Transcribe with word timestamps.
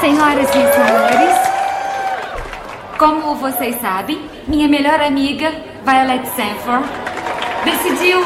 Senhoras 0.00 0.48
e 0.48 0.52
senhores, 0.52 1.38
como 2.98 3.34
vocês 3.36 3.80
sabem, 3.80 4.20
minha 4.46 4.68
melhor 4.68 5.00
amiga, 5.00 5.52
Violet 5.84 6.26
Sanford, 6.28 6.88
decidiu 7.64 8.24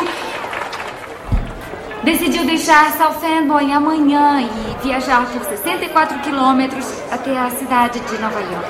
decidiu 2.03 2.45
deixar 2.45 2.91
South 2.93 3.15
Fanboy 3.21 3.73
amanhã 3.73 4.41
e 4.41 4.77
viajar 4.83 5.25
por 5.27 5.43
64 5.45 6.19
quilômetros 6.21 6.87
até 7.11 7.39
a 7.39 7.51
cidade 7.51 8.01
de 8.01 8.19
Nova 8.19 8.41
York. 8.41 8.69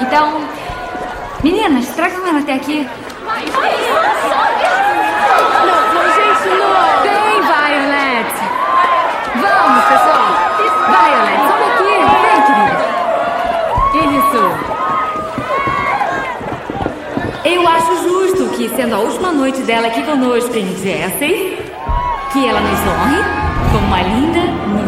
Então, 0.00 0.40
meninas, 1.42 1.88
tragam 1.88 2.26
ela 2.26 2.38
até 2.38 2.54
aqui. 2.54 2.88
Não, 3.24 3.34
não, 5.94 6.04
gente, 6.14 6.48
não! 6.56 7.02
Vem, 7.02 7.40
Violet! 7.42 8.34
Vamos, 9.34 9.84
pessoal! 9.84 10.28
Violet, 10.88 11.40
sobe 11.48 11.64
aqui! 11.72 11.94
Vem, 12.22 12.40
querida! 12.46 12.78
Isso! 14.18 14.44
Eu 17.50 17.66
acho 17.66 18.02
justo 18.02 18.50
que, 18.56 18.68
sendo 18.76 18.94
a 18.94 18.98
última 18.98 19.32
noite 19.32 19.62
dela 19.62 19.86
aqui 19.86 20.02
conosco 20.02 20.54
em 20.54 20.66
Jersey, 20.76 21.58
que 22.30 22.46
ela 22.46 22.60
nos 22.60 22.78
honre 22.80 23.22
com 23.72 23.78
uma 23.86 24.02
linda 24.02 24.40
música. 24.66 24.87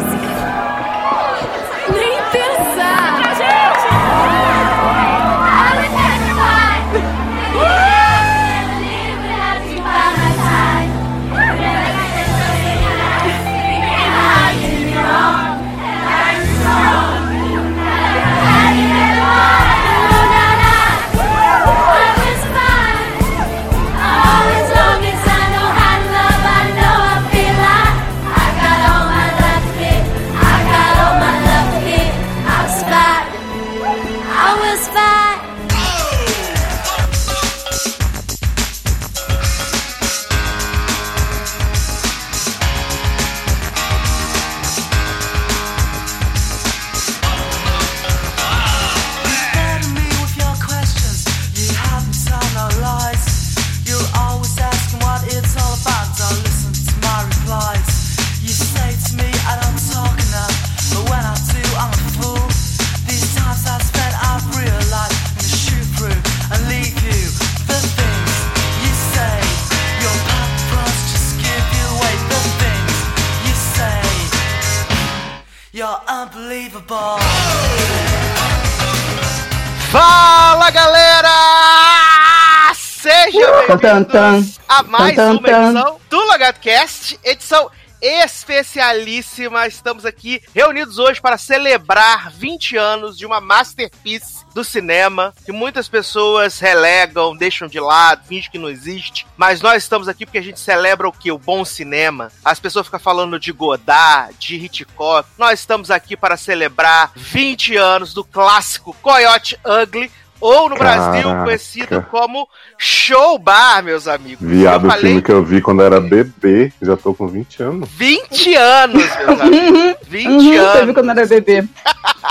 Bem-vindos 83.76 84.58
a 84.68 84.82
mais 84.82 85.14
Tan, 85.14 85.32
uma 85.32 85.42
tan. 85.42 85.70
edição 85.70 86.00
do 86.08 86.16
LogadoCast, 86.16 87.20
edição 87.22 87.70
especialíssima. 88.00 89.66
Estamos 89.66 90.04
aqui 90.04 90.42
reunidos 90.54 90.98
hoje 90.98 91.20
para 91.20 91.36
celebrar 91.36 92.30
20 92.30 92.76
anos 92.76 93.16
de 93.16 93.26
uma 93.26 93.40
masterpiece 93.40 94.40
do 94.54 94.64
cinema 94.64 95.32
que 95.44 95.52
muitas 95.52 95.88
pessoas 95.88 96.58
relegam, 96.58 97.36
deixam 97.36 97.68
de 97.68 97.78
lado, 97.78 98.26
fingem 98.26 98.50
que 98.50 98.58
não 98.58 98.68
existe. 98.68 99.26
Mas 99.36 99.60
nós 99.60 99.82
estamos 99.82 100.08
aqui 100.08 100.26
porque 100.26 100.38
a 100.38 100.42
gente 100.42 100.58
celebra 100.58 101.08
o 101.08 101.12
que? 101.12 101.30
O 101.30 101.38
bom 101.38 101.64
cinema. 101.64 102.32
As 102.44 102.58
pessoas 102.58 102.86
ficam 102.86 102.98
falando 102.98 103.38
de 103.38 103.52
Godard, 103.52 104.34
de 104.38 104.56
Hitchcock. 104.56 105.28
Nós 105.38 105.60
estamos 105.60 105.90
aqui 105.90 106.16
para 106.16 106.36
celebrar 106.36 107.12
20 107.14 107.76
anos 107.76 108.14
do 108.14 108.24
clássico 108.24 108.96
Coyote 109.00 109.58
Ugly. 109.64 110.10
Ou 110.40 110.68
no 110.70 110.76
Brasil, 110.76 111.22
Caraca. 111.24 111.44
conhecido 111.44 112.02
como 112.10 112.48
Show 112.78 113.38
Bar, 113.38 113.82
meus 113.82 114.08
amigos. 114.08 114.38
Viado, 114.48 114.84
Eu 114.84 114.88
o 114.88 114.90
falei 114.92 115.06
filme 115.06 115.22
que 115.22 115.30
eu 115.32 115.44
vi 115.44 115.60
quando 115.60 115.82
era 115.82 116.00
bebê, 116.00 116.72
já 116.80 116.96
tô 116.96 117.12
com 117.12 117.28
20 117.28 117.62
anos. 117.62 117.88
20 117.90 118.54
anos, 118.54 119.02
meus 119.26 119.40
amigos. 119.40 119.96
20 120.08 120.26
Uhum, 120.28 120.40
você 120.52 120.56
anos. 120.58 120.84
viu 120.84 120.94
quando 120.94 121.10
era 121.10 121.26
bebê. 121.26 121.64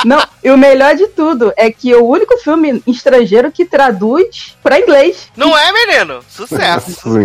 Não, 0.06 0.24
e 0.44 0.50
o 0.50 0.58
melhor 0.58 0.96
de 0.96 1.08
tudo 1.10 1.54
é 1.56 1.72
que 1.72 1.92
é 1.92 1.98
o 1.98 2.06
único 2.06 2.38
filme 2.38 2.82
estrangeiro 2.88 3.52
que 3.52 3.66
traduz 3.66 4.56
pra 4.64 4.80
inglês. 4.80 5.30
Não 5.36 5.56
é, 5.58 5.72
menino? 5.72 6.24
Sucesso. 6.28 6.92
Sim. 7.02 7.24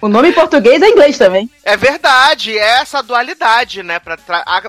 O 0.00 0.08
nome 0.08 0.28
em 0.28 0.32
português 0.32 0.82
é 0.82 0.88
inglês 0.90 1.16
também. 1.16 1.48
É 1.64 1.76
verdade, 1.76 2.58
é 2.58 2.80
essa 2.80 3.02
dualidade, 3.02 3.82
né? 3.82 3.98
Pra 3.98 4.18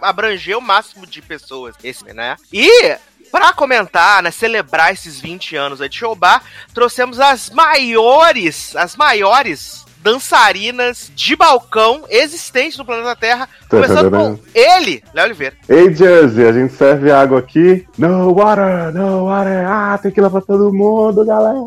abranger 0.01 0.57
o 0.57 0.61
máximo 0.61 1.05
de 1.05 1.21
pessoas. 1.21 1.75
Esse, 1.83 2.05
né? 2.13 2.35
E. 2.53 2.95
Pra 3.35 3.51
comentar, 3.51 4.23
né, 4.23 4.31
celebrar 4.31 4.93
esses 4.93 5.19
20 5.19 5.57
anos 5.57 5.81
aí 5.81 5.89
de 5.89 5.97
Showbar, 5.97 6.41
trouxemos 6.73 7.19
as 7.19 7.49
maiores, 7.49 8.73
as 8.77 8.95
maiores 8.95 9.83
dançarinas 10.01 11.11
de 11.13 11.35
balcão 11.35 12.05
existentes 12.07 12.77
no 12.77 12.85
planeta 12.85 13.13
Terra, 13.13 13.49
começando 13.69 14.09
com 14.09 14.39
ele, 14.53 15.03
Léo 15.13 15.25
Oliveira. 15.25 15.57
Ei, 15.67 15.93
Jersey, 15.93 16.47
a 16.47 16.53
gente 16.53 16.75
serve 16.75 17.11
água 17.11 17.39
aqui. 17.39 17.85
No 17.97 18.33
water, 18.33 18.93
no 18.93 19.25
water. 19.25 19.67
Ah, 19.67 19.99
tem 20.01 20.11
que 20.13 20.21
ir 20.21 20.23
lá 20.23 20.29
pra 20.29 20.39
todo 20.39 20.71
mundo, 20.71 21.25
galera. 21.25 21.59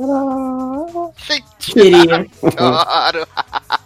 Queria. 1.58 2.26
Adoro. 2.56 3.28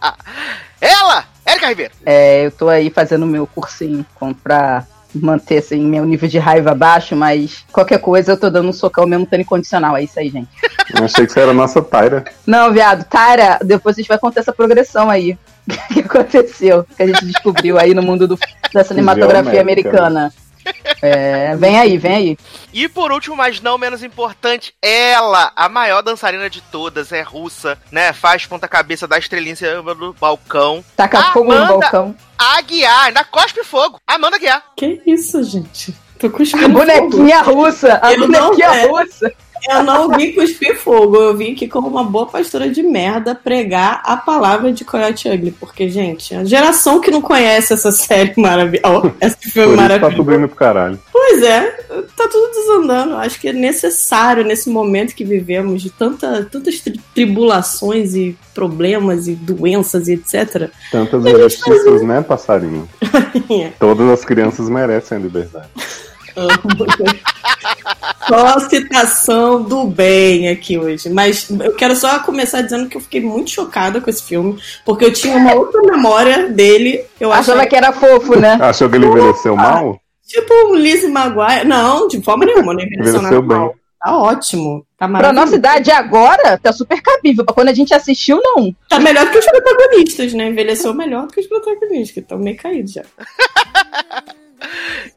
Ela, 0.81 1.25
Érica 1.45 1.67
Ribeiro. 1.67 1.95
É, 2.07 2.47
eu 2.47 2.53
tô 2.53 2.69
aí 2.69 2.91
fazendo 2.91 3.27
meu 3.27 3.45
cursinho 3.45 4.07
pra 4.45 4.87
manter 5.15 5.59
assim, 5.59 5.81
meu 5.85 6.05
nível 6.05 6.29
de 6.29 6.39
raiva 6.39 6.75
baixo, 6.75 7.15
mas 7.17 7.65
qualquer 7.73 7.99
coisa 7.99 8.33
eu 8.33 8.37
tô 8.37 8.49
dando 8.51 8.69
um 8.69 8.73
socão 8.73 9.07
mesmo 9.07 9.27
tendo 9.27 9.41
incondicional. 9.43 9.97
É 9.97 10.03
isso 10.05 10.19
aí, 10.19 10.29
gente. 10.31 10.49
Eu 10.97 11.05
achei 11.05 11.27
que 11.27 11.33
você 11.33 11.41
era 11.41 11.51
a 11.51 11.55
nossa 11.55 11.81
Tyra. 11.83 12.25
Não, 12.47 12.73
viado, 12.73 13.05
Tara, 13.05 13.59
depois 13.65 13.97
a 13.97 14.01
gente 14.01 14.09
vai 14.09 14.19
contar 14.19 14.41
essa 14.41 14.53
progressão 14.53 15.09
aí. 15.11 15.37
O 15.91 15.95
que 15.95 16.01
aconteceu? 16.01 16.85
Que 16.97 17.05
a 17.05 17.07
gente 17.07 17.25
descobriu 17.25 17.79
aí 17.79 17.95
no 17.95 18.03
mundo 18.03 18.27
do- 18.27 18.39
da 18.73 18.83
cinematografia 18.83 19.53
Geométrica. 19.53 19.91
americana. 19.91 20.33
É, 21.01 21.57
vem 21.57 21.79
aí, 21.79 21.99
vem 21.99 22.15
aí. 22.15 22.39
E 22.73 22.89
por 22.89 23.11
último, 23.11 23.35
mas 23.37 23.61
não 23.61 23.77
menos 23.77 24.03
importante, 24.03 24.73
ela, 24.81 25.51
a 25.57 25.69
maior 25.69 26.01
dançarina 26.03 26.49
de 26.49 26.61
todas, 26.61 27.11
é 27.13 27.23
russa, 27.23 27.79
né? 27.91 28.13
Faz 28.13 28.47
ponta-cabeça 28.47 29.07
da 29.09 29.19
estrelinha 29.19 29.53
em 29.53 29.57
cima 29.57 29.95
do 29.95 30.13
balcão. 30.13 30.85
Taca 30.97 31.33
fogo 31.33 31.53
no 31.53 31.59
Amanda- 31.59 31.79
balcão. 31.79 32.15
Aguiar, 32.39 33.07
ainda 33.07 33.25
cospe 33.25 33.65
fogo. 33.65 34.01
Amanda 34.07 34.37
Aguiar. 34.37 34.63
Que 34.77 35.01
isso, 35.07 35.43
gente? 35.43 35.95
Tô 36.19 36.29
A 36.29 36.31
cuspindo 36.31 36.63
fogo. 36.65 36.79
bonequinha 36.79 37.43
russa, 37.43 37.99
a 38.03 38.17
não- 38.17 38.29
bonequinha 38.29 38.67
é. 38.69 38.87
russa. 38.87 39.33
Eu 39.69 39.83
não 39.83 40.09
vim 40.11 40.33
cuspir 40.33 40.77
fogo, 40.77 41.17
eu 41.17 41.37
vim 41.37 41.53
aqui 41.53 41.69
como 41.69 41.89
uma 41.89 42.05
boa 42.05 42.27
pastora 42.27 42.69
de 42.69 42.83
merda 42.83 43.35
pregar 43.35 44.03
a 44.05 44.17
palavra 44.17 44.73
de 44.73 44.85
Coyote 44.85 45.29
Ugly. 45.29 45.53
Porque, 45.53 45.89
gente, 45.89 46.35
a 46.35 46.45
geração 46.45 47.01
que 47.01 47.11
não 47.11 47.21
conhece 47.23 47.73
essa 47.73 47.93
série 47.93 48.33
maravilhosa, 48.37 49.15
esse 49.21 49.51
filme 49.51 49.77
tá 49.77 49.83
maravilhoso. 49.83 50.17
tudo 50.17 50.35
indo 50.35 50.49
pro 50.49 50.57
caralho. 50.57 50.99
Pois 51.13 51.43
é, 51.43 51.71
tá 52.17 52.29
tudo 52.29 52.51
desandando. 52.53 53.17
Acho 53.17 53.41
que 53.41 53.49
é 53.49 53.53
necessário 53.53 54.45
nesse 54.45 54.69
momento 54.69 55.15
que 55.15 55.25
vivemos 55.25 55.81
de 55.83 55.91
tanta, 55.91 56.45
tantas 56.51 56.81
tri- 56.81 57.01
tribulações 57.15 58.15
e 58.15 58.37
problemas 58.55 59.29
e 59.29 59.35
doenças 59.35 60.09
e 60.09 60.15
etc. 60.15 60.71
Tantas 60.91 61.25
injustiças, 61.25 62.03
né, 62.03 62.21
passarinho? 62.23 62.89
É. 63.51 63.71
Todas 63.79 64.09
as 64.11 64.25
crianças 64.25 64.69
merecem 64.69 65.17
a 65.17 65.21
liberdade. 65.21 65.69
Só 68.29 68.47
a 68.47 68.61
citação 68.61 69.63
do 69.63 69.85
bem 69.85 70.49
aqui 70.49 70.79
hoje. 70.79 71.09
Mas 71.11 71.49
eu 71.51 71.75
quero 71.75 71.95
só 71.97 72.21
começar 72.21 72.63
dizendo 72.63 72.89
que 72.89 72.97
eu 72.97 73.01
fiquei 73.01 73.21
muito 73.21 73.51
chocada 73.51 74.01
com 74.01 74.09
esse 74.09 74.23
filme, 74.23 74.61
porque 74.85 75.05
eu 75.05 75.13
tinha 75.13 75.37
uma 75.37 75.55
outra 75.55 75.83
memória 75.83 76.49
dele. 76.49 77.05
Eu 77.21 77.33
Achava 77.33 77.61
achava 77.61 77.67
que 77.67 77.77
era 77.77 77.93
fofo, 77.93 78.39
né? 78.39 78.59
Achou 78.61 78.89
que 78.89 78.97
ele 78.97 79.07
envelheceu 79.07 79.57
mal? 79.57 80.01
tipo 80.27 80.53
um 80.67 80.75
Lizzie 80.75 81.11
Maguire. 81.11 81.67
Não, 81.67 82.09
de 82.09 82.23
forma 82.23 82.45
nenhuma, 82.47 82.75
né? 82.75 82.85
Envelheceu 82.85 83.43
bem. 83.43 83.71
Tá 84.01 84.17
ótimo. 84.19 84.85
Tá 84.99 85.07
Pra 85.07 85.33
nossa 85.33 85.55
idade 85.55 85.91
agora, 85.91 86.59
tá 86.59 86.73
super 86.73 87.01
cabível. 87.01 87.45
Pra 87.45 87.55
quando 87.55 87.69
a 87.69 87.75
gente 87.75 87.95
assistiu, 87.95 88.41
não. 88.43 88.75
Tá 88.89 88.99
melhor 88.99 89.31
que 89.31 89.39
os 89.39 89.45
protagonistas, 89.45 90.33
né? 90.33 90.49
Envelheceu 90.49 90.93
melhor 90.93 91.27
do 91.27 91.33
que 91.33 91.41
os 91.41 91.47
protagonistas, 91.47 92.11
que 92.11 92.21
estão 92.21 92.39
meio 92.39 92.57
caídos 92.57 92.93
já. 92.93 93.03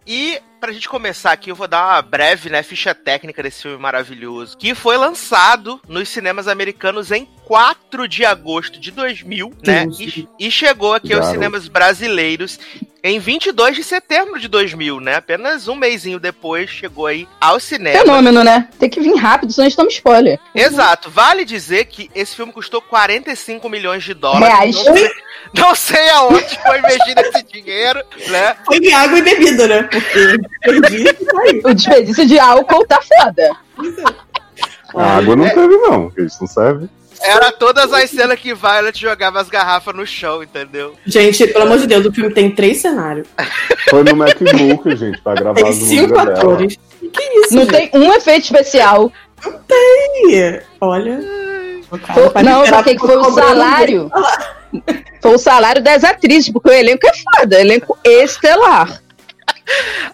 E 0.07 0.39
pra 0.59 0.71
gente 0.71 0.89
começar 0.89 1.31
aqui, 1.31 1.49
eu 1.49 1.55
vou 1.55 1.67
dar 1.67 1.85
uma 1.85 2.01
breve, 2.01 2.49
né, 2.49 2.63
ficha 2.63 2.93
técnica 2.95 3.43
desse 3.43 3.63
filme 3.63 3.77
maravilhoso, 3.77 4.57
que 4.57 4.73
foi 4.73 4.97
lançado 4.97 5.79
nos 5.87 6.09
cinemas 6.09 6.47
americanos 6.47 7.11
em 7.11 7.27
4 7.45 8.07
de 8.07 8.25
agosto 8.25 8.79
de 8.79 8.91
2000, 8.91 9.53
né, 9.65 9.85
e, 9.99 10.27
e 10.39 10.51
chegou 10.51 10.93
aqui 10.93 11.13
aos 11.13 11.21
Garoto. 11.21 11.33
cinemas 11.33 11.67
brasileiros 11.67 12.59
em 13.03 13.19
22 13.19 13.75
de 13.75 13.83
setembro 13.83 14.39
de 14.39 14.47
2000, 14.47 14.99
né, 14.99 15.15
apenas 15.15 15.67
um 15.67 15.75
mêsinho 15.75 16.19
depois 16.19 16.69
chegou 16.69 17.05
aí 17.05 17.27
aos 17.39 17.63
cinemas. 17.63 18.01
Fenômeno, 18.01 18.43
né? 18.43 18.67
Tem 18.79 18.89
que 18.89 18.99
vir 18.99 19.15
rápido, 19.15 19.53
senão 19.53 19.67
a 19.67 19.69
gente 19.69 19.77
toma 19.77 19.89
spoiler. 19.89 20.39
Exato, 20.55 21.11
vale 21.11 21.45
dizer 21.45 21.85
que 21.85 22.09
esse 22.15 22.35
filme 22.35 22.51
custou 22.51 22.81
45 22.81 23.69
milhões 23.69 24.03
de 24.03 24.15
dólares. 24.15 24.47
Reais. 24.47 24.75
Não 24.75 24.95
sei, 24.95 25.11
não 25.53 25.75
sei 25.75 26.09
aonde 26.09 26.59
foi 26.63 26.79
investido 26.79 27.21
esse 27.21 27.43
dinheiro, 27.43 28.03
né? 28.27 28.55
Foi 28.65 28.77
em 28.77 28.91
água 28.91 29.19
e 29.19 29.21
bebida, 29.21 29.67
né? 29.67 29.83
Porque 29.83 30.37
tá 31.25 31.41
aí. 31.41 31.61
O 31.63 31.73
desperdício 31.73 32.25
de 32.27 32.39
álcool 32.39 32.85
tá 32.87 32.99
foda. 33.01 33.51
A 34.95 35.17
água 35.17 35.35
não 35.35 35.47
teve, 35.49 35.77
não. 35.77 36.03
porque 36.07 36.21
Isso 36.23 36.37
não 36.41 36.47
serve. 36.47 36.89
Era 37.21 37.51
todas 37.51 37.91
as 37.93 38.09
cenas 38.09 38.39
que 38.39 38.53
Violet 38.53 38.99
jogava 38.99 39.39
as 39.41 39.49
garrafas 39.49 39.95
no 39.95 40.05
chão, 40.05 40.43
entendeu? 40.43 40.93
Gente, 41.05 41.47
pelo 41.47 41.63
amor 41.65 41.79
de 41.79 41.87
Deus, 41.87 42.05
o 42.05 42.11
filme 42.13 42.31
tem 42.33 42.51
três 42.51 42.77
cenários. 42.81 43.27
Foi 43.89 44.03
no 44.03 44.15
MacBook, 44.15 44.95
gente, 44.95 45.19
pra 45.21 45.33
gravar 45.33 45.55
Tem 45.55 45.69
as 45.69 45.75
cinco 45.75 46.01
músicas 46.13 46.25
dela. 46.25 46.37
atores. 46.37 46.77
Que 46.99 47.23
isso, 47.39 47.55
Não 47.55 47.63
gente? 47.65 47.89
tem 47.89 48.01
um 48.01 48.13
efeito 48.13 48.43
especial. 48.43 49.11
Olha. 50.81 51.19
o 51.91 51.97
cara 51.99 52.13
Foi- 52.13 52.29
vai 52.29 52.43
não, 52.43 52.61
o 52.61 52.83
que 52.83 52.99
foi 52.99 53.17
o 53.17 53.31
salário? 53.31 54.11
Foi 55.21 55.33
o 55.35 55.39
salário 55.39 55.81
das 55.81 56.03
atrizes, 56.03 56.49
porque 56.51 56.69
o 56.69 56.73
elenco 56.73 57.07
é 57.07 57.11
foda, 57.39 57.59
elenco 57.59 57.97
estelar. 58.03 59.01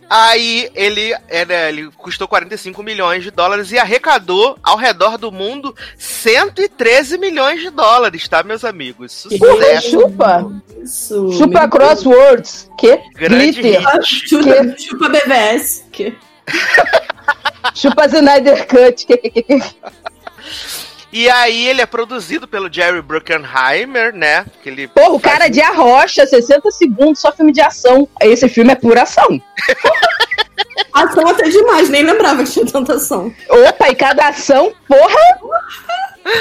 Aí 0.10 0.70
ele, 0.74 1.14
é, 1.28 1.46
né, 1.46 1.70
ele 1.70 1.90
custou 1.92 2.28
45 2.28 2.82
milhões 2.84 3.24
de 3.24 3.32
dólares 3.32 3.72
e 3.72 3.78
arrecadou 3.78 4.58
ao 4.64 4.78
redor 4.78 5.18
do 5.18 5.32
mundo 5.32 5.76
113 5.98 7.18
milhões 7.18 7.62
de 7.62 7.70
dólares, 7.70 8.28
tá, 8.28 8.44
meus 8.44 8.64
amigos? 8.64 9.12
Sucesso. 9.12 9.90
chupa. 9.90 10.52
Isso. 10.82 11.32
Chupa 11.34 11.68
Crosswords. 11.68 12.70
Que? 12.78 12.98
Grande 13.14 13.62
Glitter. 13.62 14.04
Chupa, 14.04 14.78
chupa 14.78 15.10
BVS. 15.10 15.86
Que... 15.92 16.16
Chupa 17.76 18.06
Snyder 18.08 18.68
Cut. 18.68 19.06
E 21.12 21.30
aí 21.30 21.68
ele 21.68 21.82
é 21.82 21.86
produzido 21.86 22.48
pelo 22.48 22.72
Jerry 22.72 23.02
Bruckheimer, 23.02 24.14
né? 24.14 24.46
Que 24.64 24.70
ele 24.70 24.88
Porra, 24.88 25.12
o 25.12 25.20
cara 25.20 25.50
de 25.50 25.62
Arrocha, 25.62 26.26
60 26.26 26.72
segundos, 26.72 27.20
só 27.20 27.32
filme 27.32 27.52
de 27.52 27.62
ação. 27.62 28.08
Esse 28.22 28.48
filme 28.48 28.72
é 28.72 28.76
pura 28.76 29.04
ação. 29.04 29.42
Ação 30.94 31.26
até 31.28 31.48
demais, 31.48 31.90
nem 31.90 32.04
lembrava 32.04 32.44
que 32.44 32.52
tinha 32.52 32.66
tanta 32.66 32.96
ação. 32.96 33.34
Opa, 33.50 33.90
e 33.90 33.96
cada 33.96 34.28
ação, 34.28 34.74
porra. 34.88 35.20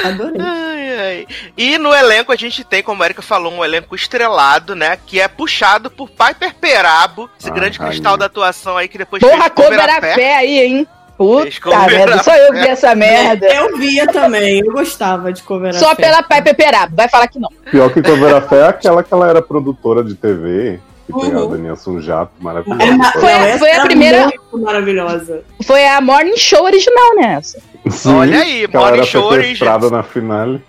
Adorei. 0.04 0.40
Ai, 0.40 0.98
ai. 0.98 1.26
E 1.56 1.78
no 1.78 1.94
elenco 1.94 2.32
a 2.32 2.36
gente 2.36 2.64
tem, 2.64 2.82
como 2.82 3.02
a 3.02 3.06
Erika 3.06 3.22
falou, 3.22 3.52
um 3.52 3.64
elenco 3.64 3.94
estrelado, 3.94 4.74
né? 4.74 4.98
Que 5.06 5.20
é 5.20 5.28
puxado 5.28 5.90
por 5.90 6.10
Piper 6.10 6.54
Perabo, 6.54 7.30
esse 7.38 7.48
Ah, 7.48 7.52
grande 7.52 7.78
cristal 7.78 8.16
da 8.16 8.26
atuação 8.26 8.76
aí 8.76 8.88
que 8.88 8.98
depois 8.98 9.20
Porra, 9.22 9.44
fez 9.44 9.52
Cover 9.54 9.80
a 9.80 10.00
pé 10.00 10.36
aí, 10.36 10.60
hein? 10.60 10.88
Puta 11.20 11.86
merda, 11.86 12.14
a 12.14 12.22
só 12.22 12.34
eu 12.34 12.52
vi 12.54 12.66
essa 12.66 12.94
merda. 12.94 13.46
Eu 13.46 13.76
via 13.76 14.06
também, 14.06 14.60
eu 14.60 14.72
gostava 14.72 15.30
de 15.30 15.42
cover 15.42 15.74
Só 15.74 15.94
pela 15.94 16.22
Piper 16.22 16.56
Perabo, 16.56 16.96
vai 16.96 17.10
falar 17.10 17.28
que 17.28 17.38
não. 17.38 17.50
Pior 17.70 17.92
que 17.92 18.00
Cover 18.00 18.34
a 18.34 18.40
Fé 18.40 18.60
é 18.60 18.68
aquela 18.68 19.02
que 19.02 19.12
ela 19.12 19.28
era 19.28 19.42
produtora 19.42 20.02
de 20.02 20.14
TV, 20.14 20.80
que 21.06 21.12
tem 21.12 21.32
a 21.34 21.38
Uhum. 21.40 21.50
Daniela 21.50 21.76
Sunjato, 21.76 22.32
maravilhosa. 22.40 22.82
É 22.84 22.90
ma- 22.92 23.12
Foi- 23.12 23.30
essa 23.32 23.58
foi 23.58 23.70
a 23.70 23.82
primeira- 23.82 24.32
maravilhosa. 24.50 25.42
Foi 25.62 25.86
a 25.86 26.00
Morning 26.00 26.38
Show 26.38 26.64
original, 26.64 27.16
né? 27.16 27.36
essa? 27.38 27.58
Sim, 27.90 28.14
Olha 28.14 28.40
aí, 28.40 28.66
que 28.66 28.74
ela 28.74 28.86
Morning 28.86 28.98
era 29.02 29.06
Show 29.06 29.24
Origins. 29.24 29.90
na 29.90 30.02
finale. 30.02 30.62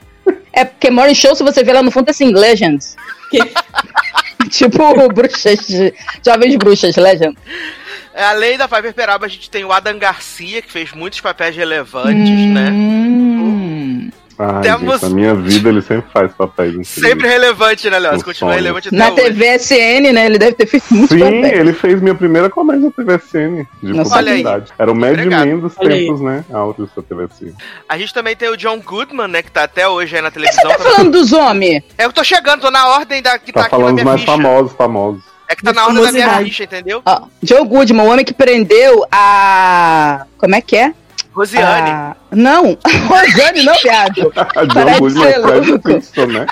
É 0.51 0.65
porque 0.65 0.92
Morning 0.92 1.15
Show, 1.15 1.33
se 1.33 1.44
você 1.44 1.63
ver 1.63 1.71
lá 1.74 1.81
no 1.81 1.92
fundo, 1.92 2.09
é 2.09 2.12
assim, 2.12 2.33
Legends. 2.33 2.98
tipo 4.50 5.07
bruxas, 5.13 5.59
de- 5.65 5.94
jovens 6.25 6.56
bruxas, 6.57 6.95
Legend. 6.98 7.38
Além 8.13 8.58
da 8.58 8.68
Piper 8.68 8.94
Perabo, 8.94 9.25
a 9.25 9.28
gente 9.28 9.50
tem 9.50 9.63
o 9.63 9.72
Adam 9.72 9.98
Garcia, 9.98 10.62
que 10.62 10.72
fez 10.72 10.92
muitos 10.94 11.22
papéis 11.22 11.56
relevantes, 11.56 12.30
né? 12.50 12.69
Hum. 12.72 14.10
Ai, 14.44 14.62
Temos- 14.63 14.94
gente, 15.00 15.04
na 15.04 15.16
minha 15.16 15.36
vida 15.36 15.69
ele 15.69 15.84
sempre 15.84 16.10
faz 16.12 16.34
papéis 16.34 16.69
incríveis. 16.69 16.88
Sempre 17.10 17.28
relevante, 17.28 17.88
né, 17.92 18.00
Léo? 18.00 18.24
Continua 18.24 18.56
relevante 18.56 18.88
até 18.88 18.98
Na 18.98 19.12
hoje. 19.12 19.16
TV 19.22 19.46
SN, 19.60 20.12
né? 20.12 20.25
Ele 20.25 20.40
deve 20.40 20.54
ter 20.54 20.66
feito 20.66 20.86
muito 20.92 21.13
Sim, 21.13 21.19
papel. 21.19 21.60
ele 21.60 21.74
fez 21.74 22.02
minha 22.02 22.16
primeira 22.16 22.50
comédia 22.50 22.86
na 22.86 22.92
TVCN, 22.92 23.68
de 23.84 23.94
Nossa, 23.94 24.18
publicidade. 24.18 24.72
Era 24.80 24.92
o 24.92 24.96
Mad. 24.96 25.16
Men 25.19 25.60
dos 25.60 25.75
tempos, 25.75 26.22
né? 26.22 26.44
Áureos 26.52 26.90
da 26.96 27.04
TVCN. 27.04 27.54
A 27.88 27.98
gente 28.00 28.12
também 28.16 28.36
tem 28.36 28.50
o 28.50 28.58
John 28.58 28.80
Goodman, 28.80 29.28
né? 29.28 29.44
Que 29.44 29.52
tá 29.52 29.63
até 29.63 29.88
hoje 29.88 30.16
aí 30.16 30.22
na 30.24 30.30
Você 30.30 30.34
televisão. 30.40 30.72
tá 30.72 30.78
falando 30.80 31.12
dos 31.12 31.31
homens? 31.31 31.84
Eu 32.00 32.12
tô 32.12 32.24
chegando, 32.24 32.62
tô 32.62 32.72
na 32.72 32.88
ordem 32.96 33.22
da, 33.22 33.38
que 33.38 33.54
tá, 33.54 33.60
Tá 33.62 33.66
aqui 33.68 33.75
na 33.75 33.80
falando 33.80 33.94
minha 33.94 34.06
mais 34.06 34.22
ficha. 34.22 34.31
famosos, 34.31 34.74
famosos. 34.74 35.31
É 35.51 35.56
que 35.56 35.63
tá 35.63 35.74
na 35.74 35.86
ordem 35.86 36.01
da 36.01 36.12
minha 36.13 36.38
ficha, 36.38 36.63
entendeu? 36.63 37.01
Ó, 37.06 37.24
Joe 37.44 37.65
Goodman, 37.68 38.06
o 38.06 38.09
homem 38.09 38.24
que 38.24 38.33
prendeu 38.33 39.06
a. 39.12 40.25
Como 40.38 40.56
é 40.56 40.62
que 40.62 40.77
é? 40.77 40.94
Rosiane. 41.33 41.89
A... 41.89 42.15
Não, 42.31 42.77
Rosane 43.07 43.63
não, 43.63 43.74
viado. 43.75 44.31
A 44.36 44.63
é 44.63 45.42
Fred. 45.42 45.81
Flintstone, 45.81 46.33
né? 46.33 46.45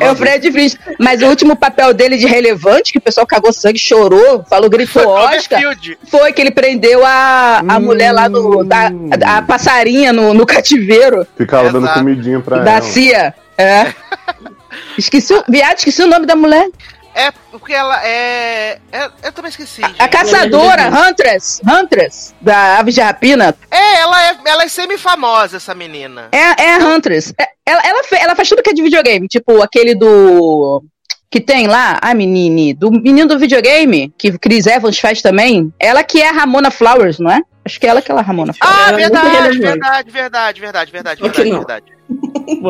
É 0.00 0.10
o 0.12 0.16
Fred 0.16 0.52
Flintstone. 0.52 0.96
Mas 0.98 1.22
o 1.22 1.26
último 1.26 1.56
papel 1.56 1.92
dele 1.92 2.16
de 2.16 2.26
relevante, 2.26 2.92
que 2.92 2.98
o 2.98 3.00
pessoal 3.00 3.26
cagou 3.26 3.52
sangue, 3.52 3.78
chorou, 3.78 4.44
falou, 4.48 4.70
gritou 4.70 5.02
Foi 5.02 5.36
Oscar, 5.36 5.60
foi 6.08 6.32
que 6.32 6.40
ele 6.40 6.52
prendeu 6.52 7.04
a, 7.04 7.62
a 7.66 7.76
Hum. 7.78 7.80
mulher 7.80 8.12
lá 8.12 8.28
do. 8.28 8.62
Da, 8.62 8.90
a 9.26 9.42
passarinha 9.42 10.12
no, 10.12 10.32
no 10.34 10.46
cativeiro 10.46 11.26
Ficava 11.36 11.72
dando 11.72 11.86
Exato. 11.86 11.98
comidinha 11.98 12.38
pra 12.40 12.58
da 12.58 12.72
ela. 12.74 12.82
CIA. 12.82 13.34
É. 13.58 13.92
Esqueci, 14.98 15.34
viado, 15.48 15.78
esqueci 15.78 16.02
o 16.02 16.06
nome 16.06 16.26
da 16.26 16.36
mulher. 16.36 16.68
É, 17.16 17.32
porque 17.50 17.72
ela 17.72 17.98
é... 18.06 18.78
é- 18.92 19.10
Eu 19.22 19.32
também 19.32 19.48
esqueci. 19.48 19.82
A 19.82 19.88
gente. 19.88 20.08
caçadora, 20.08 20.88
Huntress, 20.88 21.62
Huntress, 21.66 22.34
da 22.42 22.78
Aves 22.78 22.94
de 22.94 23.00
Rapina. 23.00 23.56
É, 23.70 23.94
ela 24.00 24.22
é, 24.28 24.36
ela 24.44 24.64
é 24.64 24.68
semi-famosa, 24.68 25.56
essa 25.56 25.74
menina. 25.74 26.28
É, 26.30 26.62
é 26.64 26.74
a 26.74 26.78
Huntress. 26.78 27.32
É- 27.40 27.48
ela, 27.64 27.80
ela, 27.86 28.04
fe- 28.04 28.18
ela 28.20 28.36
faz 28.36 28.48
tudo 28.48 28.62
que 28.62 28.68
é 28.70 28.74
de 28.74 28.82
videogame. 28.82 29.26
Tipo, 29.28 29.62
aquele 29.62 29.94
do. 29.94 30.84
Que 31.28 31.40
tem 31.40 31.66
lá, 31.66 31.98
a 32.00 32.14
menine, 32.14 32.72
do 32.72 32.90
menino 32.90 33.26
do 33.26 33.38
videogame, 33.38 34.12
que 34.16 34.28
o 34.28 34.38
Chris 34.38 34.64
Evans 34.66 34.98
faz 34.98 35.20
também. 35.20 35.72
Ela 35.80 36.04
que 36.04 36.22
é 36.22 36.28
a 36.28 36.32
Ramona 36.32 36.70
Flowers, 36.70 37.18
não 37.18 37.30
é? 37.30 37.40
Acho 37.64 37.80
que 37.80 37.86
é 37.86 37.90
ela 37.90 38.00
que 38.00 38.12
é 38.12 38.14
a 38.14 38.20
Ramona 38.20 38.52
Flowers. 38.52 38.78
Ah, 38.78 38.88
Ela 38.90 38.92
é 38.92 39.00
verdade, 39.02 39.28
verdade, 39.30 39.58
verdade, 39.58 40.10
verdade, 40.12 40.60
verdade, 40.60 40.92
verdade, 40.92 41.50
não. 41.50 41.56
verdade. 41.58 41.95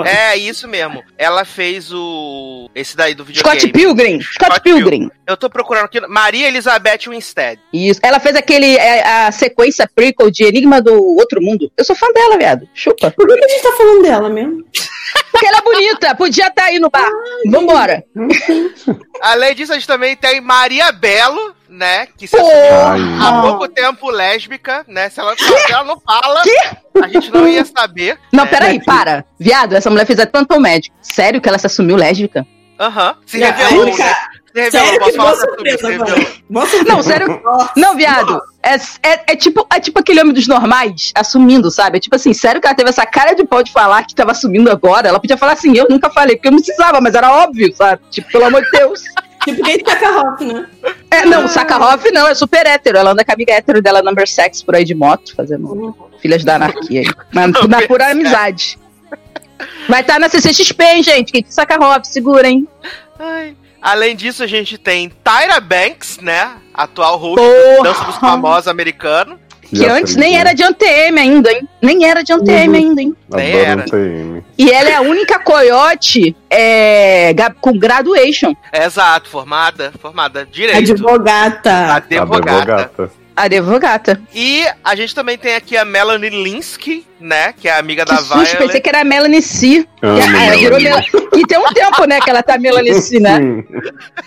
É, 0.07 0.37
isso 0.37 0.67
mesmo. 0.67 1.03
Ela 1.19 1.45
fez 1.45 1.93
o... 1.93 2.71
Esse 2.75 2.97
daí 2.97 3.15
do 3.15 3.25
videogame. 3.25 3.59
Scott 3.59 3.73
Pilgrim. 3.73 4.21
Scott 4.21 4.61
Pilgrim. 4.61 5.11
Eu 5.27 5.37
tô 5.37 5.51
procurando 5.51 5.85
aqui. 5.85 6.01
Maria 6.07 6.49
Elizabeth 6.49 7.09
Winstead. 7.09 7.61
Isso. 7.73 8.01
Ela 8.03 8.19
fez 8.19 8.37
aquele, 8.37 8.77
é, 8.77 9.07
a 9.07 9.33
sequência 9.33 9.89
prequel 9.93 10.31
de 10.31 10.45
Enigma 10.45 10.81
do 10.81 10.95
Outro 10.95 11.43
Mundo. 11.43 11.71
Eu 11.77 11.85
sou 11.85 11.95
fã 11.97 12.07
dela, 12.13 12.39
viado. 12.39 12.69
Chupa. 12.75 13.11
Por 13.11 13.27
que 13.27 13.37
que 13.37 13.45
a 13.45 13.49
gente 13.49 13.63
tá 13.63 13.73
falando 13.73 14.03
dela 14.03 14.29
mesmo? 14.29 14.65
Porque 15.31 15.47
ela 15.47 15.59
é 15.59 15.63
bonita. 15.63 16.15
Podia 16.15 16.47
estar 16.47 16.65
aí 16.65 16.79
no 16.79 16.91
bar. 16.91 17.09
Vambora. 17.51 18.05
Além 19.21 19.55
disso, 19.55 19.73
a 19.73 19.75
gente 19.75 19.87
também 19.87 20.17
tem 20.17 20.41
Maria 20.41 20.91
Belo, 20.93 21.55
né? 21.69 22.07
Que 22.17 22.27
se 22.27 22.37
há 22.37 23.43
pouco 23.43 23.69
tempo 23.69 24.11
lésbica, 24.11 24.85
né? 24.89 25.09
Se 25.11 25.21
ela, 25.21 25.37
se 25.37 25.73
ela 25.73 25.85
não 25.85 26.01
fala, 26.01 26.43
a 27.03 27.09
gente 27.09 27.31
não 27.31 27.47
ia 27.47 27.65
saber. 27.65 28.19
Não, 28.33 28.45
né? 28.45 28.51
peraí, 28.51 28.83
para. 28.83 29.25
Viado, 29.39 29.75
essa 29.75 29.91
mulher 29.91 30.07
fez 30.07 30.19
tanto 30.31 30.61
médico. 30.61 30.97
Sério 31.01 31.41
que 31.41 31.49
ela 31.49 31.59
se 31.59 31.67
assumiu 31.67 31.97
lésbica? 31.97 32.47
Aham. 32.79 33.17
Se 33.27 33.43
É, 33.43 33.51
revelou, 33.51 33.87
né? 33.87 34.17
Sério 34.71 35.01
que 35.01 35.13
surpresa 35.13 35.95
agora. 35.95 36.27
Não, 36.89 37.03
sério. 37.03 37.41
Nossa. 37.45 37.73
Não, 37.77 37.95
viado. 37.95 38.41
É, 38.63 38.75
é, 38.75 39.33
é 39.33 39.37
tipo, 39.37 39.67
é 39.73 39.79
tipo 39.79 39.99
aquele 39.99 40.21
homem 40.21 40.33
dos 40.33 40.49
normais 40.49 41.13
assumindo, 41.15 41.71
sabe? 41.71 41.99
É 41.99 42.01
tipo 42.01 42.17
assim, 42.17 42.33
sério 42.33 42.61
que 42.61 42.67
ela 42.67 42.75
teve 42.75 42.89
essa 42.89 43.05
cara 43.05 43.35
de 43.35 43.45
pau 43.45 43.63
de 43.63 43.71
falar 43.71 44.05
que 44.05 44.15
tava 44.15 44.33
assumindo 44.33 44.71
agora? 44.71 45.09
Ela 45.09 45.21
podia 45.21 45.37
falar 45.37 45.53
assim, 45.53 45.77
eu 45.77 45.87
nunca 45.91 46.09
falei, 46.09 46.37
porque 46.37 46.49
eu 46.49 46.53
não 46.53 46.59
precisava, 46.59 47.01
mas 47.01 47.15
era 47.15 47.31
óbvio, 47.45 47.75
sabe? 47.77 48.01
Tipo, 48.11 48.33
pelo 48.33 48.47
amor 48.47 48.63
de 48.63 48.71
Deus. 48.71 49.03
Tipo 49.45 49.63
Gay 49.63 49.79
Takarov, 49.79 50.41
né? 50.41 50.67
É, 51.09 51.25
não, 51.25 51.47
Sakharov 51.47 52.03
não, 52.13 52.27
é 52.27 52.35
super 52.35 52.67
hétero. 52.67 52.99
Ela 52.99 53.13
anda 53.13 53.25
com 53.25 53.31
a 53.31 53.35
amiga 53.35 53.53
hétero 53.53 53.81
dela, 53.81 54.03
number 54.03 54.29
sex, 54.29 54.61
por 54.61 54.75
aí 54.75 54.85
de 54.85 54.93
moto, 54.93 55.37
fazendo 55.37 55.97
filhas 56.21 56.43
da 56.43 56.57
anarquia 56.57 57.03
aí. 57.03 57.07
Mas 57.33 57.53
na 57.69 57.83
pura 57.83 58.11
amizade. 58.11 58.77
Vai 59.89 60.01
estar 60.01 60.19
na 60.19 60.29
CCXP, 60.29 60.83
hein, 60.83 61.03
gente? 61.05 61.31
Quem 61.31 61.45
Sakharov, 61.49 62.03
segura, 62.05 62.49
hein? 62.49 62.67
Ai. 63.21 63.55
Além 63.81 64.17
disso, 64.17 64.43
a 64.43 64.47
gente 64.47 64.77
tem 64.79 65.11
Tyra 65.23 65.61
Banks, 65.61 66.19
né? 66.21 66.53
Atual 66.75 67.17
host 67.19 67.37
Porra! 67.37 67.77
do 67.79 67.83
Dança 67.83 68.05
dos 68.05 68.17
Famosos 68.17 68.69
americano. 68.69 69.39
Que 69.63 69.77
Já 69.79 69.95
antes 69.95 70.15
nem 70.15 70.35
né? 70.35 70.39
era 70.39 70.53
de 70.53 70.63
ANTM 70.63 71.19
ainda, 71.19 71.51
hein? 71.53 71.69
Nem 71.83 72.05
era 72.09 72.23
de 72.23 72.33
ANTM 72.33 72.69
Uhum. 72.69 72.75
ainda, 72.77 73.03
hein? 73.03 73.17
Nem 73.29 73.49
Adoro 73.53 73.65
era. 73.67 73.83
um 73.83 73.85
TM. 73.85 74.45
E 74.57 74.71
ela 74.71 74.91
é 74.91 74.95
a 74.95 75.01
única 75.01 75.41
coiote 75.41 76.37
é, 76.49 77.35
com 77.61 77.77
graduation. 77.77 78.55
Exato, 78.73 79.29
formada, 79.29 79.93
formada. 80.01 80.47
Direito. 80.47 80.93
Advogata. 80.93 81.95
Advogada. 81.95 82.53
Advogata. 82.53 83.11
A 83.37 83.49
Devogata. 83.49 84.21
E 84.35 84.65
a 84.83 84.97
gente 84.97 85.15
também 85.15 85.37
tem 85.37 85.55
aqui 85.55 85.77
a 85.77 85.85
Melanie 85.85 86.31
Linsky, 86.31 87.07
né? 87.21 87.53
Que 87.53 87.69
é 87.69 87.73
a 87.73 87.79
amiga 87.79 88.05
Que 88.07 88.13
da 88.13 88.17
susto, 88.19 88.33
Violet. 88.35 88.57
pensei 88.57 88.81
que 88.81 88.89
era 88.89 89.03
a 89.03 89.05
Melanie 89.05 89.43
C. 89.43 89.67
E, 89.67 89.87
ah, 90.03 90.45
ela 90.47 90.57
virou. 90.57 90.81
Mel... 90.81 90.99
e 91.35 91.47
tem 91.47 91.59
um 91.59 91.73
tempo, 91.73 92.05
né, 92.07 92.19
que 92.21 92.31
ela 92.31 92.43
tá 92.43 92.59
Melanie 92.59 92.95
C, 92.95 93.21
né? 93.21 93.39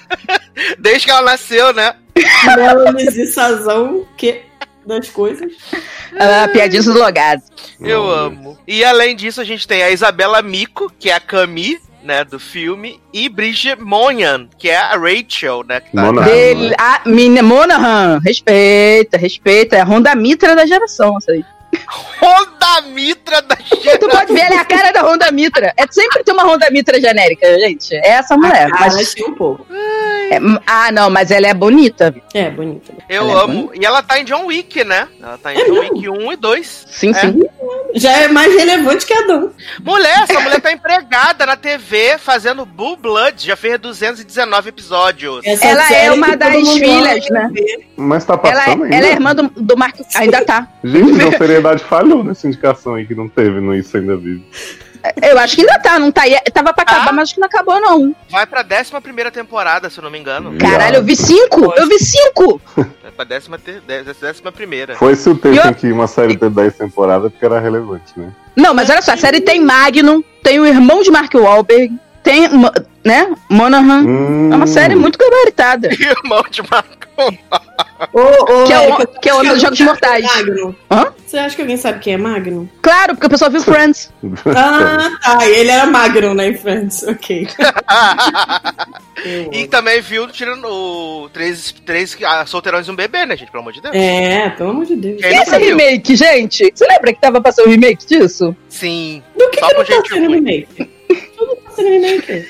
Desde 0.78 1.06
que 1.06 1.12
ela 1.12 1.24
nasceu, 1.24 1.74
né? 1.74 1.96
Melanie 2.46 3.26
Sazão, 3.28 4.06
que 4.16 4.42
das 4.86 5.10
coisas. 5.10 5.52
Ah, 6.18 6.48
piadinhas 6.52 6.86
do 6.86 6.94
logado. 6.94 7.42
Eu 7.80 8.10
Amo. 8.10 8.50
amo. 8.50 8.60
E 8.68 8.84
além 8.84 9.16
disso, 9.16 9.40
a 9.40 9.44
gente 9.44 9.68
tem 9.68 9.84
a 9.84 9.90
Isabela 9.90 10.42
Mico, 10.42 10.92
que 11.00 11.10
é 11.10 11.14
a 11.14 11.20
Camille, 11.20 11.80
né, 12.04 12.24
do 12.24 12.40
filme, 12.40 13.00
e 13.14 13.28
Bridget 13.30 13.82
Moyan, 13.82 14.48
que 14.58 14.70
é 14.70 14.78
a 14.78 14.98
Rachel, 14.98 15.64
né? 15.68 15.80
Que 15.80 15.92
tá 15.92 16.04
Monahan. 16.04 16.26
Dele, 16.26 16.76
a 16.78 17.02
menina 17.06 17.44
Monahan, 17.44 18.20
respeita, 18.24 19.18
respeita. 19.18 19.76
É 19.76 19.82
a 19.82 19.86
Honda 19.86 20.16
Mitra 20.16 20.56
da 20.56 20.66
geração, 20.66 21.18
isso 21.18 21.32
aí. 21.32 21.44
Honda 21.88 22.82
Mitra 22.90 23.42
da 23.42 23.56
Tu 23.56 23.82
geração. 23.82 24.10
pode 24.10 24.34
ver, 24.34 24.40
ela 24.42 24.56
é 24.56 24.58
a 24.60 24.66
cara 24.66 24.92
da 24.92 25.02
Honda 25.02 25.32
Mitra. 25.32 25.74
É 25.78 25.86
sempre 25.90 26.24
ter 26.24 26.32
uma 26.32 26.44
Honda 26.44 26.70
Mitra 26.72 27.00
genérica, 27.00 27.48
gente. 27.60 27.94
É 27.96 28.10
essa 28.10 28.36
mulher. 28.38 28.70
Ah, 28.74 28.78
Mas, 28.82 28.96
achei 28.96 29.26
um 29.26 29.34
pouco. 29.34 29.66
é, 29.72 30.38
ah, 30.68 30.92
não, 30.92 31.10
mas 31.10 31.32
ela 31.32 31.48
é 31.48 31.54
bonita. 31.54 32.14
É, 32.34 32.50
bonita. 32.50 32.92
Eu 33.10 33.24
Ela 33.30 33.32
é 33.42 33.44
amo. 33.44 33.72
E 33.74 33.86
ela 33.86 34.02
tá 34.04 34.20
em 34.20 34.24
John 34.26 34.46
Wick, 34.46 34.84
né? 34.84 35.08
Ela 35.22 35.38
tá 35.38 35.54
em 35.54 35.58
É 35.60 35.66
John? 35.66 35.80
Wick 35.80 36.10
1 36.10 36.32
e 36.34 36.36
2. 36.36 36.86
Sim, 36.90 37.12
É. 37.12 37.14
sim. 37.14 37.40
Já 37.96 38.12
é 38.12 38.28
mais 38.28 38.54
relevante 38.54 39.06
que 39.06 39.14
a 39.14 39.22
Dom. 39.26 39.50
Mulher, 39.84 40.24
essa 40.30 40.40
mulher 40.40 40.62
tá 40.62 40.72
empregada 40.72 41.46
na 41.46 41.56
TV 41.56 42.18
fazendo 42.20 42.66
Blue 42.66 42.96
Blood. 42.96 43.46
Já 43.46 43.56
fez 43.56 43.80
219 43.80 44.70
episódios. 44.70 45.42
Essa 45.46 45.66
Ela 45.68 45.92
é 45.94 46.12
uma 46.12 46.36
das 46.36 46.56
filhas, 46.74 47.30
né? 47.30 47.50
Mas 47.98 48.26
tá 48.26 48.34
Ela, 48.34 48.42
passando 48.42 48.82
é- 48.82 48.84
ainda. 48.86 48.96
ela 48.96 49.08
é 49.08 49.12
irmã 49.12 49.36
do, 49.36 49.50
do 49.50 49.78
Marco. 49.78 50.06
Ainda 50.16 50.44
tá. 50.46 50.68
Gente, 50.84 51.12
então 51.12 51.32
seriedade 51.70 51.84
falhou 51.84 52.24
nessa 52.24 52.48
indicação 52.48 52.96
aí 52.96 53.06
que 53.06 53.16
não 53.16 53.28
teve 53.28 53.60
no 53.60 53.76
Isso 53.76 53.96
Ainda 53.98 54.16
Vive. 54.16 54.44
Eu 55.22 55.40
acho 55.40 55.56
que 55.56 55.62
ainda 55.62 55.80
tá, 55.80 55.98
não 55.98 56.12
tá. 56.12 56.28
E- 56.28 56.36
Tava 56.54 56.74
pra 56.74 56.84
acabar, 56.84 57.08
Ah. 57.10 57.14
mas 57.14 57.24
acho 57.30 57.36
que 57.36 57.40
não 57.40 57.48
acabou, 57.48 57.80
não. 57.80 58.14
Vai 58.30 58.46
pra 58.46 58.62
11 58.62 59.32
temporada, 59.32 59.90
se 59.90 59.98
eu 59.98 60.04
não 60.04 60.12
me 60.12 60.20
engano. 60.20 60.58
Caralho, 60.58 60.98
eu 60.98 61.04
vi 61.04 61.16
cinco! 61.16 61.74
Eu 61.78 61.88
vi 61.88 61.98
cinco! 62.00 62.62
Vai 62.76 63.12
pra 63.16 63.26
11 63.38 63.50
décima 64.20 64.52
primeira. 64.52 64.96
Foi 64.96 65.16
se 65.16 65.30
o 65.30 65.36
tempo 65.38 65.56
eu- 65.56 65.70
em 65.72 65.74
que 65.74 65.90
uma 65.92 66.06
série 66.08 66.36
teve 66.36 66.54
10 66.54 66.76
temporadas 66.76 67.32
porque 67.32 67.46
era 67.46 67.60
relevante, 67.62 68.12
né? 68.18 68.30
Não, 68.58 68.74
mas 68.74 68.90
olha 68.90 69.02
só, 69.02 69.14
a 69.14 69.18
série 69.18 69.40
tem 69.40 69.62
Magnum, 69.64 70.22
tem 70.44 70.60
o 70.60 70.66
irmão 70.66 71.02
de 71.02 71.10
Mark 71.12 71.34
Wahlberg, 71.34 71.98
tem, 72.22 72.50
né, 73.10 73.28
Monahan. 73.50 74.04
Hum, 74.06 74.54
É 74.54 74.56
uma 74.56 74.68
série 74.68 74.96
muito 74.96 75.18
gabaritada. 75.18 75.90
Irmão 76.00 76.44
de 76.52 76.62
Que 78.66 78.74
é 78.74 78.80
o- 78.80 78.82
Érica, 78.84 79.08
que 79.22 79.30
é 79.30 79.34
o 79.34 79.38
você 79.40 79.50
dos 79.50 79.62
Jogos 79.62 79.80
Mortais. 79.82 80.24
é 80.24 80.28
Magno? 80.38 80.76
Hã? 80.92 81.08
Você 81.26 81.38
acha 81.38 81.56
que 81.56 81.62
alguém 81.62 81.76
sabe 81.78 82.00
quem 82.00 82.14
é 82.14 82.18
Magno? 82.18 82.70
Claro, 82.82 83.14
porque 83.16 83.28
o 83.28 83.30
pessoal 83.30 83.52
viu 83.52 83.62
Friends. 83.62 84.10
Ah, 84.56 85.10
tá. 85.22 85.48
Ele 85.48 85.70
era 85.70 85.86
Magno, 85.88 86.34
né, 86.34 86.50
em 86.50 86.56
Friends. 86.58 87.04
Ok. 87.04 87.48
E 89.52 89.68
também 89.68 90.00
viu 90.00 90.28
tirando 90.28 90.64
o 90.66 91.30
três, 91.34 91.74
três 91.86 92.16
ah, 92.24 92.46
solteirões 92.46 92.88
e 92.88 92.92
um 92.92 92.96
bebê, 92.96 93.26
né, 93.26 93.36
gente? 93.36 93.52
Pelo 93.52 93.62
amor 93.64 93.74
de 93.74 93.82
Deus. 93.82 93.94
É, 93.94 94.50
pelo 94.52 94.70
amor 94.70 94.86
de 94.86 94.96
Deus. 94.96 95.22
Quem 95.22 95.32
E 95.32 95.42
esse 95.42 95.58
viu? 95.58 95.68
remake, 95.78 96.16
gente? 96.16 96.72
Você 96.74 96.88
lembra 96.88 97.12
que 97.14 97.20
tava 97.20 97.42
passando 97.42 97.68
o 97.68 97.70
remake 97.70 98.06
disso? 98.08 98.56
Sim. 98.70 99.22
Do 99.38 99.50
que, 99.50 99.60
Só 99.60 99.68
que 99.68 99.74
com 99.76 99.92
não 99.94 100.02
tá 100.04 100.10
sendo 100.10 100.32
remake? 100.34 100.90
Tudo 101.38 101.56
tá 101.58 101.72
sendo 101.72 101.90
remake. 101.90 102.48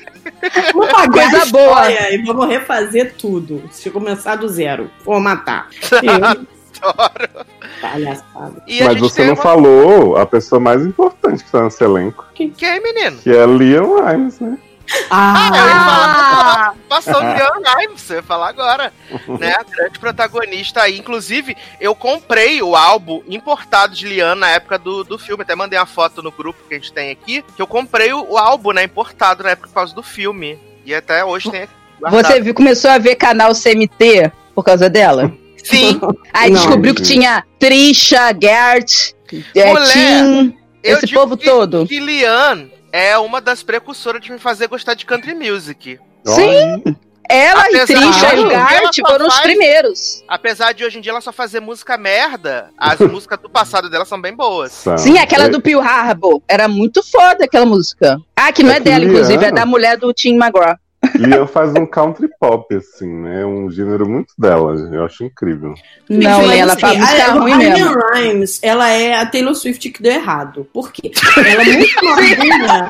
Vamos 0.74 0.92
pagar 0.92 1.30
Coisa 1.32 1.44
a 1.44 1.46
boa. 1.48 1.92
E 1.92 2.18
vamos 2.24 2.48
refazer 2.48 3.14
tudo. 3.18 3.64
Se 3.72 3.90
começar 3.90 4.36
do 4.36 4.48
zero. 4.48 4.90
Formatar. 5.04 5.68
Eu, 6.04 6.16
Adoro. 6.82 7.46
palhaçada. 7.82 8.64
E 8.66 8.84
Mas 8.84 9.00
você 9.00 9.26
não 9.26 9.34
uma... 9.34 9.42
falou 9.42 10.18
a 10.18 10.26
pessoa 10.26 10.60
mais 10.60 10.86
importante 10.86 11.44
que 11.44 11.52
tá 11.52 11.64
nesse 11.64 11.84
elenco, 11.84 12.26
Quem 12.34 12.54
é, 12.62 12.80
menino? 12.80 13.18
que 13.18 13.30
é 13.30 13.46
Liam 13.46 14.06
Rimes, 14.06 14.40
né? 14.40 14.58
Ah, 15.10 15.50
eu 15.54 15.68
ia 15.68 15.76
Ah, 15.76 15.86
falar 15.86 16.08
da 16.08 16.74
participação 16.74 17.20
de 17.22 17.40
Leon 17.40 17.78
Rimes, 17.80 18.02
você 18.02 18.16
ia 18.16 18.24
falar 18.24 18.50
agora. 18.50 18.94
né? 19.40 19.54
A 19.60 19.64
grande 19.64 20.00
protagonista 20.00 20.82
aí. 20.82 20.98
Inclusive, 20.98 21.56
eu 21.80 21.94
comprei 21.96 22.62
o 22.62 22.76
álbum 22.76 23.22
importado 23.28 23.96
de 23.96 24.08
Lian 24.08 24.36
na 24.36 24.50
época 24.50 24.78
do, 24.78 25.04
do 25.04 25.18
filme. 25.18 25.44
Até 25.44 25.56
mandei 25.56 25.78
uma 25.80 25.86
foto 25.86 26.22
no 26.22 26.32
grupo 26.32 26.60
que 26.68 26.76
a 26.76 26.78
gente 26.78 26.92
tem 26.94 27.12
aqui. 27.12 27.44
Que 27.56 27.62
eu 27.62 27.68
comprei 27.68 28.14
o, 28.14 28.32
o 28.32 28.38
álbum, 28.38 28.72
né? 28.72 28.84
Importado 28.84 29.44
na 29.44 29.52
época 29.52 29.68
por 29.68 29.74
causa 29.76 29.94
do 29.94 30.04
filme. 30.04 30.58
E 30.86 30.94
até 30.94 31.24
hoje 31.24 31.50
tem 31.52 31.68
guardado. 32.00 32.26
Você 32.28 32.42
viu, 32.42 32.54
começou 32.54 32.90
a 32.92 32.98
ver 32.98 33.16
canal 33.16 33.52
CMT 33.54 34.32
por 34.56 34.64
causa 34.64 34.90
dela? 34.90 35.32
Sim, 35.64 36.00
Aí 36.34 36.50
Não. 36.52 36.60
descobriu 36.60 36.96
que 36.96 37.02
tinha 37.04 37.44
Trisha, 37.60 38.34
Gert, 38.42 39.14
é, 39.54 39.72
Mulher, 39.72 39.92
Tim, 39.94 40.58
esse 40.82 41.08
povo 41.14 41.36
que- 41.38 41.46
todo. 41.46 41.86
que 41.86 42.00
Lian 42.00 42.70
é 42.92 43.18
uma 43.18 43.40
das 43.42 43.64
precursoras 43.64 44.22
de 44.22 44.32
me 44.32 44.40
fazer 44.40 44.68
gostar 44.68 44.94
de 44.94 45.06
country 45.06 45.34
music. 45.36 46.00
Sim. 46.26 46.84
Ela 47.32 47.62
Apesar 47.62 47.84
e 47.84 47.86
Trisha 47.86 48.36
e 48.36 48.44
Gart 48.50 48.96
foram 49.08 49.28
os 49.28 49.34
faz- 49.36 49.46
primeiros. 49.46 50.24
Apesar 50.28 50.74
de 50.74 50.84
hoje 50.84 50.98
em 50.98 51.02
dia 51.02 51.12
ela 51.12 51.22
só 51.22 51.32
fazer 51.32 51.60
música 51.60 51.96
merda, 51.96 52.72
as 52.76 52.98
músicas 53.08 53.40
do 53.40 53.48
passado 53.48 53.88
dela 53.88 54.04
são 54.04 54.20
bem 54.20 54.36
boas. 54.36 54.72
São. 54.72 54.98
Sim, 54.98 55.20
aquela 55.20 55.46
É- 55.46 55.50
do 55.50 55.62
Pearl 55.62 55.80
Harbor. 55.80 56.42
Era 56.48 56.68
muito 56.68 57.04
foda 57.04 57.46
aquela 57.46 57.68
música. 57.68 58.20
Ah, 58.36 58.52
que 58.52 58.64
não 58.64 58.72
É 58.74 58.78
é, 58.78 58.80
dela, 58.80 59.06
inclusive, 59.06 59.46
é 59.46 59.52
da 59.52 59.64
mulher 59.64 59.96
do 59.98 60.12
Tim 60.12 60.38
McGraw. 60.38 60.76
Liam 61.16 61.48
faz 61.48 61.74
um 61.74 61.86
country 61.86 62.30
pop, 62.40 62.76
assim, 62.76 63.08
né? 63.08 63.46
Um 63.46 63.70
gênero 63.72 64.08
muito 64.08 64.34
dela. 64.38 64.74
Eu 64.92 65.06
acho 65.06 65.24
incrível. 65.24 65.74
Não, 66.10 66.46
Mas, 66.46 66.60
ela 66.60 66.78
faz 66.78 66.98
música 66.98 67.24
a, 67.26 67.32
ruim 67.34 67.54
a 67.54 67.58
mesmo. 67.58 67.76
Liam 67.76 67.96
Rimes, 68.14 68.60
ela 68.62 68.90
é 68.90 69.16
a 69.16 69.26
Taylor 69.26 69.56
Swift 69.56 69.90
que 69.90 70.02
deu 70.02 70.14
errado. 70.14 70.68
Por 70.74 70.92
quê? 70.92 71.12
Ela 71.38 71.64
é 71.64 71.78
muito 71.78 72.06
novinha. 72.06 72.90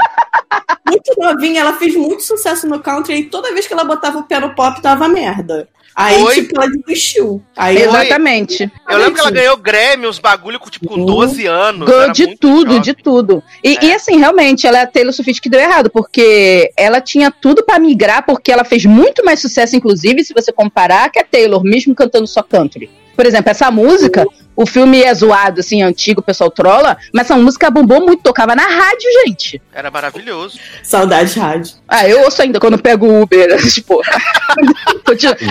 muito 0.87 1.13
novinha, 1.17 1.61
ela 1.61 1.73
fez 1.73 1.95
muito 1.95 2.23
sucesso 2.23 2.67
no 2.67 2.79
country 2.79 3.15
e 3.15 3.25
toda 3.25 3.53
vez 3.53 3.67
que 3.67 3.73
ela 3.73 3.83
botava 3.83 4.17
o 4.19 4.23
pé 4.23 4.39
no 4.39 4.55
pop, 4.55 4.81
tava 4.81 5.07
merda. 5.07 5.67
Aí, 5.96 6.22
Oi? 6.24 6.36
tipo, 6.36 6.62
ela 6.62 6.72
desistiu. 6.72 7.41
Aí 7.58 7.77
Exatamente. 7.81 8.72
Eu 8.89 8.98
lembro 8.98 9.15
que 9.15 9.19
ela 9.19 9.31
ganhou 9.31 9.58
Grammy, 9.58 10.08
uns 10.08 10.19
bagulho 10.19 10.60
com, 10.60 10.69
tipo, 10.69 10.88
com 10.88 10.96
Uhum. 10.96 11.05
12 11.05 11.46
anos. 11.46 11.89
Ganhou 11.89 12.12
de 12.12 12.36
tudo, 12.38 12.67
jovem. 12.67 12.81
de 12.81 12.93
tudo. 12.93 13.43
E, 13.63 13.75
É. 13.75 13.86
e, 13.86 13.93
assim, 13.93 14.17
realmente, 14.17 14.65
ela 14.65 14.79
é 14.79 14.81
a 14.84 14.88
Taylor 14.88 15.12
Swift 15.13 15.41
que 15.41 15.50
deu 15.50 15.60
errado, 15.60 15.89
porque 15.89 16.72
ela 16.77 17.01
tinha 17.01 17.29
tudo 17.31 17.63
pra 17.65 17.79
migrar, 17.79 18.25
porque 18.25 18.51
ela 18.51 18.63
fez 18.63 18.86
muito 18.86 19.24
mais 19.25 19.39
sucesso, 19.41 19.75
inclusive, 19.75 20.24
se 20.24 20.34
você 20.34 20.51
comparar, 20.51 21.10
que 21.12 21.19
a 21.19 21.24
Taylor, 21.24 21.63
mesmo 21.63 21.93
cantando 21.93 22.27
só 22.27 22.41
country. 22.41 22.89
Por 23.15 23.25
exemplo, 23.25 23.50
essa 23.51 23.69
música, 23.69 24.25
o 24.59 24.65
filme 24.65 25.01
é 25.01 25.13
zoado, 25.13 25.61
assim, 25.61 25.81
antigo, 25.81 26.19
o 26.19 26.23
pessoal 26.23 26.51
trola, 26.51 26.97
mas 27.13 27.23
essa 27.23 27.37
música 27.37 27.71
bombou 27.71 28.01
muito, 28.01 28.21
tocava 28.21 28.53
na 28.57 28.67
rádio, 28.67 29.09
gente. 29.25 29.61
Era 29.73 29.89
maravilhoso. 29.89 30.59
Saudade 30.83 31.39
rádio. 31.39 31.75
Ah, 31.87 32.05
eu 32.05 32.23
ouço 32.23 32.41
ainda 32.41 32.59
quando 32.59 32.77
pego 32.77 33.05
o 33.05 33.21
Uber, 33.21 33.55
tipo. 33.71 34.01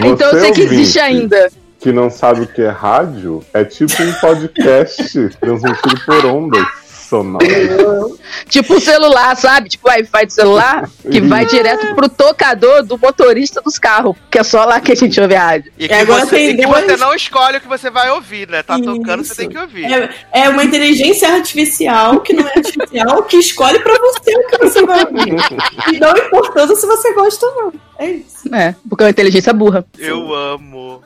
Então 0.04 0.30
eu 0.30 0.40
sei 0.40 0.52
que 0.52 0.60
existe 0.60 1.00
ainda. 1.00 1.50
Que 1.80 1.90
não 1.90 2.10
sabe 2.10 2.42
o 2.42 2.46
que 2.46 2.62
é 2.62 2.68
rádio, 2.68 3.42
é 3.52 3.64
tipo 3.64 4.02
um 4.02 4.12
podcast 4.14 5.28
transmitido 5.40 6.00
por 6.04 6.26
ondas 6.26 6.66
Tipo 8.48 8.74
o 8.74 8.80
celular, 8.80 9.36
sabe? 9.36 9.68
Tipo 9.68 9.88
o 9.88 9.90
Wi-Fi 9.90 10.26
do 10.26 10.32
celular, 10.32 10.90
que 11.10 11.20
vai 11.20 11.44
direto 11.46 11.94
pro 11.94 12.08
tocador 12.08 12.82
do 12.82 12.98
motorista 12.98 13.60
dos 13.60 13.78
carros, 13.78 14.16
que 14.30 14.38
é 14.38 14.42
só 14.42 14.64
lá 14.64 14.80
que 14.80 14.92
a 14.92 14.94
gente 14.94 15.20
ouve 15.20 15.34
a 15.34 15.42
rádio. 15.42 15.72
E 15.78 15.88
que, 15.88 15.94
agora 15.94 16.24
você, 16.24 16.36
tem 16.36 16.50
e 16.50 16.56
que 16.56 16.66
você 16.66 16.96
não 16.96 17.14
escolhe 17.14 17.58
o 17.58 17.60
que 17.60 17.68
você 17.68 17.90
vai 17.90 18.10
ouvir, 18.10 18.48
né? 18.48 18.62
Tá 18.62 18.78
tocando, 18.78 19.24
você 19.24 19.32
Isso. 19.32 19.36
tem 19.36 19.48
que 19.48 19.58
ouvir. 19.58 19.84
É, 19.84 20.10
é 20.32 20.48
uma 20.48 20.64
inteligência 20.64 21.28
artificial 21.28 22.20
que 22.20 22.32
não 22.32 22.46
é 22.46 22.52
artificial, 22.56 23.22
que 23.24 23.36
escolhe 23.36 23.78
pra 23.80 23.94
você 23.98 24.36
o 24.36 24.46
que 24.46 24.58
você 24.58 24.84
vai 24.84 25.04
ouvir. 25.04 25.36
E 25.92 25.98
não 25.98 26.16
importando 26.16 26.76
se 26.76 26.86
você 26.86 27.12
gosta 27.14 27.46
ou 27.46 27.54
não. 27.54 27.87
É 27.98 28.10
isso. 28.10 28.54
É, 28.54 28.74
porque 28.88 29.02
é 29.02 29.06
uma 29.06 29.10
inteligência 29.10 29.52
burra. 29.52 29.84
Eu 29.98 30.32
amo. 30.32 31.02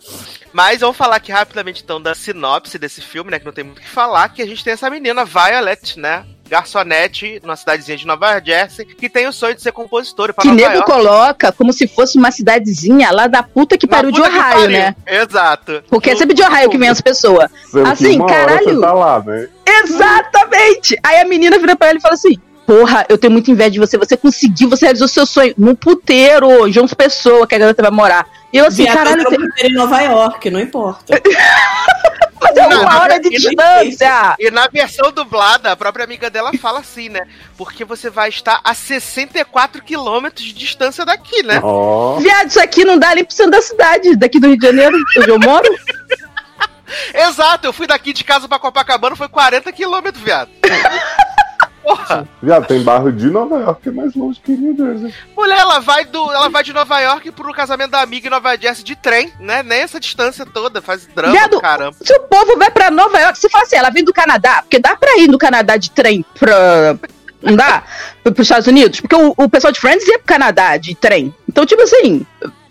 Mas 0.53 0.81
vamos 0.81 0.97
falar 0.97 1.17
aqui 1.17 1.33
rapidamente 1.33 1.83
então 1.83 2.01
da 2.01 2.15
sinopse 2.15 2.79
desse 2.79 3.01
filme, 3.01 3.31
né? 3.31 3.39
Que 3.39 3.47
não 3.47 3.53
tem 3.53 3.65
muito 3.65 3.79
o 3.79 3.81
que 3.81 3.89
falar, 3.89 4.29
que 4.29 4.43
a 4.43 4.47
gente 4.47 4.63
tem 4.63 4.75
essa 4.75 4.91
menina, 4.91 5.25
Violet, 5.25 5.99
né? 5.99 6.25
Garçonete, 6.51 7.41
numa 7.43 7.57
cidadezinha 7.57 7.97
de 7.97 8.07
Nova 8.07 8.39
Jersey, 8.45 8.85
que 8.85 9.09
tem 9.09 9.27
o 9.27 9.33
sonho 9.33 9.55
de 9.55 9.63
ser 9.63 9.73
compositora 9.73 10.35
pra 10.35 10.43
Que 10.43 10.49
Nova 10.49 10.61
nego 10.61 10.75
York. 10.75 10.91
coloca 10.93 11.51
como 11.53 11.73
se 11.73 11.89
fosse 11.89 12.19
uma 12.19 12.31
cidadezinha 12.31 13.11
lá 13.11 13.27
da 13.27 13.43
puta 13.43 13.79
que 13.79 13.87
pariu 13.87 14.11
de 14.13 14.21
Ohio, 14.21 14.35
pariu. 14.35 14.69
né? 14.69 14.95
Exato. 15.07 15.83
Porque 15.89 16.11
é 16.11 16.17
sempre 16.17 16.35
de 16.35 16.43
Ohio 16.43 16.69
que 16.69 16.77
vem 16.77 16.91
as 16.91 17.01
pessoas. 17.01 17.51
Assim, 17.91 18.19
caralho. 18.27 18.79
tá 18.83 18.93
lá, 18.93 19.23
né? 19.23 19.49
Exatamente! 19.67 20.95
Aí 21.03 21.21
a 21.21 21.25
menina 21.25 21.59
vira 21.59 21.75
pra 21.75 21.89
ela 21.89 21.99
e 21.99 22.03
fala 22.03 22.15
assim: 22.15 22.39
Porra, 22.67 23.05
eu 23.09 23.19
tenho 23.19 23.33
muita 23.33 23.51
inveja 23.51 23.71
de 23.71 23.79
você. 23.79 23.99
Você 23.99 24.17
conseguiu, 24.17 24.69
você 24.69 24.87
realizou 24.87 25.09
seu 25.09 25.27
sonho 25.27 25.53
no 25.59 25.77
puteiro, 25.77 26.71
João 26.71 26.87
Pessoa, 26.89 27.47
que 27.47 27.55
a 27.55 27.59
garota 27.59 27.83
vai 27.83 27.91
morar. 27.91 28.27
E 28.53 28.59
eu 28.59 28.67
assim, 28.67 28.85
Viajar 28.85 29.05
caralho, 29.05 29.23
pra 29.25 29.31
tem... 29.57 29.71
em 29.71 29.75
Nova 29.75 30.01
York, 30.01 30.51
não 30.51 30.61
importa. 30.61 31.21
mas 32.41 32.57
é 32.57 32.69
Não, 32.69 32.83
uma 32.83 33.01
hora 33.01 33.19
de 33.19 33.29
e- 33.29 33.31
distância. 33.31 34.37
E 34.39 34.51
na 34.51 34.69
versão 34.69 35.11
dublada, 35.11 35.73
a 35.73 35.77
própria 35.77 36.05
amiga 36.05 36.29
dela 36.31 36.53
fala 36.61 36.81
assim, 36.81 37.09
né? 37.09 37.27
Porque 37.57 37.85
você 37.85 38.11
vai 38.11 38.29
estar 38.29 38.61
a 38.63 38.75
64 38.75 39.83
quilômetros 39.83 40.45
de 40.47 40.53
distância 40.53 41.05
daqui, 41.05 41.43
né? 41.43 41.61
Ó, 41.63 42.19
Viado, 42.21 42.49
isso 42.49 42.61
aqui 42.61 42.85
não 42.85 42.99
dá 42.99 43.15
nem 43.15 43.25
pro 43.25 43.35
centro 43.35 43.53
da 43.53 43.63
cidade, 43.63 44.17
daqui 44.17 44.39
do 44.39 44.49
Rio 44.49 44.59
de 44.59 44.67
Janeiro, 44.67 44.97
onde 45.19 45.31
eu 45.31 45.39
moro. 45.41 45.69
Exato, 47.15 47.67
eu 47.67 47.73
fui 47.73 47.87
daqui 47.87 48.13
de 48.13 48.23
casa 48.23 48.47
pra 48.47 48.59
Copacabana, 48.59 49.17
foi 49.17 49.29
40 49.29 49.73
quilômetros, 49.73 50.23
viado. 50.23 50.51
Porra, 51.83 52.29
Viado, 52.43 52.67
tem 52.67 52.83
bairro 52.83 53.13
de 53.13 53.29
Nova 53.29 53.59
York 53.59 53.83
que 53.83 53.89
é 53.89 53.93
mais 53.93 54.15
longe 54.15 54.41
que 54.41 54.53
New 54.53 54.77
Jersey. 54.77 55.13
mulher, 55.37 55.59
ela 55.59 55.81
vai, 55.81 56.05
do, 56.05 56.33
ela 56.33 56.49
vai 56.49 56.63
de 56.63 56.73
Nova 56.73 57.01
York 57.01 57.31
pro 57.33 57.53
casamento 57.53 57.91
da 57.91 58.01
amiga 58.01 58.29
em 58.29 58.31
Nova 58.31 58.57
Jersey 58.57 58.85
de 58.85 58.97
trem, 58.97 59.33
né? 59.41 59.63
Nem 59.63 59.81
essa 59.81 59.99
distância 59.99 60.47
toda, 60.47 60.81
faz 60.81 61.07
drama 61.07 61.33
Viado, 61.33 61.51
do 61.51 61.61
caramba. 61.61 61.97
Se 62.01 62.13
o 62.15 62.21
povo 62.21 62.57
vai 62.57 62.71
pra 62.71 62.91
Nova 62.91 63.19
York, 63.19 63.39
se 63.39 63.49
fala 63.49 63.65
assim, 63.65 63.77
ela 63.77 63.91
vem 63.91 64.05
do 64.05 64.13
Canadá, 64.13 64.63
porque 64.63 64.79
dá 64.79 64.97
pra 64.97 65.19
ir 65.19 65.29
do 65.29 65.39
Canadá 65.39 65.77
de 65.77 65.91
trem 65.91 66.25
pra. 66.39 66.97
Não 67.43 67.57
dá? 67.57 67.83
Para 68.23 68.33
os 68.33 68.39
Estados 68.39 68.69
Unidos? 68.69 69.01
Porque 69.01 69.17
o, 69.17 69.35
o 69.37 69.49
pessoal 69.49 69.73
de 69.73 69.81
Friends 69.81 70.07
ia 70.07 70.19
pro 70.19 70.29
Canadá 70.29 70.77
de 70.77 70.95
trem. 70.95 71.35
Então, 71.49 71.67
tipo 71.67 71.83
assim. 71.83 72.25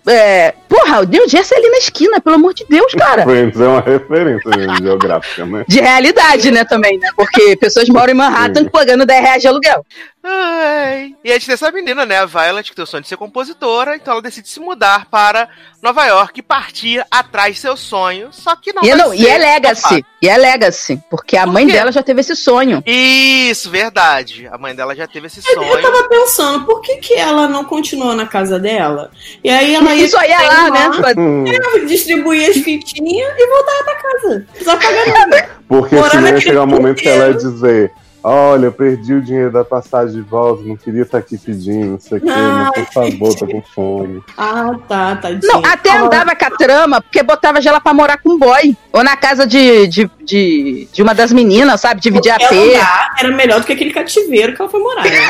É, 0.08 0.53
porra, 0.67 1.01
o 1.01 1.03
é 1.03 1.58
ali 1.58 1.70
na 1.70 1.77
esquina, 1.77 2.20
pelo 2.20 2.36
amor 2.36 2.53
de 2.53 2.65
Deus, 2.67 2.93
cara. 2.93 3.24
Friends 3.24 3.60
é 3.60 3.67
uma 3.67 3.81
referência 3.81 4.51
geográfica, 4.81 5.46
né? 5.46 5.63
De 5.67 5.79
realidade, 5.79 6.51
né, 6.51 6.65
também, 6.65 6.98
né? 6.98 7.08
Porque 7.15 7.55
pessoas 7.55 7.88
moram 7.88 8.12
em 8.12 8.15
Manhattan 8.15 8.65
pagando 8.65 9.05
10 9.05 9.22
reais 9.22 9.41
de 9.41 9.48
aluguel. 9.48 9.86
Ai. 10.23 11.15
E 11.23 11.31
a 11.31 11.33
gente 11.33 11.47
tem 11.47 11.53
essa 11.53 11.71
menina, 11.71 12.05
né, 12.05 12.19
a 12.19 12.25
Violet, 12.25 12.69
que 12.69 12.75
tem 12.75 12.83
o 12.83 12.87
sonho 12.87 13.01
de 13.01 13.09
ser 13.09 13.17
compositora, 13.17 13.95
então 13.95 14.13
ela 14.13 14.21
decide 14.21 14.47
se 14.47 14.59
mudar 14.59 15.07
para 15.09 15.49
Nova 15.81 16.05
York 16.05 16.39
e 16.39 16.43
partir 16.43 17.03
atrás 17.09 17.55
de 17.55 17.61
seu 17.61 17.75
sonho, 17.75 18.29
só 18.31 18.55
que 18.55 18.71
não 18.71 18.83
E, 18.83 18.89
vai 18.89 18.97
não, 18.97 19.13
e 19.13 19.27
é 19.27 19.37
legacy. 19.37 19.81
topado. 19.81 20.05
E 20.21 20.29
é 20.29 20.37
legacy. 20.37 21.01
Porque 21.09 21.35
a 21.35 21.45
Por 21.45 21.53
mãe 21.53 21.65
quê? 21.65 21.73
dela 21.73 21.91
já 21.91 22.03
teve 22.03 22.21
esse 22.21 22.35
sonho. 22.35 22.83
Isso, 22.85 23.69
verdade. 23.71 24.47
A 24.51 24.57
mãe 24.59 24.75
dela 24.75 24.95
já 24.95 25.07
teve 25.07 25.25
esse 25.25 25.39
Eu 25.39 25.55
sonho. 25.55 25.81
tava 25.81 26.07
pensando, 26.07 26.65
por 26.65 26.81
que, 26.81 26.97
que 26.97 27.15
ela 27.15 27.47
não 27.47 27.65
continuou 27.65 28.13
na 28.15 28.27
casa 28.27 28.59
dela? 28.59 29.09
E 29.43 29.49
aí 29.49 29.73
ela 29.73 29.95
ia 29.95 30.05
Isso 30.05 30.17
aí 30.17 30.31
é 30.31 30.39
lá, 30.41 30.69
né? 30.69 30.89
Hum, 31.17 31.43
distribuir 31.87 32.47
as 32.49 32.57
fitinhas 32.57 33.33
e 33.37 33.47
voltava 33.47 33.83
pra 33.83 33.95
casa. 33.95 34.45
Precisava 34.51 34.79
pagar 34.79 35.07
nada. 35.07 35.49
porque 35.67 35.95
Morar 35.95 36.09
senão 36.11 36.27
ia 36.29 36.39
chegar 36.39 36.63
um 36.63 36.67
momento 36.67 37.01
que 37.01 37.09
ela 37.09 37.29
ia 37.29 37.33
dizer: 37.33 37.91
Olha, 38.23 38.65
eu 38.65 38.71
perdi 38.71 39.15
o 39.15 39.21
dinheiro 39.21 39.51
da 39.51 39.65
passagem 39.65 40.15
de 40.15 40.21
volta, 40.21 40.63
não 40.63 40.77
queria 40.77 41.01
estar 41.01 41.17
aqui 41.17 41.37
pedindo, 41.37 41.93
não 41.93 41.99
sei 41.99 42.19
o 42.19 42.21
quê, 42.21 42.27
mas 42.29 42.69
por 42.71 42.93
favor, 42.93 43.35
tô 43.35 43.47
com 43.47 43.61
fome. 43.63 44.21
Ah, 44.37 44.75
tá, 44.87 45.15
tadinha. 45.15 45.41
Não, 45.51 45.65
até 45.65 45.89
Ah, 45.89 46.03
andava 46.03 46.35
com 46.35 46.45
a 46.45 46.51
trama, 46.51 47.01
porque 47.01 47.23
botava 47.23 47.59
ela 47.63 47.79
pra 47.79 47.93
morar 47.93 48.17
com 48.17 48.33
um 48.33 48.37
boy. 48.37 48.77
Ou 48.93 49.03
na 49.03 49.15
casa 49.15 49.47
de, 49.47 49.87
de, 49.87 50.11
de, 50.23 50.87
de 50.91 51.01
uma 51.01 51.15
das 51.15 51.31
meninas, 51.31 51.81
sabe? 51.81 52.01
Dividir 52.01 52.31
a 52.31 52.37
qualquer 52.37 52.49
P. 52.49 52.65
lugar 52.67 53.15
Era 53.19 53.35
melhor 53.35 53.59
do 53.59 53.65
que 53.65 53.73
aquele 53.73 53.91
cativeiro 53.91 54.53
que 54.53 54.61
ela 54.61 54.69
foi 54.69 54.79
morar, 54.79 55.03
né? 55.03 55.27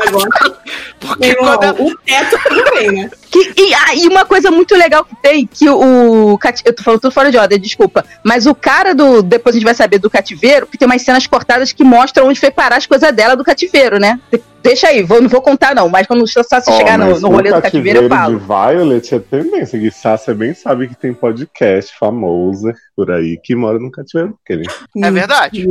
Porque 1.00 1.28
meu 1.28 1.36
quando 1.38 1.82
o 1.82 1.96
teto 1.98 2.38
tudo 2.48 2.64
bem, 2.74 2.92
né? 2.92 3.10
Que, 3.30 3.52
e, 3.56 3.74
ah, 3.74 3.94
e 3.94 4.08
uma 4.08 4.24
coisa 4.24 4.50
muito 4.50 4.74
legal 4.74 5.04
que 5.04 5.14
tem, 5.16 5.46
que 5.46 5.68
o. 5.68 6.38
Eu 6.64 6.74
tô 6.74 6.82
falando 6.82 7.00
tudo 7.00 7.12
fora 7.12 7.30
de 7.30 7.38
ordem, 7.38 7.60
desculpa. 7.60 8.04
Mas 8.24 8.46
o 8.46 8.54
cara 8.54 8.94
do. 8.94 9.22
Depois 9.22 9.54
a 9.54 9.58
gente 9.58 9.64
vai 9.64 9.74
saber 9.74 9.98
do 9.98 10.10
cativeiro, 10.10 10.66
que 10.66 10.76
tem 10.76 10.86
umas 10.86 11.02
cenas 11.02 11.26
cortadas 11.26 11.72
que 11.72 11.84
mostram 11.84 12.29
onde 12.30 12.40
foi 12.40 12.50
parar 12.50 12.76
as 12.76 12.86
coisas 12.86 13.12
dela 13.12 13.36
do 13.36 13.44
cativeiro, 13.44 13.98
né? 13.98 14.18
De- 14.32 14.42
Deixa 14.62 14.88
aí, 14.88 15.02
vou, 15.02 15.22
não 15.22 15.28
vou 15.28 15.40
contar, 15.40 15.74
não. 15.74 15.88
Mas 15.88 16.06
quando 16.06 16.22
o 16.22 16.26
Sassi 16.26 16.70
Ó, 16.70 16.76
chegar 16.76 16.98
no, 16.98 17.06
mas 17.06 17.22
no 17.22 17.28
o 17.28 17.32
rolê 17.32 17.50
do 17.50 17.62
cativeiro, 17.62 18.02
eu 18.02 18.08
falo. 18.10 18.38
de 18.38 18.44
Violet 18.44 19.14
é 19.14 19.18
tendência, 19.18 19.78
que 19.78 19.90
Sasha 19.90 20.34
bem 20.34 20.52
sabe 20.52 20.86
que 20.86 20.94
tem 20.94 21.14
podcast 21.14 21.96
famoso 21.98 22.70
por 22.94 23.10
aí 23.10 23.38
que 23.42 23.54
mora 23.54 23.78
no 23.78 23.90
cativeiro 23.90 24.38
dele. 24.46 24.64
É 25.02 25.10
verdade. 25.10 25.66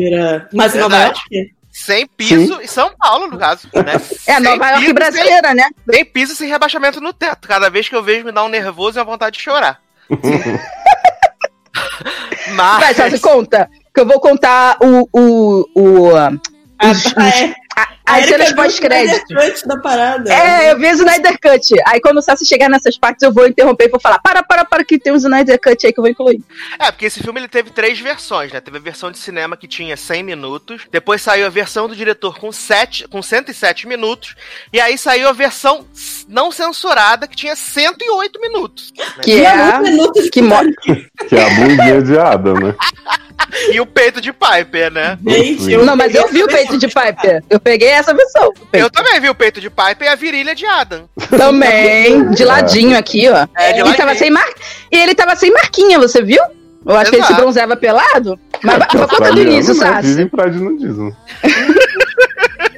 Mas 0.51 0.75
em 0.75 0.80
Nova 0.80 0.98
Verdade. 0.98 1.22
Sem 1.72 2.08
piso 2.08 2.60
e 2.62 2.68
São 2.68 2.92
Paulo, 2.98 3.28
no 3.28 3.38
caso. 3.38 3.68
Né? 3.74 3.94
É 4.25 4.34
a 4.34 4.38
Sem 4.38 4.44
Nova 4.44 4.70
York 4.72 4.92
brasileira, 4.94 5.54
né? 5.54 5.70
Sem, 5.86 5.96
sem 5.96 6.06
piso 6.06 6.36
sem 6.36 6.50
rebaixamento 6.50 7.00
no 7.00 7.13
teto. 7.13 7.48
Cada 7.48 7.70
vez 7.70 7.88
que 7.88 7.96
eu 7.96 8.01
vejo 8.04 8.25
me 8.25 8.32
dá 8.32 8.44
um 8.44 8.50
nervoso 8.50 8.98
e 8.98 9.00
uma 9.00 9.06
vontade 9.06 9.38
de 9.38 9.44
chorar. 9.44 9.80
Mas. 12.56 12.98
Sassi, 12.98 13.20
conta. 13.20 13.70
Que 13.93 14.01
eu 14.01 14.05
vou 14.05 14.19
contar 14.19 14.77
o. 14.81 15.08
o, 15.12 15.65
o 15.75 16.15
ah, 16.15 16.31
os- 16.91 17.05
Ah, 17.08 17.27
os- 17.27 17.41
é. 17.41 17.56
as 18.06 18.25
cenas 18.25 18.54
pós-crédito. 18.54 19.23
Snyder 19.30 19.54
Cut 19.54 19.67
da 19.67 19.78
parada. 19.80 20.34
É, 20.34 20.71
eu 20.71 20.78
vi 20.80 20.88
o 20.88 20.91
Snyder 20.93 21.38
Cut. 21.39 21.73
Aí 21.86 21.99
quando 22.02 22.17
o 22.17 22.21
Sassi 22.21 22.45
chegar 22.45 22.69
nessas 22.69 22.97
partes, 22.97 23.21
eu 23.21 23.32
vou 23.34 23.45
interromper 23.47 23.86
e 23.86 23.89
vou 23.89 23.99
falar: 23.99 24.19
para, 24.19 24.41
para, 24.43 24.63
para, 24.65 24.84
que 24.86 24.97
tem 24.97 25.12
um 25.13 25.17
Snyder 25.17 25.60
Cut 25.62 25.86
aí 25.86 25.91
que 25.93 25.99
eu 25.99 26.04
vou 26.04 26.10
incluir. 26.12 26.41
É, 26.80 26.89
porque 26.91 27.06
esse 27.06 27.21
filme 27.21 27.39
ele 27.39 27.47
teve 27.47 27.69
três 27.71 27.99
versões, 27.99 28.52
né? 28.52 28.60
Teve 28.62 28.78
a 28.78 28.82
versão 28.82 29.12
de 29.12 29.17
cinema 29.17 29.56
que 29.58 29.67
tinha 29.67 29.95
100 29.97 30.23
minutos, 30.23 30.84
depois 30.91 31.21
saiu 31.21 31.45
a 31.45 31.49
versão 31.49 31.88
do 31.88 31.95
diretor 31.95 32.39
com, 32.39 32.52
7, 32.52 33.08
com 33.10 33.21
107 33.21 33.88
minutos, 33.88 34.36
e 34.73 34.80
aí 34.82 34.97
saiu 34.97 35.28
a 35.30 35.34
versão 35.34 35.86
não 36.28 36.52
censurada 36.52 37.28
que 37.28 37.36
tinha 37.36 37.56
108 37.56 38.39
minutos. 38.41 38.91
né? 38.97 39.06
Que 39.21 39.36
Tinha 39.36 39.49
é. 39.49 39.78
um 39.78 39.82
minuto 39.82 40.21
de 40.23 40.30
que 40.30 40.41
mo- 40.41 40.56
Que 41.28 41.36
é 41.36 41.43
a 41.43 41.49
bundinha 41.56 42.02
de 42.02 42.17
Adam, 42.17 42.54
né? 42.56 42.75
E 43.71 43.80
o 43.80 43.86
peito 43.86 44.21
de 44.21 44.32
Piper, 44.32 44.91
né? 44.91 45.17
Gente, 45.25 45.78
Não, 45.78 45.95
mas 45.95 46.13
eu 46.13 46.28
vi 46.30 46.43
o 46.43 46.47
peito 46.47 46.78
de 46.78 46.88
Piper. 46.88 47.43
Eu 47.49 47.60
peguei 47.60 47.89
essa 47.89 48.13
peito. 48.13 48.54
Eu 48.73 48.89
também 48.89 49.19
vi 49.19 49.30
o 49.30 49.36
peito 49.36 49.60
de 49.60 49.69
Piper 49.69 50.04
e 50.04 50.08
a 50.08 50.15
virilha 50.15 50.56
de 50.56 50.65
Adam. 50.65 51.10
Também, 51.30 52.32
de 52.32 52.43
ladinho 52.43 52.97
aqui, 52.97 53.28
ó. 53.30 53.47
É, 53.56 53.73
de 53.73 53.80
e, 53.80 53.84
ladinho. 53.84 53.97
tava 53.97 54.15
sem 54.15 54.30
mar... 54.30 54.47
e 54.91 54.97
ele 54.97 55.15
tava 55.15 55.36
sem 55.36 55.52
marquinha, 55.52 55.99
você 55.99 56.21
viu? 56.21 56.41
Eu 56.86 56.95
acho 56.95 57.12
que 57.12 57.17
ele 57.17 57.25
se 57.25 57.34
bronzeava 57.34 57.75
pelado. 57.75 58.39
Mas 58.63 58.78
vai- 58.78 58.88
conta 59.08 59.32
do 59.32 59.41
início, 59.41 59.73
né? 59.75 60.02
Vive 60.02 60.08
Sassi. 60.08 60.21
em 60.21 60.28
praia 60.28 60.52
de 60.52 60.60
nudismo. 60.60 61.15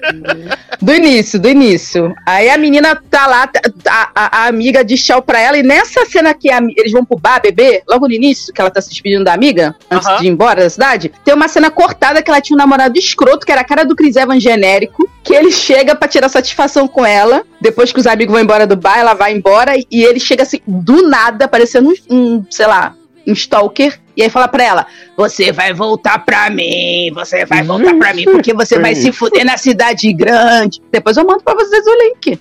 Do 0.82 0.94
início, 0.94 1.40
do 1.40 1.48
início. 1.48 2.14
Aí 2.26 2.50
a 2.50 2.58
menina 2.58 2.96
tá 3.10 3.28
lá, 3.28 3.50
a, 3.88 4.10
a- 4.16 4.38
a 4.44 4.48
amiga 4.48 4.84
diz 4.84 5.04
tchau 5.06 5.22
pra 5.22 5.40
ela, 5.40 5.58
e 5.58 5.62
nessa 5.64 6.06
cena 6.08 6.34
que 6.34 6.50
a- 6.52 6.60
eles 6.76 6.92
vão 6.92 7.06
pro 7.06 7.20
bar 7.20 7.40
beber, 7.42 7.84
logo 7.88 8.08
no 8.08 8.14
início, 8.14 8.52
que 8.52 8.60
ela 8.60 8.72
tá 8.72 8.82
se 8.82 8.90
despedindo 8.90 9.24
da 9.24 9.34
amiga, 9.34 9.76
antes 9.92 10.08
de 10.18 10.26
ir 10.26 10.30
embora 10.30 10.64
da 10.64 10.70
cidade, 10.70 11.12
tem 11.24 11.34
uma 11.36 11.48
cena 11.48 11.70
cortada 11.70 12.22
que 12.24 12.32
ela 12.32 12.42
tinha 12.42 12.56
um 12.56 12.58
namorado 12.58 12.98
escroto, 12.98 13.46
que 13.46 13.52
era 13.52 13.62
a 13.62 13.66
cara 13.66 13.84
do 13.86 13.96
Chris 13.96 14.16
Evans 14.16 14.42
genérico, 14.42 15.08
que 15.24 15.36
ele 15.36 15.52
chega 15.52 15.94
pra 15.96 16.08
tirar 16.08 16.30
satisfação 16.30 16.88
com 16.88 17.06
ela, 17.06 17.44
depois 17.62 17.92
que 17.94 18.00
os 18.00 18.08
amigos 18.08 18.34
vão 18.34 18.42
embora 18.42 18.66
do 18.66 18.76
bar, 18.76 18.98
ela 18.98 19.14
vai 19.14 19.34
embora, 19.34 19.74
e 19.78 20.04
ele 20.04 20.20
chega 20.20 20.42
assim, 20.44 20.60
do 20.66 21.08
nada, 21.08 21.48
parecendo 21.48 21.94
um, 22.10 22.16
um, 22.16 22.46
sei 22.50 22.66
lá, 22.66 22.96
um 23.27 23.34
stalker, 23.34 23.99
e 24.15 24.23
aí 24.23 24.29
fala 24.29 24.47
pra 24.47 24.63
ela, 24.63 24.88
você 25.15 25.51
vai 25.51 25.73
voltar 25.73 26.19
pra 26.25 26.49
mim, 26.49 27.12
você 27.13 27.45
vai 27.45 27.63
voltar 27.63 27.95
pra 27.95 28.13
mim, 28.13 28.25
porque 28.25 28.53
você 28.53 28.79
vai 28.79 28.95
se 28.95 29.12
fuder 29.12 29.45
na 29.45 29.57
cidade 29.57 30.12
grande. 30.13 30.81
Depois 30.91 31.17
eu 31.17 31.25
mando 31.25 31.43
pra 31.43 31.53
vocês 31.53 31.86
o 31.86 31.95
link. 32.03 32.39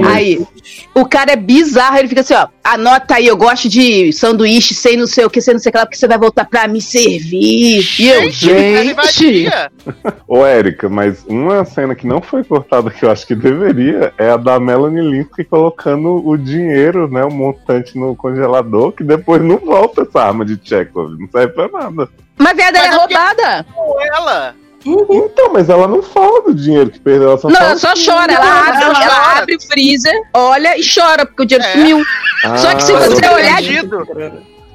Mas 0.00 0.16
Aí, 0.16 0.46
o 0.94 1.04
cara 1.04 1.32
é 1.32 1.36
bizarro, 1.36 1.98
ele 1.98 2.08
fica 2.08 2.22
assim, 2.22 2.34
ó, 2.34 2.48
anota 2.64 3.16
aí, 3.16 3.26
eu 3.26 3.36
gosto 3.36 3.68
de 3.68 4.12
sanduíche 4.12 4.74
sem 4.74 4.96
não 4.96 5.06
sei 5.06 5.24
o 5.24 5.30
que, 5.30 5.40
sem 5.40 5.54
não 5.54 5.60
sei 5.60 5.70
o 5.70 5.72
que 5.72 5.78
lá, 5.78 5.86
porque 5.86 5.96
você 5.96 6.08
vai 6.08 6.18
voltar 6.18 6.44
pra 6.46 6.66
me 6.66 6.80
servir. 6.80 7.86
E 7.98 8.08
eu, 8.08 8.30
Gente. 8.30 9.46
Ô, 10.26 10.44
Érica, 10.44 10.88
mas 10.88 11.24
uma 11.26 11.64
cena 11.64 11.94
que 11.94 12.06
não 12.06 12.20
foi 12.20 12.42
cortada 12.42 12.90
que 12.90 13.04
eu 13.04 13.10
acho 13.10 13.26
que 13.26 13.34
deveria 13.34 14.12
é 14.18 14.30
a 14.30 14.36
da 14.36 14.58
Melanie 14.58 15.02
Linsky 15.02 15.44
colocando 15.44 16.26
o 16.26 16.36
dinheiro, 16.36 17.08
né, 17.08 17.24
o 17.24 17.30
montante 17.30 17.98
no 17.98 18.16
congelador, 18.16 18.92
que 18.92 19.04
depois 19.04 19.42
não 19.42 19.58
volta 19.58 20.02
essa 20.02 20.22
arma 20.22 20.44
de 20.44 20.58
Chekhov, 20.62 21.16
não 21.18 21.28
serve 21.28 21.52
pra 21.52 21.68
nada. 21.68 22.08
mas 22.38 22.56
viada, 22.56 22.78
ela 22.78 22.88
Mas 22.88 22.94
é 22.94 22.96
é 22.96 22.98
roubada. 22.98 23.66
Com 23.74 24.00
ela. 24.00 24.54
Então, 24.86 25.52
mas 25.52 25.68
ela 25.68 25.88
não 25.88 26.02
fala 26.02 26.42
do 26.42 26.54
dinheiro 26.54 26.90
que 26.90 27.00
perdeu, 27.00 27.28
ela 27.28 27.38
só 27.38 27.48
Não, 27.48 27.56
fala... 27.56 27.70
ela 27.70 27.78
só 27.78 27.92
chora, 27.94 28.32
ela 28.32 28.68
abre, 28.68 28.82
ela 28.84 29.02
ela 29.04 29.38
abre 29.38 29.56
o 29.56 29.60
freezer, 29.60 30.14
olha 30.32 30.78
e 30.78 30.82
chora, 30.82 31.26
porque 31.26 31.42
o 31.42 31.46
dinheiro 31.46 31.68
É. 31.68 31.72
sumiu. 31.72 32.02
Ah, 32.44 32.56
Só 32.58 32.74
que 32.74 32.82
se 32.82 32.92
Mas 32.92 33.04
você 33.06 33.28
olhar- 33.28 33.56
perdido. 33.56 34.06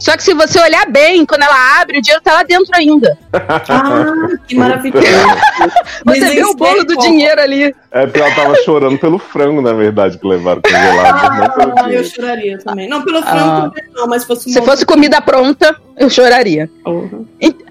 Só 0.02 0.18
que 0.18 0.24
se 0.24 0.34
você 0.34 0.60
olhar 0.60 0.88
bem, 0.90 1.24
quando 1.28 1.44
ela 1.44 1.80
abre, 1.80 2.00
o 2.00 2.02
dinheiro 2.02 2.24
tá 2.24 2.34
lá 2.34 2.42
dentro 2.42 2.72
ainda. 2.74 3.16
Ah, 3.34 4.28
que 4.48 4.56
maravilhoso. 4.56 5.06
Você 6.04 6.20
Mas 6.20 6.20
vê 6.34 6.44
o 6.44 6.56
bolo 6.56 6.84
do 6.84 6.98
dinheiro 6.98 7.40
ali. 7.40 7.76
É 7.92 8.06
porque 8.08 8.20
ela 8.20 8.34
tava 8.34 8.56
chorando 8.64 8.98
pelo 8.98 9.20
frango, 9.20 9.62
na 9.62 9.74
verdade, 9.74 10.18
que 10.18 10.28
levaram 10.28 10.60
congelado. 10.60 11.54
Ah, 11.78 11.92
eu 11.92 12.04
choraria 12.04 12.58
também. 12.58 12.90
Não, 12.90 13.04
pelo 13.04 13.20
Ah. 13.20 13.22
frango 13.22 13.70
também 13.70 13.84
não, 13.94 14.08
mas 14.08 14.24
se 14.24 14.28
fosse 14.28 14.50
um 14.50 14.54
Se 14.54 14.62
fosse 14.64 14.84
comida 14.88 15.22
pronta, 15.22 15.76
eu 15.96 16.10
choraria. 16.10 16.68
Porra. 16.84 17.20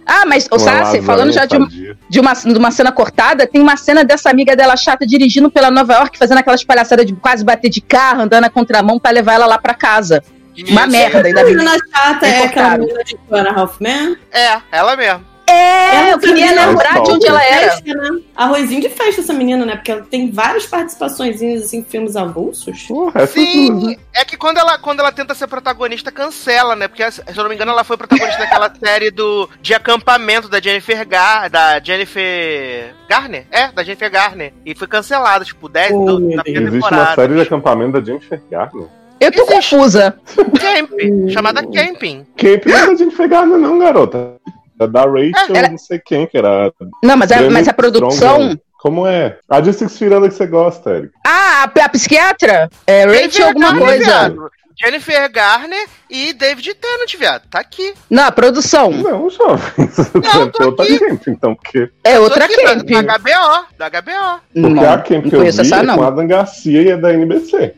Ah, 0.07 0.25
mas, 0.25 0.47
o 0.47 0.55
Uma 0.55 0.59
Sassi, 0.61 1.03
falando 1.03 1.33
já 1.33 1.45
de, 1.47 1.57
um- 1.57 1.65
sadia. 1.65 1.97
de 2.09 2.21
uma, 2.21 2.33
de 2.33 2.59
uma 2.59 2.71
cena 2.71 2.93
cortada, 2.93 3.45
tem 3.47 3.61
uma 3.61 3.77
cena 3.77 4.05
dessa 4.05 4.31
amiga 4.31 4.55
dela 4.55 4.77
chata 4.77 5.05
dirigindo 5.05 5.51
pela 5.51 5.71
Nova 5.71 5.95
York, 5.95 6.17
fazendo 6.17 6.39
aquelas 6.39 6.63
palhaçadas 6.63 7.05
de 7.07 7.13
quase 7.15 7.45
bater 7.45 7.69
de 7.69 7.81
carro, 7.81 8.23
andando 8.23 8.43
na 8.43 8.51
contramão 8.51 9.01
pra 9.01 9.11
levar 9.11 9.35
ela 9.35 9.47
lá 9.47 9.59
pra 9.59 9.75
casa. 9.75 10.23
Uma 10.71 10.83
Isso. 10.83 10.91
merda, 10.91 11.27
ainda 11.27 11.41
A 11.41 11.45
bem. 11.45 11.55
menina 11.57 11.77
chata 11.95 12.27
é 12.27 12.45
aquela 12.45 12.79
menina 12.79 13.05
de 13.05 13.17
Joanna 13.29 13.63
Hoffman. 13.63 14.17
É, 14.33 14.61
ela 14.73 14.97
mesmo. 14.97 15.31
É, 15.53 16.13
eu 16.13 16.19
queria 16.21 16.53
é 16.53 16.65
lembrar 16.67 17.03
de 17.03 17.11
onde 17.11 17.27
ela 17.27 17.43
era. 17.43 17.73
Festa, 17.73 17.93
né? 17.93 18.21
Arrozinho 18.37 18.81
de 18.81 18.89
festa 18.89 19.21
essa 19.21 19.33
menina, 19.33 19.67
né? 19.67 19.75
Porque 19.75 19.91
ela 19.91 20.03
tem 20.09 20.31
várias 20.31 20.65
participações 20.65 21.43
assim, 21.43 21.79
em 21.79 21.83
filmes 21.85 22.15
avulsos. 22.15 22.85
Porra, 22.85 23.27
tudo, 23.27 23.33
Sim, 23.33 23.87
né? 23.89 23.97
é 24.15 24.25
que 24.25 24.37
quando 24.37 24.59
ela, 24.59 24.79
quando 24.79 25.01
ela 25.01 25.11
tenta 25.11 25.35
ser 25.35 25.49
protagonista, 25.49 26.13
cancela, 26.13 26.77
né? 26.77 26.87
Porque, 26.87 27.11
se 27.11 27.21
eu 27.27 27.43
não 27.43 27.49
me 27.49 27.57
engano, 27.57 27.73
ela 27.73 27.83
foi 27.83 27.97
protagonista 27.97 28.39
daquela 28.39 28.73
série 28.79 29.11
do, 29.11 29.51
de 29.61 29.75
acampamento 29.75 30.49
da 30.49 30.61
Jennifer 30.61 31.05
Gar, 31.09 31.51
da 31.51 31.81
Jennifer 31.83 32.95
Garner? 33.09 33.45
É, 33.51 33.73
da 33.73 33.83
Jennifer 33.83 34.09
Garner. 34.11 34.53
E 34.65 34.73
foi 34.77 34.87
cancelada, 34.87 35.45
tipo, 35.45 35.69
10 35.69 35.91
Oh, 35.93 36.05
do, 36.05 36.21
meu 36.21 36.37
na 36.37 36.43
Deus. 36.43 36.43
primeira 36.45 36.69
Existe 36.69 36.83
temporada. 36.85 37.11
uma 37.11 37.15
série 37.17 37.35
de 37.35 37.41
acampamento 37.41 37.93
da 37.93 38.05
Jennifer 38.05 38.41
Garner. 38.49 38.87
Eu 39.21 39.31
tô 39.33 39.45
confusa. 39.47 40.15
Camp, 40.35 40.91
chamada 41.31 41.63
Camping. 41.63 42.27
Camp 42.37 42.65
não 42.67 42.77
é 42.79 42.87
da 42.87 42.95
Jennifer 42.95 43.29
Garner, 43.29 43.59
não, 43.59 43.79
garota. 43.79 44.37
É 44.81 44.87
da 44.87 45.03
Rachel, 45.03 45.55
Ela- 45.57 45.69
não 45.69 45.79
sei 45.79 45.99
quem 45.99 46.27
que 46.27 46.39
era. 46.39 46.73
Não, 47.05 47.17
mas 47.17 47.31
a, 47.31 47.51
mas 47.51 47.69
a 47.69 47.73
produção. 47.75 48.11
Strong. 48.11 48.61
Como 48.79 49.07
é? 49.07 49.37
A 49.47 49.61
de 49.61 49.75
Six 49.75 49.99
Feet 49.99 50.11
Under 50.11 50.31
que 50.31 50.35
você 50.37 50.47
gosta, 50.47 50.91
Eric. 50.91 51.13
Ah, 51.27 51.65
a, 51.79 51.85
a 51.85 51.89
psiquiatra? 51.91 52.71
É 52.87 53.05
Rachel 53.05 53.21
Jennifer 53.21 53.47
alguma 53.49 53.67
Garner, 53.73 53.87
coisa. 53.89 54.05
viado. 54.07 54.51
Jennifer 54.83 55.31
Garner 55.31 55.87
e 56.09 56.33
David 56.33 56.75
Tennant, 56.77 57.15
viado. 57.19 57.43
Tá 57.51 57.61
aqui. 57.61 57.93
Não, 58.09 58.25
a 58.25 58.33
produção. 58.33 58.91
Não, 58.91 59.29
jovem. 59.29 59.71
Não, 60.15 60.31
Deve 60.49 60.51
tô 60.53 60.65
outra 60.65 60.85
aqui. 60.87 60.99
Camp, 60.99 61.23
então, 61.29 61.55
porque, 61.55 61.91
É 62.03 62.19
outra 62.19 62.47
aqui, 62.47 62.57
camp. 62.57 62.89
Da, 62.89 63.03
da 63.03 63.19
HBO. 63.19 63.67
Da 63.77 63.89
HBO. 63.91 64.41
porque 64.55 64.69
Não, 64.71 64.91
a 64.91 64.97
Camp 64.97 65.11
não 65.25 65.29
que 65.31 65.37
eu 65.37 65.41
conheço 65.41 65.61
vi 65.63 65.67
essa, 65.67 65.77
é 65.77 65.81
com 65.81 65.85
não. 65.87 66.03
Adam 66.03 66.27
Garcia 66.27 66.81
e 66.83 66.89
é 66.89 66.97
da 66.97 67.13
NBC. 67.13 67.75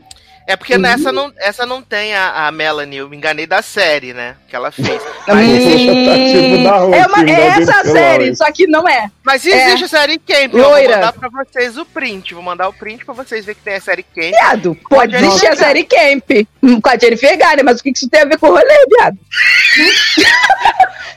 É 0.47 0.57
porque 0.57 0.77
nessa 0.77 1.13
não, 1.13 1.33
essa 1.37 1.65
não 1.65 1.81
tem 1.81 2.15
a, 2.15 2.47
a 2.47 2.53
Melanie, 2.53 2.99
eu 2.99 3.09
me 3.09 3.17
enganei 3.17 3.47
da 3.47 3.63
série, 3.63 4.13
né? 4.13 4.37
Que 4.49 4.57
ela 4.57 4.73
fez. 4.73 4.89
Mas, 5.27 5.49
tipo 5.49 6.65
da 6.65 6.97
é, 6.97 7.07
uma, 7.07 7.19
Hulk, 7.19 7.31
é 7.31 7.37
da 7.37 7.63
essa 7.63 7.85
série, 7.85 8.37
só 8.37 8.51
que 8.51 8.67
não 8.67 8.89
é. 8.89 9.09
mas 9.23 9.47
existe 9.47 9.85
a 9.85 9.89
série 9.89 10.19
Camp. 10.19 10.55
Eu 10.55 10.65
vou 10.65 10.83
mandar 10.83 11.13
pra 11.13 11.29
vocês 11.29 11.79
o 11.79 11.85
print. 11.85 12.35
Vou 12.35 12.43
mandar 12.43 12.69
o 12.69 12.73
print 12.73 13.05
pra 13.05 13.15
vocês 13.15 13.45
verem 13.45 13.59
que 13.59 13.65
tem 13.65 13.75
a 13.75 13.81
série 13.81 14.03
Camp. 14.03 14.31
Viado, 14.31 14.77
pode 14.89 15.15
existir 15.15 15.47
a 15.47 15.57
série 15.57 15.85
Camp 15.85 16.31
hum, 16.63 16.81
com 16.81 16.89
a 16.89 16.99
Jennifer 16.99 17.39
Garner, 17.39 17.65
mas 17.65 17.81
o 17.81 17.83
que 17.83 17.93
que 17.93 17.99
isso 17.99 18.11
tem 18.11 18.23
a 18.23 18.25
ver 18.25 18.39
com 18.39 18.49
o 18.49 18.51
rolê, 18.51 18.87
viado? 18.91 19.19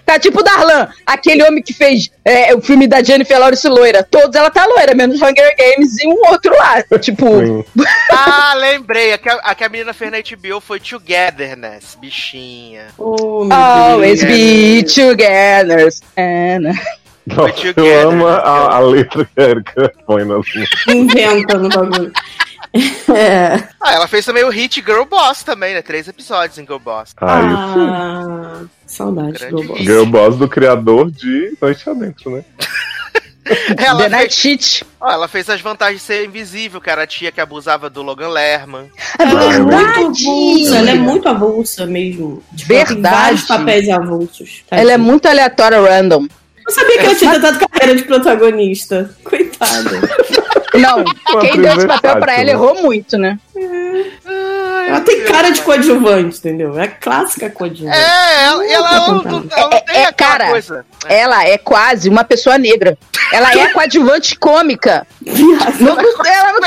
tá 0.06 0.20
tipo 0.20 0.40
o 0.40 0.44
Darlan, 0.44 0.88
aquele 1.06 1.44
homem 1.44 1.64
que 1.64 1.74
fez 1.74 2.12
é, 2.24 2.54
o 2.54 2.62
filme 2.62 2.88
da 2.88 3.02
Jennifer 3.04 3.40
Lawrence 3.40 3.68
loira. 3.68 4.04
Todos 4.04 4.36
ela 4.36 4.52
tá 4.52 4.66
loira, 4.66 4.94
menos 4.94 5.22
Hunger 5.22 5.56
Games 5.58 5.98
e 6.00 6.08
um 6.08 6.30
outro 6.30 6.56
lá. 6.56 6.84
Tipo. 7.00 7.66
Ah, 8.12 8.54
lembrei. 8.56 9.15
A 9.16 9.18
que 9.18 9.30
a, 9.30 9.36
a 9.36 9.56
que 9.56 9.64
a 9.64 9.70
menina 9.70 9.94
fez 9.94 10.12
na 10.12 10.18
HBO 10.18 10.60
foi 10.60 10.78
Togetherness, 10.78 11.96
bichinha. 11.96 12.88
Oh, 12.98 13.48
always 13.50 14.20
Deus. 14.20 14.34
be 14.34 14.84
together. 14.84 15.88
Anna. 16.18 16.74
Eu 17.78 18.10
amo 18.10 18.28
a, 18.28 18.76
a 18.76 18.80
letra 18.80 19.26
que 19.26 19.42
a 19.42 19.44
Erika 19.44 19.94
põe 20.06 20.26
nas 20.26 20.46
Inventa 20.88 21.58
no 21.58 21.70
bagulho. 21.70 22.12
É. 23.08 23.70
Ah, 23.80 23.94
ela 23.94 24.06
fez 24.06 24.26
também 24.26 24.44
o 24.44 24.50
hit 24.50 24.84
Girl 24.86 25.06
Boss 25.06 25.44
também, 25.44 25.74
né? 25.74 25.82
Três 25.82 26.10
episódios 26.10 26.58
em 26.58 26.64
Girl 26.64 26.78
Boss. 26.78 27.12
Sim. 27.12 27.16
Ah, 27.22 28.64
saudade 28.86 29.40
Grande 29.40 29.56
do 29.56 29.64
Boss. 29.64 29.80
Girl 29.80 30.06
Boss 30.06 30.36
do 30.36 30.50
criador 30.50 31.10
de 31.10 31.58
Noite 31.62 31.90
Adentro, 31.90 32.32
né? 32.32 32.44
Ela 33.78 34.04
The 34.04 34.10
Night 34.10 34.42
fez, 34.42 34.84
ó, 35.00 35.12
ela 35.12 35.28
fez 35.28 35.50
as 35.50 35.62
vantagens 35.62 36.02
de 36.02 36.08
ser 36.08 36.26
invisível, 36.26 36.82
que 36.82 36.90
era 36.90 37.04
a 37.04 37.08
tia 37.08 37.32
que 37.32 37.40
abusava 37.40 37.90
do 37.90 38.02
Logan 38.02 38.30
Lerman. 38.30 38.90
É 39.20 39.24
Ela 39.24 39.32
é 39.32 39.60
muito 39.60 39.70
verdade. 39.70 40.28
avulsa, 40.28 40.78
ela 40.78 40.90
é 40.90 40.96
muito 40.96 41.30
avulsa 41.30 41.86
mesmo. 41.86 42.44
Tipo, 42.56 42.74
ela 42.74 42.86
tem 42.86 42.94
Verdade. 42.96 43.16
vários 43.16 43.42
papéis 43.44 43.90
avulsos. 43.90 44.64
Ela 44.72 44.94
é 44.94 44.98
muito 44.98 45.28
aleatória, 45.28 45.80
random. 45.80 46.28
Eu 46.68 46.74
sabia 46.74 46.98
que 46.98 47.06
ela 47.06 47.16
tinha 47.16 47.32
tentado 47.34 47.60
carreira 47.70 47.96
de 47.96 48.04
protagonista. 48.08 49.16
Coitada. 49.24 50.02
Não, 50.74 51.04
quem 51.40 51.62
deu 51.62 51.78
esse 51.78 51.88
papel 51.88 52.18
pra 52.20 52.34
ela 52.34 52.44
né? 52.46 52.52
errou 52.52 52.82
muito, 52.82 53.18
né? 53.18 53.40
Ela 54.82 55.02
tem 55.02 55.24
cara 55.24 55.50
de 55.50 55.62
coadjuvante, 55.62 56.38
entendeu? 56.38 56.78
É 56.80 56.88
clássica 56.88 57.50
coadjuvante. 57.50 57.98
É, 57.98 58.44
ela, 58.46 58.66
ela, 58.66 58.96
ela 58.96 59.08
não, 59.08 59.24
contando. 59.24 59.48
ela 59.52 59.70
não 59.70 59.78
É- 59.78 59.82
tem 59.82 59.96
é, 59.98 60.06
aquela 60.06 60.32
cara, 60.32 60.50
coisa. 60.50 60.86
Ela 61.08 61.46
é 61.48 61.58
quase 61.58 62.10
uma 62.10 62.24
pessoa 62.24 62.58
negra. 62.58 62.98
Ela 63.32 63.52
é 63.58 63.68
coadjuvante 63.70 64.38
cômica. 64.38 65.06
Não, 65.26 65.98
ela 66.26 66.54
não 66.54 66.60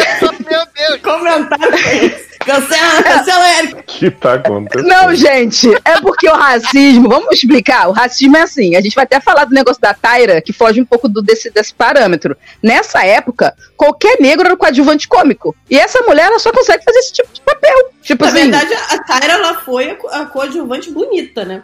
Meu 0.51 0.67
Deus. 0.79 1.01
Comentário 1.03 1.75
é. 1.75 2.29
Cancela, 2.39 3.03
cancela 3.03 3.59
ele. 3.59 3.73
O 3.75 3.83
que 3.83 4.11
tá 4.11 4.35
acontecendo? 4.35 4.89
Não, 4.89 5.15
gente, 5.15 5.69
é 5.85 6.01
porque 6.01 6.29
o 6.29 6.35
racismo, 6.35 7.09
vamos 7.09 7.35
explicar, 7.35 7.89
o 7.89 7.93
racismo 7.93 8.37
é 8.37 8.43
assim, 8.43 8.77
a 8.77 8.81
gente 8.81 8.95
vai 8.95 9.05
até 9.05 9.21
falar 9.21 9.45
do 9.45 9.55
negócio 9.55 9.83
da 9.83 9.93
Tyra, 9.93 10.41
que 10.41 10.53
foge 10.53 10.81
um 10.81 10.85
pouco 10.85 11.09
do, 11.09 11.21
desse, 11.21 11.51
desse 11.51 11.75
parâmetro. 11.75 12.37
Nessa 12.63 13.05
época, 13.05 13.55
qualquer 13.77 14.19
negro 14.21 14.47
era 14.47 14.55
um 14.55 14.57
coadjuvante 14.57 15.09
cômico. 15.09 15.55
E 15.69 15.79
essa 15.79 16.01
mulher, 16.03 16.27
ela 16.27 16.39
só 16.39 16.53
consegue 16.53 16.85
fazer 16.85 16.99
esse 17.01 17.13
tipo 17.13 17.29
de 17.33 17.41
papel. 17.41 17.91
Tipo 18.03 18.25
Na 18.25 18.31
assim, 18.31 18.51
verdade, 18.51 18.75
a 18.75 18.99
Tyra 18.99 19.33
ela 19.35 19.55
foi 19.55 19.91
a 19.91 20.19
a 20.19 20.27
coadjuvante 20.27 20.91
bonita, 20.91 21.45
né? 21.45 21.63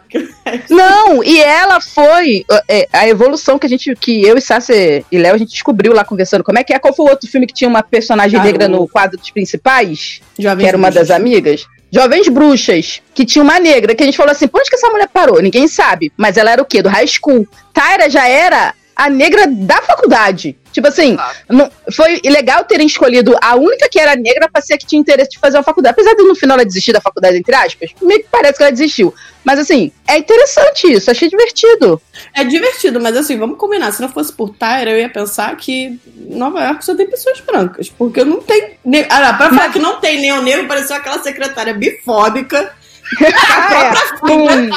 Não, 0.69 1.23
e 1.23 1.41
ela 1.41 1.81
foi 1.81 2.45
é, 2.69 2.87
a 2.93 3.07
evolução 3.07 3.57
que 3.57 3.65
a 3.65 3.69
gente, 3.69 3.95
que 3.95 4.23
eu 4.23 4.37
e 4.37 4.41
Sassi 4.41 5.05
e 5.11 5.17
Léo, 5.17 5.33
a 5.33 5.37
gente 5.37 5.51
descobriu 5.51 5.93
lá 5.93 6.05
conversando 6.05 6.43
como 6.43 6.59
é 6.59 6.63
que 6.63 6.73
é. 6.73 6.79
Qual 6.79 6.93
foi 6.93 7.05
o 7.05 7.09
outro 7.09 7.29
filme 7.29 7.47
que 7.47 7.53
tinha 7.53 7.69
uma 7.69 7.81
personagem 7.81 8.39
Caramba. 8.39 8.51
negra 8.51 8.67
no 8.67 8.87
quadro 8.87 9.04
dos 9.07 9.29
principais? 9.31 10.21
Jovens 10.37 10.63
que 10.63 10.67
era 10.67 10.77
uma 10.77 10.89
Bruxas. 10.89 11.07
das 11.07 11.15
amigas. 11.15 11.65
Jovens 11.91 12.27
Bruxas, 12.27 13.01
que 13.13 13.25
tinha 13.25 13.41
uma 13.43 13.59
negra, 13.59 13.95
que 13.95 14.03
a 14.03 14.05
gente 14.05 14.17
falou 14.17 14.31
assim, 14.31 14.47
por 14.47 14.59
onde 14.59 14.69
que 14.69 14.75
essa 14.75 14.89
mulher 14.89 15.07
parou? 15.07 15.41
Ninguém 15.41 15.67
sabe. 15.67 16.11
Mas 16.17 16.35
ela 16.35 16.51
era 16.51 16.61
o 16.61 16.65
quê? 16.65 16.81
Do 16.81 16.89
high 16.89 17.07
school. 17.07 17.47
Tyra 17.73 18.09
já 18.09 18.27
era 18.27 18.73
a 18.95 19.09
negra 19.09 19.45
da 19.47 19.81
faculdade. 19.81 20.57
Tipo 20.71 20.87
assim, 20.87 21.13
Exato. 21.13 21.35
não, 21.49 21.71
foi 21.93 22.19
legal 22.25 22.63
terem 22.65 22.85
escolhido 22.85 23.33
a 23.41 23.55
única 23.55 23.87
que 23.89 23.99
era 23.99 24.15
negra 24.15 24.49
pra 24.51 24.61
ser 24.61 24.73
a 24.73 24.77
que 24.77 24.85
tinha 24.85 24.99
interesse 24.99 25.31
de 25.31 25.39
fazer 25.39 25.57
uma 25.57 25.63
faculdade. 25.63 25.93
Apesar 25.93 26.13
de 26.15 26.23
no 26.23 26.35
final 26.35 26.57
ela 26.57 26.65
desistir 26.65 26.91
da 26.91 26.99
faculdade, 26.99 27.37
entre 27.37 27.55
aspas, 27.55 27.91
meio 28.01 28.19
que 28.21 28.27
parece 28.29 28.57
que 28.57 28.63
ela 28.63 28.71
desistiu. 28.71 29.13
Mas 29.43 29.59
assim, 29.59 29.91
é 30.07 30.17
interessante 30.17 30.91
isso, 30.91 31.09
achei 31.09 31.29
divertido. 31.29 32.01
É 32.33 32.43
divertido, 32.43 32.99
mas 32.99 33.15
assim, 33.15 33.37
vamos 33.37 33.57
combinar. 33.57 33.91
Se 33.93 34.01
não 34.01 34.09
fosse 34.09 34.33
por 34.33 34.49
Tyra, 34.49 34.89
eu 34.91 34.99
ia 34.99 35.09
pensar 35.09 35.55
que 35.55 35.99
Nova 36.29 36.61
York 36.63 36.83
só 36.83 36.93
tem 36.95 37.07
pessoas 37.09 37.39
brancas. 37.41 37.89
Porque 37.89 38.23
não 38.25 38.41
tem. 38.41 38.71
ne- 38.83 39.05
Ah, 39.09 39.33
pra 39.33 39.49
falar 39.49 39.71
que 39.71 39.79
não 39.79 39.99
tem 40.01 40.19
nenhum 40.19 40.41
negro, 40.41 40.67
pareceu 40.67 40.95
aquela 40.97 41.21
secretária 41.23 41.73
bifóbica, 41.73 42.73
Ah, 43.21 43.93
é. 43.93 44.69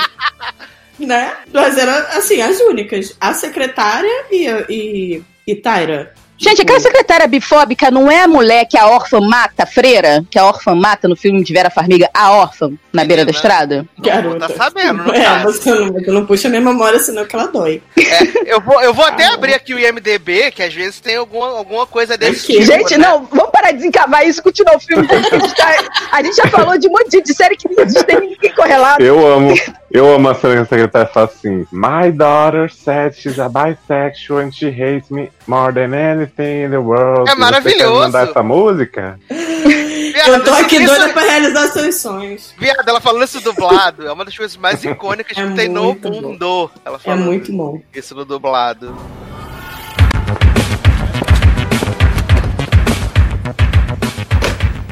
Né? 0.99 1.37
Mas 1.53 1.79
eram, 1.79 1.93
assim, 2.17 2.41
as 2.41 2.61
únicas. 2.61 3.17
A 3.21 3.33
secretária 3.33 4.25
e, 4.31 4.47
e, 4.69 5.23
e 5.47 5.55
Tyra. 5.55 6.13
Gente, 6.41 6.63
aquela 6.63 6.79
secretária 6.79 7.27
bifóbica 7.27 7.91
não 7.91 8.09
é 8.09 8.23
a 8.23 8.29
mulher 8.29 8.65
que 8.65 8.79
a 8.79 8.87
órfã 8.87 9.21
mata, 9.21 9.65
a 9.65 9.67
freira? 9.67 10.25
Que 10.31 10.39
a 10.39 10.45
órfã 10.45 10.73
mata 10.73 11.09
no 11.09 11.17
filme 11.17 11.43
de 11.43 11.53
Vera 11.53 11.69
Farmiga, 11.69 12.09
a 12.15 12.31
órfã, 12.31 12.71
na 12.93 13.05
beira 13.05 13.25
da 13.25 13.33
estrada? 13.33 13.85
Não, 13.99 14.39
tá 14.39 14.49
sabendo, 14.49 15.03
não 15.03 15.13
é, 15.13 15.21
tá. 15.25 15.43
você 15.43 15.75
não, 15.75 15.93
você 15.93 16.11
não 16.13 16.27
puxa 16.27 16.47
a 16.47 16.51
minha 16.51 16.63
memória, 16.63 16.99
senão 17.01 17.25
que 17.25 17.35
ela 17.35 17.49
dói. 17.49 17.83
É, 17.99 18.55
eu 18.55 18.61
vou, 18.61 18.81
eu 18.81 18.95
vou 18.95 19.05
até 19.07 19.27
abrir 19.27 19.53
aqui 19.53 19.75
o 19.75 19.81
IMDB, 19.81 20.53
que 20.53 20.63
às 20.63 20.73
vezes 20.73 21.01
tem 21.01 21.17
alguma, 21.17 21.49
alguma 21.59 21.87
coisa 21.87 22.17
desse 22.17 22.45
Aqui. 22.45 22.53
tipo. 22.61 22.67
Gente, 22.67 22.97
né? 22.97 23.09
não, 23.09 23.25
vamos 23.25 23.51
parar 23.51 23.73
de 23.73 23.79
desencavar 23.79 24.25
isso 24.25 24.39
e 24.39 24.43
continuar 24.45 24.77
o 24.77 24.81
filme. 24.81 25.09
A 25.11 25.39
gente, 25.39 25.55
tá- 25.57 25.89
a 26.13 26.23
gente 26.23 26.37
já 26.37 26.47
falou 26.47 26.79
de 26.79 26.87
um 26.87 26.93
monte 26.93 27.11
de, 27.11 27.21
de 27.21 27.35
série 27.35 27.57
que 27.57 27.69
não 27.69 27.83
existe, 27.83 28.05
tem 28.05 28.21
ninguém 28.21 28.53
correlato. 28.55 29.03
Eu 29.03 29.27
amo, 29.27 29.55
eu 29.91 30.15
amo 30.15 30.29
a 30.29 30.35
cena 30.37 30.55
que 30.55 30.61
a 30.61 30.67
secretária 30.67 31.09
fala 31.13 31.27
assim: 31.27 31.67
My 31.73 32.13
daughter 32.13 32.71
said 32.71 33.15
she's 33.17 33.41
a 33.41 33.49
bisexual 33.49 34.41
and 34.41 34.53
she 34.53 34.71
hates 34.71 35.11
me 35.11 35.31
more 35.49 35.73
than 35.73 35.93
anything 35.95 36.28
in 36.39 36.71
the 36.71 36.79
world. 36.79 37.31
É 37.31 37.35
maravilhoso. 37.35 37.79
quer 37.95 38.01
mandar 38.07 38.29
essa 38.29 38.43
música? 38.43 39.19
Viado, 39.29 40.29
Eu 40.35 40.45
tô 40.45 40.53
aqui 40.53 40.77
isso- 40.77 40.87
doida 40.87 41.09
pra 41.13 41.23
realizar 41.23 41.69
seus 41.69 41.97
sonhos. 41.97 42.55
Viado, 42.59 42.89
ela 42.89 43.01
falando 43.01 43.25
isso 43.25 43.41
dublado 43.41 44.07
é 44.07 44.13
uma 44.13 44.25
das 44.25 44.37
coisas 44.37 44.57
mais 44.57 44.83
icônicas 44.85 45.37
É 45.39 45.47
que 45.47 45.55
tem 45.55 45.69
no 45.69 45.95
mundo. 45.95 46.71
Ela 46.85 46.99
É 47.05 47.15
muito 47.15 47.53
bom. 47.53 47.81
isso 47.95 48.15
no 48.15 48.25
dublado. 48.25 48.95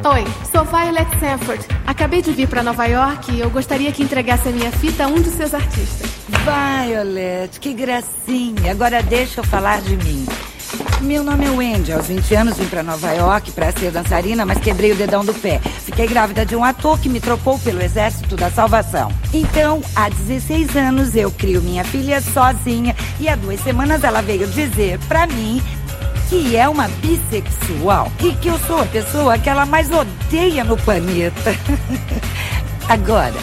Oi, 0.04 0.24
sou 0.52 0.64
Violet 0.64 1.08
Sanford. 1.18 1.66
Acabei 1.86 2.22
de 2.22 2.30
vir 2.32 2.46
para 2.48 2.62
Nova 2.62 2.86
York 2.86 3.32
e 3.32 3.40
eu 3.40 3.50
gostaria 3.50 3.90
que 3.90 4.02
entregasse 4.02 4.48
a 4.48 4.52
minha 4.52 4.70
fita 4.70 5.04
a 5.04 5.06
um 5.08 5.16
dos 5.20 5.32
seus 5.34 5.52
artistas. 5.52 6.10
Violet, 6.28 7.58
que 7.58 7.72
gracinha. 7.74 8.70
Agora 8.70 9.02
deixa 9.02 9.40
eu 9.40 9.44
falar 9.44 9.80
de 9.82 9.96
mim. 9.96 10.24
Meu 11.00 11.22
nome 11.22 11.44
é 11.44 11.50
Wendy. 11.50 11.92
Aos 11.92 12.08
20 12.08 12.34
anos 12.34 12.56
vim 12.56 12.66
para 12.66 12.82
Nova 12.82 13.12
York 13.12 13.52
para 13.52 13.70
ser 13.72 13.90
dançarina, 13.90 14.44
mas 14.44 14.58
quebrei 14.58 14.92
o 14.92 14.96
dedão 14.96 15.24
do 15.24 15.34
pé. 15.34 15.60
Fiquei 15.60 16.06
grávida 16.06 16.44
de 16.44 16.56
um 16.56 16.64
ator 16.64 16.98
que 16.98 17.08
me 17.08 17.20
trocou 17.20 17.58
pelo 17.58 17.82
Exército 17.82 18.36
da 18.36 18.50
Salvação. 18.50 19.12
Então, 19.32 19.80
há 19.94 20.08
16 20.08 20.76
anos 20.76 21.14
eu 21.14 21.30
crio 21.30 21.62
minha 21.62 21.84
filha 21.84 22.20
sozinha 22.20 22.94
e 23.20 23.28
há 23.28 23.36
duas 23.36 23.60
semanas 23.60 24.02
ela 24.04 24.20
veio 24.20 24.46
dizer 24.48 24.98
para 25.06 25.26
mim 25.26 25.62
que 26.28 26.56
é 26.56 26.68
uma 26.68 26.88
bissexual 26.88 28.10
e 28.20 28.32
que 28.32 28.48
eu 28.48 28.58
sou 28.60 28.80
a 28.80 28.86
pessoa 28.86 29.38
que 29.38 29.48
ela 29.48 29.64
mais 29.64 29.88
odeia 29.90 30.64
no 30.64 30.76
planeta. 30.76 31.54
Agora, 32.88 33.34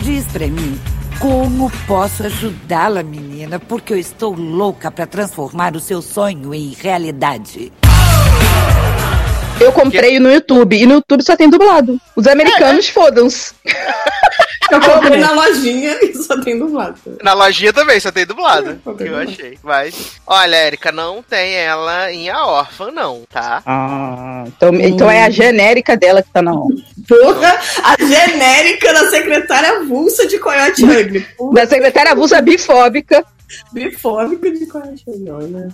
diz 0.00 0.24
pra 0.26 0.46
mim, 0.46 0.78
como 1.20 1.70
posso 1.86 2.24
ajudá-la, 2.24 3.02
menina? 3.02 3.60
Porque 3.60 3.92
eu 3.92 3.98
estou 3.98 4.34
louca 4.34 4.90
pra 4.90 5.06
transformar 5.06 5.76
o 5.76 5.80
seu 5.80 6.00
sonho 6.00 6.54
em 6.54 6.72
realidade. 6.72 7.70
Eu 9.60 9.70
comprei 9.70 10.18
no 10.18 10.32
YouTube, 10.32 10.74
e 10.74 10.86
no 10.86 10.94
YouTube 10.94 11.22
só 11.22 11.36
tem 11.36 11.50
dublado. 11.50 12.00
Os 12.16 12.26
americanos 12.26 12.88
fodam-se. 12.88 13.52
Eu 14.70 14.80
comprei 14.80 15.18
na 15.18 15.32
lojinha 15.32 15.98
e 16.00 16.14
só 16.14 16.40
tem 16.40 16.58
dublado. 16.58 16.96
Na 17.22 17.34
lojinha 17.34 17.72
também, 17.72 18.00
só 18.00 18.10
tem 18.10 18.24
dublado. 18.24 18.80
É, 18.86 18.94
que 18.94 19.02
eu 19.02 19.18
achei. 19.18 19.58
Mas. 19.62 20.12
Olha, 20.26 20.66
Erika, 20.66 20.92
não 20.92 21.22
tem 21.22 21.54
ela 21.56 22.10
em 22.12 22.30
A 22.30 22.46
Órfã, 22.46 22.90
não, 22.90 23.24
tá? 23.28 23.62
Ah, 23.66 24.44
então, 24.46 24.74
então 24.76 25.10
é 25.10 25.24
a 25.24 25.30
genérica 25.30 25.96
dela 25.96 26.22
que 26.22 26.30
tá 26.30 26.40
na 26.40 26.52
onda. 26.52 26.82
Porra, 27.10 27.58
a 27.82 27.96
genérica 27.98 28.92
da 28.92 29.10
secretária 29.10 29.78
avulsa 29.80 30.28
de 30.28 30.38
Coyote 30.38 30.84
Ugly. 30.84 31.26
Da 31.52 31.66
secretária 31.66 32.12
avulsa 32.12 32.40
bifóbica. 32.40 33.24
Bifóbica 33.72 34.48
de 34.48 34.64
Coyote 34.66 35.02
Ugly, 35.08 35.28
olha. 35.28 35.68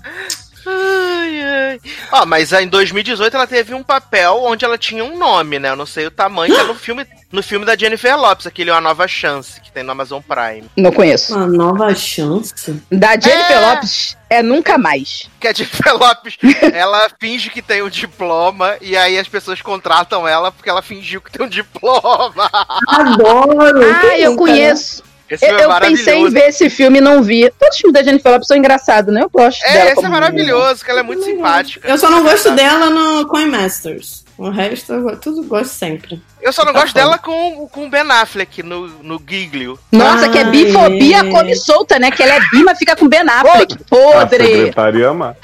Ai, 0.66 1.42
ai. 1.42 1.81
Ó, 2.12 2.26
mas 2.26 2.52
em 2.52 2.68
2018 2.68 3.35
ela 3.37 3.46
teve 3.46 3.74
um 3.74 3.83
papel 3.83 4.42
onde 4.42 4.64
ela 4.64 4.76
tinha 4.79 5.05
um 5.05 5.16
nome, 5.16 5.59
né? 5.59 5.70
Eu 5.70 5.76
não 5.76 5.87
sei 5.87 6.07
o 6.07 6.11
tamanho, 6.11 6.55
que 6.55 6.61
é 6.61 6.64
no 6.64 6.74
filme, 6.76 7.07
no 7.31 7.42
filme 7.42 7.64
da 7.64 7.76
Jennifer 7.76 8.16
Lopes, 8.18 8.46
aquele 8.46 8.70
Uma 8.70 8.81
Nova 8.81 9.07
Chance, 9.07 9.61
que 9.61 9.70
tem 9.72 9.83
no 9.83 9.92
Amazon 9.92 10.20
Prime. 10.22 10.68
Não 10.76 10.92
conheço. 10.92 11.35
Uma 11.35 11.46
nova 11.46 11.94
chance. 11.94 12.83
Da 12.90 13.18
Jennifer 13.18 13.57
É. 13.57 13.61
Lopes 13.61 14.16
é 14.29 14.42
nunca 14.42 14.76
mais. 14.79 15.29
Que 15.38 15.48
a 15.48 15.52
Jennifer 15.52 15.92
Lopes, 15.98 16.37
ela 16.72 17.09
finge 17.20 17.50
que 17.50 17.62
tem 17.62 17.83
um 17.83 17.88
diploma 17.90 18.76
e 18.81 18.96
aí 18.96 19.18
as 19.18 19.29
pessoas 19.29 19.61
contratam 19.62 20.26
ela 20.26 20.50
porque 20.50 20.68
ela 20.70 20.83
fingiu 20.83 21.20
que 21.20 21.31
tem 21.31 21.44
um 21.46 21.48
diploma. 21.48 22.50
Adoro! 22.88 23.81
Ah, 23.83 24.18
eu 24.18 24.31
nunca, 24.33 24.44
conheço. 24.44 25.02
Esse 25.28 25.44
Eu, 25.44 25.58
é 25.58 25.64
eu 25.64 25.80
pensei 25.80 26.18
em 26.20 26.30
ver 26.30 26.48
esse 26.48 26.70
filme 26.70 26.98
e 26.98 27.00
não 27.00 27.22
vi. 27.22 27.50
Todos 27.58 27.74
os 27.74 27.80
filmes 27.80 27.94
da 27.94 28.02
Jennifer 28.02 28.30
Lopes 28.32 28.46
são 28.46 28.56
engraçados, 28.56 29.12
né? 29.12 29.22
Eu 29.22 29.30
gosto 29.30 29.60
É, 29.64 29.72
dela. 29.72 29.90
esse 29.90 30.04
é 30.04 30.08
maravilhoso, 30.08 30.84
que 30.84 30.90
ela 30.90 31.00
é 31.00 31.02
muito 31.02 31.20
Legal. 31.20 31.36
simpática. 31.36 31.88
Eu 31.88 31.98
só 31.98 32.08
não 32.10 32.22
gosto 32.22 32.50
dela 32.52 32.90
no 32.90 33.26
Coin 33.26 33.46
Masters. 33.46 34.24
O 34.38 34.50
resto, 34.50 34.92
eu 34.92 35.16
tudo 35.16 35.42
gosto 35.44 35.72
sempre. 35.72 36.22
Eu 36.42 36.52
só 36.52 36.62
não 36.64 36.72
Tá 36.74 36.80
gosto 36.80 36.92
foda. 36.92 37.00
dela 37.04 37.18
com, 37.18 37.66
com 37.68 37.86
o 37.86 37.90
Ben 37.90 38.02
Affleck 38.10 38.62
no, 38.62 38.86
no 39.02 39.20
Giglio. 39.26 39.78
Nossa, 39.90 40.28
que 40.28 40.36
é 40.38 40.42
Ai. 40.42 40.50
bifobia 40.50 41.24
come 41.24 41.56
solta, 41.56 41.98
né? 41.98 42.10
Que 42.10 42.22
ela 42.22 42.34
é 42.34 42.40
bi, 42.50 42.62
mas 42.62 42.78
fica 42.78 42.94
com 42.94 43.08
Ben 43.08 43.22
Affleck. 43.26 43.72
A 43.74 43.78
Podre. 43.88 44.46
secretaria 44.46 45.08
ama. 45.08 45.36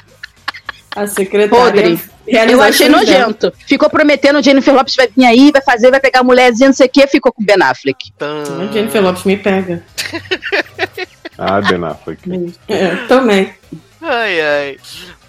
A 0.95 1.07
secretária. 1.07 1.49
Podre. 1.65 1.99
Realiza 2.27 2.57
Eu 2.57 2.61
achei 2.63 2.87
coisas 2.89 3.07
dela. 3.07 3.19
nojento. 3.27 3.53
Ficou 3.67 3.89
prometendo 3.89 4.41
Jennifer 4.43 4.73
Lopes 4.73 4.95
vai 4.95 5.07
vir 5.15 5.25
aí, 5.25 5.51
vai 5.51 5.61
fazer, 5.61 5.91
vai 5.91 5.99
pegar 5.99 6.19
a 6.19 6.23
mulherzinha, 6.23 6.69
não 6.69 6.75
sei 6.75 6.87
o 6.87 6.89
quê, 6.89 7.07
ficou 7.07 7.31
com 7.31 7.43
Ben 7.43 7.61
Affleck. 7.61 8.11
A 8.19 8.71
Jennifer 8.71 9.01
Lopes 9.01 9.23
me 9.23 9.37
pega. 9.37 9.83
Ah, 11.37 11.59
Ben 11.61 11.83
Affleck. 11.83 12.21
É, 12.67 12.95
também. 13.07 13.53
Ai, 14.01 14.39
ai. 14.41 14.77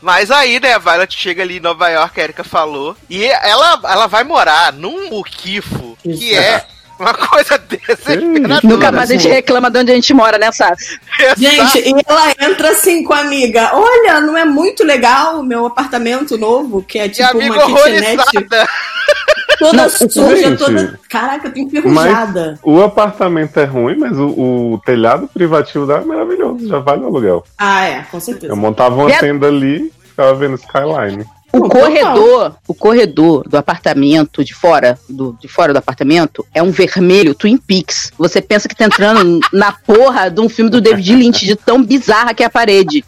Mas 0.02 0.30
aí, 0.30 0.60
né, 0.60 0.74
a 0.74 0.78
Violet 0.78 1.16
chega 1.16 1.42
ali 1.42 1.56
em 1.56 1.60
Nova 1.60 1.88
York, 1.88 2.20
a 2.20 2.24
Erika 2.24 2.44
falou, 2.44 2.94
e 3.08 3.24
ela, 3.24 3.80
ela 3.84 4.06
vai 4.06 4.22
morar 4.22 4.70
num 4.72 5.08
muquifo, 5.08 5.96
que 6.02 6.34
é 6.34 6.66
uma 6.98 7.14
coisa 7.14 7.58
desesperadora. 7.58 8.60
Nunca 8.62 8.92
mais 8.92 9.10
a 9.10 9.14
gente 9.14 9.28
reclama 9.28 9.70
de 9.70 9.78
onde 9.78 9.92
a 9.92 9.94
gente 9.94 10.14
mora, 10.14 10.38
né, 10.38 10.50
Sassi? 10.52 10.98
Gente, 11.36 11.78
e 11.88 11.94
ela 12.06 12.32
entra 12.40 12.70
assim 12.70 13.02
com 13.04 13.12
a 13.12 13.20
amiga. 13.20 13.70
Olha, 13.74 14.20
não 14.20 14.36
é 14.36 14.44
muito 14.44 14.84
legal 14.84 15.40
o 15.40 15.42
meu 15.42 15.66
apartamento 15.66 16.36
novo, 16.38 16.82
que 16.82 16.98
é 16.98 17.08
tipo 17.08 17.36
uma 17.38 17.58
kitnet 17.66 18.18
toda 19.58 19.82
Não, 19.82 19.88
suja, 19.88 20.36
gente. 20.36 20.58
toda. 20.58 20.98
Caraca, 21.08 21.48
eu 21.48 21.52
tô 21.54 21.60
enferrujada. 21.60 22.58
O 22.62 22.82
apartamento 22.82 23.58
é 23.58 23.64
ruim, 23.64 23.96
mas 23.96 24.16
o, 24.18 24.26
o 24.74 24.80
telhado 24.84 25.28
privativo 25.32 25.86
dela 25.86 26.00
é 26.02 26.04
maravilhoso. 26.04 26.66
Já 26.68 26.78
vale 26.80 27.02
o 27.02 27.06
aluguel. 27.06 27.44
Ah, 27.58 27.84
é, 27.84 28.02
com 28.10 28.18
certeza. 28.20 28.52
Eu 28.52 28.56
montava 28.56 28.94
uma 28.96 29.10
E 29.10 29.14
a- 29.14 29.20
tenda 29.20 29.46
ali 29.46 29.92
ficava 30.04 30.34
vendo 30.34 30.56
Skyline. 30.56 31.24
O 31.54 31.60
Não, 31.60 31.68
corredor, 31.68 32.56
o 32.66 32.74
corredor 32.74 33.48
do 33.48 33.56
apartamento, 33.56 34.44
de 34.44 34.52
fora, 34.52 34.98
do, 35.08 35.36
de 35.40 35.46
fora 35.46 35.72
do 35.72 35.78
apartamento, 35.78 36.44
é 36.52 36.60
um 36.60 36.72
vermelho 36.72 37.32
Twin 37.34 37.56
Peaks. 37.56 38.10
Você 38.18 38.42
pensa 38.42 38.68
que 38.68 38.74
tá 38.74 38.86
entrando 38.86 39.38
na 39.52 39.70
porra 39.70 40.28
de 40.30 40.40
um 40.40 40.48
filme 40.48 40.68
do 40.70 40.80
David 40.80 41.14
Lynch, 41.14 41.46
de 41.46 41.54
tão 41.54 41.82
bizarra 41.82 42.34
que 42.34 42.42
é 42.42 42.46
a 42.46 42.50
parede. 42.50 43.04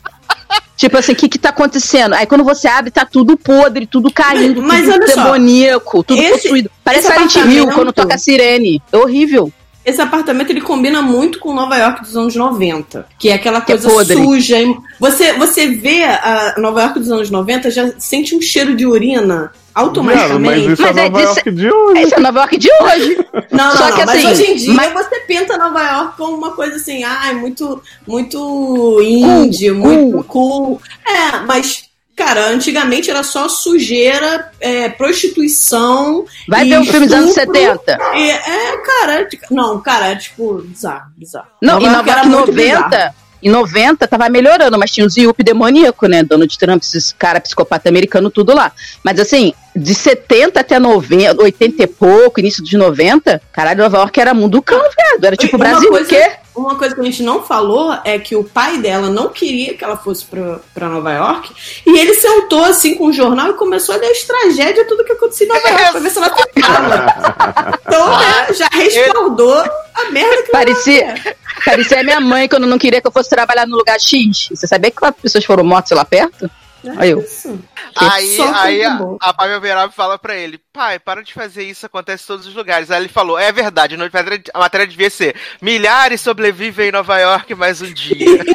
Tipo 0.76 0.98
assim, 0.98 1.12
o 1.12 1.16
que 1.16 1.28
que 1.28 1.38
tá 1.38 1.48
acontecendo? 1.48 2.14
Aí 2.14 2.26
quando 2.26 2.44
você 2.44 2.68
abre, 2.68 2.90
tá 2.90 3.04
tudo 3.04 3.36
podre, 3.36 3.86
tudo 3.86 4.12
caindo, 4.12 4.62
Mas 4.62 4.84
tudo 4.86 5.06
demoníaco, 5.06 6.04
tudo 6.04 6.20
esse- 6.22 6.42
possuído. 6.42 6.70
Parece 6.84 7.08
esse 7.08 7.30
Silent 7.30 7.52
Hill 7.52 7.68
quando 7.72 7.92
toca 7.92 8.14
a 8.14 8.18
sirene. 8.18 8.80
É 8.92 8.96
horrível. 8.96 9.50
Esse 9.86 10.02
apartamento 10.02 10.50
ele 10.50 10.60
combina 10.60 11.00
muito 11.00 11.38
com 11.38 11.54
Nova 11.54 11.76
York 11.76 12.02
dos 12.02 12.16
anos 12.16 12.34
90, 12.34 13.06
que 13.18 13.28
é 13.28 13.34
aquela 13.34 13.60
Que 13.60 13.72
é 13.72 13.76
coisa 13.78 13.88
podre. 13.88 14.16
suja. 14.16 14.56
Você, 14.98 15.32
você 15.34 15.68
vê 15.68 16.02
a 16.02 16.56
Nova 16.58 16.82
York 16.82 16.98
dos 16.98 17.10
anos 17.10 17.30
90, 17.30 17.70
já 17.70 17.92
sente 17.98 18.34
um 18.34 18.40
cheiro 18.42 18.74
de 18.74 18.84
urina 18.84 19.52
Viado, 19.76 20.02
mas 20.02 20.18
automaticamente. 20.20 20.72
isso 20.72 20.82
Mas 20.82 20.96
é 20.96 21.00
é 21.00 21.02
Nova 21.04 21.18
disso- 21.18 21.28
York 21.34 21.50
de 21.52 21.70
hoje. 21.70 22.00
Esse 22.02 22.14
é 22.14 22.18
Nova 22.18 22.38
York 22.40 22.58
de 22.58 22.68
hoje. 22.82 23.26
Não, 23.52 23.64
não, 23.68 23.76
Só 23.76 23.88
não, 23.90 23.96
que 23.96 24.06
mas 24.06 24.16
assim, 24.16 24.26
hoje 24.26 24.50
em 24.50 24.56
dia 24.56 24.74
mas- 24.74 24.92
você 24.92 25.20
pensa 25.20 25.56
Nova 25.56 25.80
York 25.82 26.16
como 26.16 26.36
uma 26.36 26.50
coisa 26.56 26.74
assim, 26.76 27.04
ai, 27.04 27.34
muito, 27.34 27.80
muito 28.08 29.00
indie, 29.02 29.70
muito 29.70 30.24
cool. 30.24 30.80
É, 31.06 31.38
mas, 31.46 31.84
cara, 32.16 32.48
antigamente 32.48 33.10
era 33.10 33.22
só 33.22 33.48
sujeira, 33.48 34.50
é, 34.58 34.88
prostituição. 34.88 36.24
Vai 36.48 36.68
ver 36.68 36.80
o 36.80 36.84
filme 36.84 37.06
dos 37.06 37.14
anos 37.14 37.36
estupro. 37.36 37.54
70. 37.54 37.98
E, 38.16 38.30
é, 38.30 38.76
cara, 38.78 39.12
é 39.20 39.24
de- 39.24 39.38
não, 39.50 39.80
cara, 39.80 40.08
é 40.08 40.16
tipo, 40.16 40.54
bizarro, 40.62 41.10
bizarro. 41.16 41.46
Não, 41.62 41.78
em 41.80 41.88
Nova 41.88 42.08
York 42.10 42.26
muito 42.28 42.52
90, 42.52 42.88
bizarro. 42.88 43.14
em 43.42 43.50
90 43.50 44.08
tava 44.08 44.28
melhorando, 44.28 44.78
mas 44.78 44.90
tinha 44.90 45.06
os 45.06 45.16
IUP 45.16 45.42
demoníaco, 45.44 46.06
né? 46.06 46.22
Donald 46.22 46.58
Trump, 46.58 46.82
esses 46.82 47.12
cara 47.12 47.40
psicopata 47.40 47.88
americano, 47.88 48.30
tudo 48.30 48.54
lá. 48.54 48.72
Mas 49.04 49.20
assim, 49.20 49.52
de 49.74 49.94
70 49.94 50.60
até 50.60 50.78
90, 50.78 51.42
80 51.42 51.82
e 51.82 51.86
pouco, 51.86 52.40
início 52.40 52.62
dos 52.62 52.72
90, 52.72 53.40
caralho, 53.52 53.82
Nova 53.82 53.98
York 53.98 54.18
era 54.20 54.32
mundo 54.34 54.62
cão, 54.62 54.80
viado. 54.80 55.24
Era 55.24 55.36
tipo 55.36 55.58
Brasil, 55.58 55.88
coisa- 55.90 56.04
o 56.06 56.08
quê? 56.08 56.30
Uma 56.56 56.74
coisa 56.74 56.94
que 56.94 57.00
a 57.02 57.04
gente 57.04 57.22
não 57.22 57.42
falou 57.42 57.94
é 58.02 58.18
que 58.18 58.34
o 58.34 58.42
pai 58.42 58.78
dela 58.78 59.10
não 59.10 59.28
queria 59.28 59.76
que 59.76 59.84
ela 59.84 59.96
fosse 59.96 60.24
pra, 60.24 60.58
pra 60.72 60.88
Nova 60.88 61.12
York 61.12 61.52
e 61.86 61.98
ele 61.98 62.14
sentou 62.14 62.64
assim 62.64 62.94
com 62.94 63.08
o 63.08 63.12
jornal 63.12 63.50
e 63.50 63.54
começou 63.54 63.94
a 63.94 63.98
ler 63.98 64.10
as 64.10 64.22
tragédias, 64.22 64.86
tudo 64.88 65.04
que 65.04 65.12
acontecia 65.12 65.46
em 65.46 65.50
Nova 65.50 65.68
York, 65.68 65.90
pra 65.90 66.00
ver 66.00 66.10
se 66.10 66.18
ela 66.18 66.30
tentava. 66.30 67.78
Então, 67.86 68.18
né, 68.18 68.54
já 68.54 68.68
respaldou 68.72 69.58
a 69.94 70.10
merda 70.10 70.42
que 70.44 70.50
Parecia, 70.50 71.14
parecia 71.62 72.00
a 72.00 72.02
minha 72.02 72.20
mãe 72.20 72.48
quando 72.48 72.66
não 72.66 72.78
queria 72.78 73.02
que 73.02 73.06
eu 73.06 73.12
fosse 73.12 73.28
trabalhar 73.28 73.66
no 73.66 73.76
lugar 73.76 74.00
X. 74.00 74.48
Você 74.50 74.66
sabia 74.66 74.90
que 74.90 74.96
quatro 74.96 75.20
pessoas 75.20 75.44
foram 75.44 75.62
mortas 75.62 75.96
lá 75.96 76.06
perto? 76.06 76.50
Aí 76.96 77.10
eu. 77.10 77.20
Isso. 77.20 77.58
Aí, 77.96 78.38
aí 78.54 78.84
a, 78.84 79.00
a 79.20 79.32
Pavel 79.34 79.60
Verab 79.60 79.92
fala 79.92 80.18
pra 80.18 80.36
ele, 80.36 80.60
pai, 80.72 80.98
para 80.98 81.22
de 81.22 81.32
fazer 81.32 81.64
isso, 81.64 81.86
acontece 81.86 82.24
em 82.24 82.26
todos 82.26 82.46
os 82.46 82.54
lugares. 82.54 82.90
Aí 82.90 83.00
ele 83.02 83.08
falou, 83.08 83.38
é 83.38 83.50
verdade, 83.50 83.94
a 83.94 83.98
matéria- 83.98 84.42
a 84.54 84.58
matéria 84.58 84.86
devia 84.86 85.10
ser, 85.10 85.34
milhares 85.60 86.20
sobrevivem 86.20 86.88
em 86.88 86.92
Nova 86.92 87.18
York 87.18 87.54
mais 87.54 87.80
um 87.80 87.92
dia. 87.92 88.44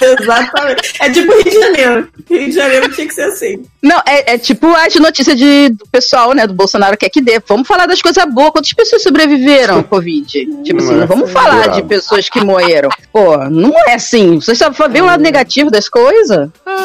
Exatamente. 0.00 0.94
É 1.00 1.10
tipo 1.10 1.32
Rio 1.32 1.44
de 1.44 1.50
Janeiro. 1.60 2.08
Rio 2.30 2.44
de 2.46 2.52
Janeiro 2.52 2.88
tinha 2.94 3.06
que 3.06 3.14
ser 3.14 3.22
assim. 3.22 3.64
Não, 3.82 3.98
é, 4.06 4.34
é 4.34 4.38
tipo 4.38 4.72
as 4.74 4.94
notícias 4.94 5.36
de, 5.36 5.70
do 5.70 5.86
pessoal, 5.88 6.32
né, 6.34 6.46
do 6.46 6.54
Bolsonaro 6.54 6.96
quer 6.96 7.08
que 7.08 7.20
dê. 7.20 7.40
Vamos 7.46 7.66
falar 7.66 7.86
das 7.86 8.00
coisas 8.00 8.24
boas. 8.32 8.50
Quantas 8.50 8.72
pessoas 8.72 9.02
sobreviveram 9.02 9.76
ao 9.78 9.84
Covid? 9.84 10.46
Tipo 10.62 10.78
assim, 10.78 10.88
Não 10.88 10.96
é 10.96 11.00
não 11.00 11.06
vamos 11.06 11.24
assim, 11.24 11.32
falar 11.32 11.66
de 11.68 11.82
pessoas 11.82 12.28
que 12.28 12.40
morreram. 12.44 12.88
Pô, 13.12 13.36
não 13.50 13.72
é 13.88 13.94
assim. 13.94 14.36
Vocês 14.40 14.58
só 14.58 14.70
veem 14.88 15.02
o 15.02 15.06
lado 15.06 15.22
negativo 15.22 15.70
das 15.70 15.88
coisas? 15.88 16.48
Ai. 16.64 16.77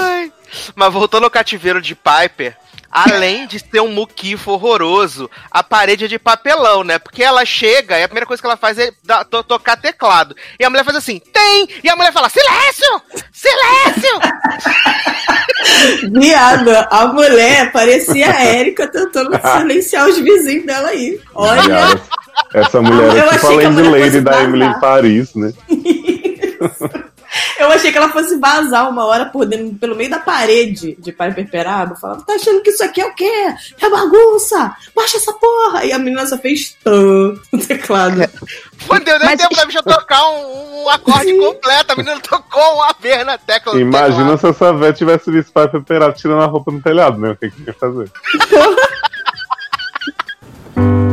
Mas 0.75 0.93
voltando 0.93 1.23
ao 1.25 1.31
cativeiro 1.31 1.81
de 1.81 1.95
Piper, 1.95 2.55
além 2.91 3.47
de 3.47 3.57
ser 3.59 3.79
um 3.81 3.91
muquifo 3.91 4.51
horroroso, 4.51 5.29
a 5.49 5.63
parede 5.63 6.05
é 6.05 6.07
de 6.07 6.19
papelão, 6.19 6.83
né? 6.83 6.99
Porque 6.99 7.23
ela 7.23 7.43
chega 7.45 7.97
e 7.99 8.03
a 8.03 8.07
primeira 8.07 8.25
coisa 8.27 8.41
que 8.41 8.45
ela 8.47 8.57
faz 8.57 8.77
é 8.77 8.91
dar- 9.03 9.25
to- 9.25 9.43
tocar 9.43 9.77
teclado. 9.77 10.35
E 10.59 10.63
a 10.65 10.69
mulher 10.69 10.83
faz 10.83 10.97
assim, 10.97 11.19
tem! 11.19 11.67
E 11.83 11.89
a 11.89 11.95
mulher 11.95 12.11
fala, 12.13 12.29
silêncio! 12.29 13.01
Silêncio! 13.31 14.19
Viada, 16.11 16.87
a 16.91 17.07
mulher 17.07 17.71
parecia 17.71 18.29
a 18.29 18.43
Érica 18.43 18.87
tentando 18.87 19.39
silenciar 19.57 20.07
os 20.07 20.17
vizinhos 20.19 20.65
dela 20.65 20.89
aí. 20.89 21.19
Olha, 21.33 21.61
Viado, 21.63 22.01
Essa 22.53 22.81
mulher 22.81 23.17
é 23.27 23.29
tipo 23.31 23.47
a 23.47 23.51
Lady 23.51 23.81
Lady 23.81 24.21
da. 24.21 24.43
Emily 24.43 24.65
em 24.65 24.79
Paris, 24.79 25.33
né? 25.35 25.53
eu 27.57 27.71
achei 27.71 27.91
que 27.91 27.97
ela 27.97 28.09
fosse 28.09 28.37
vazar 28.37 28.89
uma 28.89 29.05
hora 29.05 29.25
por 29.25 29.45
dentro, 29.45 29.75
pelo 29.75 29.95
meio 29.95 30.09
da 30.09 30.19
parede 30.19 30.95
de 30.99 31.11
Piper 31.11 31.49
Perabo. 31.49 31.95
Falava, 31.95 32.23
tá 32.23 32.33
achando 32.33 32.61
que 32.61 32.69
isso 32.69 32.83
aqui 32.83 33.01
é 33.01 33.05
o 33.05 33.15
quê? 33.15 33.53
É 33.81 33.89
bagunça! 33.89 34.75
Baixa 34.95 35.17
essa 35.17 35.33
porra! 35.33 35.85
E 35.85 35.91
a 35.91 35.99
menina 35.99 36.25
só 36.25 36.37
fez 36.37 36.75
tã 36.83 37.33
no 37.51 37.59
teclado. 37.65 38.15
Fudeu, 38.77 39.19
deu 39.19 39.27
Mas- 39.27 39.41
tempo 39.41 39.55
da 39.55 39.65
bicha 39.65 39.83
tocar 39.83 40.29
um, 40.29 40.83
um 40.83 40.89
acorde 40.89 41.33
completo. 41.37 41.93
A 41.93 41.95
menina 41.95 42.19
tocou 42.19 42.75
uma 42.75 42.93
vez 42.99 43.25
na 43.25 43.37
tecla 43.37 43.73
do 43.73 43.79
Imagina 43.79 44.37
se 44.37 44.47
essa 44.47 44.73
véia 44.73 44.93
tivesse 44.93 45.31
visto 45.31 45.51
pai 45.51 45.67
preparado 45.67 46.15
tirando 46.15 46.41
a 46.41 46.45
roupa 46.45 46.71
no 46.71 46.81
telhado, 46.81 47.19
né? 47.19 47.31
O 47.31 47.35
que, 47.35 47.49
que 47.49 47.63
ia 47.63 47.73
fazer? 47.73 48.09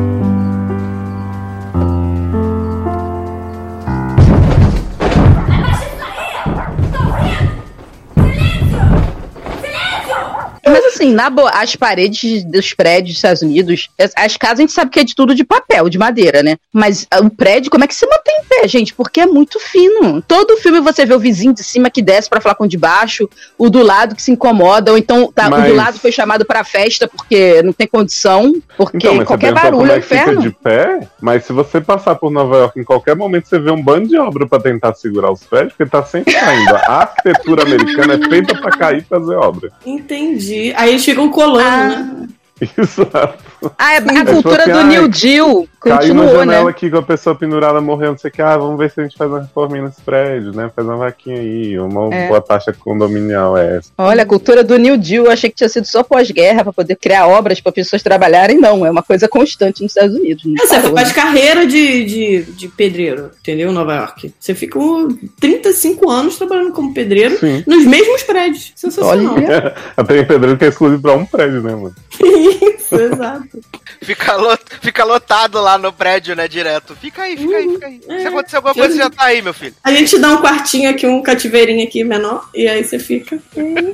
Mas 10.83 10.95
assim, 10.95 11.12
na 11.12 11.29
boa, 11.29 11.51
as 11.51 11.77
paredes 11.77 12.43
dos 12.45 12.73
prédios 12.73 13.11
dos 13.11 13.16
Estados 13.19 13.43
Unidos, 13.43 13.88
as, 13.99 14.12
as 14.16 14.37
casas 14.37 14.59
a 14.61 14.62
gente 14.62 14.73
sabe 14.73 14.90
que 14.90 15.01
é 15.01 15.05
de 15.05 15.14
tudo 15.14 15.35
de 15.35 15.45
papel, 15.45 15.88
de 15.88 15.99
madeira, 15.99 16.43
né? 16.43 16.57
Mas 16.73 17.07
ah, 17.11 17.21
o 17.21 17.29
prédio, 17.31 17.71
como 17.71 17.85
é 17.85 17.87
que 17.87 17.95
se 17.95 18.07
mantém 18.07 18.35
em 18.40 18.45
pé, 18.49 18.66
gente? 18.69 18.95
Porque 18.95 19.21
é 19.21 19.27
muito 19.27 19.61
fino. 19.61 20.23
Todo 20.23 20.57
filme 20.57 20.81
você 20.81 21.05
vê 21.05 21.14
o 21.14 21.19
vizinho 21.19 21.53
de 21.53 21.62
cima 21.62 21.90
que 21.90 22.01
desce 22.01 22.29
pra 22.31 22.40
falar 22.40 22.55
com 22.55 22.64
o 22.64 22.69
de 22.69 22.79
baixo, 22.79 23.29
o 23.59 23.69
do 23.69 23.83
lado 23.83 24.14
que 24.14 24.23
se 24.23 24.31
incomoda, 24.31 24.90
ou 24.93 24.99
então 24.99 25.31
tá, 25.33 25.49
o 25.49 25.51
Mas- 25.51 25.69
do 25.71 25.75
lado 25.75 25.99
foi 25.99 26.11
chamado 26.12 26.45
pra 26.45 26.64
festa 26.64 27.07
porque 27.07 27.62
não 27.62 27.73
tem 27.73 27.87
condição, 27.87 28.55
porque 28.77 28.97
Então, 28.97 29.25
qualquer 29.25 29.53
barulho 29.53 29.90
é 29.93 29.97
é 29.97 30.01
que 30.01 30.07
fica 30.09 30.23
inferno. 30.23 30.40
de 30.43 30.51
pé, 30.51 31.01
mas 31.21 31.45
se 31.45 31.53
você 31.53 31.81
passar 31.81 32.14
por 32.14 32.31
Nova 32.31 32.57
York 32.57 32.81
em 32.81 32.85
qualquer 32.85 33.14
momento, 33.14 33.49
você 33.49 33.59
vê 33.59 33.71
um 33.71 33.83
bando 33.83 34.09
de 34.09 34.16
obra 34.19 34.47
pra 34.47 34.59
tentar 34.59 34.95
segurar 34.95 35.31
os 35.31 35.43
prédios, 35.45 35.75
porque 35.77 35.90
tá 35.90 36.03
sempre 36.05 36.33
caindo. 36.33 36.75
A 36.77 37.01
arquitetura 37.03 37.62
americana 37.62 38.14
é 38.14 38.29
feita 38.29 38.55
pra 38.57 38.71
cair 38.71 38.99
e 38.99 39.05
fazer 39.05 39.35
obra. 39.37 39.71
Entendi. 39.85 40.69
Aí 40.76 40.90
eles 40.90 41.04
ficam 41.04 41.28
colando, 41.28 41.61
Ah. 41.94 42.02
né? 42.02 42.28
Exato. 42.77 43.38
Ah, 43.79 43.94
é 43.94 43.96
a 43.99 44.01
Mas, 44.01 44.31
cultura 44.31 44.59
tipo 44.64 44.70
do 44.73 44.79
assim, 44.79 44.88
New 44.88 45.09
Deal 45.09 45.66
Caiu 45.81 45.94
uma 45.94 45.99
continuou, 46.25 46.29
janela 46.40 46.64
né? 46.64 46.70
aqui 46.70 46.90
com 46.90 46.99
a 46.99 47.03
pessoa 47.03 47.35
pendurada 47.35 47.81
morrendo, 47.81 48.11
não 48.12 48.18
sei 48.18 48.31
o 48.31 48.33
que, 48.35 48.42
ah, 48.42 48.57
vamos 48.57 48.79
ver 48.79 48.90
se 48.90 49.01
a 49.01 49.03
gente 49.03 49.16
faz 49.16 49.31
uma 49.31 49.40
reforminha 49.40 49.85
nesse 49.85 50.01
prédio, 50.03 50.53
né? 50.53 50.70
Faz 50.77 50.87
uma 50.87 50.99
vaquinha 50.99 51.38
aí, 51.40 51.79
uma 51.79 52.14
É. 52.14 52.29
boa 52.29 52.40
taxa 52.42 52.70
condominial 52.73 53.57
é 53.57 53.79
essa. 53.79 53.90
Olha, 53.96 54.23
a 54.23 54.27
cultura 54.27 54.62
do 54.62 54.77
New 54.79 54.99
Deal, 54.99 55.25
eu 55.25 55.31
achei 55.31 55.49
que 55.49 55.57
tinha 55.57 55.68
sido 55.70 55.87
só 55.87 56.03
pós-guerra 56.03 56.64
pra 56.64 56.73
poder 56.73 56.96
criar 56.96 57.27
obras 57.29 57.61
para 57.62 57.73
pessoas 57.73 58.03
trabalharem. 58.03 58.59
Não, 58.61 58.85
é 58.85 58.90
uma 58.90 59.03
coisa 59.03 59.27
constante 59.27 59.83
nos 59.83 59.92
Estados 59.92 60.14
Unidos. 60.14 60.44
não 60.44 60.55
É, 60.62 60.66
Você 60.66 60.75
parou, 60.77 60.94
faz 60.94 61.09
né? 61.09 61.14
carreira 61.14 61.66
de, 61.66 62.05
de, 62.05 62.42
de 62.53 62.68
pedreiro, 62.68 63.31
entendeu? 63.40 63.73
Nova 63.73 63.94
York. 63.94 64.35
Você 64.38 64.55
fica 64.55 64.79
um 64.79 65.09
35 65.40 66.11
anos 66.11 66.37
trabalhando 66.37 66.73
como 66.73 66.92
pedreiro 66.92 67.38
Sim. 67.38 67.64
nos 67.66 67.87
mesmos 67.87 68.23
prédios. 68.23 68.73
Sensacional. 68.77 69.35
Olha. 69.35 69.75
Tem 70.07 70.27
pedreiro 70.27 70.59
que 70.59 70.64
é 70.66 70.68
exclusivo 70.68 71.01
pra 71.01 71.14
um 71.14 71.25
prédio, 71.25 71.62
né, 71.62 71.75
mano? 71.75 71.94
Isso, 72.51 72.95
exato. 72.95 73.61
Fica, 74.03 74.35
lot- 74.35 74.65
fica 74.81 75.05
lotado 75.05 75.61
lá 75.61 75.77
no 75.77 75.93
prédio, 75.93 76.35
né, 76.35 76.49
direto. 76.49 76.97
Fica 76.97 77.23
aí, 77.23 77.37
fica 77.37 77.57
aí, 77.57 77.69
fica 77.69 77.87
aí. 77.87 78.01
Se 78.03 78.11
é. 78.11 78.27
acontecer 78.27 78.57
alguma 78.57 78.75
coisa, 78.75 78.95
você 78.95 78.99
já 78.99 79.11
tá 79.11 79.25
aí, 79.25 79.43
meu 79.43 79.53
filho. 79.53 79.75
A 79.85 79.93
gente 79.93 80.19
dá 80.19 80.33
um 80.33 80.41
quartinho 80.41 80.89
aqui, 80.91 81.07
um 81.07 81.23
cativeirinho 81.23 81.87
aqui 81.87 82.03
menor, 82.03 82.49
e 82.55 82.67
aí 82.67 82.83
você 82.83 82.99
fica. 82.99 83.39
Hum. 83.57 83.93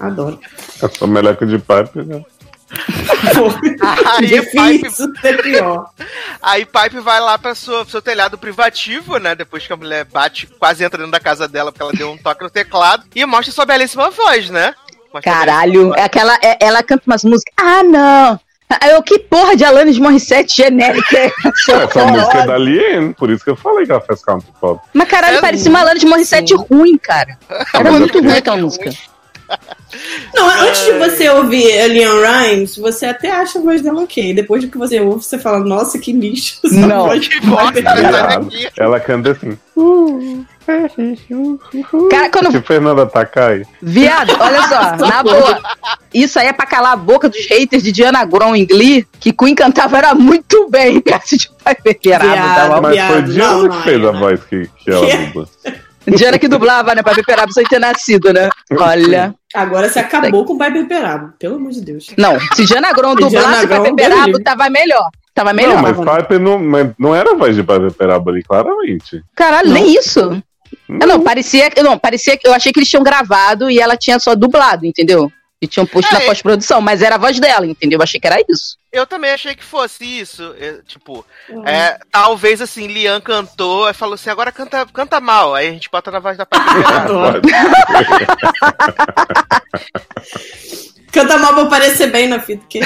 Adoro. 0.00 0.40
Eu 0.82 0.90
sou 0.90 1.06
melhor 1.06 1.36
que 1.36 1.44
o 1.44 1.46
de 1.46 1.58
pipe, 1.58 2.02
né? 2.02 2.24
Aí, 4.16 4.28
Pipe, 4.42 4.78
Difícil 4.82 5.12
ser 5.20 5.42
pior. 5.42 5.90
aí 6.42 6.66
Pipe 6.66 7.00
vai 7.00 7.20
lá 7.20 7.38
pra 7.38 7.54
sua, 7.54 7.82
pro 7.82 7.90
seu 7.90 8.02
telhado 8.02 8.36
privativo, 8.36 9.18
né? 9.18 9.34
Depois 9.34 9.66
que 9.66 9.72
a 9.72 9.76
mulher 9.76 10.04
bate, 10.04 10.46
quase 10.58 10.82
entra 10.84 10.98
dentro 10.98 11.12
da 11.12 11.20
casa 11.20 11.46
dela 11.46 11.70
porque 11.70 11.82
ela 11.82 11.92
deu 11.92 12.10
um 12.10 12.18
toque 12.18 12.42
no 12.42 12.50
teclado. 12.50 13.04
E 13.14 13.24
mostra 13.26 13.52
sua 13.52 13.64
belíssima 13.66 14.10
voz, 14.10 14.50
né? 14.50 14.74
Caralho, 15.22 15.94
é 15.94 16.02
aquela, 16.02 16.34
é- 16.42 16.56
ela 16.60 16.82
canta 16.82 17.02
umas 17.06 17.24
músicas. 17.24 17.52
Ah, 17.56 17.82
não! 17.82 18.40
Eu, 18.90 19.02
que 19.02 19.18
porra 19.18 19.54
de 19.54 19.64
Alanis 19.64 19.98
Morissette 19.98 20.56
genérica 20.56 21.16
é 21.16 21.26
essa? 21.26 21.72
Essa 21.84 22.06
música 22.06 22.38
é 22.38 22.46
da 22.46 22.58
Lien, 22.58 23.12
por 23.12 23.30
isso 23.30 23.44
que 23.44 23.50
eu 23.50 23.56
falei 23.56 23.86
que 23.86 23.92
ela 23.92 24.00
faz 24.00 24.22
country 24.22 24.48
pop. 24.60 24.80
Mas 24.92 25.08
caralho, 25.08 25.36
É 25.36 25.40
parecia 25.40 25.70
uma 25.70 25.80
Alanis 25.80 26.02
Morissette 26.04 26.54
ruim, 26.54 26.96
cara. 26.98 27.38
Era 27.48 27.90
mas 27.90 28.00
muito 28.00 28.18
é 28.18 28.20
ruim 28.22 28.36
aquela 28.36 28.56
música. 28.56 28.90
Não, 30.34 30.48
antes 30.48 30.84
de 30.84 30.92
você 30.92 31.28
ouvir 31.28 31.80
a 31.80 31.86
Leon 31.86 32.20
Rhymes, 32.20 32.76
você 32.76 33.06
até 33.06 33.30
acha 33.30 33.58
a 33.58 33.62
voz 33.62 33.80
dela 33.80 34.02
ok. 34.02 34.34
Depois 34.34 34.60
de 34.62 34.68
que 34.68 34.76
você 34.76 35.00
ouve, 35.00 35.24
você 35.24 35.38
fala, 35.38 35.60
nossa, 35.60 35.98
que 35.98 36.12
lixo. 36.12 36.60
Não. 36.64 37.06
voz 37.06 37.28
Que 37.28 37.40
daqui. 37.80 38.68
Ela 38.76 38.98
canta 38.98 39.30
assim. 39.30 39.56
Cara, 42.10 42.30
quando. 42.30 42.50
Tipo 42.50 42.66
Fernanda 42.66 43.06
Takai. 43.06 43.64
Viado, 43.82 44.34
olha 44.40 44.62
só, 44.62 44.96
na 45.06 45.22
boa. 45.22 45.60
Isso 46.12 46.38
aí 46.38 46.46
é 46.46 46.52
pra 46.52 46.66
calar 46.66 46.92
a 46.92 46.96
boca 46.96 47.28
dos 47.28 47.46
haters 47.46 47.82
de 47.82 47.92
Diana 47.92 48.24
Gron 48.24 48.56
em 48.56 48.66
Glee, 48.66 49.06
que 49.20 49.32
Queen 49.32 49.54
cantava 49.54 49.98
era 49.98 50.14
muito 50.14 50.68
bem, 50.70 51.00
perto 51.00 51.36
de 51.36 51.50
pai. 51.62 51.76
Mas 52.80 53.06
foi 53.06 53.22
Diana 53.22 53.52
não, 53.52 53.62
que 53.62 53.68
não, 53.68 53.82
fez 53.82 54.04
a 54.04 54.12
não. 54.12 54.18
voz 54.18 54.40
que, 54.44 54.70
que 54.78 54.90
ela 54.90 55.06
Que? 55.06 55.83
Diana 56.06 56.38
que 56.38 56.48
dublava, 56.48 56.94
né? 56.94 57.02
Pai 57.02 57.14
Pequerado 57.14 57.52
sem 57.52 57.64
ter 57.64 57.78
nascido, 57.78 58.32
né? 58.32 58.48
Olha. 58.72 59.34
Agora 59.54 59.88
você 59.88 60.00
acabou 60.00 60.44
com 60.44 60.54
o 60.54 60.58
Pai 60.58 60.70
Beberabo, 60.70 61.32
pelo 61.38 61.56
amor 61.56 61.70
de 61.70 61.80
Deus. 61.80 62.06
Não, 62.18 62.38
se 62.54 62.64
Diana 62.66 62.92
Gron 62.92 63.14
dublasse 63.14 63.66
Pai 63.66 63.82
Pequerado, 63.82 64.32
Deus 64.32 64.42
tava 64.44 64.68
melhor. 64.68 65.08
Tava 65.34 65.52
melhor. 65.52 65.82
Não, 65.82 66.04
mas? 66.04 66.22
Piper 66.22 66.40
não, 66.40 66.58
mas 66.58 66.90
não 66.98 67.14
era 67.14 67.32
a 67.32 67.34
voz 67.34 67.56
de 67.56 67.62
Piper 67.62 67.92
Perabo 67.92 68.30
ali, 68.30 68.42
claramente. 68.42 69.22
Caralho, 69.34 69.70
nem 69.70 69.94
isso. 69.96 70.42
Eu 70.88 71.06
não, 71.06 71.20
parecia, 71.20 71.70
não, 71.82 71.98
parecia 71.98 72.36
que 72.36 72.46
eu 72.46 72.52
achei 72.52 72.72
que 72.72 72.78
eles 72.78 72.88
tinham 72.88 73.02
gravado 73.02 73.70
e 73.70 73.80
ela 73.80 73.96
tinha 73.96 74.18
só 74.18 74.34
dublado, 74.34 74.86
entendeu? 74.86 75.30
E 75.60 75.66
tinham 75.66 75.86
posto 75.86 76.12
na 76.12 76.20
É. 76.20 76.26
pós-produção, 76.26 76.80
mas 76.80 77.00
era 77.00 77.14
a 77.14 77.18
voz 77.18 77.38
dela, 77.40 77.66
entendeu? 77.66 77.98
Eu 77.98 78.02
achei 78.02 78.20
que 78.20 78.26
era 78.26 78.38
isso. 78.48 78.76
Eu 78.94 79.08
também 79.08 79.32
achei 79.32 79.56
que 79.56 79.64
fosse 79.64 80.04
isso. 80.04 80.54
é, 80.56 80.78
tipo, 80.86 81.26
é, 81.66 81.98
talvez 82.12 82.62
assim, 82.62 82.86
Lian 82.86 83.20
cantou, 83.20 83.86
aí 83.86 83.92
falou 83.92 84.14
assim, 84.14 84.30
agora 84.30 84.52
canta, 84.52 84.86
canta 84.86 85.20
mal. 85.20 85.52
Aí 85.52 85.66
a 85.66 85.72
gente 85.72 85.90
bota 85.90 86.12
na 86.12 86.20
voz 86.20 86.38
da 86.38 86.46
Adoro. 86.48 87.42
Canta 91.14 91.38
mal 91.38 91.54
pra 91.54 91.66
parecer 91.66 92.08
bem 92.08 92.26
na 92.26 92.40
fita. 92.40 92.66
Que... 92.68 92.80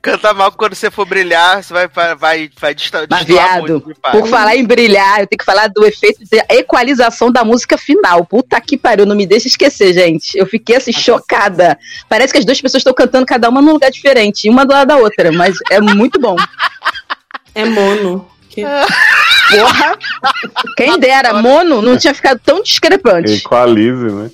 Canta 0.00 0.32
mal 0.32 0.50
quando 0.52 0.74
você 0.74 0.90
for 0.90 1.04
brilhar, 1.04 1.62
você 1.62 1.74
vai, 1.74 1.86
vai, 1.88 2.14
vai, 2.14 2.50
vai 2.58 2.74
dista- 2.74 3.06
Mas, 3.10 3.24
viado, 3.24 3.94
por 4.10 4.26
falar 4.26 4.56
em 4.56 4.64
brilhar, 4.64 5.20
eu 5.20 5.26
tenho 5.26 5.38
que 5.38 5.44
falar 5.44 5.68
do 5.68 5.84
efeito 5.84 6.24
de 6.24 6.42
equalização 6.48 7.30
da 7.30 7.44
música 7.44 7.76
final. 7.76 8.24
Puta 8.24 8.58
que 8.62 8.78
pariu, 8.78 9.04
não 9.04 9.14
me 9.14 9.26
deixa 9.26 9.48
esquecer, 9.48 9.92
gente. 9.92 10.38
Eu 10.38 10.46
fiquei 10.46 10.76
assim, 10.76 10.92
chocada. 10.92 11.78
Parece 12.08 12.32
que 12.32 12.38
as 12.38 12.46
duas 12.46 12.58
pessoas 12.60 12.80
estão 12.80 12.94
cantando 12.94 13.26
cada 13.26 13.50
uma 13.50 13.60
num 13.70 13.74
lugar 13.74 13.90
diferente, 13.90 14.48
uma 14.48 14.66
do 14.66 14.72
lado 14.72 14.88
da 14.88 14.96
outra, 14.96 15.30
mas 15.32 15.56
é 15.70 15.80
muito 15.80 16.20
bom. 16.20 16.36
É 17.54 17.64
mono. 17.64 18.28
Que... 18.48 18.62
Porra! 18.62 19.98
Quem 20.76 20.98
dera, 20.98 21.34
mono 21.34 21.80
não 21.80 21.96
tinha 21.96 22.14
ficado 22.14 22.40
tão 22.44 22.62
discrepante. 22.62 23.32
Equalize, 23.32 24.04
né? 24.04 24.30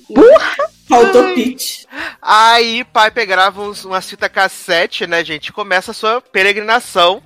Faltou 0.87 1.33
pitch. 1.33 1.83
Aí, 2.21 2.83
Piper 2.85 3.27
grava 3.27 3.61
uns, 3.61 3.83
umas 3.83 4.09
fita 4.09 4.29
cassete, 4.29 5.05
né, 5.05 5.23
gente? 5.23 5.51
Começa 5.51 5.91
a 5.91 5.93
sua 5.93 6.21
peregrinação. 6.21 7.21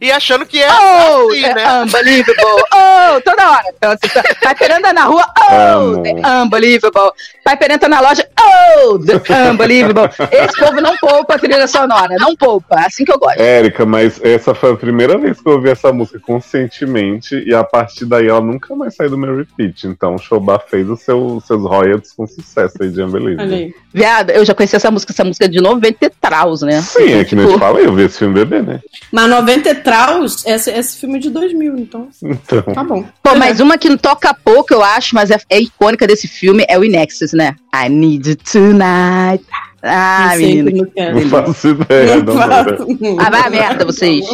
E 0.00 0.10
achando 0.10 0.46
que 0.46 0.58
é 0.62 0.68
Oh, 0.70 1.28
assim, 1.30 1.44
é 1.44 1.54
né? 1.54 1.82
unbelievable. 1.82 2.42
Oh, 3.14 3.20
toda 3.20 3.50
hora. 3.50 3.64
Então, 3.76 3.96
tá- 3.96 4.22
Piper 4.54 4.76
anda 4.76 4.92
na 4.92 5.04
rua. 5.04 5.24
Oh, 5.38 6.02
the 6.02 6.14
unbelievable. 6.42 7.10
Piper 7.44 7.72
entra 7.72 7.88
na 7.88 8.00
loja. 8.00 8.26
Oh, 8.40 8.98
the 8.98 9.14
unbelievable. 9.50 10.08
Esse 10.30 10.56
povo 10.58 10.80
não 10.80 10.96
poupa 10.96 11.34
a 11.34 11.38
trilha 11.38 11.66
sonora. 11.66 12.16
Não 12.18 12.34
poupa. 12.34 12.76
Assim 12.86 13.04
que 13.04 13.12
eu 13.12 13.18
gosto. 13.18 13.40
Érica, 13.40 13.84
mas 13.84 14.20
essa 14.22 14.54
foi 14.54 14.72
a 14.72 14.76
primeira 14.76 15.18
vez 15.18 15.40
que 15.40 15.48
eu 15.48 15.54
ouvi 15.54 15.68
essa 15.70 15.92
música 15.92 16.18
conscientemente 16.20 17.36
e 17.46 17.54
a 17.54 17.64
partir 17.64 18.04
daí 18.06 18.28
ela 18.28 18.40
nunca 18.40 18.74
mais 18.74 18.94
saiu 18.94 19.10
do 19.10 19.18
meu 19.18 19.36
repeat. 19.36 19.86
Então 19.86 20.14
o 20.14 20.18
Showbar 20.18 20.64
fez 20.68 20.88
os 20.88 21.00
seu, 21.02 21.42
seus 21.46 21.62
royalties 21.62 22.12
com 22.12 22.26
sucesso 22.26 22.76
aí 22.80 22.90
de 22.90 23.01
Aí. 23.40 23.74
Viado, 23.92 24.30
eu 24.30 24.44
já 24.44 24.54
conheci 24.54 24.76
essa 24.76 24.90
música. 24.90 25.12
Essa 25.12 25.24
música 25.24 25.44
é 25.44 25.48
de 25.48 25.60
90 25.60 26.06
e 26.06 26.10
traus, 26.20 26.62
né? 26.62 26.80
Sim, 26.82 27.12
é 27.12 27.24
que 27.24 27.34
nem 27.36 27.44
eu 27.46 27.58
falei, 27.58 27.86
eu 27.86 27.94
vi 27.94 28.02
esse 28.04 28.18
filme 28.18 28.34
bebê, 28.34 28.62
né? 28.62 28.80
Mas 29.10 29.28
90 29.28 29.70
e 29.70 29.74
Traus, 29.76 30.46
esse, 30.46 30.70
esse 30.70 30.98
filme 30.98 31.16
é 31.16 31.18
de 31.20 31.30
2000, 31.30 31.76
então 31.78 32.08
Então. 32.22 32.62
tá 32.74 32.82
bom. 32.84 33.04
Pô, 33.22 33.34
mas 33.34 33.60
uma 33.60 33.76
que 33.76 33.88
não 33.88 33.96
toca 33.98 34.32
pouco, 34.34 34.72
eu 34.72 34.82
acho, 34.82 35.14
mas 35.14 35.30
é, 35.30 35.38
é 35.50 35.60
icônica 35.60 36.06
desse 36.06 36.26
filme, 36.28 36.64
é 36.68 36.78
o 36.78 36.84
Inexus, 36.84 37.32
né? 37.32 37.56
I 37.74 37.88
need 37.88 38.28
you 38.30 38.36
tonight. 38.36 39.44
Ah, 39.82 40.34
Não 40.38 40.84
que 40.86 41.00
é. 41.00 41.12
Não 41.12 41.28
faço 41.28 41.68
ideia, 41.68 42.16
não, 42.16 42.34
Não 42.34 42.36
faço. 42.36 42.86
Ah, 43.18 43.30
vai 43.30 43.40
a 43.42 43.50
merda, 43.50 43.84
vocês. 43.84 44.24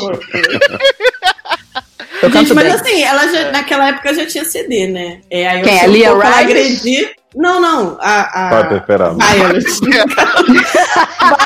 Eu 2.22 2.30
Gente, 2.30 2.52
mas 2.52 2.64
bem. 2.64 2.72
assim, 2.72 3.02
ela 3.02 3.28
já, 3.28 3.50
naquela 3.52 3.88
época 3.88 4.12
já 4.12 4.26
tinha 4.26 4.44
CD, 4.44 4.88
né? 4.88 5.20
É, 5.30 5.46
aí 5.48 5.60
eu 5.60 5.64
Quem, 5.64 5.74
achei 5.74 5.86
a 5.86 5.90
um 5.90 5.92
Lia 5.92 6.14
Rice? 6.14 6.40
agredir. 6.42 7.10
Não, 7.34 7.60
não. 7.60 7.98
A, 8.00 8.48
a... 8.48 8.62
Piper 8.62 8.86
Perabo. 8.86 9.18
Violet. 9.18 9.64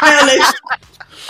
Violet. 0.03 0.53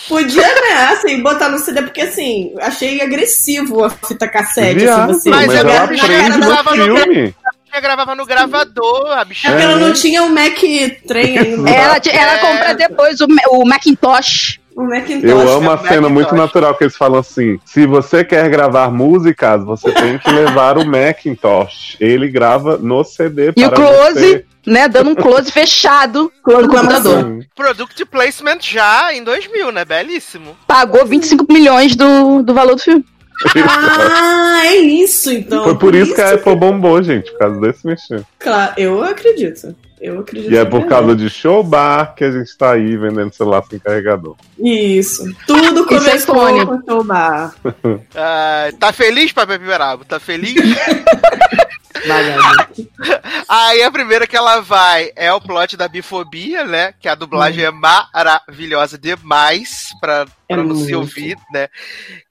Podia, 0.08 0.42
né, 0.46 0.88
assim, 0.92 1.22
botar 1.22 1.48
no 1.48 1.58
CD, 1.58 1.80
porque 1.82 2.00
assim, 2.02 2.52
achei 2.60 3.00
agressivo 3.00 3.84
a 3.84 3.90
fita 3.90 4.28
cassete. 4.28 4.80
Viado, 4.80 5.12
assim, 5.12 5.20
você 5.20 5.30
Mas 5.30 5.46
mas 5.46 5.56
é 5.56 5.60
ela 5.60 5.84
aprende 5.84 6.38
no 6.38 6.56
filme. 6.72 7.34
Ela 7.72 7.80
gravava 7.80 8.14
no 8.14 8.26
gravador, 8.26 9.06
a 9.16 9.20
É 9.20 9.24
bichinha. 9.24 9.52
porque 9.52 9.64
ela 9.64 9.76
não 9.76 9.92
tinha 9.94 10.22
o 10.24 10.28
Mac 10.28 10.58
trem 11.06 11.38
ainda. 11.38 11.70
Ela, 11.70 11.96
ela 12.12 12.32
É. 12.34 12.38
compra 12.38 12.74
depois 12.74 13.20
o, 13.20 13.26
o 13.52 13.64
Macintosh. 13.64 14.60
O 14.74 14.84
Macintosh. 14.84 15.24
Eu 15.30 15.40
amo 15.48 15.70
a 15.70 15.74
é 15.74 15.76
o 15.76 15.86
cena 15.86 16.08
muito 16.08 16.34
natural 16.34 16.74
que 16.74 16.84
eles 16.84 16.96
falam 16.96 17.20
assim: 17.20 17.58
se 17.64 17.86
você 17.86 18.24
quer 18.24 18.48
gravar 18.48 18.90
músicas, 18.90 19.62
você 19.64 19.90
tem 19.92 20.18
que 20.18 20.30
levar 20.30 20.78
o 20.78 20.84
Macintosh. 20.86 21.96
Ele 22.00 22.28
grava 22.28 22.76
no 22.78 23.04
CD 23.04 23.52
E 23.56 23.64
o 23.64 23.68
para 23.68 23.76
close, 23.76 24.14
você. 24.14 24.44
né? 24.66 24.88
Dando 24.88 25.10
um 25.10 25.14
close 25.14 25.50
fechado 25.52 26.32
Close 26.42 26.62
no 26.66 26.72
na 26.72 26.80
computador. 26.80 27.24
Sim. 27.24 27.40
Product 27.54 28.04
placement 28.06 28.58
já 28.60 29.12
em 29.14 29.22
2000, 29.22 29.72
né? 29.72 29.84
Belíssimo. 29.84 30.56
Pagou 30.66 31.04
25 31.04 31.46
milhões 31.52 31.94
do, 31.94 32.42
do 32.42 32.54
valor 32.54 32.74
do 32.74 32.80
filme. 32.82 33.04
Ah, 33.68 34.62
é 34.66 34.76
isso 34.76 35.32
então. 35.32 35.64
Foi 35.64 35.76
por 35.76 35.94
isso 35.94 36.14
que 36.14 36.20
a 36.20 36.34
Apple 36.34 36.54
bombou, 36.54 37.02
gente, 37.02 37.30
por 37.32 37.38
causa 37.38 37.60
desse 37.60 37.86
mexer. 37.86 38.22
Claro, 38.38 38.72
eu 38.76 39.02
acredito. 39.02 39.74
Eu 40.02 40.18
acredito. 40.18 40.52
E 40.52 40.56
é 40.56 40.64
por 40.64 40.84
causa 40.86 41.14
de 41.14 41.30
show 41.30 41.62
bar 41.62 42.16
que 42.16 42.24
a 42.24 42.32
gente 42.32 42.58
tá 42.58 42.72
aí 42.72 42.96
vendendo 42.96 43.32
celular 43.32 43.62
sem 43.70 43.78
carregador. 43.78 44.34
Isso. 44.58 45.32
Tudo 45.46 45.84
é 45.84 45.86
começou 45.86 46.34
com 46.34 46.74
o 46.74 46.84
show 46.84 47.04
bar. 47.04 47.54
Ah, 48.14 48.70
tá 48.80 48.92
feliz, 48.92 49.32
Papai 49.32 49.58
Piberabo? 49.58 50.04
Tá 50.04 50.18
feliz? 50.18 50.54
Aí 53.48 53.82
a 53.82 53.90
primeira 53.92 54.26
que 54.26 54.36
ela 54.36 54.60
vai 54.60 55.12
é 55.14 55.32
o 55.32 55.40
plot 55.40 55.76
da 55.76 55.86
bifobia, 55.86 56.64
né? 56.64 56.94
Que 56.98 57.08
a 57.08 57.14
dublagem 57.14 57.64
é 57.64 57.70
maravilhosa 57.70 58.98
demais 58.98 59.90
pra, 60.00 60.26
É 60.52 60.56
pra 60.56 60.64
não 60.64 60.74
se 60.76 60.82
muito. 60.82 60.98
ouvir, 60.98 61.36
né? 61.52 61.68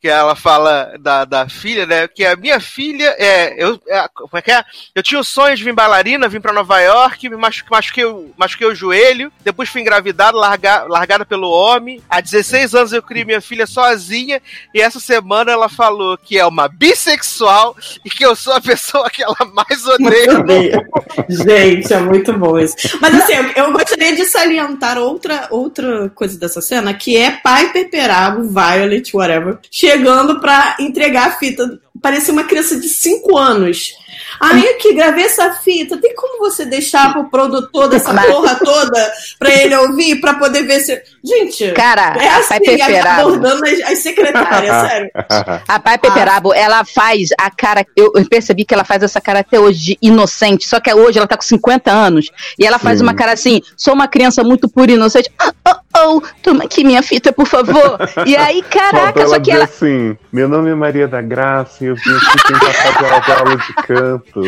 Que 0.01 0.07
ela 0.07 0.35
fala 0.35 0.93
da, 0.99 1.25
da 1.25 1.49
filha, 1.49 1.85
né? 1.85 2.07
Que 2.07 2.25
a 2.25 2.35
minha 2.35 2.59
filha 2.59 3.15
é. 3.17 3.53
Eu, 3.57 3.79
é, 3.87 4.07
como 4.13 4.29
é 4.33 4.41
que 4.41 4.51
é? 4.51 4.63
Eu 4.95 5.03
tinha 5.03 5.19
o 5.19 5.23
sonho 5.23 5.55
de 5.55 5.63
vir 5.63 5.73
bailarina, 5.73 6.27
vim 6.27 6.41
pra 6.41 6.53
Nova 6.53 6.79
York, 6.79 7.29
me 7.29 7.35
machu- 7.37 7.65
machuquei, 7.69 8.05
o- 8.05 8.31
machuquei 8.37 8.67
o 8.67 8.75
joelho, 8.75 9.31
depois 9.43 9.69
fui 9.69 9.81
engravidada, 9.81 10.37
larga, 10.37 10.83
largada 10.83 11.25
pelo 11.25 11.49
homem. 11.49 12.01
Há 12.09 12.19
16 12.21 12.73
anos 12.75 12.93
eu 12.93 13.01
criei 13.03 13.25
minha 13.25 13.41
filha 13.41 13.65
sozinha, 13.67 14.41
e 14.73 14.81
essa 14.81 14.99
semana 14.99 15.51
ela 15.51 15.69
falou 15.69 16.17
que 16.17 16.37
é 16.37 16.45
uma 16.45 16.67
bissexual 16.67 17.75
e 18.05 18.09
que 18.09 18.25
eu 18.25 18.35
sou 18.35 18.53
a 18.53 18.61
pessoa 18.61 19.09
que 19.09 19.23
ela 19.23 19.35
mais 19.53 19.85
odeia. 19.85 20.81
Gente, 21.29 21.93
é 21.93 21.99
muito 21.99 22.33
bom 22.33 22.57
isso. 22.59 22.75
Mas 22.99 23.15
assim, 23.15 23.33
eu, 23.33 23.43
eu 23.65 23.71
gostaria 23.73 24.15
de 24.15 24.25
salientar 24.25 24.97
outra, 24.97 25.47
outra 25.51 26.09
coisa 26.09 26.37
dessa 26.39 26.61
cena, 26.61 26.93
que 26.93 27.17
é 27.17 27.31
Piper 27.31 27.89
Perabo, 28.11 28.43
Violet, 28.49 29.15
whatever, 29.15 29.57
chegando 29.71 30.41
pra 30.41 30.75
entregar 30.79 31.27
a 31.27 31.31
fita. 31.31 31.79
Parecia 32.01 32.33
uma 32.33 32.43
criança 32.43 32.79
de 32.79 32.89
5 32.89 33.37
anos. 33.37 33.93
Aí 34.39 34.67
aqui, 34.69 34.93
gravei 34.93 35.25
essa 35.25 35.53
fita. 35.53 35.97
Tem 35.97 36.15
como 36.15 36.39
você 36.39 36.65
deixar 36.65 37.13
pro 37.13 37.29
produtor 37.29 37.87
dessa 37.87 38.13
porra 38.13 38.55
toda 38.55 39.11
pra 39.37 39.51
ele 39.53 39.75
ouvir, 39.75 40.19
pra 40.19 40.33
poder 40.33 40.63
ver 40.63 40.79
se. 40.79 40.99
Gente, 41.23 41.71
Cara, 41.73 42.15
é 42.19 42.27
a 42.27 42.37
assim, 42.37 42.59
Piper 42.59 42.85
Perabo. 42.85 43.21
abordando 43.21 43.65
as, 43.65 43.79
as 43.91 43.99
secretárias, 43.99 44.75
sério. 44.89 45.11
A 45.67 45.79
Pai 45.79 45.97
Peperabo, 45.97 46.53
ela 46.53 46.83
faz 46.83 47.29
a 47.39 47.51
cara. 47.51 47.85
Eu, 47.95 48.11
eu 48.15 48.27
percebi 48.27 48.65
que 48.65 48.73
ela 48.73 48.83
faz 48.83 49.03
essa 49.03 49.21
cara 49.21 49.39
até 49.39 49.59
hoje 49.59 49.79
de 49.79 49.97
inocente, 50.01 50.67
só 50.67 50.79
que 50.79 50.91
hoje 50.93 51.17
ela 51.17 51.27
tá 51.27 51.37
com 51.37 51.43
50 51.43 51.91
anos. 51.91 52.29
E 52.57 52.65
ela 52.65 52.79
faz 52.79 52.97
Sim. 52.97 53.03
uma 53.03 53.13
cara 53.13 53.33
assim: 53.33 53.61
sou 53.77 53.93
uma 53.93 54.07
criança 54.07 54.43
muito 54.43 54.67
pura 54.67 54.91
e 54.91 54.95
inocente. 54.95 55.31
Oh, 55.67 55.75
oh, 55.97 56.21
toma 56.43 56.63
aqui 56.63 56.83
minha 56.83 57.01
fita, 57.03 57.31
por 57.33 57.47
favor. 57.47 57.97
E 58.25 58.35
aí, 58.35 58.61
caraca, 58.69 59.27
só 59.27 59.39
que 59.39 59.51
ela. 59.51 59.65
assim: 59.65 60.17
Meu 60.31 60.47
nome 60.47 60.69
é 60.69 60.75
Maria 60.75 61.07
da 61.07 61.21
Graça 61.21 61.83
e 61.83 61.87
eu 61.87 61.95
vim 61.95 62.15
aqui 62.15 62.47
tentar 62.47 62.73
fazer 62.73 63.05
aula 63.11 63.19
de 63.21 63.31
aula 63.31 63.55
de 63.57 63.73
canto. 63.87 64.41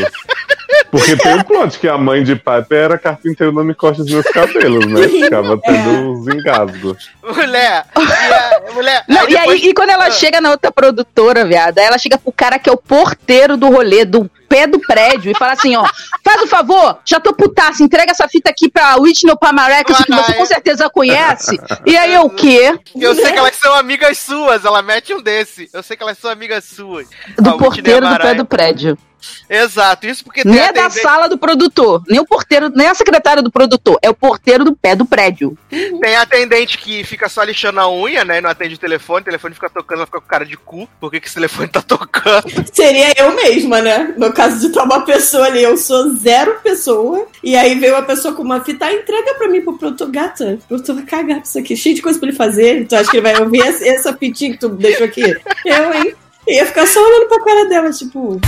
Porque 0.89 1.15
tem 1.15 1.33
um 1.35 1.43
plot 1.43 1.79
que 1.79 1.87
a 1.87 1.97
mãe 1.97 2.23
de 2.23 2.35
Piper 2.35 2.77
era 2.77 2.97
carpinteiro, 2.99 3.51
não 3.51 3.63
me 3.63 3.73
corte 3.73 4.01
os 4.01 4.09
meus 4.11 4.25
cabelos, 4.25 4.85
né? 4.85 5.07
Ficava 5.07 5.57
tendo 5.59 6.11
os 6.13 6.27
engasgos. 6.27 7.09
Mulher, 7.23 7.85
e 7.97 8.33
a- 8.33 8.73
mulher. 8.73 9.03
Não, 9.07 9.27
e 9.27 9.35
aí, 9.35 9.41
depois- 9.41 9.63
e 9.63 9.73
quando 9.73 9.89
ela 9.89 10.05
Ah. 10.07 10.11
chega 10.11 10.39
na 10.39 10.51
outra 10.51 10.71
produtora, 10.71 11.45
viado, 11.45 11.79
aí 11.79 11.85
ela 11.85 11.97
chega 11.97 12.17
pro 12.17 12.31
cara 12.31 12.59
que 12.59 12.69
é 12.69 12.73
o 12.73 12.77
porteiro 12.77 13.57
do 13.57 13.69
rolê, 13.71 14.05
do 14.05 14.29
pé 14.53 14.67
do 14.67 14.79
prédio, 14.79 15.31
e 15.31 15.35
fala 15.35 15.53
assim, 15.53 15.75
ó, 15.75 15.83
faz 16.23 16.43
o 16.43 16.47
favor, 16.47 16.99
já 17.03 17.19
tô 17.19 17.33
putaça, 17.33 17.81
entrega 17.81 18.11
essa 18.11 18.27
fita 18.27 18.51
aqui 18.51 18.69
pra 18.69 18.97
Whitney 18.97 19.35
Pamarecas, 19.35 19.97
que 19.97 20.13
você 20.13 20.31
Vai. 20.31 20.35
com 20.35 20.45
certeza 20.45 20.89
conhece. 20.91 21.59
E 21.83 21.97
aí, 21.97 22.13
eu 22.13 22.25
o 22.25 22.29
quê? 22.29 22.79
Eu 22.95 23.15
sei 23.15 23.31
que 23.31 23.39
elas 23.39 23.55
são 23.55 23.73
amigas 23.73 24.19
suas, 24.19 24.63
ela 24.63 24.83
mete 24.83 25.11
um 25.11 25.21
desse. 25.21 25.67
Eu 25.73 25.81
sei 25.81 25.97
que 25.97 26.03
elas 26.03 26.19
são 26.19 26.29
amigas 26.29 26.63
suas. 26.65 27.07
Do 27.35 27.57
porteiro 27.57 28.07
do 28.07 28.17
pé 28.17 28.35
do 28.35 28.45
prédio. 28.45 28.95
Exato, 29.49 30.07
isso 30.07 30.23
porque 30.23 30.43
tem 30.43 30.51
Nem 30.51 30.61
é 30.61 30.71
da 30.71 30.89
sala 30.89 31.27
do 31.27 31.37
produtor, 31.37 32.03
nem 32.07 32.19
o 32.19 32.25
porteiro, 32.25 32.69
nem 32.69 32.87
a 32.87 32.95
secretária 32.95 33.41
do 33.41 33.51
produtor, 33.51 33.97
é 34.01 34.09
o 34.09 34.13
porteiro 34.13 34.63
do 34.63 34.75
pé 34.75 34.95
do 34.95 35.05
prédio. 35.05 35.57
Tem 35.69 36.15
atendente 36.15 36.77
que 36.77 37.03
fica 37.03 37.29
só 37.29 37.43
lixando 37.43 37.79
a 37.79 37.91
unha, 37.91 38.23
né? 38.23 38.37
E 38.37 38.41
não 38.41 38.49
atende 38.49 38.75
o 38.75 38.79
telefone, 38.79 39.21
o 39.21 39.25
telefone 39.25 39.53
fica 39.53 39.69
tocando, 39.69 39.99
ela 39.99 40.05
fica 40.05 40.19
com 40.19 40.27
cara 40.27 40.45
de 40.45 40.57
cu. 40.57 40.87
Por 40.99 41.11
que, 41.11 41.19
que 41.19 41.27
esse 41.27 41.35
telefone 41.35 41.67
tá 41.67 41.81
tocando? 41.81 42.43
Seria 42.71 43.13
eu 43.17 43.35
mesma, 43.35 43.81
né? 43.81 44.13
No 44.17 44.31
caso 44.33 44.59
de 44.59 44.67
estar 44.67 44.83
uma 44.83 45.01
pessoa 45.01 45.47
ali, 45.47 45.63
eu 45.63 45.77
sou 45.77 46.15
zero 46.15 46.59
pessoa. 46.63 47.27
E 47.43 47.55
aí 47.55 47.75
veio 47.75 47.93
uma 47.93 48.03
pessoa 48.03 48.33
com 48.33 48.41
uma 48.41 48.63
fita, 48.63 48.85
ah, 48.85 48.93
entrega 48.93 49.35
pra 49.35 49.47
mim 49.47 49.61
pro 49.61 49.77
produtor. 49.77 50.09
Gata, 50.09 50.59
o 50.63 50.67
produtor 50.67 50.95
vai 50.95 51.05
cagar 51.05 51.37
pra 51.37 51.45
isso 51.45 51.59
aqui, 51.59 51.75
cheio 51.75 51.95
de 51.95 52.01
coisa 52.01 52.19
pra 52.19 52.27
ele 52.27 52.37
fazer. 52.37 52.87
Tu 52.87 52.95
acha 52.95 53.09
que 53.09 53.17
ele 53.17 53.23
vai 53.23 53.41
ouvir 53.41 53.61
essa, 53.61 53.87
essa 53.87 54.13
fitinha 54.13 54.51
que 54.51 54.59
tu 54.59 54.69
deixou 54.69 55.05
aqui? 55.05 55.23
Eu, 55.65 55.93
hein? 55.93 56.15
Eu 56.45 56.55
ia 56.55 56.65
ficar 56.65 56.85
só 56.85 56.99
olhando 57.01 57.27
pra 57.27 57.43
cara 57.43 57.69
dela, 57.69 57.91
tipo. 57.91 58.39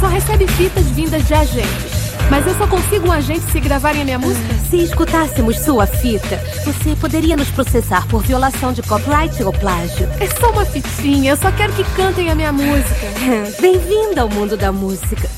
Só 0.00 0.06
recebe 0.06 0.46
fitas 0.46 0.86
vindas 0.86 1.26
de 1.28 1.34
agentes. 1.34 2.10
Mas 2.30 2.46
eu 2.46 2.54
só 2.54 2.66
consigo 2.66 3.08
um 3.08 3.12
agente 3.12 3.50
se 3.52 3.60
gravarem 3.60 4.00
a 4.00 4.04
minha 4.04 4.18
música? 4.18 4.54
Se 4.70 4.78
escutássemos 4.78 5.58
sua 5.58 5.86
fita, 5.86 6.40
você 6.64 6.96
poderia 6.96 7.36
nos 7.36 7.50
processar 7.50 8.06
por 8.08 8.22
violação 8.22 8.72
de 8.72 8.80
copyright 8.82 9.42
ou 9.42 9.52
plágio. 9.52 10.08
É 10.18 10.26
só 10.26 10.50
uma 10.52 10.64
fitinha, 10.64 11.32
eu 11.32 11.36
só 11.36 11.52
quero 11.52 11.74
que 11.74 11.84
cantem 11.96 12.30
a 12.30 12.34
minha 12.34 12.52
música. 12.52 13.06
Bem-vinda 13.60 14.22
ao 14.22 14.28
mundo 14.30 14.56
da 14.56 14.72
música. 14.72 15.28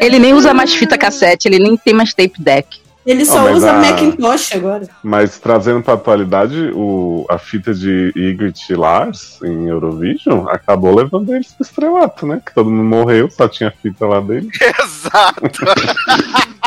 Ele 0.00 0.18
nem 0.18 0.34
usa 0.34 0.52
mais 0.52 0.74
fita 0.74 0.98
cassete, 0.98 1.46
ele 1.46 1.58
nem 1.58 1.76
tem 1.76 1.94
mais 1.94 2.12
tape 2.12 2.42
deck. 2.42 2.80
Ele 3.10 3.24
só 3.24 3.50
usa 3.52 3.70
a- 3.72 3.80
Macintosh 3.80 4.52
agora. 4.54 4.88
Mas 5.02 5.38
trazendo 5.38 5.82
pra 5.82 5.94
atualidade, 5.94 6.70
o, 6.74 7.26
a 7.28 7.38
fita 7.38 7.74
de 7.74 8.12
Ygritte 8.16 8.74
Lars 8.74 9.38
em 9.42 9.68
Eurovision 9.68 10.46
acabou 10.48 10.94
levando 10.94 11.34
eles 11.34 11.52
pro 11.52 11.64
estrelato, 11.66 12.26
né? 12.26 12.40
Que 12.44 12.54
todo 12.54 12.70
mundo 12.70 12.84
morreu, 12.84 13.30
só 13.30 13.48
tinha 13.48 13.70
fita 13.82 14.06
lá 14.06 14.20
dele. 14.20 14.48
Exato. 14.82 15.64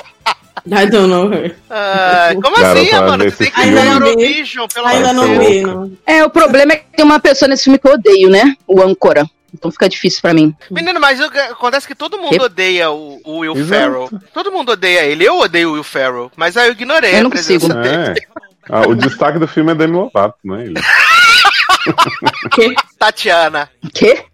I 0.65 0.85
don't 0.89 1.09
know 1.09 1.29
her. 1.29 1.55
Ai, 1.69 2.35
como 2.35 2.55
Garota, 2.55 2.79
assim, 2.79 2.91
mano? 2.93 3.23
Você 3.25 3.37
tem 3.37 3.51
que 3.51 3.61
ver 3.69 3.85
Eurovision, 3.91 4.67
pelo 4.73 4.85
amor 4.87 4.95
Ainda 4.95 5.09
de 5.09 5.13
não 5.15 5.37
Deus. 5.37 5.91
É, 6.05 6.23
o 6.23 6.29
problema 6.29 6.71
é 6.71 6.75
que 6.77 6.85
tem 6.95 7.03
uma 7.05 7.19
pessoa 7.19 7.49
nesse 7.49 7.65
filme 7.65 7.77
que 7.77 7.85
eu 7.87 7.93
odeio, 7.93 8.29
né? 8.29 8.55
O 8.65 8.81
âncora. 8.81 9.25
Então 9.53 9.71
fica 9.71 9.87
difícil 9.87 10.21
pra 10.21 10.33
mim. 10.33 10.55
Menino, 10.71 10.99
mas 10.99 11.19
que 11.29 11.37
acontece 11.37 11.87
que 11.87 11.93
todo 11.95 12.17
mundo 12.17 12.31
Que? 12.31 12.41
odeia 12.41 12.89
o, 12.89 13.21
o 13.23 13.37
Will 13.39 13.53
Exato. 13.55 13.69
Ferrell. 13.69 14.09
Todo 14.33 14.51
mundo 14.51 14.71
odeia 14.71 15.05
ele. 15.05 15.23
Eu 15.23 15.39
odeio 15.39 15.69
o 15.69 15.73
Will 15.73 15.83
Ferrell, 15.83 16.31
mas 16.35 16.57
aí 16.57 16.67
eu 16.67 16.71
ignorei 16.73 17.13
Eu 17.15 17.19
a 17.19 17.23
não 17.23 17.29
presença 17.29 17.67
consigo. 17.67 17.81
dele. 17.83 18.19
É. 18.19 18.43
Ah, 18.69 18.81
o 18.87 18.95
destaque 18.95 19.37
do 19.39 19.47
filme 19.47 19.71
é 19.71 19.75
Demi 19.75 19.93
Lovato, 19.95 20.37
né? 20.43 20.65
Ele. 20.65 20.73
Tatiana. 22.97 23.69
Quê? 23.93 24.25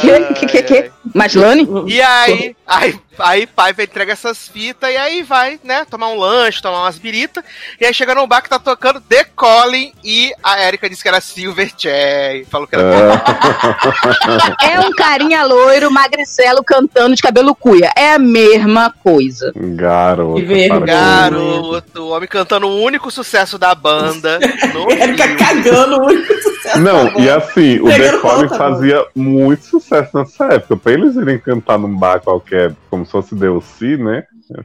Que? 0.00 0.34
Que, 0.34 0.46
que, 0.46 0.62
que? 0.62 0.90
Maslane? 1.14 1.66
E 1.86 2.00
aí, 2.00 2.56
aí, 2.66 2.98
aí 3.18 3.46
Paiva 3.46 3.82
entrega 3.82 4.12
essas 4.12 4.48
fitas 4.48 4.90
e 4.90 4.96
aí 4.96 5.22
vai, 5.22 5.58
né, 5.64 5.86
tomar 5.88 6.08
um 6.08 6.18
lanche, 6.18 6.60
tomar 6.60 6.82
umas 6.82 6.98
biritas. 6.98 7.42
E 7.80 7.86
aí 7.86 7.94
chega 7.94 8.14
num 8.14 8.26
bar 8.26 8.42
que 8.42 8.48
tá 8.48 8.58
tocando 8.58 9.00
The 9.00 9.24
Calling 9.36 9.92
e 10.04 10.32
a 10.42 10.62
Erika 10.62 10.88
disse 10.88 11.02
que 11.02 11.08
era 11.08 11.20
Silverchair. 11.20 12.46
Falou 12.48 12.66
que 12.66 12.74
era 12.74 12.84
É 14.62 14.80
um 14.80 14.92
carinha 14.92 15.44
loiro, 15.44 15.90
magricelo, 15.90 16.62
cantando 16.62 17.16
de 17.16 17.22
cabelo 17.22 17.54
cuia. 17.54 17.90
É 17.96 18.12
a 18.14 18.18
mesma 18.18 18.92
coisa. 19.02 19.52
Garoto. 19.54 20.42
Garoto, 20.84 22.02
o 22.02 22.08
homem 22.10 22.28
cantando 22.28 22.66
o 22.66 22.82
único 22.82 23.10
sucesso 23.10 23.58
da 23.58 23.74
banda. 23.74 24.38
Erika 25.00 25.34
cagando 25.36 25.96
o 25.96 26.06
único 26.06 26.34
sucesso. 26.34 26.80
Não, 26.80 27.04
da 27.04 27.20
e 27.20 27.30
assim, 27.30 27.78
o 27.80 27.86
The 27.86 28.18
Calling 28.18 28.48
conta, 28.48 28.58
fazia 28.58 29.06
muito 29.14 29.64
sucesso 29.64 29.85
nessa 29.90 30.46
época. 30.46 30.76
Pra 30.76 30.92
eles 30.92 31.16
irem 31.16 31.38
cantar 31.38 31.78
num 31.78 31.96
bar 31.96 32.20
qualquer, 32.20 32.74
como 32.90 33.04
se 33.04 33.12
fosse 33.12 33.34
DLC, 33.34 33.96
né? 33.96 34.24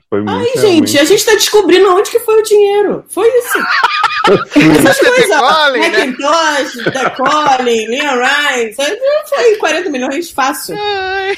Foi 0.09 0.21
muito. 0.21 0.31
Ai, 0.31 0.61
gente, 0.61 0.99
a 0.99 1.03
gente 1.03 1.25
tá 1.25 1.31
descobrindo 1.31 1.89
onde 1.89 2.11
que 2.11 2.19
foi 2.19 2.39
o 2.39 2.43
dinheiro. 2.43 3.03
Foi 3.09 3.27
isso. 3.27 3.57
Essas 4.79 4.99
coisas, 4.99 5.27
né? 5.27 5.89
Macintosh, 5.89 6.83
The 6.93 7.09
Calling, 7.09 7.87
Leon 7.87 8.19
Rice, 8.21 8.77
não 8.77 9.27
foi 9.27 9.55
40 9.55 9.89
milhões 9.89 10.29
fácil. 10.29 10.77
Ai, 10.79 11.35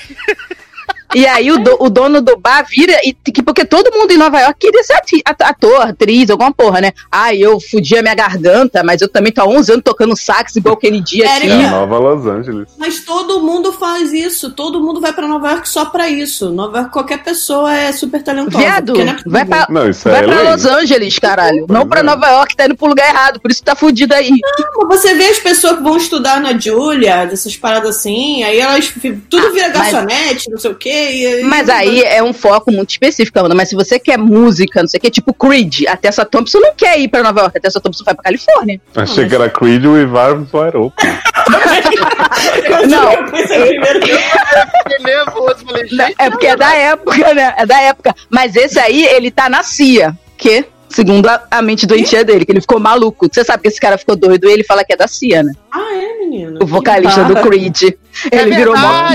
E 1.15 1.25
aí 1.27 1.51
o, 1.51 1.57
do- 1.57 1.77
o 1.79 1.89
dono 1.89 2.21
do 2.21 2.37
bar 2.37 2.65
vira, 2.69 2.99
e, 3.03 3.13
que- 3.13 3.43
porque 3.43 3.65
todo 3.65 3.91
mundo 3.95 4.11
em 4.11 4.17
Nova 4.17 4.39
York 4.39 4.57
queria 4.59 4.83
ser 4.83 4.95
ator, 5.25 5.81
atriz, 5.81 6.29
alguma 6.29 6.51
porra, 6.51 6.81
né? 6.81 6.91
Ai, 7.11 7.37
eu 7.37 7.59
fudi 7.59 7.97
a 7.97 8.01
minha 8.01 8.15
garganta, 8.15 8.83
mas 8.83 9.01
eu 9.01 9.07
também 9.07 9.31
tô 9.31 9.41
há 9.41 9.45
11 9.47 9.71
anos 9.73 9.83
tocando 9.83 10.15
sax 10.17 10.55
igual 10.55 10.75
aquele 10.75 11.01
dia 11.01 11.25
aqui. 11.35 11.49
É 11.49 11.69
nova 11.69 11.97
Los 11.97 12.25
Angeles. 12.25 12.69
Mas 12.77 13.01
todo 13.01 13.41
mundo 13.41 13.71
faz 13.73 14.11
isso, 14.13 14.51
todo 14.51 14.81
mundo 14.81 14.99
vai 15.01 15.13
pra 15.13 15.27
Nova 15.27 15.51
York 15.51 15.67
só 15.69 15.85
pra 15.85 16.09
isso. 16.09 16.49
Nova 16.51 16.77
York, 16.79 16.91
qualquer 16.93 17.23
pessoa 17.23 17.73
é 17.75 17.91
super 17.91 18.21
talentosa. 18.23 18.57
Viado, 18.57 18.93
não 18.93 19.01
é 19.13 19.17
vai 19.25 19.45
pra, 19.45 19.67
Não, 19.69 19.89
isso 19.89 20.09
vai 20.09 20.19
é 20.19 20.23
pra. 20.23 20.51
Los 20.51 20.65
Angeles, 20.65 21.19
caralho. 21.19 21.65
Não 21.69 21.87
pra. 21.87 22.03
Nova 22.03 22.27
York, 22.27 22.55
tá 22.55 22.65
indo 22.65 22.75
pro 22.75 22.87
lugar 22.87 23.07
errado, 23.07 23.39
por 23.39 23.49
isso 23.49 23.63
tá 23.63 23.75
fudido 23.75 24.13
aí. 24.13 24.29
Não, 24.29 24.87
Você 24.89 25.13
vê 25.13 25.25
as 25.29 25.39
pessoas 25.39 25.77
que 25.77 25.83
vão 25.83 25.95
estudar 25.97 26.39
na 26.41 26.57
Julia, 26.57 27.25
dessas 27.25 27.55
paradas 27.55 27.97
assim, 27.97 28.43
aí 28.43 28.59
elas 28.59 28.91
tudo 29.29 29.51
vira 29.53 29.67
Ah, 29.67 29.71
mas- 29.77 29.91
garçonete, 29.93 30.49
não 30.51 30.57
sei 30.57 30.71
o 30.71 30.75
quê, 30.75 31.02
e- 31.11 31.41
e- 31.41 31.43
Mas 31.43 31.69
aí 31.69 32.01
é 32.01 32.21
um 32.23 32.33
foco 32.33 32.71
muito 32.71 32.89
específico, 32.91 33.37
Amanda. 33.39 33.55
Mas 33.55 33.69
se 33.69 33.75
você 33.75 33.99
quer 33.99 34.17
música, 34.17 34.81
não 34.81 34.87
sei 34.87 34.97
o 34.97 35.01
que, 35.01 35.09
tipo 35.11 35.33
Creed, 35.33 35.83
a 35.87 35.95
Tessa 35.97 36.25
Thompson 36.25 36.59
não 36.59 36.73
quer 36.75 36.99
ir 36.99 37.07
pra 37.07 37.23
Nova 37.23 37.41
York, 37.41 37.57
a 37.57 37.61
Tessa 37.61 37.79
Thompson 37.79 38.03
vai 38.03 38.13
pra 38.15 38.23
Califórnia. 38.23 38.79
Achei 38.95 39.27
que 39.27 39.35
era 39.35 39.49
Creed 39.49 39.83
Arms 39.85 40.49
Wide 40.53 40.77
Open. 40.77 41.09
Não, 42.87 43.11
é 46.17 46.29
porque 46.29 46.47
é 46.47 46.55
da 46.55 46.73
época, 46.75 47.33
né? 47.33 47.53
É 47.57 47.65
da 47.65 47.79
época. 47.81 48.15
Mas 48.29 48.55
esse 48.55 48.79
aí, 48.79 49.05
ele 49.05 49.31
tá 49.31 49.49
na 49.49 49.63
CIA, 49.63 50.15
que, 50.37 50.65
segundo 50.89 51.27
a, 51.27 51.43
a 51.51 51.61
mente 51.61 51.85
doentia 51.85 52.23
dele, 52.23 52.45
que 52.45 52.51
ele 52.51 52.61
ficou 52.61 52.79
maluco. 52.79 53.27
Você 53.31 53.43
sabe 53.43 53.63
que 53.63 53.69
esse 53.69 53.79
cara 53.79 53.97
ficou 53.97 54.15
doido 54.15 54.47
e 54.49 54.51
ele 54.53 54.63
fala 54.63 54.83
que 54.83 54.93
é 54.93 54.97
da 54.97 55.07
CIA, 55.07 55.43
né? 55.43 55.53
Ah, 55.71 55.92
menina? 56.33 56.59
O 56.61 56.65
vocalista 56.65 57.23
do 57.23 57.35
Creed. 57.35 57.81
é 58.31 58.37
Ele 58.39 58.55
virou 58.55 58.75
mó, 58.77 59.09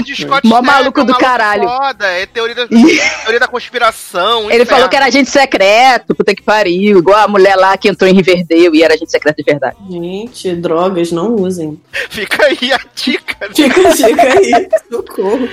mó 0.44 0.62
maluco 0.62 1.00
é 1.00 1.04
do 1.04 1.16
caralho. 1.16 1.68
Foda, 1.68 2.06
é 2.06 2.26
teoria 2.26 2.54
da, 2.54 2.66
teoria 2.68 3.40
da 3.40 3.48
conspiração. 3.48 4.44
Ele 4.50 4.62
inferno. 4.62 4.66
falou 4.66 4.88
que 4.88 4.96
era 4.96 5.06
agente 5.06 5.30
secreto, 5.30 6.14
puta 6.14 6.34
que 6.34 6.42
pariu, 6.42 6.98
igual 6.98 7.18
a 7.18 7.28
mulher 7.28 7.56
lá 7.56 7.76
que 7.76 7.88
entrou 7.88 8.08
em 8.08 8.14
Riverdale 8.14 8.76
e 8.76 8.82
era 8.82 8.94
agente 8.94 9.10
secreto 9.10 9.36
de 9.36 9.44
verdade. 9.44 9.76
Gente, 9.90 10.54
drogas, 10.54 11.12
não 11.12 11.34
usem. 11.34 11.80
Fica 12.08 12.46
aí 12.46 12.72
a 12.72 12.80
dica. 12.94 13.36
né? 13.40 13.54
Fica, 13.54 13.92
fica 13.92 14.22
aí, 14.22 14.68
socorro. 14.90 15.48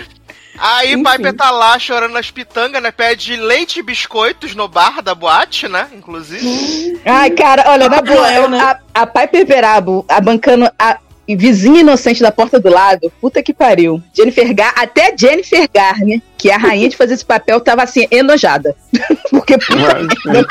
Aí 0.58 0.94
Enfim. 0.94 1.04
Piper 1.04 1.34
tá 1.34 1.52
lá 1.52 1.78
chorando 1.78 2.14
nas 2.14 2.32
pitangas, 2.32 2.82
né? 2.82 2.92
Pede 2.92 3.36
leite 3.36 3.80
e 3.80 3.84
biscoitos 3.84 4.56
no 4.56 4.68
bar 4.68 5.02
da 5.02 5.14
boate, 5.14 5.68
né? 5.68 5.90
Inclusive. 5.94 7.00
Ai, 7.06 7.32
cara, 7.32 7.66
olha, 7.68 7.90
na 7.90 8.02
boa, 8.02 8.48
né? 8.48 8.60
a, 8.60 9.02
a 9.02 9.08
Piper 9.08 9.46
Perabo, 9.46 10.06
a 10.08 10.22
bancando 10.22 10.70
a 10.80 10.98
vizinha 11.34 11.80
inocente 11.80 12.22
da 12.22 12.32
porta 12.32 12.60
do 12.60 12.70
lado, 12.70 13.10
puta 13.22 13.42
que 13.42 13.54
pariu. 13.54 14.04
Jennifer 14.14 14.54
Gar, 14.54 14.74
até 14.76 15.16
Jennifer 15.18 15.70
Garner, 15.74 16.22
que 16.38 16.50
é 16.50 16.56
a 16.56 16.58
rainha 16.58 16.90
de 16.90 16.98
fazer 16.98 17.14
esse 17.14 17.26
papel, 17.26 17.60
tava 17.62 17.84
assim, 17.84 18.08
enojada. 18.12 18.76
Porque 19.30 19.58
puta 19.58 19.88
pariu. 19.88 20.46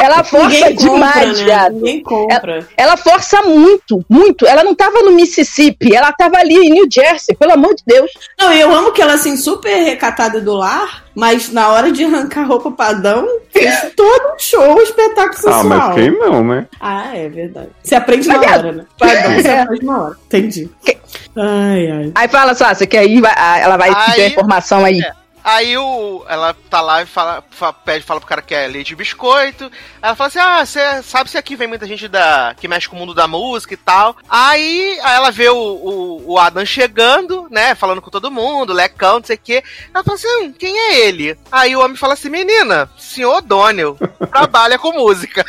ela 0.00 0.22
força 0.24 0.48
Ninguém 0.48 0.76
compra, 0.76 0.90
demais, 0.94 1.38
né? 1.38 1.44
viado. 1.44 1.74
Ninguém 1.74 2.02
compra. 2.02 2.68
Ela 2.76 2.96
força 2.96 3.42
muito, 3.42 4.04
muito. 4.08 4.46
Ela 4.46 4.62
não 4.64 4.74
tava 4.74 5.00
no 5.00 5.12
Mississippi, 5.12 5.94
ela 5.94 6.12
tava 6.12 6.38
ali 6.38 6.54
em 6.54 6.70
New 6.70 6.86
Jersey, 6.90 7.34
pelo 7.36 7.52
amor 7.52 7.74
de 7.74 7.82
Deus. 7.86 8.10
Não, 8.38 8.52
eu 8.52 8.74
amo 8.74 8.92
que 8.92 9.00
ela, 9.02 9.14
assim, 9.14 9.36
super 9.36 9.74
recatada 9.84 10.40
do 10.40 10.54
lar, 10.54 11.04
mas 11.14 11.50
na 11.50 11.68
hora 11.70 11.90
de 11.92 12.04
arrancar 12.04 12.46
roupa 12.46 12.70
padrão, 12.70 13.26
fez 13.50 13.74
todo 13.96 14.34
um 14.34 14.38
show, 14.38 14.74
um 14.76 14.82
espetáculo 14.82 15.32
Ah, 15.38 15.40
sensual. 15.40 15.64
mas 15.64 15.94
quem 15.94 16.10
não, 16.18 16.44
né? 16.44 16.66
Ah, 16.80 17.16
é 17.16 17.28
verdade. 17.28 17.68
Você 17.82 17.94
aprende 17.94 18.28
na 18.28 18.36
Mas 18.38 18.46
é- 18.52 18.58
hora, 18.58 18.72
né? 18.72 18.84
Padrão, 18.98 19.34
você 19.34 19.48
É. 19.48 19.60
aprende 19.60 19.84
na 19.84 20.02
hora. 20.02 20.16
Entendi. 20.26 20.70
Que- 20.84 20.98
Ai, 21.38 21.90
ai. 21.90 22.12
Aí 22.14 22.28
fala 22.28 22.54
só, 22.54 22.68
você 22.74 22.86
quer 22.86 23.04
ir? 23.06 23.22
Ah, 23.26 23.58
Ela 23.58 23.76
vai 23.76 23.88
Aí- 23.90 23.94
pedir 24.06 24.22
a 24.22 24.26
informação 24.28 24.84
aí. 24.84 25.00
Aí 25.48 25.78
o, 25.78 26.24
ela 26.28 26.56
tá 26.68 26.80
lá 26.80 27.02
e 27.02 27.06
fala, 27.06 27.40
fa- 27.52 27.72
pede, 27.72 28.04
fala 28.04 28.18
pro 28.18 28.28
cara 28.28 28.42
que 28.42 28.52
é 28.52 28.66
leite 28.66 28.90
e 28.90 28.96
biscoito. 28.96 29.70
Ela 30.02 30.16
fala 30.16 30.26
assim: 30.26 30.40
Ah, 30.40 30.66
você 30.66 31.02
sabe 31.04 31.30
se 31.30 31.38
aqui 31.38 31.54
vem 31.54 31.68
muita 31.68 31.86
gente 31.86 32.08
da, 32.08 32.52
que 32.58 32.66
mexe 32.66 32.88
com 32.88 32.96
o 32.96 32.98
mundo 32.98 33.14
da 33.14 33.28
música 33.28 33.72
e 33.72 33.76
tal. 33.76 34.16
Aí, 34.28 34.98
aí 35.04 35.14
ela 35.14 35.30
vê 35.30 35.48
o, 35.48 35.54
o, 35.56 36.32
o 36.32 36.38
Adam 36.40 36.66
chegando, 36.66 37.46
né? 37.48 37.76
Falando 37.76 38.02
com 38.02 38.10
todo 38.10 38.28
mundo, 38.28 38.72
lecão, 38.72 39.20
não 39.20 39.24
sei 39.24 39.36
o 39.36 39.40
quê. 39.40 39.62
Ela 39.94 40.02
fala 40.02 40.16
assim: 40.16 40.26
hum, 40.42 40.52
quem 40.52 40.76
é 40.76 41.06
ele? 41.06 41.38
Aí 41.52 41.76
o 41.76 41.80
homem 41.80 41.96
fala 41.96 42.14
assim: 42.14 42.28
Menina, 42.28 42.90
senhor 42.98 43.40
Donnell, 43.40 43.96
trabalha 44.32 44.80
com 44.80 44.90
música. 44.90 45.46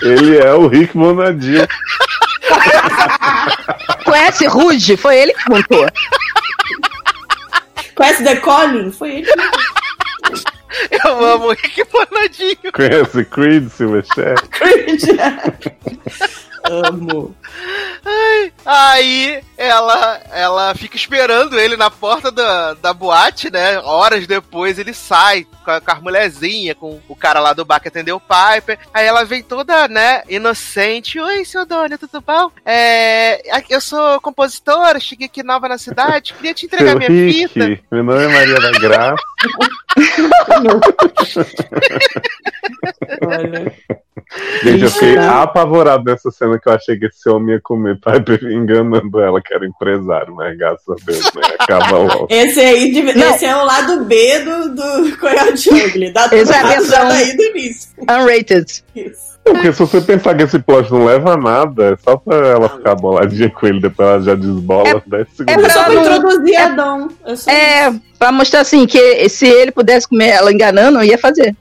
Ele 0.00 0.38
é 0.38 0.54
o 0.54 0.68
Rick 0.68 0.96
Bonadio. 0.96 1.68
Conhece 4.06 4.46
Rude? 4.46 4.96
Foi 4.96 5.18
ele 5.18 5.34
que 5.34 5.44
contou. 5.44 5.86
Conhece 7.98 8.22
The 8.22 8.36
Colin? 8.36 8.92
Foi 8.92 9.16
ele. 9.16 9.26
Eu 11.04 11.24
amo 11.24 11.46
o 11.46 11.50
Rick 11.50 11.82
Bonadinho. 11.90 12.72
Conhece 12.72 13.24
Creed, 13.24 13.68
Silverchair? 13.68 14.36
Amo. 16.64 17.34
Aí 18.64 19.42
ela, 19.56 20.20
ela 20.32 20.74
fica 20.74 20.96
esperando 20.96 21.58
ele 21.58 21.76
na 21.76 21.90
porta 21.90 22.30
da, 22.30 22.74
da 22.74 22.92
boate, 22.92 23.50
né? 23.50 23.78
Horas 23.80 24.26
depois 24.26 24.78
ele 24.78 24.94
sai 24.94 25.46
com 25.64 25.70
a, 25.70 25.80
com 25.80 25.90
a 25.90 25.94
mulherzinha, 25.96 26.74
com 26.74 27.00
o 27.08 27.16
cara 27.16 27.40
lá 27.40 27.52
do 27.52 27.64
bar 27.64 27.80
que 27.80 27.88
atendeu 27.88 28.16
o 28.16 28.20
Piper. 28.20 28.78
Aí 28.94 29.06
ela 29.06 29.24
vem 29.24 29.42
toda, 29.42 29.88
né, 29.88 30.22
inocente. 30.28 31.18
Oi, 31.20 31.44
seu 31.44 31.66
Dona, 31.66 31.98
tudo 31.98 32.20
bom? 32.20 32.50
É, 32.64 33.42
aqui- 33.52 33.74
eu 33.74 33.80
sou 33.80 34.20
compositora, 34.20 35.00
cheguei 35.00 35.26
aqui 35.26 35.42
nova 35.42 35.68
na 35.68 35.78
cidade, 35.78 36.34
queria 36.34 36.54
te 36.54 36.66
entregar 36.66 36.90
Seu 36.90 36.98
minha 36.98 37.10
Rick, 37.10 37.48
fita. 37.48 37.80
meu 37.90 38.04
nome 38.04 38.24
é 38.24 38.28
Maria 38.28 38.60
da 38.60 38.70
Graça. 38.72 39.16
Gente, 44.62 44.84
eu 44.84 44.90
fiquei 44.90 45.14
Será? 45.14 45.42
apavorado 45.42 46.04
nessa 46.04 46.30
cena 46.30 46.47
que 46.56 46.68
eu 46.68 46.72
achei 46.72 46.96
que 46.96 47.06
esse 47.06 47.28
homem 47.28 47.56
ia 47.56 47.60
comer 47.60 47.98
Piper 47.98 48.40
enganando 48.52 49.18
ela, 49.20 49.40
que 49.42 49.52
era 49.52 49.66
empresário, 49.66 50.32
mas 50.36 50.56
graças 50.56 50.88
a 50.88 50.94
Deus, 51.04 51.24
né? 51.34 51.42
Acaba 51.58 51.98
logo. 51.98 52.26
Esse 52.30 52.60
aí, 52.60 52.92
de- 52.92 53.00
esse 53.00 53.44
é 53.44 53.56
o 53.56 53.64
lado 53.64 54.04
B 54.04 54.38
do, 54.44 54.74
do 54.76 55.16
Coyote 55.18 55.68
Ugly. 55.70 56.12
Dá 56.12 56.22
é 56.22 56.24
a 56.26 56.28
tudo 56.28 56.52
errado 56.52 57.12
aí 57.12 57.36
do 57.36 57.42
início. 57.42 57.90
Unrated. 58.02 58.84
Isso. 58.94 59.28
Porque 59.44 59.72
se 59.72 59.78
você 59.78 60.00
pensar 60.02 60.36
que 60.36 60.42
esse 60.42 60.58
plot 60.58 60.92
não 60.92 61.06
leva 61.06 61.32
a 61.32 61.36
nada, 61.38 61.92
é 61.94 61.96
só 61.96 62.18
pra 62.18 62.36
ela 62.36 62.68
ficar 62.68 62.94
boladinha 62.96 63.48
com 63.48 63.66
ele, 63.66 63.80
depois 63.80 64.06
ela 64.06 64.20
já 64.22 64.34
desbola 64.34 65.02
10 65.06 65.22
é 65.22 65.26
segundos. 65.34 65.62
pra- 65.64 65.70
Só 65.72 65.84
pra 65.84 65.94
introduzir 65.94 66.56
Adão. 66.56 67.08
É, 67.24 67.34
só 67.36 67.50
É, 67.50 67.94
pra 68.18 68.30
mostrar 68.30 68.60
assim, 68.60 68.86
que 68.86 69.26
se 69.30 69.46
ele 69.46 69.70
pudesse 69.72 70.06
comer 70.06 70.28
ela 70.28 70.52
enganando, 70.52 71.02
ia 71.02 71.16
fazer. 71.16 71.56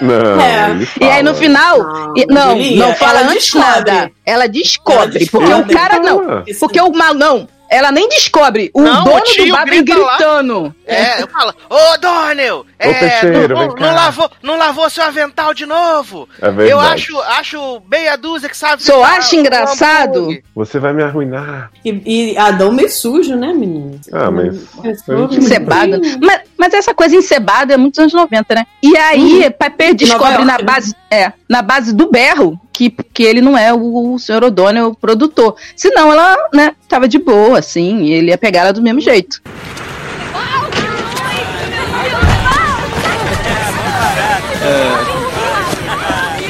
Não, 0.00 0.40
É. 0.40 0.76
E 1.00 1.04
aí 1.04 1.22
no 1.22 1.30
fala. 1.34 1.42
final. 1.44 1.78
Não, 1.78 2.16
e- 2.16 2.26
Não, 2.28 2.56
ia. 2.56 2.76
não 2.86 2.94
fala 2.94 3.20
Ela 3.20 3.30
antes 3.30 3.44
descobre. 3.44 3.68
nada. 3.92 4.10
Ela 4.24 4.46
descobre. 4.48 4.98
Ela 4.98 5.06
descobre. 5.08 5.26
Porque 5.30 5.54
o 5.72 5.76
cara 5.76 5.98
não. 5.98 6.24
fala. 6.24 6.44
Porque 6.60 6.80
o 6.80 6.90
mal. 6.92 7.14
Não. 7.14 7.48
Ela 7.72 7.90
nem 7.90 8.08
descobre. 8.08 8.70
O 8.74 8.82
Não, 8.82 9.00
o 9.02 9.04
dono 9.04 9.20
tio 9.22 9.46
do 9.46 9.52
bar 9.52 9.60
lá. 9.60 9.64
gritando. 9.64 10.74
É, 10.86 11.22
eu 11.22 11.28
falo, 11.28 11.54
ô 11.70 11.96
Donnell, 11.98 12.66
é, 12.78 12.92
Peixeiro, 12.92 13.54
não, 13.54 13.66
não- 13.68 13.74
cá." 13.74 13.86
não 13.86 13.94
lavou, 13.94 14.30
não 14.42 14.58
lavou 14.58 14.90
seu 14.90 15.02
avental 15.04 15.54
de 15.54 15.64
novo? 15.64 16.28
É 16.40 16.50
verdade. 16.50 16.70
Eu 16.70 16.78
acho, 16.80 17.18
acho 17.22 17.82
meia 17.90 18.16
dúzia 18.16 18.48
que 18.48 18.56
sabe. 18.56 18.82
Só 18.82 19.02
acho 19.02 19.36
engraçado. 19.36 20.28
Você 20.54 20.78
vai 20.78 20.92
me 20.92 21.02
arruinar. 21.02 21.70
E, 21.84 22.32
e 22.34 22.38
Adão 22.38 22.70
meio 22.72 22.90
sujo, 22.90 23.34
né, 23.36 23.52
menino? 23.54 23.98
Ah, 24.12 24.30
mas- 24.30 24.58
Pessoa- 24.82 25.28
Encebada. 25.32 25.98
Mas, 26.20 26.40
mas 26.58 26.74
essa 26.74 26.92
coisa 26.94 27.16
encebada 27.16 27.74
é 27.74 27.76
muitos 27.76 27.98
anos 27.98 28.12
90, 28.12 28.54
né? 28.54 28.66
E 28.82 28.96
aí, 28.96 29.50
Piper 29.50 29.94
descobre 29.94 30.32
Nova 30.32 30.44
na 30.44 30.58
né? 30.58 30.64
base, 30.64 30.94
é, 31.12 31.34
na 31.46 31.60
base 31.60 31.94
do 31.94 32.10
berro 32.10 32.58
que, 32.72 32.88
que 32.88 33.22
ele 33.22 33.42
não 33.42 33.56
é 33.56 33.70
o, 33.70 34.14
o 34.14 34.18
Sr. 34.18 34.44
O'Donnell, 34.44 34.86
o 34.86 34.96
produtor. 34.96 35.56
Senão 35.76 36.10
ela, 36.10 36.34
né, 36.54 36.74
tava 36.88 37.06
de 37.06 37.18
boa, 37.18 37.58
assim, 37.58 38.04
e 38.04 38.12
ele 38.12 38.28
ia 38.28 38.38
pegar 38.38 38.60
ela 38.60 38.72
do 38.72 38.80
mesmo 38.80 38.98
jeito. 38.98 39.42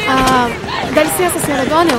Ah, 0.08 0.48
dá 0.94 1.02
licença, 1.02 1.40
senhora 1.40 1.66
Donnell? 1.66 1.98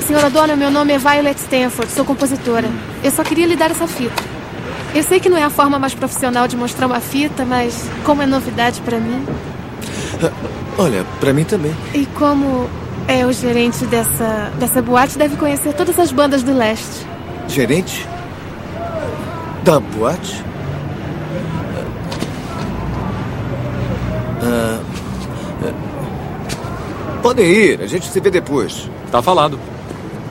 Senhora 0.00 0.30
Donnell, 0.30 0.56
meu 0.56 0.70
nome 0.72 0.94
é 0.94 0.98
Violet 0.98 1.38
Stanford, 1.38 1.92
sou 1.92 2.04
compositora. 2.04 2.68
Eu 3.04 3.12
só 3.12 3.22
queria 3.22 3.46
lhe 3.46 3.54
dar 3.54 3.70
essa 3.70 3.86
fita. 3.86 4.20
Eu 4.92 5.04
sei 5.04 5.20
que 5.20 5.28
não 5.28 5.38
é 5.38 5.44
a 5.44 5.50
forma 5.50 5.78
mais 5.78 5.94
profissional 5.94 6.48
de 6.48 6.56
mostrar 6.56 6.88
uma 6.88 6.98
fita, 6.98 7.44
mas 7.44 7.88
como 8.04 8.20
é 8.20 8.26
novidade 8.26 8.80
pra 8.80 8.98
mim, 8.98 9.24
Olha, 10.78 11.04
pra 11.18 11.32
mim 11.32 11.44
também. 11.44 11.74
e 11.92 12.06
como 12.06 12.70
é 13.08 13.26
o 13.26 13.32
gerente 13.32 13.84
dessa, 13.86 14.52
dessa 14.58 14.80
boate, 14.80 15.18
deve 15.18 15.36
conhecer 15.36 15.72
todas 15.74 15.98
as 15.98 16.12
bandas 16.12 16.42
do 16.42 16.54
leste. 16.56 17.04
Gerente? 17.48 18.06
Da 19.64 19.80
boate? 19.80 20.44
Ah, 24.40 24.80
ah, 25.64 25.72
podem 27.22 27.46
ir, 27.46 27.82
a 27.82 27.86
gente 27.86 28.06
se 28.06 28.20
vê 28.20 28.30
depois. 28.30 28.88
Tá 29.10 29.20
falado. 29.20 29.58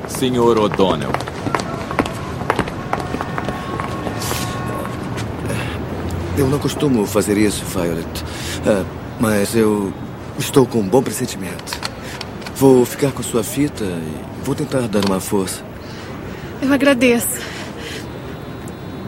Senhor 0.07 0.57
O'Donnell. 0.57 1.11
Eu 6.37 6.47
não 6.47 6.59
costumo 6.59 7.05
fazer 7.05 7.37
isso, 7.37 7.65
Violet. 7.65 8.23
Ah, 8.65 8.83
mas 9.19 9.55
eu 9.55 9.91
estou 10.37 10.65
com 10.65 10.79
um 10.79 10.87
bom 10.87 11.01
pressentimento. 11.01 11.79
Vou 12.55 12.85
ficar 12.85 13.11
com 13.11 13.21
sua 13.21 13.43
fita 13.43 13.83
e 13.83 14.43
vou 14.43 14.55
tentar 14.55 14.81
dar 14.87 15.05
uma 15.05 15.19
força. 15.19 15.63
Eu 16.61 16.71
agradeço. 16.73 17.39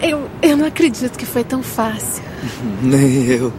Eu, 0.02 0.30
eu 0.42 0.56
não 0.56 0.66
acredito 0.66 1.18
que 1.18 1.26
foi 1.26 1.44
tão 1.44 1.64
fácil. 1.64 2.24
Nem 2.82 3.26
eu. 3.26 3.54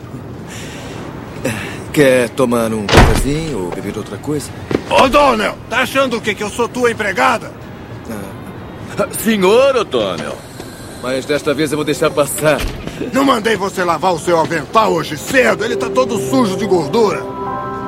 Quer 1.92 2.28
tomar 2.30 2.72
um 2.72 2.86
cafezinho 2.86 3.64
ou 3.64 3.70
beber 3.70 3.96
outra 3.98 4.16
coisa? 4.16 4.48
Ô, 4.88 5.08
Donnell, 5.08 5.56
tá 5.68 5.78
achando 5.78 6.18
o 6.18 6.20
quê? 6.20 6.34
Que 6.34 6.44
eu 6.44 6.50
sou 6.50 6.68
tua 6.68 6.90
empregada? 6.90 7.50
Senhor 9.22 9.76
O'Donnell. 9.76 10.36
Mas 11.02 11.24
desta 11.24 11.54
vez 11.54 11.72
eu 11.72 11.78
vou 11.78 11.84
deixar 11.84 12.10
passar. 12.10 12.60
Não 13.12 13.24
mandei 13.24 13.56
você 13.56 13.82
lavar 13.82 14.12
o 14.12 14.18
seu 14.18 14.38
avental 14.38 14.92
hoje 14.92 15.16
cedo? 15.16 15.64
Ele 15.64 15.76
tá 15.76 15.88
todo 15.88 16.18
sujo 16.18 16.56
de 16.56 16.66
gordura. 16.66 17.39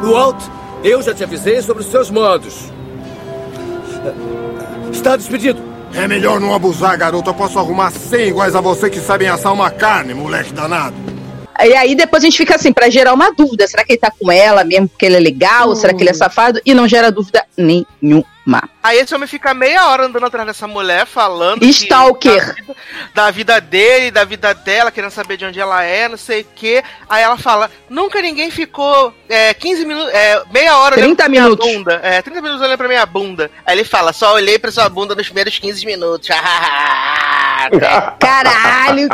Walt, 0.03 0.43
eu 0.83 1.01
já 1.03 1.15
te 1.15 1.23
avisei 1.23 1.63
sobre 1.63 1.83
os 1.83 1.91
seus 1.91 2.11
modos. 2.11 2.55
Está 4.93 5.17
despedido. 5.17 5.63
É 5.95 6.09
melhor 6.09 6.41
não 6.41 6.55
abusar, 6.55 6.97
garoto. 6.97 7.31
Eu 7.31 7.35
posso 7.35 7.59
arrumar 7.59 7.91
100 7.91 8.29
iguais 8.29 8.57
a 8.57 8.61
você 8.61 8.91
que 8.91 8.99
sabem 8.99 9.29
assar 9.29 9.53
uma 9.53 9.71
carne, 9.71 10.15
moleque 10.15 10.53
danado. 10.53 10.97
E 11.61 11.75
aí 11.75 11.95
depois 11.95 12.23
a 12.23 12.27
gente 12.27 12.37
fica 12.37 12.57
assim, 12.57 12.73
pra 12.73 12.91
gerar 12.91 13.13
uma 13.13 13.31
dúvida. 13.31 13.67
Será 13.69 13.85
que 13.85 13.93
ele 13.93 14.01
tá 14.01 14.11
com 14.11 14.33
ela 14.33 14.65
mesmo 14.65 14.89
porque 14.89 15.07
ele 15.07 15.17
é 15.17 15.21
legal? 15.21 15.75
Será 15.77 15.95
que 15.95 16.03
ele 16.03 16.11
é 16.11 16.15
safado? 16.15 16.61
E 16.65 16.75
não 16.75 16.89
gera 16.89 17.13
dúvida 17.13 17.45
nenhuma. 17.57 18.69
Aí 18.83 18.99
esse 18.99 19.15
homem 19.15 19.29
fica 19.29 19.55
meia 19.55 19.87
hora 19.89 20.07
andando 20.07 20.27
atrás 20.27 20.47
dessa 20.47 20.67
mulher, 20.67 21.07
falando 21.07 21.61
que- 21.61 21.67
Stalker. 21.69 22.47
da, 22.47 22.53
vida, 22.53 22.75
da 23.15 23.31
vida 23.31 23.61
dele, 23.61 24.11
da 24.11 24.25
vida 24.25 24.55
dela, 24.55 24.91
querendo 24.91 25.11
saber 25.13 25.37
de 25.37 25.45
onde 25.45 25.61
ela 25.61 25.83
é, 25.85 26.09
não 26.09 26.17
sei 26.17 26.41
o 26.43 26.47
quê. 26.57 26.83
Aí 27.09 27.23
ela 27.23 27.39
fala: 27.39 27.71
nunca 27.89 28.21
ninguém 28.21 28.51
ficou 28.51 29.15
é, 29.29 29.55
15 29.55 29.85
minutos, 29.85 30.13
é, 30.13 30.43
meia 30.53 30.77
hora 30.79 30.97
30 30.97 31.05
olhando 31.07 31.17
pra 31.17 31.29
minha 31.29 31.43
minutos. 31.45 31.67
bunda. 31.73 32.01
É, 32.03 32.21
30 32.23 32.41
minutos 32.43 32.61
olhando 32.63 32.79
pra 32.79 32.89
minha 32.89 33.07
bunda. 33.07 33.51
Aí 33.65 33.77
ele 33.77 33.85
fala: 33.85 34.13
só 34.13 34.35
olhei 34.35 34.59
pra 34.59 34.71
sua 34.73 34.89
bunda 34.89 35.15
nos 35.15 35.27
primeiros 35.27 35.59
15 35.59 35.87
minutos. 35.87 36.29
Caralho! 38.19 39.09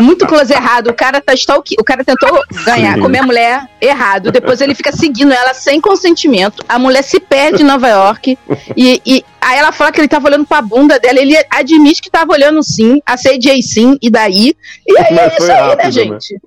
Muito 0.00 0.26
close 0.26 0.52
errado. 0.52 0.88
O 0.88 0.94
cara 0.94 1.20
tá 1.20 1.34
stalk... 1.34 1.74
O 1.78 1.84
cara 1.84 2.04
tentou 2.04 2.40
ganhar, 2.64 2.98
comer 2.98 3.18
a 3.18 3.22
mulher 3.22 3.62
errado. 3.80 4.32
Depois 4.32 4.60
ele 4.60 4.74
fica 4.74 4.90
seguindo 4.92 5.32
ela 5.32 5.54
sem 5.54 5.80
consentimento. 5.80 6.64
A 6.68 6.78
mulher 6.78 7.02
se 7.02 7.20
perde 7.20 7.62
em 7.62 7.66
Nova 7.66 7.88
York. 7.88 8.38
E, 8.76 9.00
e 9.16 9.24
aí 9.40 9.58
ela 9.58 9.72
fala 9.72 9.92
que 9.92 10.00
ele 10.00 10.08
tava 10.08 10.28
olhando 10.28 10.46
pra 10.46 10.62
bunda 10.62 10.98
dela. 10.98 11.20
Ele 11.20 11.34
admite 11.50 12.00
que 12.00 12.10
tava 12.10 12.32
olhando 12.32 12.62
sim, 12.62 13.00
assediei 13.04 13.62
sim, 13.62 13.98
e 14.00 14.08
daí? 14.10 14.56
E 14.86 14.98
aí 14.98 15.06
é 15.06 15.12
Mas 15.14 15.32
isso 15.32 15.46
foi 15.46 15.50
aí, 15.50 15.60
rápido, 15.60 15.76
né, 15.78 15.84
né? 15.84 15.90
gente? 15.90 16.40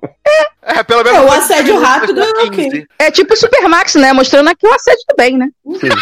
É, 0.62 0.82
pelo 0.82 1.08
É, 1.08 1.20
o 1.20 1.30
assédio 1.32 1.78
rápido 1.78 2.20
é 2.20 2.30
ok. 2.44 2.86
É 2.98 3.10
tipo 3.10 3.36
Supermax, 3.36 3.94
né? 3.94 4.12
Mostrando 4.12 4.48
aqui 4.48 4.66
o 4.66 4.74
assédio 4.74 5.04
do 5.08 5.16
bem, 5.16 5.36
né? 5.36 5.48
Sim. 5.80 5.88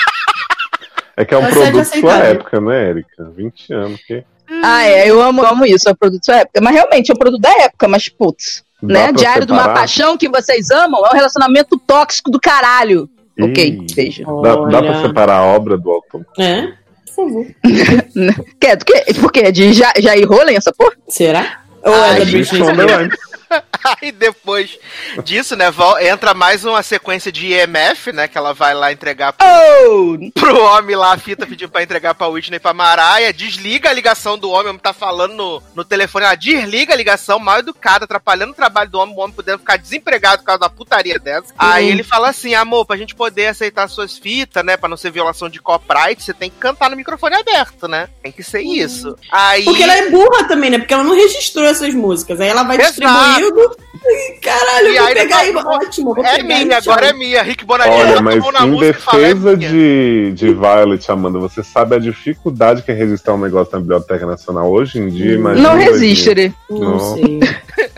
É 1.16 1.24
que 1.24 1.32
é 1.32 1.38
um 1.38 1.46
produto 1.46 1.72
sua 1.74 1.82
aceitável. 1.82 2.24
época, 2.24 2.60
né, 2.60 2.90
Erika? 2.90 3.30
20 3.36 3.72
anos. 3.72 4.00
Que... 4.04 4.24
Ah, 4.64 4.82
é, 4.82 5.08
eu 5.08 5.22
amo, 5.22 5.46
amo 5.46 5.64
isso, 5.64 5.88
é 5.88 5.92
o 5.92 5.96
produto 5.96 6.26
da 6.26 6.38
época. 6.38 6.60
Mas 6.60 6.74
realmente 6.74 7.08
é 7.12 7.14
o 7.14 7.16
produto 7.16 7.40
da 7.40 7.52
época, 7.62 7.86
mas 7.86 8.08
putz. 8.08 8.64
Dá 8.82 9.06
Né? 9.06 9.12
Diário 9.12 9.46
de 9.46 9.52
uma 9.52 9.60
separar? 9.60 9.78
paixão 9.78 10.16
que 10.18 10.28
vocês 10.28 10.72
amam 10.72 11.06
é 11.06 11.10
um 11.10 11.14
relacionamento 11.14 11.78
tóxico 11.86 12.32
do 12.32 12.40
caralho. 12.40 13.08
Ok, 13.40 13.78
beijo. 13.96 14.24
Dá, 14.42 14.56
dá 14.66 14.82
pra 14.82 15.02
separar 15.02 15.36
a 15.38 15.44
obra 15.44 15.76
do 15.76 15.90
autor? 15.90 16.24
É? 16.38 16.68
Por 17.14 17.26
favor. 17.28 17.46
Quer? 18.60 18.78
Por 19.20 19.32
quê? 19.32 19.50
De 19.52 19.72
Ja- 19.72 19.92
Jair 19.98 20.26
Rollen, 20.28 20.56
essa 20.56 20.72
porra? 20.72 20.92
Será? 21.08 21.60
Ou 21.84 21.92
é 21.94 22.18
da 22.18 22.24
gente, 22.24 22.48
Britney 22.50 22.74
Spears? 22.74 23.14
Aí 24.02 24.10
depois 24.10 24.78
disso, 25.24 25.56
né, 25.56 25.66
entra 26.00 26.32
mais 26.34 26.64
uma 26.64 26.82
sequência 26.82 27.30
de 27.30 27.52
EMF, 27.52 28.12
né, 28.12 28.26
que 28.26 28.38
ela 28.38 28.54
vai 28.54 28.74
lá 28.74 28.92
entregar 28.92 29.32
pro, 29.32 29.46
Oh! 29.46 30.18
pro 30.32 30.62
homem 30.62 30.96
lá, 30.96 31.12
a 31.12 31.18
fita 31.18 31.46
pedindo 31.46 31.70
pra 31.70 31.82
entregar 31.82 32.14
pra 32.14 32.28
Whitney 32.28 32.56
e 32.56 32.60
pra 32.60 32.72
Mariah, 32.72 33.32
desliga 33.32 33.90
a 33.90 33.92
ligação 33.92 34.38
do 34.38 34.50
homem, 34.50 34.66
o 34.66 34.70
homem 34.70 34.80
tá 34.80 34.92
falando 34.92 35.34
no, 35.34 35.62
no 35.74 35.84
telefone, 35.84 36.24
ela 36.24 36.34
desliga 36.34 36.94
a 36.94 36.96
ligação, 36.96 37.38
mal 37.38 37.58
educada, 37.58 38.04
atrapalhando 38.04 38.52
o 38.52 38.56
trabalho 38.56 38.90
do 38.90 38.98
homem, 38.98 39.14
o 39.14 39.20
homem 39.20 39.34
podendo 39.34 39.58
ficar 39.58 39.76
desempregado 39.76 40.38
por 40.38 40.46
causa 40.46 40.60
da 40.60 40.70
putaria 40.70 41.18
dessa. 41.18 41.52
Aí 41.58 41.88
ele 41.88 42.02
fala 42.02 42.30
assim, 42.30 42.54
amor, 42.54 42.86
pra 42.86 42.96
gente 42.96 43.14
poder 43.14 43.48
aceitar 43.48 43.88
suas 43.88 44.16
fitas, 44.16 44.64
né, 44.64 44.76
pra 44.76 44.88
não 44.88 44.96
ser 44.96 45.10
violação 45.10 45.48
de 45.48 45.60
copyright, 45.60 46.22
você 46.22 46.32
tem 46.32 46.50
que 46.50 46.56
cantar 46.56 46.90
no 46.90 46.96
microfone 46.96 47.36
aberto, 47.36 47.86
né, 47.86 48.08
tem 48.22 48.32
que 48.32 48.42
ser 48.42 48.62
isso. 48.62 49.16
Aí... 49.30 49.64
Porque 49.64 49.82
ela 49.82 49.94
é 49.94 50.10
burra 50.10 50.44
também, 50.44 50.70
né? 50.70 50.78
Porque 50.78 50.94
ela 50.94 51.04
não 51.04 51.14
registrou 51.14 51.64
essas 51.66 51.94
músicas. 51.94 52.40
Aí 52.40 52.48
ela 52.48 52.62
vai 52.62 52.76
Exato. 52.76 52.92
distribuindo. 52.92 53.33
Ih, 53.40 54.38
Caralho, 54.40 54.88
E 54.88 54.98
vou 54.98 55.06
aí 55.06 55.14
pegar 55.14 55.36
aí. 55.38 55.54
Ótimo, 55.56 56.14
vou 56.14 56.24
É 56.24 56.36
pegar 56.36 56.44
minha, 56.64 56.80
tchau. 56.82 56.92
agora 56.92 57.08
é 57.08 57.12
minha. 57.14 57.42
Rick 57.42 57.64
Bonadio 57.64 57.92
Olha, 57.94 58.18
a 58.18 58.22
mas 58.22 58.44
em 58.44 58.76
defesa 58.78 59.56
de, 59.56 60.32
de 60.34 60.52
Violet, 60.52 61.10
Amanda, 61.10 61.38
você 61.38 61.62
sabe 61.62 61.94
a 61.96 61.98
dificuldade 61.98 62.82
que 62.82 62.90
é 62.90 62.94
registrar 62.94 63.32
um 63.34 63.38
negócio 63.40 63.72
na 63.72 63.80
Biblioteca 63.80 64.26
Nacional 64.26 64.70
hoje 64.70 64.98
em 64.98 65.08
dia? 65.08 65.34
Imagina 65.34 65.70
Não 65.70 65.76
resiste, 65.78 66.34
né? 66.34 66.52
Não 66.68 67.14
sei. 67.14 67.40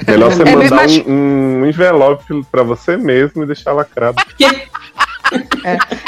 Melhor 0.06 0.30
você 0.32 0.42
É, 0.42 0.54
mandar 0.54 0.76
mas- 0.76 0.98
um, 1.06 1.12
um 1.62 1.66
envelope 1.66 2.24
pra 2.52 2.62
você 2.62 2.96
mesmo 2.96 3.42
e 3.42 3.46
deixar 3.46 3.72
lacrado. 3.72 4.16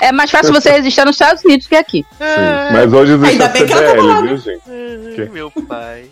É 0.01 0.13
mais 0.13 0.31
fácil 0.31 0.53
você 0.53 0.71
resistir 0.71 1.05
nos 1.05 1.17
Estados 1.17 1.45
Unidos 1.45 1.67
que 1.67 1.75
aqui. 1.75 2.07
Sim. 2.13 2.73
Mas 2.73 2.93
hoje 2.93 3.13
existe 3.13 3.33
Ainda 3.33 3.45
a 3.47 3.49
bem 3.49 3.67
que 3.67 3.73
ela 3.73 3.83
tá 3.83 4.21
viu, 4.21 4.37
gente? 4.37 4.63
Ai, 4.69 5.15
Que? 5.15 5.25
Meu 5.31 5.51
pai. 5.51 6.07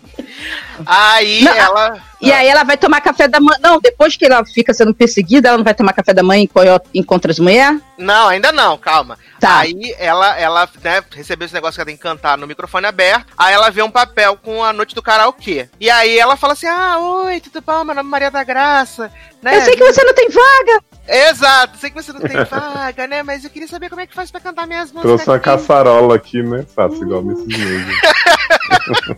Aí 0.85 1.43
Não, 1.43 1.53
ela. 1.53 1.97
E 2.19 2.31
aí 2.31 2.47
ela 2.47 2.63
vai 2.63 2.77
tomar 2.77 3.01
café 3.01 3.27
da 3.27 3.39
manhã. 3.39 3.57
Não, 3.61 3.79
depois 3.79 4.15
que 4.15 4.25
ela 4.25 4.43
fica 4.45 4.73
sendo 4.73 4.93
perseguida, 4.93 5.49
ela 5.49 5.57
não 5.57 5.63
vai 5.63 5.73
tomar 5.73 5.93
café 5.93 6.13
da 6.13 6.23
manhã 6.23 6.43
enquanto 6.43 6.81
encontra 6.93 7.31
as 7.31 7.39
mulheres? 7.39 7.79
Não, 7.97 8.27
ainda 8.27 8.51
não, 8.51 8.77
calma. 8.77 9.17
Tá. 9.39 9.59
Aí 9.59 9.95
ela, 9.99 10.37
ela 10.39 10.69
né, 10.83 11.03
recebeu 11.11 11.45
esse 11.45 11.53
negócio 11.53 11.75
que 11.75 11.81
ela 11.81 11.85
tem 11.85 11.95
que 11.95 12.01
cantar 12.01 12.37
no 12.37 12.47
microfone 12.47 12.87
aberto. 12.87 13.27
Aí 13.37 13.53
ela 13.53 13.69
vê 13.69 13.81
um 13.81 13.91
papel 13.91 14.35
com 14.37 14.63
a 14.63 14.73
noite 14.73 14.95
do 14.95 15.01
karaokê. 15.01 15.69
E 15.79 15.89
aí 15.89 16.17
ela 16.17 16.35
fala 16.35 16.53
assim: 16.53 16.67
Ah, 16.67 16.97
oi, 16.99 17.39
tudo 17.39 17.61
bom? 17.61 17.83
Meu 17.83 17.95
nome 17.95 18.07
é 18.07 18.11
Maria 18.11 18.31
da 18.31 18.43
Graça. 18.43 19.11
Né? 19.41 19.57
Eu 19.57 19.61
sei 19.61 19.75
que 19.75 19.83
você 19.83 20.03
não 20.03 20.13
tem 20.13 20.29
vaga. 20.29 20.83
Exato, 21.07 21.77
sei 21.77 21.89
que 21.89 21.95
você 22.01 22.11
não 22.11 22.19
tem 22.19 22.43
vaga, 22.45 23.07
né? 23.07 23.23
Mas 23.23 23.43
eu 23.43 23.49
queria 23.49 23.67
saber 23.67 23.89
como 23.89 24.01
é 24.01 24.07
que 24.07 24.13
faz 24.15 24.29
pra 24.29 24.41
cantar 24.41 24.67
minhas 24.67 24.91
músicas. 24.91 25.01
Trouxe 25.03 25.27
uma 25.29 25.35
aqui. 25.37 25.45
caçarola 25.45 26.15
aqui, 26.15 26.43
né? 26.43 26.65
Fácil, 26.75 27.03
igual 27.03 27.21
Mrs. 27.21 27.47
Maisel. 27.47 29.17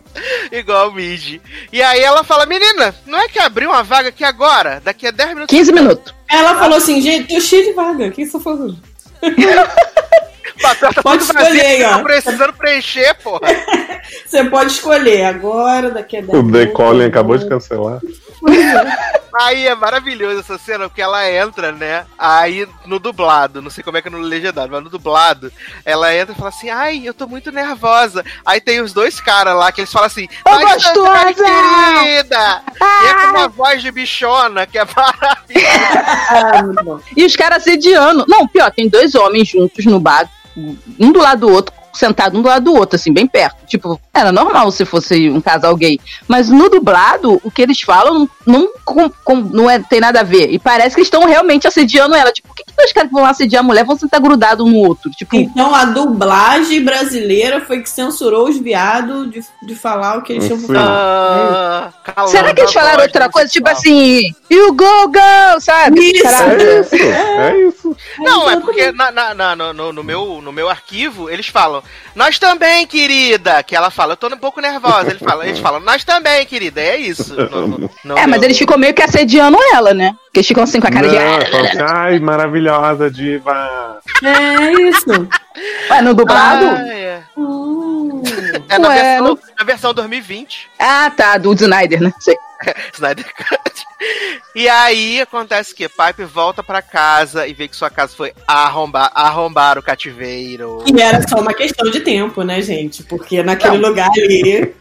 Igual 0.52 0.88
o 0.90 0.94
Mid. 0.94 1.40
E 1.72 1.82
aí 1.82 2.00
ela 2.00 2.22
fala: 2.24 2.46
Menina, 2.46 2.94
não 3.06 3.18
é 3.20 3.28
que 3.28 3.38
abriu 3.38 3.70
uma 3.70 3.82
vaga 3.82 4.08
aqui 4.08 4.24
agora? 4.24 4.80
Daqui 4.84 5.06
a 5.06 5.10
10 5.10 5.28
minutos. 5.30 5.56
15 5.56 5.72
minutos. 5.72 6.14
Ela 6.28 6.54
falou 6.56 6.76
assim, 6.78 7.00
gente, 7.00 7.32
tô 7.34 7.40
cheio 7.40 7.64
de 7.66 7.72
vaga. 7.72 8.06
O 8.06 8.10
que 8.12 8.24
você 8.26 8.38
falou? 8.40 8.74
Papel 10.62 10.92
tá 10.94 11.02
Pode 11.02 11.26
tudo 11.26 11.34
vazio, 11.34 11.54
escolher, 11.56 11.82
tá 11.82 11.96
ó. 11.96 12.02
precisando 12.02 12.52
preencher, 12.52 13.14
porra. 13.22 13.40
Você 14.26 14.44
pode 14.44 14.72
escolher 14.72 15.24
agora, 15.24 15.90
daqui 15.90 16.16
a 16.18 16.20
10 16.20 16.32
O 16.32 16.32
The 16.32 16.42
minutos. 16.42 16.74
Colin 16.74 17.04
acabou 17.04 17.38
de 17.38 17.48
cancelar. 17.48 18.00
Aí 19.34 19.66
é 19.66 19.74
maravilhoso 19.74 20.40
essa 20.40 20.58
cena, 20.58 20.88
porque 20.88 21.02
ela 21.02 21.30
entra, 21.30 21.72
né? 21.72 22.06
Aí 22.18 22.66
no 22.86 22.98
dublado, 22.98 23.62
não 23.62 23.70
sei 23.70 23.84
como 23.84 23.96
é 23.96 24.02
que 24.02 24.08
é 24.08 24.10
no 24.10 24.18
legendado, 24.18 24.70
mas 24.70 24.82
no 24.82 24.90
dublado, 24.90 25.52
ela 25.84 26.14
entra 26.14 26.34
e 26.34 26.38
fala 26.38 26.48
assim: 26.48 26.70
Ai, 26.70 27.02
eu 27.04 27.14
tô 27.14 27.26
muito 27.26 27.52
nervosa. 27.52 28.24
Aí 28.44 28.60
tem 28.60 28.80
os 28.80 28.92
dois 28.92 29.20
caras 29.20 29.54
lá 29.54 29.70
que 29.70 29.80
eles 29.80 29.92
falam 29.92 30.06
assim: 30.06 30.28
Ô, 30.44 30.50
"Mas 30.50 30.82
também, 30.84 31.34
gostosa!" 31.34 31.34
querida! 31.34 32.62
E 32.80 33.06
é 33.06 33.14
com 33.14 33.26
uma 33.28 33.48
voz 33.48 33.82
de 33.82 33.90
bichona, 33.90 34.66
que 34.66 34.78
é 34.78 34.84
maravilhosa. 34.84 35.40
Ah, 36.30 36.82
bom. 36.82 37.00
E 37.16 37.24
os 37.24 37.36
caras 37.36 37.58
assediando. 37.62 38.24
Não, 38.28 38.46
pior, 38.46 38.70
tem 38.70 38.88
dois 38.88 39.14
homens 39.14 39.48
juntos 39.48 39.84
no 39.84 40.00
bar, 40.00 40.28
um 40.98 41.12
do 41.12 41.20
lado 41.20 41.46
do 41.46 41.52
outro, 41.52 41.74
sentado 41.92 42.38
um 42.38 42.42
do 42.42 42.48
lado 42.48 42.64
do 42.64 42.74
outro, 42.74 42.96
assim, 42.96 43.12
bem 43.12 43.26
perto. 43.26 43.66
Tipo, 43.66 44.00
era 44.12 44.30
normal 44.32 44.70
se 44.70 44.84
fosse 44.84 45.28
um 45.30 45.40
casal 45.40 45.74
gay. 45.76 45.98
Mas 46.28 46.48
no 46.48 46.68
dublado, 46.68 47.40
o 47.44 47.50
que 47.50 47.62
eles 47.62 47.80
falam 47.80 48.14
não, 48.20 48.28
não, 48.46 48.70
com- 48.84 49.10
com- 49.24 49.36
não 49.36 49.68
é, 49.70 49.78
tem 49.78 50.00
nada 50.00 50.20
a 50.20 50.24
ver. 50.24 50.50
E 50.50 50.58
parece 50.58 50.94
que 50.94 51.00
eles 51.00 51.06
estão 51.06 51.24
realmente 51.26 51.66
assediando 51.66 52.14
ela. 52.14 52.32
Tipo, 52.32 52.48
por 52.48 52.56
que, 52.56 52.64
que 52.64 52.72
dois 52.76 52.92
caras 52.92 53.08
que 53.08 53.14
vão 53.14 53.24
assediar 53.24 53.60
a 53.62 53.66
mulher 53.66 53.84
vão 53.84 53.96
sentar 53.98 54.20
grudados 54.20 54.66
um 54.66 54.70
no 54.70 54.78
outro? 54.78 55.10
Tipo, 55.12 55.36
Então 55.36 55.74
a 55.74 55.84
dublagem 55.84 56.82
brasileira 56.84 57.60
foi 57.60 57.80
que 57.80 57.88
censurou 57.90 58.48
os 58.48 58.58
viados 58.58 59.30
de, 59.30 59.40
de 59.62 59.74
falar 59.74 60.18
o 60.18 60.22
que 60.22 60.32
eles 60.32 60.46
tinham 60.46 60.58
falar. 60.60 61.92
Ah, 62.16 62.26
será 62.26 62.52
que 62.54 62.60
eles 62.60 62.72
falaram 62.72 63.02
outra 63.02 63.28
coisa? 63.28 63.48
Tipo 63.48 63.68
assim, 63.68 64.32
you 64.50 64.72
go, 64.74 65.08
go, 65.08 65.60
sabe? 65.60 66.00
Isso. 66.00 66.20
Será? 66.28 66.52
É 66.52 66.80
isso, 66.80 66.94
é 66.96 67.66
isso. 67.68 67.96
Não, 68.18 68.50
é 68.50 68.56
porque 68.60 68.92
na, 68.92 69.10
na- 69.10 69.34
na- 69.34 69.56
no- 69.72 69.92
no 69.92 70.02
meu, 70.04 70.40
no 70.42 70.52
meu 70.52 70.68
arquivo 70.68 71.28
eles 71.30 71.46
falam, 71.46 71.79
nós 72.14 72.38
também, 72.38 72.86
querida. 72.86 73.62
Que 73.62 73.74
ela 73.76 73.90
fala, 73.90 74.12
eu 74.12 74.16
tô 74.16 74.26
um 74.28 74.36
pouco 74.38 74.60
nervosa. 74.60 75.10
Ele 75.10 75.18
fala, 75.18 75.46
eles 75.46 75.58
falam, 75.58 75.80
nós 75.80 76.04
também, 76.04 76.44
querida. 76.46 76.80
É 76.80 76.96
isso. 76.96 77.34
No- 77.34 77.66
no- 77.68 77.90
no 78.04 78.18
É, 78.18 78.26
mas 78.26 78.42
eles 78.42 78.58
ficam 78.58 78.78
meio 78.78 78.94
que 78.94 79.02
assediando 79.02 79.58
ela, 79.72 79.92
né? 79.94 80.14
Porque 80.24 80.40
eles 80.40 80.46
ficam 80.48 80.62
assim 80.62 80.80
com 80.80 80.86
a 80.86 80.90
cara 80.90 81.06
Não, 81.08 81.38
de. 81.38 81.50
fala 81.50 81.68
assim, 81.68 81.78
Ai, 81.80 82.18
maravilhosa 82.18 83.10
diva. 83.10 84.00
É 84.22 84.72
isso. 84.82 85.28
Ué, 85.90 86.02
no 86.02 86.14
dublado? 86.14 86.66
Ah, 86.66 86.88
é. 86.88 87.22
É 88.68 88.78
na, 88.78 88.88
Ué, 88.88 89.02
versão, 89.02 89.38
na 89.58 89.64
versão 89.64 89.94
2020. 89.94 90.68
Ah, 90.78 91.10
tá, 91.16 91.36
do 91.38 91.52
Snyder, 91.54 92.00
né? 92.00 92.12
Sei. 92.20 92.36
Snyder 92.94 93.26
Cut. 93.34 93.84
E 94.54 94.66
aí 94.68 95.20
acontece 95.20 95.74
que 95.74 95.88
Pipe 95.88 96.24
volta 96.24 96.62
pra 96.62 96.80
casa 96.80 97.46
e 97.46 97.52
vê 97.52 97.68
que 97.68 97.76
sua 97.76 97.90
casa 97.90 98.14
foi 98.16 98.32
arrombar, 98.48 99.10
arrombar 99.14 99.78
o 99.78 99.82
cativeiro. 99.82 100.82
E 100.86 101.00
era 101.00 101.26
só 101.28 101.36
uma 101.40 101.52
questão 101.52 101.90
de 101.90 102.00
tempo, 102.00 102.42
né, 102.42 102.60
gente? 102.62 103.02
Porque 103.02 103.42
naquele 103.42 103.76
lugar 103.76 104.08
ali. 104.16 104.74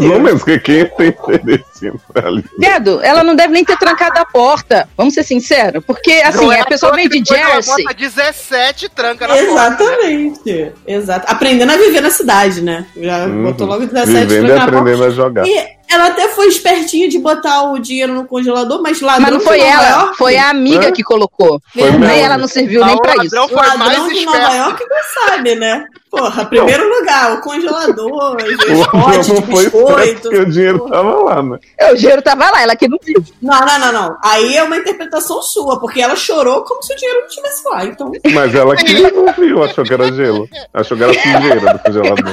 Não 0.00 0.20
mesmo, 0.20 0.38
porque 0.38 0.58
quem 0.60 0.84
tem 0.86 1.08
interesse 1.08 1.92
ali? 2.14 2.44
Viado, 2.58 3.00
ela 3.02 3.22
não 3.24 3.34
deve 3.34 3.52
nem 3.52 3.64
ter 3.64 3.76
trancado 3.76 4.18
a 4.20 4.24
porta. 4.24 4.88
Vamos 4.96 5.14
ser 5.14 5.24
sinceros. 5.24 5.84
Porque, 5.84 6.12
assim, 6.24 6.44
Não 6.46 6.52
é 6.52 6.60
a 6.60 6.64
pessoa 6.66 6.92
vem 6.92 7.08
que 7.08 7.20
de 7.20 7.34
ela 7.34 7.54
Jersey. 7.54 7.84
bota 7.84 7.94
17 7.96 8.86
e 8.86 8.88
tranca 8.88 9.26
na 9.26 9.34
porta. 9.34 9.50
né? 9.52 9.52
Exatamente. 9.52 10.72
Exato. 10.86 11.26
Aprendendo 11.30 11.72
a 11.72 11.76
viver 11.76 12.00
na 12.00 12.10
cidade, 12.10 12.62
né? 12.62 12.86
Já 12.96 13.26
Uhum. 13.26 13.42
botou 13.44 13.66
logo 13.66 13.86
17 13.86 14.26
Vivendo 14.26 14.48
e 14.48 14.52
aprendendo 14.58 15.04
a 15.04 15.10
jogar. 15.10 15.46
E 15.46 15.81
ela 15.88 16.06
até 16.08 16.28
foi 16.28 16.48
espertinha 16.48 17.08
de 17.08 17.18
botar 17.18 17.70
o 17.70 17.78
dinheiro 17.78 18.12
no 18.14 18.26
congelador, 18.26 18.80
mas 18.82 19.00
ladrão 19.00 19.22
Mas 19.22 19.32
não 19.32 19.40
foi 19.40 19.58
Nova 19.58 19.70
ela, 19.70 19.88
York, 20.02 20.16
foi 20.16 20.36
a 20.36 20.48
amiga 20.50 20.88
Hã? 20.88 20.92
que 20.92 21.02
colocou. 21.02 21.60
Mesmo. 21.74 22.04
ela 22.04 22.38
não 22.38 22.48
serviu 22.48 22.84
nem 22.84 22.94
o 22.94 23.00
pra 23.00 23.14
ladrão 23.14 23.44
isso. 23.46 23.54
foi 23.54 23.66
ladrão 23.66 23.78
mais 23.78 24.14
de 24.14 24.24
Nova 24.24 24.38
esperto. 24.38 24.56
York 24.56 24.84
não 24.88 25.26
sabe, 25.28 25.54
né? 25.54 25.84
Porra, 26.10 26.44
primeiro 26.44 26.86
lugar, 26.98 27.32
o 27.32 27.40
congelador, 27.40 28.36
os 28.36 28.42
O 28.86 28.90
potes 28.90 29.26
de 29.26 29.40
biscoito. 29.40 30.20
porque 30.22 30.36
o 30.38 30.50
dinheiro 30.50 30.86
tava 30.90 31.14
lá, 31.22 31.42
né? 31.42 31.58
É, 31.78 31.90
O 31.90 31.96
dinheiro 31.96 32.20
tava 32.20 32.50
lá, 32.50 32.60
ela 32.62 32.76
que 32.76 32.86
não 32.86 32.98
viu. 33.02 33.24
Não, 33.40 33.58
não, 33.60 33.78
não, 33.78 33.92
não. 33.92 34.16
Aí 34.22 34.54
é 34.54 34.62
uma 34.62 34.76
interpretação 34.76 35.40
sua, 35.40 35.80
porque 35.80 36.02
ela 36.02 36.14
chorou 36.14 36.64
como 36.64 36.82
se 36.82 36.92
o 36.92 36.96
dinheiro 36.96 37.20
não 37.20 37.28
estivesse 37.28 37.66
lá. 37.66 37.84
Então, 37.86 38.12
Mas 38.30 38.54
ela 38.54 38.76
que 38.76 39.10
não 39.10 39.32
viu, 39.32 39.64
achou 39.64 39.84
que 39.84 39.94
era 39.94 40.12
gelo. 40.12 40.46
Achou 40.74 40.96
que 40.98 41.02
era 41.02 41.14
sujeira 41.14 41.72
do 41.72 41.78
congelador. 41.80 42.24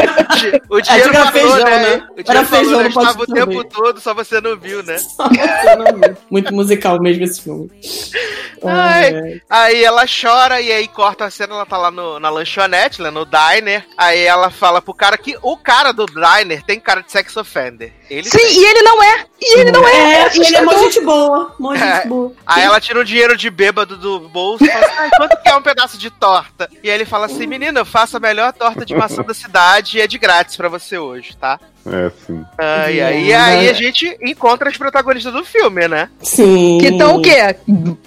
O 0.70 0.82
dinheiro 0.82 1.10
era 1.16 1.26
falou, 1.26 1.32
feijão, 1.32 1.58
né? 1.66 1.80
né? 1.80 2.08
O 2.18 2.20
Era 2.20 2.24
dinheiro 2.44 2.46
falou, 2.48 2.66
feijão 2.66 2.84
né? 2.84 2.90
Tempo 3.48 3.64
todo, 3.66 4.00
só 4.00 4.14
você 4.14 4.40
não 4.42 4.58
viu, 4.58 4.82
né? 4.84 4.98
você 5.18 5.76
não 5.76 5.86
viu. 6.00 6.18
Muito 6.30 6.54
musical 6.54 7.00
mesmo 7.02 7.24
esse 7.24 7.42
filme. 7.42 7.70
Ai. 8.64 9.14
Ai, 9.14 9.42
Aí 9.50 9.84
ela 9.84 10.04
chora 10.06 10.60
e 10.60 10.72
aí 10.72 10.88
corta 10.88 11.26
a 11.26 11.30
cena, 11.30 11.54
ela 11.56 11.66
tá 11.66 11.78
lá 11.78 11.90
no- 11.92 12.20
na 12.20 12.30
lanchonete, 12.30 13.02
né, 13.02 13.10
no 13.10 13.26
diner. 13.26 13.86
Aí 13.98 14.20
ela 14.22 14.50
fala 14.50 14.82
pro 14.82 14.94
cara 14.94 15.18
que 15.18 15.38
o 15.42 15.56
cara 15.56 15.92
do 15.94 16.06
diner 16.06 16.62
tem 16.64 16.80
cara 16.80 17.02
de 17.02 17.12
sex 17.12 17.36
offender. 17.38 17.94
Ele 18.10 18.28
Sim, 18.30 18.38
tem. 18.38 18.60
e 18.60 18.66
ele 18.66 18.82
não 18.82 19.02
é. 19.04 19.26
E 19.40 19.60
ele 19.60 19.72
não 19.72 19.88
é. 19.88 19.92
É, 19.92 19.96
e 20.36 20.40
ele 20.42 20.56
é 20.56 20.60
assustador. 20.60 20.66
mó 20.66 20.84
gente 20.84 21.02
boa. 21.02 21.56
Mó 21.60 21.76
gente 21.76 21.88
É. 21.88 22.06
boa. 22.08 22.34
Aí 22.46 22.64
ela 22.64 22.82
tira 22.82 23.00
o 23.00 23.06
dinheiro 23.06 23.38
de 23.38 23.50
bêbado 23.50 23.96
do 23.96 24.20
bolso 24.28 24.66
e 24.66 24.68
fala 24.70 24.86
assim, 24.86 24.96
"Ai, 24.98 25.10
quanto 25.16 25.38
que 25.42 25.50
é 25.50 25.56
um 25.56 25.62
pedaço 25.62 25.98
de 25.98 26.10
torta? 26.10 26.70
E 26.84 26.90
aí 26.90 26.96
ele 26.96 27.06
fala 27.06 27.28
assim, 27.28 27.46
menina, 27.48 27.80
eu 27.80 27.86
faço 27.86 28.18
a 28.18 28.20
melhor 28.20 28.52
torta 28.52 28.86
de 28.86 28.94
maçã 28.96 29.22
da 29.22 29.34
cidade 29.34 29.98
e 29.98 30.02
é 30.02 30.08
de 30.08 30.18
grátis 30.18 30.58
pra 30.58 30.68
você 30.68 30.98
hoje, 30.98 31.38
tá? 31.38 31.60
É, 31.86 32.12
sim. 32.26 32.46
Ai, 32.58 32.96
e 32.96 33.34
aí 33.34 33.70
a 33.70 33.74
gente 33.74 34.18
encontra 34.22 34.70
as 34.70 34.78
protagonistas 34.78 35.34
do 35.34 35.44
filme, 35.44 35.88
né? 35.88 36.10
Sim. 36.22 36.78
Que 36.80 36.88
estão 36.88 37.18
o 37.18 37.22
quê? 37.22 37.56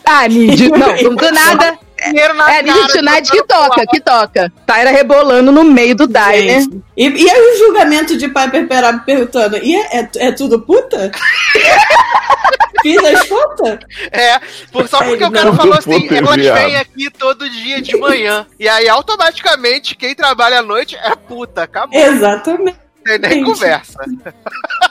Ah, 0.05 0.27
Nid. 0.29 0.69
Não, 0.71 1.15
do 1.17 1.33
nada. 1.33 1.79
Dinheiro 2.05 2.35
na 2.35 2.53
É 2.53 2.63
Nid 2.63 2.93
Tonight 2.93 3.31
que 3.31 3.43
toca, 3.45 3.87
que 3.87 4.01
toca. 4.01 4.53
Tyra 4.67 4.91
rebolando 4.91 5.53
no 5.53 5.63
meio 5.63 5.95
do 5.95 6.07
diner. 6.07 6.63
E, 6.97 7.09
e 7.09 7.31
aí 7.31 7.41
o 7.41 7.59
julgamento 7.59 8.17
de 8.19 8.27
Piper 8.27 8.67
Perab 8.67 9.05
perguntando, 9.05 9.57
e 9.59 9.75
é, 9.77 10.01
é, 10.01 10.09
é 10.17 10.33
tudo 10.33 10.61
puta? 10.61 11.13
Fiz 12.83 12.99
as 13.05 13.29
contas? 13.29 13.79
É, 14.11 14.41
por, 14.73 14.89
só 14.89 14.99
porque 15.05 15.23
Ai, 15.23 15.31
o 15.31 15.33
cara 15.33 15.45
não. 15.47 15.57
falou 15.57 15.75
assim, 15.75 16.01
Puta, 16.01 16.15
elas 16.17 16.35
viado. 16.35 16.57
vêm 16.57 16.77
aqui 16.77 17.11
todo 17.11 17.49
dia 17.49 17.81
de 17.81 17.97
manhã. 17.97 18.45
E 18.59 18.69
aí, 18.69 18.89
automaticamente, 18.89 19.95
quem 19.95 20.15
trabalha 20.17 20.59
à 20.59 20.63
noite 20.63 20.97
é 20.97 21.15
puta, 21.15 21.63
acabou. 21.63 21.97
Exatamente. 21.99 22.82
Tem 23.05 23.19
nem 23.19 23.45
conversa. 23.45 23.99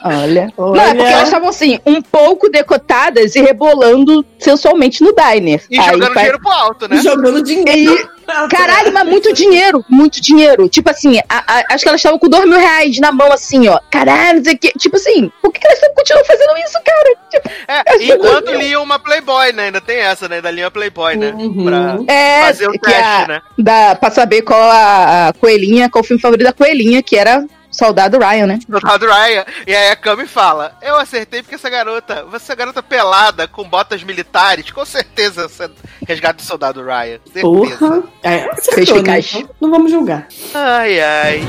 Olha. 0.03 0.51
Olha. 0.57 0.75
Não, 0.75 0.83
é 0.83 0.95
porque 0.95 1.11
elas 1.13 1.23
estavam 1.27 1.49
assim, 1.49 1.79
um 1.85 2.01
pouco 2.01 2.49
decotadas 2.49 3.35
e 3.35 3.41
rebolando 3.41 4.25
sensualmente 4.39 5.03
no 5.03 5.13
diner. 5.13 5.63
E 5.69 5.79
Aí 5.79 5.85
jogando 5.85 6.01
faz- 6.13 6.15
dinheiro 6.17 6.39
pro 6.39 6.51
alto, 6.51 6.87
né? 6.87 6.97
Jogando 6.97 7.43
dinheiro. 7.43 8.09
Caralho, 8.49 8.93
mas 8.93 9.05
muito 9.07 9.33
dinheiro, 9.33 9.83
muito 9.89 10.21
dinheiro. 10.21 10.69
Tipo 10.69 10.89
assim, 10.89 11.19
a- 11.29 11.43
a- 11.45 11.63
acho 11.73 11.83
que 11.83 11.89
elas 11.89 11.99
estavam 11.99 12.17
com 12.17 12.29
dois 12.29 12.45
mil 12.45 12.57
reais 12.57 12.97
na 12.99 13.11
mão, 13.11 13.31
assim, 13.31 13.67
ó. 13.67 13.77
Caralho, 13.91 14.37
não 14.37 14.43
sei 14.45 14.53
o 14.53 14.57
quê. 14.57 14.71
Tipo 14.79 14.95
assim, 14.95 15.29
por 15.41 15.51
que 15.51 15.59
que 15.59 15.67
elas 15.67 15.79
continuam 15.95 16.25
fazendo 16.25 16.57
isso, 16.65 16.77
cara? 16.85 17.15
Tipo, 17.29 17.49
É, 17.67 18.05
enquanto 18.05 18.51
liam 18.53 18.83
uma 18.83 18.97
Playboy, 18.99 19.51
né? 19.51 19.65
Ainda 19.65 19.81
tem 19.81 19.97
essa, 19.97 20.27
né? 20.29 20.37
Ainda 20.37 20.49
liam 20.49 20.67
a 20.67 20.71
Playboy, 20.71 21.15
né? 21.17 21.33
Uhum. 21.37 21.65
Pra 21.65 21.97
é, 22.07 22.41
fazer 22.45 22.67
o 22.67 22.71
que 22.71 22.79
teste, 22.79 23.01
a- 23.01 23.27
né? 23.27 23.41
Da, 23.57 23.95
pra 23.95 24.09
saber 24.11 24.41
qual 24.43 24.61
a, 24.61 25.27
a 25.29 25.33
coelhinha, 25.33 25.89
qual 25.89 26.01
o 26.01 26.07
filme 26.07 26.21
favorito 26.21 26.45
da 26.45 26.53
coelhinha, 26.53 27.03
que 27.03 27.17
era 27.17 27.45
Soldado 27.71 28.19
Ryan, 28.19 28.47
né? 28.47 28.59
Soldado 28.69 29.05
Ryan. 29.05 29.45
E 29.65 29.73
aí 29.73 29.91
a 29.91 29.95
Cami 29.95 30.27
fala: 30.27 30.73
Eu 30.81 30.97
acertei 30.97 31.41
porque 31.41 31.55
essa 31.55 31.69
garota, 31.69 32.25
você 32.25 32.51
é 32.51 32.55
garota 32.55 32.83
pelada 32.83 33.47
com 33.47 33.63
botas 33.63 34.03
militares, 34.03 34.69
com 34.71 34.85
certeza 34.85 35.47
você 35.47 35.69
resgata 36.05 36.43
o 36.43 36.45
soldado 36.45 36.83
Ryan. 36.83 37.19
Certeza. 37.31 37.41
Porra. 37.41 38.03
É, 38.21 38.49
acertou, 38.51 39.01
né? 39.01 39.19
Então, 39.19 39.49
Não 39.61 39.71
vamos 39.71 39.91
julgar. 39.91 40.27
Ai, 40.53 40.99
ai. 40.99 41.41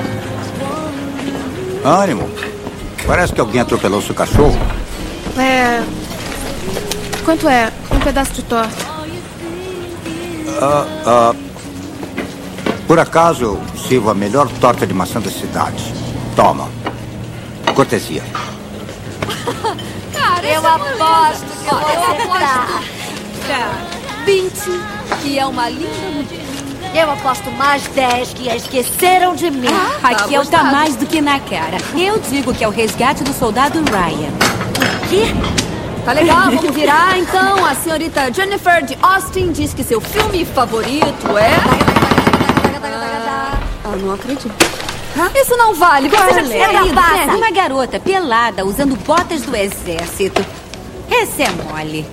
Ânimo. 1.85 2.31
Parece 3.07 3.33
que 3.33 3.41
alguém 3.41 3.61
atropelou 3.61 4.01
seu 4.01 4.15
cachorro. 4.15 4.57
É. 5.37 5.83
Quanto 7.25 7.49
é? 7.49 7.73
Um 7.91 7.99
pedaço 8.01 8.33
de 8.33 8.43
torta. 8.43 8.93
Ah, 10.61 10.87
ah, 11.07 11.35
por 12.87 12.99
acaso 12.99 13.45
eu 13.45 13.63
sirvo 13.89 14.11
a 14.11 14.15
melhor 14.15 14.49
torta 14.61 14.87
de 14.87 14.95
maçã 14.95 15.21
da 15.21 15.31
cidade. 15.31 16.02
Toma. 16.35 16.69
Cortesia. 17.75 18.23
Cara, 20.13 20.47
eu 20.47 20.67
aposto 20.67 21.47
que 21.63 21.69
eu 21.69 22.27
vou 22.27 22.35
acertar. 22.35 22.83
20, 24.25 24.53
que 25.23 25.39
é 25.39 25.47
uma 25.47 25.69
linda 25.69 26.09
mulher. 26.15 26.43
Eu 26.95 27.11
aposto 27.11 27.51
mais 27.53 27.87
10 27.89 28.35
que 28.35 28.49
esqueceram 28.49 29.35
de 29.35 29.51
mim. 29.51 29.67
Aqui 30.03 30.35
é 30.35 30.41
o 30.41 30.47
tá 30.47 30.65
mais 30.65 30.95
do 30.97 31.07
que 31.07 31.21
na 31.21 31.41
cara. 31.41 31.79
Eu 31.97 32.19
digo 32.19 32.53
que 32.53 32.63
é 32.63 32.69
o 32.69 32.71
resgate 32.71 33.25
do 33.25 33.33
soldado 33.33 33.83
Ryan. 33.91 34.33
Que? 35.09 35.35
Tá 36.05 36.13
legal, 36.13 36.51
vamos 36.51 36.75
virar 36.75 37.19
então. 37.19 37.65
A 37.65 37.75
senhorita 37.75 38.33
Jennifer 38.33 38.85
de 38.85 38.99
Austin 39.01 39.53
diz 39.53 39.73
que 39.73 39.83
seu 39.83 40.01
filme 40.01 40.45
favorito 40.45 41.39
é. 41.39 41.57
Ah, 43.85 43.97
não 43.97 44.13
acredito. 44.15 44.82
Isso 45.35 45.57
não 45.57 45.75
vale, 45.75 46.09
você 46.09 46.17
já 46.17 46.25
Olha, 46.25 46.43
tinha 46.45 46.69
lido, 46.83 46.95
né? 46.95 47.35
Uma 47.37 47.51
garota 47.51 48.01
pelada 48.01 48.65
usando 48.65 48.97
botas 49.05 49.43
do 49.43 49.55
exército. 49.55 50.45
Esse 51.11 51.43
é 51.43 51.51
mole. 51.51 52.07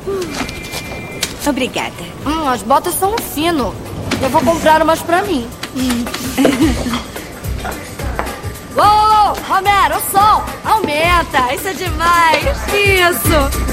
Obrigada. 1.47 1.93
Hum, 2.26 2.47
as 2.50 2.62
botas 2.62 2.93
são 3.00 3.14
um 3.14 3.18
fino. 3.18 3.74
Eu 4.22 4.30
vou 4.30 4.41
comprar 4.41 4.82
umas 4.82 5.02
pra 5.02 5.22
mim. 5.24 5.47
Uou, 8.76 9.36
Romero, 9.47 9.97
o 9.97 10.12
som! 10.12 10.43
Aumenta! 10.66 11.54
Isso 11.54 11.68
é 11.70 11.74
demais! 11.74 12.43
Isso! 12.74 13.70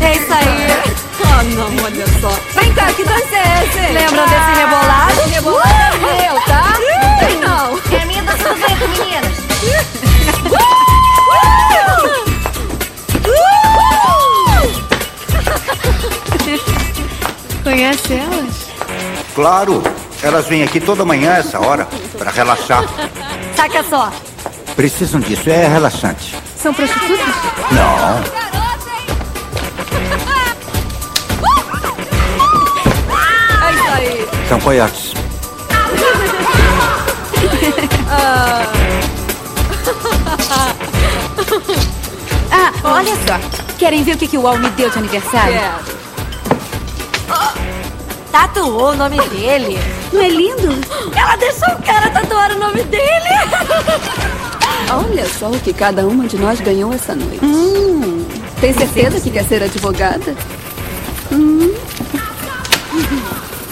É 0.00 0.16
isso 0.16 0.32
aí! 0.32 0.98
Ah, 1.24 1.42
não, 1.42 1.84
olha 1.84 2.06
só. 2.20 2.30
Vem 2.60 2.72
cá, 2.74 2.92
que 2.92 3.04
dança 3.04 3.36
é 3.36 3.64
esse? 3.64 3.92
Lembra 3.92 4.26
desse 4.26 4.60
rebolado? 4.60 5.20
Rebolado 5.28 5.96
é 5.96 6.22
meu, 6.22 6.40
tá? 6.46 6.87
Vento, 8.58 8.88
meninas! 8.88 9.38
Conhece 17.62 18.14
elas? 18.14 18.68
Claro. 19.34 19.82
Elas 20.22 20.46
vêm 20.48 20.64
aqui 20.64 20.80
toda 20.80 21.04
manhã 21.04 21.34
essa 21.34 21.60
hora 21.60 21.86
para 22.18 22.30
relaxar. 22.30 22.84
Saca 23.54 23.84
só! 23.84 24.10
Precisam 24.74 25.20
disso. 25.20 25.48
É 25.48 25.68
relaxante. 25.68 26.36
São 26.56 26.74
prostitutas? 26.74 27.26
Não. 27.70 28.38
Aí. 33.94 34.28
São 34.48 34.60
coiotes. 34.60 35.14
Ah, 42.50 42.72
olha 42.82 43.12
só. 43.26 43.38
Querem 43.78 44.02
ver 44.02 44.14
o 44.14 44.18
que, 44.18 44.26
que 44.26 44.38
o 44.38 44.46
Al 44.46 44.56
me 44.58 44.70
deu 44.70 44.88
de 44.90 44.98
aniversário? 44.98 45.60
Tatuou 48.32 48.92
o 48.92 48.96
nome 48.96 49.20
dele. 49.28 49.78
Não 50.12 50.22
é 50.22 50.28
lindo? 50.28 50.72
Ela 51.14 51.36
deixou 51.36 51.68
o 51.68 51.82
cara 51.82 52.08
tatuar 52.10 52.52
o 52.52 52.58
nome 52.58 52.82
dele. 52.84 53.28
Olha 54.90 55.26
só 55.28 55.50
o 55.50 55.60
que 55.60 55.72
cada 55.74 56.06
uma 56.06 56.26
de 56.26 56.38
nós 56.38 56.58
ganhou 56.60 56.92
essa 56.92 57.14
noite. 57.14 57.44
Hum, 57.44 58.26
tem 58.60 58.72
certeza 58.72 59.20
que 59.20 59.30
quer 59.30 59.44
ser 59.44 59.62
advogada? 59.62 60.34
Hum. 61.30 61.72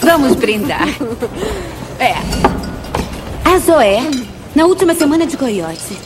Vamos 0.01 0.35
brindar. 0.35 0.87
É. 1.99 2.13
A 3.57 3.59
Zoé, 3.59 4.01
na 4.55 4.67
última 4.67 4.93
semana 4.93 5.25
de 5.25 5.35
Coyote. 5.35 5.97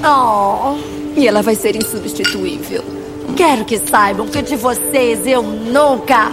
Oh, 0.00 0.78
E 1.16 1.26
ela 1.26 1.42
vai 1.42 1.56
ser 1.56 1.74
insubstituível. 1.74 2.84
quero 3.36 3.64
que 3.64 3.78
saibam 3.78 4.28
que 4.28 4.40
de 4.40 4.54
vocês 4.54 5.26
eu 5.26 5.42
nunca, 5.42 6.30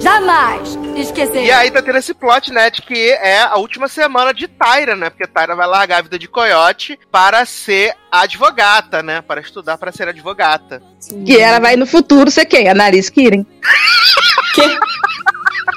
jamais 0.00 0.76
esquecerei. 0.96 1.46
E 1.46 1.52
aí 1.52 1.70
tá 1.70 1.80
tendo 1.80 1.96
esse 1.96 2.12
plot, 2.12 2.52
né, 2.52 2.70
de 2.70 2.82
que 2.82 3.12
é 3.12 3.38
a 3.42 3.56
última 3.56 3.86
semana 3.86 4.34
de 4.34 4.48
Tyra, 4.48 4.96
né? 4.96 5.10
Porque 5.10 5.28
Tyra 5.28 5.54
vai 5.54 5.68
largar 5.68 5.98
a 5.98 6.02
vida 6.02 6.18
de 6.18 6.26
coiote 6.26 6.98
para 7.12 7.46
ser 7.46 7.94
advogata, 8.10 9.00
né? 9.00 9.20
Para 9.22 9.40
estudar 9.40 9.78
para 9.78 9.92
ser 9.92 10.08
advogata. 10.08 10.82
E 11.24 11.36
ela 11.36 11.60
vai 11.60 11.76
no 11.76 11.86
futuro 11.86 12.32
ser 12.32 12.46
quem? 12.46 12.68
A 12.68 12.74
Nariz 12.74 13.08
Kirin. 13.08 13.46
Que? 14.56 14.76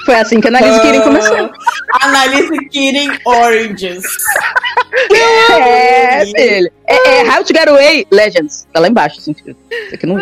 Foi 0.05 0.15
assim 0.15 0.41
que 0.41 0.47
a 0.47 0.51
Nariz 0.51 0.79
Kirin 0.81 1.01
começou. 1.01 1.49
Analise 2.01 2.65
Kidding 2.69 3.11
Oranges. 3.25 4.03
É, 5.13 6.25
filho. 6.25 6.71
É, 6.87 6.95
é 7.19 7.23
How 7.29 7.43
to 7.43 7.53
Get 7.53 7.67
Away 7.67 8.05
Legends. 8.11 8.67
Tá 8.73 8.79
lá 8.79 8.87
embaixo, 8.87 9.19
assim, 9.19 9.31
escrito. 9.31 9.59
Isso 9.71 9.95
aqui 9.95 10.05
não. 10.05 10.17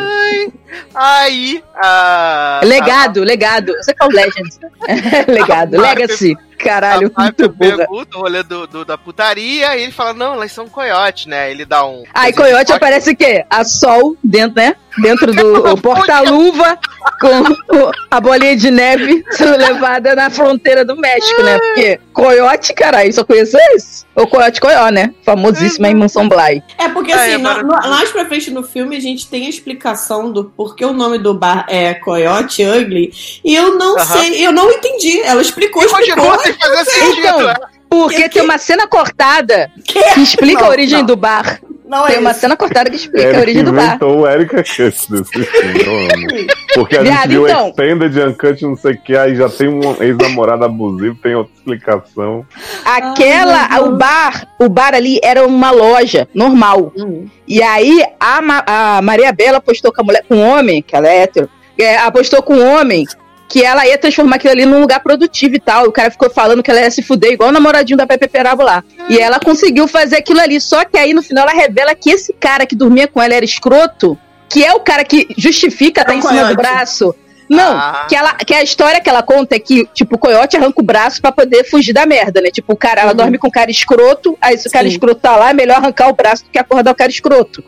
Aí, 0.95 1.63
a. 1.75 2.61
Legado, 2.63 3.23
legado. 3.23 3.73
Você 3.77 3.93
qual 3.93 4.09
Legends? 4.09 4.59
legado. 5.27 5.75
A- 5.77 5.81
Legacy. 5.81 6.37
Caralho, 6.59 7.11
a 7.15 7.23
muito 7.23 7.49
pergunta 7.51 8.17
o 8.17 8.21
rolê 8.21 8.43
do, 8.43 8.67
do- 8.67 8.85
da 8.85 8.97
putaria 8.97 9.75
e 9.77 9.83
ele 9.83 9.91
fala: 9.91 10.13
Não, 10.13 10.33
elas 10.33 10.51
são 10.51 10.67
coiote, 10.67 11.27
né? 11.29 11.49
Ele 11.51 11.65
dá 11.65 11.85
um. 11.85 12.03
Aí, 12.13 12.33
coiote 12.33 12.71
aparece 12.71 13.11
o 13.11 13.15
quê? 13.15 13.45
A 13.49 13.63
Sol 13.63 14.15
dentro, 14.23 14.61
né? 14.61 14.75
Dentro 15.01 15.33
do 15.33 15.77
porta-luva 15.81 16.77
com 17.21 17.91
a 18.11 18.19
bolinha 18.19 18.55
de 18.55 18.69
neve 18.71 19.23
sendo 19.31 19.57
levada 19.57 20.15
na 20.15 20.29
fronteira 20.29 20.83
do 20.83 20.95
México, 20.97 21.41
né? 21.43 21.57
Porque 21.59 21.99
coiote, 22.13 22.73
caralho, 22.73 23.13
só 23.13 23.23
conheço 23.23 23.57
esse. 23.75 24.05
O 24.15 24.27
coiote 24.27 24.59
coió, 24.59 24.89
né? 24.89 25.13
Famosíssima 25.23 25.87
em 25.87 25.95
Mansão 25.95 26.27
Bly. 26.27 26.61
É 26.77 26.89
porque 26.89 27.13
assim, 27.13 27.31
é 27.33 27.37
no- 27.37 27.43
maravilhoso. 27.43 27.81
no- 27.81 27.89
mais 27.89 28.11
pra 28.11 28.25
frente 28.25 28.51
no 28.51 28.63
filme 28.63 28.97
a 28.97 28.99
gente 28.99 29.27
tem 29.27 29.45
a 29.45 29.49
explicação 29.49 30.29
do 30.31 30.43
porquê 30.45 30.83
o 30.83 30.91
nome 30.91 31.17
do 31.19 31.33
bar 31.33 31.65
é 31.69 31.93
Coyote 31.93 32.65
Ugly. 32.65 33.13
E 33.45 33.55
eu 33.55 33.77
não 33.77 33.97
Aham. 33.97 34.19
sei, 34.19 34.45
eu 34.45 34.51
não 34.51 34.69
entendi. 34.71 35.21
Ela 35.21 35.41
explicou, 35.41 35.83
explicou. 35.83 36.37
Fazer 36.53 36.85
sentido. 36.85 37.27
Então, 37.27 37.53
porque 37.89 38.29
tem 38.29 38.41
uma 38.43 38.57
cena 38.57 38.87
cortada 38.87 39.69
que 39.83 39.99
explica 40.21 40.61
Não, 40.61 40.67
a 40.67 40.71
origem 40.71 40.99
não. 40.99 41.05
do 41.05 41.15
bar. 41.15 41.59
Não 41.87 42.05
é 42.05 42.11
tem 42.11 42.19
uma 42.19 42.29
isso. 42.31 42.41
cena 42.41 42.55
cortada 42.55 42.87
que 42.87 42.95
explica 42.97 43.25
a 43.25 43.29
Eric 43.29 43.41
origem 43.41 43.63
do 43.63 43.73
bar. 43.73 43.85
inventou 43.87 44.19
o 44.19 44.27
Erika 44.29 44.61
Kiss 44.61 45.11
desse 45.11 45.43
filme, 45.43 45.81
eu 45.83 45.91
amo. 45.91 46.47
Porque 46.75 46.95
a 46.97 47.01
Viado, 47.01 47.17
gente 47.17 47.27
viu 47.29 47.47
então. 47.47 47.69
Extended 47.69 48.19
Uncut, 48.27 48.61
não 48.63 48.75
sei 48.75 48.91
o 48.93 49.01
que, 49.01 49.17
aí 49.17 49.35
já 49.35 49.49
tem 49.49 49.67
um 49.69 49.95
ex-namorado 49.99 50.63
abusivo, 50.65 51.15
tem 51.15 51.33
outra 51.33 51.51
explicação. 51.55 52.45
Aquela, 52.85 53.81
o 53.81 53.95
bar, 53.97 54.47
o 54.59 54.69
bar 54.69 54.93
ali 54.93 55.19
era 55.23 55.45
uma 55.47 55.71
loja 55.71 56.27
normal. 56.33 56.93
E 57.47 57.61
aí 57.63 58.03
a, 58.19 58.39
Ma- 58.39 58.63
a 58.67 59.01
Maria 59.01 59.31
Bela 59.33 59.57
apostou 59.57 59.91
com 59.91 60.01
a 60.01 60.03
mulher, 60.03 60.23
com 60.29 60.35
um 60.35 60.47
homem, 60.47 60.83
que 60.83 60.95
ela 60.95 61.07
é 61.07 61.21
hétero, 61.23 61.49
é, 61.75 61.97
apostou 61.97 62.43
com 62.43 62.53
um 62.55 62.75
homem 62.79 63.05
que 63.49 63.65
ela 63.65 63.85
ia 63.87 63.97
transformar 63.97 64.35
aquilo 64.35 64.53
ali 64.53 64.65
num 64.65 64.79
lugar 64.79 64.99
produtivo 65.01 65.55
e 65.55 65.59
tal. 65.59 65.87
O 65.87 65.91
cara 65.91 66.11
ficou 66.11 66.29
falando 66.29 66.61
que 66.61 66.69
ela 66.69 66.81
ia 66.81 66.91
se 66.91 67.01
fuder 67.01 67.31
igual 67.33 67.49
o 67.49 67.51
namoradinho 67.51 67.97
da 67.97 68.05
Pepe 68.05 68.27
Perabo 68.27 68.61
lá. 68.63 68.83
E 69.09 69.17
ela 69.17 69.39
conseguiu 69.39 69.87
fazer 69.87 70.17
aquilo 70.17 70.39
ali. 70.39 70.61
Só 70.61 70.85
que 70.85 70.97
aí 70.97 71.13
no 71.13 71.23
final 71.23 71.49
ela 71.49 71.59
revela 71.59 71.95
que 71.95 72.11
esse 72.11 72.31
cara 72.33 72.65
que 72.67 72.75
dormia 72.75 73.07
com 73.07 73.19
ela 73.21 73.33
era 73.33 73.43
escroto, 73.43 74.15
que 74.47 74.63
é 74.63 74.71
o 74.73 74.79
cara 74.79 75.03
que 75.03 75.27
justifica 75.35 76.01
estar 76.01 76.13
É 76.13 76.15
o 76.15 76.19
em 76.19 76.21
cima 76.21 76.45
do 76.45 76.55
braço. 76.55 77.15
Não, 77.49 77.75
Ah. 77.75 78.05
que, 78.07 78.15
ela, 78.15 78.33
que 78.35 78.53
a 78.53 78.61
história 78.61 79.01
que 79.01 79.09
ela 79.09 79.23
conta 79.23 79.55
é 79.55 79.59
que, 79.59 79.83
tipo, 79.95 80.15
o 80.15 80.19
coiote 80.19 80.55
arranca 80.55 80.79
o 80.79 80.83
braço 80.85 81.19
pra 81.19 81.31
poder 81.31 81.63
fugir 81.63 81.93
da 81.93 82.05
merda, 82.05 82.39
né? 82.41 82.51
Tipo, 82.51 82.73
o 82.73 82.77
cara, 82.77 83.01
ela 83.01 83.13
dorme 83.13 83.39
com 83.39 83.47
o 83.47 83.51
cara 83.51 83.71
escroto, 83.71 84.37
aí 84.39 84.55
se 84.55 84.67
o 84.67 84.71
cara 84.71 84.85
Sim. 84.85 84.91
escroto 84.91 85.19
tá 85.19 85.35
lá, 85.35 85.49
é 85.49 85.53
melhor 85.53 85.77
arrancar 85.77 86.09
o 86.09 86.13
braço 86.13 86.43
do 86.43 86.51
que 86.51 86.59
acordar 86.59 86.91
o 86.91 86.95
cara 86.95 87.09
escroto. 87.09 87.63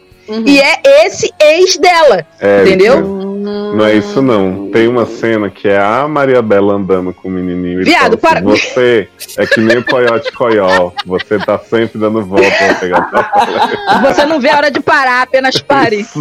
E 0.45 0.59
é 0.59 0.79
esse 1.05 1.33
ex 1.41 1.77
dela, 1.77 2.25
É, 2.39 2.61
entendeu? 2.61 3.01
Não 3.01 3.85
é 3.85 3.93
isso 3.95 4.21
não. 4.21 4.69
Tem 4.69 4.87
uma 4.87 5.05
cena 5.05 5.49
que 5.49 5.67
é 5.67 5.79
a 5.79 6.07
Maria 6.07 6.41
Bela 6.41 6.73
andando 6.75 7.13
com 7.13 7.27
o 7.27 7.31
menininho 7.31 7.81
e 7.81 7.85
Viado, 7.85 8.17
fala 8.17 8.35
assim, 8.39 8.43
para- 8.43 8.55
Você 8.55 9.07
é 9.37 9.45
que 9.47 9.59
nem 9.59 9.77
o 9.79 9.85
Coyote 9.85 10.31
Coió. 10.31 10.91
Você 11.05 11.39
tá 11.39 11.57
sempre 11.57 11.97
dando 11.99 12.23
volta 12.23 12.49
pra 12.51 12.73
pegar. 12.75 14.01
Você 14.03 14.25
não 14.25 14.39
vê 14.39 14.49
a 14.49 14.57
hora 14.57 14.71
de 14.71 14.79
parar, 14.79 15.23
apenas 15.23 15.59
pare. 15.59 16.05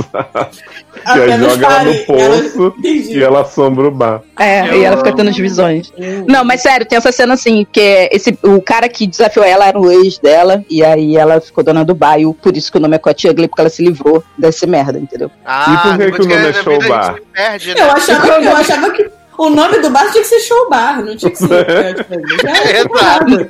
E 0.89 0.89
aí 1.04 1.22
Apenas 1.22 1.52
joga 1.52 1.66
ela 1.66 1.84
no 1.84 1.94
poço 2.04 2.74
e 2.82 3.22
ela 3.22 3.40
assombra 3.42 3.88
o 3.88 3.90
bar. 3.90 4.22
É, 4.38 4.76
e 4.76 4.84
ela 4.84 4.96
fica 4.96 5.12
tendo 5.14 5.30
as 5.30 5.36
visões. 5.36 5.92
Não, 6.26 6.44
mas 6.44 6.62
sério, 6.62 6.86
tem 6.86 6.96
essa 6.96 7.12
cena 7.12 7.34
assim, 7.34 7.66
que 7.70 8.08
esse, 8.12 8.36
o 8.42 8.60
cara 8.60 8.88
que 8.88 9.06
desafiou 9.06 9.44
ela 9.44 9.66
era 9.66 9.78
o 9.78 9.90
ex 9.90 10.18
dela, 10.18 10.64
e 10.68 10.82
aí 10.84 11.16
ela 11.16 11.40
ficou 11.40 11.62
dona 11.62 11.84
do 11.84 11.94
bairro, 11.94 12.34
por 12.34 12.56
isso 12.56 12.70
que 12.70 12.78
o 12.78 12.80
nome 12.80 12.96
é 12.96 12.98
Cote 12.98 13.28
Ugly, 13.28 13.48
porque 13.48 13.60
ela 13.60 13.70
se 13.70 13.84
livrou 13.84 14.22
desse 14.38 14.66
merda, 14.66 14.98
entendeu? 14.98 15.30
Ah, 15.44 15.74
E 15.74 15.88
por 15.88 15.98
que 15.98 16.12
que 16.12 16.22
o 16.22 16.28
nome 16.28 16.48
é 16.48 16.52
show 16.52 16.78
bar? 16.88 17.16
Perde, 17.32 17.74
né? 17.74 17.80
Eu 17.80 17.90
achava, 17.90 18.26
eu 18.28 18.56
achava 18.56 18.90
que 18.90 19.20
o 19.40 19.48
nome 19.48 19.78
do 19.78 19.88
bar 19.88 20.10
tinha 20.12 20.22
que 20.22 20.28
ser 20.28 20.40
Show 20.40 20.68
Bar, 20.68 21.02
não 21.02 21.16
tinha 21.16 21.30
que 21.30 21.38
ser 21.38 21.46
Ugly. 21.46 22.36
Já 22.44 22.50
é. 22.50 23.48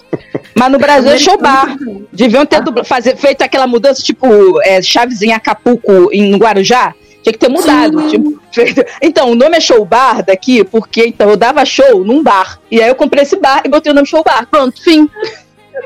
Mas 0.55 0.71
no 0.71 0.79
Brasil 0.79 1.11
é 1.11 1.19
show 1.19 1.37
bar. 1.37 1.77
Deviam 2.13 2.47
ter 2.47 2.63
fazer, 2.85 3.17
feito 3.17 3.43
aquela 3.43 3.67
mudança, 3.67 4.01
tipo, 4.01 4.27
é, 4.63 4.81
Chaves 4.81 5.21
em 5.21 5.33
Acapulco, 5.33 6.09
em 6.13 6.37
Guarujá. 6.37 6.95
Tinha 7.23 7.33
que 7.33 7.39
ter 7.39 7.49
mudado. 7.49 8.09
tipo, 8.09 8.41
feito- 8.53 8.85
Então, 9.03 9.31
o 9.31 9.35
nome 9.35 9.57
é 9.57 9.61
show 9.61 9.85
bar 9.85 10.23
daqui, 10.25 10.65
porque 10.65 11.05
então 11.07 11.29
eu 11.31 11.37
dava 11.37 11.65
show 11.65 12.05
num 12.05 12.23
bar. 12.23 12.59
E 12.71 12.81
aí 12.81 12.89
eu 12.89 12.95
comprei 12.95 13.23
esse 13.23 13.37
bar 13.37 13.63
e 13.65 13.69
botei 13.69 13.93
o 13.93 13.95
nome 13.95 14.07
show 14.07 14.23
bar. 14.25 14.47
Pronto, 14.47 14.83
fim. 14.83 15.09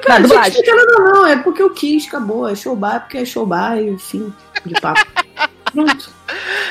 Cara, 0.03 0.21
não 0.21 0.29
dublagem. 0.29 0.53
explicar 0.61 0.75
nada 0.77 0.99
não, 0.99 1.27
é 1.27 1.37
porque 1.37 1.63
eu 1.63 1.71
quis, 1.71 2.07
acabou. 2.09 2.49
É 2.49 2.55
Show 2.57 2.75
Bar 2.75 3.01
porque 3.01 3.19
é 3.19 3.25
Show 3.25 3.47
Bar 3.47 3.79
e 3.79 3.97
fim 3.99 4.33
de 4.67 4.81
papo. 4.81 5.07
Pronto. 5.73 6.11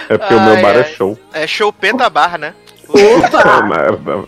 É 0.10 0.18
porque 0.18 0.34
o 0.34 0.42
meu 0.42 0.54
Ai, 0.56 0.62
bar 0.62 0.76
é 0.76 0.78
ai. 0.80 0.94
show. 0.94 1.18
É 1.32 1.48
choupeta 1.48 2.10
bar, 2.10 2.38
né? 2.38 2.54
É 2.94 3.62
merda, 3.64 3.98
meu. 4.18 4.28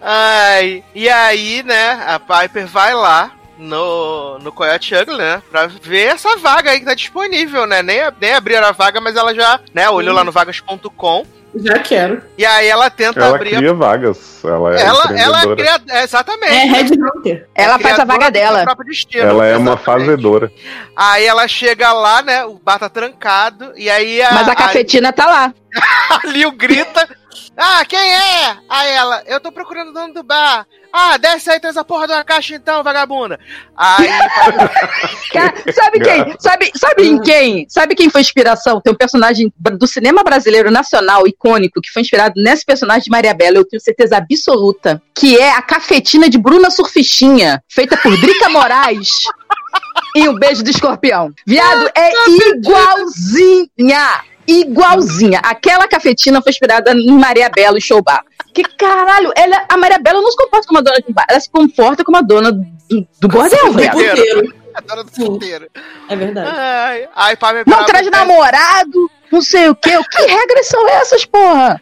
Ai, 0.00 0.82
e 0.94 1.08
aí, 1.08 1.62
né, 1.64 2.02
a 2.06 2.18
Piper 2.18 2.66
vai 2.66 2.94
lá 2.94 3.32
no, 3.58 4.38
no 4.38 4.52
Coyote 4.52 4.94
Ugly, 4.94 5.18
né, 5.18 5.42
pra 5.50 5.66
ver 5.66 6.06
essa 6.06 6.36
vaga 6.36 6.70
aí 6.70 6.80
que 6.80 6.86
tá 6.86 6.94
disponível, 6.94 7.66
né, 7.66 7.82
nem, 7.82 8.00
nem 8.20 8.34
abriram 8.34 8.66
a 8.66 8.72
vaga, 8.72 9.00
mas 9.00 9.16
ela 9.16 9.34
já, 9.34 9.60
né, 9.74 9.90
olhou 9.90 10.14
lá 10.14 10.22
no 10.24 10.32
vagas.com 10.32 11.26
Já 11.56 11.78
quero. 11.78 12.22
e 12.36 12.44
aí 12.44 12.68
ela 12.68 12.88
tenta 12.88 13.20
Ela 13.20 13.34
abrir 13.34 13.56
cria 13.56 13.74
vagas. 13.74 14.44
Ela 14.44 14.76
é 14.76 14.82
Ela, 14.82 15.18
ela 15.18 15.56
cria, 15.56 15.80
é, 15.90 16.04
exatamente. 16.04 16.52
É 16.52 16.64
Red 16.64 16.90
Hunter. 16.94 17.48
Ela 17.54 17.78
faz 17.78 17.98
a 17.98 18.04
vaga 18.04 18.30
dela. 18.30 18.64
próprio 18.64 18.86
destino. 18.86 19.24
Ela 19.24 19.46
é 19.46 19.56
uma 19.56 19.76
fazedora. 19.76 20.52
Aí 20.94 21.24
ela 21.26 21.48
chega 21.48 21.92
lá, 21.92 22.22
né, 22.22 22.44
o 22.44 22.54
bar 22.58 22.78
tá 22.78 22.88
trancado, 22.88 23.72
e 23.76 23.90
aí 23.90 24.22
a, 24.22 24.32
Mas 24.32 24.48
a 24.48 24.54
cafetina 24.54 25.12
tá 25.12 25.26
lá. 25.26 25.54
a 26.22 26.26
Lil 26.26 26.52
grita, 26.52 27.08
ah, 27.56 27.84
quem 27.84 27.98
é? 27.98 28.56
Aí 28.68 28.90
ela, 28.92 29.22
eu 29.26 29.40
tô 29.40 29.50
procurando 29.50 29.88
o 29.88 29.92
dono 29.92 30.14
do 30.14 30.22
bar. 30.22 30.66
Ah, 30.92 31.18
desce 31.18 31.50
aí, 31.50 31.60
traz 31.60 31.76
a 31.76 31.84
porra 31.84 32.06
de 32.06 32.12
uma 32.12 32.24
caixa 32.24 32.54
então, 32.54 32.82
vagabunda. 32.82 33.38
Aí, 33.76 34.08
Cara, 35.32 35.54
sabe 35.72 36.00
quem? 36.00 36.36
Sabe, 36.38 36.72
sabe 36.74 37.06
em 37.06 37.20
quem? 37.20 37.66
Sabe 37.68 37.94
quem 37.94 38.08
foi 38.08 38.20
inspiração? 38.20 38.80
Tem 38.80 38.92
um 38.92 38.96
personagem 38.96 39.52
do 39.58 39.86
cinema 39.86 40.22
brasileiro 40.22 40.70
nacional, 40.70 41.26
icônico, 41.26 41.80
que 41.80 41.90
foi 41.90 42.02
inspirado 42.02 42.40
nesse 42.40 42.64
personagem 42.64 43.04
de 43.04 43.10
Maria 43.10 43.34
Bela, 43.34 43.58
eu 43.58 43.68
tenho 43.68 43.82
certeza 43.82 44.16
absoluta, 44.16 45.02
que 45.14 45.36
é 45.36 45.52
a 45.52 45.62
cafetina 45.62 46.30
de 46.30 46.38
Bruna 46.38 46.70
Surfistinha, 46.70 47.62
feita 47.68 47.96
por 47.96 48.16
Drica 48.18 48.48
Moraes. 48.50 49.24
E 50.14 50.28
um 50.28 50.34
beijo 50.34 50.62
do 50.62 50.70
escorpião. 50.70 51.32
Viado, 51.46 51.90
é 51.94 52.12
igualzinha! 52.48 54.22
Igualzinha. 54.48 55.40
Aquela 55.44 55.86
cafetina 55.86 56.40
foi 56.40 56.50
inspirada 56.50 56.92
em 56.92 57.12
Maria 57.12 57.50
Bela 57.50 57.76
e 57.76 57.82
Show 57.82 58.02
Bar. 58.02 58.24
Que 58.54 58.62
caralho, 58.62 59.30
ela, 59.36 59.62
a 59.68 59.76
Maria 59.76 59.98
Bela 59.98 60.22
não 60.22 60.30
se 60.30 60.36
comporta 60.38 60.66
como 60.66 60.78
uma 60.78 60.82
dona 60.82 60.96
de 60.96 61.04
um 61.10 61.12
bar, 61.12 61.26
ela 61.28 61.38
se 61.38 61.50
comporta 61.50 62.02
como 62.02 62.16
uma 62.16 62.22
dona 62.22 62.50
do, 62.50 62.66
do 63.20 63.28
bordel, 63.28 63.72
viado. 63.72 64.54
a 64.74 64.80
dona 64.80 65.04
do 65.04 65.10
puteiro. 65.10 65.68
É 66.08 66.16
verdade. 66.16 67.08
Ai, 67.14 67.36
Piper 67.36 67.64
Não 67.66 67.84
traz 67.84 68.10
namorado, 68.10 69.10
não 69.30 69.42
sei 69.42 69.68
o 69.68 69.74
quê. 69.74 69.90
Que 70.10 70.22
regras 70.22 70.66
são 70.66 70.88
essas, 70.88 71.26
porra? 71.26 71.80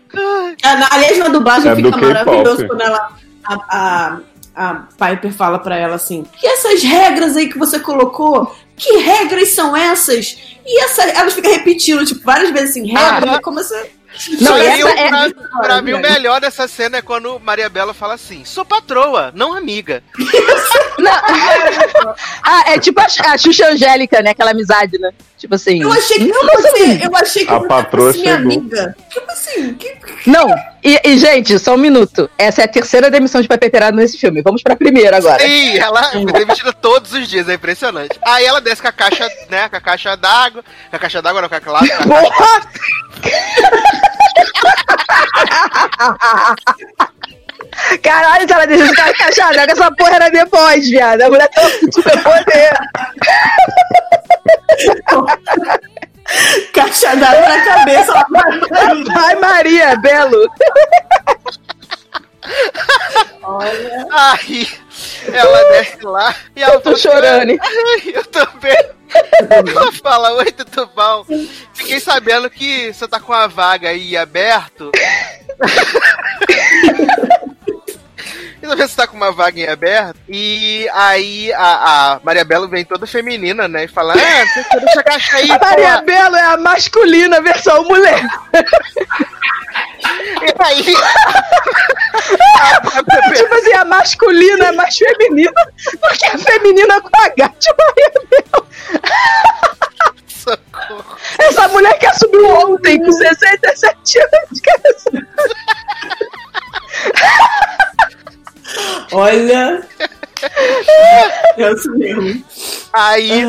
Ah, 0.65 0.89
Aliás, 0.91 1.19
na 1.19 1.29
dublagem 1.29 1.71
É 1.71 1.75
do 1.77 1.83
fica 1.85 1.97
maravilhoso 1.97 2.67
quando 2.67 2.81
ela. 2.81 3.09
A, 3.49 3.55
a, 3.71 4.19
a 4.57 4.75
Piper 4.99 5.33
fala 5.33 5.61
pra 5.61 5.77
ela 5.77 5.95
assim: 5.95 6.27
E 6.43 6.47
essas 6.47 6.83
regras 6.83 7.37
aí 7.37 7.49
que 7.49 7.59
você 7.59 7.79
colocou? 7.79 8.53
Que 8.77 8.99
regras 8.99 9.51
são 9.55 9.77
essas? 9.77 10.37
E 10.65 10.83
essa, 10.85 11.03
elas 11.05 11.33
ficam 11.35 11.51
repetindo, 11.53 12.05
tipo, 12.05 12.23
várias 12.23 12.51
vezes 12.51 12.71
assim, 12.71 12.87
regra, 12.87 13.37
Ah. 13.37 13.41
como 13.41 13.63
você. 13.63 13.93
Não, 14.41 14.55
Pra 14.55 14.65
e 14.65 14.69
mim, 14.69 14.81
essa 14.81 14.87
o- 14.87 14.89
é- 14.99 15.09
pra, 15.11 15.61
pra 15.63 15.83
mim, 15.83 15.93
o 15.93 15.99
melhor 15.99 16.41
dessa 16.41 16.67
cena 16.67 16.97
é 16.97 17.03
quando 17.03 17.39
Maria 17.39 17.69
Bela 17.69 17.93
fala 17.93 18.15
assim: 18.15 18.45
sou 18.47 18.65
patroa, 18.65 19.31
não 19.35 19.53
amiga. 19.53 20.03
Ah, 22.43 22.65
é 22.73 22.79
tipo 22.79 22.99
a, 23.01 23.07
a 23.33 23.39
Xuxa 23.39 23.67
Angélica, 23.69 24.23
né? 24.23 24.31
Aquela 24.31 24.51
amizade, 24.53 24.99
né? 24.99 25.11
Tipo 25.39 25.55
assim. 25.55 25.83
Eu 25.83 25.93
achei 25.93 26.19
que 26.19 26.29
não, 26.29 26.41
você. 26.47 27.01
Eu 27.05 27.17
achei 27.17 27.45
que 27.45 27.53
A 27.53 27.61
patroa 27.61 28.13
minha 28.13 28.37
chegou. 28.37 28.53
amiga. 28.53 28.97
Tipo 29.11 29.31
assim, 29.31 29.75
que. 29.75 29.97
Não, 30.27 30.49
e, 30.83 31.01
e, 31.05 31.19
gente, 31.19 31.59
só 31.59 31.75
um 31.75 31.79
minuto. 31.79 32.31
Essa 32.39 32.63
é 32.63 32.65
a 32.65 32.69
terceira 32.69 33.11
demissão 33.11 33.43
de 33.43 33.49
Pepe 33.49 33.69
Perado 33.69 33.97
nesse 33.97 34.17
filme. 34.17 34.41
Vamos 34.41 34.63
pra 34.63 34.75
primeira 34.75 35.19
agora. 35.19 35.41
Sim, 35.41 35.77
ela 35.79 36.03
foi 36.05 36.25
demitida 36.25 36.73
todos 36.73 37.13
os 37.13 37.29
dias, 37.29 37.49
é 37.49 37.55
impressionante. 37.55 38.19
Aí 38.25 38.45
ela 38.47 38.61
desce 38.61 38.81
com 38.81 38.89
a 38.89 38.93
caixa, 38.93 39.29
né, 39.51 39.69
com 39.69 39.77
a 39.77 39.81
caixa 39.81 40.17
d'água, 40.17 40.65
com 40.91 40.97
a 40.97 40.99
caixa 40.99 41.21
d'água 41.21 41.43
não, 41.43 41.49
com 41.49 41.55
a 41.55 41.61
caixa... 41.61 41.97
Porra! 42.07 42.67
Caralho, 48.03 48.47
se 48.47 48.53
ela 48.55 48.67
deixa 48.67 48.85
esse 48.85 48.95
cara 48.95 49.11
encaixado, 49.11 49.59
essa 49.59 49.91
porra 49.93 50.17
era 50.17 50.31
depois, 50.31 50.89
viado. 50.89 51.23
A 51.23 51.29
mulher 51.29 51.49
tem 51.49 51.65
um 51.67 51.93
super 51.93 52.23
poder. 52.23 52.71
Caixa 56.73 57.17
d'água 57.17 57.49
na 57.49 57.65
cabeça. 57.65 58.13
vai- 58.13 58.25
Ai, 59.17 59.35
Maria, 59.37 59.97
belo. 59.97 60.47
Olha. 63.43 64.07
Aí, 64.11 64.69
Ela 65.33 65.69
desce 65.71 65.99
lá 66.05 66.35
e 66.55 66.63
ela 66.63 66.75
Eu 66.75 66.81
tô 66.81 66.95
chorando? 66.97 67.51
"Ai, 67.61 68.13
Eu 68.15 68.25
também. 68.27 68.77
Ela 69.51 69.93
fala, 69.93 70.33
oi, 70.35 70.53
tudo 70.53 70.87
bom? 70.95 71.25
Fiquei 71.75 71.99
sabendo 72.01 72.49
que 72.51 72.93
você 72.93 73.07
tá 73.09 73.19
com 73.21 73.33
uma 73.33 73.49
vaga 73.49 73.89
aí 73.89 74.17
aberto. 74.17 74.91
E 78.67 78.69
talvez 78.69 78.91
você 78.91 78.97
tá 78.97 79.07
com 79.07 79.17
uma 79.17 79.31
vaga 79.31 79.61
em 79.61 79.69
aberto. 79.69 80.19
E 80.29 80.89
aí 80.93 81.53
a, 81.53 82.15
a 82.15 82.21
Maria 82.25 82.45
Bela 82.45 82.67
vem 82.67 82.85
toda 82.85 83.07
feminina, 83.07 83.69
né? 83.69 83.85
E 83.85 83.89
fala: 83.89 84.15
Ah, 84.15 84.17
deixa, 84.81 84.99
agachar 85.01 85.37
aí. 85.37 85.49
A 85.53 85.59
Maria 85.59 85.99
pô." 85.99 86.05
Belo 86.05 86.35
é 86.35 86.45
a 86.47 86.57
masculina 86.57 87.41
versão 87.41 87.85
mulher. 87.85 88.27
E 90.43 90.55
aí. 90.65 90.83
tipo 93.37 93.55
assim, 93.55 93.73
a 93.73 93.85
masculina 93.85 94.67
é 94.67 94.73
mais 94.73 94.99
feminina 94.99 95.65
do 95.85 96.09
que 96.19 96.27
a 96.27 96.37
feminina 96.37 97.01
com 97.01 97.23
H 97.23 97.53
de 97.61 97.73
Maria 97.79 98.13
Belo. 98.31 98.67
Socorro. 100.27 101.17
Essa 101.39 101.69
mulher 101.69 101.97
que 102.01 102.07
assumiu 102.07 102.49
ontem 102.49 102.99
com 102.99 103.13
67 103.13 104.19
anos. 104.19 104.61
Olha. 109.13 109.87
É 111.57 111.73
isso 111.73 111.91
mesmo. 111.93 112.45
Aí. 112.93 113.43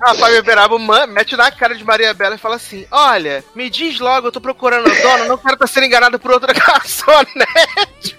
A 0.00 0.14
Fábio 0.16 0.42
Beraba 0.42 0.76
man- 0.78 1.06
mete 1.06 1.36
na 1.36 1.50
cara 1.50 1.74
de 1.76 1.84
Maria 1.84 2.12
Bela 2.12 2.34
e 2.34 2.38
fala 2.38 2.56
assim: 2.56 2.84
Olha, 2.90 3.42
me 3.54 3.70
diz 3.70 4.00
logo, 4.00 4.26
eu 4.26 4.32
tô 4.32 4.40
procurando 4.40 4.90
a 4.90 4.94
dona, 5.00 5.24
não 5.26 5.38
quero 5.38 5.54
estar 5.54 5.66
sendo 5.68 5.86
enganado 5.86 6.18
por 6.18 6.32
outra 6.32 6.52
garçonete. 6.52 8.18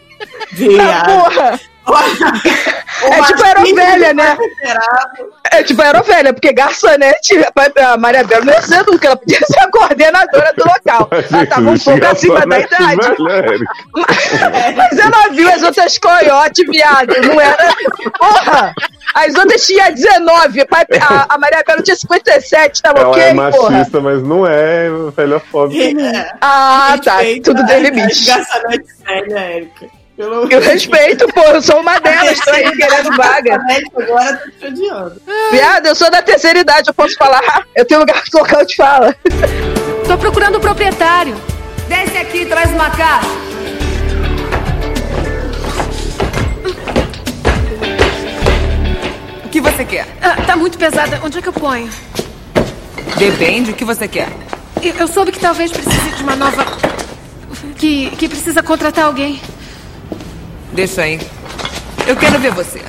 Ah, 0.82 1.04
porra! 1.06 1.60
É 3.06 3.22
tipo 3.24 3.44
aerovelha, 3.44 4.14
né? 4.14 4.38
É 5.52 5.62
tipo 5.64 5.82
aerovelha, 5.82 6.34
porque 6.34 6.52
garçonete, 6.54 7.36
a 7.78 7.98
Maria 7.98 8.24
Bela 8.24 8.46
não 8.46 8.54
ia 8.54 8.62
ser 8.64 8.84
nunca, 8.88 9.08
ela 9.08 9.18
podia 9.18 9.40
ser 9.46 9.60
a 9.60 9.70
coordenadora 9.70 10.54
do 10.58 10.64
local. 10.64 11.10
Ela 11.12 11.46
tava 11.46 11.70
um 11.70 11.78
pouco 11.78 12.06
acima 12.06 12.46
da 12.48 12.60
idade. 12.60 12.98
Mas 14.76 14.98
ela 14.98 15.30
viu 15.30 15.52
as 15.52 15.62
outras 15.62 15.98
coiotes, 16.00 16.66
viado, 16.68 17.14
não 17.28 17.40
era. 17.40 17.76
Porra! 18.18 18.74
As 19.14 19.36
outras 19.36 19.66
tinham 19.68 19.94
19, 19.94 20.66
pai- 20.66 20.86
a, 21.02 21.36
a 21.36 21.38
Maria 21.38 21.64
Bela 21.68 21.82
tinha 21.84 21.96
57, 21.96 22.82
tava 22.82 23.00
Ela 23.00 23.10
ok, 23.10 23.24
é 23.24 23.34
porra? 23.52 23.70
machista, 23.72 24.02
mas 24.02 24.24
não 24.24 24.48
é 24.48 24.90
velhofóbica. 25.16 25.94
não. 26.02 26.26
Ah, 26.42 26.98
tá, 27.04 27.18
tudo 27.44 27.66
tem 27.68 27.82
limite. 27.82 28.26
Garçonete 28.26 28.86
velha, 29.06 29.40
Érica. 29.40 29.86
Pelo 30.26 30.52
Eu 30.52 30.60
respeito, 30.60 31.28
pô, 31.28 31.42
eu 31.42 31.62
sou 31.62 31.82
uma 31.82 32.00
delas, 32.00 32.40
tô 32.40 32.50
aí 32.50 32.72
querendo 32.72 33.16
vaga. 33.16 33.62
Agora 33.96 34.38
tô 34.38 34.50
te 34.50 34.66
odiando. 34.66 35.22
Viado, 35.52 35.86
eu 35.86 35.94
sou 35.94 36.10
da 36.10 36.20
terceira 36.24 36.60
idade, 36.60 36.90
eu 36.90 36.96
posso 36.96 37.16
falar? 37.16 37.68
Eu 37.76 37.86
tenho 37.86 38.00
lugar 38.00 38.20
pra 38.20 38.32
colocar, 38.32 38.60
eu 38.62 38.66
te 38.66 38.76
falo. 38.76 39.14
Tô 40.08 40.18
procurando 40.18 40.56
o 40.56 40.60
proprietário. 40.60 41.36
Desce 41.88 42.18
aqui 42.18 42.40
e 42.40 42.46
traz 42.48 42.72
uma 42.72 42.90
caixa. 42.90 43.30
O 49.46 49.50
que 49.50 49.62
você 49.62 49.86
quer? 49.86 50.08
Ah, 50.24 50.42
tá 50.42 50.56
muito 50.56 50.80
pesada. 50.80 51.22
Onde 51.24 51.38
é 51.38 51.42
que 51.42 51.50
eu 51.50 51.54
ponho? 51.54 51.90
Depende 53.20 53.72
o 53.72 53.74
que 53.76 53.86
você 53.86 54.08
quer. 54.08 54.30
Eu, 54.82 54.96
eu 54.96 55.08
soube 55.08 55.32
que 55.32 55.40
talvez 55.40 55.72
precise 55.72 56.10
de 56.18 56.24
uma 56.24 56.36
nova. 56.36 56.66
Que, 57.78 58.10
que 58.18 58.28
precisa 58.28 58.64
contratar 58.64 59.06
alguém. 59.06 59.40
Deixa 60.76 61.04
aí. 61.04 61.20
Eu 62.06 62.18
quero 62.18 62.38
ver 62.38 62.52
você. 62.52 62.84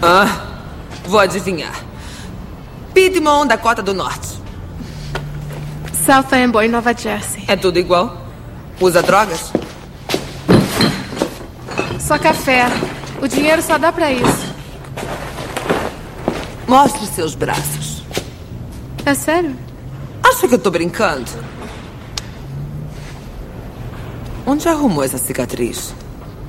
Ah, 0.00 0.46
vou 1.04 1.18
adivinhar. 1.18 1.74
Piedmont, 2.94 3.48
Dakota 3.48 3.82
do 3.82 3.92
Norte. 3.92 4.38
South 6.06 6.32
Amboy, 6.32 6.68
Nova 6.68 6.94
Jersey. 6.96 7.42
É 7.48 7.56
tudo 7.56 7.80
igual? 7.80 8.16
Usa 8.80 9.02
drogas? 9.02 9.52
Só 11.98 12.16
café. 12.16 12.66
O 13.20 13.26
dinheiro 13.26 13.60
só 13.60 13.76
dá 13.76 13.90
pra 13.90 14.12
isso. 14.12 14.54
Mostre 16.68 17.04
seus 17.06 17.34
braços. 17.34 18.04
É 19.04 19.14
sério? 19.14 19.56
Acha 20.22 20.46
que 20.46 20.54
eu 20.54 20.58
tô 20.60 20.70
brincando? 20.70 21.28
Onde 24.48 24.66
arrumou 24.66 25.04
essa 25.04 25.18
cicatriz? 25.18 25.94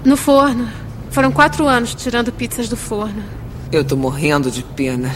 No 0.06 0.16
forno. 0.16 0.70
Foram 1.12 1.34
quatro 1.34 1.68
anos 1.68 1.94
tirando 1.94 2.32
pizzas 2.32 2.70
do 2.70 2.78
forno. 2.78 3.22
Eu 3.74 3.84
tô 3.84 3.98
morrendo 3.98 4.50
de 4.50 4.64
pena. 4.64 5.14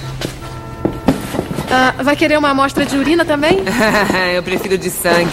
Ah, 1.71 2.03
vai 2.03 2.17
querer 2.17 2.37
uma 2.37 2.49
amostra 2.49 2.85
de 2.85 2.97
urina 2.97 3.23
também? 3.23 3.59
eu 4.35 4.43
prefiro 4.43 4.77
de 4.77 4.89
sangue. 4.89 5.31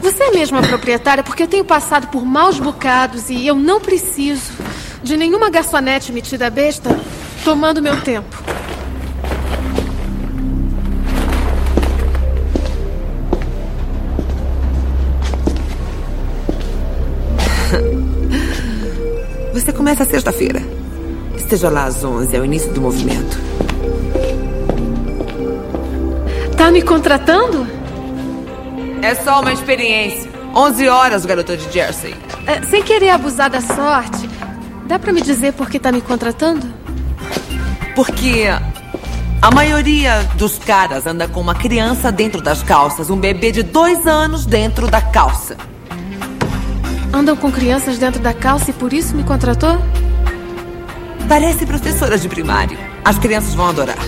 Você 0.00 0.22
é 0.22 0.30
mesmo 0.30 0.56
a 0.56 0.62
proprietária 0.62 1.22
porque 1.22 1.42
eu 1.42 1.46
tenho 1.46 1.62
passado 1.62 2.06
por 2.06 2.24
maus 2.24 2.58
bocados 2.58 3.28
e 3.28 3.46
eu 3.46 3.54
não 3.54 3.78
preciso 3.78 4.50
de 5.02 5.18
nenhuma 5.18 5.50
garçonete 5.50 6.10
metida 6.10 6.48
besta 6.48 6.98
tomando 7.44 7.82
meu 7.82 8.00
tempo. 8.00 8.42
Você 19.52 19.72
começa 19.72 20.04
sexta-feira. 20.04 20.62
Esteja 21.36 21.68
lá 21.68 21.84
às 21.84 22.04
11, 22.04 22.36
é 22.36 22.40
o 22.40 22.44
início 22.44 22.72
do 22.72 22.80
movimento. 22.80 23.36
Tá 26.56 26.70
me 26.70 26.82
contratando? 26.82 27.66
É 29.02 29.14
só 29.14 29.40
uma 29.40 29.52
experiência. 29.52 30.30
11 30.54 30.88
horas, 30.88 31.26
garota 31.26 31.56
de 31.56 31.72
Jersey. 31.72 32.14
É, 32.46 32.62
sem 32.66 32.82
querer 32.82 33.10
abusar 33.10 33.50
da 33.50 33.60
sorte, 33.60 34.28
dá 34.86 34.98
pra 34.98 35.12
me 35.12 35.20
dizer 35.20 35.52
por 35.52 35.68
que 35.68 35.78
tá 35.78 35.90
me 35.90 36.00
contratando? 36.00 36.66
Porque 37.94 38.46
a 39.42 39.50
maioria 39.50 40.22
dos 40.36 40.58
caras 40.58 41.06
anda 41.06 41.26
com 41.26 41.40
uma 41.40 41.54
criança 41.54 42.12
dentro 42.12 42.40
das 42.40 42.62
calças, 42.62 43.10
um 43.10 43.16
bebê 43.16 43.50
de 43.50 43.62
dois 43.62 44.06
anos 44.06 44.46
dentro 44.46 44.86
da 44.86 45.00
calça. 45.00 45.56
Andam 47.12 47.36
com 47.36 47.50
crianças 47.50 47.98
dentro 47.98 48.20
da 48.20 48.32
calça 48.32 48.70
e 48.70 48.72
por 48.72 48.92
isso 48.92 49.16
me 49.16 49.24
contratou? 49.24 49.78
Parece 51.28 51.66
professora 51.66 52.16
de 52.16 52.28
primário. 52.28 52.78
As 53.04 53.18
crianças 53.18 53.54
vão 53.54 53.68
adorar. 53.68 53.98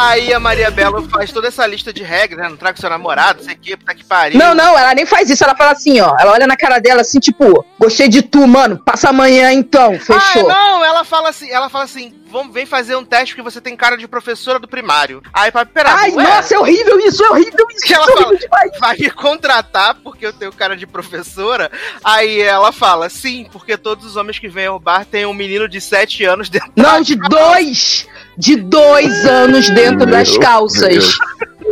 Aí 0.00 0.32
a 0.32 0.40
Maria 0.40 0.70
Bela 0.70 1.02
faz 1.10 1.30
toda 1.30 1.48
essa 1.48 1.66
lista 1.66 1.92
de 1.92 2.02
regras, 2.02 2.40
né? 2.42 2.48
Não 2.48 2.56
traga 2.56 2.80
seu 2.80 2.88
namorado, 2.88 3.42
sei 3.44 3.54
que, 3.54 3.76
puta 3.76 3.94
que 3.94 4.02
pariu. 4.02 4.38
Não, 4.38 4.54
não, 4.54 4.78
ela 4.78 4.94
nem 4.94 5.04
faz 5.04 5.28
isso. 5.28 5.44
Ela 5.44 5.54
fala 5.54 5.72
assim, 5.72 6.00
ó. 6.00 6.16
Ela 6.18 6.32
olha 6.32 6.46
na 6.46 6.56
cara 6.56 6.78
dela 6.78 7.02
assim, 7.02 7.20
tipo, 7.20 7.64
gostei 7.78 8.08
de 8.08 8.22
tu, 8.22 8.46
mano. 8.46 8.78
Passa 8.82 9.10
amanhã 9.10 9.52
então. 9.52 9.92
Ah, 9.94 9.98
Fechou. 10.20 10.48
não, 10.48 10.82
ela 10.82 11.04
fala 11.04 11.28
assim, 11.28 11.50
ela 11.50 11.68
fala 11.68 11.84
assim, 11.84 12.14
vamos, 12.30 12.54
vem 12.54 12.64
fazer 12.64 12.96
um 12.96 13.04
teste 13.04 13.34
porque 13.34 13.50
você 13.50 13.60
tem 13.60 13.76
cara 13.76 13.96
de 13.96 14.08
professora 14.08 14.58
do 14.58 14.66
primário. 14.66 15.22
Aí, 15.34 15.50
papai, 15.50 15.72
pera, 15.72 15.94
Ai, 15.94 16.12
ué? 16.12 16.22
nossa, 16.22 16.54
é 16.54 16.58
horrível 16.58 16.98
isso, 17.00 17.22
é 17.22 17.30
horrível 17.30 17.66
isso. 17.70 17.84
Que 17.84 17.92
ela 17.92 18.04
é 18.04 18.08
fala, 18.08 18.26
horrível 18.28 18.38
demais. 18.48 18.78
vai 18.80 18.96
me 18.96 19.10
contratar 19.10 19.96
porque 19.96 20.24
eu 20.24 20.32
tenho 20.32 20.52
cara 20.52 20.76
de 20.76 20.86
professora? 20.86 21.70
Aí 22.02 22.40
ela 22.40 22.72
fala, 22.72 23.10
sim, 23.10 23.46
porque 23.52 23.76
todos 23.76 24.06
os 24.06 24.16
homens 24.16 24.38
que 24.38 24.48
vêm 24.48 24.66
ao 24.66 24.80
bar 24.80 25.04
têm 25.04 25.26
um 25.26 25.34
menino 25.34 25.68
de 25.68 25.78
7 25.78 26.24
anos 26.24 26.48
dentro 26.48 26.72
Não, 26.74 27.02
de 27.02 27.16
dois. 27.16 28.08
De 28.40 28.56
dois 28.56 29.26
anos 29.26 29.68
dentro 29.70 30.06
das 30.06 30.30
Meu 30.30 30.40
calças. 30.40 30.88
Deus. 30.88 31.18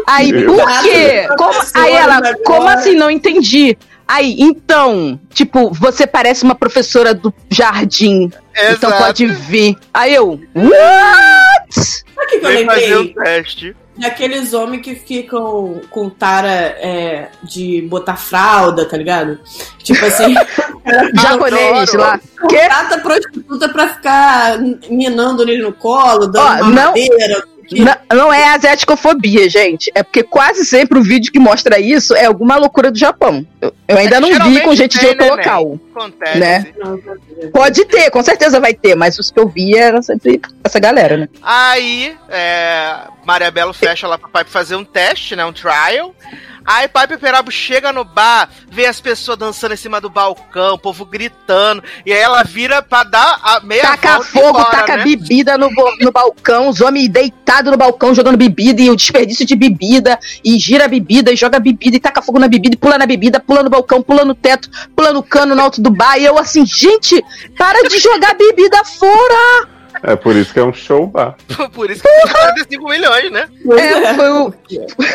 Aí, 0.06 0.32
Meu 0.32 0.54
por 0.54 0.82
quê? 0.82 1.26
Como, 1.36 1.60
aí 1.74 1.92
ela, 1.92 2.34
como 2.44 2.68
assim? 2.68 2.94
Não 2.94 3.10
entendi. 3.10 3.76
Aí, 4.06 4.36
então, 4.38 5.20
tipo, 5.34 5.70
você 5.72 6.06
parece 6.06 6.42
uma 6.44 6.54
professora 6.54 7.12
do 7.12 7.32
jardim. 7.50 8.30
Então 8.70 8.90
Exato. 8.90 9.04
pode 9.04 9.26
vir. 9.26 9.76
Aí 9.92 10.14
eu, 10.14 10.40
what? 10.54 12.04
O 12.16 12.26
que, 12.26 12.36
eu 12.36 12.40
Vem 12.42 12.64
fazer 12.64 12.96
um 12.96 13.00
lembrei? 13.02 13.24
teste. 13.24 13.76
Daqueles 13.98 14.52
homens 14.54 14.82
que 14.82 14.94
ficam 14.94 15.80
com 15.90 16.08
tara 16.08 16.48
é, 16.48 17.28
de 17.42 17.82
botar 17.82 18.16
fralda, 18.16 18.84
tá 18.84 18.96
ligado? 18.96 19.40
Tipo 19.78 20.04
assim. 20.06 20.34
Japonês 21.20 21.92
lá. 21.94 22.20
Contrata 22.40 22.98
prostituta 22.98 23.68
pra 23.68 23.88
ficar 23.88 24.58
minando 24.88 25.42
ele 25.42 25.62
no 25.62 25.72
colo, 25.72 26.26
dando 26.26 26.64
Ó, 26.64 26.70
não- 26.70 26.86
madeira. 26.88 27.42
Não, 27.72 28.16
não 28.16 28.32
é 28.32 28.54
asiaticofobia, 28.54 29.48
gente. 29.48 29.90
É 29.94 30.02
porque 30.02 30.22
quase 30.22 30.64
sempre 30.64 30.98
o 30.98 31.02
vídeo 31.02 31.32
que 31.32 31.38
mostra 31.38 31.78
isso 31.78 32.14
é 32.14 32.24
alguma 32.24 32.56
loucura 32.56 32.90
do 32.90 32.98
Japão. 32.98 33.46
Eu, 33.60 33.74
eu 33.86 33.98
ainda 33.98 34.20
não 34.20 34.28
vi 34.28 34.60
com 34.60 34.74
gente 34.74 34.98
de 34.98 35.06
outro 35.06 35.24
né, 35.24 35.30
local. 35.30 35.80
Acontece. 35.94 36.38
Né? 36.38 36.66
Pode 37.52 37.84
ter, 37.84 38.10
com 38.10 38.22
certeza 38.22 38.60
vai 38.60 38.74
ter, 38.74 38.94
mas 38.94 39.18
os 39.18 39.30
que 39.30 39.38
eu 39.38 39.48
vi 39.48 39.76
era 39.76 40.00
sempre 40.02 40.40
essa 40.64 40.78
galera, 40.78 41.16
né? 41.16 41.28
Aí, 41.42 42.16
é, 42.28 42.94
Maria 43.24 43.50
Belo 43.50 43.72
fecha 43.72 44.06
lá 44.06 44.16
pro 44.16 44.30
pai 44.30 44.44
pra 44.44 44.52
fazer 44.52 44.76
um 44.76 44.84
teste, 44.84 45.36
né? 45.36 45.44
Um 45.44 45.52
trial. 45.52 46.14
Aí 46.68 46.86
Piper 46.86 47.18
Perabo 47.18 47.50
chega 47.50 47.94
no 47.94 48.04
bar, 48.04 48.50
vê 48.70 48.84
as 48.84 49.00
pessoas 49.00 49.38
dançando 49.38 49.72
em 49.72 49.76
cima 49.78 50.02
do 50.02 50.10
balcão, 50.10 50.74
o 50.74 50.78
povo 50.78 51.06
gritando, 51.06 51.82
e 52.04 52.12
aí 52.12 52.18
ela 52.18 52.42
vira 52.42 52.82
pra 52.82 53.04
dar 53.04 53.40
a 53.42 53.60
meia 53.60 53.80
Taca 53.80 54.22
fogo, 54.22 54.48
embora, 54.50 54.64
taca 54.66 54.98
né? 54.98 55.02
bebida 55.02 55.56
no, 55.56 55.70
no 55.98 56.12
balcão, 56.12 56.68
os 56.68 56.82
homens 56.82 57.08
deitados 57.08 57.72
no 57.72 57.78
balcão 57.78 58.14
jogando 58.14 58.36
bebida 58.36 58.82
e 58.82 58.90
o 58.90 58.96
desperdício 58.96 59.46
de 59.46 59.56
bebida, 59.56 60.18
e 60.44 60.58
gira 60.58 60.84
a 60.84 60.88
bebida, 60.88 61.32
e 61.32 61.36
joga 61.36 61.58
bebida, 61.58 61.96
e 61.96 62.00
taca 62.00 62.20
fogo 62.20 62.38
na 62.38 62.48
bebida, 62.48 62.74
e 62.74 62.78
pula 62.78 62.98
na 62.98 63.06
bebida, 63.06 63.40
pula 63.40 63.62
no 63.62 63.70
balcão, 63.70 64.02
pula 64.02 64.22
no 64.22 64.34
teto, 64.34 64.68
pula 64.94 65.10
no 65.10 65.22
cano 65.22 65.54
no 65.54 65.62
alto 65.62 65.80
do 65.80 65.88
bar, 65.88 66.18
e 66.18 66.26
eu 66.26 66.36
assim, 66.36 66.66
gente, 66.66 67.24
para 67.56 67.88
de 67.88 67.98
jogar 67.98 68.34
bebida 68.34 68.84
fora! 68.84 69.77
É 70.02 70.16
por 70.16 70.36
isso 70.36 70.52
que 70.52 70.60
é 70.60 70.64
um 70.64 70.72
show 70.72 71.06
bar. 71.06 71.36
Por 71.72 71.90
isso 71.90 72.02
que 72.02 72.08
tem 72.08 72.32
45 72.32 72.88
milhões, 72.88 73.30
né? 73.30 73.48
É, 73.78 74.14
foi 74.14 74.30
o, 74.30 74.54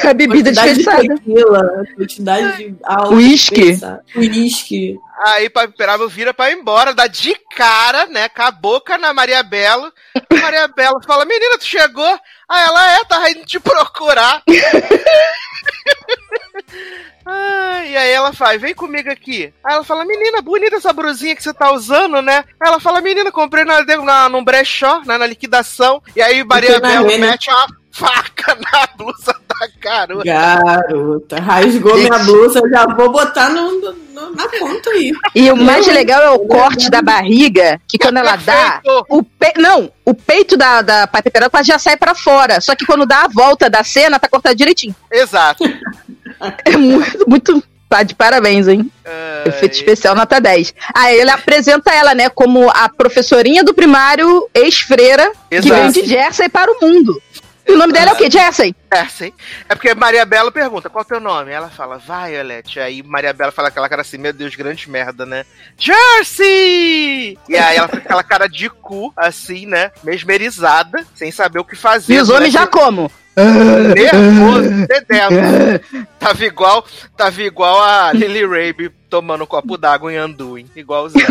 a 0.03 0.13
bebida 0.13 0.51
de 0.51 0.55
desperdiçada. 0.55 1.15
tequila, 1.15 1.86
quantidade 1.95 2.57
de 2.57 2.75
álcool. 2.84 3.15
Whisky. 3.15 3.55
desperdiçado. 3.55 4.01
Whisky. 4.15 4.99
Aí 5.25 5.49
Piper 5.49 5.71
Perabo 5.77 6.07
vira 6.09 6.34
pra 6.34 6.51
ir 6.51 6.57
embora, 6.57 6.93
dá 6.93 7.07
de 7.07 7.36
cara, 7.55 8.07
né, 8.07 8.27
com 8.29 8.41
a 8.41 8.51
boca 8.51 8.97
na 8.97 9.13
Maria 9.13 9.43
Belo. 9.43 9.91
Maria 10.31 10.67
Belo 10.67 11.01
fala, 11.05 11.23
menina, 11.23 11.57
tu 11.57 11.65
chegou? 11.65 12.19
Aí 12.49 12.63
ela 12.65 12.93
é, 12.93 13.03
tava 13.05 13.29
indo 13.29 13.45
te 13.45 13.59
procurar. 13.59 14.43
Ah, 17.26 17.86
e 17.86 17.95
aí 17.95 18.11
ela 18.11 18.34
fala, 18.34 18.57
vem 18.57 18.74
comigo 18.74 19.09
aqui. 19.09 19.53
Aí 19.64 19.74
ela 19.76 19.84
fala, 19.84 20.03
menina, 20.03 20.41
bonita 20.41 20.76
essa 20.76 20.91
brusinha 20.91 21.36
que 21.36 21.41
você 21.41 21.53
tá 21.53 21.72
usando, 21.72 22.22
né? 22.22 22.43
Aí 22.59 22.68
ela 22.68 22.80
fala, 22.80 22.99
menina, 22.99 23.32
comprei 23.32 23.64
na, 23.64 23.82
na, 24.03 24.28
num 24.28 24.43
brechó, 24.43 25.01
né, 25.05 25.18
na 25.18 25.26
liquidação. 25.26 26.01
E 26.16 26.22
aí 26.22 26.43
Maria 26.43 26.80
Renner. 26.80 27.20
mete 27.20 27.49
uma 27.49 27.82
faca 27.94 28.58
na 28.72 28.88
blusa 28.98 29.34
da 29.48 29.68
garota. 29.80 30.24
Garota, 30.26 31.36
rasgou 31.39 31.98
minha 31.98 32.20
blusa, 32.20 32.62
já 32.70 32.86
vou 32.88 33.12
botar 33.12 33.50
no, 33.50 33.72
no- 33.80 33.94
no- 34.14 34.36
na 34.36 34.48
conta 34.60 34.89
aí. 34.91 35.12
E 35.36 35.52
o 35.52 35.56
mais 35.56 35.86
legal 35.88 36.22
é 36.22 36.30
o 36.32 36.39
corte 36.39 36.89
da 36.89 37.02
barriga, 37.02 37.80
que 37.88 37.98
quando 37.98 38.18
ela 38.18 38.36
dá, 38.36 38.82
o 39.10 39.22
pe... 39.24 39.54
não, 39.58 39.91
o 40.06 40.14
peito 40.14 40.56
da, 40.58 40.82
da 40.82 41.08
Piper 41.08 41.32
Perabo 41.32 41.64
já 41.64 41.78
sai 41.80 41.98
pra 41.98 42.16
fora. 42.16 42.60
Só 42.62 42.76
que 42.76 42.86
quando 42.86 43.06
dá 43.06 43.24
a 43.24 43.28
volta 43.28 43.70
da 43.70 43.84
cena, 43.84 44.20
tá 44.20 44.28
cortado 44.28 44.56
direitinho. 44.56 44.96
Exato. 45.12 45.64
É 46.66 46.76
muito, 46.76 47.24
muito. 47.30 47.64
Tá 47.88 48.02
de 48.04 48.16
parabéns, 48.16 48.68
hein? 48.68 48.91
Efeito 49.46 49.76
especial 49.76 50.14
nota 50.16 50.41
10. 50.41 50.74
Aí 50.96 51.16
ele 51.20 51.30
apresenta 51.30 51.94
ela, 51.94 52.14
né, 52.16 52.28
como 52.28 52.70
a 52.72 52.89
professorinha 52.89 53.64
do 53.64 53.74
primário, 53.74 54.50
ex-freira, 54.54 55.32
que 55.50 55.62
vem 55.62 55.91
de 55.91 56.04
Jersey 56.04 56.50
para 56.50 56.72
o 56.72 56.78
mundo. 56.82 57.22
E 57.68 57.72
o 57.72 57.78
nome 57.78 57.93
dela 57.93 58.11
é 58.11 58.14
o 58.14 58.18
quê? 58.18 58.30
Jersey? 58.30 58.76
É, 58.91 59.05
sim. 59.05 59.32
É 59.70 59.76
porque 59.76 59.93
Maria 59.95 60.26
Bela 60.26 60.51
pergunta, 60.51 60.89
qual 60.89 61.01
é 61.01 61.05
o 61.05 61.07
teu 61.07 61.20
nome? 61.20 61.51
Ela 61.51 61.70
fala, 61.70 61.97
Violet. 61.97 62.80
Aí 62.80 63.01
Maria 63.01 63.34
Bela 63.34 63.51
fala 63.51 63.70
aquela 63.70 63.88
cara 63.88 64.01
assim, 64.01 64.18
meu 64.18 64.34
Deus, 64.34 64.55
grande 64.55 64.89
merda, 64.89 65.26
né? 65.26 65.45
Jersey! 65.78 67.38
E 67.47 67.55
aí 67.55 67.78
ela 67.78 67.88
fica 67.88 68.01
com 68.01 68.07
aquela 68.07 68.24
cara 68.24 68.47
de 68.47 68.70
cu, 68.70 69.14
assim, 69.16 69.66
né? 69.66 69.91
Mesmerizada, 70.03 71.05
sem 71.16 71.32
saber 71.32 71.59
o 71.59 71.66
que 71.66 71.76
fazer. 71.76 72.14
E 72.14 72.20
os 72.20 72.30
homens 72.30 72.51
já 72.51 72.61
Moleque 72.61 72.78
como? 72.78 73.11
Nervoso, 73.95 74.88
dedento. 74.88 76.05
Tava 76.20 76.45
igual, 76.45 76.86
tava 77.18 77.41
igual 77.41 77.82
a 77.82 78.11
Lily 78.14 78.45
Rabe 78.45 78.89
tomando 79.09 79.43
um 79.43 79.47
copo 79.47 79.78
d'água 79.78 80.14
em 80.14 80.18
Anduin. 80.18 80.70
Igualzinho. 80.76 81.26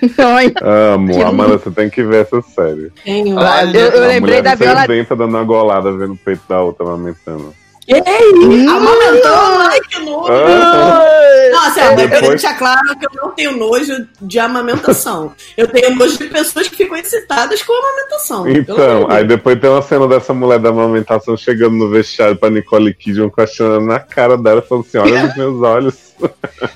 Oi. 0.36 0.54
Amo, 0.62 1.22
Amanda, 1.26 1.58
você 1.58 1.70
tem 1.70 1.88
que 1.90 2.02
ver 2.02 2.22
essa 2.22 2.40
série. 2.42 2.90
Tenho. 3.04 3.38
Eu- 3.38 3.90
eu 3.90 4.04
A 4.04 4.06
lembrei 4.06 4.18
mulher 4.20 4.42
da 4.42 4.54
Viola- 4.54 4.80
sedenta 4.82 5.16
dando 5.16 5.30
uma 5.30 5.44
golada 5.44 5.92
vendo 5.92 6.14
o 6.14 6.16
peito 6.16 6.42
da 6.48 6.60
outra 6.60 6.86
amamentando. 6.86 7.52
Ei, 7.88 8.66
amamentou, 8.68 9.58
ai 9.58 9.80
que 9.80 9.98
nojo. 10.00 10.32
Ah. 10.32 11.04
Nossa, 11.52 11.80
eu 12.00 12.08
quero 12.08 12.28
deixar 12.28 12.54
claro 12.56 12.80
que 12.98 13.06
eu 13.06 13.10
não 13.14 13.30
tenho 13.32 13.56
nojo 13.56 14.06
de 14.20 14.38
amamentação. 14.38 15.32
Eu 15.56 15.66
tenho 15.66 15.94
nojo 15.96 16.16
de 16.16 16.28
pessoas 16.28 16.68
que 16.68 16.76
ficam 16.76 16.96
excitadas 16.96 17.60
com 17.62 17.72
amamentação. 17.72 18.44
Pelo 18.44 18.56
Então, 18.56 19.10
aí 19.10 19.24
depois 19.24 19.58
tem 19.60 19.68
uma 19.68 19.82
cena 19.82 20.06
dessa 20.06 20.32
mulher 20.32 20.60
da 20.60 20.68
amamentação 20.68 21.36
chegando 21.36 21.74
no 21.74 21.90
vestiário 21.90 22.36
pra 22.36 22.50
Nicole 22.50 22.94
Kidman 22.94 23.30
questionando 23.30 23.84
na 23.86 23.98
cara 23.98 24.36
dela, 24.38 24.62
falando 24.62 24.86
assim, 24.86 24.98
olha 24.98 25.22
nos 25.26 25.36
meus 25.36 25.60
olhos. 25.62 25.94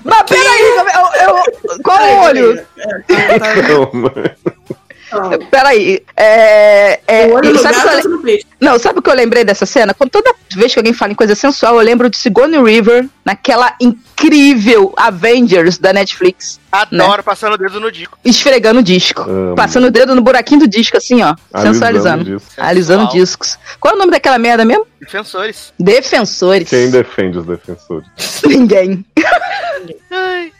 Mas 0.03 0.23
peraí, 0.23 0.61
eu, 0.61 1.35
eu- 1.35 1.81
qual 1.83 1.99
o 2.03 2.23
olho? 2.25 2.65
Não. 5.11 5.39
Peraí, 5.49 6.03
é. 6.15 6.99
é 7.07 7.27
O 7.27 7.57
sabe 7.57 7.75
gato, 7.75 8.07
o 8.13 8.21
que 8.21 8.31
eu. 8.31 8.39
Não, 8.59 8.79
sabe 8.79 8.99
o 8.99 9.01
que 9.01 9.09
eu 9.09 9.15
lembrei 9.15 9.43
dessa 9.43 9.65
cena? 9.65 9.93
Quando 9.93 10.09
toda 10.09 10.33
vez 10.55 10.73
que 10.73 10.79
alguém 10.79 10.93
fala 10.93 11.11
em 11.11 11.15
coisa 11.15 11.35
sensual, 11.35 11.75
eu 11.75 11.81
lembro 11.81 12.09
de 12.09 12.17
Sigourney 12.17 12.61
River 12.61 13.07
naquela 13.27 13.75
incrível 13.81 14.93
Avengers 14.95 15.77
da 15.77 15.91
Netflix. 15.91 16.61
Adoro 16.71 17.21
passando 17.23 17.53
o 17.55 17.57
dedo 17.57 17.77
no 17.77 17.91
disco. 17.91 18.17
Esfregando 18.23 18.79
o 18.79 18.83
disco. 18.83 19.21
Amo. 19.21 19.53
Passando 19.55 19.87
o 19.87 19.91
dedo 19.91 20.15
no 20.15 20.21
buraquinho 20.21 20.61
do 20.61 20.67
disco, 20.67 20.95
assim, 20.95 21.21
ó. 21.21 21.35
Alisando 21.53 21.73
sensualizando. 21.73 22.23
disco. 22.23 22.49
Alisando 22.57 23.03
Sensual. 23.03 23.21
discos. 23.21 23.59
Qual 23.81 23.93
é 23.93 23.95
o 23.95 23.99
nome 23.99 24.11
daquela 24.11 24.37
merda 24.37 24.63
mesmo? 24.63 24.87
Defensores. 25.01 25.73
Defensores. 25.77 26.69
Quem 26.69 26.89
defende 26.89 27.37
os 27.39 27.45
defensores? 27.45 28.07
Ninguém. 28.47 29.05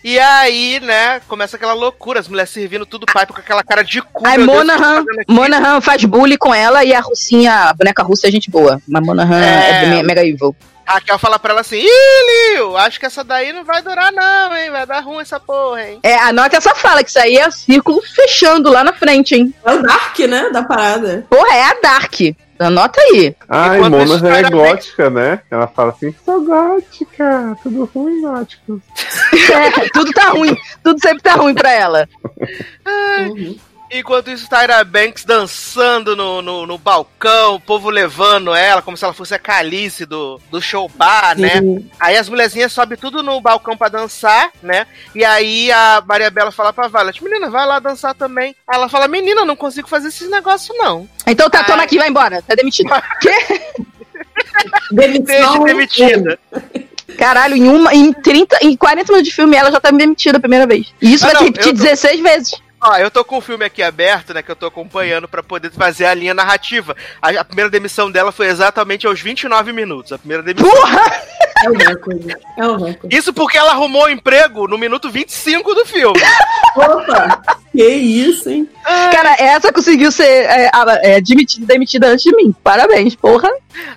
E 0.03 0.19
aí, 0.19 0.79
né, 0.81 1.21
começa 1.27 1.55
aquela 1.55 1.73
loucura, 1.73 2.19
as 2.19 2.27
mulheres 2.27 2.49
servindo 2.51 2.85
tudo 2.85 3.05
pai 3.05 3.25
com 3.25 3.33
aquela 3.37 3.63
cara 3.63 3.81
de 3.83 4.01
cu. 4.01 4.25
Aí 4.27 4.37
meu 4.37 4.47
Deus, 4.47 4.57
Monahan? 4.57 5.03
Monahan 5.27 5.81
faz 5.81 6.03
bullying 6.03 6.37
com 6.37 6.53
ela 6.53 6.83
e 6.83 6.93
a 6.93 6.99
russinha, 6.99 7.53
a 7.69 7.73
boneca 7.73 8.03
russa 8.03 8.27
é 8.27 8.31
gente 8.31 8.49
boa. 8.51 8.81
Mas 8.87 9.05
Monahan 9.05 9.41
é, 9.41 9.83
É. 9.83 9.89
me- 9.89 10.03
mega 10.03 10.25
evil. 10.25 10.55
Raquel 10.87 11.19
fala 11.19 11.37
pra 11.37 11.51
ela 11.51 11.61
assim, 11.61 11.77
ih, 11.77 12.55
Liu, 12.55 12.77
acho 12.77 12.99
que 12.99 13.05
essa 13.05 13.23
daí 13.23 13.51
não 13.51 13.63
vai 13.63 13.81
durar 13.81 14.11
não, 14.11 14.55
hein, 14.55 14.71
vai 14.71 14.85
dar 14.85 15.01
ruim 15.01 15.21
essa 15.21 15.39
porra, 15.39 15.83
hein. 15.83 15.99
É, 16.01 16.15
anota 16.15 16.57
essa 16.57 16.73
fala, 16.73 17.03
que 17.03 17.09
isso 17.09 17.19
aí 17.19 17.37
é 17.37 17.47
o 17.47 17.51
círculo 17.51 18.01
fechando 18.01 18.71
lá 18.71 18.83
na 18.83 18.93
frente, 18.93 19.35
hein? 19.35 19.53
É 19.65 19.73
o 19.73 19.81
Dark, 19.81 20.17
né? 20.19 20.49
Da 20.49 20.63
parada. 20.63 21.25
Porra, 21.29 21.53
é 21.53 21.63
a 21.63 21.73
Dark. 21.81 22.13
Anota 22.59 22.99
aí. 22.99 23.35
Ai, 23.47 23.79
Monahan 23.81 24.35
é 24.35 24.49
gótica, 24.49 25.09
né? 25.11 25.41
Ela 25.51 25.67
fala 25.67 25.91
assim, 25.91 26.13
sou 26.25 26.43
gótica, 26.43 27.55
tudo 27.61 27.89
ruim, 27.93 28.21
gótico. 28.21 28.81
É, 29.47 29.89
tudo 29.89 30.11
tá 30.11 30.29
ruim. 30.29 30.55
Tudo 30.83 30.99
sempre 31.01 31.21
tá 31.21 31.33
ruim 31.33 31.53
pra 31.53 31.71
ela. 31.71 32.09
Enquanto 33.89 34.29
isso, 34.29 34.49
Tyra 34.49 34.83
Banks 34.83 35.23
dançando 35.23 36.13
no, 36.13 36.41
no, 36.41 36.65
no 36.67 36.77
balcão, 36.77 37.55
o 37.55 37.59
povo 37.59 37.89
levando 37.89 38.53
ela 38.53 38.81
como 38.81 38.97
se 38.97 39.03
ela 39.05 39.13
fosse 39.13 39.33
a 39.33 39.39
Calice 39.39 40.05
do, 40.05 40.41
do 40.51 40.61
show 40.61 40.89
bar, 40.93 41.37
né? 41.37 41.61
Aí 41.97 42.17
as 42.17 42.27
mulherzinhas 42.27 42.73
sobem 42.73 42.97
tudo 42.97 43.23
no 43.23 43.39
balcão 43.39 43.77
pra 43.77 43.87
dançar, 43.87 44.51
né? 44.61 44.85
E 45.15 45.23
aí 45.23 45.71
a 45.71 46.03
Maria 46.05 46.29
Bela 46.29 46.51
fala 46.51 46.73
pra 46.73 46.89
Violet, 46.89 47.23
menina, 47.23 47.49
vai 47.49 47.65
lá 47.65 47.79
dançar 47.79 48.13
também. 48.13 48.53
Aí 48.67 48.75
ela 48.75 48.89
fala, 48.89 49.07
menina, 49.07 49.41
eu 49.41 49.45
não 49.45 49.55
consigo 49.55 49.87
fazer 49.87 50.09
esses 50.09 50.29
negócios 50.29 50.77
não. 50.77 51.07
Então 51.25 51.49
tá, 51.49 51.63
toma 51.63 51.83
aqui, 51.83 51.97
vai 51.97 52.09
embora. 52.09 52.41
Tá 52.41 52.55
demitido. 52.55 52.89
Quê? 53.21 53.31
Demitida. 55.65 56.39
Caralho, 57.17 57.55
em, 57.55 57.67
uma, 57.67 57.93
em 57.93 58.11
30, 58.11 58.59
em 58.61 58.75
40 58.75 59.11
minutos 59.11 59.29
de 59.29 59.35
filme 59.35 59.55
ela 59.55 59.71
já 59.71 59.79
tá 59.79 59.89
demitida 59.91 60.37
a 60.37 60.41
primeira 60.41 60.67
vez. 60.67 60.93
E 61.01 61.13
isso 61.13 61.23
Ah, 61.25 61.27
vai 61.27 61.33
não, 61.35 61.39
se 61.41 61.45
repetir 61.47 61.71
tô- 61.73 61.83
16 61.83 62.19
vezes. 62.21 62.66
Ó, 62.79 62.95
eu 62.97 63.09
tô 63.09 63.25
com 63.25 63.37
o 63.37 63.41
filme 63.41 63.65
aqui 63.65 63.81
aberto, 63.81 64.33
né, 64.33 64.43
que 64.43 64.51
eu 64.51 64.55
tô 64.55 64.67
acompanhando 64.67 65.27
pra 65.27 65.41
poder 65.41 65.71
fazer 65.71 66.05
a 66.05 66.13
linha 66.13 66.33
narrativa. 66.33 66.95
A, 67.21 67.29
a 67.29 67.43
primeira 67.43 67.69
demissão 67.71 68.11
dela 68.11 68.31
foi 68.31 68.47
exatamente 68.47 69.07
aos 69.07 69.19
29 69.19 69.73
minutos. 69.73 70.11
A 70.11 70.17
primeira 70.17 70.43
demissão. 70.43 70.69
Porra! 70.69 71.01
É 71.63 71.69
o 71.69 71.73
recorde. 71.73 72.35
É 72.55 72.65
o 72.65 72.75
recorde. 72.77 73.15
Isso 73.15 73.33
porque 73.33 73.57
ela 73.57 73.71
arrumou 73.71 74.05
o 74.05 74.09
emprego 74.09 74.67
no 74.67 74.77
minuto 74.77 75.09
25 75.09 75.73
do 75.73 75.85
filme. 75.85 76.19
Opa! 76.77 77.57
Que 77.73 77.83
isso, 77.85 78.49
hein? 78.49 78.67
Cara, 78.83 79.35
essa 79.37 79.71
conseguiu 79.71 80.11
ser 80.11 80.23
é, 80.23 80.71
é, 81.03 81.15
admitida 81.17 81.63
e 81.63 81.67
demitida 81.67 82.07
antes 82.07 82.23
de 82.23 82.35
mim. 82.35 82.51
Parabéns, 82.63 83.13
porra. 83.15 83.49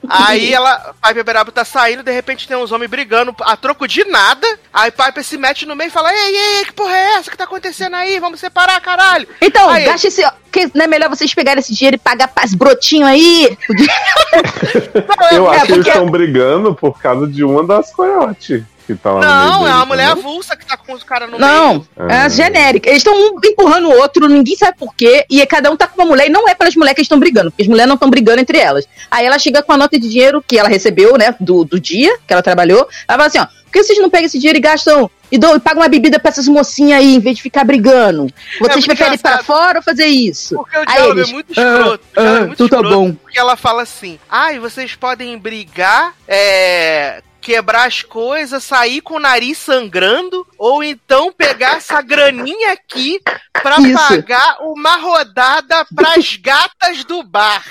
Aí 0.06 0.52
ela, 0.52 0.94
Piper 1.02 1.24
Berabo 1.24 1.50
tá 1.50 1.64
saindo, 1.64 2.02
de 2.02 2.12
repente 2.12 2.46
tem 2.46 2.56
uns 2.58 2.72
homens 2.72 2.90
brigando 2.90 3.34
a 3.40 3.56
troco 3.56 3.88
de 3.88 4.04
nada. 4.04 4.46
Aí 4.70 4.90
Piper 4.90 5.24
se 5.24 5.38
mete 5.38 5.64
no 5.64 5.74
meio 5.74 5.88
e 5.88 5.92
fala: 5.92 6.12
Ei, 6.12 6.36
ei, 6.36 6.64
que 6.66 6.72
porra 6.74 6.94
é 6.94 7.14
essa 7.14 7.30
que 7.30 7.36
tá 7.38 7.44
acontecendo 7.44 7.96
aí? 7.96 8.20
Vamos 8.20 8.38
separar, 8.40 8.78
caralho. 8.80 9.26
Então, 9.40 9.70
Aí- 9.70 9.84
gasta 9.84 10.08
esse. 10.08 10.22
Que 10.52 10.68
não 10.74 10.84
é 10.84 10.88
melhor 10.88 11.08
vocês 11.08 11.32
pegarem 11.32 11.60
esse 11.60 11.72
dinheiro 11.72 11.94
e 11.94 11.98
pagar 11.98 12.26
pras 12.28 12.54
brotinhos 12.54 13.08
aí? 13.08 13.56
Eu 15.32 15.50
É, 15.52 15.56
acho 15.56 15.66
que 15.66 15.72
eles 15.72 15.84
porque- 15.84 15.90
estão 15.90 16.10
brigando 16.10 16.74
por 16.74 16.98
causa 17.00 17.26
de 17.26 17.44
uma 17.44 17.64
das 17.64 17.92
coiotes 17.92 18.64
que 18.96 19.02
tá 19.02 19.12
lá 19.12 19.20
no 19.20 19.26
meio 19.26 19.50
Não, 19.60 19.66
é 19.68 19.74
uma 19.74 19.86
mulher 19.86 20.10
entendeu? 20.10 20.24
avulsa 20.30 20.56
que 20.56 20.66
tá 20.66 20.76
com 20.76 20.92
os 20.92 21.02
caras 21.02 21.30
no 21.30 21.38
Não, 21.38 21.68
meio. 21.96 22.10
é 22.10 22.16
Ah. 22.22 22.28
genérica. 22.28 22.88
Eles 22.88 22.98
estão 23.00 23.14
um 23.14 23.38
empurrando 23.44 23.88
o 23.88 23.98
outro, 23.98 24.28
ninguém 24.28 24.56
sabe 24.56 24.76
por 24.78 24.94
quê. 24.94 25.24
E 25.30 25.44
cada 25.46 25.70
um 25.70 25.76
tá 25.76 25.86
com 25.86 26.00
uma 26.00 26.08
mulher, 26.08 26.26
e 26.26 26.30
não 26.30 26.48
é 26.48 26.54
pelas 26.54 26.74
mulheres 26.76 26.96
que 26.96 27.02
estão 27.02 27.18
brigando, 27.18 27.50
porque 27.50 27.62
as 27.62 27.68
mulheres 27.68 27.88
não 27.88 27.94
estão 27.94 28.10
brigando 28.10 28.40
entre 28.40 28.58
elas. 28.58 28.86
Aí 29.10 29.24
ela 29.26 29.38
chega 29.38 29.62
com 29.62 29.72
a 29.72 29.76
nota 29.76 29.98
de 29.98 30.08
dinheiro 30.08 30.42
que 30.46 30.58
ela 30.58 30.68
recebeu, 30.68 31.16
né, 31.16 31.34
do, 31.40 31.64
do 31.64 31.78
dia 31.80 32.16
que 32.26 32.32
ela 32.32 32.42
trabalhou. 32.42 32.88
Ela 33.08 33.18
fala 33.18 33.26
assim: 33.26 33.38
ó, 33.38 33.46
por 33.46 33.72
que 33.72 33.84
vocês 33.84 33.98
não 33.98 34.10
pegam 34.10 34.26
esse 34.26 34.38
dinheiro 34.38 34.58
e 34.58 34.60
gastam 34.60 35.10
e, 35.32 35.38
dão, 35.38 35.54
e 35.54 35.60
pagam 35.60 35.80
uma 35.82 35.88
bebida 35.88 36.18
pra 36.18 36.30
essas 36.30 36.48
mocinhas 36.48 36.98
aí, 36.98 37.14
em 37.14 37.20
vez 37.20 37.36
de 37.36 37.42
ficar 37.42 37.62
brigando? 37.64 38.26
Vocês 38.58 38.76
muito 38.84 38.86
preferem 38.86 39.14
ir 39.14 39.18
pra 39.18 39.44
fora 39.44 39.78
ou 39.78 39.82
fazer 39.82 40.06
isso? 40.06 40.56
Porque 40.56 40.76
o 40.76 40.80
Aí 40.80 40.86
diálogo 40.86 41.18
eles, 41.20 41.28
é 41.28 41.32
muito 41.32 41.50
escroto. 41.52 42.04
o 42.16 42.20
Ah, 42.20 42.22
diálogo 42.22 42.36
é 42.36 42.42
ah, 42.42 42.46
muito 42.46 42.56
tu 42.56 42.68
tá 42.68 42.76
escroto, 42.78 42.96
bom. 42.96 43.12
Porque 43.12 43.38
ela 43.38 43.56
fala 43.56 43.82
assim: 43.82 44.18
ai, 44.28 44.58
vocês 44.58 44.96
podem 44.96 45.38
brigar 45.38 46.14
é, 46.26 47.22
quebrar 47.50 47.86
as 47.88 48.02
coisas, 48.02 48.62
sair 48.62 49.00
com 49.00 49.14
o 49.14 49.18
nariz 49.20 49.58
sangrando, 49.58 50.46
ou 50.56 50.84
então 50.84 51.32
pegar 51.32 51.78
essa 51.78 52.00
graninha 52.00 52.72
aqui 52.72 53.20
pra 53.52 53.76
Isso. 53.80 53.98
pagar 54.08 54.58
uma 54.60 54.96
rodada 54.96 55.84
pras 55.94 56.36
gatas 56.40 57.02
do 57.04 57.22
bar. 57.24 57.64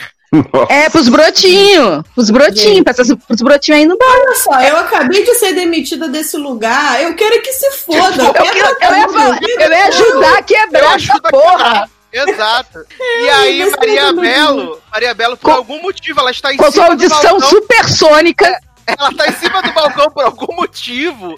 É, 0.70 0.90
pros 0.90 1.08
brotinhos. 1.10 2.04
Pros 2.14 2.30
brotinhos, 2.30 2.84
pra 2.84 2.92
essas- 2.92 3.08
pros 3.26 3.42
brotinhos 3.42 3.80
aí 3.80 3.86
no 3.88 3.98
bar. 3.98 4.06
Olha 4.10 4.36
só, 4.36 4.62
eu 4.62 4.78
acabei 4.78 5.24
de 5.24 5.34
ser 5.36 5.54
demitida 5.54 6.08
desse 6.10 6.36
lugar. 6.38 7.02
Eu 7.02 7.16
quero 7.16 7.42
que 7.42 7.52
se 7.54 7.72
foda. 7.78 8.24
Eu, 8.24 8.34
quero- 8.34 8.58
eu 8.58 8.98
ia, 8.98 9.10
falar, 9.10 9.40
eu 9.42 9.72
ia 9.72 9.86
ajudar 9.88 10.38
a 10.38 10.44
quebrar 10.44 10.96
essa 10.98 11.20
porra. 11.22 11.90
Exato. 12.12 12.80
E 13.00 13.30
Ai, 13.30 13.48
aí, 13.50 13.60
mas 13.60 13.72
Maria. 13.78 14.14
Belo, 14.14 14.82
Maria 14.92 15.14
Belo, 15.14 15.38
por 15.38 15.52
algum 15.52 15.80
motivo, 15.82 16.20
ela 16.20 16.32
está 16.32 16.52
em 16.54 16.58
Com 16.58 16.72
sua 16.72 16.88
audição 16.88 17.22
balcão. 17.22 17.50
supersônica. 17.50 18.60
Ela 18.98 19.14
tá 19.14 19.28
em 19.28 19.34
cima 19.34 19.62
do 19.62 19.72
balcão 19.74 20.10
por 20.12 20.26
algum 20.26 20.56
motivo. 20.56 21.36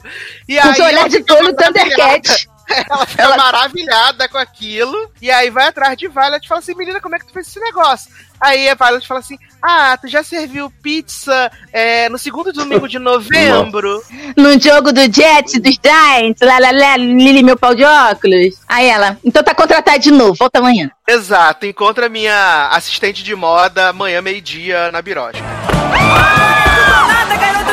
E 0.48 0.60
Com 0.60 0.68
aí 0.68 0.76
seu 0.76 0.86
olhar 0.86 0.99
ela 0.99 1.10
de 1.10 1.19
maravilhada. 1.19 1.64
Thundercat. 1.64 2.52
Ela 2.90 3.06
fica 3.06 3.38
maravilhada 3.38 4.30
com 4.30 4.38
aquilo. 4.38 5.11
E 5.22 5.30
aí 5.30 5.49
vai 5.49 5.68
atrás 5.68 5.98
de 5.98 6.07
Violet 6.07 6.44
e 6.44 6.48
fala 6.48 6.60
assim: 6.60 6.76
menina, 6.76 7.02
como 7.02 7.15
é 7.15 7.19
que 7.19 7.26
tu 7.26 7.34
fez 7.34 7.48
esse 7.48 7.60
negócio? 7.60 8.10
Aí 8.40 8.69
a 8.69 8.76
Violet 8.76 9.07
fala 9.07 9.19
assim: 9.19 9.38
ah, 9.61 9.98
tu 9.98 10.07
já 10.07 10.23
serviu 10.23 10.72
pizza 10.82 11.52
é, 11.72 12.10
no 12.10 12.18
segundo 12.18 12.52
domingo 12.52 12.88
de 12.88 12.99
novembro. 12.99 14.02
No 14.38 14.60
jogo 14.60 14.94
do 14.94 15.02
Jets, 15.02 15.60
dos 15.60 15.78
Giants, 15.84 16.40
lá, 16.41 16.57
lá, 16.57 16.72
lá, 16.72 16.98
Lili, 16.98 17.44
meu 17.44 17.57
pau 17.57 17.76
de 17.76 17.84
óculos. 17.84 18.56
Aí 18.68 18.88
ela, 18.88 19.18
então 19.23 19.44
tá 19.44 19.53
contratada 19.53 19.99
de 19.99 20.10
novo, 20.10 20.36
volta 20.36 20.60
amanhã. 20.60 20.90
Exato, 21.07 21.65
encontra 21.65 22.07
minha 22.07 22.69
assistente 22.72 23.23
de 23.23 23.36
moda 23.36 23.90
amanhã, 23.90 24.22
meio-dia, 24.22 24.91
na. 24.91 25.02
Nada, 25.02 26.51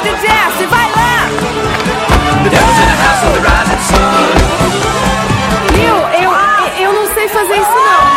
de 0.02 0.10
Jesse, 0.10 0.66
vai 0.66 0.90
lá! 0.92 1.28
Viu? 5.74 5.96
Eu, 6.22 6.30
eu 6.82 6.92
não 6.92 7.14
sei 7.14 7.28
fazer 7.28 7.56
isso, 7.56 7.70
não. 7.70 8.08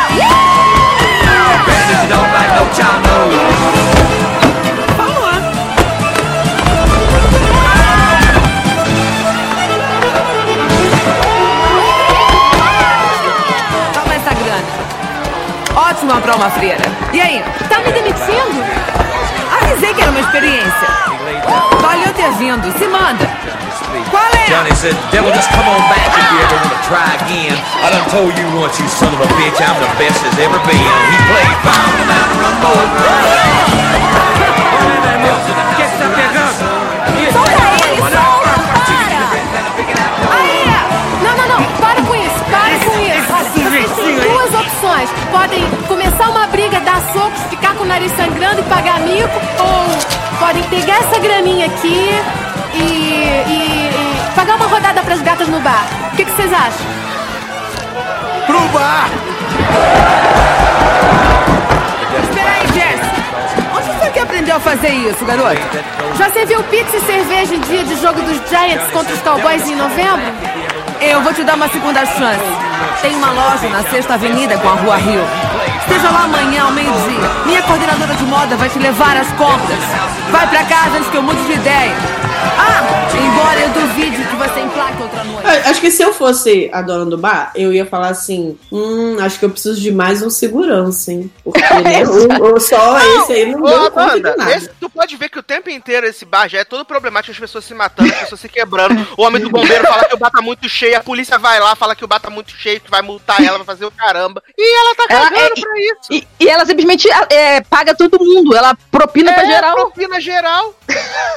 Toma 13.94 14.14
essa 14.14 14.34
grana. 14.34 14.64
Ótima 15.90 16.22
pra 16.22 16.36
uma 16.36 16.50
freira. 16.52 16.84
E 17.14 17.22
aí? 17.22 17.44
Tá 17.70 17.80
me 17.80 17.92
demitindo? 17.92 18.64
Avisei 19.62 19.94
que 19.94 20.02
era 20.02 20.12
uma 20.12 20.20
experiência. 20.20 21.71
Vindo. 22.30 22.72
Se 22.78 22.88
manda. 22.88 23.26
Qual 24.10 24.24
é? 24.24 24.46
Johnny 24.48 24.76
said, 24.76 24.96
Devil, 25.12 25.32
just 25.34 25.50
come 25.50 25.68
on 25.68 25.82
back 25.90 26.08
if 26.08 26.32
you 26.32 26.40
ever 26.40 26.56
want 26.56 26.74
to 26.74 26.82
try 26.88 27.16
again. 27.26 27.58
I 27.82 27.90
done 27.90 28.08
told 28.10 28.38
you 28.38 28.46
once, 28.60 28.80
you 28.80 28.88
son 28.88 29.14
of 29.14 29.22
a 29.22 29.28
bitch, 29.36 29.60
I'm 29.60 29.80
the 29.82 29.90
best 29.98 30.22
there's 30.22 30.38
ever 30.40 30.60
been. 30.68 30.78
He 30.78 31.18
played 31.32 31.56
fine 31.66 31.98
on 31.98 32.08
that 32.08 32.30
rumbo. 32.38 32.74
O 35.62 35.76
que 35.76 35.84
você 35.84 36.41
Podem 45.32 45.64
começar 45.88 46.30
uma 46.30 46.48
briga, 46.48 46.80
dar 46.82 47.02
socos, 47.14 47.42
ficar 47.50 47.74
com 47.76 47.84
o 47.84 47.88
nariz 47.88 48.12
sangrando 48.16 48.60
e 48.60 48.64
pagar 48.64 49.00
mico, 49.00 49.30
ou 49.60 50.38
podem 50.40 50.64
pegar 50.64 50.98
essa 51.00 51.20
graninha 51.20 51.68
aqui 51.68 52.10
e, 52.74 52.78
e- 52.78 53.90
e 54.30 54.36
pagar 54.36 54.56
uma 54.56 54.68
rodada 54.68 55.02
pras 55.02 55.22
gatas 55.22 55.48
no 55.48 55.60
bar. 55.62 55.86
O 56.12 56.16
que 56.16 56.26
que 56.26 56.32
vocês 56.32 56.52
acham? 56.52 56.86
Pro 58.46 58.60
bar! 58.70 59.10
Espera 62.24 62.50
aí, 62.52 62.68
Jess. 62.74 63.02
Onde 63.78 64.00
foi 64.00 64.10
que 64.12 64.20
aprendeu 64.20 64.56
a 64.58 64.60
fazer 64.60 64.90
isso, 64.90 65.24
garota? 65.26 65.60
Já 66.18 66.30
serviu 66.32 66.62
pizza 66.66 66.98
e 66.98 67.02
cerveja 67.02 67.56
em 67.56 67.60
dia 67.62 67.84
de 67.84 67.96
jogo 68.02 68.22
dos 68.22 68.38
Giants 68.50 68.92
contra 68.92 69.14
os 69.14 69.22
Cowboys 69.22 69.68
em 69.70 69.76
novembro? 69.76 70.22
Eu 71.00 71.22
vou 71.22 71.34
te 71.34 71.44
dar 71.44 71.56
uma 71.56 71.70
segunda 71.70 72.06
chance. 72.06 72.71
Tem 73.00 73.16
uma 73.16 73.32
loja 73.32 73.70
na 73.70 73.84
Sexta 73.84 74.16
Avenida 74.16 74.58
com 74.58 74.68
a 74.68 74.74
Rua 74.74 74.98
Rio. 74.98 75.24
Esteja 75.80 76.10
lá 76.10 76.24
amanhã 76.26 76.64
ao 76.66 76.72
meio-dia. 76.72 77.30
Minha 77.46 77.62
coordenadora 77.64 78.14
de 78.16 78.24
moda 78.26 78.56
vai 78.56 78.70
te 78.70 78.80
levar 78.80 79.18
às 79.18 79.32
compras. 79.34 79.80
Vai 80.32 80.48
pra 80.48 80.64
casa 80.66 80.98
antes 80.98 81.10
que 81.10 81.18
eu 81.18 81.24
mude 81.24 81.44
de 81.46 81.54
ideia. 81.54 81.96
Ah, 82.44 83.08
embora 83.16 83.60
eu 83.62 83.70
duvide 83.70 84.24
que 84.24 84.36
você 84.36 84.60
emplaque 84.62 85.02
outra 85.02 85.24
noite. 85.24 85.48
A- 85.48 85.70
Acho 85.70 85.82
que 85.82 85.92
se 85.92 86.02
eu 86.04 86.14
fosse 86.14 86.70
a 86.74 86.82
dona 86.82 87.06
do 87.06 87.18
bar, 87.18 87.52
eu 87.56 87.72
ia 87.74 87.86
falar 87.86 88.10
assim: 88.10 88.58
hum, 88.72 89.18
acho 89.20 89.40
que 89.40 89.46
eu 89.46 89.50
preciso 89.50 89.80
de 89.80 89.92
mais 89.92 90.22
um 90.22 90.30
segurança, 90.30 91.12
hein? 91.12 91.32
Porque 91.44 91.60
né, 91.84 92.04
o, 92.06 92.56
o- 92.56 92.60
só 92.60 92.98
esse 93.22 93.34
aí 93.34 93.46
não 93.52 93.62
Ô, 93.64 93.68
deu 93.68 93.92
conta 93.92 94.02
Amanda, 94.14 94.32
de 94.32 94.38
nada. 94.38 94.52
esse- 94.58 94.70
tu 94.80 94.90
pode 94.90 95.16
ver 95.16 95.30
que 95.30 95.40
o 95.40 95.44
tempo 95.44 95.70
inteiro 95.70 96.06
esse 96.08 96.26
bar 96.26 96.48
já 96.48 96.60
é 96.60 96.64
todo 96.66 96.86
problemático, 96.86 97.32
as 97.32 97.40
pessoas 97.40 97.66
se 97.66 97.74
matando, 97.74 98.12
as 98.12 98.20
pessoas 98.22 98.42
se 98.42 98.50
quebrando. 98.50 99.08
O 99.18 99.24
homem 99.24 99.42
do 99.42 99.50
bombeiro 99.50 99.84
fala 99.86 100.06
que 100.06 100.16
o 100.16 100.20
bar 100.20 100.32
tá 100.32 100.42
muito 100.42 100.68
cheio, 100.70 100.98
a 100.98 101.04
polícia 101.04 101.38
vai 101.38 101.60
lá, 101.60 101.76
fala 101.76 101.96
que 101.96 102.04
o 102.06 102.08
bar 102.08 102.20
tá 102.20 102.30
muito 102.30 102.52
cheio, 102.52 102.80
que 102.82 102.90
vai 102.92 103.02
multar 103.02 103.42
ela, 103.44 103.58
vai 103.58 103.66
fazer 103.66 103.86
o 103.86 103.92
caramba. 103.92 104.42
E 104.58 104.78
ela 104.80 104.96
tá 104.96 105.06
Ela- 105.10 105.30
cagando 105.30 105.54
é- 105.58 105.62
pra 105.62 105.72
isso. 105.80 106.00
E, 106.12 106.28
e 106.40 106.48
ela 106.50 106.66
simplesmente 106.66 107.08
é, 107.30 107.62
paga 107.62 107.94
todo 107.96 108.20
mundo, 108.20 108.56
ela 108.56 108.76
propina 108.92 109.34
pra 109.34 109.44
É, 109.44 109.48
geral. 109.48 109.76
propina 109.76 110.20
geral. 110.22 110.74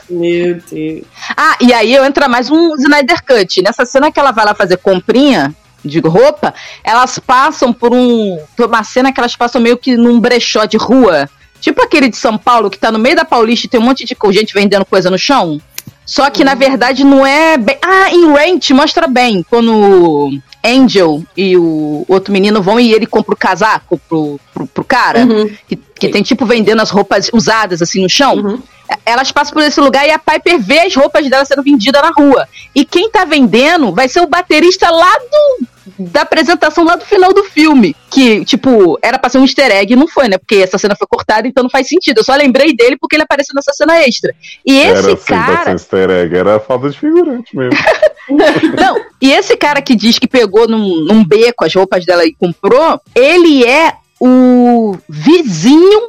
Meu 0.08 0.54
Deus. 0.70 0.93
Ah, 1.36 1.56
e 1.60 1.72
aí 1.72 1.94
entra 1.96 2.28
mais 2.28 2.50
um 2.50 2.74
Snyder 2.76 3.24
Cut. 3.24 3.62
Nessa 3.62 3.84
cena 3.84 4.12
que 4.12 4.20
ela 4.20 4.32
vai 4.32 4.44
lá 4.44 4.54
fazer 4.54 4.76
comprinha 4.76 5.54
de 5.84 6.00
roupa, 6.00 6.54
elas 6.82 7.18
passam 7.18 7.72
por 7.72 7.92
um. 7.94 8.38
Por 8.56 8.66
uma 8.66 8.84
cena 8.84 9.12
que 9.12 9.20
elas 9.20 9.36
passam 9.36 9.60
meio 9.60 9.76
que 9.76 9.96
num 9.96 10.20
brechó 10.20 10.64
de 10.64 10.76
rua. 10.76 11.28
Tipo 11.60 11.82
aquele 11.82 12.08
de 12.08 12.16
São 12.16 12.36
Paulo, 12.36 12.70
que 12.70 12.78
tá 12.78 12.92
no 12.92 12.98
meio 12.98 13.16
da 13.16 13.24
Paulista 13.24 13.66
e 13.66 13.70
tem 13.70 13.80
um 13.80 13.84
monte 13.84 14.04
de 14.04 14.16
gente 14.32 14.52
vendendo 14.52 14.84
coisa 14.84 15.10
no 15.10 15.18
chão. 15.18 15.60
Só 16.04 16.28
que, 16.28 16.44
na 16.44 16.54
verdade, 16.54 17.04
não 17.04 17.24
é 17.24 17.56
bem. 17.56 17.78
Ah, 17.82 18.12
em 18.12 18.30
Rent 18.32 18.70
mostra 18.70 19.06
bem. 19.06 19.42
Quando 19.48 20.38
Angel 20.64 21.22
e 21.36 21.56
o 21.56 22.04
outro 22.08 22.32
menino 22.32 22.62
vão 22.62 22.80
e 22.80 22.92
ele 22.92 23.06
compra 23.06 23.34
o 23.34 23.36
casaco 23.36 24.00
pro, 24.08 24.40
pro, 24.52 24.66
pro 24.66 24.84
cara, 24.84 25.26
que, 25.68 25.76
que 25.76 26.08
tem 26.08 26.22
tipo 26.22 26.46
vendendo 26.46 26.80
as 26.80 26.90
roupas 26.90 27.30
usadas 27.32 27.82
assim 27.82 28.02
no 28.02 28.08
chão. 28.08 28.62
Elas 29.04 29.32
passam 29.32 29.54
por 29.54 29.62
esse 29.62 29.80
lugar 29.80 30.06
e 30.06 30.10
a 30.10 30.18
Piper 30.18 30.58
vê 30.60 30.80
as 30.80 30.94
roupas 30.94 31.28
dela 31.28 31.44
sendo 31.44 31.62
vendidas 31.62 32.02
na 32.02 32.10
rua. 32.10 32.46
E 32.74 32.84
quem 32.84 33.10
tá 33.10 33.24
vendendo 33.24 33.92
vai 33.92 34.08
ser 34.08 34.20
o 34.20 34.26
baterista 34.26 34.90
lá 34.90 35.12
do, 35.18 35.66
da 35.98 36.22
apresentação 36.22 36.84
lá 36.84 36.96
do 36.96 37.04
final 37.04 37.32
do 37.32 37.44
filme. 37.44 37.96
Que, 38.10 38.44
tipo, 38.44 38.98
era 39.02 39.18
pra 39.18 39.30
ser 39.30 39.38
um 39.38 39.44
easter 39.44 39.70
egg 39.70 39.92
e 39.92 39.96
não 39.96 40.06
foi, 40.06 40.28
né? 40.28 40.36
Porque 40.36 40.56
essa 40.56 40.78
cena 40.78 40.94
foi 40.94 41.06
cortada, 41.06 41.48
então 41.48 41.62
não 41.62 41.70
faz 41.70 41.88
sentido. 41.88 42.18
Eu 42.18 42.24
só 42.24 42.34
lembrei 42.34 42.74
dele 42.74 42.96
porque 42.98 43.16
ele 43.16 43.22
apareceu 43.22 43.54
nessa 43.54 43.72
cena 43.72 44.02
extra. 44.02 44.34
E 44.64 44.78
esse 44.78 44.88
era 44.88 45.12
assim, 45.14 45.24
cara. 45.24 45.72
easter 45.72 46.10
egg, 46.10 46.36
era 46.36 46.60
falta 46.60 46.90
de 46.90 46.98
figurante 46.98 47.56
mesmo. 47.56 47.72
Não, 48.78 49.00
e 49.20 49.32
esse 49.32 49.56
cara 49.56 49.82
que 49.82 49.94
diz 49.94 50.18
que 50.18 50.28
pegou 50.28 50.68
num, 50.68 51.04
num 51.04 51.24
beco 51.24 51.64
as 51.64 51.74
roupas 51.74 52.04
dela 52.04 52.24
e 52.24 52.34
comprou, 52.34 53.00
ele 53.14 53.64
é 53.64 53.94
o 54.20 54.96
vizinho, 55.06 56.08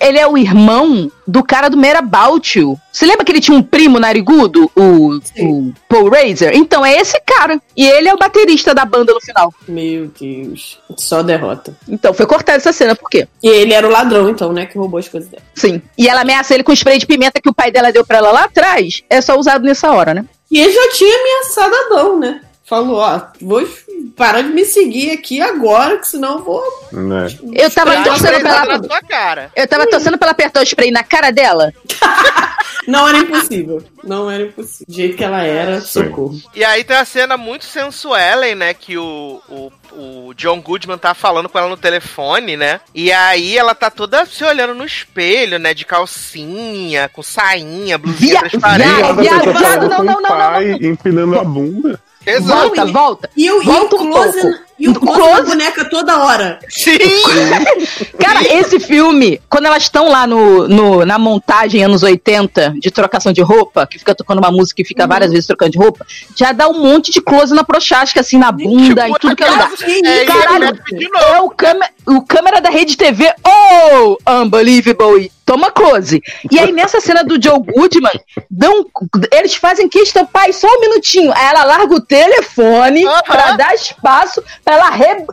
ele 0.00 0.18
é 0.18 0.26
o 0.26 0.38
irmão 0.38 1.10
do 1.26 1.42
cara 1.42 1.68
do 1.68 1.76
Merabout. 1.76 2.58
Você 2.90 3.04
lembra 3.04 3.24
que 3.24 3.32
ele 3.32 3.40
tinha 3.40 3.56
um 3.56 3.62
primo 3.62 4.00
narigudo, 4.00 4.70
o, 4.74 5.18
o 5.38 5.72
Paul 5.88 6.08
Razor? 6.08 6.52
Então 6.54 6.84
é 6.84 6.96
esse 6.96 7.20
cara. 7.20 7.60
E 7.76 7.86
ele 7.86 8.08
é 8.08 8.14
o 8.14 8.18
baterista 8.18 8.74
da 8.74 8.84
banda 8.84 9.12
no 9.12 9.20
final. 9.20 9.52
Meu 9.68 10.10
Deus. 10.18 10.78
Só 10.96 11.22
derrota. 11.22 11.76
Então 11.86 12.14
foi 12.14 12.26
cortada 12.26 12.58
essa 12.58 12.72
cena, 12.72 12.94
por 12.94 13.10
quê? 13.10 13.28
E 13.42 13.48
ele 13.48 13.74
era 13.74 13.86
o 13.86 13.90
ladrão, 13.90 14.30
então, 14.30 14.52
né? 14.52 14.64
Que 14.64 14.78
roubou 14.78 14.98
as 14.98 15.08
coisas 15.08 15.28
dela. 15.28 15.42
Sim. 15.54 15.82
E 15.98 16.08
ela 16.08 16.22
ameaça 16.22 16.54
ele 16.54 16.64
com 16.64 16.72
o 16.72 16.74
spray 16.74 16.98
de 16.98 17.06
pimenta 17.06 17.40
que 17.40 17.48
o 17.48 17.54
pai 17.54 17.70
dela 17.70 17.92
deu 17.92 18.06
pra 18.06 18.18
ela 18.18 18.32
lá 18.32 18.44
atrás. 18.44 19.02
É 19.10 19.20
só 19.20 19.38
usado 19.38 19.64
nessa 19.64 19.92
hora, 19.92 20.14
né? 20.14 20.24
E 20.50 20.58
ele 20.60 20.72
já 20.72 20.90
tinha 20.90 21.20
ameaçado 21.20 21.74
Adão, 21.74 22.18
né? 22.18 22.40
Falou, 22.70 22.98
ó, 22.98 23.20
vou 23.42 23.68
parar 24.16 24.42
de 24.42 24.50
me 24.50 24.64
seguir 24.64 25.10
aqui 25.10 25.42
agora, 25.42 25.98
que 25.98 26.06
senão 26.06 26.38
eu 26.38 26.44
vou. 26.44 26.62
Né? 26.92 27.26
Eu 27.52 27.68
tava 27.68 28.00
torcendo 28.04 28.36
de 28.36 28.42
pra 28.42 28.52
pimenta 28.52 28.72
ela. 28.72 28.78
na 28.78 28.84
Sua 28.84 29.02
cara. 29.02 29.52
Eu 29.56 29.66
tava 29.66 29.86
torcendo 29.88 30.16
pra 30.16 30.26
ela 30.26 30.30
apertar 30.30 30.60
o 30.60 30.62
spray 30.62 30.92
na 30.92 31.02
cara 31.02 31.32
dela. 31.32 31.74
Não 32.86 33.08
era 33.08 33.18
impossível. 33.18 33.82
Não 34.04 34.30
era 34.30 34.44
impossível. 34.44 34.86
Do 34.88 34.94
jeito 34.94 35.16
que 35.16 35.24
ela 35.24 35.42
era, 35.42 35.80
socorro. 35.80 36.40
E 36.54 36.64
aí 36.64 36.84
tem 36.84 36.96
a 36.96 37.04
cena 37.04 37.36
muito 37.36 37.64
sensuelen, 37.64 38.54
né? 38.54 38.72
Que 38.72 38.96
o, 38.96 39.42
o, 39.48 39.72
o 39.92 40.34
John 40.34 40.60
Goodman 40.60 40.96
tá 40.96 41.12
falando 41.12 41.48
com 41.48 41.58
ela 41.58 41.68
no 41.68 41.76
telefone, 41.76 42.56
né? 42.56 42.80
E 42.94 43.10
aí 43.10 43.58
ela 43.58 43.74
tá 43.74 43.90
toda 43.90 44.24
se 44.26 44.44
olhando 44.44 44.76
no 44.76 44.84
espelho, 44.84 45.58
né? 45.58 45.74
De 45.74 45.84
calcinha, 45.84 47.08
com 47.08 47.20
sainha, 47.22 47.98
blusinha 47.98 48.38
transparente. 48.40 48.94
Viado, 48.94 49.20
viado, 49.20 49.58
viado, 49.58 49.88
não, 49.88 50.04
não, 50.04 50.20
não, 50.20 50.30
pai 50.30 50.70
empinando 50.80 51.36
a 51.36 51.42
bunda. 51.42 52.00
Exato. 52.26 52.60
Volta, 52.68 52.84
volta. 52.86 53.30
E 53.36 53.50
o, 53.50 53.56
e 53.56 53.58
o 53.60 53.62
Volta 53.64 53.96
um 53.96 54.10
close, 54.10 54.40
pouco. 54.40 54.58
E 54.78 54.88
o 54.88 54.94
close 54.94 55.42
boneca 55.46 55.84
toda 55.90 56.18
hora. 56.24 56.58
Sim! 56.68 56.98
Cara, 58.18 58.42
esse 58.54 58.78
filme, 58.80 59.40
quando 59.48 59.66
elas 59.66 59.82
estão 59.84 60.08
lá 60.08 60.26
no, 60.26 60.68
no- 60.68 61.04
na 61.06 61.18
montagem 61.18 61.82
anos 61.84 62.02
80 62.02 62.74
de 62.78 62.90
trocação 62.90 63.32
de 63.32 63.40
roupa, 63.42 63.86
que 63.86 63.98
fica 63.98 64.14
tocando 64.14 64.38
uma 64.38 64.50
música 64.50 64.80
e 64.82 64.84
fica 64.84 65.06
várias 65.06 65.30
vezes 65.30 65.46
trocando 65.46 65.72
de 65.72 65.78
roupa, 65.78 66.06
já 66.36 66.52
dá 66.52 66.68
um 66.68 66.78
monte 66.82 67.10
de 67.10 67.20
close 67.20 67.54
na 67.54 67.64
prochasca, 67.64 68.20
assim, 68.20 68.38
na 68.38 68.52
bunda 68.52 69.08
e 69.08 69.12
tudo 69.18 69.36
que 69.36 69.44
é. 69.44 70.20
É, 70.22 70.24
Caralho, 70.24 70.78
e 70.92 70.96
de 70.96 71.08
novo. 71.10 71.24
é 71.24 71.40
o, 71.40 71.50
câmera, 71.50 71.90
o 72.06 72.22
câmera 72.22 72.60
da 72.60 72.70
rede 72.70 72.96
TV, 72.96 73.32
oh, 73.46 74.16
unbelievable, 74.42 75.30
toma 75.50 75.70
close. 75.72 76.22
E 76.48 76.58
aí 76.60 76.70
nessa 76.70 77.00
cena 77.00 77.24
do 77.24 77.42
Joe 77.42 77.58
Goodman, 77.58 78.20
dão, 78.48 78.86
eles 79.32 79.56
fazem 79.56 79.88
questão, 79.88 80.24
pai, 80.24 80.52
só 80.52 80.68
um 80.68 80.80
minutinho. 80.80 81.32
Aí 81.34 81.46
ela 81.46 81.64
larga 81.64 81.92
o 81.94 82.00
telefone 82.00 83.04
pra 83.24 83.52
dar 83.56 83.74
espaço 83.74 84.40
pra 84.64 84.74
ela 84.74 84.90
re- 84.90 85.26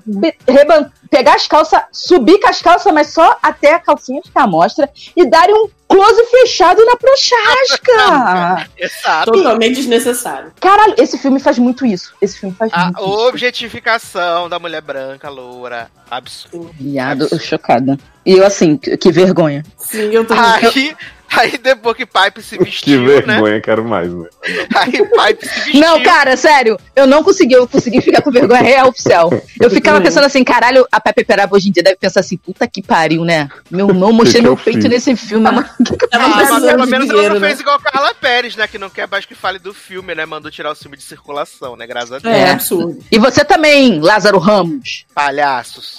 reban- 0.47 0.89
pegar 1.11 1.35
as 1.35 1.47
calças, 1.47 1.79
subir 1.91 2.39
com 2.39 2.49
as 2.49 2.61
calças, 2.61 2.91
mas 2.91 3.13
só 3.13 3.37
até 3.43 3.73
a 3.75 3.79
calcinha 3.79 4.21
ficar 4.23 4.43
à 4.43 4.47
mostra 4.47 4.89
e 5.15 5.23
darem 5.25 5.53
um 5.55 5.69
close 5.87 6.25
fechado 6.25 6.83
na 6.85 6.95
prochasca. 6.95 8.67
Exato. 8.77 9.31
Totalmente 9.31 9.75
desnecessário. 9.75 10.51
Caralho, 10.59 10.95
esse 10.97 11.17
filme 11.17 11.39
faz 11.39 11.57
muito 11.57 11.85
isso. 11.85 12.13
Esse 12.21 12.39
filme 12.39 12.55
faz 12.57 12.71
A 12.73 12.85
muito 12.85 12.99
isso. 12.99 13.27
objetificação 13.27 14.49
da 14.49 14.59
mulher 14.59 14.81
branca, 14.81 15.29
loura. 15.29 15.89
Absurdo. 16.09 16.71
Viado, 16.79 17.27
chocada. 17.39 17.97
E 18.25 18.33
eu 18.33 18.45
assim, 18.45 18.77
que, 18.77 18.97
que 18.97 19.11
vergonha. 19.11 19.63
Sim, 19.77 20.11
eu 20.11 20.25
Aí, 20.29 20.95
aí 21.31 21.57
depois 21.57 21.95
que 21.97 22.05
Pipe 22.05 22.41
se 22.41 22.57
Que 22.77 22.97
vestiu, 22.97 23.01
né? 23.01 23.21
vergonha, 23.21 23.61
quero 23.61 23.83
mais, 23.83 24.11
né? 24.13 24.27
Aí 24.75 24.91
Pipe 24.91 25.47
se 25.47 25.59
vestiu. 25.61 25.81
Não, 25.81 26.01
cara, 26.03 26.35
sério, 26.37 26.79
eu 26.95 27.07
não 27.07 27.23
consegui, 27.23 27.53
eu 27.53 27.67
consegui 27.67 28.01
ficar 28.01 28.21
com 28.21 28.31
vergonha 28.31 28.61
real 28.61 28.89
oficial. 28.89 29.29
Eu 29.59 29.69
ficava 29.69 30.01
pensando 30.01 30.25
assim, 30.25 30.43
caralho, 30.43 30.87
a 30.91 30.99
Pepe 30.99 31.23
Peraba 31.23 31.55
hoje 31.55 31.69
em 31.69 31.71
dia 31.71 31.83
deve 31.83 31.97
pensar 31.97 32.21
assim, 32.21 32.37
puta 32.37 32.67
que 32.67 32.81
pariu, 32.81 33.23
né? 33.23 33.49
Meu 33.69 33.87
não 33.87 34.11
mostrei 34.11 34.41
que 34.41 34.47
meu 34.47 34.53
eu 34.53 34.57
peito 34.57 34.81
fiz? 34.81 34.89
nesse 34.89 35.15
filme, 35.15 35.43
mano. 35.43 35.67
Ah, 36.11 36.19
mas 36.19 36.47
precisando 36.47 36.65
pelo 36.67 36.87
menos 36.87 37.09
ela 37.09 37.13
dinheiro, 37.15 37.33
não 37.35 37.41
né? 37.41 37.47
fez 37.47 37.59
igual 37.59 37.75
a 37.75 37.79
Carla 37.81 38.13
Pérez, 38.15 38.55
né? 38.55 38.67
Que 38.67 38.77
não 38.77 38.89
quer 38.89 39.07
mais 39.07 39.25
que 39.25 39.35
fale 39.35 39.59
do 39.59 39.73
filme, 39.73 40.15
né? 40.15 40.25
Mandou 40.25 40.49
tirar 40.49 40.71
o 40.71 40.75
filme 40.75 40.95
de 40.97 41.03
circulação, 41.03 41.75
né? 41.75 41.85
Graças 41.85 42.13
a 42.13 42.19
Deus. 42.19 42.33
É, 42.35 42.51
absurdo. 42.51 43.03
E 43.11 43.19
você 43.19 43.43
também, 43.43 43.99
Lázaro 43.99 44.37
Ramos. 44.39 45.05
Palhaços. 45.13 45.97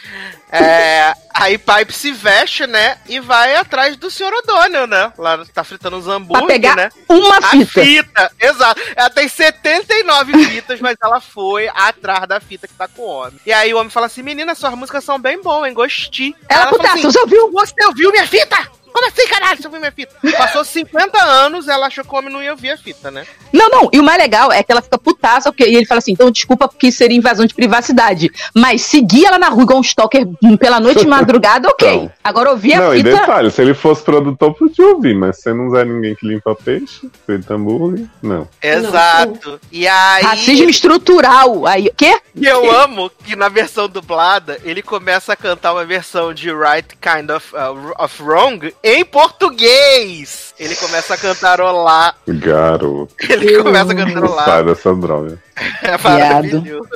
É, 0.50 1.12
aí 1.34 1.58
Pipe 1.58 1.92
se 1.92 2.10
veste, 2.12 2.66
né? 2.66 2.96
E 3.08 3.20
vai 3.20 3.56
atrás 3.56 3.96
do 3.96 4.10
Sr. 4.10 4.32
O'Donnell, 4.42 4.86
né? 4.86 5.12
Lá 5.18 5.44
tá 5.52 5.64
fritando 5.64 5.96
uns 5.96 6.06
hambúrguer, 6.06 6.46
pegar 6.46 6.76
né? 6.76 6.90
uma 7.08 7.38
A 7.38 7.50
fita. 7.50 7.82
fita, 7.84 8.32
exato. 8.40 8.80
Ela 8.94 9.10
tem 9.10 9.28
79 9.28 10.44
fitas, 10.44 10.80
mas 10.80 10.96
ela 11.02 11.20
foi 11.20 11.68
atrás 11.74 12.26
da 12.28 12.40
fita 12.40 12.68
que 12.68 12.74
tá 12.74 12.86
com 12.86 13.02
o 13.02 13.06
homem. 13.06 13.40
E 13.44 13.52
aí 13.52 13.74
o 13.74 13.78
homem 13.78 13.90
fala 13.90 14.06
assim: 14.06 14.22
menina, 14.22 14.54
suas 14.54 14.74
músicas 14.74 15.02
são 15.02 15.18
bem 15.18 15.42
boas, 15.42 15.68
hein? 15.68 15.74
Gostei. 15.74 16.34
Ela, 16.48 16.66
fala 16.66 16.76
putaça, 16.76 16.94
assim, 16.94 17.02
você 17.02 17.18
ouviu? 17.20 17.50
Você 17.50 17.84
ouviu 17.86 18.10
minha 18.12 18.26
fita? 18.26 18.77
Como 18.92 19.06
assim, 19.06 19.26
caralho? 19.28 19.60
Você 19.60 19.66
ouviu 19.66 19.80
minha 19.80 19.92
fita? 19.92 20.14
Passou 20.36 20.64
50 20.64 21.22
anos, 21.22 21.68
ela 21.68 21.86
achou 21.86 22.04
que 22.04 22.12
o 22.12 22.18
homem 22.18 22.32
não 22.32 22.42
ia 22.42 22.52
ouvir 22.52 22.70
a 22.70 22.76
fita, 22.76 23.10
né? 23.10 23.26
Não, 23.52 23.68
não, 23.68 23.88
e 23.92 23.98
o 23.98 24.02
mais 24.02 24.18
legal 24.18 24.52
é 24.52 24.62
que 24.62 24.70
ela 24.70 24.82
fica 24.82 24.98
putaça, 24.98 25.50
porque, 25.50 25.64
e 25.64 25.76
ele 25.76 25.86
fala 25.86 25.98
assim, 25.98 26.12
então 26.12 26.30
desculpa 26.30 26.68
porque 26.68 26.90
seria 26.92 27.16
invasão 27.16 27.46
de 27.46 27.54
privacidade. 27.54 28.30
Mas 28.54 28.82
seguir 28.82 29.26
ela 29.26 29.38
na 29.38 29.48
rua 29.48 29.62
igual 29.62 29.78
um 29.78 29.82
stalker 29.82 30.26
pela 30.58 30.80
noite 30.80 31.04
e 31.04 31.06
madrugada, 31.06 31.68
ok. 31.70 31.96
Não. 32.02 32.12
Agora 32.22 32.50
ouvir 32.50 32.74
a 32.74 32.80
Não, 32.80 32.94
e 32.94 32.98
fita... 32.98 33.10
detalhe, 33.10 33.50
se 33.50 33.62
ele 33.62 33.74
fosse 33.74 34.02
produtor, 34.02 34.54
podia 34.54 34.86
ouvir, 34.86 35.14
mas 35.14 35.40
você 35.40 35.52
não 35.52 35.68
usa 35.68 35.84
ninguém 35.84 36.14
que 36.14 36.26
limpa 36.26 36.54
peixe, 36.54 37.08
frita 37.24 37.54
hambúrguer, 37.54 38.06
não. 38.22 38.48
Exato. 38.62 39.60
E 39.70 39.86
aí. 39.86 40.22
Racismo 40.22 40.68
estrutural. 40.68 41.66
Aí, 41.66 41.90
quê? 41.96 42.18
E 42.34 42.46
eu 42.46 42.70
amo 42.70 43.10
que 43.24 43.34
na 43.34 43.48
versão 43.48 43.88
dublada 43.88 44.58
ele 44.62 44.82
começa 44.82 45.32
a 45.32 45.36
cantar 45.36 45.72
uma 45.72 45.84
versão 45.84 46.32
de 46.32 46.50
Right 46.52 46.96
Kind 46.96 47.30
of, 47.30 47.54
uh, 47.54 48.02
of 48.02 48.22
Wrong 48.22 48.72
em 48.82 49.04
português. 49.04 50.47
Ele 50.58 50.74
começa 50.76 51.14
a 51.14 51.16
cantarolar. 51.16 52.16
Garoto. 52.26 53.14
Ele 53.28 53.62
começa 53.62 53.92
a 53.92 53.94
cantarolar. 53.94 54.44
Sai 54.44 54.64
dessa 54.64 54.94
droga. 54.94 55.38
É 55.82 55.98
maravilhoso. 55.98 56.88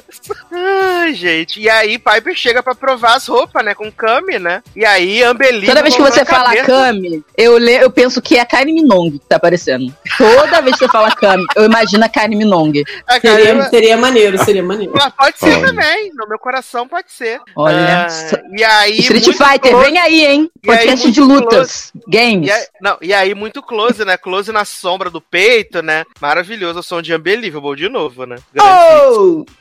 Ai, 0.53 1.13
gente. 1.15 1.61
E 1.61 1.69
aí, 1.69 1.99
Piper 1.99 2.33
chega 2.37 2.63
pra 2.63 2.77
provar 2.77 3.17
as 3.17 3.27
roupas, 3.27 3.65
né? 3.65 3.75
Com 3.75 3.91
Kami, 3.91 4.39
né? 4.39 4.63
E 4.77 4.85
aí, 4.85 5.21
Ambelina. 5.25 5.67
Toda 5.67 5.83
vez 5.83 5.97
que 5.97 6.01
você 6.03 6.25
fala 6.25 6.55
Kami, 6.63 7.25
eu, 7.37 7.59
le, 7.59 7.73
eu 7.75 7.91
penso 7.91 8.23
que 8.23 8.37
é 8.37 8.41
a 8.41 8.47
Kylie 8.47 8.73
Minogue 8.75 9.19
que 9.19 9.27
tá 9.27 9.35
aparecendo. 9.35 9.93
Toda 10.17 10.61
vez 10.61 10.77
que 10.79 10.85
você 10.87 10.93
fala 10.93 11.11
Kami, 11.11 11.45
eu 11.57 11.65
imagino 11.65 12.05
a 12.05 12.09
Kylie 12.09 12.37
Minogue. 12.37 12.85
Seria, 13.21 13.63
seria 13.69 13.97
maneiro, 13.97 14.39
seria 14.45 14.63
maneiro. 14.63 14.93
Mas 14.95 15.13
pode 15.13 15.39
ser 15.41 15.57
Olha. 15.57 15.67
também. 15.67 16.13
No 16.15 16.29
meu 16.29 16.39
coração 16.39 16.87
pode 16.87 17.11
ser. 17.11 17.41
Olha. 17.57 18.07
Ah, 18.07 18.41
e 18.57 18.63
aí. 18.63 18.99
Street 19.01 19.25
Fighter, 19.25 19.73
close- 19.73 19.87
vem 19.91 19.99
aí, 19.99 20.25
hein? 20.25 20.51
Aí, 20.69 20.77
Podcast 20.79 21.05
muito 21.07 21.15
de 21.15 21.21
lutas, 21.21 21.93
games. 22.07 22.47
E 22.49 22.53
aí, 22.53 22.67
não, 22.81 22.97
e 23.03 23.13
aí, 23.13 23.35
muito 23.35 23.52
close, 23.61 24.05
né? 24.05 24.17
Close 24.17 24.53
na 24.53 24.65
sombra 24.65 25.11
do 25.11 25.21
peito, 25.21 25.83
né? 25.83 26.05
Maravilhoso 26.21 26.79
o 26.79 26.83
som 26.83 27.03
de 27.03 27.13
Unbelievable 27.13 27.75
de 27.75 27.89
novo, 27.89 28.25
né? 28.25 28.37
Oh! 28.57 29.45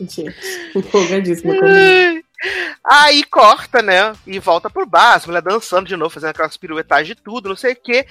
Gente, 0.00 0.34
empolgadíssima 0.74 1.54
comigo. 1.54 2.25
Aí 2.84 3.24
corta, 3.24 3.80
né? 3.82 4.12
E 4.26 4.38
volta 4.38 4.68
pro 4.70 4.86
bar, 4.86 5.14
as 5.14 5.26
mulheres 5.26 5.44
dançando 5.48 5.86
de 5.88 5.96
novo, 5.96 6.10
fazendo 6.10 6.30
aquelas 6.30 6.56
piruetagens 6.56 7.08
de 7.08 7.14
tudo, 7.14 7.48
não 7.48 7.56
sei 7.56 7.72
o 7.72 7.76
quê. 7.76 8.06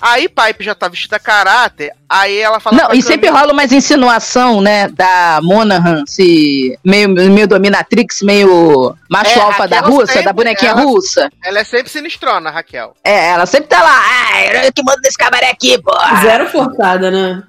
Aí 0.00 0.28
Pipe 0.28 0.64
já 0.64 0.74
tá 0.74 0.86
vestida 0.88 1.16
a 1.16 1.20
caráter, 1.20 1.92
aí 2.08 2.38
ela 2.38 2.60
fala. 2.60 2.76
Não, 2.76 2.92
e 2.92 3.02
sempre 3.02 3.28
rola 3.28 3.52
umas 3.52 3.72
insinuação, 3.72 4.60
né, 4.60 4.88
da 4.88 5.40
Monahan, 5.42 6.04
se 6.06 6.78
meio, 6.84 7.08
meio 7.08 7.48
dominatrix, 7.48 8.22
meio 8.22 8.94
macho 9.08 9.38
É, 9.38 9.42
alfa 9.42 9.66
da 9.66 9.80
russa, 9.80 10.06
sempre- 10.06 10.24
da 10.24 10.32
bonequinha 10.32 10.72
ela- 10.72 10.82
russa. 10.82 11.30
Ela 11.44 11.60
é 11.60 11.64
sempre 11.64 11.90
sinistrona, 11.90 12.50
Raquel. 12.50 12.94
É, 13.02 13.28
ela 13.30 13.46
sempre 13.46 13.68
tá 13.68 13.82
lá, 13.82 14.00
eu 14.64 14.72
que 14.72 14.82
mando 14.84 15.00
nesse 15.02 15.16
cabaré 15.18 15.50
aqui, 15.50 15.80
pô. 15.82 15.92
Zero 16.22 16.46
forçada, 16.48 17.10
né? 17.10 17.42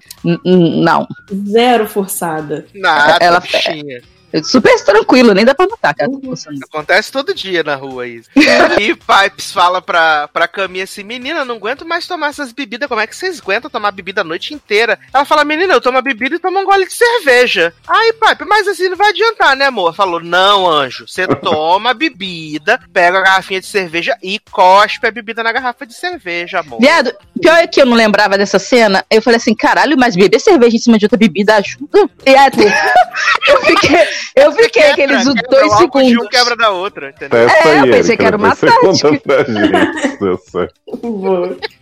Não. 0.43 1.07
Zero 1.51 1.87
forçada. 1.87 2.65
Nada, 2.73 3.17
Ela- 3.23 3.39
bichinha. 3.39 4.01
Super 4.43 4.79
tranquilo, 4.83 5.33
nem 5.33 5.45
dá 5.45 5.53
pra 5.53 5.67
notar, 5.67 5.93
cara. 5.93 6.11
Acontece 6.63 7.11
todo 7.11 7.33
dia 7.33 7.63
na 7.63 7.75
rua 7.75 8.07
isso. 8.07 8.29
e 8.79 8.95
Pipes 8.95 9.51
fala 9.51 9.81
pra, 9.81 10.27
pra 10.27 10.47
Caminha 10.47 10.85
assim: 10.85 11.03
Menina, 11.03 11.43
não 11.43 11.55
aguento 11.55 11.85
mais 11.85 12.07
tomar 12.07 12.27
essas 12.27 12.51
bebidas. 12.51 12.87
Como 12.87 13.01
é 13.01 13.07
que 13.07 13.15
vocês 13.15 13.39
aguentam 13.39 13.69
tomar 13.69 13.91
bebida 13.91 14.21
a 14.21 14.23
noite 14.23 14.53
inteira? 14.53 14.97
Ela 15.13 15.25
fala: 15.25 15.43
Menina, 15.43 15.73
eu 15.73 15.81
tomo 15.81 16.01
bebida 16.01 16.35
e 16.35 16.39
tomo 16.39 16.59
um 16.59 16.65
gole 16.65 16.87
de 16.87 16.93
cerveja. 16.93 17.73
Aí, 17.87 18.13
Pipe, 18.13 18.45
mas 18.45 18.67
assim 18.67 18.89
não 18.89 18.97
vai 18.97 19.09
adiantar, 19.09 19.55
né, 19.55 19.65
amor? 19.65 19.93
Falou: 19.93 20.21
Não, 20.21 20.69
anjo. 20.69 21.07
Você 21.07 21.27
toma 21.41 21.91
a 21.91 21.93
bebida, 21.93 22.79
pega 22.93 23.19
a 23.19 23.21
garrafinha 23.21 23.59
de 23.59 23.67
cerveja 23.67 24.17
e 24.21 24.39
cospe 24.51 25.07
a 25.07 25.11
bebida 25.11 25.43
na 25.43 25.51
garrafa 25.51 25.85
de 25.85 25.93
cerveja, 25.93 26.59
amor. 26.59 26.79
Viado, 26.79 27.13
pior 27.41 27.57
é 27.57 27.67
que 27.67 27.81
eu 27.81 27.85
não 27.85 27.95
lembrava 27.95 28.37
dessa 28.37 28.59
cena. 28.59 29.03
Eu 29.09 29.21
falei 29.21 29.37
assim, 29.37 29.53
caralho, 29.53 29.97
mas 29.97 30.15
beber 30.15 30.39
cerveja 30.39 30.75
em 30.75 30.79
cima 30.79 30.97
de 30.97 31.05
outra 31.05 31.17
bebida 31.17 31.55
ajuda? 31.55 32.09
E 32.25 32.35
até 32.35 32.63
eu 33.47 33.61
fiquei, 33.61 34.07
eu 34.35 34.51
fiquei 34.53 34.91
aqueles 34.91 35.23
Quebra, 35.23 35.43
dois 35.49 35.71
de 35.71 35.77
segundos. 35.77 36.25
um 36.25 36.29
quebra 36.29 36.55
da 36.55 36.69
outra, 36.69 37.09
entendeu? 37.09 37.39
É, 37.39 37.79
eu 37.79 37.83
pensei 37.83 38.15
Erika, 38.15 38.17
que 38.17 38.25
era 38.25 38.37
uma 38.37 38.55
tática. 38.55 38.77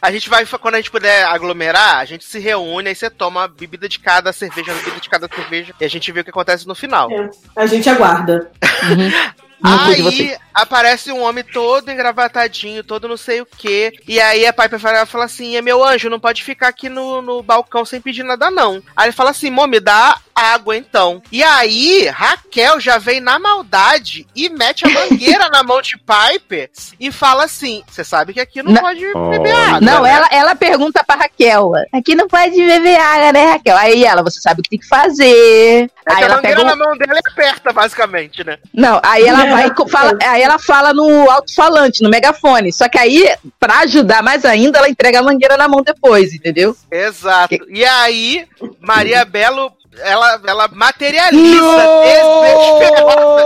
A 0.00 0.12
gente 0.12 0.28
vai, 0.28 0.44
quando 0.44 0.74
a 0.74 0.76
gente 0.78 0.90
puder 0.90 1.24
aglomerar, 1.24 1.96
a 1.96 2.04
gente 2.04 2.24
se 2.24 2.38
reúne, 2.38 2.90
aí 2.90 2.94
você 2.94 3.08
toma 3.08 3.40
uma 3.40 3.48
bebida 3.48 3.88
de 3.88 3.98
cada 3.98 4.32
cerveja, 4.32 4.72
uma 4.72 4.78
bebida 4.78 5.00
de 5.00 5.08
cada 5.08 5.26
cerveja, 5.26 5.74
e 5.80 5.84
a 5.84 5.88
gente 5.88 6.12
vê 6.12 6.20
o 6.20 6.24
que 6.24 6.30
acontece 6.30 6.66
no 6.66 6.74
final. 6.74 7.08
A 7.56 7.66
gente 7.66 7.88
aguarda. 7.88 8.50
De 8.94 9.34
Aí 9.64 10.36
aparece 10.52 11.10
um 11.10 11.22
homem 11.22 11.42
todo 11.42 11.90
engravatadinho, 11.90 12.84
todo 12.84 13.08
não 13.08 13.16
sei 13.16 13.40
o 13.40 13.46
que. 13.46 13.92
E 14.06 14.20
aí 14.20 14.46
a 14.46 14.52
Piper 14.52 14.78
fala, 14.78 15.06
fala 15.06 15.24
assim: 15.24 15.56
é 15.56 15.62
meu 15.62 15.82
anjo, 15.82 16.10
não 16.10 16.20
pode 16.20 16.44
ficar 16.44 16.68
aqui 16.68 16.90
no, 16.90 17.22
no 17.22 17.42
balcão 17.42 17.84
sem 17.84 18.00
pedir 18.00 18.22
nada, 18.22 18.50
não. 18.50 18.82
Aí 18.94 19.06
ele 19.06 19.12
fala 19.12 19.30
assim: 19.30 19.50
Mô, 19.50 19.66
me 19.66 19.80
dá 19.80 20.18
água 20.34 20.76
então. 20.76 21.22
E 21.32 21.42
aí, 21.42 22.08
Raquel 22.08 22.78
já 22.78 22.98
vem 22.98 23.20
na 23.20 23.38
maldade 23.38 24.26
e 24.34 24.48
mete 24.48 24.84
a 24.84 24.90
mangueira 24.90 25.48
na 25.50 25.62
mão 25.62 25.80
de 25.80 25.96
Piper 25.96 26.70
e 27.00 27.10
fala 27.10 27.44
assim: 27.44 27.82
Você 27.88 28.04
sabe 28.04 28.34
que 28.34 28.40
aqui 28.40 28.62
não, 28.62 28.72
Não. 28.72 28.82
pode 28.82 29.00
beber 29.00 29.54
água. 29.54 29.80
Não, 29.80 30.02
né? 30.02 30.10
ela, 30.10 30.28
ela 30.30 30.54
pergunta 30.54 31.02
pra 31.02 31.16
Raquel. 31.16 31.72
Aqui 31.92 32.14
não 32.14 32.28
pode 32.28 32.54
beber 32.54 33.00
água, 33.00 33.32
né, 33.32 33.52
Raquel? 33.52 33.76
Aí 33.76 34.04
ela, 34.04 34.22
você 34.22 34.40
sabe 34.40 34.60
o 34.60 34.62
que 34.62 34.70
tem 34.70 34.78
que 34.78 34.88
fazer. 34.88 35.90
É 36.06 36.12
Aí 36.12 36.16
que 36.16 36.22
a 36.22 36.26
ela 36.26 36.36
mangueira 36.36 36.56
pega 36.56 36.62
um... 36.62 36.64
na 36.64 36.76
mão 36.76 36.96
dela 36.98 37.14
e 37.14 37.32
aperta, 37.32 37.72
basicamente, 37.72 38.44
né? 38.44 38.58
Não, 38.72 39.00
aí 39.02 39.24
ela 39.24 39.46
co- 39.74 39.88
fala, 39.88 40.16
aí 40.22 40.42
ela 40.42 40.58
fala 40.58 40.92
no 40.92 41.30
alto-falante, 41.30 42.02
no 42.02 42.10
megafone. 42.10 42.72
Só 42.72 42.88
que 42.88 42.98
aí, 42.98 43.28
pra 43.58 43.80
ajudar 43.80 44.22
mais 44.22 44.44
ainda, 44.44 44.78
ela 44.78 44.88
entrega 44.88 45.20
a 45.20 45.22
mangueira 45.22 45.56
na 45.56 45.68
mão 45.68 45.82
depois, 45.82 46.32
entendeu? 46.34 46.76
Exato. 46.90 47.54
E 47.68 47.84
aí, 47.84 48.46
Maria 48.80 49.24
Belo, 49.24 49.70
ela, 50.00 50.40
ela 50.46 50.68
materializa 50.72 51.86
desesperada. 52.04 53.44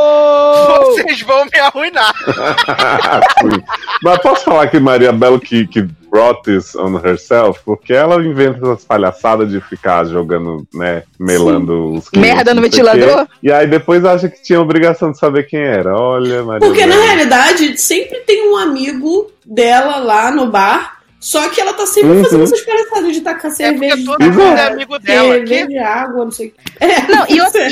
Vocês 0.84 1.20
vão 1.22 1.44
me 1.44 1.58
arruinar. 1.58 2.14
Mas 4.02 4.18
posso 4.20 4.44
falar 4.44 4.68
que 4.68 4.78
Maria 4.78 5.12
Belo, 5.12 5.40
que, 5.40 5.66
que 5.66 5.88
brought 6.10 6.42
this 6.42 6.74
on 6.74 6.96
herself, 6.98 7.60
porque 7.64 7.92
ela 7.92 8.16
inventa 8.24 8.58
essas 8.58 8.84
palhaçadas 8.84 9.50
de 9.50 9.60
ficar 9.60 10.04
jogando, 10.06 10.66
né, 10.74 11.02
melando 11.18 11.92
os 11.94 12.08
clientes, 12.08 12.34
Merda 12.34 12.54
no 12.54 12.62
ventilador? 12.62 13.26
quê, 13.26 13.32
E 13.42 13.52
aí 13.52 13.66
depois 13.66 14.04
acha 14.04 14.28
que 14.28 14.42
tinha 14.42 14.60
obrigação 14.60 15.12
de 15.12 15.18
saber 15.18 15.44
quem 15.44 15.60
era. 15.60 15.94
Olha, 15.96 16.42
Maria 16.42 16.66
Porque 16.66 16.86
na 16.86 16.96
realidade 16.96 17.76
sempre 17.78 18.18
tem 18.20 18.50
um 18.50 18.56
amigo 18.56 19.30
dela 19.44 19.96
lá 19.98 20.30
no 20.30 20.50
bar. 20.50 20.96
Só 21.20 21.48
que 21.48 21.60
ela 21.60 21.72
tá 21.72 21.84
sempre 21.84 22.10
Uhum. 22.10 22.22
fazendo 22.22 22.44
essas 22.44 22.60
palhaçadas 22.60 23.12
de 23.12 23.20
tacar 23.22 23.50
cerveja. 23.50 23.96
todo 24.06 24.22
mundo 24.22 24.40
é 24.40 24.66
amigo 24.68 24.98
dela, 25.00 25.34
Cerveja, 25.34 25.84
água, 25.84 26.24
não 26.24 26.30
sei 26.30 26.46
o 26.46 26.50
que. 26.52 26.56
É, 26.84 27.02
Não, 27.12 27.26
e 27.28 27.40
outra, 27.42 27.68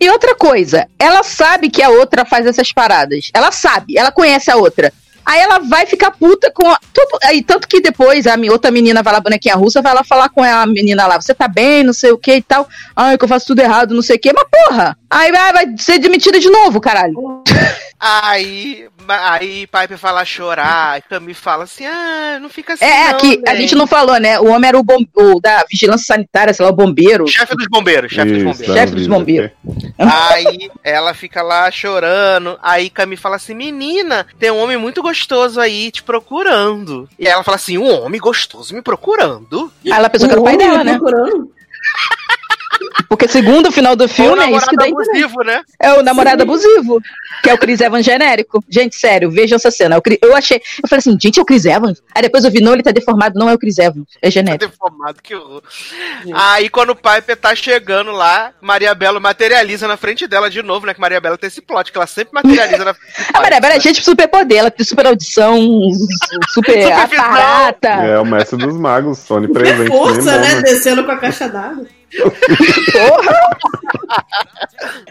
e 0.00 0.08
outra 0.08 0.36
coisa, 0.36 0.86
ela 0.96 1.24
sabe 1.24 1.68
que 1.68 1.82
a 1.82 1.88
outra 1.90 2.24
faz 2.24 2.46
essas 2.46 2.70
paradas. 2.70 3.28
Ela 3.34 3.50
sabe, 3.50 3.98
ela 3.98 4.12
conhece 4.12 4.52
a 4.52 4.56
outra. 4.56 4.92
Aí 5.26 5.40
ela 5.40 5.58
vai 5.58 5.84
ficar 5.86 6.12
puta 6.12 6.50
com. 6.52 6.70
A, 6.70 6.78
tudo- 6.94 7.18
aí, 7.24 7.42
tanto 7.42 7.66
que 7.66 7.80
depois 7.80 8.26
a 8.28 8.36
outra 8.50 8.70
menina 8.70 9.02
vai 9.02 9.12
lá, 9.12 9.20
bonequinha 9.20 9.56
russa, 9.56 9.82
vai 9.82 9.92
lá 9.92 10.04
falar 10.04 10.28
com 10.28 10.42
a 10.42 10.64
menina 10.66 11.06
lá: 11.06 11.20
você 11.20 11.34
tá 11.34 11.48
bem, 11.48 11.82
não 11.82 11.92
sei 11.92 12.12
o 12.12 12.18
que 12.18 12.36
e 12.36 12.42
tal. 12.42 12.68
Ai, 12.94 13.18
que 13.18 13.24
eu 13.24 13.28
faço 13.28 13.46
tudo 13.48 13.60
errado, 13.60 13.92
não 13.94 14.02
sei 14.02 14.16
o 14.16 14.20
que. 14.20 14.32
Mas 14.32 14.44
porra, 14.50 14.96
aí 15.10 15.32
vai, 15.32 15.52
vai 15.52 15.66
ser 15.78 15.98
demitida 15.98 16.38
de 16.38 16.48
novo, 16.48 16.80
caralho. 16.80 17.42
Aí, 17.98 18.86
aí 19.08 19.66
Piper 19.66 19.96
fala 19.96 20.24
chorar, 20.24 21.00
Camille 21.02 21.32
fala 21.34 21.64
assim, 21.64 21.86
ah, 21.86 22.38
não 22.40 22.50
fica 22.50 22.74
assim 22.74 22.84
É, 22.84 23.04
não, 23.04 23.16
aqui, 23.16 23.42
a 23.46 23.52
né?" 23.52 23.56
gente 23.56 23.74
não 23.74 23.86
falou, 23.86 24.20
né? 24.20 24.38
O 24.38 24.48
homem 24.48 24.68
era 24.68 24.78
o, 24.78 24.82
bom, 24.82 24.98
o 25.14 25.40
da 25.40 25.64
vigilância 25.70 26.06
sanitária, 26.06 26.52
sei 26.52 26.64
lá, 26.64 26.70
o 26.70 26.74
bombeiro. 26.74 27.26
Chefe 27.26 27.56
dos 27.56 27.66
bombeiros, 27.68 28.12
chefe 28.12 28.32
dos 28.32 28.42
bombeiros. 28.42 28.74
Chefe 28.74 28.94
dos 28.94 29.06
bombeiros. 29.06 29.50
Aí 29.98 30.70
ela 30.84 31.14
fica 31.14 31.42
lá 31.42 31.70
chorando. 31.70 32.58
Aí 32.62 32.90
Camille 32.90 33.20
fala 33.20 33.36
assim: 33.36 33.54
Menina, 33.54 34.26
tem 34.38 34.50
um 34.50 34.58
homem 34.58 34.76
muito 34.76 35.02
gostoso 35.02 35.58
aí 35.60 35.90
te 35.90 36.02
procurando. 36.02 37.08
E 37.18 37.26
ela 37.26 37.42
fala 37.42 37.56
assim: 37.56 37.78
Um 37.78 38.02
homem 38.02 38.20
gostoso 38.20 38.74
me 38.74 38.82
procurando? 38.82 39.72
Aí 39.84 39.90
ela 39.90 40.10
pensou 40.10 40.28
que 40.28 40.32
era 40.32 40.40
o 40.40 40.44
pai 40.44 40.54
Um 40.54 40.58
dela, 40.58 40.84
né? 40.84 40.98
procurando? 40.98 41.50
Porque 43.08 43.28
segundo 43.28 43.68
o 43.68 43.72
final 43.72 43.94
do 43.94 44.08
filme, 44.08 44.30
é 44.42 44.50
isso 44.50 44.66
namorado 44.66 44.70
que 44.70 44.76
dá 44.76 44.84
abusivo, 44.86 45.42
né? 45.44 45.62
É 45.80 45.92
o 45.92 46.02
namorado 46.02 46.42
abusivo, 46.42 47.00
que 47.42 47.50
é 47.50 47.54
o 47.54 47.58
Chris 47.58 47.80
Evans 47.80 48.04
genérico. 48.04 48.64
Gente, 48.68 48.96
sério, 48.96 49.30
vejam 49.30 49.56
essa 49.56 49.70
cena. 49.70 50.00
Chris- 50.00 50.18
Eu 50.22 50.34
achei, 50.34 50.56
eu 50.82 50.88
falei 50.88 50.98
assim, 51.00 51.16
gente, 51.20 51.38
é 51.38 51.42
o 51.42 51.44
Chris 51.44 51.64
Evans? 51.64 52.02
Aí 52.14 52.22
depois 52.22 52.44
eu 52.44 52.50
vi, 52.50 52.60
não, 52.60 52.72
ele 52.72 52.82
tá 52.82 52.90
deformado, 52.90 53.38
não 53.38 53.48
é 53.50 53.54
o 53.54 53.58
Chris 53.58 53.78
Evans, 53.78 54.06
é 54.22 54.30
genérico. 54.30 54.66
Deformado, 54.70 55.18
que 55.22 55.34
horror. 55.34 55.62
Aí 56.34 56.68
quando 56.68 56.90
o 56.90 56.96
Piper 56.96 57.36
tá 57.36 57.54
chegando 57.54 58.12
lá, 58.12 58.52
Maria 58.60 58.94
Bela 58.94 59.20
materializa 59.20 59.86
na 59.86 59.96
frente 59.96 60.26
dela 60.26 60.48
de 60.50 60.62
novo, 60.62 60.86
né? 60.86 60.94
Que 60.94 61.00
Maria 61.00 61.20
Bela 61.20 61.36
tem 61.38 61.48
esse 61.48 61.60
plot, 61.60 61.92
que 61.92 61.98
ela 61.98 62.06
sempre 62.06 62.34
materializa 62.34 62.84
na 62.84 62.94
frente 62.94 63.12
A 63.32 63.40
Maria 63.42 63.60
Bela 63.60 63.74
é 63.74 63.80
gente 63.80 64.02
super 64.02 64.26
poder, 64.28 64.56
ela 64.56 64.70
tem 64.70 64.84
super 64.86 65.06
audição, 65.06 65.58
super 66.48 66.82
Super 66.82 66.92
aparata. 66.92 67.88
É 67.88 68.18
o 68.18 68.24
mestre 68.24 68.56
dos 68.58 68.76
magos, 68.76 69.18
Sony 69.18 69.48
presente. 69.48 69.88
Força, 69.88 70.38
né? 70.38 70.54
bom, 70.56 70.62
Descendo 70.62 71.04
com 71.04 71.12
a 71.12 71.16
caixa 71.18 71.48
d'água. 71.48 71.86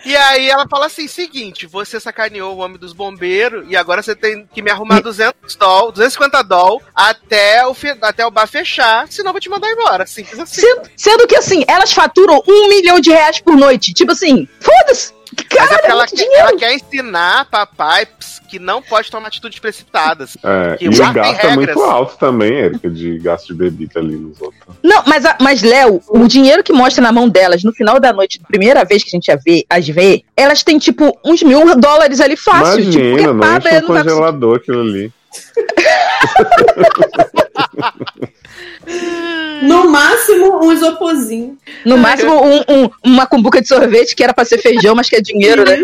E 0.06 0.16
aí 0.16 0.50
ela 0.50 0.68
fala 0.68 0.86
assim: 0.86 1.08
seguinte, 1.08 1.66
você 1.66 2.00
sacaneou 2.00 2.56
o 2.56 2.60
homem 2.60 2.78
dos 2.78 2.94
bombeiros 2.94 3.66
e 3.70 3.76
agora 3.76 4.02
você 4.02 4.16
tem 4.16 4.48
que 4.54 4.62
me 4.62 4.70
arrumar 4.70 5.02
200 5.02 5.56
doll, 5.56 5.92
250 5.92 6.44
doll 6.44 6.82
até 6.94 7.66
o, 7.66 7.76
até 8.02 8.26
o 8.26 8.32
bar 8.32 8.48
fechar, 8.48 9.08
senão 9.10 9.30
eu 9.30 9.34
vou 9.34 9.42
te 9.42 9.50
mandar 9.50 9.72
embora. 9.72 10.06
Simples 10.06 10.40
assim. 10.40 10.62
Sendo, 10.62 10.82
sendo 10.96 11.28
que 11.28 11.36
assim, 11.36 11.64
elas 11.68 11.92
faturam 11.92 12.42
um 12.48 12.70
milhão 12.70 13.00
de 13.00 13.10
reais 13.10 13.40
por 13.40 13.56
noite. 13.56 13.94
Tipo 13.94 14.12
assim, 14.12 14.48
foda-se! 14.60 15.15
Mas 15.34 15.38
é 15.38 15.44
porque 15.44 15.58
Cara, 15.58 15.82
ela, 15.88 16.06
muito 16.06 16.16
quer, 16.16 16.40
ela 16.40 16.56
quer 16.58 16.74
ensinar 16.74 17.46
pra 17.50 17.66
Pipes 17.66 18.40
que 18.50 18.60
não 18.60 18.82
pode 18.82 19.10
tomar 19.10 19.28
atitudes 19.30 19.58
precipitadas. 19.60 20.38
É, 20.44 20.78
e 20.80 20.88
o 20.88 20.92
gasto 21.14 21.46
é 21.46 21.56
muito 21.56 21.82
alto 21.82 22.16
também, 22.18 22.54
Erika, 22.54 22.90
de 22.90 23.18
gasto 23.20 23.48
de 23.48 23.54
bebida 23.56 24.00
ali 24.00 24.16
nos 24.16 24.40
outros. 24.40 24.62
Não, 24.84 25.02
mas, 25.08 25.26
a- 25.26 25.36
mas 25.42 25.64
Léo, 25.64 26.00
o 26.10 26.28
dinheiro 26.28 26.64
que 26.64 26.72
mostra 26.72 27.02
na 27.02 27.12
mão 27.12 27.28
delas 27.28 27.64
no 27.64 27.74
final 27.74 28.00
da 28.00 28.14
noite, 28.14 28.40
primeira 28.48 28.86
vez 28.86 29.04
que 29.04 29.10
a 29.10 29.16
gente 29.18 29.28
ia 29.30 29.38
ver, 29.44 29.64
as 29.70 29.88
vê, 29.88 30.24
elas 30.38 30.62
têm 30.64 30.78
tipo 30.78 31.18
uns 31.26 31.42
mil 31.42 31.76
dólares 31.76 32.22
ali 32.22 32.38
fácil. 32.38 32.90
tipo, 32.92 33.04
Imagina, 33.04 33.28
não 33.28 33.34
um 33.34 33.38
não 33.38 33.60
vai 33.60 33.82
conseguir- 33.82 34.10
congelador 34.10 34.58
aquilo 34.58 34.82
ali. 34.82 35.12
No 39.68 39.90
máximo, 39.90 40.66
um 40.66 40.72
isoporzinho. 40.72 41.58
No 41.86 41.98
máximo, 41.98 42.34
um- 42.44 42.64
um- 42.68 42.90
uma 43.04 43.26
cumbuca 43.26 43.62
de 43.62 43.68
sorvete 43.68 44.16
que 44.16 44.24
era 44.24 44.34
pra 44.34 44.46
ser 44.46 44.62
feijão, 44.62 44.96
mas 44.96 45.10
que 45.10 45.16
é 45.16 45.22
dinheiro, 45.22 45.64
né? 45.64 45.78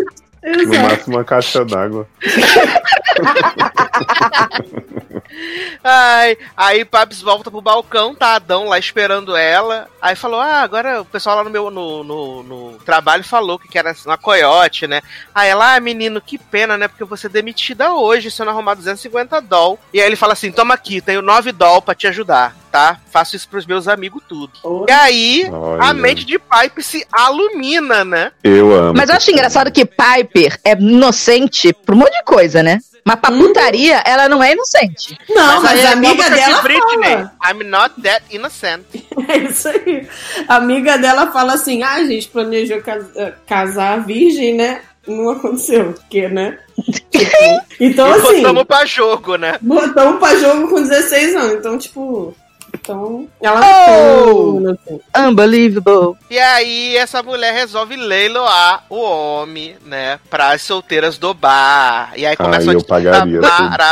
No 0.43 0.81
máximo 0.81 1.17
uma 1.17 1.23
caixa 1.23 1.63
d'água. 1.63 2.07
Ai, 5.83 6.37
aí 6.55 6.85
Pipes 6.85 7.21
volta 7.21 7.49
pro 7.49 7.61
balcão, 7.61 8.13
tá 8.13 8.35
Adão 8.35 8.67
lá 8.67 8.77
esperando 8.77 9.35
ela. 9.35 9.87
Aí 10.01 10.15
falou: 10.15 10.39
Ah, 10.39 10.61
agora 10.61 11.01
o 11.01 11.05
pessoal 11.05 11.37
lá 11.37 11.43
no 11.43 11.49
meu 11.49 11.71
no, 11.71 12.03
no, 12.03 12.43
no 12.43 12.71
trabalho 12.85 13.23
falou 13.23 13.57
que 13.59 13.77
era 13.77 13.95
uma 14.05 14.17
coiote, 14.17 14.87
né? 14.87 15.01
Aí 15.33 15.49
ela, 15.49 15.75
ah, 15.75 15.79
menino, 15.79 16.21
que 16.21 16.37
pena, 16.37 16.77
né? 16.77 16.87
Porque 16.87 17.03
eu 17.03 17.07
vou 17.07 17.17
ser 17.17 17.29
demitida 17.29 17.93
hoje 17.93 18.29
se 18.31 18.41
eu 18.41 18.45
não 18.45 18.53
arrumar 18.53 18.75
250 18.75 19.39
doll. 19.41 19.79
E 19.93 19.99
aí 20.01 20.07
ele 20.07 20.15
fala 20.15 20.33
assim: 20.33 20.51
toma 20.51 20.73
aqui, 20.73 21.01
tenho 21.01 21.21
9 21.21 21.51
doll 21.51 21.81
pra 21.81 21.95
te 21.95 22.07
ajudar, 22.07 22.55
tá? 22.71 22.97
Faço 23.11 23.35
isso 23.35 23.47
pros 23.49 23.65
meus 23.65 23.87
amigos 23.87 24.23
tudo. 24.27 24.51
E 24.87 24.91
aí, 24.91 25.49
Olha. 25.51 25.83
a 25.83 25.93
mente 25.93 26.25
de 26.25 26.39
Pipe 26.39 26.81
se 26.81 27.05
alumina, 27.11 28.03
né? 28.05 28.31
Eu 28.43 28.73
amo. 28.73 28.93
Mas 28.97 29.09
eu 29.09 29.15
acho 29.15 29.31
engraçado 29.31 29.71
que 29.71 29.85
Piper 29.85 30.59
é 30.63 30.73
inocente 30.73 31.73
por 31.73 31.93
um 31.95 31.99
monte 31.99 32.13
de 32.17 32.23
coisa, 32.23 32.63
né? 32.63 32.79
Mas 33.03 33.15
pra 33.19 33.31
putaria, 33.31 34.01
ela 34.05 34.29
não 34.29 34.43
é 34.43 34.51
inocente. 34.53 35.17
Não, 35.27 35.61
mas, 35.63 35.71
aí 35.71 35.85
a 35.85 35.89
é 35.89 35.93
amiga 35.93 36.23
de 36.23 36.29
dela 36.35 36.61
Britney. 36.61 37.09
fala. 37.09 37.31
I'm 37.51 37.63
not 37.63 38.01
that 38.01 38.23
innocent. 38.29 38.83
É 39.27 39.37
isso 39.37 39.67
aí. 39.69 40.07
A 40.47 40.55
amiga 40.57 40.97
dela 40.97 41.31
fala 41.31 41.53
assim: 41.53 41.81
ah, 41.83 41.93
a 41.95 42.03
gente 42.05 42.27
planejou 42.27 42.81
cas- 42.81 43.15
eh, 43.15 43.33
casar 43.47 44.03
virgem, 44.05 44.53
né? 44.55 44.81
Não 45.07 45.29
aconteceu, 45.31 45.93
porque, 45.93 46.27
né? 46.27 46.57
Tipo, 47.11 47.61
então, 47.79 48.07
e 48.07 48.11
assim, 48.13 48.35
botamos 48.41 48.63
pra 48.63 48.85
jogo, 48.85 49.35
né? 49.35 49.57
botamos 49.61 50.19
pra 50.19 50.35
jogo 50.35 50.69
com 50.69 50.81
16 50.81 51.35
anos. 51.35 51.53
Então, 51.55 51.77
tipo. 51.77 52.35
Então, 52.73 53.27
ela 53.41 53.61
Oh! 53.61 54.59
não 54.59 54.75
tem. 54.75 54.99
Unbelievable. 55.17 56.17
E 56.29 56.39
aí, 56.39 56.95
essa 56.97 57.21
mulher 57.21 57.53
resolve 57.53 57.95
leiloar 57.95 58.83
o 58.89 58.95
homem, 58.99 59.75
né, 59.85 60.19
pras 60.29 60.61
solteiras 60.61 61.17
do 61.17 61.33
bar. 61.33 62.11
E 62.15 62.25
aí 62.25 62.35
começa 62.35 62.69
Ai, 62.69 62.75
uma 62.75 62.83
pagaria 62.83 63.39
tudo. 63.41 63.45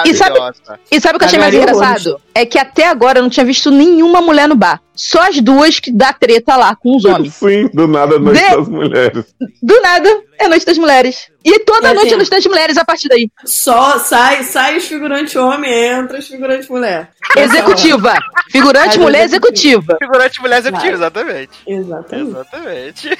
E 0.05 0.13
sabe, 0.15 0.39
maravilhosa. 0.39 0.79
e 0.91 0.99
sabe 1.01 1.15
o 1.15 1.19
que 1.19 1.25
eu 1.25 1.27
achei 1.27 1.39
mais 1.39 1.53
engraçado? 1.53 2.21
É 2.33 2.45
que 2.45 2.57
até 2.57 2.87
agora 2.87 3.19
eu 3.19 3.23
não 3.23 3.29
tinha 3.29 3.45
visto 3.45 3.69
nenhuma 3.69 4.21
mulher 4.21 4.47
no 4.47 4.55
bar. 4.55 4.81
Só 5.01 5.21
as 5.29 5.39
duas 5.39 5.79
que 5.79 5.91
dá 5.93 6.11
treta 6.11 6.57
lá 6.57 6.75
com 6.75 6.97
os 6.97 7.05
homens. 7.05 7.33
Sim, 7.35 7.69
do 7.73 7.87
nada 7.87 8.17
a 8.17 8.19
noite 8.19 8.41
De- 8.41 8.55
das 8.57 8.67
mulheres. 8.67 9.25
Do 9.63 9.81
nada, 9.81 10.21
é 10.37 10.47
Noite 10.49 10.65
das 10.65 10.77
Mulheres. 10.77 11.27
E 11.43 11.59
toda 11.59 11.89
E 11.91 11.93
noite 11.93 12.07
assim- 12.07 12.13
é 12.13 12.17
Noite 12.17 12.29
das 12.31 12.45
Mulheres 12.45 12.77
a 12.77 12.83
partir 12.83 13.07
daí. 13.07 13.29
Só 13.45 13.97
sai, 13.99 14.43
sai 14.43 14.77
os 14.77 14.85
figurantes 14.85 15.35
homem, 15.37 15.71
entra 15.73 16.19
os 16.19 16.27
figurantes 16.27 16.67
mulher. 16.67 17.11
Executiva. 17.37 18.13
Figurante 18.49 18.97
Ai, 18.97 19.03
mulher 19.03 19.23
executiva. 19.25 19.77
executiva. 19.83 19.97
Figurante 19.99 20.41
mulher 20.41 20.57
executiva, 20.59 20.87
Vai. 20.87 20.95
exatamente. 20.97 21.51
Exatamente. 21.67 22.29
Exatamente. 22.29 23.17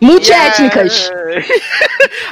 Multiétnicas. 0.00 1.10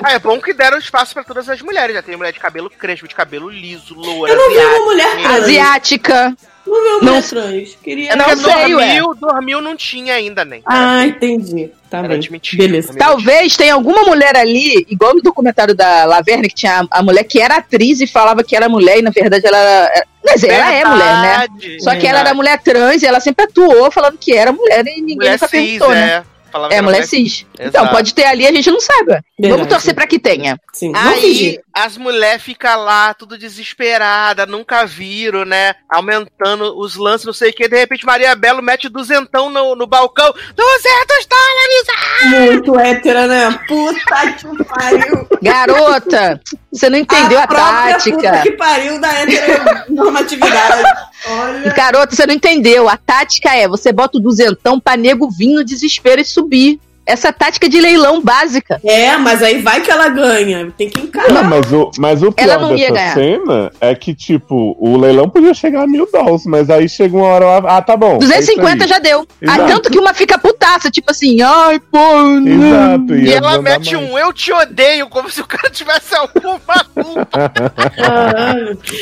Ah, 0.03 0.13
é 0.13 0.19
bom 0.19 0.41
que 0.41 0.55
deram 0.55 0.79
espaço 0.79 1.13
pra 1.13 1.23
todas 1.23 1.47
as 1.49 1.61
mulheres. 1.61 1.95
Já 1.95 2.03
tem 2.03 2.17
mulher 2.17 2.33
de 2.33 2.41
cabelo 2.41 2.71
crespo, 2.71 3.07
de 3.07 3.15
cabelo 3.15 3.51
liso, 3.51 3.95
loura, 3.95 4.33
Eu 4.33 4.37
não 4.37 4.51
vi 4.51 4.57
uma 4.59 4.85
mulher. 4.87 5.27
Asiática. 5.27 6.35
Não 6.67 6.75
vi 6.83 6.89
uma 6.89 6.99
Não- 6.99 7.05
mulher 7.15 7.23
trans. 7.29 7.79
Queria. 7.83 8.13
É 8.13 8.17
Não 8.17 8.37
sei, 8.37 8.75
ué. 8.75 9.01
dormiu, 9.01 9.15
dormiu 9.15 9.61
não 9.63 9.77
tinha 9.77 10.15
ainda 10.15 10.45
nem. 10.45 10.63
Ah, 10.67 11.07
entendi. 11.07 11.71
Tá 11.91 11.99
Era 11.99 12.09
bem. 12.09 12.21
de 12.21 12.31
mentira. 12.31 12.63
Beleza. 12.63 12.95
Talvez 12.97 13.57
tenha 13.57 13.75
alguma 13.75 14.03
mulher 14.05 14.37
ali, 14.37 14.87
igual 14.89 15.15
no 15.15 15.23
documentário 15.23 15.75
da 15.75 16.05
Laverne, 16.05 16.49
que 16.49 16.55
tinha 16.55 16.87
a, 16.91 16.99
a 16.99 17.03
mulher 17.03 17.25
que 17.25 17.41
era 17.41 17.57
atriz 17.57 18.01
e 18.01 18.07
falava 18.07 18.45
que 18.45 18.55
era 18.55 18.69
mulher, 18.69 18.99
e 18.99 19.03
na 19.03 19.11
verdade 19.11 19.47
ela 19.47 19.57
era. 19.59 20.07
Quer 20.25 20.35
dizer, 20.35 20.51
ela 20.51 20.73
é 20.73 20.85
mulher, 20.85 21.15
né? 21.17 21.39
Verdade, 21.39 21.83
Só 21.83 21.91
que 21.91 21.97
ela 21.97 22.19
verdade. 22.19 22.27
era 22.27 22.35
mulher 22.35 22.59
trans 22.63 23.03
e 23.03 23.07
ela 23.07 23.21
sempre 23.21 23.47
atuou 23.47 23.91
falando 23.91 24.19
que 24.19 24.33
era 24.33 24.53
mulher 24.53 24.87
e 24.87 25.01
ninguém 25.01 25.17
Mulher 25.17 25.33
nunca 25.33 25.49
cis, 25.49 25.51
perguntou, 25.61 25.91
né? 25.91 26.09
é. 26.11 26.23
Falava 26.53 26.71
que 26.73 26.79
É, 26.79 26.83
mulher 26.83 27.07
cis. 27.07 27.47
Então, 27.55 27.67
Exato. 27.83 27.91
pode 27.95 28.13
ter 28.13 28.25
ali, 28.25 28.45
a 28.47 28.53
gente 28.53 28.69
não 28.71 28.81
sabe. 28.81 29.07
Vamos 29.13 29.23
Verdade. 29.39 29.69
torcer 29.69 29.95
pra 29.95 30.07
que 30.07 30.19
tenha. 30.19 30.59
Sim. 30.73 30.91
Vamos 30.93 31.15
Aí. 31.25 31.59
As 31.85 31.97
mulheres 31.97 32.43
ficam 32.43 32.85
lá, 32.85 33.15
tudo 33.15 33.39
desesperada, 33.39 34.47
nunca 34.47 34.85
viram, 34.85 35.45
né? 35.45 35.75
Aumentando 35.89 36.79
os 36.79 36.97
lances, 36.97 37.27
não 37.27 37.33
sei 37.33 37.51
o 37.51 37.53
que. 37.53 37.69
De 37.69 37.77
repente, 37.77 38.05
Maria 38.05 38.35
Belo 38.35 38.63
mete 38.63 38.89
duzentão 38.89 39.51
no, 39.51 39.75
no 39.75 39.87
balcão. 39.87 40.33
200 40.33 41.27
dólares! 41.27 42.51
Muito 42.51 42.79
hétera, 42.79 43.27
né? 43.27 43.59
Puta 43.67 44.33
que 44.33 44.65
pariu. 44.65 45.29
Garota, 45.43 46.41
você 46.73 46.91
não 46.91 46.99
entendeu 46.99 47.39
a, 47.39 47.47
Puta 47.47 47.61
tática. 47.61 48.43
que 48.43 48.53
pariu 48.53 49.01
da 49.01 49.13
heteronormatividade. 49.23 50.83
Olha. 51.27 51.73
Garota, 51.73 52.15
você 52.15 52.27
não 52.27 52.35
entendeu. 52.35 52.89
A 52.89 52.97
tática 52.97 53.55
é 53.55 53.67
você 53.69 53.93
bota 53.93 54.19
o 54.19 54.21
duzentão 54.21 54.79
pra 54.79 54.97
nego 54.97 55.31
vir 55.31 55.55
no 55.55 55.65
desespero 55.65 56.21
e 56.21 56.25
subir. 56.25 56.81
Essa 57.11 57.33
tática 57.33 57.69
de 57.69 57.81
leilão 57.81 58.21
básica. 58.23 58.81
É, 58.85 59.17
mas 59.17 59.43
aí 59.43 59.61
vai 59.61 59.81
que 59.81 59.91
ela 59.91 60.09
ganha. 60.09 60.73
Tem 60.77 60.89
que 60.89 61.01
encarar. 61.01 61.33
Não, 61.33 61.45
mas 61.45 61.73
o, 61.73 61.91
mas 61.99 62.23
o 62.23 62.33
pior 62.33 62.69
dessa 62.69 62.93
ganhar. 62.93 63.15
cena 63.15 63.73
é 63.81 63.95
que, 63.95 64.15
tipo, 64.15 64.77
o 64.79 64.97
leilão 64.97 65.29
podia 65.29 65.53
chegar 65.53 65.83
a 65.83 65.87
mil 65.87 66.09
dólares, 66.11 66.47
mas 66.47 66.71
aí 66.71 66.89
chega 66.89 67.17
uma 67.17 67.27
hora 67.27 67.45
lá, 67.45 67.77
ah, 67.77 67.83
tá 67.83 67.97
bom. 67.97 68.15
é 68.15 68.19
isso 68.19 68.29
250 68.29 68.85
aí. 68.85 68.89
já 68.89 68.99
deu. 68.99 69.27
Ah, 69.47 69.59
tanto 69.59 69.91
que 69.91 69.99
uma 69.99 70.15
fica 70.15 70.39
putaça, 70.61 70.91
tipo 70.91 71.11
assim, 71.11 71.41
ai, 71.41 71.81
pô. 71.81 71.99
Exato, 72.47 73.15
E 73.15 73.33
ela 73.33 73.61
mete 73.63 73.95
mais. 73.97 74.11
um 74.11 74.19
eu 74.19 74.33
te 74.33 74.53
odeio, 74.53 75.09
como 75.09 75.31
se 75.31 75.41
o 75.41 75.47
cara 75.47 75.71
tivesse 75.71 76.15
alguma 76.15 76.61
culpa. 76.95 77.53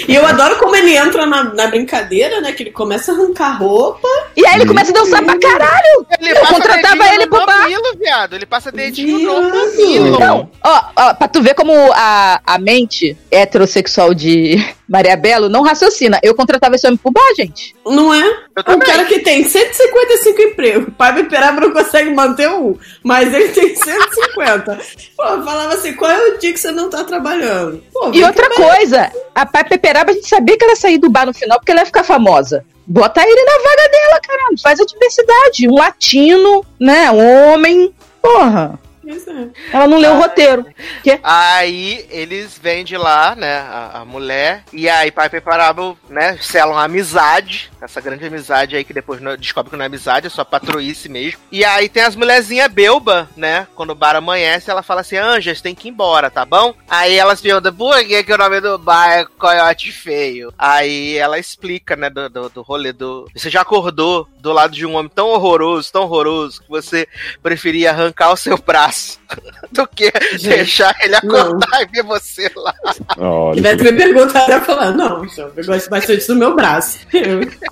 E 0.06 0.14
eu 0.14 0.24
adoro 0.24 0.56
como 0.58 0.76
ele 0.76 0.96
entra 0.96 1.26
na, 1.26 1.44
na 1.52 1.66
brincadeira, 1.66 2.40
né? 2.40 2.52
Que 2.52 2.62
ele 2.62 2.70
começa 2.70 3.10
a 3.12 3.14
arrancar 3.16 3.58
roupa. 3.58 4.08
E 4.36 4.46
aí 4.46 4.54
ele 4.54 4.66
começa 4.66 4.90
a 4.92 4.94
dançar 4.94 5.22
pra 5.24 5.38
caralho. 5.38 6.06
Ele 6.20 6.30
Eu 6.30 6.46
contratava 6.46 7.14
ele 7.14 7.26
pro 7.26 7.44
bar. 7.44 7.62
mamilo, 7.62 7.96
viado. 7.98 8.34
Ele 8.34 8.46
passa 8.46 8.70
dedinho 8.70 9.18
no 9.18 9.42
mamilo. 9.50 10.14
Então, 10.14 10.50
ó, 10.64 10.82
ó, 10.96 11.14
pra 11.14 11.26
tu 11.28 11.42
ver 11.42 11.54
como 11.54 11.72
a, 11.92 12.40
a 12.46 12.58
mente 12.58 13.16
heterossexual 13.30 14.14
de 14.14 14.64
Maria 14.88 15.16
Belo 15.16 15.48
não 15.48 15.62
raciocina. 15.62 16.18
Eu 16.22 16.34
contratava 16.34 16.74
esse 16.76 16.86
homem 16.86 16.96
pro 16.96 17.10
bar, 17.12 17.34
gente. 17.36 17.74
Não 17.84 18.12
é? 18.14 18.24
Um 18.68 18.78
cara 18.78 19.04
que 19.04 19.18
tem 19.20 19.44
155 19.44 20.40
empregos. 20.42 20.88
O 20.88 20.92
Pai 20.92 21.22
Peraba 21.24 21.60
não 21.60 21.72
consegue 21.72 22.10
manter 22.10 22.48
um, 22.48 22.76
mas 23.02 23.32
ele 23.32 23.48
tem 23.48 23.74
150. 23.76 24.78
Pô, 25.16 25.22
eu 25.24 25.42
falava 25.44 25.74
assim: 25.74 25.92
qual 25.92 26.10
é 26.10 26.28
o 26.30 26.38
dia 26.38 26.52
que 26.52 26.58
você 26.60 26.70
não 26.70 26.88
tá 26.88 27.04
trabalhando? 27.04 27.82
Pô, 27.92 28.10
E 28.14 28.24
outra 28.24 28.48
trabalhar. 28.48 28.76
coisa, 28.76 29.12
a 29.34 29.44
Pai 29.46 29.64
Peperaba, 29.64 30.10
a 30.10 30.14
gente 30.14 30.28
sabia 30.28 30.56
que 30.56 30.64
ela 30.64 30.72
ia 30.72 30.76
sair 30.76 30.98
do 30.98 31.10
bar 31.10 31.26
no 31.26 31.34
final 31.34 31.58
porque 31.58 31.70
ela 31.72 31.80
ia 31.80 31.86
ficar 31.86 32.02
famosa. 32.04 32.64
Bota 32.86 33.20
ele 33.22 33.44
na 33.44 33.52
vaga 33.52 33.88
dela, 33.90 34.20
caralho. 34.26 34.58
Faz 34.62 34.80
a 34.80 34.84
diversidade. 34.86 35.68
Um 35.68 35.74
latino, 35.74 36.64
né? 36.80 37.10
Um 37.10 37.52
homem. 37.52 37.94
Porra. 38.22 38.78
Pois 39.08 39.26
é. 39.26 39.48
Ela 39.72 39.86
não 39.86 39.98
leu 39.98 40.12
o 40.12 40.18
roteiro. 40.18 40.66
Que? 41.02 41.18
Aí 41.22 42.06
eles 42.10 42.58
vêm 42.62 42.84
de 42.84 42.94
lá, 42.98 43.34
né, 43.34 43.60
a, 43.60 44.00
a 44.00 44.04
mulher, 44.04 44.64
e 44.70 44.86
aí 44.86 45.10
Pai 45.10 45.30
Parábola, 45.40 45.96
né, 46.10 46.36
selam 46.42 46.72
uma 46.72 46.84
amizade, 46.84 47.70
essa 47.80 48.02
grande 48.02 48.26
amizade 48.26 48.76
aí 48.76 48.84
que 48.84 48.92
depois 48.92 49.18
não- 49.18 49.34
descobre 49.34 49.70
que 49.70 49.76
não 49.78 49.84
é 49.84 49.86
amizade, 49.86 50.26
é 50.26 50.30
só 50.30 50.44
patroice 50.44 51.08
mesmo. 51.08 51.40
E 51.50 51.64
aí 51.64 51.88
tem 51.88 52.02
as 52.02 52.14
mulherzinhas 52.14 52.70
belba, 52.70 53.30
né, 53.34 53.66
quando 53.74 53.90
o 53.90 53.94
bar 53.94 54.14
amanhece, 54.14 54.70
ela 54.70 54.82
fala 54.82 55.00
assim, 55.00 55.16
Anjas, 55.16 55.62
tem 55.62 55.74
que 55.74 55.88
ir 55.88 55.90
embora, 55.90 56.30
tá 56.30 56.44
bom? 56.44 56.74
Aí 56.86 57.16
elas 57.16 57.40
perguntam, 57.40 57.74
por 57.74 57.98
que, 58.04 58.22
que 58.22 58.32
o 58.34 58.38
nome 58.38 58.60
do 58.60 58.76
bar 58.76 59.10
é 59.10 59.24
Coiote 59.24 59.90
Feio? 59.90 60.52
Aí 60.58 61.16
ela 61.16 61.38
explica, 61.38 61.96
né, 61.96 62.10
do, 62.10 62.28
do, 62.28 62.48
do 62.50 62.60
rolê 62.62 62.92
do... 62.92 63.26
Você 63.34 63.48
já 63.48 63.62
acordou 63.62 64.28
do 64.38 64.52
lado 64.52 64.74
de 64.74 64.84
um 64.84 64.96
homem 64.96 65.10
tão 65.14 65.28
horroroso, 65.28 65.90
tão 65.90 66.02
horroroso, 66.02 66.60
que 66.60 66.68
você 66.68 67.08
preferia 67.42 67.90
arrancar 67.90 68.32
o 68.32 68.36
seu 68.36 68.58
braço 68.58 68.97
do 69.72 69.86
que 69.88 70.10
deixar 70.42 70.96
ele 71.02 71.16
acordar 71.16 71.82
e 71.82 71.86
ver 71.86 72.02
você 72.02 72.50
lá. 72.56 72.74
Olha, 73.16 73.56
Tivesse 73.56 73.84
me 73.84 73.92
perguntado, 73.92 74.52
eu 74.52 74.60
falar: 74.62 74.92
não, 74.92 75.24
então, 75.24 75.50
eu 75.56 75.64
gosto 75.64 75.90
bastante 75.90 76.26
do 76.26 76.36
meu 76.36 76.54
braço. 76.54 76.98
Eu. 77.12 77.40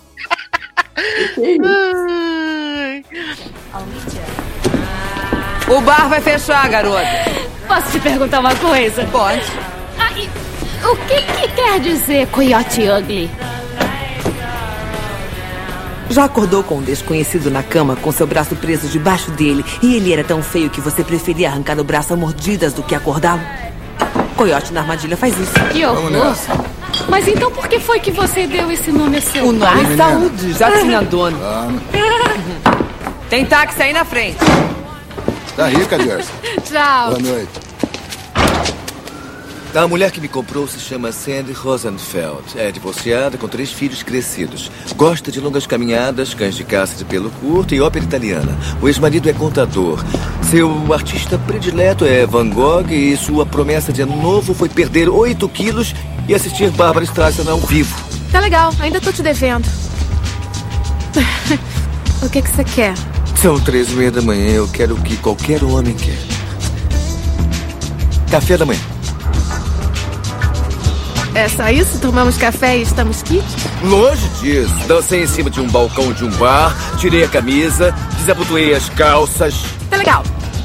O 5.68 5.80
bar 5.80 6.08
vai 6.08 6.20
fechar, 6.20 6.68
garota. 6.68 7.04
Posso 7.66 7.90
te 7.90 8.00
perguntar 8.00 8.38
uma 8.38 8.54
coisa? 8.54 9.04
Pode. 9.06 9.42
E 10.16 10.30
o 10.86 10.96
que, 11.06 11.20
que 11.22 11.48
quer 11.54 11.80
dizer 11.80 12.26
coiote 12.28 12.88
ugly? 12.88 13.28
Já 16.08 16.24
acordou 16.24 16.62
com 16.62 16.76
um 16.76 16.82
desconhecido 16.82 17.50
na 17.50 17.62
cama 17.62 17.96
com 17.96 18.12
seu 18.12 18.26
braço 18.26 18.54
preso 18.56 18.88
debaixo 18.88 19.30
dele 19.32 19.64
e 19.82 19.96
ele 19.96 20.12
era 20.12 20.22
tão 20.22 20.42
feio 20.42 20.70
que 20.70 20.80
você 20.80 21.02
preferia 21.02 21.48
arrancar 21.48 21.78
o 21.78 21.84
braço 21.84 22.12
a 22.12 22.16
mordidas 22.16 22.72
do 22.72 22.82
que 22.82 22.94
acordá-lo? 22.94 23.40
Coiote 24.36 24.72
na 24.72 24.80
armadilha 24.80 25.16
faz 25.16 25.36
isso. 25.38 25.52
Que 25.72 25.84
horror. 25.84 26.36
Mas 27.08 27.26
então 27.26 27.50
por 27.50 27.68
que 27.68 27.80
foi 27.80 27.98
que 28.00 28.10
você 28.10 28.46
deu 28.46 28.70
esse 28.70 28.90
nome 28.92 29.18
a 29.18 29.20
seu 29.20 29.46
O 29.46 29.52
nome 29.52 29.94
é 29.94 29.96
Saúde 29.96 30.52
já 30.52 30.80
tinha 30.80 31.02
dono. 31.02 31.38
Tem 33.28 33.44
táxi 33.44 33.82
aí 33.82 33.92
na 33.92 34.04
frente. 34.04 34.38
Tá 35.56 35.68
rica, 35.68 35.98
Jersey. 35.98 36.34
Tchau. 36.64 37.10
Boa 37.10 37.18
noite. 37.18 37.65
A 39.76 39.86
mulher 39.86 40.10
que 40.10 40.22
me 40.22 40.26
comprou 40.26 40.66
se 40.66 40.80
chama 40.80 41.12
Sandy 41.12 41.52
Rosenfeld. 41.52 42.58
É 42.58 42.72
divorciada 42.72 43.36
com 43.36 43.46
três 43.46 43.70
filhos 43.70 44.02
crescidos. 44.02 44.70
Gosta 44.96 45.30
de 45.30 45.38
longas 45.38 45.66
caminhadas, 45.66 46.32
cães 46.32 46.54
de 46.54 46.64
caça 46.64 46.96
de 46.96 47.04
pelo 47.04 47.28
curto 47.30 47.74
e 47.74 47.80
ópera 47.82 48.02
italiana. 48.02 48.56
O 48.80 48.88
ex-marido 48.88 49.28
é 49.28 49.34
contador. 49.34 50.02
Seu 50.50 50.90
artista 50.94 51.38
predileto 51.38 52.06
é 52.06 52.24
Van 52.24 52.48
Gogh 52.48 52.90
e 52.90 53.14
sua 53.18 53.44
promessa 53.44 53.92
de 53.92 54.00
ano 54.00 54.16
novo 54.16 54.54
foi 54.54 54.70
perder 54.70 55.10
8 55.10 55.46
quilos 55.50 55.94
e 56.26 56.34
assistir 56.34 56.70
Bárbara 56.70 57.04
Streisand 57.04 57.50
ao 57.50 57.60
vivo. 57.60 57.94
Tá 58.32 58.40
legal, 58.40 58.72
ainda 58.80 58.98
tô 58.98 59.12
te 59.12 59.22
devendo. 59.22 59.68
o 62.24 62.30
que 62.30 62.40
que 62.40 62.48
você 62.48 62.64
quer? 62.64 62.94
São 63.42 63.60
três 63.60 63.92
e 63.92 63.94
meia 63.94 64.10
da 64.10 64.22
manhã. 64.22 64.54
Eu 64.54 64.68
quero 64.68 64.94
o 64.94 65.02
que 65.02 65.18
qualquer 65.18 65.62
homem 65.62 65.94
quer. 65.94 66.16
Café 68.30 68.56
da 68.56 68.64
manhã. 68.64 68.95
É 71.36 71.50
só 71.50 71.68
isso? 71.68 72.00
Tomamos 72.00 72.38
café 72.38 72.78
e 72.78 72.82
estamos 72.82 73.22
kits? 73.22 73.44
Longe 73.82 74.26
disso. 74.40 74.74
Dancei 74.88 75.22
em 75.22 75.26
cima 75.26 75.50
de 75.50 75.60
um 75.60 75.68
balcão 75.68 76.10
de 76.10 76.24
um 76.24 76.30
bar, 76.30 76.74
tirei 76.96 77.24
a 77.24 77.28
camisa, 77.28 77.94
desabotoei 78.16 78.72
as 78.72 78.88
calças. 78.88 79.54
Tá 79.90 79.98
legal. 79.98 80.22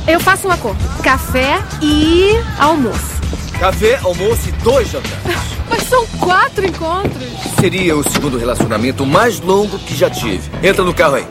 Eu 0.08 0.18
faço 0.22 0.48
um 0.48 0.52
acordo. 0.52 0.80
Café 1.04 1.60
e 1.82 2.40
almoço. 2.58 3.20
Café, 3.60 4.00
almoço 4.02 4.48
e 4.48 4.52
dois 4.64 4.90
jantares. 4.90 5.20
Mas 5.70 5.84
são 5.84 6.08
quatro 6.22 6.66
encontros. 6.66 7.28
Seria 7.60 7.98
o 7.98 8.10
segundo 8.10 8.38
relacionamento 8.38 9.06
mais 9.06 9.42
longo 9.42 9.78
que 9.78 9.94
já 9.94 10.10
tive. 10.10 10.50
Entra 10.64 10.86
no 10.86 10.94
carro 10.94 11.16
aí. 11.16 11.28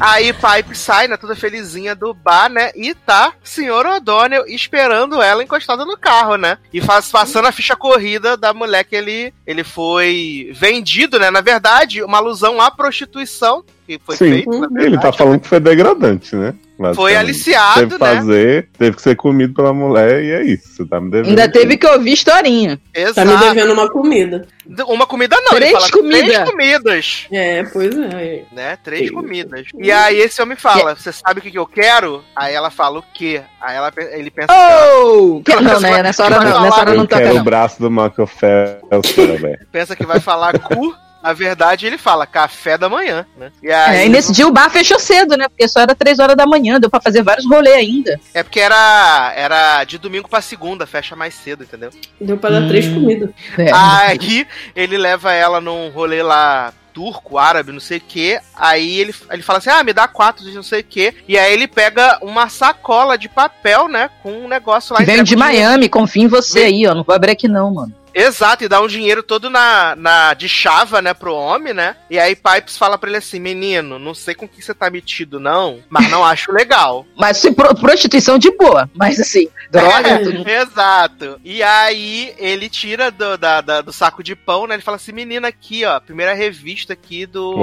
Aí 0.00 0.32
Pipe 0.32 0.76
sai, 0.76 1.08
né, 1.08 1.16
toda 1.16 1.34
felizinha 1.34 1.94
do 1.94 2.12
bar, 2.12 2.48
né, 2.48 2.70
e 2.74 2.94
tá 2.94 3.32
senhor 3.42 3.86
O'Donnell 3.86 4.46
esperando 4.46 5.20
ela 5.22 5.42
encostada 5.42 5.84
no 5.84 5.96
carro, 5.96 6.36
né, 6.36 6.58
e 6.72 6.80
faz, 6.80 7.10
passando 7.10 7.46
a 7.46 7.52
ficha 7.52 7.74
corrida 7.76 8.36
da 8.36 8.52
mulher 8.52 8.84
que 8.84 8.96
ele, 8.96 9.32
ele 9.46 9.64
foi 9.64 10.50
vendido, 10.54 11.18
né, 11.18 11.30
na 11.30 11.40
verdade, 11.40 12.02
uma 12.02 12.18
alusão 12.18 12.60
à 12.60 12.70
prostituição 12.70 13.64
que 13.86 14.00
foi 14.04 14.16
Sim, 14.16 14.30
feita, 14.30 14.68
ele 14.78 14.98
tá 14.98 15.12
falando 15.12 15.40
que 15.40 15.48
foi 15.48 15.60
degradante, 15.60 16.34
né? 16.34 16.54
Basicamente. 16.78 17.16
aliciado, 17.16 17.80
Teve 17.80 17.94
que 17.96 18.04
né? 18.04 18.14
fazer, 18.16 18.68
teve 18.78 18.96
que 18.96 19.02
ser 19.02 19.16
comido 19.16 19.54
pela 19.54 19.72
mulher 19.72 20.22
e 20.22 20.30
é 20.32 20.42
isso. 20.44 20.68
Você 20.76 20.84
tá 20.86 21.00
me 21.00 21.10
devendo. 21.10 21.28
Ainda 21.30 21.48
teve 21.50 21.76
que 21.76 21.86
ouvir 21.86 22.12
historinha. 22.12 22.78
Exato. 22.94 23.14
Tá 23.14 23.24
me 23.24 23.36
devendo 23.36 23.72
uma 23.72 23.88
comida. 23.90 24.46
Uma 24.88 25.06
comida 25.06 25.36
não, 25.40 25.50
Três 25.52 25.70
ele 25.70 25.80
fala 25.80 25.90
comida. 25.90 26.24
três 26.26 26.50
comidas. 26.50 27.26
É, 27.32 27.62
pois 27.64 27.96
é. 27.96 28.42
Né? 28.52 28.78
Três 28.82 29.10
comidas. 29.10 29.66
E 29.78 29.90
aí 29.92 30.18
esse 30.18 30.42
homem 30.42 30.56
fala, 30.56 30.94
você 30.94 31.12
sabe 31.12 31.38
o 31.38 31.42
que, 31.42 31.50
que 31.52 31.58
eu 31.58 31.66
quero? 31.66 32.22
Aí 32.34 32.52
ela 32.54 32.70
fala 32.70 32.98
o 32.98 33.04
quê? 33.14 33.40
Aí 33.60 33.76
ela, 33.76 33.92
ele 34.12 34.30
pensa. 34.30 34.48
Oh! 34.52 35.40
Que- 35.46 35.54
Não, 35.56 35.80
né? 35.80 36.02
Nessa 36.02 36.24
hora 36.24 36.40
não, 36.40 36.60
nessa 36.62 36.80
hora 36.80 36.90
Eu 36.90 36.96
não 36.96 37.06
toca, 37.06 37.22
quero 37.22 37.34
o 37.34 37.38
não. 37.38 37.44
braço 37.44 37.80
do 37.80 37.90
Michael 37.90 38.26
Phelps, 38.26 39.14
velho. 39.40 39.58
pensa 39.72 39.94
que 39.96 40.04
vai 40.04 40.20
falar 40.20 40.58
cu, 40.58 40.94
na 41.26 41.32
verdade 41.32 41.86
ele 41.86 41.98
fala 41.98 42.24
café 42.24 42.78
da 42.78 42.88
manhã, 42.88 43.26
né? 43.36 43.50
E 43.60 43.68
É, 43.68 43.74
aí, 43.74 44.06
e 44.06 44.08
nesse 44.08 44.32
dia 44.32 44.46
o 44.46 44.52
bar 44.52 44.70
fechou 44.70 44.98
cedo, 44.98 45.36
né? 45.36 45.48
Porque 45.48 45.66
só 45.66 45.80
era 45.80 45.92
três 45.92 46.20
horas 46.20 46.36
da 46.36 46.46
manhã, 46.46 46.78
deu 46.78 46.88
pra 46.88 47.00
fazer 47.00 47.22
vários 47.22 47.44
rolês 47.46 47.74
ainda. 47.74 48.20
é 48.32 48.44
porque 48.44 48.60
era, 48.60 49.32
era 49.34 49.82
de 49.82 49.98
domingo 49.98 50.28
pra 50.28 50.40
segunda, 50.40 50.86
fecha 50.86 51.16
mais 51.16 51.34
cedo, 51.34 51.64
entendeu? 51.64 51.90
Deu 52.20 52.38
pra 52.38 52.50
dar 52.50 52.68
três 52.68 52.86
comidas. 52.86 53.30
É. 53.58 53.70
Aí 53.72 54.46
ele 54.74 54.96
leva 54.96 55.32
ela 55.32 55.60
num 55.60 55.88
rolê 55.88 56.22
lá 56.22 56.72
turco, 56.92 57.36
árabe, 57.36 57.72
não 57.72 57.80
sei 57.80 57.98
o 57.98 58.02
que. 58.02 58.38
Aí 58.54 59.00
ele, 59.00 59.14
ele 59.30 59.42
fala 59.42 59.58
assim: 59.58 59.70
ah, 59.70 59.82
me 59.82 59.92
dá 59.92 60.06
quatro 60.06 60.44
de 60.44 60.54
não 60.54 60.62
sei 60.62 60.80
o 60.80 60.84
que. 60.84 61.12
E 61.26 61.36
aí 61.36 61.52
ele 61.52 61.66
pega 61.66 62.18
uma 62.22 62.48
sacola 62.48 63.18
de 63.18 63.28
papel, 63.28 63.88
né? 63.88 64.10
Com 64.22 64.32
um 64.32 64.48
negócio 64.48 64.94
lá 64.94 65.00
Vem 65.02 65.24
de. 65.24 65.36
Miami, 65.36 65.88
confia 65.88 66.22
em 66.22 66.28
você 66.28 66.60
aí, 66.60 66.86
ó. 66.86 66.94
Não 66.94 67.02
vou 67.02 67.14
abrir 67.14 67.32
aqui 67.32 67.48
não, 67.48 67.74
mano. 67.74 67.92
Exato, 68.18 68.64
e 68.64 68.68
dá 68.68 68.80
um 68.80 68.86
dinheiro 68.86 69.22
todo 69.22 69.50
na, 69.50 69.94
na 69.94 70.32
de 70.32 70.48
chava, 70.48 71.02
né, 71.02 71.12
pro 71.12 71.34
homem, 71.34 71.74
né? 71.74 71.96
E 72.08 72.18
aí 72.18 72.34
Pipes 72.34 72.78
fala 72.78 72.96
pra 72.96 73.10
ele 73.10 73.18
assim: 73.18 73.38
menino, 73.38 73.98
não 73.98 74.14
sei 74.14 74.34
com 74.34 74.48
que 74.48 74.62
você 74.62 74.72
tá 74.72 74.88
metido, 74.88 75.38
não, 75.38 75.80
mas 75.90 76.10
não 76.10 76.24
acho 76.24 76.50
legal. 76.50 77.04
Mas 77.14 77.36
se 77.38 77.50
pro- 77.52 77.74
prostituição 77.74 78.38
de 78.38 78.50
boa. 78.56 78.88
Mas 78.94 79.20
assim, 79.20 79.48
droga, 79.70 80.08
É, 80.08 80.18
tudo. 80.18 80.48
Exato. 80.48 81.40
E 81.44 81.62
aí 81.62 82.34
ele 82.38 82.68
tira 82.70 83.10
do, 83.10 83.36
da- 83.36 83.60
da- 83.60 83.80
do 83.82 83.92
saco 83.92 84.22
de 84.22 84.34
pão, 84.34 84.66
né? 84.66 84.74
Ele 84.76 84.82
fala 84.82 84.96
assim: 84.96 85.12
menina, 85.12 85.48
aqui, 85.48 85.84
ó, 85.84 86.00
primeira 86.00 86.32
revista 86.34 86.94
aqui 86.94 87.26
do. 87.26 87.54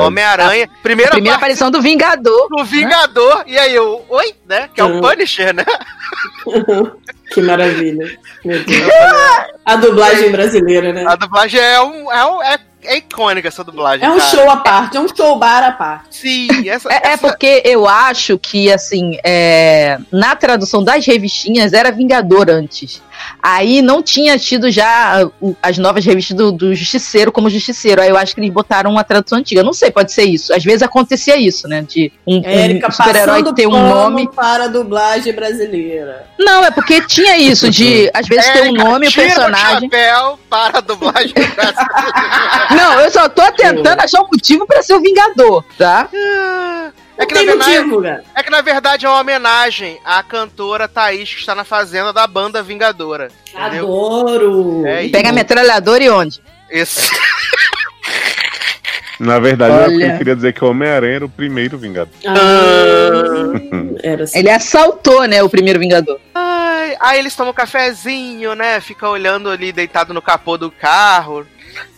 Homem-Aranha. 0.00 0.68
Primeira, 0.82 1.12
Primeira 1.12 1.38
parte 1.38 1.44
aparição 1.44 1.70
do 1.70 1.80
Vingador. 1.80 2.48
do 2.50 2.62
Vingador. 2.64 3.44
E 3.46 3.56
aí 3.58 3.74
eu, 3.74 4.04
oi, 4.08 4.34
né? 4.46 4.68
Que 4.74 4.80
é 4.80 4.84
o 4.84 4.88
Uhum. 4.96 5.00
Punisher, 5.00 5.54
né? 5.54 5.64
Que 7.34 7.42
maravilha. 7.42 8.16
Meu 8.44 8.62
Deus. 8.64 8.88
A 9.64 9.76
dublagem 9.76 10.30
brasileira, 10.30 10.92
né? 10.92 11.04
A 11.06 11.16
dublagem 11.16 11.58
é 11.58 11.80
um. 11.80 12.12
É, 12.12 12.26
um, 12.26 12.42
é, 12.42 12.58
é 12.84 12.96
icônica 12.98 13.48
essa 13.48 13.64
dublagem. 13.64 14.06
É 14.06 14.10
um 14.10 14.18
cara. 14.18 14.30
show 14.30 14.50
à 14.50 14.56
parte, 14.58 14.96
é 14.96 15.00
um 15.00 15.08
show 15.08 15.38
bar 15.38 15.64
à 15.64 15.72
parte. 15.72 16.16
Sim, 16.16 16.48
essa, 16.68 16.92
É, 16.92 17.12
é 17.12 17.16
porque 17.16 17.62
eu 17.64 17.88
acho 17.88 18.38
que, 18.38 18.70
assim, 18.70 19.18
é, 19.24 19.98
na 20.12 20.36
tradução 20.36 20.84
das 20.84 21.04
revistinhas 21.06 21.72
era 21.72 21.90
Vingador 21.90 22.50
antes. 22.50 23.02
Aí 23.42 23.82
não 23.82 24.02
tinha 24.02 24.38
tido 24.38 24.70
já 24.70 25.28
o- 25.40 25.54
as 25.62 25.78
novas 25.78 26.04
revistas 26.04 26.36
do, 26.36 26.50
do 26.52 26.74
Justiceiro 26.74 27.30
como 27.32 27.50
Justiceiro. 27.50 28.00
Aí 28.02 28.08
eu 28.08 28.16
acho 28.16 28.34
que 28.34 28.40
eles 28.40 28.50
botaram 28.52 28.90
uma 28.90 29.04
tradução 29.04 29.38
antiga. 29.38 29.62
Não 29.62 29.72
sei, 29.72 29.90
pode 29.90 30.12
ser 30.12 30.24
isso. 30.24 30.52
Às 30.54 30.64
vezes 30.64 30.82
acontecia 30.82 31.36
isso, 31.36 31.68
né? 31.68 31.82
De 31.82 32.12
um, 32.26 32.40
Érica 32.44 32.88
um 32.88 32.90
super-herói 32.92 33.42
ter 33.54 33.66
um 33.66 33.70
nome. 33.70 34.28
para 34.34 34.64
a 34.64 34.68
dublagem 34.68 35.32
brasileira. 35.32 36.26
Não, 36.38 36.64
é 36.64 36.70
porque 36.70 37.00
tinha 37.02 37.36
isso 37.38 37.70
de, 37.70 38.10
às 38.12 38.26
vezes, 38.26 38.46
ter 38.50 38.62
um 38.62 38.66
Érica, 38.66 38.84
nome 38.84 39.06
e 39.06 39.08
o 39.08 39.12
personagem. 39.12 39.90
chapéu 39.90 40.38
para 40.48 40.78
a 40.78 40.80
dublagem 40.80 41.32
brasileira. 41.34 42.68
Não, 42.70 43.00
eu 43.00 43.10
só 43.10 43.28
tô 43.28 43.42
tentando 43.52 44.00
achar 44.00 44.20
um 44.22 44.26
motivo 44.30 44.66
pra 44.66 44.82
ser 44.82 44.94
o 44.94 45.00
Vingador, 45.00 45.64
tá? 45.78 46.08
É 47.16 47.26
que, 47.26 47.34
na 47.34 47.42
verdade, 47.42 47.80
motivo, 47.80 48.06
é 48.06 48.42
que 48.42 48.50
na 48.50 48.60
verdade 48.60 49.06
é 49.06 49.08
uma 49.08 49.20
homenagem 49.20 50.00
à 50.04 50.22
cantora 50.22 50.88
Thaís 50.88 51.32
que 51.32 51.40
está 51.40 51.54
na 51.54 51.64
fazenda 51.64 52.12
da 52.12 52.26
banda 52.26 52.62
Vingadora. 52.62 53.28
Entendeu? 53.48 53.84
Adoro! 53.84 54.86
É 54.86 55.08
Pega 55.08 55.28
a 55.28 55.32
metralhadora 55.32 56.02
e 56.02 56.10
onde? 56.10 56.42
Isso. 56.70 57.08
Na 59.18 59.38
verdade, 59.38 59.94
Olha. 59.94 60.12
eu 60.12 60.18
queria 60.18 60.34
dizer 60.34 60.52
que 60.52 60.64
o 60.64 60.68
Homem-Aranha 60.68 61.16
era 61.16 61.24
o 61.24 61.28
primeiro 61.28 61.78
Vingador. 61.78 62.12
Ah, 62.26 63.52
era 64.02 64.24
assim. 64.24 64.38
Ele 64.38 64.50
assaltou, 64.50 65.24
né, 65.26 65.42
o 65.42 65.48
primeiro 65.48 65.78
Vingador. 65.78 66.18
Ai, 66.34 66.96
aí 67.00 67.18
eles 67.20 67.34
tomam 67.36 67.52
um 67.52 67.54
cafezinho, 67.54 68.54
né? 68.54 68.80
Fica 68.80 69.08
olhando 69.08 69.50
ali 69.50 69.72
deitado 69.72 70.12
no 70.12 70.20
capô 70.20 70.58
do 70.58 70.70
carro, 70.70 71.46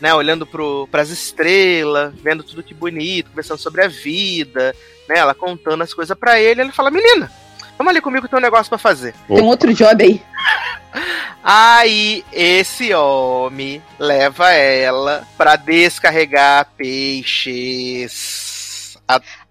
né? 0.00 0.12
Olhando 0.14 0.46
pro, 0.46 0.86
pras 0.90 1.08
estrelas, 1.08 2.12
vendo 2.22 2.42
tudo 2.42 2.62
que 2.62 2.74
bonito, 2.74 3.30
conversando 3.30 3.58
sobre 3.58 3.82
a 3.82 3.88
vida, 3.88 4.74
né? 5.08 5.18
Ela 5.18 5.34
contando 5.34 5.82
as 5.82 5.92
coisas 5.94 6.16
pra 6.16 6.40
ele. 6.40 6.60
Ele 6.60 6.72
fala: 6.72 6.90
Menina, 6.90 7.30
vamos 7.76 7.90
ali 7.90 8.00
comigo, 8.00 8.28
tem 8.28 8.38
um 8.38 8.42
negócio 8.42 8.68
pra 8.68 8.78
fazer. 8.78 9.14
Tem 9.26 9.42
um 9.42 9.46
outro 9.46 9.72
job 9.74 10.02
aí. 10.02 10.22
Aí 11.48 12.24
esse 12.32 12.92
homem 12.92 13.80
leva 14.00 14.50
ela 14.50 15.24
pra 15.36 15.54
descarregar 15.54 16.68
peixes. 16.76 18.56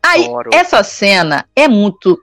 Aí, 0.03 0.26
Adoro. 0.26 0.49
essa 0.53 0.84
cena 0.84 1.48
é 1.56 1.69
muito. 1.69 2.19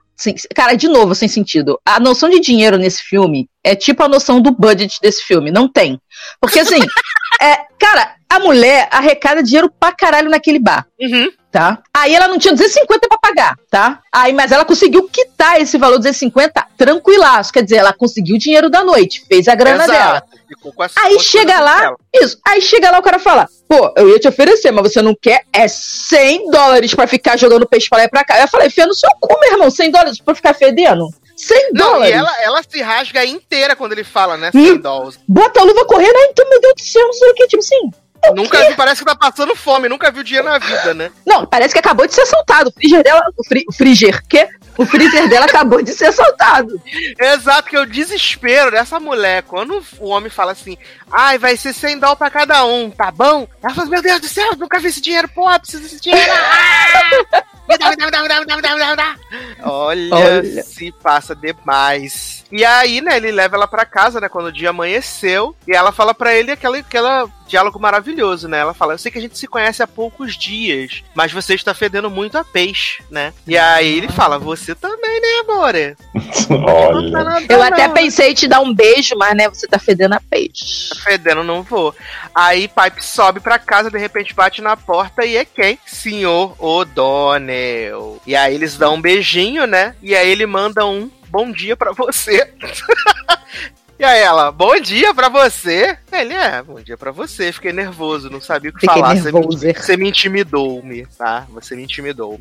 Cara, 0.55 0.75
de 0.75 0.89
novo, 0.89 1.15
sem 1.15 1.27
sentido. 1.27 1.81
A 1.87 1.99
noção 1.99 2.29
de 2.29 2.39
dinheiro 2.39 2.77
nesse 2.77 3.03
filme 3.03 3.49
é 3.65 3.75
tipo 3.75 4.03
a 4.03 4.09
noção 4.09 4.43
do 4.43 4.53
budget 4.53 5.01
desse 5.01 5.23
filme. 5.25 5.51
Não 5.51 5.67
tem. 5.67 5.99
Porque 6.39 6.61
assim, 6.61 6.79
é, 7.41 7.57
cara, 7.79 8.17
a 8.29 8.39
mulher 8.39 8.89
arrecada 8.93 9.43
dinheiro 9.43 9.73
pra 9.81 9.93
caralho 9.93 10.29
naquele 10.29 10.59
bar. 10.59 10.87
Uhum. 11.01 11.31
Tá? 11.53 11.83
Aí 11.93 12.15
ela 12.15 12.29
não 12.29 12.39
tinha 12.39 12.55
250 12.55 13.07
pra 13.09 13.19
pagar, 13.19 13.55
tá? 13.71 14.01
Aí, 14.11 14.33
mas 14.33 14.51
ela 14.51 14.65
conseguiu 14.65 15.07
quitar 15.07 15.61
esse 15.61 15.77
valor 15.77 15.97
de 15.97 16.05
250 16.05 16.67
tranquilaço. 16.79 17.53
Quer 17.53 17.63
dizer, 17.63 17.77
ela 17.77 17.93
conseguiu 17.93 18.37
o 18.37 18.39
dinheiro 18.39 18.71
da 18.71 18.83
noite, 18.83 19.23
fez 19.29 19.47
a 19.49 19.55
grana 19.55 19.85
Exato. 19.85 19.93
dela. 19.93 20.23
Aí 20.97 21.21
chega 21.21 21.61
lá, 21.61 21.81
dela. 21.81 21.97
isso. 22.15 22.39
Aí 22.47 22.63
chega 22.63 22.91
lá 22.91 22.99
o 22.99 23.03
cara 23.03 23.19
fala: 23.19 23.47
pô, 23.69 23.93
eu 23.99 24.09
ia 24.09 24.19
te 24.19 24.27
oferecer, 24.29 24.71
mas 24.71 24.91
você 24.91 25.03
não 25.03 25.15
quer? 25.15 25.43
É 25.53 25.69
100 25.69 26.51
dólares 26.51 26.95
pra 26.95 27.07
ficar 27.07 27.37
jogando 27.37 27.69
peixe 27.69 27.87
pra 27.89 27.99
lá 27.99 28.05
e 28.05 28.09
pra 28.09 28.25
cá. 28.25 28.41
Eu 28.41 28.49
falei: 28.49 28.71
fia 28.71 28.87
no 28.87 28.95
seu 28.95 29.11
cu, 29.21 29.39
meu 29.39 29.53
irmão, 29.53 29.71
100 29.71 29.91
dólares 29.91 30.19
pra 30.21 30.35
ficar 30.35 30.55
fedendo? 30.55 31.07
100 31.37 31.73
Não, 31.73 31.93
dólares. 31.93 32.15
e 32.15 32.19
ela, 32.19 32.33
ela 32.43 32.63
se 32.67 32.81
rasga 32.81 33.25
inteira 33.27 33.75
quando 33.77 33.93
ele 33.93 34.05
fala, 34.05 34.37
né? 34.39 34.51
Hum. 34.55 34.65
100 34.65 34.79
dólares. 34.79 35.19
Bota 35.29 35.61
a 35.61 35.65
luva 35.65 35.85
correndo, 35.85 36.17
aí 36.17 36.29
então, 36.31 36.49
meu 36.49 36.61
Deus 36.61 36.75
do 36.77 36.83
céu, 36.83 37.05
não 37.07 37.13
sei 37.13 37.31
o 37.31 37.35
que, 37.35 37.47
tipo 37.49 37.63
assim. 37.63 37.91
Nunca 38.35 38.69
vi, 38.69 38.75
parece 38.75 39.01
que 39.01 39.05
tá 39.05 39.17
passando 39.17 39.55
fome, 39.57 39.89
nunca 39.89 40.11
viu 40.11 40.23
dinheiro 40.23 40.49
na 40.49 40.59
vida, 40.59 40.95
né? 40.95 41.11
Não, 41.27 41.45
parece 41.45 41.75
que 41.75 41.81
acabou 41.81 42.07
de 42.07 42.15
ser 42.15 42.23
assaltado. 42.23 42.71
O 42.71 42.73
freezer 42.73 43.03
dela. 43.03 43.23
O, 43.37 43.45
fri, 43.45 43.65
o 43.69 43.73
freezer, 43.73 44.23
quê? 44.29 44.49
O 44.79 44.87
freezer 44.87 45.29
dela 45.29 45.47
acabou 45.47 45.83
de 45.83 45.93
ser 45.93 46.07
assaltado. 46.07 46.81
Exato, 47.19 47.69
que 47.69 47.77
é 47.77 47.81
o 47.81 47.87
desespero 47.87 48.71
dessa 48.71 49.01
mulher. 49.01 49.43
Quando 49.43 49.83
o 49.99 50.09
homem 50.09 50.31
fala 50.31 50.53
assim, 50.53 50.79
ai, 51.11 51.39
vai 51.39 51.57
ser 51.57 51.73
100 51.73 51.99
dólares 51.99 52.19
pra 52.19 52.31
cada 52.31 52.65
um, 52.65 52.91
tá 52.91 53.11
bom? 53.11 53.47
Ela 53.63 53.75
fala, 53.75 53.89
meu 53.89 54.03
Deus 54.03 54.21
do 54.21 54.29
céu, 54.29 54.57
nunca 54.57 54.79
vi 54.79 54.89
esse 54.89 55.01
dinheiro, 55.01 55.29
porra, 55.29 55.59
preciso 55.59 55.83
desse 55.83 56.01
dinheiro. 56.01 56.33
Ah! 57.33 57.43
Me 57.69 57.79
dá, 57.79 57.91
me 57.91 57.97
dá, 57.97 58.07
me 58.07 58.11
dá, 58.11 58.23
me 58.23 58.29
dá, 58.29 58.57
me 58.57 58.63
dá, 58.63 58.75
me 58.75 58.79
dá, 58.79 58.91
me 58.91 58.97
dá. 58.97 59.17
Olha, 59.65 60.15
Olha. 60.15 60.63
se 60.63 60.93
passa 60.93 61.35
demais. 61.35 62.42
E 62.53 62.67
aí, 62.67 63.01
né, 63.01 63.17
ele 63.17 63.33
leva 63.33 63.57
ela 63.57 63.67
pra 63.67 63.87
casa, 63.87 64.21
né, 64.21 64.29
quando 64.29 64.47
o 64.47 64.53
dia 64.53 64.69
amanheceu, 64.69 65.57
e 65.67 65.75
ela 65.75 65.91
fala 65.91 66.13
pra 66.13 66.35
ele 66.35 66.53
aquele, 66.53 66.79
aquela 66.79 67.27
diálogo 67.49 67.79
maravilhoso, 67.79 68.49
né? 68.49 68.59
Ela 68.59 68.75
fala, 68.75 68.95
eu 68.95 68.99
sei 68.99 69.11
que 69.11 69.19
a 69.19 69.21
gente 69.21 69.39
se 69.39 69.47
conhece 69.47 69.83
há 69.83 69.87
poucos 69.87 70.37
dias, 70.37 71.03
mas 71.15 71.33
você 71.33 71.55
está 71.55 71.75
fedendo 71.75 72.11
muito 72.11 72.37
a 72.37 72.45
peixe, 72.45 73.03
né? 73.11 73.33
E 73.47 73.57
aí 73.57 73.99
ele 73.99 74.09
fala, 74.09 74.39
você 74.39 74.75
também, 74.75 75.21
né, 75.21 75.29
amore? 75.41 75.97
Olha. 76.67 77.47
Eu 77.49 77.63
até 77.63 77.89
pensei 77.89 78.31
em 78.31 78.35
te 78.35 78.49
dar 78.49 78.61
um 78.61 78.75
beijo, 78.75 79.15
mas 79.17 79.35
né, 79.35 79.49
você 79.49 79.67
tá 79.67 79.79
fedendo 79.79 80.15
a 80.15 80.21
peixe. 80.21 80.91
Tá 80.91 80.97
fedendo, 80.97 81.43
não 81.43 81.63
vou. 81.63 81.95
Aí 82.35 82.69
Pipe 82.69 83.05
sobe 83.05 83.41
pra 83.41 83.59
casa, 83.59 83.91
de 83.91 83.99
repente 83.99 84.35
bate 84.35 84.61
na 84.61 84.77
porta 84.77 85.25
e 85.25 85.37
é 85.37 85.45
quem? 85.45 85.79
Senhor 85.87 86.55
O'Donnell. 86.59 88.21
E 88.27 88.37
aí 88.37 88.55
eles 88.55 88.77
dão 88.77 88.95
um 88.95 89.01
beijinho, 89.01 89.67
né? 89.67 89.95
E 90.03 90.15
aí 90.15 90.31
ele 90.31 90.47
manda 90.47 90.87
um 90.87 91.11
bom 91.33 91.51
dia 91.51 91.75
pra 91.75 91.93
você. 91.93 92.53
E 93.99 94.05
aí 94.05 94.19
ela, 94.21 94.51
bom 94.51 94.81
dia 94.81 95.15
pra 95.15 95.29
você. 95.29 95.97
Ele, 96.11 96.35
é, 96.35 96.61
bom 96.61 96.81
dia 96.81 96.97
pra 96.97 97.13
você. 97.13 97.53
Fiquei 97.53 97.73
nervoso, 97.73 98.29
não 98.29 98.41
sabia 98.41 98.71
o 98.71 98.73
que 98.73 98.81
Fiquei 98.81 99.01
falar. 99.01 99.15
Você 99.15 99.31
me, 99.31 99.75
você 99.75 99.97
me 99.97 100.09
intimidou-me, 100.09 101.07
tá? 101.07 101.47
Você 101.51 101.77
me 101.77 101.85
intimidou. 101.85 102.41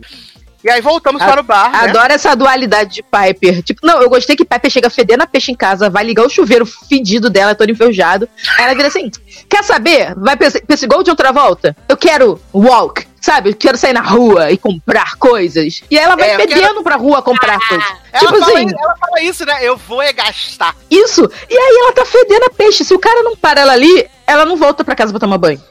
E 0.63 0.69
aí 0.69 0.79
voltamos 0.81 1.21
para 1.23 1.41
o 1.41 1.43
bar, 1.43 1.71
né? 1.71 1.79
Adoro 1.89 2.13
essa 2.13 2.35
dualidade 2.35 2.95
de 2.95 3.03
Piper. 3.03 3.63
Tipo, 3.63 3.85
não, 3.85 4.01
eu 4.01 4.09
gostei 4.09 4.35
que 4.35 4.45
Piper 4.45 4.69
chega 4.71 4.89
fedendo 4.89 5.21
a 5.23 5.27
peixe 5.27 5.51
em 5.51 5.55
casa, 5.55 5.89
vai 5.89 6.03
ligar 6.03 6.23
o 6.25 6.29
chuveiro 6.29 6.65
fedido 6.65 7.29
dela, 7.29 7.55
todo 7.55 7.71
enferrujado. 7.71 8.29
Aí 8.57 8.65
ela 8.65 8.75
vira 8.75 8.87
assim: 8.87 9.09
quer 9.49 9.63
saber? 9.63 10.13
Vai 10.15 10.37
pensar, 10.37 10.61
pensa 10.61 10.85
igual 10.85 11.01
de 11.03 11.09
outra 11.09 11.31
volta. 11.31 11.75
Eu 11.89 11.97
quero 11.97 12.39
walk, 12.53 13.07
sabe? 13.19 13.49
Eu 13.49 13.55
quero 13.55 13.77
sair 13.77 13.93
na 13.93 14.01
rua 14.01 14.51
e 14.51 14.57
comprar 14.57 15.15
coisas. 15.17 15.81
E 15.89 15.97
aí 15.97 16.03
ela 16.05 16.15
vai 16.15 16.29
É, 16.29 16.35
fedendo 16.37 16.59
quero- 16.61 16.83
pra 16.83 16.95
rua 16.95 17.21
comprar 17.23 17.57
coisas. 17.67 17.87
Ela, 18.13 18.19
tipo 18.19 18.39
fala, 18.39 18.53
assim, 18.53 18.67
ela 18.77 18.95
fala 18.97 19.21
isso, 19.21 19.45
né? 19.45 19.57
Eu 19.61 19.77
vou 19.77 20.01
é 20.01 20.13
gastar. 20.13 20.75
isso. 20.89 21.29
E 21.49 21.57
aí 21.57 21.75
ela 21.81 21.93
tá 21.93 22.05
fedendo 22.05 22.43
a 22.45 22.49
peixe. 22.51 22.83
Se 22.83 22.93
o 22.93 22.99
cara 22.99 23.23
não 23.23 23.35
para 23.35 23.61
ela 23.61 23.73
ali, 23.73 24.05
ela 24.27 24.45
não 24.45 24.57
volta 24.57 24.83
pra 24.83 24.95
casa 24.95 25.11
pra 25.11 25.19
tomar 25.19 25.37
banho. 25.37 25.61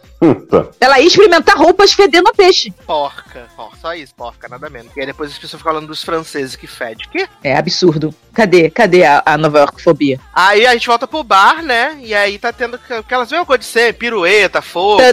Ela 0.78 1.00
ia 1.00 1.06
experimentar 1.06 1.56
roupas 1.56 1.92
fedendo 1.92 2.28
a 2.28 2.34
peixe. 2.34 2.70
Porca. 2.86 3.46
Ó, 3.56 3.70
só 3.80 3.94
isso, 3.94 4.14
porca, 4.14 4.48
nada 4.48 4.68
menos. 4.68 4.92
E 4.94 5.00
aí 5.00 5.06
depois 5.06 5.30
as 5.30 5.38
pessoas 5.38 5.60
ficam 5.60 5.72
falando 5.72 5.88
dos 5.88 6.04
franceses 6.04 6.56
que 6.56 6.66
fede. 6.66 7.08
Que? 7.08 7.26
É 7.42 7.56
absurdo. 7.56 8.14
Cadê? 8.34 8.68
Cadê 8.70 9.04
a, 9.04 9.22
a 9.24 9.38
Nova 9.38 9.58
York 9.60 9.82
fobia? 9.82 10.20
Aí 10.34 10.66
a 10.66 10.72
gente 10.74 10.86
volta 10.86 11.06
pro 11.06 11.24
bar, 11.24 11.62
né? 11.62 11.98
E 12.02 12.14
aí 12.14 12.38
tá 12.38 12.52
tendo 12.52 12.78
aquelas 12.98 13.30
mesmas 13.30 13.46
coisas 13.46 13.64
de 13.66 13.72
ser, 13.72 13.94
pirueta, 13.94 14.60
fogo. 14.60 15.00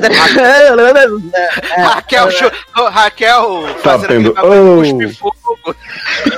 Raquel, 1.77 2.31
chu- 2.31 2.51
Raquel 2.73 3.63
Tá 3.83 3.97
fazendo 3.99 4.33
tendo. 4.33 4.35
Oh. 4.45 4.81
cuspe-fogo. 4.81 5.75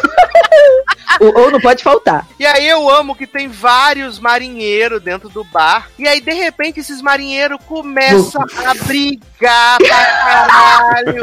ou, 1.19 1.37
ou 1.37 1.51
não 1.51 1.59
pode 1.59 1.83
faltar. 1.83 2.25
E 2.39 2.45
aí 2.45 2.67
eu 2.67 2.89
amo 2.89 3.15
que 3.15 3.27
tem 3.27 3.47
vários 3.47 4.19
marinheiros 4.19 5.01
dentro 5.01 5.27
do 5.29 5.43
bar. 5.43 5.89
E 5.97 6.07
aí, 6.07 6.21
de 6.21 6.33
repente, 6.33 6.79
esses 6.79 7.01
marinheiros 7.01 7.59
começam 7.67 8.41
a 8.65 8.73
brigar 8.73 9.77
pra 9.77 10.05
caralho. 10.05 11.19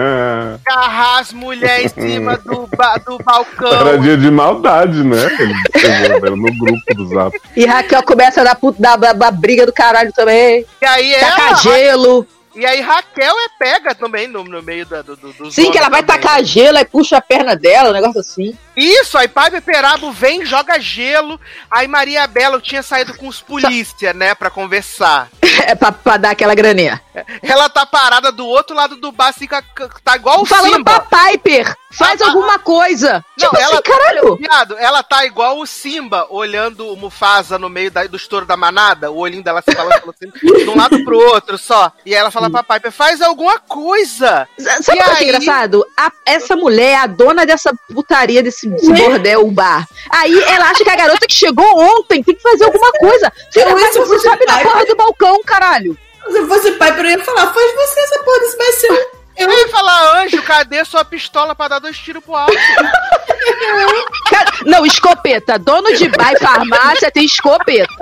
Agarrar 0.67 1.19
as 1.21 1.33
mulheres 1.33 1.93
em 1.97 2.09
cima 2.13 2.37
do, 2.39 2.69
ba 2.77 2.97
do 2.99 3.19
balcão. 3.19 3.73
Era 3.73 3.99
dia 3.99 4.17
de 4.17 4.31
maldade, 4.31 5.03
né? 5.03 5.29
No 6.31 6.59
grupo 6.59 6.95
do 6.95 7.09
Zap. 7.09 7.37
E 7.57 7.65
Raquel 7.65 8.03
começa 8.03 8.41
a 8.41 8.45
dar, 8.45 8.55
puta, 8.57 8.81
dar- 8.81 8.97
dar 9.15 9.31
briga 9.31 9.67
do 9.67 9.73
caralho 9.73 10.13
também. 10.13 10.65
E 10.81 10.87
aí 10.87 11.13
Tacar 11.15 11.49
ela- 11.49 11.57
gelo. 11.57 12.27
E 12.55 12.65
aí 12.65 12.81
Raquel 12.81 13.35
é 13.39 13.49
pega 13.59 13.95
também 13.95 14.27
no, 14.27 14.43
no 14.43 14.63
meio 14.63 14.87
da, 14.87 15.03
do, 15.03 15.15
do, 15.15 15.31
dos 15.33 15.55
Sim, 15.55 15.71
que 15.71 15.77
ela 15.77 15.91
vai 15.91 16.03
também. 16.03 16.23
tacar 16.23 16.43
gelo 16.43 16.79
e 16.79 16.85
puxa 16.87 17.19
a 17.19 17.21
perna 17.21 17.55
dela, 17.55 17.91
um 17.91 17.93
negócio 17.93 18.21
assim. 18.21 18.57
Isso, 18.77 19.17
aí 19.17 19.27
Pai 19.29 19.51
Perabo 19.61 20.13
vem, 20.13 20.45
joga 20.45 20.79
gelo. 20.79 21.41
Aí 21.71 21.89
Maria 21.89 22.27
Bela 22.27 22.61
tinha 22.61 22.83
saído 22.83 23.15
com 23.17 23.27
os 23.29 23.41
polícia, 23.41 24.13
né, 24.13 24.35
pra 24.35 24.51
conversar. 24.51 25.29
É 25.67 25.75
pra, 25.75 25.91
pra 25.91 26.17
dar 26.19 26.31
aquela 26.31 26.55
graninha. 26.55 27.01
Ela 27.43 27.69
tá 27.71 27.87
parada 27.87 28.31
do 28.31 28.47
outro 28.47 28.77
lado 28.77 28.95
do 28.97 29.11
bar, 29.11 29.33
fica, 29.33 29.65
tá 30.05 30.15
igual 30.15 30.43
o 30.43 30.45
Falando 30.47 30.75
Simba. 30.77 31.01
pra 31.01 31.31
Piper, 31.33 31.75
faz 31.93 32.21
alguma 32.21 32.59
coisa. 32.59 33.25
Não, 33.41 33.49
tipo 33.49 33.57
ela, 33.61 33.73
assim, 33.81 33.83
caralho. 33.83 34.37
Viado, 34.37 34.77
ela 34.79 35.03
tá 35.03 35.25
igual 35.25 35.59
o 35.59 35.67
Simba 35.67 36.27
olhando 36.29 36.93
o 36.93 36.97
Mufasa 36.97 37.59
no 37.59 37.71
meio 37.71 37.91
da- 37.91 38.05
do 38.07 38.17
estouro 38.19 38.45
da 38.45 38.55
manada, 38.57 39.11
o 39.11 39.17
olhinho 39.17 39.43
dela 39.43 39.63
se 39.63 39.75
balançando 39.75 40.15
assim, 40.15 40.31
de 40.63 40.69
um 40.69 40.77
lado 40.77 41.03
pro 41.05 41.17
outro 41.19 41.57
só. 41.57 41.91
E 42.05 42.13
aí 42.15 42.21
ela 42.21 42.31
fala 42.31 42.51
pra 42.51 42.63
Piper, 42.63 42.93
faz 42.93 43.23
alguma 43.23 43.59
coisa. 43.59 44.47
Sabe 44.59 45.01
o 45.01 45.03
que 45.05 45.11
achei 45.11 45.17
aí- 45.31 45.35
engraçado? 45.37 45.85
A- 45.97 46.13
essa 46.27 46.55
mulher 46.55 46.91
é 46.93 46.97
a 46.97 47.07
dona 47.07 47.47
dessa 47.47 47.73
putaria, 47.93 48.43
desse, 48.43 48.66
desse 48.71 48.93
bordel, 48.93 49.47
o 49.47 49.51
bar. 49.51 49.87
Aí 50.11 50.39
ela 50.45 50.71
acha 50.71 50.85
que 50.85 50.91
a 50.91 50.97
garota 50.97 51.27
que 51.27 51.35
chegou 51.35 51.67
ontem 51.79 52.23
tem 52.23 52.35
que 52.35 52.43
fazer 52.43 52.65
alguma 52.65 52.93
coisa. 52.93 53.33
Filha, 53.53 53.71
mas 53.75 53.91
isso 53.91 54.05
você 54.07 54.21
sabe 54.21 54.45
da 54.47 54.55
Piper- 54.55 54.73
porra 54.73 54.87
do 54.87 54.97
balcão, 54.97 55.43
caralho. 55.45 55.97
Se 56.31 56.39
eu 56.39 56.49
fosse 56.49 56.73
pai, 56.73 56.91
eu 56.99 57.05
ia 57.05 57.25
falar, 57.25 57.53
faz 57.53 57.75
você 57.75 58.01
essa 58.01 58.19
porra 58.25 58.39
desse 58.41 58.57
vai 58.57 58.73
ser. 58.73 59.11
Eu 59.37 59.53
ia 59.53 59.69
falar, 59.69 60.23
anjo, 60.23 60.43
cadê 60.43 60.83
sua 60.85 61.05
pistola 61.05 61.55
pra 61.55 61.69
dar 61.69 61.79
dois 61.79 61.97
tiros 61.99 62.25
pro 62.25 62.35
alto? 62.35 62.57
Não, 64.65 64.85
escopeta. 64.87 65.59
Dono 65.59 65.95
de 65.95 66.09
bar 66.09 66.33
e 66.33 66.39
farmácia 66.39 67.11
tem 67.11 67.25
escopeta. 67.25 67.95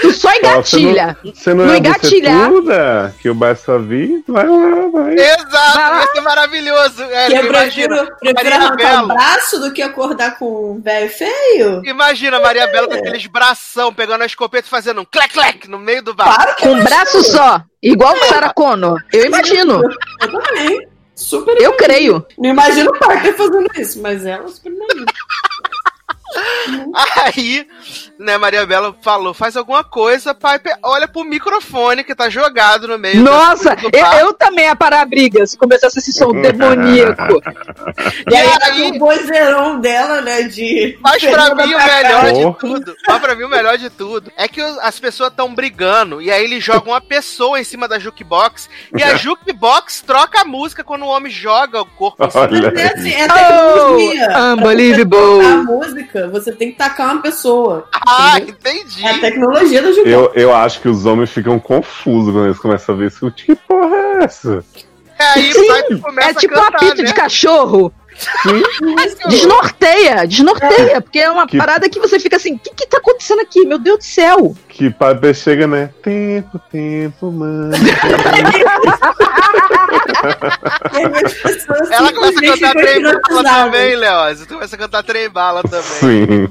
Tu 0.00 0.12
só 0.12 0.32
engatilha. 0.34 1.16
Ó, 1.24 1.30
Você 1.32 1.54
não, 1.54 1.66
No 1.66 1.72
é 1.74 1.78
engatilhar. 1.78 2.48
bucetuda 2.50 3.14
que 3.20 3.30
o 3.30 3.34
bar 3.34 3.56
sua 3.56 3.78
vida? 3.78 4.22
Vai 4.28 4.46
lá, 4.46 4.88
vai. 4.92 5.14
Exato, 5.14 5.78
ia 5.96 6.12
ser 6.12 6.20
maravilhoso. 6.20 7.02
É, 7.04 7.26
Que 7.28 7.34
eu 7.36 7.48
prefiro, 7.48 8.08
prefiro 8.20 8.54
arrancar 8.54 9.04
o 9.04 9.06
braço 9.08 9.60
do 9.60 9.72
que 9.72 9.80
acordar 9.82 10.38
com 10.38 10.72
um 10.72 10.80
velho 10.80 11.08
feio. 11.10 11.82
Imagina 11.84 12.36
a 12.36 12.40
Maria 12.40 12.66
Bela 12.66 12.88
com 12.88 12.94
aqueles 12.94 13.26
bração, 13.26 13.92
pegando 13.94 14.22
a 14.22 14.26
escopeta 14.26 14.66
e 14.66 14.70
fazendo 14.70 15.00
um 15.00 15.04
clec-clec 15.04 15.68
no 15.68 15.78
meio 15.78 16.02
do 16.02 16.12
bar. 16.14 16.56
Com 16.60 16.68
um 16.70 16.84
braço 16.84 17.22
só. 17.24 17.62
Igual 17.82 18.14
o 18.14 18.24
Sarah 18.26 18.52
Connor. 18.52 18.98
Eu 19.12 19.26
imagino. 19.26 19.80
Eu 20.20 20.40
também. 20.42 20.88
Super 21.16 21.52
Eu 21.52 21.56
imagino. 21.70 21.76
creio. 21.76 22.26
Não 22.36 22.50
imagino 22.50 22.90
o 22.90 22.98
Parker 22.98 23.36
fazendo 23.36 23.68
isso, 23.78 24.02
mas 24.02 24.26
ela 24.26 24.48
super 24.48 24.72
imagina. 24.72 25.06
Aí, 27.24 27.66
né, 28.18 28.36
Maria 28.38 28.66
Bela 28.66 28.94
falou, 29.02 29.34
faz 29.34 29.56
alguma 29.56 29.84
coisa, 29.84 30.34
pai, 30.34 30.58
pe- 30.58 30.74
olha 30.82 31.06
pro 31.08 31.24
microfone 31.24 32.04
que 32.04 32.14
tá 32.14 32.28
jogado 32.28 32.86
no 32.88 32.98
meio 32.98 33.22
Nossa, 33.22 33.74
do 33.76 33.90
eu, 33.92 34.06
eu 34.20 34.32
também 34.34 34.66
ia 34.66 34.76
parar 34.76 35.00
a 35.02 35.06
briga 35.06 35.46
se 35.46 35.56
começasse 35.56 35.98
esse 35.98 36.12
som 36.12 36.32
demoníaco. 36.40 37.40
E 38.30 38.36
aí, 38.36 38.98
com 38.98 39.04
o 39.04 39.08
vozeirão 39.10 39.80
dela, 39.80 40.20
né, 40.20 40.42
de... 40.42 40.98
Mas 41.00 41.22
pra 41.22 41.54
mim 41.54 41.74
o 41.74 41.78
melhor 41.78 42.32
de 42.32 42.58
tudo, 42.58 42.96
mas 43.06 43.18
pra 43.20 43.34
mim 43.34 43.44
o 43.44 43.48
melhor 43.48 43.76
de 43.78 43.90
tudo 43.90 44.32
é 44.36 44.48
que 44.48 44.60
as 44.60 44.98
pessoas 44.98 45.30
estão 45.30 45.54
brigando 45.54 46.20
e 46.22 46.30
aí 46.30 46.44
eles 46.44 46.62
jogam 46.64 46.92
uma 46.92 47.00
pessoa 47.00 47.60
em 47.60 47.64
cima 47.64 47.86
da 47.86 47.98
jukebox 47.98 48.68
e 48.96 49.02
a 49.02 49.14
jukebox 49.16 50.00
troca 50.02 50.40
a 50.40 50.44
música 50.44 50.82
quando 50.84 51.02
o 51.02 51.08
homem 51.08 51.30
joga 51.30 51.80
o 51.82 51.86
corpo 51.86 52.24
em 52.24 52.30
cima. 52.30 52.42
Olha 52.44 52.72
é 52.80 52.92
assim, 52.94 53.12
é 53.12 53.26
Oh, 53.34 54.54
unbelievable. 54.54 55.44
A 55.46 55.56
música, 55.62 56.23
você 56.28 56.52
tem 56.52 56.70
que 56.72 56.78
tacar 56.78 57.12
uma 57.12 57.22
pessoa. 57.22 57.86
Ah, 58.06 58.38
entendeu? 58.38 58.54
entendi. 58.82 59.04
É 59.04 59.10
a 59.10 59.18
tecnologia 59.20 59.82
do 59.82 59.92
jogo. 59.94 60.08
Eu, 60.08 60.32
eu 60.34 60.54
acho 60.54 60.80
que 60.80 60.88
os 60.88 61.06
homens 61.06 61.30
ficam 61.30 61.58
confusos 61.58 62.32
quando 62.32 62.46
eles 62.46 62.58
começam 62.58 62.94
a 62.94 62.98
ver 62.98 63.08
isso. 63.08 63.30
Que 63.32 63.54
porra 63.54 63.96
é 63.96 64.24
essa? 64.24 64.64
Aí 65.18 65.52
Sim, 65.52 65.60
e 65.90 65.98
começa 65.98 66.30
é 66.30 66.34
tipo 66.34 66.54
a 66.54 66.60
um 66.60 66.64
cantar, 66.64 66.76
apito 66.78 67.02
né? 67.02 67.08
de 67.08 67.14
cachorro. 67.14 67.92
Desnorteia, 69.28 70.26
desnorteia, 70.26 71.00
porque 71.00 71.18
é 71.18 71.30
uma 71.30 71.46
Que- 71.46 71.58
parada 71.58 71.88
que 71.88 71.98
você 71.98 72.20
fica 72.20 72.36
assim, 72.36 72.54
o 72.54 72.58
que 72.58 72.70
que 72.74 72.86
tá 72.86 72.98
acontecendo 72.98 73.40
aqui? 73.40 73.64
Meu 73.66 73.78
Deus 73.78 73.98
do 73.98 74.04
céu. 74.04 74.54
Que 74.68 74.94
chega, 75.34 75.66
né? 75.66 75.90
Tempo, 76.02 76.60
tempo, 76.70 77.32
mano. 77.32 77.72
Ela 81.90 82.12
começa 82.12 82.38
a 82.38 82.42
cantar 82.42 82.68
ficou 82.70 82.82
trem 82.82 83.02
bala 83.02 83.14
hipnotizada. 83.14 83.64
também, 83.64 83.96
Léo. 83.96 84.36
Você 84.36 84.46
começa 84.46 84.76
a 84.76 84.78
cantar 84.78 85.02
trem 85.02 85.28
bala 85.30 85.62
também. 85.62 85.82
Sim. 85.82 86.48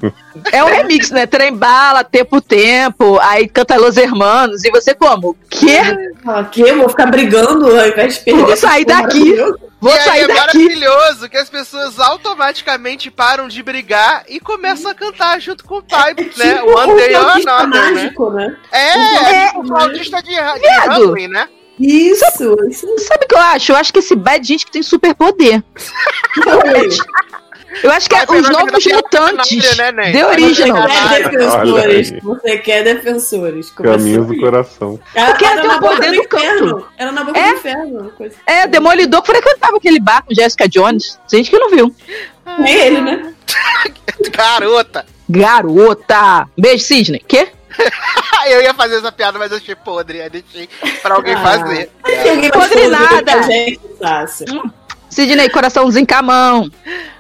É 0.51 0.63
um 0.63 0.67
remix, 0.67 1.11
né? 1.11 1.25
Trem 1.25 1.53
bala, 1.53 2.03
tempo, 2.03 2.41
tempo, 2.41 3.19
aí 3.21 3.47
canta 3.47 3.75
Los 3.77 3.97
Hermanos, 3.97 4.63
e 4.63 4.71
você 4.71 4.93
como? 4.93 5.35
Quê? 5.49 5.79
Ah, 6.25 6.43
que? 6.43 6.61
Eu 6.61 6.77
vou 6.77 6.89
ficar 6.89 7.05
brigando 7.07 7.65
ao 7.67 7.87
invés 7.87 8.15
de 8.15 8.19
perder. 8.21 8.45
Vou 8.45 8.57
sair 8.57 8.85
daqui. 8.85 9.35
Vou 9.79 9.93
e 9.93 9.97
aí 9.97 10.03
sair 10.05 10.21
é 10.23 10.27
daqui. 10.27 10.57
maravilhoso 10.59 11.29
que 11.29 11.35
as 11.37 11.49
pessoas 11.49 11.99
automaticamente 11.99 13.11
param 13.11 13.47
de 13.49 13.61
brigar 13.61 14.23
e 14.29 14.39
começam 14.39 14.89
a 14.89 14.95
cantar 14.95 15.39
junto 15.41 15.65
com 15.65 15.79
o 15.79 15.83
pai, 15.83 16.13
né? 16.17 16.23
Tipo 16.55 16.77
One 16.79 16.93
um 16.93 16.95
Day 16.95 17.15
or 17.15 17.21
flautista 17.21 17.51
Another, 17.51 17.81
né? 17.81 17.91
mágico, 17.91 18.29
né? 18.31 18.57
É, 18.71 18.87
É, 18.87 19.47
tipo 19.47 19.61
um 19.61 19.67
flautista 19.67 20.23
de, 20.23 20.29
de. 20.29 20.89
Hamlin, 20.89 21.27
né? 21.27 21.49
Isso, 21.79 22.55
isso. 22.69 22.87
Sabe 22.99 23.25
o 23.25 23.27
que 23.27 23.35
eu 23.35 23.39
acho? 23.39 23.71
Eu 23.71 23.75
acho 23.75 23.91
que 23.93 23.99
esse 23.99 24.15
bad 24.15 24.45
gente 24.47 24.65
que 24.65 24.71
tem 24.71 24.83
superpoder. 24.83 25.63
Eu 27.81 27.89
acho 27.91 28.07
que 28.07 28.15
é 28.15 28.23
os 28.23 28.49
novos 28.49 28.85
mutantes. 28.85 29.75
né, 29.77 30.25
Original. 30.27 30.87
pegar- 30.87 31.09
Quer 31.09 31.29
defensores. 31.31 32.13
Você 32.21 32.57
quer 32.59 32.83
defensores. 32.83 33.69
Caminhos 33.71 34.27
do 34.27 34.33
aí. 34.33 34.39
coração. 34.39 34.99
Ela 35.15 35.29
Porque 35.31 35.43
ela 35.45 35.61
tem 35.61 35.67
na 35.67 35.77
o 35.77 35.79
poder 35.81 36.11
do 36.11 36.21
do 36.21 36.27
canto. 36.27 36.43
inferno. 36.45 36.85
Era 36.97 37.11
na 37.11 37.23
boca 37.23 37.39
É? 37.39 37.49
do 37.51 37.55
inferno. 37.57 38.11
coisa. 38.15 38.35
É, 38.45 38.67
Demolidor 38.67 39.25
frequentava 39.25 39.77
aquele 39.77 39.99
bar 39.99 40.23
com 40.23 40.33
Jessica 40.35 40.69
Jones. 40.69 41.19
Gente 41.29 41.49
que 41.49 41.57
não 41.57 41.71
viu. 41.71 41.95
Nem 42.59 42.73
ele, 42.75 43.01
né? 43.01 43.33
Garota! 44.31 45.05
Garota! 45.27 46.47
Beijo, 46.55 46.83
Sidney. 46.85 47.23
Quê? 47.27 47.47
Eu 48.51 48.61
ia 48.61 48.73
fazer 48.73 48.97
essa 48.97 49.11
piada, 49.11 49.39
mas 49.39 49.51
eu 49.51 49.57
achei 49.57 49.75
podre. 49.75 50.21
Aí 50.21 50.29
deixei 50.29 50.69
pra 51.01 51.15
alguém 51.15 51.33
Ah. 51.35 51.41
fazer. 51.41 51.91
Ninguém 52.05 52.51
Podre 52.51 52.87
nada. 52.87 53.43
gente, 53.43 53.79
Sácio. 53.99 54.73
Sidney, 55.09 55.49
coraçãozinho 55.49 56.07
com 56.07 56.15
a 56.15 56.21
mão. 56.21 56.71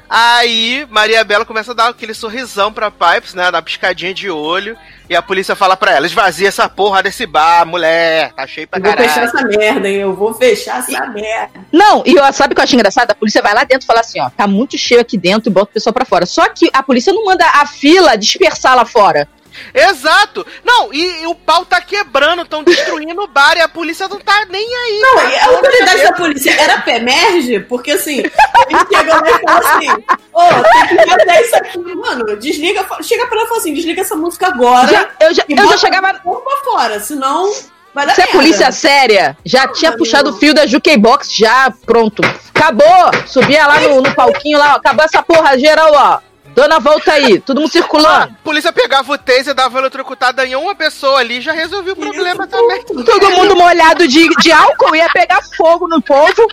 Aí, 0.09 0.85
Maria 0.91 1.23
Bela 1.23 1.43
começa 1.45 1.71
a 1.71 1.73
dar 1.75 1.87
aquele 1.89 2.13
sorrisão 2.13 2.71
pra 2.71 2.91
Pipes, 2.91 3.33
né? 3.33 3.49
Dar 3.49 3.57
uma 3.57 3.61
piscadinha 3.63 4.13
de 4.13 4.29
olho. 4.29 4.77
E 5.09 5.15
a 5.15 5.21
polícia 5.23 5.55
fala 5.55 5.75
pra 5.75 5.91
ela: 5.91 6.05
esvazia 6.05 6.47
essa 6.47 6.69
porra 6.69 7.01
desse 7.01 7.25
bar, 7.25 7.65
mulher. 7.65 8.31
Tá 8.33 8.45
cheio 8.45 8.67
pra 8.67 8.79
Eu 8.79 8.83
vou 8.83 8.91
fechar 8.93 9.13
caralho. 9.31 9.37
essa 9.37 9.57
merda, 9.59 9.89
hein? 9.89 9.95
Eu 9.97 10.15
vou 10.15 10.33
fechar 10.33 10.79
essa 10.79 11.07
merda. 11.07 11.49
Não, 11.71 12.03
e 12.05 12.13
eu, 12.15 12.33
sabe 12.33 12.51
o 12.51 12.55
que 12.55 12.61
eu 12.61 12.63
acho 12.63 12.75
engraçado? 12.75 13.09
A 13.11 13.15
polícia 13.15 13.41
vai 13.41 13.53
lá 13.55 13.63
dentro 13.63 13.85
e 13.85 13.87
fala 13.87 14.01
assim, 14.01 14.19
ó, 14.21 14.29
tá 14.29 14.45
muito 14.45 14.77
cheio 14.77 15.01
aqui 15.01 15.17
dentro 15.17 15.49
e 15.49 15.53
bota 15.53 15.71
o 15.71 15.73
pessoal 15.73 15.93
pra 15.93 16.05
fora. 16.05 16.25
Só 16.27 16.47
que 16.49 16.69
a 16.73 16.83
polícia 16.83 17.11
não 17.11 17.25
manda 17.25 17.45
a 17.45 17.65
fila 17.65 18.15
dispersar 18.15 18.75
lá 18.75 18.85
fora. 18.85 19.27
Exato! 19.73 20.45
Não, 20.63 20.93
e, 20.93 21.21
e 21.23 21.27
o 21.27 21.35
pau 21.35 21.65
tá 21.65 21.79
quebrando, 21.81 22.41
estão 22.43 22.63
destruindo 22.63 23.21
o 23.23 23.27
bar 23.27 23.55
e 23.57 23.61
a 23.61 23.67
polícia 23.67 24.07
não 24.07 24.19
tá 24.19 24.45
nem 24.49 24.63
aí. 24.65 24.99
Não, 25.01 25.15
tá 25.15 25.29
e 25.29 25.35
a 25.35 25.45
autoridade 25.47 26.03
da 26.03 26.13
polícia 26.13 26.51
era 26.61 26.81
pé-merge? 26.81 27.59
Porque 27.61 27.91
assim, 27.91 28.19
ele 28.19 28.79
chega 28.93 29.15
lá 29.15 29.29
e 29.29 29.39
fala 29.41 29.75
assim: 29.75 29.89
Ô, 30.33 30.87
tem 30.87 30.97
que 30.97 31.09
fazer 31.09 31.41
isso 31.41 31.55
aqui, 31.55 31.95
mano. 31.95 32.37
Desliga, 32.37 32.85
chega 33.01 33.25
pra 33.27 33.35
ela 33.37 33.45
e 33.45 33.47
fala 33.49 33.59
assim: 33.59 33.73
desliga 33.73 34.01
essa 34.01 34.15
música 34.15 34.47
agora. 34.47 34.87
Já- 34.87 35.09
eu 35.21 35.33
já- 35.33 35.43
e 35.47 35.53
eu 35.53 35.67
já 35.69 35.77
chegava- 35.77 36.13
pra 36.13 36.57
fora, 36.63 36.99
senão 36.99 37.51
vai 37.93 38.05
dar 38.07 38.15
Se 38.15 38.21
é 38.21 38.25
merda. 38.25 38.39
polícia 38.39 38.71
séria, 38.71 39.37
já 39.45 39.67
tinha 39.67 39.91
puxado 39.95 40.31
o 40.31 40.33
fio 40.37 40.53
da 40.53 40.65
Jukebox, 40.65 41.31
já 41.31 41.71
pronto. 41.85 42.21
Acabou! 42.53 43.11
Subia 43.27 43.67
lá 43.67 43.79
no, 43.81 44.01
no 44.01 44.15
palquinho 44.15 44.57
lá, 44.57 44.73
ó, 44.73 44.77
acabou 44.77 45.03
essa 45.05 45.21
porra 45.21 45.57
geral, 45.59 45.91
ó. 45.93 46.19
Dona 46.53 46.79
volta 46.79 47.11
aí, 47.13 47.39
todo 47.39 47.57
mundo 47.59 47.69
A 47.69 47.71
circulando. 47.71 48.35
polícia 48.43 48.71
pegava 48.71 49.11
o 49.11 49.17
taser, 49.17 49.53
dava 49.53 49.79
eletrocutada 49.79 50.45
em 50.45 50.55
uma 50.55 50.75
pessoa 50.75 51.19
ali 51.19 51.41
já 51.41 51.51
resolveu 51.51 51.93
o 51.93 51.97
problema 51.97 52.47
também. 52.47 52.83
Todo 52.83 53.31
mundo 53.31 53.55
molhado 53.55 54.07
de, 54.07 54.29
de 54.29 54.51
álcool, 54.51 54.95
ia 54.95 55.09
pegar 55.09 55.41
fogo 55.57 55.87
no 55.87 56.01
povo. 56.01 56.47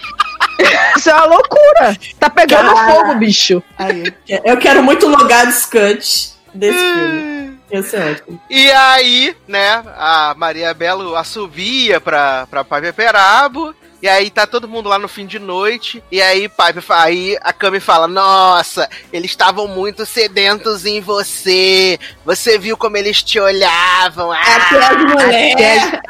Isso 0.97 1.11
é 1.11 1.15
uma 1.15 1.25
loucura. 1.27 1.97
Tá 2.19 2.29
pegando 2.31 2.75
Cara. 2.75 2.93
fogo, 2.93 3.15
bicho. 3.17 3.63
Aí, 3.79 4.13
eu 4.45 4.57
quero 4.57 4.83
muito 4.83 5.07
logar 5.07 5.51
Scut 5.53 6.33
desse 6.55 6.79
filme. 6.79 7.61
Esse 7.71 7.97
é 7.97 8.11
ótimo. 8.11 8.41
E 8.51 8.71
aí, 8.73 9.37
né, 9.47 9.83
a 9.97 10.35
Maria 10.37 10.75
Belo 10.75 11.15
assovia 11.15 12.01
pra, 12.01 12.47
pra 12.49 12.65
Piper 12.65 12.93
Perabo. 12.93 13.75
E 14.03 14.09
aí 14.09 14.31
tá 14.31 14.47
todo 14.47 14.67
mundo 14.69 14.89
lá 14.89 14.99
no 14.99 15.09
fim 15.09 15.27
de 15.27 15.39
noite. 15.39 16.03
E 16.11 16.23
aí, 16.23 16.49
Piper, 16.49 16.83
aí 16.89 17.37
a 17.43 17.53
Cami 17.53 17.81
fala: 17.81 18.09
Nossa, 18.09 18.89
eles 19.13 19.31
estavam 19.31 19.69
muito 19.69 20.07
sedentos 20.07 20.87
em 20.87 21.01
você. 21.01 21.99
Você 22.25 22.59
viu 22.59 22.77
como 22.77 22.97
eles 22.97 23.23
te 23.23 23.39
olhavam. 23.39 24.33
Ah, 24.33 24.41
Até 24.41 24.87
as 24.87 24.97
mulheres. 24.97 25.85
Até- 25.85 26.01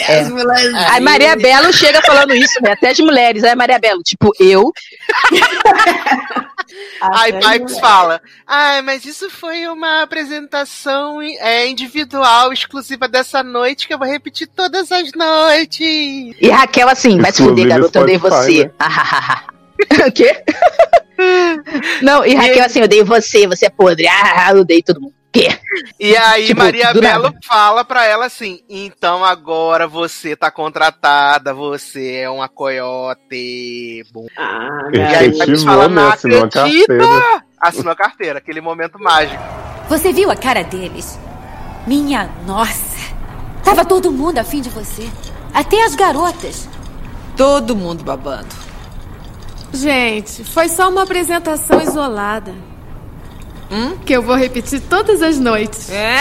É. 0.12 0.20
as 0.20 0.28
mulheres. 0.30 0.74
Aí 0.74 1.00
Maria 1.00 1.36
Belo 1.36 1.72
chega 1.72 2.00
falando 2.02 2.34
isso, 2.34 2.60
né? 2.62 2.72
Até 2.72 2.90
as 2.90 2.98
mulheres. 2.98 3.42
Aí 3.44 3.54
Maria 3.54 3.78
Belo, 3.78 4.02
tipo, 4.02 4.30
eu. 4.38 4.72
Aí 7.00 7.30
Até 7.30 7.38
as 7.38 7.44
Pipes 7.44 7.60
mulheres. 7.60 7.80
fala: 7.80 8.22
Ah, 8.46 8.82
mas 8.82 9.04
isso 9.04 9.30
foi 9.30 9.66
uma 9.68 10.02
apresentação 10.02 11.20
é, 11.22 11.66
individual, 11.68 12.52
exclusiva 12.52 13.08
dessa 13.08 13.42
noite, 13.42 13.86
que 13.86 13.94
eu 13.94 13.98
vou 13.98 14.06
repetir 14.06 14.48
todas 14.48 14.90
as 14.92 15.12
noites. 15.12 16.36
E 16.40 16.48
Raquel 16.50 16.88
assim, 16.88 17.18
vai 17.18 17.32
se 17.32 17.42
fuder, 17.42 17.66
garota, 17.68 17.98
eu 17.98 18.02
odeio 18.02 18.18
você. 18.18 18.70
O 20.06 20.10
quê? 20.10 20.42
Não, 22.02 22.26
e 22.26 22.34
Raquel 22.34 22.64
assim, 22.64 22.80
eu 22.80 22.84
odeio 22.84 23.04
você, 23.04 23.46
você 23.46 23.66
é 23.66 23.70
podre. 23.70 24.08
Ah, 24.08 24.50
eu 24.50 24.60
odeio 24.62 24.82
todo 24.82 25.00
mundo. 25.00 25.14
Quê? 25.30 25.58
E 26.00 26.16
aí 26.16 26.46
Tipo, 26.46 26.60
Maria 26.62 26.92
Belo 26.94 27.24
nada. 27.24 27.38
fala 27.46 27.84
pra 27.84 28.04
ela 28.06 28.26
assim: 28.26 28.60
então 28.68 29.24
agora 29.24 29.86
você 29.86 30.34
tá 30.34 30.50
contratada, 30.50 31.52
você 31.52 32.16
é 32.16 32.30
uma 32.30 32.48
coiote. 32.48 34.04
Bom. 34.12 34.26
Ah, 34.36 34.88
E 34.92 35.00
aí 35.00 35.30
Pipes 35.38 35.62
fala: 35.64 35.88
né? 35.88 35.94
não 36.02 36.08
Assinou 36.08 36.42
a 36.42 36.46
acredita! 36.46 36.86
carteira. 36.98 37.42
Assinou 37.60 37.92
a 37.92 37.96
carteira, 37.96 38.38
aquele 38.38 38.60
momento 38.60 38.98
mágico. 38.98 39.42
Você 39.88 40.12
viu 40.12 40.30
a 40.30 40.36
cara 40.36 40.62
deles? 40.64 41.18
Minha 41.86 42.28
nossa! 42.46 42.96
Tava 43.64 43.84
todo 43.84 44.10
mundo 44.12 44.38
afim 44.38 44.60
de 44.62 44.70
você. 44.70 45.08
Até 45.52 45.84
as 45.84 45.94
garotas. 45.94 46.68
Todo 47.36 47.76
mundo 47.76 48.02
babando. 48.02 48.48
Gente, 49.72 50.44
foi 50.44 50.68
só 50.68 50.88
uma 50.88 51.02
apresentação 51.02 51.80
isolada. 51.80 52.54
Que 54.04 54.14
eu 54.14 54.22
vou 54.22 54.36
repetir 54.36 54.80
todas 54.80 55.20
as 55.22 55.38
noites. 55.38 55.90
É! 55.90 56.18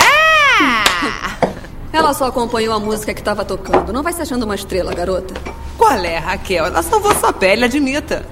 Ela 1.93 2.13
só 2.13 2.25
acompanhou 2.25 2.75
a 2.75 2.79
música 2.79 3.13
que 3.13 3.23
tava 3.23 3.45
tocando. 3.45 3.93
Não 3.93 4.03
vai 4.03 4.13
se 4.13 4.21
achando 4.21 4.43
uma 4.43 4.55
estrela, 4.55 4.93
garota. 4.93 5.33
Qual 5.77 5.93
é, 5.93 6.17
Raquel? 6.17 6.65
Ela 6.65 6.83
salvou 6.83 7.15
sua 7.15 7.31
pele, 7.31 7.65
admita. 7.65 8.25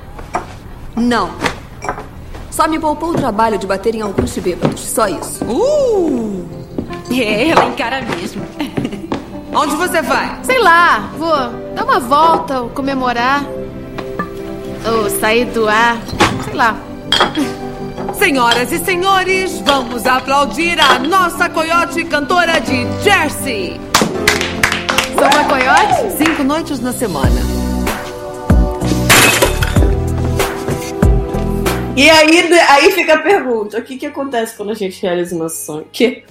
Não. 0.95 1.31
Só 2.51 2.67
me 2.67 2.79
poupou 2.79 3.09
o 3.09 3.13
trabalho 3.13 3.57
de 3.57 3.65
bater 3.65 3.95
em 3.95 4.01
alguns 4.01 4.37
bêbados. 4.37 4.81
Só 4.81 5.07
isso. 5.07 5.43
Uh! 5.45 6.45
É, 7.11 7.49
ela 7.49 7.65
encara 7.65 8.01
mesmo. 8.01 8.45
Onde 9.53 9.75
você 9.75 10.01
vai? 10.01 10.39
Sei 10.43 10.59
lá, 10.59 11.11
vou 11.17 11.35
dar 11.73 11.85
uma 11.85 11.99
volta 11.99 12.61
ou 12.61 12.69
comemorar. 12.69 13.45
Ou 14.85 15.09
sair 15.09 15.45
do 15.45 15.67
ar. 15.67 15.97
Sei 16.43 16.53
lá. 16.53 16.77
Senhoras 18.13 18.71
e 18.71 18.79
senhores, 18.79 19.59
vamos 19.61 20.05
aplaudir 20.05 20.79
a 20.79 20.99
nossa 20.99 21.49
coiote 21.49 22.03
cantora 22.05 22.59
de 22.59 22.85
Jersey. 23.03 23.79
Sou 25.13 25.23
uma 25.23 25.43
coiote? 25.45 26.17
Cinco 26.17 26.43
noites 26.43 26.79
na 26.79 26.93
semana. 26.93 27.41
E 31.97 32.09
aí, 32.09 32.53
aí 32.69 32.91
fica 32.91 33.15
a 33.15 33.19
pergunta: 33.19 33.79
o 33.79 33.81
que, 33.81 33.97
que 33.97 34.05
acontece 34.05 34.55
quando 34.55 34.71
a 34.71 34.75
gente 34.75 35.01
realiza 35.01 35.35
o 35.35 35.39
nosso 35.39 35.65
sonho? 35.65 35.87
Que? 35.91 36.23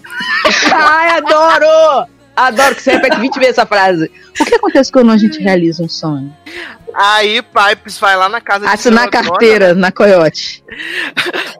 Ai, 0.72 1.18
adoro! 1.18 2.08
Adoro 2.36 2.74
que 2.74 2.82
você 2.82 2.92
repete 2.92 3.18
20 3.20 3.34
vezes 3.36 3.58
essa 3.58 3.66
frase. 3.66 4.10
O 4.40 4.44
que 4.44 4.54
acontece 4.56 4.90
quando 4.90 5.12
a 5.12 5.16
gente 5.16 5.38
realiza 5.38 5.82
um 5.82 5.88
sonho? 5.88 6.34
Aí 6.94 7.42
Pipes 7.42 7.98
vai 7.98 8.16
lá 8.16 8.28
na 8.28 8.40
casa 8.40 8.66
de 8.66 8.72
Assinar 8.72 9.08
a 9.08 9.10
senhor 9.10 9.24
carteira 9.24 9.74
na 9.74 9.90
Coyote. 9.90 10.64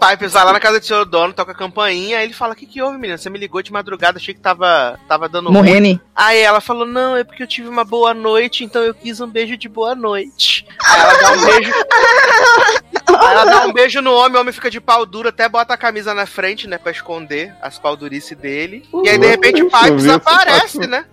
Pipes 0.01 0.33
vai 0.33 0.45
lá 0.45 0.53
na 0.53 0.61
casa 0.61 0.79
do 0.79 0.87
senhor 0.87 1.05
dono, 1.05 1.33
toca 1.33 1.51
a 1.51 1.57
campainha, 1.57 2.19
aí 2.19 2.25
ele 2.25 2.33
fala: 2.33 2.53
O 2.53 2.57
que, 2.57 2.67
que 2.67 2.81
houve, 2.81 2.99
menina? 2.99 3.19
Você 3.19 3.29
me 3.29 3.39
ligou 3.39 3.61
de 3.61 3.73
madrugada, 3.73 4.19
achei 4.19 4.33
que 4.33 4.41
tava, 4.41 4.99
tava 5.09 5.29
dando 5.29 5.53
Morrendo. 5.53 5.87
ruim." 5.87 6.01
Aí 6.15 6.39
ela 6.39 6.61
falou: 6.61 6.87
Não, 6.87 7.17
é 7.17 7.25
porque 7.25 7.43
eu 7.43 7.49
tive 7.49 7.69
uma 7.69 7.85
boa 7.85 8.15
noite, 8.15 8.65
então 8.65 8.83
eu 8.83 8.95
quis 8.95 9.21
um 9.21 9.27
beijo 9.27 9.57
de 9.57 9.69
boa 9.69 9.95
noite. 9.95 10.67
Aí 10.85 11.01
ela 11.01 11.15
dá 11.19 11.33
um 11.33 11.47
beijo. 11.47 11.73
Ela 13.09 13.45
dá 13.45 13.67
um 13.67 13.73
beijo 13.73 14.01
no 14.01 14.13
homem, 14.13 14.37
o 14.37 14.41
homem 14.41 14.53
fica 14.53 14.71
de 14.71 14.81
pau 14.81 15.05
duro, 15.07 15.29
até 15.29 15.49
bota 15.49 15.75
a 15.75 15.77
camisa 15.77 16.15
na 16.15 16.27
frente, 16.27 16.67
né, 16.69 16.79
pra 16.79 16.93
esconder 16.93 17.53
as 17.61 17.79
paudurices 17.79 18.37
dele. 18.37 18.83
E 19.05 19.09
aí, 19.09 19.19
de 19.19 19.27
repente, 19.27 19.63
Pipes 19.65 20.09
aparece, 20.09 20.87
né? 20.87 21.05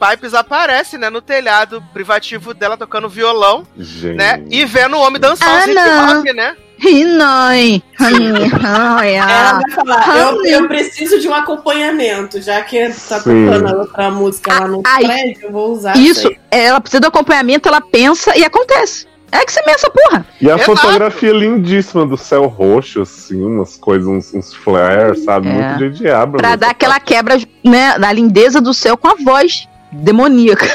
Pipes 0.00 0.34
aparece, 0.34 0.98
né, 0.98 1.08
no 1.10 1.20
telhado 1.22 1.82
privativo 1.92 2.52
dela 2.52 2.76
tocando 2.76 3.08
violão, 3.08 3.64
Gente. 3.76 4.16
né? 4.16 4.42
E 4.50 4.64
vendo 4.64 4.96
o 4.96 5.00
homem 5.00 5.20
dançar 5.20 5.48
Ah, 5.48 5.64
hip 5.64 5.74
não. 5.74 6.18
hop, 6.18 6.24
né? 6.34 6.56
Rinoi. 6.78 7.80
Ela 8.00 9.60
vai 9.60 9.70
falar: 9.70 10.16
eu, 10.18 10.44
eu 10.44 10.66
preciso 10.68 11.20
de 11.20 11.28
um 11.28 11.34
acompanhamento, 11.34 12.42
já 12.42 12.60
que 12.62 12.88
tá 13.08 13.18
tocando 13.18 13.68
a 13.68 13.72
outra 13.78 14.10
música 14.10 14.52
lá 14.58 14.66
no 14.66 14.82
Ai, 14.84 15.04
prédio, 15.04 15.42
eu 15.44 15.52
vou 15.52 15.70
usar 15.72 15.96
Isso, 15.96 16.26
aí. 16.26 16.36
ela 16.50 16.80
precisa 16.80 17.00
do 17.00 17.06
acompanhamento, 17.06 17.68
ela 17.68 17.80
pensa 17.80 18.36
e 18.36 18.44
acontece. 18.44 19.06
É 19.32 19.44
que 19.46 19.50
você 19.52 19.62
pensa, 19.62 19.88
porra. 19.90 20.26
E 20.40 20.50
a 20.50 20.56
Exato. 20.56 20.76
fotografia 20.76 21.32
lindíssima 21.32 22.04
do 22.06 22.18
céu 22.18 22.46
roxo, 22.46 23.00
assim, 23.00 23.42
umas 23.42 23.78
coisas, 23.78 24.06
uns, 24.06 24.34
uns 24.34 24.54
flares, 24.54 25.24
sabe? 25.24 25.48
É. 25.48 25.52
Muito 25.52 25.78
de 25.78 25.98
diabo. 25.98 26.36
Pra 26.36 26.54
dar 26.54 26.70
aquela 26.70 27.00
quebra, 27.00 27.40
né, 27.64 27.98
da 27.98 28.12
lindeza 28.12 28.60
do 28.60 28.74
céu 28.74 28.96
com 28.96 29.08
a 29.08 29.14
voz 29.14 29.66
demoníaca. 29.90 30.66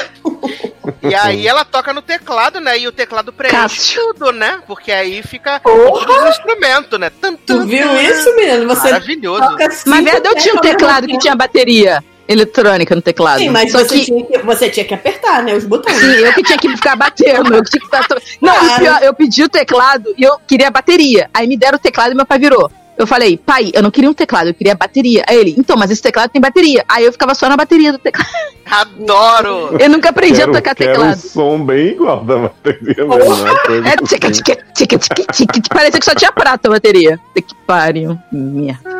E 1.02 1.14
aí 1.14 1.46
ela 1.46 1.64
toca 1.64 1.92
no 1.92 2.00
teclado, 2.00 2.60
né? 2.60 2.78
E 2.78 2.88
o 2.88 2.92
teclado 2.92 3.32
preenche 3.32 3.56
Cássio. 3.56 4.14
tudo, 4.14 4.32
né? 4.32 4.60
Porque 4.66 4.90
aí 4.90 5.22
fica 5.22 5.60
todos 5.60 6.06
os 6.22 6.30
instrumentos, 6.30 6.98
né? 6.98 7.10
Tum, 7.10 7.36
tum, 7.36 7.58
Tu 7.60 7.66
viu 7.66 8.00
isso, 8.00 8.34
menino? 8.36 8.66
Você 8.68 8.90
Maravilhoso. 8.90 9.40
toca 9.40 9.68
Mas 9.86 10.04
verdade, 10.04 10.28
eu 10.28 10.34
tinha 10.36 10.54
um 10.54 10.58
teclado 10.58 11.06
que 11.06 11.18
tinha 11.18 11.34
bateria 11.34 12.02
eletrônica 12.28 12.94
no 12.94 13.00
teclado. 13.02 13.38
Sim, 13.38 13.48
mas 13.48 13.72
Só 13.72 13.78
você, 13.78 13.98
que 14.00 14.04
tinha 14.04 14.24
que, 14.24 14.38
você 14.38 14.68
tinha 14.68 14.84
que 14.84 14.94
apertar, 14.94 15.42
né? 15.42 15.54
Os 15.54 15.64
botões. 15.64 15.96
Sim, 15.96 16.06
eu 16.06 16.32
que 16.34 16.42
tinha 16.42 16.58
que 16.58 16.68
ficar 16.76 16.94
batendo, 16.94 17.54
eu 17.54 17.64
que 17.64 17.70
tinha 17.70 17.80
que 17.80 17.86
ficar. 17.86 18.06
Não, 18.40 18.54
e 18.54 18.58
Claro. 18.66 18.80
pior, 18.82 19.02
eu 19.02 19.14
pedi 19.14 19.42
o 19.42 19.48
teclado 19.48 20.14
e 20.16 20.22
eu 20.22 20.38
queria 20.46 20.68
a 20.68 20.70
bateria. 20.70 21.30
Aí 21.32 21.46
me 21.48 21.56
deram 21.56 21.76
o 21.76 21.80
teclado 21.80 22.12
e 22.12 22.14
meu 22.14 22.26
pai 22.26 22.38
virou. 22.38 22.70
Eu 22.98 23.06
falei, 23.06 23.36
pai, 23.38 23.70
eu 23.72 23.80
não 23.80 23.92
queria 23.92 24.10
um 24.10 24.12
teclado, 24.12 24.48
eu 24.48 24.54
queria 24.54 24.72
a 24.72 24.76
bateria. 24.76 25.22
Aí 25.28 25.38
ele, 25.38 25.54
então, 25.56 25.76
mas 25.76 25.88
esse 25.88 26.02
teclado 26.02 26.30
tem 26.30 26.40
bateria. 26.42 26.84
Aí 26.88 27.04
eu 27.04 27.12
ficava 27.12 27.32
só 27.32 27.48
na 27.48 27.56
bateria 27.56 27.92
do 27.92 27.98
teclado. 27.98 28.28
Adoro! 28.68 29.76
Eu 29.78 29.88
nunca 29.88 30.10
aprendi 30.10 30.38
Quero, 30.40 30.50
a 30.50 30.54
tocar 30.54 30.74
quero 30.74 30.92
teclado. 30.92 31.16
um 31.16 31.20
som 31.20 31.64
bem 31.64 31.88
igual 31.92 32.24
da 32.24 32.36
bateria 32.38 33.06
mesmo, 33.06 33.36
né? 33.36 33.92
É 33.92 33.96
tica, 34.04 34.28
assim. 34.28 34.42
tica, 34.42 34.64
tica, 34.74 34.98
tica, 34.98 35.32
tica. 35.32 35.60
Parecia 35.74 36.00
que 36.00 36.04
só 36.04 36.14
tinha 36.14 36.32
prata 36.32 36.68
a 36.68 36.72
bateria. 36.72 37.18
Que 37.34 37.54
pariu. 37.66 38.18
Merda. 38.32 38.97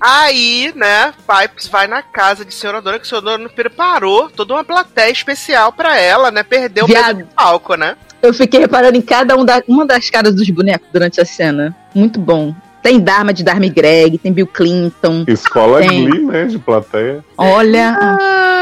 Aí, 0.00 0.72
né, 0.74 1.12
Pipes 1.26 1.68
vai 1.68 1.86
na 1.86 2.02
casa 2.02 2.44
de 2.44 2.52
Senhora 2.54 2.80
Dona, 2.80 2.98
que 2.98 3.06
o 3.06 3.08
Senhor 3.08 3.20
Dona 3.20 3.48
preparou 3.48 4.30
toda 4.30 4.54
uma 4.54 4.64
plateia 4.64 5.10
especial 5.10 5.72
pra 5.72 5.98
ela, 5.98 6.30
né? 6.30 6.42
Perdeu 6.42 6.84
o 6.84 6.88
medo 6.88 7.14
de 7.14 7.24
palco, 7.34 7.74
né? 7.74 7.96
Eu 8.22 8.32
fiquei 8.32 8.60
reparando 8.60 8.96
em 8.96 9.02
cada 9.02 9.36
um 9.36 9.44
da, 9.44 9.62
uma 9.66 9.84
das 9.84 10.08
caras 10.08 10.34
dos 10.34 10.48
bonecos 10.50 10.88
durante 10.92 11.20
a 11.20 11.24
cena. 11.24 11.74
Muito 11.94 12.20
bom. 12.20 12.54
Tem 12.82 12.98
Dharma 12.98 13.32
de 13.32 13.44
Dharma 13.44 13.66
e 13.66 13.70
Greg, 13.70 14.18
tem 14.18 14.32
Bill 14.32 14.46
Clinton. 14.46 15.24
Escola 15.28 15.78
Tem. 15.80 16.04
Glee, 16.04 16.24
né? 16.24 16.46
De 16.46 16.58
plateia. 16.58 17.24
Olha. 17.38 17.96
Ai, 18.00 18.61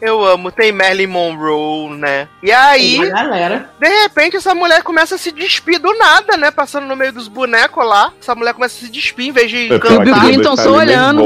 eu 0.00 0.24
amo. 0.24 0.50
Tem 0.52 0.72
Marilyn 0.72 1.06
Monroe, 1.06 1.96
né? 1.96 2.28
E 2.42 2.50
aí, 2.52 2.98
galera. 3.10 3.70
de 3.80 3.88
repente, 4.02 4.36
essa 4.36 4.54
mulher 4.54 4.82
começa 4.82 5.14
a 5.14 5.18
se 5.18 5.32
despir 5.32 5.78
do 5.80 5.92
nada, 5.98 6.36
né? 6.36 6.50
Passando 6.50 6.86
no 6.86 6.96
meio 6.96 7.12
dos 7.12 7.28
bonecos 7.28 7.84
lá. 7.86 8.12
Essa 8.20 8.34
mulher 8.34 8.54
começa 8.54 8.76
a 8.76 8.86
se 8.86 8.92
despir 8.92 9.26
em 9.26 9.32
vez 9.32 9.50
de 9.50 9.56
É 9.64 9.66
ela 9.70 9.80
cantar. 9.80 10.04
queria 10.04 10.20
Clinton 10.20 10.56
só 10.56 10.72
olhando. 10.72 11.22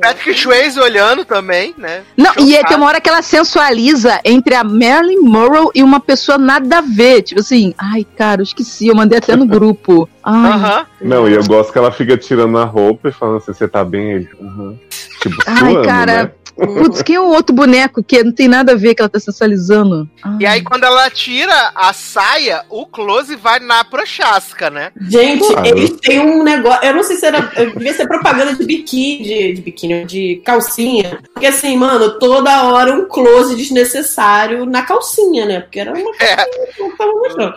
Patrick 0.00 0.34
Swayze 0.38 0.78
olhando 0.80 1.24
também, 1.24 1.74
né? 1.76 2.02
Não, 2.16 2.32
e 2.38 2.42
aí 2.42 2.48
Chocado. 2.52 2.68
tem 2.68 2.76
uma 2.76 2.86
hora 2.86 3.00
que 3.00 3.08
ela 3.08 3.22
sensualiza 3.22 4.20
entre 4.24 4.54
a 4.54 4.64
Marilyn 4.64 5.20
Monroe 5.22 5.70
e 5.74 5.82
uma 5.82 6.00
pessoa 6.00 6.38
nada 6.38 6.78
a 6.78 6.80
ver. 6.80 7.22
Tipo 7.22 7.40
assim, 7.40 7.74
ai, 7.78 8.04
cara, 8.16 8.40
eu 8.40 8.44
esqueci, 8.44 8.86
eu 8.88 8.94
mandei 8.94 9.18
até 9.18 9.36
no 9.36 9.46
grupo. 9.48 10.08
Ai, 10.22 10.52
Aham. 10.52 10.86
Não, 11.00 11.28
e 11.28 11.34
eu 11.34 11.44
gosto 11.44 11.72
que 11.72 11.78
ela 11.78 11.90
fica 11.92 12.16
tirando 12.16 12.58
a 12.58 12.64
roupa 12.64 13.08
e 13.08 13.12
falando 13.12 13.38
assim, 13.38 13.52
você 13.52 13.66
tá 13.68 13.84
bem? 13.84 14.12
Ele, 14.12 14.28
uhum. 14.38 14.78
Tipo, 15.20 15.36
ai, 15.46 15.58
suando, 15.58 15.82
cara. 15.84 16.22
né? 16.24 16.30
Putz, 16.58 17.02
quem 17.02 17.14
é 17.16 17.20
o 17.20 17.28
outro 17.28 17.54
boneco 17.54 18.02
que 18.02 18.22
não 18.22 18.32
tem 18.32 18.48
nada 18.48 18.72
a 18.72 18.76
ver 18.76 18.94
que 18.94 19.00
ela 19.00 19.08
tá 19.08 19.20
sensualizando? 19.20 20.08
E 20.40 20.46
aí, 20.46 20.62
quando 20.62 20.84
ela 20.84 21.08
tira 21.08 21.70
a 21.74 21.92
saia, 21.92 22.64
o 22.68 22.84
close 22.84 23.36
vai 23.36 23.60
na 23.60 23.84
prochasca, 23.84 24.68
né? 24.68 24.90
Gente, 25.00 25.46
Claro. 25.46 25.66
eles 25.66 25.90
têm 26.00 26.18
um 26.18 26.42
negócio. 26.42 26.84
Eu 26.84 26.94
não 26.94 27.02
sei 27.04 27.16
se 27.16 27.26
era. 27.26 27.40
Devia 27.40 27.94
ser 27.94 28.08
propaganda 28.08 28.54
de 28.54 28.64
biquíni, 28.64 29.22
de, 29.22 29.52
de 29.54 29.62
biquíni, 29.62 30.04
de 30.04 30.42
calcinha. 30.44 31.20
Porque 31.32 31.46
assim, 31.46 31.76
mano, 31.76 32.18
toda 32.18 32.64
hora 32.64 32.92
um 32.92 33.06
close 33.06 33.54
desnecessário 33.54 34.66
na 34.66 34.82
calcinha, 34.82 35.46
né? 35.46 35.60
Porque 35.60 35.80
era 35.80 35.92
uma 35.92 36.10
É, 36.20 36.42
eu 36.78 36.96
tava 36.96 37.12
mostrando. 37.12 37.54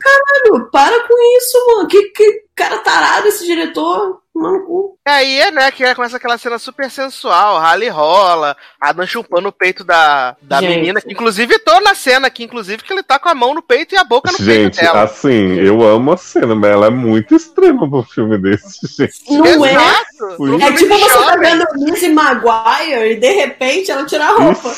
Caralho, 0.00 0.70
para 0.70 1.06
com 1.06 1.38
isso, 1.38 1.66
mano. 1.68 1.88
Que, 1.88 2.02
que 2.10 2.46
cara 2.56 2.78
tarado 2.78 3.28
esse 3.28 3.44
diretor. 3.46 4.20
Mano. 4.36 4.96
E 5.06 5.10
aí, 5.10 5.40
é, 5.40 5.50
né, 5.50 5.70
que 5.70 5.94
começa 5.94 6.18
aquela 6.18 6.36
cena 6.36 6.58
super 6.58 6.90
sensual, 6.90 7.58
rally 7.58 7.88
rola, 7.88 8.54
Adam 8.78 9.06
chupando 9.06 9.48
o 9.48 9.52
peito 9.52 9.82
da, 9.82 10.36
da 10.42 10.60
Gente. 10.60 10.76
menina, 10.76 11.00
que 11.00 11.10
inclusive 11.10 11.58
tô 11.60 11.80
na 11.80 11.94
cena 11.94 12.26
aqui, 12.26 12.44
inclusive, 12.44 12.82
que 12.82 12.92
ele 12.92 13.02
tá 13.02 13.18
com 13.18 13.30
a 13.30 13.34
mão 13.34 13.54
no 13.54 13.62
peito 13.62 13.94
e 13.94 13.98
a 13.98 14.04
boca 14.04 14.30
no 14.30 14.36
peito 14.36 14.50
Gente, 14.50 14.80
dela. 14.80 15.04
assim, 15.04 15.58
eu 15.58 15.82
amo 15.82 16.12
a 16.12 16.16
cena, 16.18 16.54
mas 16.54 16.70
ela 16.70 16.88
é 16.88 16.90
muito 16.90 17.34
extrema 17.34 17.88
pro 17.88 18.02
filme 18.02 18.36
desse, 18.36 18.86
gente. 18.94 19.32
Não 19.32 19.64
é? 19.64 19.72
Exato! 19.72 20.36
Sim. 20.36 20.62
É 20.62 20.72
tipo 20.72 20.98
você 20.98 21.08
tá 21.08 21.32
jovem. 21.32 21.40
vendo 21.40 21.66
Lizzie 21.76 22.12
Maguire 22.12 23.12
e 23.12 23.16
de 23.16 23.30
repente 23.32 23.90
ela 23.90 24.04
tira 24.04 24.26
a 24.26 24.32
roupa. 24.32 24.74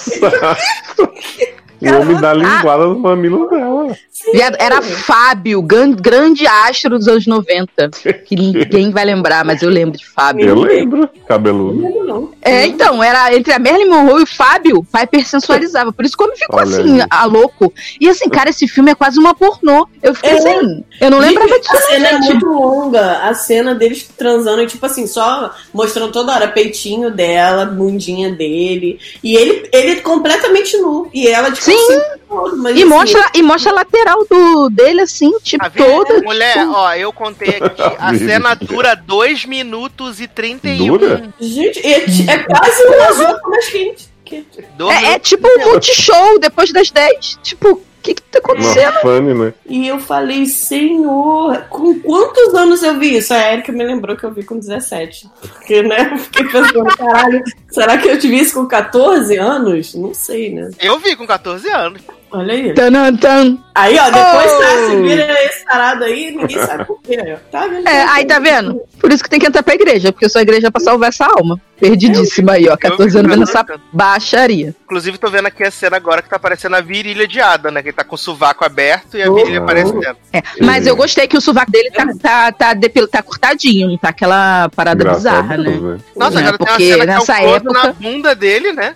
O 1.80 2.00
homem 2.00 2.20
dá 2.20 2.32
linguada 2.32 2.86
no 2.86 2.98
mamilo 2.98 3.48
dela. 3.48 3.96
Viado, 4.32 4.56
Era 4.58 4.80
Fábio, 4.82 5.60
gran- 5.62 5.92
grande 5.92 6.46
astro 6.46 6.98
dos 6.98 7.08
anos 7.08 7.26
90. 7.26 7.90
Que 8.26 8.34
ninguém 8.36 8.90
vai 8.90 9.04
lembrar, 9.04 9.44
mas 9.44 9.62
eu 9.62 9.70
lembro 9.70 9.98
de 9.98 10.06
Fábio. 10.06 10.46
Eu 10.48 10.54
lembro, 10.60 11.08
cabeludo. 11.26 12.04
Não. 12.06 12.30
É, 12.42 12.66
então, 12.66 13.02
era 13.02 13.34
entre 13.34 13.52
a 13.52 13.58
Marilyn 13.58 13.88
Monroe 13.90 14.20
e 14.20 14.24
o 14.24 14.26
Fábio, 14.26 14.84
Piper 14.84 15.26
sensualizava. 15.26 15.92
Por 15.92 16.04
isso 16.04 16.16
que 16.16 16.24
homem 16.24 16.36
ficou 16.36 16.58
Olha 16.58 16.68
assim, 16.68 17.00
aí. 17.00 17.06
a 17.10 17.24
louco. 17.24 17.72
E 18.00 18.08
assim, 18.08 18.28
cara, 18.28 18.50
esse 18.50 18.66
filme 18.66 18.90
é 18.90 18.94
quase 18.94 19.18
uma 19.18 19.34
pornô. 19.34 19.86
Eu 20.02 20.14
fiquei 20.14 20.30
É. 20.32 20.34
assim, 20.38 20.84
eu 21.00 21.10
não 21.10 21.18
lembrava 21.18 21.58
disso, 21.60 21.76
A 21.76 21.80
cena 21.82 22.08
é 22.08 22.12
não, 22.12 22.22
gente. 22.22 22.32
muito 22.32 22.46
longa. 22.46 23.18
A 23.28 23.34
cena 23.34 23.74
deles 23.74 24.08
transando, 24.16 24.62
e, 24.62 24.66
tipo 24.66 24.84
assim, 24.86 25.06
só 25.06 25.52
mostrando 25.72 26.12
toda 26.12 26.32
hora 26.32 26.48
peitinho 26.48 27.10
dela, 27.10 27.64
bundinha 27.66 28.32
dele. 28.32 28.98
E 29.22 29.36
ele, 29.36 29.68
ele 29.72 29.96
completamente 30.00 30.76
nu. 30.78 31.08
E 31.12 31.26
ela, 31.28 31.50
tipo 31.50 31.64
Sim. 31.64 31.72
assim, 31.74 32.00
todo, 32.28 32.56
mas, 32.56 32.74
E 32.76 32.80
assim, 32.82 32.84
mostra, 32.90 33.30
e 33.34 33.42
mostra 33.42 33.70
a 33.72 33.74
lateral 33.74 34.07
do, 34.28 34.68
dele, 34.70 35.00
assim, 35.02 35.38
tipo, 35.40 35.64
A 35.64 35.68
vida- 35.68 35.84
toda. 35.84 36.22
Mulher, 36.22 36.66
ó, 36.68 36.94
eu 36.94 37.12
contei 37.12 37.56
aqui, 37.60 37.82
a 37.98 38.14
cena 38.16 38.54
dura 38.54 38.94
2 38.94 39.44
minutos 39.44 40.20
e 40.20 40.26
31. 40.28 40.86
Dura? 40.98 41.34
Gente, 41.40 41.78
é, 41.86 42.04
é 42.32 42.38
quase 42.44 42.86
um 42.88 43.02
azul 43.02 43.40
mais 43.48 43.68
quente. 43.68 44.08
É, 44.30 45.12
é 45.14 45.18
tipo 45.18 45.48
um 45.48 45.70
multishow 45.70 46.38
depois 46.38 46.70
das 46.72 46.90
10. 46.90 47.38
Tipo, 47.42 47.80
que 48.02 48.14
que 48.14 48.22
tá 48.22 48.38
acontecendo? 48.38 49.00
Fanny, 49.00 49.34
né? 49.34 49.52
E 49.66 49.88
eu 49.88 49.98
falei, 49.98 50.46
senhor, 50.46 51.64
com 51.68 51.98
quantos 52.00 52.54
anos 52.54 52.82
eu 52.82 52.98
vi 52.98 53.16
isso? 53.18 53.32
A 53.34 53.52
Erika 53.52 53.72
me 53.72 53.84
lembrou 53.84 54.16
que 54.16 54.24
eu 54.24 54.32
vi 54.32 54.42
com 54.42 54.58
17. 54.58 55.28
Porque, 55.40 55.82
né, 55.82 56.10
eu 56.12 56.18
fiquei 56.18 56.44
pensando, 56.44 56.84
caralho, 56.96 57.42
será 57.70 57.98
que 57.98 58.08
eu 58.08 58.18
tive 58.18 58.36
isso 58.38 58.54
com 58.54 58.66
14 58.66 59.36
anos? 59.36 59.94
Não 59.94 60.14
sei, 60.14 60.54
né? 60.54 60.70
Eu 60.80 60.98
vi 60.98 61.16
com 61.16 61.26
14 61.26 61.68
anos. 61.68 62.00
Olha 62.30 62.52
aí. 62.52 62.74
Tanan, 62.74 63.16
tan. 63.16 63.56
Aí, 63.74 63.98
ó, 63.98 64.04
depois 64.04 64.52
Oh! 64.52 64.58
tá, 64.60 64.86
se 64.90 64.96
vira 65.00 65.44
esse 65.44 65.64
tarado 65.64 66.04
aí, 66.04 66.30
ninguém 66.30 66.58
sabe 66.58 66.84
por 66.84 67.00
quê. 67.00 67.16
ó. 67.34 67.36
Tá 67.50 67.66
vendo? 67.66 67.88
É, 67.88 68.02
aí 68.02 68.26
tá 68.26 68.38
vendo? 68.38 68.82
Por 69.00 69.10
isso 69.10 69.24
que 69.24 69.30
tem 69.30 69.40
que 69.40 69.46
entrar 69.46 69.62
pra 69.62 69.74
igreja, 69.74 70.12
porque 70.12 70.26
eu 70.26 70.28
sou 70.28 70.38
a 70.38 70.42
igreja 70.42 70.70
pra 70.70 70.78
salvar 70.78 71.08
essa 71.08 71.24
alma. 71.24 71.58
Perdidíssima 71.80 72.52
aí, 72.52 72.68
ó. 72.68 72.76
14 72.76 73.18
anos 73.18 73.30
vendo 73.32 73.44
essa 73.44 73.64
baixaria. 73.90 74.74
Inclusive, 74.84 75.16
tô 75.16 75.30
vendo 75.30 75.46
aqui 75.46 75.64
a 75.64 75.70
cena 75.70 75.96
agora 75.96 76.20
que 76.20 76.28
tá 76.28 76.36
aparecendo 76.36 76.74
a 76.76 76.82
virilha 76.82 77.26
de 77.26 77.40
Ada, 77.40 77.70
né? 77.70 77.82
Que 77.88 77.90
ele 77.90 77.96
tá 77.96 78.04
com 78.04 78.16
o 78.16 78.18
sovaco 78.18 78.66
aberto 78.66 79.16
e 79.16 79.22
a 79.22 79.30
virilha 79.32 79.60
aparecendo. 79.60 80.04
É, 80.30 80.42
mas 80.60 80.86
eu 80.86 80.94
gostei 80.94 81.26
que 81.26 81.38
o 81.38 81.40
sovaco 81.40 81.70
dele 81.72 81.90
tá, 81.90 82.06
tá, 82.20 82.52
tá, 82.52 82.74
depil- 82.74 83.08
tá 83.08 83.22
cortadinho, 83.22 83.88
não 83.88 83.96
tá 83.96 84.10
aquela 84.10 84.68
parada 84.76 85.02
Graças 85.02 85.24
a 85.24 85.40
bizarra, 85.40 85.56
né? 85.56 85.98
Nossa, 86.14 86.36
É, 86.38 86.42
agora 86.42 86.58
porque 86.58 86.76
tem 86.76 86.86
uma 86.92 86.92
cena 86.98 87.06
nessa 87.14 87.32
que 87.34 87.40
é 87.40 87.44
o 87.44 87.48
close 87.48 87.56
época- 87.56 87.82
na 87.86 87.92
bunda 87.94 88.34
dele, 88.34 88.72
né? 88.74 88.94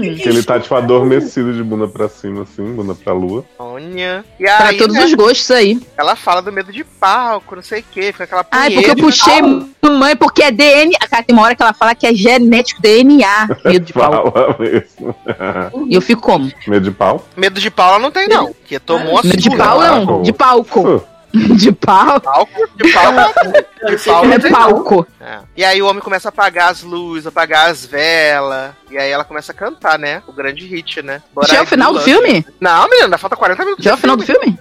Que 0.00 0.28
ele 0.28 0.42
tá, 0.42 0.58
tipo, 0.58 0.74
adormecido 0.74 1.52
de 1.52 1.62
bunda 1.62 1.86
pra 1.86 2.08
cima, 2.08 2.42
assim, 2.42 2.64
bunda 2.74 2.94
pra 2.94 3.12
lua. 3.12 3.44
Olha. 3.58 4.24
E 4.38 4.44
Pra 4.44 4.68
aí, 4.68 4.76
todos 4.76 4.96
né, 4.96 5.04
os 5.04 5.14
gostos 5.14 5.50
aí. 5.50 5.80
Ela 5.96 6.16
fala 6.16 6.40
do 6.42 6.52
medo 6.52 6.72
de 6.72 6.84
palco, 6.84 7.56
não 7.56 7.62
sei 7.62 7.80
o 7.80 7.84
que, 7.90 8.12
fica 8.12 8.24
aquela 8.24 8.46
Ai, 8.50 8.70
punheta 8.70 8.88
porque 8.88 9.00
eu 9.00 9.04
puxei 9.04 9.42
mãe, 9.90 10.16
porque 10.16 10.42
é 10.42 10.50
DNA. 10.50 10.98
Cara, 11.10 11.22
tem 11.22 11.34
uma 11.34 11.44
hora 11.44 11.54
que 11.54 11.62
ela 11.62 11.72
fala 11.72 11.94
que 11.94 12.06
é 12.06 12.14
genético 12.14 12.80
DNA, 12.80 13.48
medo 13.64 13.84
de 13.84 13.92
pau. 13.92 14.32
Fala 14.32 14.56
mesmo. 14.58 15.14
E 15.88 15.94
eu 15.94 16.00
fico 16.00 16.22
como? 16.22 16.50
Medo 16.66 16.84
de 16.84 16.90
pau? 16.90 17.24
Medo 17.36 17.60
de 17.60 17.70
pau 17.70 17.90
ela 17.90 17.98
não 17.98 18.10
tem, 18.10 18.28
não. 18.28 18.54
Que 18.64 18.78
tomou 18.78 19.12
uma 19.12 19.22
Medo 19.22 19.36
de 19.36 19.56
pau 19.56 19.80
não, 19.80 20.22
de 20.22 20.32
palco. 20.32 21.04
De 21.32 21.72
pau. 21.72 22.20
Palco, 22.20 22.68
de 22.76 22.92
pau, 22.92 23.12
de 23.86 23.96
pau 24.04 24.24
não 24.24 24.34
É 24.34 24.50
palco. 24.50 25.06
É. 25.20 25.38
E 25.56 25.64
aí 25.64 25.80
o 25.80 25.86
homem 25.86 26.02
começa 26.02 26.28
a 26.28 26.30
apagar 26.30 26.70
as 26.70 26.82
luzes, 26.82 27.26
apagar 27.26 27.70
as 27.70 27.86
velas. 27.86 28.72
E 28.90 28.98
aí 28.98 29.10
ela 29.10 29.24
começa 29.24 29.52
a 29.52 29.54
cantar, 29.54 29.98
né? 29.98 30.22
O 30.26 30.32
grande 30.32 30.66
hit, 30.66 31.02
né? 31.02 31.22
Já 31.48 31.58
é 31.58 31.62
o 31.62 31.66
final 31.66 31.92
Do 31.92 32.00
filme? 32.00 32.44
Não, 32.60 32.84
menina, 32.84 33.04
ainda 33.04 33.18
falta 33.18 33.36
40 33.36 33.64
minutos. 33.64 33.84
Já 33.84 33.92
é 33.92 33.94
o 33.94 33.98
final 33.98 34.16
do 34.16 34.24
filme? 34.24 34.58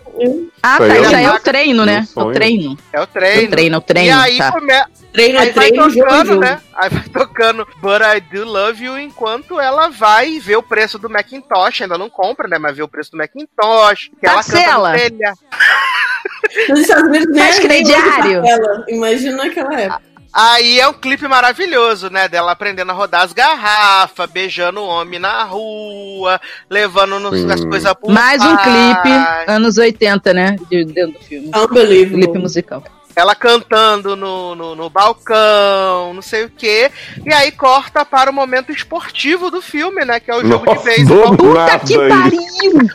Ah, 0.62 0.78
tá. 0.78 0.88
é 0.88 1.02
Isso 1.02 1.16
aí 1.16 1.26
é 1.26 1.32
o 1.34 1.40
treino, 1.40 1.86
né? 1.86 2.08
um 2.16 2.22
É 2.22 2.24
o 2.24 2.32
treino. 2.32 2.78
É 2.94 3.02
o 3.02 3.08
treino. 3.08 3.48
O 3.48 3.50
treino, 3.50 3.78
o 3.78 3.82
treino, 3.82 4.10
E 4.10 4.12
aí 4.12 4.38
tá. 4.38 4.52
come... 4.52 4.74
Treino 5.12 5.40
é 5.40 5.42
aí 5.42 5.52
vai 5.52 5.72
treino, 5.72 5.88
é 5.88 5.94
tocando, 5.94 6.28
jogo. 6.28 6.42
né? 6.42 6.62
Aí 6.76 6.90
vai 6.90 7.04
tocando 7.04 7.68
But 7.82 8.02
I 8.02 8.20
Do 8.20 8.46
Love 8.46 8.86
You 8.86 9.00
enquanto 9.00 9.60
ela 9.60 9.90
vai 9.90 10.38
ver 10.40 10.58
o 10.58 10.64
preço 10.64 11.00
do 11.00 11.10
Macintosh. 11.10 11.82
Ainda 11.82 11.98
não 11.98 12.10
compra, 12.10 12.48
né? 12.48 12.60
Mas 12.60 12.78
vê 12.78 12.84
o 12.84 12.88
preço 12.88 13.12
do 13.12 13.18
Macintosh. 13.18 14.12
Que 14.20 14.28
ela 14.28 14.44
canta 14.44 14.52
Parcela. 14.54 14.92
no 14.92 14.98
telha. 14.98 15.34
Nos 16.70 16.80
Estados 16.80 17.04
Unidos 17.08 17.28
nem 17.36 17.54
crediário. 17.62 18.44
Imagina 18.88 19.38
naquela 19.46 19.80
época. 19.80 20.02
Aí 20.32 20.80
é 20.80 20.88
um 20.88 20.94
clipe 20.94 21.28
maravilhoso, 21.28 22.10
né? 22.12 22.28
Dela 22.30 22.52
aprendendo 22.52 22.92
a 22.92 22.94
rodar 22.94 23.24
as 23.24 23.34
garrafas, 23.34 24.30
beijando 24.30 24.80
o 24.80 24.86
homem 24.86 25.20
na 25.20 25.44
rua, 25.44 26.40
levando 26.70 27.20
nos- 27.20 27.44
as 27.50 27.66
coisas 27.66 27.92
pro 27.96 28.12
Mais 28.12 28.40
um 28.44 28.56
pai. 28.56 28.64
clipe, 29.02 29.16
anos 29.48 29.80
80, 29.80 30.32
né? 30.32 30.56
De, 30.70 30.86
dentro 30.86 31.20
do 31.20 31.26
filme. 31.26 31.50
Unbelievable. 31.56 32.22
Clipe 32.26 32.38
musical. 32.38 32.84
Ela 33.20 33.36
cantando 33.36 34.16
no, 34.16 34.56
no, 34.56 34.76
no 34.76 34.90
balcão, 34.90 36.14
não 36.14 36.22
sei 36.22 36.46
o 36.46 36.50
quê. 36.50 36.90
E 37.26 37.34
aí 37.34 37.52
corta 37.52 38.06
para 38.06 38.32
o 38.32 38.34
momento 38.34 38.72
esportivo 38.72 39.52
do 39.52 39.62
filme, 39.62 40.06
né? 40.06 40.20
Que 40.20 40.32
é 40.32 40.36
o 40.36 40.46
jogo 40.46 40.66
de 40.66 40.74
Nossa, 40.74 40.84
beisebol. 40.84 41.36
do 41.36 41.38
Puta 41.38 41.80
que 41.80 41.98
pariu! 41.98 42.90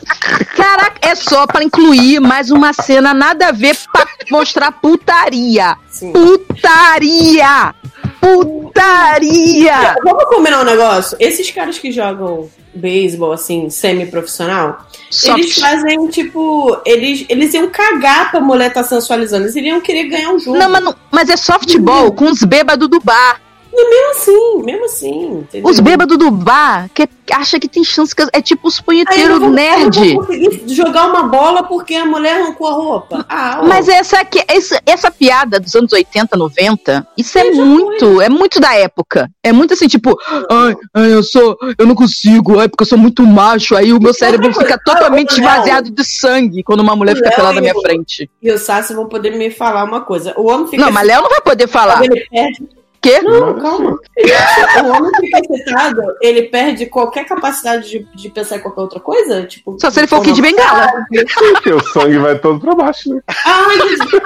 Caraca, 0.55 0.99
é 1.01 1.15
só 1.15 1.45
pra 1.45 1.63
incluir 1.63 2.19
mais 2.19 2.49
uma 2.49 2.73
cena 2.73 3.13
nada 3.13 3.49
a 3.49 3.51
ver 3.51 3.77
pra 3.91 4.07
mostrar 4.31 4.71
putaria. 4.71 5.77
Putaria! 6.11 7.73
Putaria! 8.25 9.95
Vamos 10.03 10.23
combinar 10.25 10.61
um 10.61 10.65
negócio? 10.65 11.15
Esses 11.19 11.49
caras 11.51 11.77
que 11.77 11.91
jogam 11.91 12.49
beisebol, 12.73 13.31
assim, 13.31 13.69
semi-profissional, 13.69 14.85
eles 15.23 15.57
fazem, 15.59 16.07
tipo, 16.07 16.77
eles, 16.85 17.25
eles 17.29 17.53
iam 17.53 17.69
cagar 17.69 18.31
pra 18.31 18.41
mulher 18.41 18.73
tá 18.73 18.83
sensualizando. 18.83 19.45
Eles 19.45 19.55
iriam 19.55 19.79
querer 19.79 20.05
ganhar 20.05 20.31
um 20.31 20.39
jogo. 20.39 20.57
Não, 20.57 20.69
mas, 20.69 20.83
não- 20.83 20.95
mas 21.11 21.29
é 21.29 21.37
softball 21.37 22.11
com 22.11 22.25
os 22.25 22.43
bêbados 22.43 22.87
do 22.89 22.99
bar. 22.99 23.39
E 23.77 23.89
mesmo 23.89 24.11
assim, 24.11 24.63
mesmo 24.63 24.85
assim. 24.85 25.25
entendeu? 25.39 25.69
Os 25.69 25.79
bêbados 25.81 26.17
do 26.17 26.31
bar 26.31 26.89
que 26.93 27.07
acha 27.31 27.59
que 27.59 27.67
tem 27.67 27.83
chance. 27.83 28.15
Que 28.15 28.23
é 28.31 28.41
tipo 28.41 28.67
os 28.67 28.79
punheteiros 28.79 29.41
nerd. 29.51 29.97
Eu 29.97 30.05
não 30.05 30.13
vou 30.15 30.25
conseguir 30.25 30.73
jogar 30.73 31.07
uma 31.07 31.23
bola 31.23 31.63
porque 31.63 31.93
a 31.93 32.05
mulher 32.05 32.41
arrancou 32.41 32.67
a 32.67 32.73
roupa. 32.73 33.25
Ah. 33.37 33.61
Mas 33.63 33.89
essa, 33.89 34.25
essa, 34.47 34.81
essa 34.85 35.11
piada 35.11 35.59
dos 35.59 35.75
anos 35.75 35.91
80, 35.91 36.37
90, 36.37 37.05
isso 37.17 37.37
é 37.37 37.51
muito, 37.51 38.21
é 38.21 38.29
muito 38.29 38.61
da 38.61 38.73
época. 38.75 39.29
É 39.43 39.51
muito 39.51 39.73
assim, 39.73 39.87
tipo, 39.87 40.17
ai, 40.49 40.75
ai, 40.93 41.13
eu 41.13 41.21
sou, 41.21 41.57
eu 41.77 41.85
não 41.85 41.95
consigo, 41.95 42.59
ai, 42.59 42.69
porque 42.69 42.83
eu 42.83 42.87
sou 42.87 42.97
muito 42.97 43.23
macho, 43.23 43.75
aí 43.75 43.91
o 43.91 43.99
meu 43.99 44.13
cérebro 44.13 44.53
fica 44.53 44.79
totalmente 44.79 45.31
Ah, 45.33 45.39
esvaziado 45.39 45.91
de 45.91 46.03
sangue 46.05 46.63
quando 46.63 46.79
uma 46.79 46.95
mulher 46.95 47.15
fica 47.15 47.31
pelada 47.31 47.55
na 47.55 47.61
minha 47.61 47.75
frente. 47.75 48.29
E 48.41 48.49
o 48.51 48.57
Sassi 48.57 48.93
vão 48.93 49.07
poder 49.07 49.31
me 49.31 49.51
falar 49.51 49.83
uma 49.83 50.01
coisa. 50.01 50.33
O 50.37 50.49
homem 50.49 50.67
fica. 50.67 50.83
Não, 50.83 50.91
mas 50.91 51.05
Léo 51.05 51.21
não 51.21 51.29
vai 51.29 51.41
poder 51.41 51.67
falar. 51.67 52.03
Ele 52.05 52.25
perde. 52.31 52.65
Quê? 53.05 53.21
Não, 53.21 53.53
calma. 53.59 53.99
o 54.83 54.87
homem 54.87 55.11
fica 55.19 55.39
excitado, 55.39 56.01
ele 56.19 56.43
perde 56.49 56.87
qualquer 56.87 57.23
capacidade 57.25 57.87
de, 57.87 57.99
de 58.15 58.29
pensar 58.29 58.55
em 58.55 58.61
qualquer 58.61 58.81
outra 58.81 58.99
coisa? 58.99 59.45
Tipo, 59.45 59.77
Só 59.79 59.91
se 59.91 59.99
ele 59.99 60.07
for 60.07 60.17
o 60.17 60.21
Kid 60.23 60.41
Bengala. 60.41 60.91
Porque 61.53 61.71
o 61.71 61.83
sangue 61.83 62.17
vai 62.17 62.39
todo 62.39 62.59
pra 62.59 62.73
baixo, 62.73 63.13
né? 63.13 63.21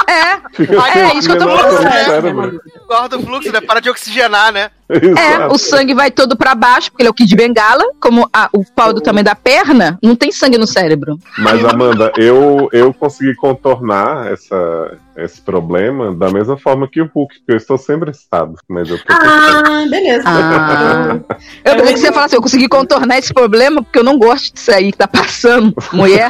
É, 0.07 0.37
Fica 0.53 0.75
é 0.75 1.09
sem 1.09 1.19
isso 1.19 1.27
que 1.27 1.35
eu 1.35 1.39
tô 1.39 1.57
falando. 1.57 2.61
Corta 2.87 3.17
o 3.17 3.21
fluxo, 3.21 3.51
né? 3.51 3.59
Para 3.59 3.81
de 3.81 3.89
oxigenar, 3.89 4.53
né? 4.53 4.71
É, 4.89 5.45
o 5.47 5.57
sangue 5.57 5.93
vai 5.93 6.09
todo 6.09 6.35
pra 6.35 6.55
baixo, 6.55 6.89
porque 6.91 7.03
ele 7.03 7.07
é 7.07 7.11
o 7.11 7.13
Kid 7.13 7.35
Bengala, 7.35 7.83
como 7.99 8.27
a- 8.33 8.49
o 8.51 8.63
pau 8.75 8.91
do 8.91 8.99
tamanho 9.01 9.23
da 9.25 9.35
perna, 9.35 9.99
não 10.01 10.15
tem 10.15 10.31
sangue 10.31 10.57
no 10.57 10.65
cérebro. 10.65 11.17
Mas, 11.37 11.63
Amanda, 11.63 12.11
eu, 12.17 12.67
eu 12.73 12.91
consegui 12.93 13.35
contornar 13.35 14.31
essa, 14.31 14.97
esse 15.15 15.41
problema 15.41 16.13
da 16.15 16.29
mesma 16.31 16.57
forma 16.57 16.87
que 16.87 17.01
o 17.01 17.09
Hulk, 17.13 17.35
porque 17.39 17.51
eu 17.51 17.57
estou 17.57 17.77
sempre 17.77 18.09
excitado. 18.09 18.55
Mas 18.67 18.89
eu 18.89 18.97
tô 18.97 19.03
Ah, 19.09 19.85
beleza. 19.89 20.23
Ah. 20.25 21.19
Eu 21.63 21.75
pensei 21.75 21.93
que 21.93 21.99
você 21.99 22.11
fala 22.11 22.25
assim, 22.25 22.35
eu 22.35 22.41
consegui 22.41 22.67
contornar 22.67 23.17
esse 23.17 23.33
problema 23.33 23.81
porque 23.83 23.99
eu 23.99 24.03
não 24.03 24.17
gosto 24.17 24.53
disso 24.53 24.71
aí 24.71 24.91
que 24.91 24.97
tá 24.97 25.07
passando, 25.07 25.73
mulher. 25.93 26.29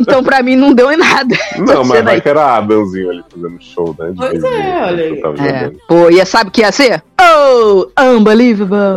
Então 0.00 0.22
pra 0.24 0.42
mim 0.42 0.56
não 0.56 0.72
deu 0.72 0.90
em 0.90 0.96
nada. 0.96 1.36
Não, 1.58 1.84
mas 1.84 2.02
vai 2.02 2.14
aí. 2.14 2.20
que 2.20 2.28
era 2.28 2.56
Adamzinho 2.56 3.10
ali 3.10 3.22
fazendo 3.32 3.58
show, 3.60 3.94
né? 3.98 4.12
Pois 4.16 4.42
é, 4.42 4.82
olha 4.86 5.04
aí. 5.04 5.22
É. 5.46 5.72
Pô, 5.86 6.08
e 6.10 6.24
sabe 6.24 6.48
o 6.48 6.52
que 6.52 6.62
ia 6.62 6.72
ser? 6.72 7.02
Oh, 7.20 7.86
unbelievable. 8.00 8.96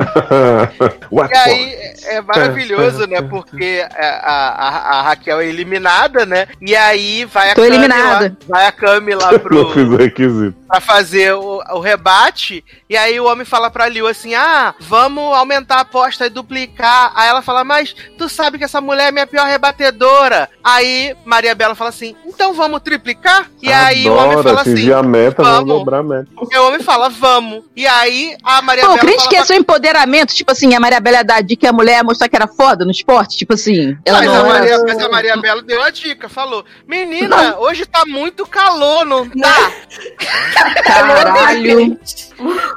What 1.12 1.34
E 1.34 1.38
aí 1.38 1.76
é 2.06 2.22
maravilhoso, 2.22 3.06
né? 3.08 3.22
Porque 3.22 3.86
a, 3.92 4.06
a- 4.06 5.00
a 5.00 5.02
Raquel 5.04 5.42
é 5.42 5.48
eliminada, 5.48 6.26
né? 6.26 6.48
E 6.62 6.76
aí 6.76 7.26
vai 7.26 7.52
a 7.52 7.56
Tô 7.56 7.62
Cami 7.64 7.76
eliminada. 7.76 8.26
lá, 8.26 8.32
vai 8.48 8.68
a 8.68 8.72
Cami 8.72 9.14
lá 9.16 9.32
Não 9.34 9.40
pro, 9.40 9.72
fiz 9.74 9.88
o 9.88 9.96
requisito. 9.96 10.56
Pra 10.68 10.80
fazer 10.80 11.34
o, 11.34 11.62
o 11.72 11.80
rebate. 11.80 12.64
E 12.90 12.96
aí 12.98 13.20
o 13.20 13.26
homem 13.26 13.46
fala 13.46 13.70
pra 13.70 13.88
Liu 13.88 14.08
assim: 14.08 14.34
Ah, 14.36 14.74
vamos 14.80 15.36
aumentar 15.36 15.78
a 15.78 15.82
aposta 15.82 16.26
e 16.26 16.30
duplicar. 16.30 17.12
Aí 17.16 17.28
ela 17.30 17.42
fala: 17.42 17.64
Mas 17.64 17.96
tu 18.18 18.28
sabe 18.30 18.58
que 18.58 18.64
essa 18.64 18.82
mulher 18.82 19.10
é 19.10 19.12
minha 19.12 19.28
pior 19.28 19.46
rebatedora. 19.46 20.50
Aí 20.64 21.16
Maria 21.26 21.56
Bela 21.56 21.76
fala 21.76 21.90
assim: 21.90 22.16
Então 22.26 22.54
vamos 22.54 22.82
triplicar? 22.82 23.50
E 23.62 23.72
aí 23.72 24.08
o 24.10 24.14
homem 24.16 24.44
fala 24.44 24.62
atingir 24.62 24.92
assim: 24.94 25.00
a 25.00 25.04
meta, 25.04 25.44
não 25.44 25.52
vamos. 25.52 25.68
dobrar 25.68 26.00
a 26.00 26.04
meta. 26.04 26.28
E 26.52 26.58
o 26.58 26.68
homem 26.68 26.82
fala: 26.82 27.10
Vamos. 27.10 27.64
E 27.76 27.86
aí 27.88 28.36
a 28.44 28.62
Maria 28.62 28.84
Pô, 28.84 28.90
Bela 28.90 29.00
crente 29.02 29.18
fala 29.18 29.30
que 29.30 29.36
é 29.36 29.40
pra- 29.40 29.48
seu 29.48 29.56
empoderamento, 29.58 30.34
tipo 30.34 30.52
assim, 30.52 30.74
a 30.74 30.80
Maria 30.80 31.00
Bela 31.00 31.24
dar 31.24 31.42
dica 31.42 31.56
que 31.62 31.68
a 31.68 31.74
mulher 31.74 31.98
ia 31.98 32.04
mostrar 32.04 32.28
que 32.28 32.36
era 32.36 32.48
foda 32.48 32.84
no 32.84 32.92
esporte, 32.92 33.38
tipo 33.38 33.54
assim. 33.54 33.98
Ela 34.06 34.20
mas, 34.20 34.28
não 34.28 34.36
a 34.36 34.40
era- 34.40 34.48
Maria, 34.60 34.80
mas 34.86 35.00
a 35.00 35.10
Maria 35.10 35.38
Bela 35.38 35.62
deu 35.64 35.82
a 35.82 35.90
dica, 35.90 36.28
falou: 36.28 36.66
Menina, 36.88 37.58
hoje 37.60 37.86
tá 37.86 38.04
muito 38.06 38.46
calor, 38.46 39.06
não 39.06 39.28
tá? 39.30 39.72
Caralho. 40.84 41.98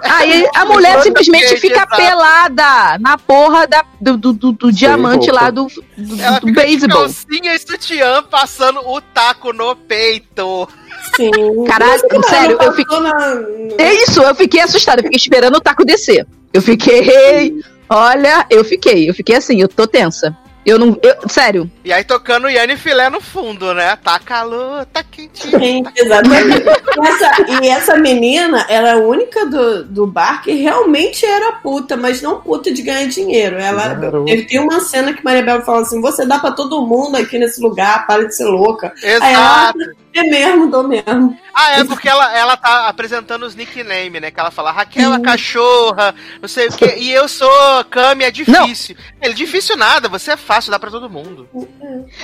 Aí 0.03 0.49
a 0.55 0.65
mulher 0.65 1.03
simplesmente 1.03 1.57
fica 1.59 1.87
pelada 1.87 2.99
na 3.01 3.17
porra 3.19 3.67
da- 3.67 3.85
do, 4.01 4.17
do, 4.17 4.33
do- 4.33 4.53
do 4.53 4.73
diamante 4.73 5.29
roupa. 5.31 5.45
lá 5.45 5.51
do, 5.51 5.67
do, 5.97 6.21
Ela 6.23 6.39
do 6.41 6.47
fica 6.49 6.61
beisebol. 6.63 7.01
calcinha 7.03 7.55
e 7.55 7.59
sutiã 7.59 8.23
passando 8.23 8.81
o 8.81 9.01
taco 9.01 9.53
no 9.53 9.75
peito. 9.77 10.69
Sim. 11.17 11.31
Caralho, 11.67 12.03
Nossa, 12.13 12.29
sério, 12.29 12.59
eu 12.61 12.73
fiquei. 12.73 13.01
na- 13.01 13.35
É 13.79 13.95
isso, 13.95 14.21
eu 14.23 14.35
fiquei 14.35 14.61
assustada, 14.61 15.01
eu 15.01 15.05
fiquei 15.05 15.17
esperando 15.19 15.57
o 15.57 15.61
taco 15.61 15.85
descer. 15.85 16.27
Eu 16.53 16.63
fiquei. 16.63 17.55
Olha, 17.91 18.47
eu 18.51 18.65
fiquei, 18.65 19.09
eu 19.09 19.15
fiquei 19.15 19.37
assim, 19.37 19.61
eu 19.61 19.69
tô 19.69 19.87
tensa. 19.87 20.37
Eu 20.69 20.79
não. 20.79 20.99
eu- 21.03 21.29
sério. 21.29 21.71
E 21.83 21.91
aí 21.91 22.05
tocando 22.05 22.49
Yanni 22.51 22.77
Filé 22.77 23.09
no 23.09 23.23
fundo, 23.23 23.73
né? 23.73 23.97
Tá 23.97 24.19
calor, 24.19 24.85
tá 24.85 25.03
quentinho. 25.03 25.59
Sim, 25.59 25.83
exatamente. 25.97 26.63
E 26.63 27.07
essa, 27.09 27.63
e 27.63 27.69
essa 27.69 27.97
menina 27.97 28.67
era 28.69 28.93
a 28.93 28.97
única 28.99 29.47
do, 29.47 29.85
do 29.85 30.07
bar 30.07 30.43
que 30.43 30.53
realmente 30.53 31.25
era 31.25 31.53
puta, 31.53 31.97
mas 31.97 32.21
não 32.21 32.43
puta 32.43 32.71
de 32.71 32.83
ganhar 32.83 33.09
dinheiro. 33.09 33.57
Ela 33.57 33.95
teve 34.27 34.43
tem 34.45 34.61
uma 34.61 34.81
cena 34.81 35.15
que 35.15 35.25
Maria 35.25 35.43
Bela 35.43 35.63
fala 35.63 35.81
assim: 35.81 36.03
você 36.03 36.27
dá 36.27 36.39
pra 36.39 36.53
todo 36.53 36.87
mundo 36.87 37.17
aqui 37.17 37.39
nesse 37.39 37.63
lugar, 37.63 38.07
para 38.07 38.27
de 38.27 38.37
ser 38.37 38.45
louca. 38.45 38.93
Aí 39.03 39.33
ela, 39.33 39.71
Exato. 39.71 39.79
É 40.19 40.23
mesmo, 40.25 40.71
dou 40.71 40.87
mesmo. 40.87 41.39
Ah, 41.55 41.81
é 41.81 41.85
porque 41.85 42.09
ela, 42.09 42.37
ela 42.37 42.57
tá 42.57 42.89
apresentando 42.89 43.45
os 43.45 43.55
nicknames, 43.55 44.21
né? 44.21 44.31
Que 44.31 44.39
ela 44.39 44.51
fala 44.51 44.71
Raquel 44.71 45.13
a 45.13 45.21
cachorra, 45.21 46.15
não 46.41 46.49
sei 46.49 46.69
o 46.69 46.73
quê. 46.73 46.95
E 46.99 47.11
eu 47.11 47.29
sou 47.29 47.51
Cami, 47.91 48.25
é 48.25 48.31
difícil. 48.31 48.97
Ele, 49.21 49.35
difícil 49.35 49.77
nada, 49.77 50.09
você 50.09 50.33
é 50.33 50.37
fácil, 50.37 50.71
dá 50.71 50.79
pra 50.79 50.91
todo 50.91 51.11
mundo. 51.11 51.49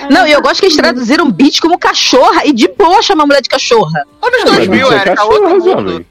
Não, 0.09 0.27
e 0.27 0.31
eu 0.31 0.41
gosto 0.41 0.59
que 0.59 0.67
eles 0.67 0.77
traduziram 0.77 1.29
bitch 1.31 1.59
como 1.59 1.77
cachorra 1.77 2.45
e 2.45 2.53
de 2.53 2.67
boa 2.67 3.01
chamar 3.01 3.23
a 3.23 3.27
mulher 3.27 3.41
de 3.41 3.49
cachorra. 3.49 4.05
Anos 4.21 4.43
Mas 4.45 4.55
2000, 4.55 4.77
isso 4.77 4.93
é 4.93 4.95
Erika, 4.95 5.15
cachorro, 5.15 5.33
outro 5.33 5.75
mundo. 5.75 6.05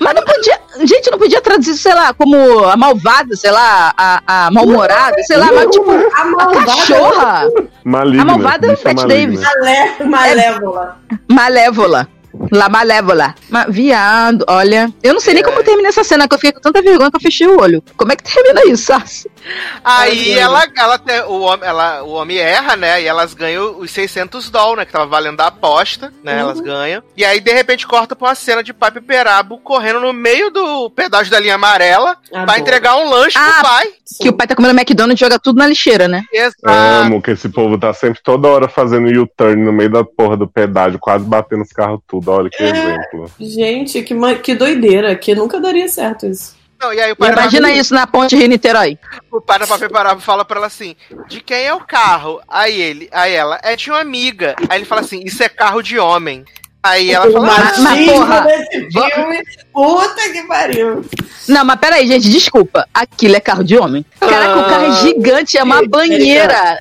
Mas 0.00 0.14
não 0.14 0.22
podia. 0.24 0.58
Gente, 0.84 1.10
não 1.10 1.18
podia 1.18 1.40
traduzir, 1.40 1.74
sei 1.76 1.92
lá, 1.94 2.12
como 2.14 2.64
a 2.64 2.76
malvada, 2.76 3.34
sei 3.36 3.50
lá, 3.50 3.92
a, 3.96 4.22
a 4.46 4.50
mal-humorada, 4.50 5.16
sei 5.24 5.36
lá, 5.36 5.46
mas 5.52 5.66
tipo, 5.70 5.90
A 5.90 6.20
a 6.20 6.24
malvada. 6.24 6.66
cachorra. 6.66 7.48
Maligna. 7.84 8.22
A 8.22 8.24
malvada 8.24 8.66
é 8.66 8.70
o 8.74 8.94
maligna. 8.94 9.06
Davis. 9.08 9.40
Malé- 9.40 9.96
Malévola. 10.04 10.98
Malévola. 11.28 12.08
La 12.50 12.68
Malévola. 12.68 13.34
Ma- 13.48 13.66
viado, 13.68 14.44
olha. 14.48 14.92
Eu 15.02 15.12
não 15.14 15.20
sei 15.20 15.34
nem 15.34 15.42
como 15.42 15.62
termina 15.62 15.88
essa 15.88 16.04
cena, 16.04 16.26
que 16.28 16.34
eu 16.34 16.38
fiquei 16.38 16.52
com 16.52 16.60
tanta 16.60 16.80
vergonha 16.82 17.10
que 17.10 17.16
eu 17.16 17.20
fechei 17.20 17.46
o 17.46 17.58
olho. 17.60 17.82
Como 17.96 18.12
é 18.12 18.16
que 18.16 18.22
termina 18.22 18.64
isso, 18.66 18.84
Sassi? 18.84 19.30
Aí 19.84 20.32
Ai, 20.34 20.38
ela, 20.38 20.66
ela 20.76 20.98
tem- 20.98 21.22
o, 21.22 21.40
homem, 21.40 21.66
ela, 21.68 22.02
o 22.02 22.10
homem 22.10 22.36
erra, 22.38 22.76
né? 22.76 23.00
E 23.02 23.06
elas 23.06 23.32
ganham 23.34 23.78
os 23.78 23.90
600 23.90 24.50
dólares, 24.50 24.78
né? 24.78 24.84
Que 24.84 24.92
tava 24.92 25.06
valendo 25.06 25.40
a 25.40 25.46
aposta, 25.46 26.12
né? 26.22 26.34
Uhum. 26.34 26.40
Elas 26.40 26.60
ganham. 26.60 27.02
E 27.16 27.24
aí, 27.24 27.40
de 27.40 27.52
repente, 27.52 27.86
corta 27.86 28.14
pra 28.14 28.28
uma 28.28 28.34
cena 28.34 28.62
de 28.62 28.72
Pipe 28.74 29.00
Perabo 29.00 29.58
correndo 29.58 30.00
no 30.00 30.12
meio 30.12 30.50
do 30.50 30.90
pedágio 30.90 31.30
da 31.30 31.40
linha 31.40 31.54
amarela 31.54 32.16
pra 32.30 32.42
Adoro. 32.42 32.60
entregar 32.60 32.96
um 32.96 33.08
lanche 33.08 33.38
Ah, 33.38 33.52
pro 33.52 33.62
pai. 33.62 33.88
Que 34.20 34.28
o 34.28 34.32
pai 34.32 34.46
tá 34.46 34.54
comendo 34.54 34.78
McDonald's 34.78 35.20
e 35.20 35.24
joga 35.24 35.38
tudo 35.38 35.58
na 35.58 35.66
lixeira, 35.66 36.08
né? 36.08 36.22
Exato. 36.32 36.56
Amo 36.66 37.20
que 37.22 37.30
esse 37.32 37.48
povo 37.48 37.78
tá 37.78 37.92
sempre 37.92 38.20
toda 38.22 38.48
hora 38.48 38.68
fazendo 38.68 39.08
U-turn 39.22 39.62
no 39.64 39.72
meio 39.72 39.90
da 39.90 40.04
porra 40.04 40.36
do 40.36 40.46
pedágio, 40.48 40.98
quase 40.98 41.24
batendo 41.24 41.62
os 41.62 41.70
carros 41.72 42.00
tudo. 42.06 42.27
Olha 42.30 42.50
que 42.50 42.62
É. 42.62 42.68
exemplo. 42.70 43.30
Gente, 43.40 44.02
que, 44.02 44.14
que 44.42 44.54
doideira, 44.54 45.14
que 45.16 45.34
nunca 45.34 45.60
daria 45.60 45.88
certo 45.88 46.26
isso. 46.26 46.56
Não, 46.80 46.92
e 46.92 47.00
aí 47.00 47.12
o 47.12 47.24
Imagina 47.24 47.72
isso 47.72 47.92
na 47.92 48.06
ponte 48.06 48.36
Rio-Niterói. 48.36 48.96
o 49.32 49.40
pai 49.40 49.58
da 49.58 49.66
Pipe 49.66 49.88
Perabo 49.88 50.20
fala 50.20 50.44
pra 50.44 50.58
ela 50.58 50.66
assim: 50.68 50.94
de 51.28 51.40
quem 51.40 51.64
é 51.64 51.74
o 51.74 51.80
carro? 51.80 52.40
Aí 52.46 52.80
ele, 52.80 53.08
aí 53.10 53.34
ela, 53.34 53.58
é 53.64 53.74
de 53.74 53.90
uma 53.90 54.00
amiga. 54.00 54.54
Aí 54.68 54.78
ele 54.78 54.84
fala 54.84 55.00
assim: 55.00 55.20
isso 55.24 55.42
é 55.42 55.48
carro 55.48 55.82
de 55.82 55.98
homem. 55.98 56.44
Aí 56.80 57.10
ela 57.10 57.26
o 57.28 57.32
fala, 57.32 57.46
mas- 57.46 57.78
machismo 57.80 58.12
porra, 58.12 58.40
desse 58.42 58.88
filme, 58.92 59.42
puta 59.72 60.28
que 60.32 60.42
pariu. 60.46 61.04
Não, 61.48 61.64
mas 61.64 61.80
peraí, 61.80 62.06
gente, 62.06 62.30
desculpa. 62.30 62.86
Aquilo 62.94 63.34
é 63.34 63.40
carro 63.40 63.64
de 63.64 63.76
homem. 63.76 64.06
Caraca, 64.20 64.58
o 64.60 64.64
carro 64.64 64.84
é 64.84 64.92
gigante, 65.02 65.58
é 65.58 65.62
uma 65.64 65.82
banheira. 65.84 66.78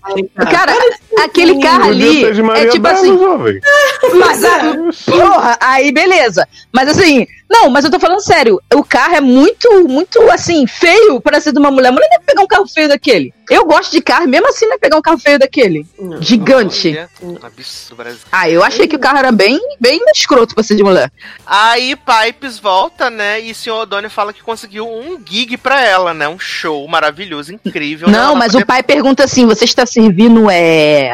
Cara, 0.52 0.74
aquele 1.26 1.60
carro 1.60 1.90
ali 1.90 2.26
é 2.26 2.66
tipo 2.68 2.80
Bela, 2.80 2.98
assim. 2.98 3.18
jovem. 3.18 3.60
Mas, 4.20 4.44
a, 4.44 4.60
porra, 5.06 5.58
aí 5.60 5.92
beleza. 5.92 6.48
Mas 6.72 6.90
assim, 6.90 7.26
não, 7.50 7.70
mas 7.70 7.86
eu 7.86 7.92
tô 7.92 8.00
falando 8.00 8.20
sério. 8.22 8.62
O 8.74 8.84
carro 8.84 9.16
é 9.16 9.22
muito, 9.22 9.88
muito 9.88 10.22
assim, 10.32 10.68
feio 10.68 11.22
para 11.22 11.40
ser 11.40 11.54
de 11.54 11.60
uma 11.60 11.72
mulher. 11.72 11.90
A 11.90 11.92
mulher 11.92 12.10
ia 12.12 12.20
pegar 12.20 12.42
um 12.42 12.48
carro 12.48 12.68
feio 12.68 12.90
daquele. 12.90 13.34
Eu 13.50 13.66
gosto 13.66 13.94
de 13.94 14.02
carro, 14.02 14.28
mesmo 14.28 14.50
assim 14.50 14.66
não 14.66 14.74
ia 14.74 14.80
pegar 14.80 14.98
um 14.98 15.02
carro 15.02 15.18
feio 15.18 15.40
daquele. 15.40 15.86
Gigante. 16.20 16.98
Ah, 18.30 18.50
eu 18.50 18.62
achei 18.62 18.88
que 18.88 18.98
o 18.98 19.00
carro 19.00 19.20
era 19.20 19.32
bem, 19.32 19.58
bem 19.80 20.02
escroto 20.14 20.54
pra 20.54 20.64
ser 20.64 20.76
de 20.76 20.84
mulher. 20.84 21.10
Aí 21.46 21.96
Pipes 21.96 22.60
volta, 22.60 23.10
né? 23.10 23.42
E 23.42 23.52
o 23.52 23.56
senhor 23.56 23.82
O'Donnell 23.84 24.10
fala 24.10 24.34
que 24.34 24.44
conseguiu 24.44 24.86
um 24.88 25.18
gig 25.26 25.56
pra 25.56 25.82
ela, 25.82 26.14
né? 26.14 26.28
Um 26.28 26.38
show 26.38 26.86
maravilhoso, 26.88 27.54
incrível. 27.54 28.10
né? 28.10 28.18
Não, 28.18 28.30
Ela 28.32 28.36
mas 28.36 28.56
o 28.56 28.66
pai 28.66 28.84
pergunta 28.84 29.24
assim: 29.24 29.46
você 29.46 29.64
está 29.64 29.86
servindo 29.86 30.50
é, 30.50 31.07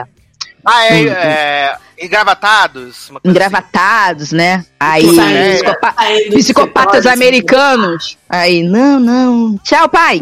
Ah, 0.66 0.86
é, 0.88 1.04
é. 1.08 1.76
Engravatados? 2.02 3.12
Engravatados, 3.24 4.32
né? 4.32 4.66
Aí, 4.80 5.06
É. 5.20 5.54
psicopa- 5.56 5.94
Saindo 5.96 6.36
psicopatas 6.38 7.02
de 7.04 7.10
americanos. 7.10 8.18
Aí, 8.28 8.64
não, 8.64 9.00
não. 9.00 9.58
Tchau, 9.64 9.88
pai. 9.90 10.22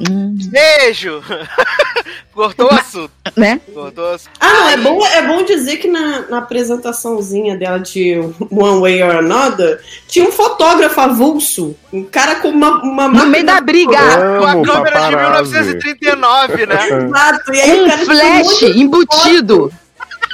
Beijo! 0.49 1.23
Cortou 2.33 2.67
o 2.67 2.73
assunto. 2.73 3.11
Né? 3.35 3.59
Cortou 3.73 4.05
o 4.05 4.13
assunto. 4.13 4.31
Ah, 4.39 4.53
não, 4.53 4.69
é 4.69 4.77
bom, 4.77 5.05
é 5.05 5.21
bom 5.27 5.43
dizer 5.43 5.77
que 5.77 5.87
na, 5.87 6.21
na 6.29 6.37
apresentaçãozinha 6.39 7.57
dela 7.57 7.79
de 7.79 8.17
One 8.51 8.81
Way 8.81 9.03
or 9.03 9.15
Another, 9.17 9.79
tinha 10.07 10.27
um 10.27 10.31
fotógrafo 10.31 10.99
avulso, 11.01 11.75
um 11.91 12.03
cara 12.03 12.35
com 12.35 12.49
uma, 12.49 12.81
uma 12.83 13.07
No 13.07 13.27
meio 13.27 13.45
da 13.45 13.59
briga. 13.59 13.97
Com 14.39 14.45
a 14.45 14.53
câmera 14.63 14.99
de 15.09 15.11
paparazzi. 15.15 15.51
1939, 15.53 16.65
né? 16.65 16.87
Exato, 16.87 17.53
e 17.53 17.61
aí 17.61 17.81
o 17.81 17.85
Um 17.85 17.97
flash 18.05 18.59
de 18.59 18.81
embutido. 18.81 19.71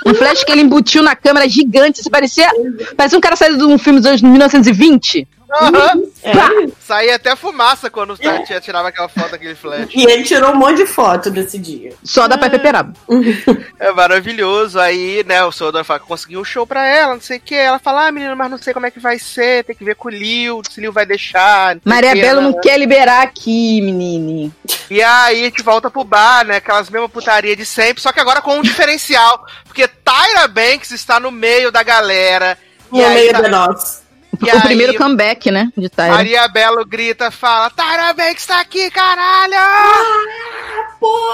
Um 0.08 0.14
flash 0.14 0.44
que 0.44 0.52
ele 0.52 0.62
embutiu 0.62 1.04
na 1.04 1.16
câmera 1.16 1.48
gigante. 1.50 2.02
Você 2.02 2.10
parecia, 2.10 2.50
parecia 2.96 3.18
um 3.18 3.22
cara 3.22 3.36
saído 3.36 3.58
de 3.58 3.64
um 3.66 3.78
filme 3.78 4.00
dos 4.00 4.08
anos 4.08 4.22
1920. 4.22 5.28
Aham. 5.50 6.04
É, 6.24 6.32
Saía 6.80 7.16
até 7.16 7.36
fumaça 7.36 7.90
quando 7.90 8.18
tinha- 8.18 8.60
tirava 8.62 8.90
aquela 8.90 9.08
foto 9.08 9.32
daquele 9.32 9.56
flash. 9.56 9.90
E 9.94 10.04
ele 10.04 10.24
tirou 10.24 10.52
um 10.52 10.56
monte 10.56 10.78
de 10.78 10.86
foto 10.86 11.30
desse 11.32 11.58
dia. 11.58 11.94
Só 12.04 12.28
dá 12.28 12.38
pra 12.38 12.50
peperar. 12.50 12.88
É 13.80 13.92
maravilhoso. 13.92 14.80
Aí, 14.80 15.24
né, 15.26 15.44
o 15.44 15.50
O'Donnell 15.50 15.86
fala 15.86 16.00
que 16.00 16.08
conseguiu 16.08 16.40
um 16.42 16.44
show 16.44 16.66
pra 16.66 16.86
ela, 16.86 17.14
não 17.14 17.22
sei 17.22 17.38
o 17.38 17.42
que. 17.42 17.56
Ela 17.56 17.80
fala, 17.80 18.08
ah, 18.08 18.12
menina, 18.12 18.36
mas 18.36 18.50
não 18.52 18.58
sei 18.58 18.74
como 18.74 18.86
é 18.86 18.92
que 18.92 19.00
vai 19.00 19.20
ser, 19.20 19.64
tem 19.64 19.76
que 19.76 19.84
ver 19.86 19.96
com 19.96 20.08
o 20.08 20.12
Lil, 20.12 20.62
se 20.70 20.80
o 20.80 20.82
Lil 20.82 20.92
vai 20.92 21.06
deixar. 21.06 21.78
Maria 21.86 22.12
o 22.12 22.14
quê, 22.14 22.22
Bela 22.22 22.42
né? 22.42 22.48
não 22.50 22.60
quer 22.60 22.78
liberar 22.78 23.22
aqui, 23.24 23.80
menine. 23.82 24.52
E 24.90 25.02
aí 25.02 25.42
a 25.42 25.46
gente 25.46 25.62
volta 25.64 25.90
pro 25.92 26.04
bar, 26.04 26.46
né? 26.46 26.58
Aquelas 26.58 26.90
mesmas 26.90 27.12
putaria 27.12 27.56
de 27.56 27.66
sempre, 27.66 28.02
só 28.02 28.12
que 28.12 28.20
agora 28.20 28.42
com 28.42 28.58
um 28.58 28.62
diferencial. 28.62 29.46
Porque 29.66 29.88
Tyra 29.88 30.48
Banks 30.48 30.92
está 30.92 31.20
no 31.20 31.32
meio 31.32 31.72
da 31.72 31.84
galera. 31.84 32.58
No 32.92 33.00
e 33.00 33.04
aí, 33.04 33.14
meio 33.14 33.32
tá- 33.34 33.42
de 33.42 33.50
nós. 33.50 34.04
E 34.42 34.50
o 34.50 34.54
aí, 34.54 34.62
primeiro 34.62 34.96
comeback, 34.96 35.52
né? 35.52 35.72
De 35.76 35.90
Tyra. 35.90 36.10
Maria 36.10 36.48
Belo 36.48 36.86
grita, 36.86 37.32
fala, 37.32 37.70
Tyra 37.70 38.14
Banks 38.14 38.46
tá 38.46 38.60
aqui, 38.60 38.90
caralho! 38.92 39.56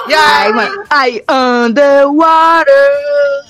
E 0.07 0.13
Ai, 0.13 0.47
aí, 0.47 0.53
mano. 0.53 0.83
Ai, 0.89 1.23
underwater. 1.29 2.65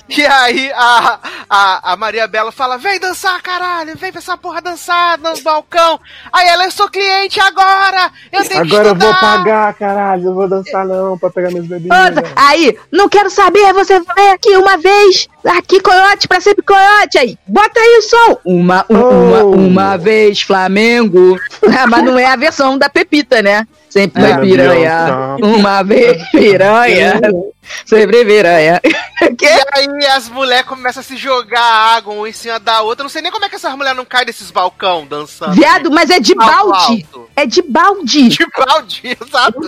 e 0.08 0.24
aí 0.24 0.70
a, 0.72 1.18
a, 1.50 1.92
a 1.92 1.96
Maria 1.96 2.26
Bela 2.28 2.52
fala, 2.52 2.78
vem 2.78 3.00
dançar, 3.00 3.40
caralho, 3.42 3.96
vem 3.96 4.12
pra 4.12 4.20
essa 4.20 4.36
porra 4.36 4.60
dançar 4.62 5.18
no 5.18 5.36
balcão. 5.42 5.98
Aí 6.32 6.46
ela, 6.46 6.64
eu 6.64 6.70
sou 6.70 6.88
cliente 6.88 7.40
agora, 7.40 8.10
eu 8.32 8.44
tenho 8.46 8.64
que 8.66 8.74
Agora 8.74 8.88
eu 8.90 8.94
vou 8.94 9.10
estudar." 9.10 9.20
pagar, 9.38 9.74
caralho. 9.74 10.22
Não 10.24 10.34
vou 10.34 10.48
dançar 10.48 10.86
não 10.86 11.18
pra 11.18 11.30
pegar 11.30 11.50
bebidas. 11.50 11.98
Outra. 12.06 12.32
Aí, 12.36 12.78
não 12.92 13.08
quero 13.08 13.30
saber, 13.30 13.72
você 13.72 14.00
vem 14.14 14.30
aqui 14.32 14.56
uma 14.56 14.76
vez, 14.78 15.28
aqui 15.44 15.80
coiote, 15.80 16.28
pra 16.28 16.40
sempre 16.40 16.62
coiote. 16.64 17.18
Aí, 17.18 17.36
bota 17.46 17.80
aí 17.80 17.98
o 17.98 18.02
som. 18.02 18.38
Uma, 18.44 18.84
um- 18.88 18.94
uma, 19.00 19.42
Oh. 19.44 19.50
uma 19.50 19.96
vez, 19.96 20.42
Flamengo. 20.42 21.38
Mas 21.90 22.04
não 22.04 22.18
é 22.18 22.26
a 22.26 22.36
versão 22.36 22.78
da 22.78 22.88
Pepita, 22.88 23.42
né? 23.42 23.66
Sempre 23.94 24.22
foi 24.22 24.32
É, 24.32 24.38
piranha. 24.38 25.36
Uma 25.40 25.84
vez, 25.84 26.28
piranha. 26.30 27.20
Sempre 27.86 28.24
piranha. 28.24 28.80
E 29.40 29.46
aí 29.72 30.06
as 30.08 30.28
mulheres 30.28 30.66
começam 30.66 31.00
a 31.00 31.04
se 31.04 31.16
jogar 31.16 31.62
água 31.62 32.12
uma 32.12 32.28
em 32.28 32.32
cima 32.32 32.58
da 32.58 32.82
outra. 32.82 33.04
Não 33.04 33.08
sei 33.08 33.22
nem 33.22 33.30
como 33.30 33.44
é 33.44 33.48
que 33.48 33.54
essas 33.54 33.74
mulheres 33.74 33.96
não 33.96 34.04
caem 34.04 34.26
desses 34.26 34.50
balcão 34.50 35.06
dançando. 35.06 35.52
Viado, 35.52 35.90
mas 35.90 36.10
é 36.10 36.18
de 36.18 36.34
balde. 36.34 37.06
alto. 37.06 37.30
É 37.36 37.46
de 37.46 37.62
balde. 37.62 38.28
De 38.28 38.46
balde, 38.58 39.00
exato. 39.22 39.60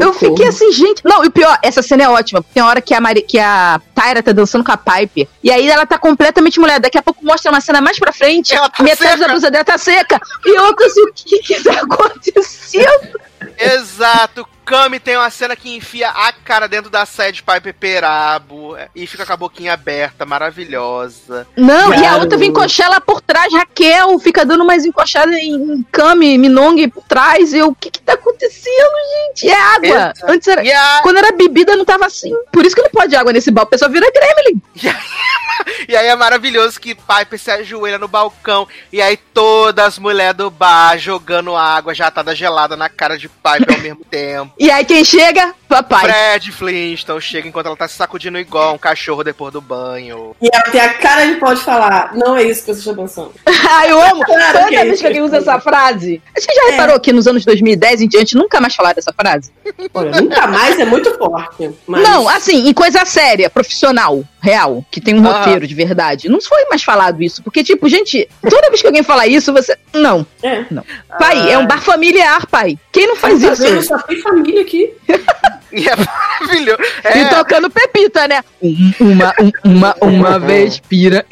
Eu 0.00 0.12
fiquei 0.12 0.46
assim, 0.46 0.70
gente. 0.72 1.02
Não, 1.04 1.24
e 1.24 1.28
o 1.28 1.30
pior, 1.30 1.58
essa 1.62 1.82
cena 1.82 2.04
é 2.04 2.08
ótima. 2.08 2.44
Tem 2.54 2.62
hora 2.62 2.80
que 2.80 2.94
a, 2.94 3.00
Mari, 3.00 3.22
que 3.22 3.38
a 3.38 3.80
Tyra 3.94 4.22
tá 4.22 4.32
dançando 4.32 4.64
com 4.64 4.72
a 4.72 4.76
Piper. 4.76 5.26
E 5.42 5.50
aí 5.50 5.68
ela 5.68 5.84
tá 5.84 5.98
completamente 5.98 6.60
mulher. 6.60 6.80
Daqui 6.80 6.98
a 6.98 7.02
pouco 7.02 7.24
mostra 7.24 7.50
uma 7.50 7.60
cena 7.60 7.80
mais 7.80 7.98
pra 7.98 8.12
frente. 8.12 8.54
Tá 8.54 8.70
metade 8.82 9.10
seca. 9.10 9.18
da 9.18 9.28
blusa 9.28 9.50
dela 9.50 9.64
tá 9.64 9.78
seca. 9.78 10.20
E 10.44 10.58
outra 10.60 10.86
assim, 10.86 11.02
o 11.02 11.12
que 11.12 11.38
que 11.40 11.62
tá 11.62 11.80
acontecendo? 11.82 13.20
Exato. 13.58 14.46
Kami 14.64 15.00
tem 15.00 15.16
uma 15.16 15.28
cena 15.28 15.56
que 15.56 15.74
enfia 15.74 16.08
a 16.08 16.32
cara 16.32 16.68
dentro 16.68 16.88
da 16.88 17.04
saia 17.04 17.32
de 17.32 17.42
Piper 17.42 17.74
Perabo 17.74 18.76
é, 18.76 18.88
e 18.94 19.06
fica 19.08 19.26
com 19.26 19.32
a 19.32 19.36
boquinha 19.36 19.72
aberta, 19.72 20.24
maravilhosa. 20.24 21.46
Não, 21.56 21.92
e 21.92 22.06
a 22.06 22.16
outra 22.16 22.38
vem 22.38 22.50
encoxar 22.50 22.86
ela 22.86 23.00
por 23.00 23.20
trás. 23.20 23.52
Raquel 23.52 24.18
fica 24.20 24.46
dando 24.46 24.64
mais 24.64 24.84
encoxada 24.84 25.32
em 25.38 25.84
Kami, 25.90 26.38
Minong 26.38 26.88
por 26.88 27.02
trás. 27.04 27.52
E 27.52 27.58
eu, 27.58 27.68
o 27.68 27.74
que 27.74 27.90
que 27.90 28.00
tá 28.00 28.12
acontecendo, 28.14 28.92
gente? 29.26 29.48
É 29.50 29.60
água. 29.60 29.88
Exato. 29.88 30.20
Antes 30.28 30.48
era. 30.48 30.64
E, 30.64 30.72
a- 30.72 31.00
Quando 31.02 31.16
era 31.18 31.32
bebida, 31.32 31.74
não 31.76 31.84
tava 31.84 32.06
assim. 32.06 32.32
Por 32.52 32.64
isso 32.64 32.76
que 32.76 32.82
não 32.82 32.90
pode 32.90 33.16
água 33.16 33.32
nesse 33.32 33.50
balde. 33.50 33.66
O 33.66 33.70
pessoal 33.70 33.90
vira 33.90 34.06
gremlin. 34.12 34.62
e 35.88 35.96
aí 35.96 36.06
é 36.06 36.16
maravilhoso 36.16 36.80
que 36.80 36.94
Piper 36.94 37.38
se 37.38 37.50
ajoelha 37.50 37.98
no 37.98 38.08
balcão 38.08 38.66
e 38.92 39.00
aí 39.00 39.16
todas 39.16 39.84
as 39.84 39.98
mulheres 39.98 40.36
do 40.36 40.50
bar 40.50 40.96
jogando 40.98 41.56
água 41.56 41.94
jatada 41.94 42.34
gelada 42.34 42.76
na 42.76 42.88
cara 42.88 43.18
de 43.18 43.28
Piper 43.42 43.76
ao 43.76 43.82
mesmo 43.82 44.04
tempo. 44.04 44.52
E 44.58 44.70
aí 44.70 44.84
quem 44.84 45.04
chega? 45.04 45.54
Papai. 45.74 46.02
Fred 46.10 46.52
Flintstone 46.52 47.20
chega 47.20 47.48
enquanto 47.48 47.66
ela 47.66 47.76
tá 47.76 47.88
se 47.88 47.94
sacudindo 47.96 48.38
igual 48.38 48.74
um 48.74 48.78
cachorro 48.78 49.22
depois 49.24 49.52
do 49.52 49.60
banho. 49.60 50.34
E 50.40 50.48
ela 50.52 50.64
tem 50.64 50.80
a 50.80 50.94
cara 50.94 51.26
de 51.26 51.36
pau 51.36 51.54
de 51.54 51.60
falar, 51.62 52.14
não 52.14 52.36
é 52.36 52.42
isso 52.44 52.64
que 52.64 52.72
você 52.74 52.80
está 52.80 52.94
pensando. 52.94 53.32
Ah, 53.46 53.86
eu 53.86 54.00
amo. 54.00 54.22
Claro 54.24 54.52
Toda 54.58 54.68
que 54.68 54.76
é 54.76 54.84
vez 54.84 55.00
que 55.00 55.06
alguém 55.06 55.20
que 55.22 55.26
usa 55.26 55.36
eu 55.36 55.40
essa 55.42 55.60
frase. 55.60 56.22
Você 56.36 56.54
já 56.54 56.70
reparou 56.70 56.98
que 57.00 57.12
nos 57.12 57.26
anos 57.26 57.44
2010 57.44 58.02
em 58.02 58.08
diante 58.08 58.36
nunca 58.36 58.60
mais 58.60 58.74
falaram 58.74 58.96
dessa 58.96 59.12
frase? 59.12 59.50
Olha, 59.94 60.20
nunca 60.20 60.46
mais 60.46 60.78
é 60.78 60.84
muito 60.84 61.12
forte. 61.16 61.70
Mas... 61.86 62.02
Não, 62.02 62.28
assim, 62.28 62.68
em 62.68 62.72
coisa 62.74 63.04
séria, 63.04 63.48
profissional, 63.50 64.22
real, 64.40 64.84
que 64.90 65.00
tem 65.00 65.14
um 65.18 65.26
Ah. 65.26 65.38
roteiro 65.38 65.66
de 65.66 65.74
verdade. 65.74 66.28
Não 66.28 66.40
foi 66.40 66.64
mais 66.66 66.82
falado 66.82 67.22
isso. 67.22 67.42
Porque, 67.42 67.62
tipo, 67.64 67.88
gente, 67.88 68.28
toda 68.48 68.68
vez 68.68 68.80
que 68.80 68.86
alguém 68.86 69.02
fala 69.02 69.26
isso, 69.26 69.52
você. 69.52 69.76
Não. 69.94 70.26
É. 70.42 70.64
Não. 70.70 70.84
Pai, 71.18 71.50
é 71.52 71.58
um 71.58 71.66
bar 71.66 71.80
familiar, 71.80 72.46
pai. 72.46 72.78
Quem 72.92 73.06
não 73.06 73.16
faz 73.16 73.40
Tá 73.40 73.52
isso? 73.52 73.62
vendo? 73.62 73.82
Só 73.82 73.98
tem 73.98 74.20
família 74.20 74.62
aqui. 74.62 74.92
E 75.72 75.88
é 75.88 75.94
maravilhoso. 75.96 76.82
E 77.14 77.24
tocando 77.34 77.70
Pepita, 77.70 78.28
né? 78.28 78.44
Um- 78.62 78.92
Uma, 79.00 79.34
um- 79.40 79.52
uma, 79.64 79.96
uma 80.00 80.38
vez, 80.40 80.78
pira. 80.80 81.24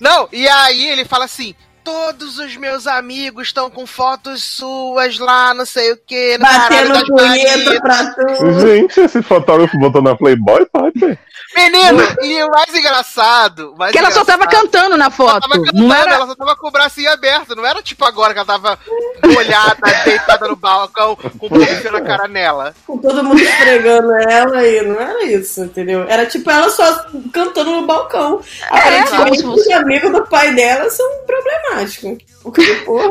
Não, 0.00 0.28
e 0.32 0.46
aí 0.48 0.88
ele 0.90 1.04
fala 1.04 1.24
assim: 1.24 1.54
todos 1.84 2.38
os 2.38 2.56
meus 2.56 2.86
amigos 2.86 3.46
estão 3.48 3.70
com 3.70 3.86
fotos 3.86 4.42
suas 4.42 5.18
lá, 5.18 5.54
não 5.54 5.64
sei 5.64 5.92
o 5.92 5.96
que, 6.04 6.36
Batendo 6.38 7.06
punheta 7.06 7.80
pra 7.80 8.06
tudo. 8.14 8.60
Gente, 8.60 9.00
esse 9.00 9.22
fotógrafo 9.22 9.78
botou 9.78 10.02
na 10.02 10.16
Playboy, 10.16 10.66
pode? 10.66 11.18
Menino, 11.54 12.02
e 12.22 12.42
o 12.42 12.50
mais 12.50 12.74
engraçado. 12.74 13.74
mais 13.78 13.92
Que 13.92 13.98
ela 13.98 14.10
só 14.10 14.24
tava 14.24 14.44
engraçado- 14.44 14.64
cantando 14.70 14.96
na 14.98 15.10
foto. 15.10 15.30
Ela 15.30 15.40
tava 15.52 15.64
cantando, 15.64 15.82
não 15.88 15.94
era. 15.94 16.12
ela 16.14 16.26
só 16.26 16.34
tava 16.34 16.56
com 16.56 16.68
o 16.68 16.70
bracinho 16.72 17.10
aberto. 17.10 17.54
Não 17.54 17.64
era 17.64 17.80
tipo 17.82 18.04
agora 18.04 18.32
que 18.34 18.40
ela 18.40 18.46
tava 18.46 18.78
molhada, 19.24 20.04
deitada 20.04 20.48
no 20.48 20.56
balcão, 20.56 21.16
com 21.16 21.46
o 21.46 21.58
bife 21.58 21.90
na 21.90 22.00
cara 22.00 22.28
nela. 22.28 22.74
Com 22.86 22.98
todo 22.98 23.22
mundo 23.22 23.40
esfregando 23.40 24.12
ela 24.14 24.66
e 24.66 24.82
não 24.82 25.00
era 25.00 25.24
isso, 25.24 25.64
entendeu? 25.64 26.06
Era 26.08 26.26
tipo 26.26 26.50
ela 26.50 26.68
só 26.70 27.06
cantando 27.32 27.70
no 27.70 27.86
balcão. 27.86 28.40
Aparentemente, 28.68 29.42
como 29.42 29.54
os 29.54 29.68
amigos 29.70 30.12
do 30.12 30.26
pai 30.26 30.54
dela 30.54 30.90
são 30.90 31.06
problemáticos. 31.26 32.18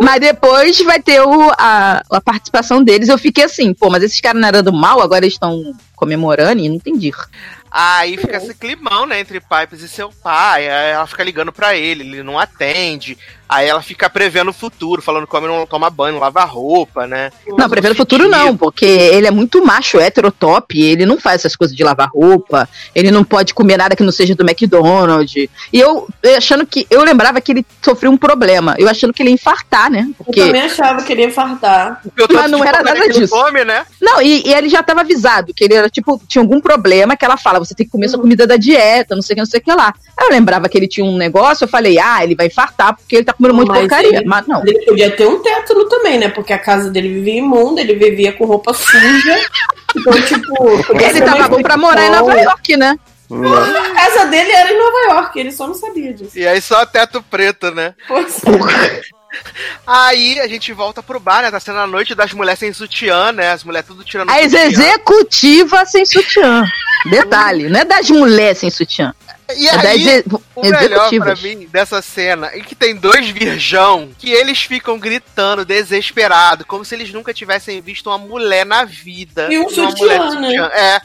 Mas 0.01 0.19
depois 0.19 0.79
vai 0.81 1.01
ter 1.01 1.21
o, 1.21 1.51
a, 1.57 2.01
a 2.09 2.21
participação 2.21 2.83
deles. 2.83 3.09
Eu 3.09 3.17
fiquei 3.17 3.43
assim, 3.43 3.73
pô, 3.73 3.89
mas 3.89 4.03
esses 4.03 4.21
caras 4.21 4.39
não 4.39 4.47
eram 4.47 4.63
do 4.63 4.73
mal, 4.73 5.01
agora 5.01 5.25
eles 5.25 5.33
estão 5.33 5.73
comemorando 5.95 6.61
e 6.61 6.69
não 6.69 6.75
entendi. 6.75 7.11
Aí 7.77 8.15
fica 8.15 8.37
esse 8.37 8.53
climão, 8.53 9.05
né, 9.05 9.19
entre 9.19 9.41
Pipes 9.41 9.81
e 9.81 9.89
seu 9.89 10.09
pai. 10.09 10.69
Aí 10.69 10.91
ela 10.91 11.05
fica 11.05 11.23
ligando 11.25 11.51
pra 11.51 11.75
ele, 11.75 12.03
ele 12.03 12.23
não 12.23 12.39
atende. 12.39 13.17
Aí 13.47 13.67
ela 13.67 13.81
fica 13.81 14.09
prevendo 14.09 14.49
o 14.49 14.53
futuro, 14.53 15.01
falando 15.01 15.27
que 15.27 15.35
o 15.35 15.37
homem 15.37 15.49
não 15.49 15.65
toma 15.67 15.89
banho, 15.89 16.13
não 16.13 16.21
lava 16.21 16.43
roupa, 16.43 17.05
né? 17.05 17.31
Não, 17.47 17.69
prevendo 17.69 17.91
o 17.91 17.95
futuro 17.95 18.27
não, 18.27 18.57
porque 18.57 18.85
ele 18.85 19.27
é 19.27 19.31
muito 19.31 19.63
macho, 19.63 19.99
hétero 19.99 20.31
top, 20.31 20.81
ele 20.81 21.05
não 21.05 21.19
faz 21.19 21.41
essas 21.41 21.55
coisas 21.55 21.75
de 21.75 21.83
lavar 21.83 22.09
roupa, 22.13 22.67
ele 22.93 23.11
não 23.11 23.23
pode 23.23 23.53
comer 23.53 23.77
nada 23.77 23.95
que 23.95 24.03
não 24.03 24.11
seja 24.11 24.33
do 24.33 24.43
McDonald's. 24.43 25.49
E 25.71 25.79
eu, 25.79 26.07
eu 26.23 26.37
achando 26.37 26.65
que, 26.65 26.87
eu 26.89 27.03
lembrava 27.03 27.39
que 27.39 27.51
ele 27.51 27.65
sofreu 27.83 28.11
um 28.11 28.17
problema, 28.17 28.75
eu 28.79 28.89
achando 28.89 29.13
que 29.13 29.21
ele 29.21 29.29
ia 29.29 29.35
infartar, 29.35 29.91
né? 29.91 30.07
eu 30.07 30.25
Porque... 30.25 30.41
também 30.41 30.61
achava 30.61 31.03
que 31.03 31.13
ele 31.13 31.21
ia 31.21 31.31
fartar. 31.31 32.01
Mas 32.33 32.51
não 32.51 32.63
era 32.63 32.81
nada 32.81 33.07
disso. 33.09 33.33
Come, 33.33 33.63
né? 33.63 33.85
Não, 34.01 34.21
e, 34.21 34.47
e 34.47 34.53
ele 34.53 34.69
já 34.69 34.81
tava 34.81 35.01
avisado 35.01 35.53
que 35.53 35.63
ele 35.63 35.75
era, 35.75 35.89
tipo, 35.89 36.19
tinha 36.27 36.41
algum 36.41 36.59
problema 36.59 37.15
que 37.15 37.23
ela 37.23 37.37
fala, 37.37 37.59
você 37.59 37.75
tem 37.75 37.85
que 37.85 37.91
comer 37.91 38.09
sua 38.09 38.19
comida 38.19 38.47
da 38.47 38.57
dieta, 38.57 39.15
não 39.15 39.21
sei 39.21 39.33
o 39.33 39.35
que, 39.35 39.41
não 39.41 39.45
sei 39.45 39.59
o 39.59 39.63
que 39.63 39.71
lá. 39.71 39.93
Aí 40.17 40.27
eu 40.27 40.31
lembrava 40.31 40.67
que 40.67 40.77
ele 40.77 40.87
tinha 40.87 41.05
um 41.05 41.17
negócio, 41.17 41.65
eu 41.65 41.67
falei, 41.67 41.99
ah, 41.99 42.23
ele 42.23 42.35
vai 42.35 42.47
infartar 42.47 42.95
porque 42.95 43.17
ele 43.17 43.25
tá 43.25 43.34
comendo 43.37 43.55
muito 43.55 43.69
Mas 43.69 43.79
porcaria. 43.81 44.17
ele- 44.17 44.25
Mas 44.25 44.47
não. 44.47 44.61
Ele 44.65 44.85
podia 44.85 45.11
ter 45.11 45.27
um 45.27 45.41
tétano 45.41 45.87
também, 45.87 46.17
né? 46.17 46.29
Porque 46.29 46.53
a 46.53 46.59
casa 46.59 46.89
dele 46.89 47.09
vivia 47.13 47.39
imunda, 47.39 47.81
ele 47.81 47.95
vivia 47.95 48.31
com 48.33 48.45
roupa 48.45 48.73
suja. 48.73 49.39
Então, 49.95 50.13
tipo. 50.21 50.83
ser 51.13 51.23
tava 51.23 51.47
bom 51.47 51.61
pra 51.61 51.77
morar 51.77 52.05
em 52.05 52.09
Nova. 52.11 52.33
York, 52.39 52.77
né? 52.77 52.97
A 53.31 53.95
casa 53.95 54.25
dele 54.27 54.51
era 54.51 54.71
em 54.71 54.77
Nova 54.77 55.13
York, 55.15 55.39
ele 55.39 55.51
só 55.51 55.65
não 55.67 55.73
sabia 55.73 56.13
disso. 56.13 56.37
E 56.37 56.47
aí 56.47 56.61
só 56.61 56.85
teto 56.85 57.23
preto, 57.23 57.71
né? 57.71 57.93
Pois 58.07 58.41
Aí 59.85 60.39
a 60.39 60.47
gente 60.47 60.71
volta 60.71 61.03
pro 61.03 61.19
bar, 61.19 61.41
né? 61.41 61.51
Tá 61.51 61.59
sendo 61.59 61.79
a 61.79 61.87
noite 61.87 62.15
das 62.15 62.31
mulheres 62.33 62.59
sem 62.59 62.71
sutiã, 62.71 63.31
né? 63.31 63.51
As 63.51 63.63
mulheres 63.63 63.87
tudo 63.87 64.03
tirando 64.03 64.29
A 64.29 64.41
sutiã. 64.41 64.59
executiva 64.65 65.85
sem 65.85 66.05
sutiã. 66.05 66.63
Detalhe, 67.09 67.67
não 67.69 67.79
é 67.79 67.85
das 67.85 68.09
mulheres 68.09 68.59
sem 68.59 68.69
sutiã. 68.69 69.13
E 69.55 69.67
é 69.67 69.75
aí, 69.75 70.23
o 70.55 70.61
melhor 70.63 71.09
pra 71.19 71.35
mim 71.35 71.67
dessa 71.71 72.01
cena 72.01 72.47
é 72.47 72.59
que 72.61 72.73
tem 72.73 72.95
dois 72.95 73.29
virgão 73.29 74.09
que 74.17 74.31
eles 74.31 74.63
ficam 74.63 74.97
gritando 74.97 75.63
desesperado, 75.63 76.65
como 76.65 76.83
se 76.83 76.95
eles 76.95 77.13
nunca 77.13 77.33
tivessem 77.33 77.79
visto 77.81 78.09
uma 78.09 78.17
mulher 78.17 78.65
na 78.65 78.85
vida. 78.85 79.47
E 79.51 79.59
um 79.59 79.69
sutiã, 79.69 80.39
né? 80.39 80.55
É. 80.73 81.01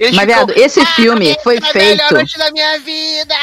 Eles 0.00 0.16
Mas, 0.16 0.24
ficam, 0.24 0.46
viado, 0.46 0.58
esse 0.58 0.84
filme 0.86 1.36
foi 1.44 1.56
"É 1.56 1.58
a 1.58 1.60
melhor 1.74 1.98
feito. 2.08 2.14
noite 2.14 2.38
da 2.38 2.50
minha 2.50 2.78
vida! 2.80 3.34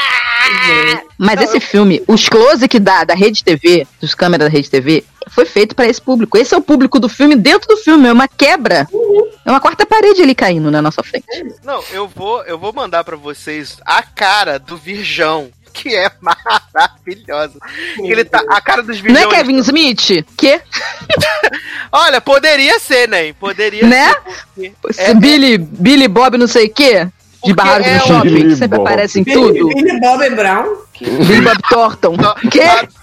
Mas 1.16 1.40
esse 1.40 1.60
filme, 1.60 2.02
os 2.08 2.28
close 2.28 2.66
que 2.66 2.80
dá 2.80 3.04
da 3.04 3.14
Rede 3.14 3.44
TV, 3.44 3.86
dos 4.00 4.12
câmeras 4.12 4.48
da 4.48 4.52
Rede 4.52 4.68
TV, 4.68 5.04
foi 5.30 5.44
feito 5.44 5.76
pra 5.76 5.86
esse 5.86 6.00
público. 6.00 6.36
Esse 6.36 6.54
é 6.54 6.56
o 6.56 6.62
público 6.62 6.98
do 6.98 7.08
filme 7.08 7.36
dentro 7.36 7.68
do 7.68 7.76
filme. 7.76 8.08
É 8.08 8.12
uma 8.12 8.26
quebra. 8.26 8.88
É 9.44 9.50
uma 9.50 9.60
quarta 9.60 9.86
parede 9.86 10.20
ali 10.22 10.34
caindo 10.34 10.68
na 10.70 10.82
nossa 10.82 11.02
frente. 11.02 11.26
Não, 11.62 11.80
eu 11.92 12.08
vou, 12.08 12.42
eu 12.44 12.58
vou 12.58 12.72
mandar 12.72 13.04
pra 13.04 13.16
vocês 13.16 13.76
a 13.84 14.02
cara 14.02 14.58
do 14.58 14.76
virgão, 14.76 15.50
que 15.82 15.94
é 15.94 16.10
maravilhosa. 16.20 17.58
Ele 17.98 18.24
tá, 18.24 18.42
a 18.48 18.60
cara 18.60 18.82
dos 18.82 18.96
Não 19.02 19.04
virgão. 19.14 19.32
é 19.32 19.36
Kevin 19.36 19.58
Smith? 19.58 20.24
Que? 20.36 20.60
Olha, 21.92 22.20
poderia 22.20 22.78
ser, 22.78 23.08
né? 23.08 23.32
Poderia 23.34 23.86
Né? 23.86 24.14
ser. 24.54 24.72
porque- 24.82 25.00
Esse 25.00 25.14
Billy, 25.14 25.58
Billy 25.58 26.08
Bob 26.08 26.36
não 26.36 26.46
sei 26.46 26.66
o 26.66 26.70
quê? 26.74 27.06
De 27.44 27.54
Barrados 27.54 27.86
é 27.86 27.94
no 27.98 28.02
o- 28.02 28.06
Shopping, 28.08 28.48
que 28.48 28.56
sempre 28.56 28.80
aparece 28.80 29.20
em 29.20 29.22
Billy, 29.22 29.58
tudo. 29.60 29.74
Billy 29.74 30.00
Bob 30.00 30.30
Brown. 30.30 30.76
Billy 31.00 31.40
Bob 31.40 31.58
Thornton. 31.70 32.16
Que? 32.50 32.60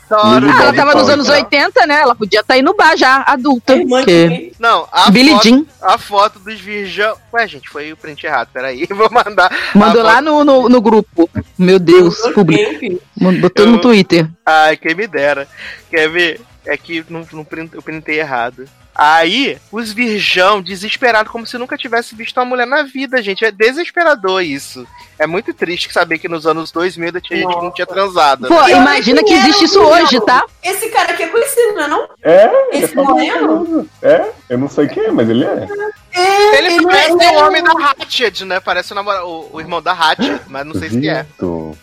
Adoro. 0.09 0.47
Ah, 0.49 0.61
ela 0.63 0.73
tava 0.73 0.93
nos 0.95 1.09
anos 1.09 1.27
Thornton. 1.27 1.45
80, 1.45 1.87
né? 1.87 2.01
Ela 2.01 2.15
podia 2.15 2.39
estar 2.41 2.57
indo 2.57 2.65
no 2.65 2.75
bar 2.75 2.95
já, 2.95 3.23
adulta. 3.27 3.73
Que... 4.05 4.51
Não, 4.59 4.87
a 4.91 5.09
Billy 5.11 5.31
foto, 5.31 5.43
Jean. 5.43 5.65
a 5.81 5.97
foto 5.97 6.39
dos 6.39 6.59
virgão. 6.59 7.15
Ué, 7.33 7.47
gente, 7.47 7.67
foi 7.69 7.91
o 7.91 7.97
print 7.97 8.25
errado. 8.25 8.49
Peraí, 8.53 8.85
vou 8.91 9.09
mandar. 9.11 9.51
Mandou 9.73 10.03
lá 10.03 10.15
foto- 10.15 10.23
no, 10.25 10.43
no, 10.43 10.69
no 10.69 10.81
grupo. 10.81 11.29
Meu 11.57 11.79
Deus, 11.79 12.17
público. 12.33 13.01
Botou 13.41 13.65
no 13.65 13.75
Eu- 13.77 13.81
Twitter. 13.81 14.29
Ai, 14.45 14.77
quem 14.77 14.93
me 14.95 15.07
dera. 15.07 15.47
Quer 15.89 16.09
ver? 16.09 16.41
É 16.65 16.75
que 16.77 17.03
não, 17.09 17.25
não 17.31 17.43
print- 17.45 17.73
eu 17.73 17.81
printei 17.81 18.19
errado. 18.19 18.65
Aí, 18.95 19.57
os 19.73 19.91
virgão 19.91 20.61
desesperados, 20.61 21.29
como 21.29 21.45
se 21.45 21.57
nunca 21.57 21.77
tivesse 21.77 22.15
visto 22.15 22.37
uma 22.37 22.45
mulher 22.45 22.65
na 22.65 22.83
vida, 22.83 23.21
gente. 23.21 23.43
É 23.43 23.51
desesperador 23.51 24.41
isso. 24.41 24.87
É 25.19 25.27
muito 25.27 25.53
triste 25.53 25.91
saber 25.91 26.17
que 26.17 26.29
nos 26.29 26.47
anos 26.47 26.71
2000 26.71 27.07
ainda 27.07 27.19
tinha 27.19 27.39
gente 27.39 27.53
que 27.53 27.61
não 27.61 27.73
tinha 27.73 27.85
transado. 27.85 28.47
Pô, 28.47 28.61
né? 28.63 28.71
imagina 28.71 29.21
que 29.21 29.33
existe 29.33 29.65
isso 29.65 29.81
hoje, 29.81 30.19
tá? 30.21 30.45
Esse 30.63 30.89
cara 30.89 31.11
aqui 31.11 31.23
é 31.23 31.27
conhecido, 31.27 31.54
não 31.73 31.81
é 31.83 31.87
não? 31.87 32.07
É, 32.23 32.77
Esse 32.77 32.97
é 32.97 33.01
moreno? 33.03 33.47
famoso. 33.65 33.89
É, 34.01 34.29
eu 34.49 34.57
não 34.57 34.69
sei 34.69 34.87
quem 34.87 35.03
é, 35.03 35.11
mas 35.11 35.29
ele 35.29 35.43
é. 35.43 35.67
É, 36.13 36.57
Ele, 36.57 36.67
ele 36.75 36.85
parece 36.85 37.23
é- 37.23 37.29
o 37.31 37.45
homem 37.47 37.63
da 37.63 37.71
Hatched, 37.71 38.45
né? 38.45 38.59
Parece 38.59 38.91
o, 38.93 38.95
namora- 38.95 39.25
o, 39.25 39.49
o 39.53 39.59
irmão 39.59 39.81
da 39.81 39.91
Hatched, 39.91 40.41
mas 40.47 40.65
não 40.65 40.73
sei 40.73 40.89
se 40.89 41.09
é. 41.09 41.25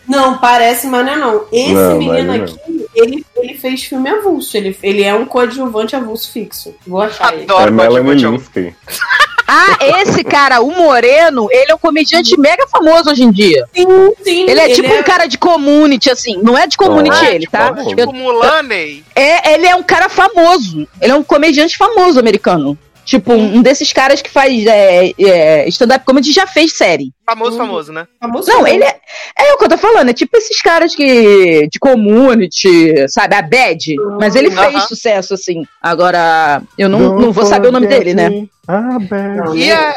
Não, 0.09 0.39
parece, 0.39 0.87
mas 0.87 1.05
não 1.05 1.13
é 1.13 1.17
não. 1.17 1.45
Esse 1.53 1.75
Não, 1.75 1.99
menino 1.99 2.37
não. 2.37 2.45
aqui, 2.45 2.87
ele, 2.95 3.27
ele 3.37 3.55
fez 3.59 3.85
filme 3.85 4.09
avulso. 4.09 4.57
Ele, 4.57 4.77
ele 4.83 5.03
é 5.03 5.15
um 5.15 5.27
coadjuvante 5.27 5.95
avulso 5.95 6.33
fixo. 6.33 6.75
Vou 6.87 7.03
achar 7.03 7.35
ele. 7.35 7.47
É 7.51 7.71
Melanie 7.71 8.15
Linsky. 8.15 8.75
Ah, 9.55 9.77
esse 10.01 10.25
cara, 10.25 10.61
o 10.63 10.71
Moreno, 10.75 11.47
ele 11.51 11.71
é 11.71 11.75
um 11.75 11.79
comediante 11.79 12.39
mega 12.41 12.67
famoso 12.69 13.11
hoje 13.11 13.23
em 13.23 13.31
dia. 13.31 13.67
Sim, 13.75 13.87
sim. 14.23 14.43
Ele 14.49 14.61
é 14.61 14.69
tipo 14.71 14.89
um 14.93 15.03
cara 15.03 15.27
de 15.27 15.37
community, 15.37 16.11
assim. 16.11 16.39
Não 16.43 16.57
é 16.57 16.67
de 16.67 16.77
community 16.77 17.19
Ah, 17.21 17.31
ele, 17.35 17.47
tá? 17.47 17.75
Tipo 17.75 18.01
Eu- 18.01 18.13
Mulaney. 18.13 19.05
É, 19.15 19.53
ele 19.55 19.67
é 19.67 19.77
um 19.77 19.83
cara 19.83 20.09
famoso. 20.09 20.89
Ele 21.01 21.13
é 21.13 21.15
um 21.15 21.23
comediante 21.23 21.77
famoso 21.77 22.19
americano. 22.19 22.79
Tipo, 23.05 23.33
um 23.33 23.63
desses 23.63 23.93
caras 23.93 24.23
que 24.23 24.31
faz 24.31 24.65
é, 24.67 25.13
é, 25.19 25.69
stand-up 25.69 26.05
comedy 26.05 26.33
já 26.33 26.47
fez 26.47 26.73
série. 26.73 27.13
Famoso, 27.27 27.57
famoso, 27.57 27.93
né? 27.93 28.07
Famoso 28.21 28.49
Não, 28.49 28.67
ele 28.67 28.85
é. 28.85 29.01
É 29.39 29.53
o 29.53 29.59
que 29.59 29.65
eu 29.65 29.69
tô 29.69 29.79
falando, 29.79 30.11
é 30.11 30.13
tipo 30.13 30.37
esses 30.37 30.61
caras 30.63 30.95
que. 30.95 31.69
de 31.69 31.79
community, 31.79 32.95
sabe? 33.09 33.35
A 33.35 33.43
Bad. 33.43 33.97
Mas 34.21 34.35
ele 34.35 34.51
fez 34.51 34.75
Aham. 34.75 34.87
sucesso, 34.87 35.35
assim. 35.35 35.67
Agora, 35.81 36.63
eu 36.79 36.89
não, 36.89 37.19
não 37.19 37.33
vou 37.33 37.45
saber 37.45 37.69
o 37.69 37.73
nome 37.73 37.87
dele, 37.87 38.15
né? 38.15 38.47
Ah, 38.69 38.99
bad. 39.01 39.59
E 39.59 39.73
a, 39.73 39.95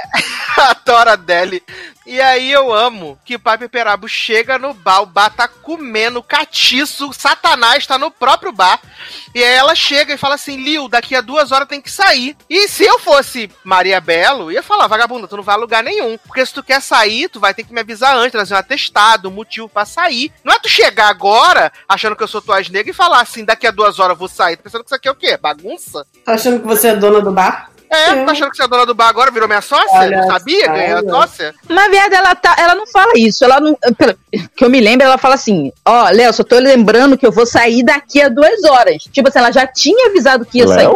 a 0.70 0.76
Tora 0.76 1.16
dele. 1.16 1.62
E 2.06 2.22
aí 2.22 2.52
eu 2.52 2.72
amo 2.72 3.18
que 3.26 3.36
o 3.36 3.40
Papi 3.40 3.68
Perabo 3.68 4.08
chega 4.08 4.60
no 4.60 4.76
bar, 4.76 5.02
o 5.02 5.08
bar 5.08 5.32
tá 5.32 5.48
comendo 5.48 6.22
catiço, 6.22 7.12
Satanás 7.12 7.88
tá 7.88 7.98
no 7.98 8.12
próprio 8.12 8.52
bar. 8.52 8.80
E 9.34 9.44
aí 9.44 9.54
ela 9.56 9.74
chega 9.74 10.14
e 10.14 10.18
fala 10.18 10.36
assim: 10.36 10.56
Lil, 10.56 10.88
daqui 10.88 11.16
a 11.16 11.22
duas 11.22 11.52
horas 11.52 11.68
tem 11.68 11.82
que 11.82 11.92
sair. 11.92 12.38
E 12.48 12.68
se 12.68 12.84
eu 12.84 13.00
fosse 13.00 13.50
Maria 13.64 14.00
Belo, 14.00 14.52
ia 14.52 14.62
falar: 14.62 14.86
vagabunda, 14.86 15.28
tu 15.28 15.36
não 15.36 15.44
vai 15.44 15.56
a 15.56 15.58
lugar 15.58 15.84
nenhum. 15.84 16.18
Porque 16.20 16.46
se 16.46 16.54
tu 16.54 16.62
quer 16.62 16.80
sair, 16.80 17.28
tu 17.28 17.40
vai 17.40 17.56
ter 17.56 17.64
que 17.64 17.74
me 17.74 17.80
avisar 17.80 18.16
antes, 18.16 18.32
trazer 18.32 18.54
um 18.54 18.58
atestado, 18.58 19.30
um 19.30 19.34
motivo 19.34 19.68
pra 19.68 19.84
sair. 19.84 20.32
Não 20.44 20.54
é 20.54 20.60
tu 20.60 20.70
chegar 20.70 21.10
agora, 21.10 21.72
achando 21.90 22.16
que 22.16 22.22
eu 22.22 22.28
sou 22.28 22.42
tua 22.42 22.60
negra, 22.60 22.92
e 22.92 22.94
falar 22.94 23.22
assim: 23.22 23.44
daqui 23.44 23.66
a 23.66 23.72
duas 23.72 24.00
horas 24.00 24.14
eu 24.16 24.20
vou 24.20 24.28
sair. 24.28 24.58
Tá 24.58 24.64
pensando 24.64 24.84
que 24.84 24.90
isso 24.90 24.96
aqui 24.96 25.08
é 25.08 25.12
o 25.12 25.16
quê? 25.16 25.38
Bagunça? 25.38 26.06
Tá 26.24 26.34
achando 26.34 26.60
que 26.60 26.68
você 26.68 26.90
é 26.90 26.96
dona 26.96 27.20
do 27.20 27.32
bar? 27.32 27.75
É, 27.90 28.26
tá 28.26 28.32
achando 28.32 28.52
que 28.52 28.58
você 28.58 28.64
é 28.64 28.68
dona 28.68 28.86
do 28.86 28.94
bar 28.94 29.10
agora, 29.10 29.32
virou 29.32 29.48
minha 29.48 29.62
sócia? 29.62 30.00
Olha 30.00 30.22
não 30.22 30.28
sabia? 30.28 30.66
só. 30.66 30.72
Ganhou 30.72 31.00
a 31.00 31.10
sócia? 31.10 31.56
Na 31.70 31.88
verdade, 31.88 32.16
ela, 32.16 32.36
tá, 32.36 32.56
ela 32.60 32.76
não 32.76 32.88
fala 32.88 33.14
isso. 33.16 33.44
Ela 33.44 33.60
não. 33.60 33.76
pelo 33.98 34.18
Que 34.56 34.66
eu 34.66 34.70
me 34.70 34.80
lembro, 34.80 35.06
ela 35.06 35.18
fala 35.18 35.36
assim: 35.36 35.72
Ó, 35.86 36.10
Léo, 36.10 36.34
só 36.34 36.44
tô 36.44 36.58
lembrando 36.58 37.18
que 37.18 37.26
eu 37.26 37.32
vou 37.32 37.46
sair 37.46 37.84
daqui 37.84 38.22
a 38.22 38.30
duas 38.30 38.64
horas. 38.64 39.04
Tipo 39.12 39.30
assim, 39.30 39.40
ela 39.40 39.52
já 39.52 39.68
tinha 39.68 40.10
avisado 40.10 40.46
que 40.46 40.60
ia 40.60 40.68
sair. 40.68 40.88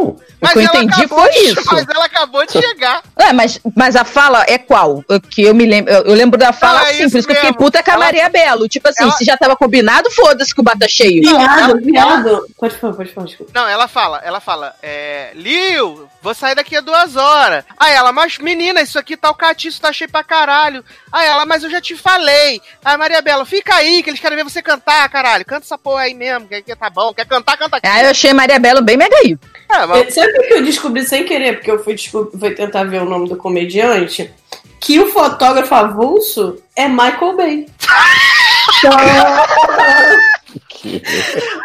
O 0.41 0.47
que 0.47 0.57
eu 0.59 0.61
entendi 0.61 1.07
foi 1.07 1.29
de- 1.31 1.39
isso. 1.39 1.61
Mas 1.65 1.85
ela 1.89 2.05
acabou 2.05 2.45
de 2.45 2.53
chegar. 2.53 3.01
É, 3.17 3.33
mas, 3.33 3.59
mas 3.75 3.95
a 3.95 4.05
fala 4.05 4.45
é 4.47 4.57
qual? 4.57 5.03
Que 5.29 5.43
eu 5.43 5.53
me 5.53 5.65
lembro. 5.65 5.91
Eu, 5.91 6.05
eu 6.05 6.13
lembro 6.15 6.37
da 6.39 6.53
fala 6.53 6.79
por 6.85 6.91
isso 6.95 7.09
que 7.11 7.17
eu 7.31 7.35
fiquei 7.35 7.53
puta 7.53 7.83
com 7.83 7.91
a 7.91 7.93
Ela- 7.95 8.05
Maria 8.05 8.29
Belo. 8.29 8.67
Tipo 8.69 8.87
assim, 8.89 9.03
ela- 9.03 9.11
se 9.13 9.25
já 9.25 9.35
tava 9.37 9.55
combinado, 9.55 10.09
foda-se 10.11 10.53
que 10.53 10.61
o 10.61 10.63
bar 10.63 10.77
tá 10.77 10.87
cheio. 10.87 11.21
Viado, 11.21 11.77
viado. 11.81 12.47
Pode 12.57 12.75
falar, 12.77 12.93
pode 12.93 13.13
falar, 13.13 13.27
desculpa. 13.27 13.51
Não, 13.53 13.67
ela 13.67 13.87
fala, 13.87 14.21
ela 14.23 14.39
fala, 14.39 14.73
é. 14.81 15.31
Liu, 15.35 16.07
vou 16.21 16.33
sair 16.33 16.55
daqui 16.55 16.75
a 16.75 16.81
duas 16.81 17.15
horas. 17.15 17.63
Aí 17.77 17.93
ela, 17.93 18.11
mas 18.11 18.37
menina, 18.37 18.81
isso 18.81 18.97
aqui 18.97 19.17
tá 19.17 19.29
o 19.29 19.35
catiço, 19.35 19.81
tá 19.81 19.91
cheio 19.91 20.09
pra 20.09 20.23
caralho. 20.23 20.83
Aí 21.11 21.27
ela, 21.27 21.45
mas 21.45 21.63
eu 21.63 21.69
já 21.69 21.81
te 21.81 21.95
falei. 21.95 22.61
Aí 22.83 22.97
Maria 22.97 23.21
Bela, 23.21 23.45
fica 23.45 23.75
aí, 23.75 24.01
que 24.01 24.09
eles 24.09 24.19
querem 24.19 24.37
ver 24.37 24.43
você 24.43 24.61
cantar, 24.61 25.07
caralho. 25.09 25.43
Canta 25.45 25.65
essa 25.65 25.77
porra 25.77 26.03
aí 26.03 26.13
mesmo, 26.13 26.47
que, 26.47 26.61
que 26.61 26.75
tá 26.75 26.89
bom. 26.89 27.13
Quer 27.13 27.25
cantar, 27.25 27.57
canta 27.57 27.77
aqui. 27.77 27.87
Aí 27.87 28.05
eu 28.05 28.11
achei 28.11 28.33
Maria 28.33 28.57
Belo 28.59 28.81
bem 28.81 28.95
mega 28.97 29.15
aí. 29.17 29.37
É, 29.71 29.85
mas- 29.85 30.13
Sabe 30.13 30.31
o 30.39 30.47
que 30.47 30.53
eu 30.53 30.63
descobri 30.63 31.03
sem 31.03 31.23
querer? 31.25 31.55
Porque 31.57 31.71
eu 31.71 31.83
fui, 31.83 31.95
fui 31.97 32.51
tentar 32.51 32.83
ver 32.85 33.01
o 33.01 33.05
nome 33.05 33.29
do 33.29 33.35
comediante. 33.37 34.31
Que 34.79 34.99
o 34.99 35.07
fotógrafo 35.07 35.75
avulso 35.75 36.57
é 36.75 36.87
Michael 36.87 37.35
Bay. 37.37 37.65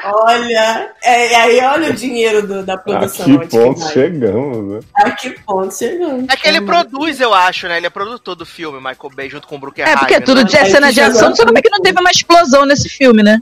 olha, 0.05 0.91
é, 1.03 1.33
e 1.33 1.35
aí 1.35 1.61
olha 1.61 1.91
o 1.91 1.95
dinheiro 1.95 2.47
do- 2.47 2.63
da 2.65 2.75
A 2.75 2.79
produção. 2.79 3.25
que 3.27 3.33
onde 3.33 3.47
que 3.47 3.57
ponto 3.57 3.81
vai. 3.81 3.93
chegamos, 3.93 4.75
né? 4.75 4.81
A 4.97 5.11
que 5.13 5.31
ponto 5.31 5.75
chegamos? 5.75 6.27
É 6.29 6.37
que 6.37 6.49
ele 6.49 6.61
produz, 6.61 7.21
eu 7.21 7.33
acho, 7.33 7.69
né? 7.69 7.77
Ele 7.77 7.87
é 7.87 7.91
produtor 7.91 8.35
do 8.35 8.45
filme, 8.45 8.79
Michael 8.79 9.11
Bay, 9.15 9.31
junto 9.31 9.47
com 9.47 9.57
o 9.57 9.59
Brooke 9.59 9.83
É, 9.83 9.97
porque 9.97 10.21
tudo 10.21 10.39
né? 10.39 10.45
de 10.45 10.71
cena 10.71 10.93
de 10.93 11.01
ação, 11.01 11.35
você 11.35 11.45
não 11.45 11.53
vê 11.55 11.63
que 11.63 11.71
não 11.71 11.81
teve 11.81 11.99
uma 12.01 12.11
explosão 12.11 12.65
nesse 12.67 12.89
filme, 12.89 13.23
né? 13.23 13.39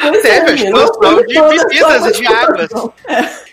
Pois 0.00 0.22
Teve 0.22 0.28
a 0.28 0.34
é, 0.36 0.52
menino, 0.52 0.84
explosão 0.84 1.16
de 1.26 1.32
e 1.32 1.68
de 1.68 2.26
águas. 2.26 2.62
explosão. 2.64 2.92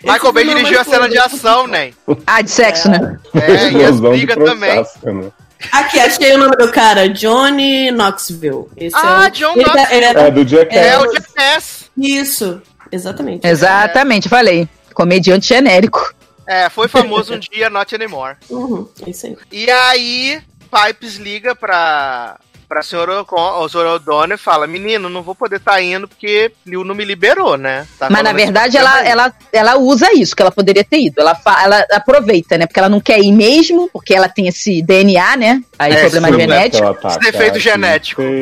Michael 0.02 0.32
Bay 0.32 0.44
é 0.44 0.46
dirigiu 0.54 0.80
a 0.80 0.84
cena 0.84 1.08
de 1.08 1.18
ação, 1.18 1.66
né? 1.66 1.92
Ah, 2.26 2.40
de 2.42 2.50
sexo, 2.50 2.88
né? 2.90 3.18
É, 3.34 3.70
e 3.72 3.84
as 3.84 4.00
brigas 4.00 4.36
também. 4.36 4.76
né? 5.02 5.30
Aqui, 5.72 5.98
achei 6.00 6.34
o 6.34 6.38
nome 6.38 6.56
do 6.56 6.70
cara, 6.70 7.08
Johnny 7.08 7.90
Knoxville. 7.90 8.66
Esse 8.76 8.94
Ah, 8.96 9.24
é 9.24 9.28
o... 9.28 9.30
John 9.30 9.52
ele 9.54 9.64
tá- 9.64 9.74
Knoxville. 9.74 10.04
ele 10.04 10.18
É, 10.18 10.30
do 10.30 10.46
Jackass. 10.48 10.76
É 10.78 10.98
o 10.98 11.12
Jackass. 11.12 11.90
Isso, 11.96 12.62
exatamente. 12.92 13.46
Exatamente, 13.46 14.28
falei. 14.28 14.68
Comediante 14.92 15.46
genérico. 15.48 16.14
É, 16.46 16.68
foi 16.68 16.88
famoso 16.88 17.34
um 17.34 17.38
dia, 17.38 17.70
not 17.70 17.94
anymore. 17.94 18.36
Uhum, 18.50 18.86
é 19.06 19.10
isso 19.10 19.26
aí. 19.26 19.36
E 19.50 19.70
aí, 19.70 20.42
Pipes 20.70 21.16
liga 21.16 21.54
pra, 21.54 22.36
pra 22.74 22.82
senhora, 22.82 23.24
o 23.30 23.68
senhor 23.68 23.86
O'Donnell 23.86 24.34
e 24.34 24.38
fala: 24.38 24.66
Menino, 24.66 25.08
não 25.08 25.22
vou 25.22 25.34
poder 25.34 25.56
estar 25.56 25.80
indo 25.80 26.08
porque 26.08 26.50
Liu 26.66 26.84
não 26.84 26.94
me 26.94 27.04
liberou, 27.04 27.56
né? 27.56 27.86
Tá 27.96 28.10
Mas 28.10 28.24
na 28.24 28.32
verdade 28.32 28.76
ela, 28.76 29.06
ela, 29.06 29.32
ela 29.52 29.76
usa 29.76 30.12
isso, 30.12 30.34
que 30.34 30.42
ela 30.42 30.50
poderia 30.50 30.82
ter 30.82 30.98
ido. 30.98 31.20
Ela, 31.20 31.40
ela 31.62 31.86
aproveita, 31.92 32.58
né? 32.58 32.66
Porque 32.66 32.80
ela 32.80 32.88
não 32.88 33.00
quer 33.00 33.20
ir 33.20 33.30
mesmo, 33.30 33.88
porque 33.92 34.12
ela 34.12 34.28
tem 34.28 34.48
esse 34.48 34.82
DNA, 34.82 35.36
né? 35.36 35.62
Aí 35.78 35.92
É, 35.92 36.00
problema 36.00 36.30
esse 36.30 36.38
genético. 36.38 36.94
Tá 36.94 37.08
Esse 37.08 37.18
defeito 37.20 37.58
genético. 37.60 38.22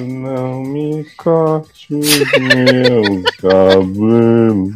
Não 0.00 0.62
me 0.62 1.06
corte 1.16 1.94
os 1.94 2.18
meus 2.38 3.30
cabelos. 3.36 4.74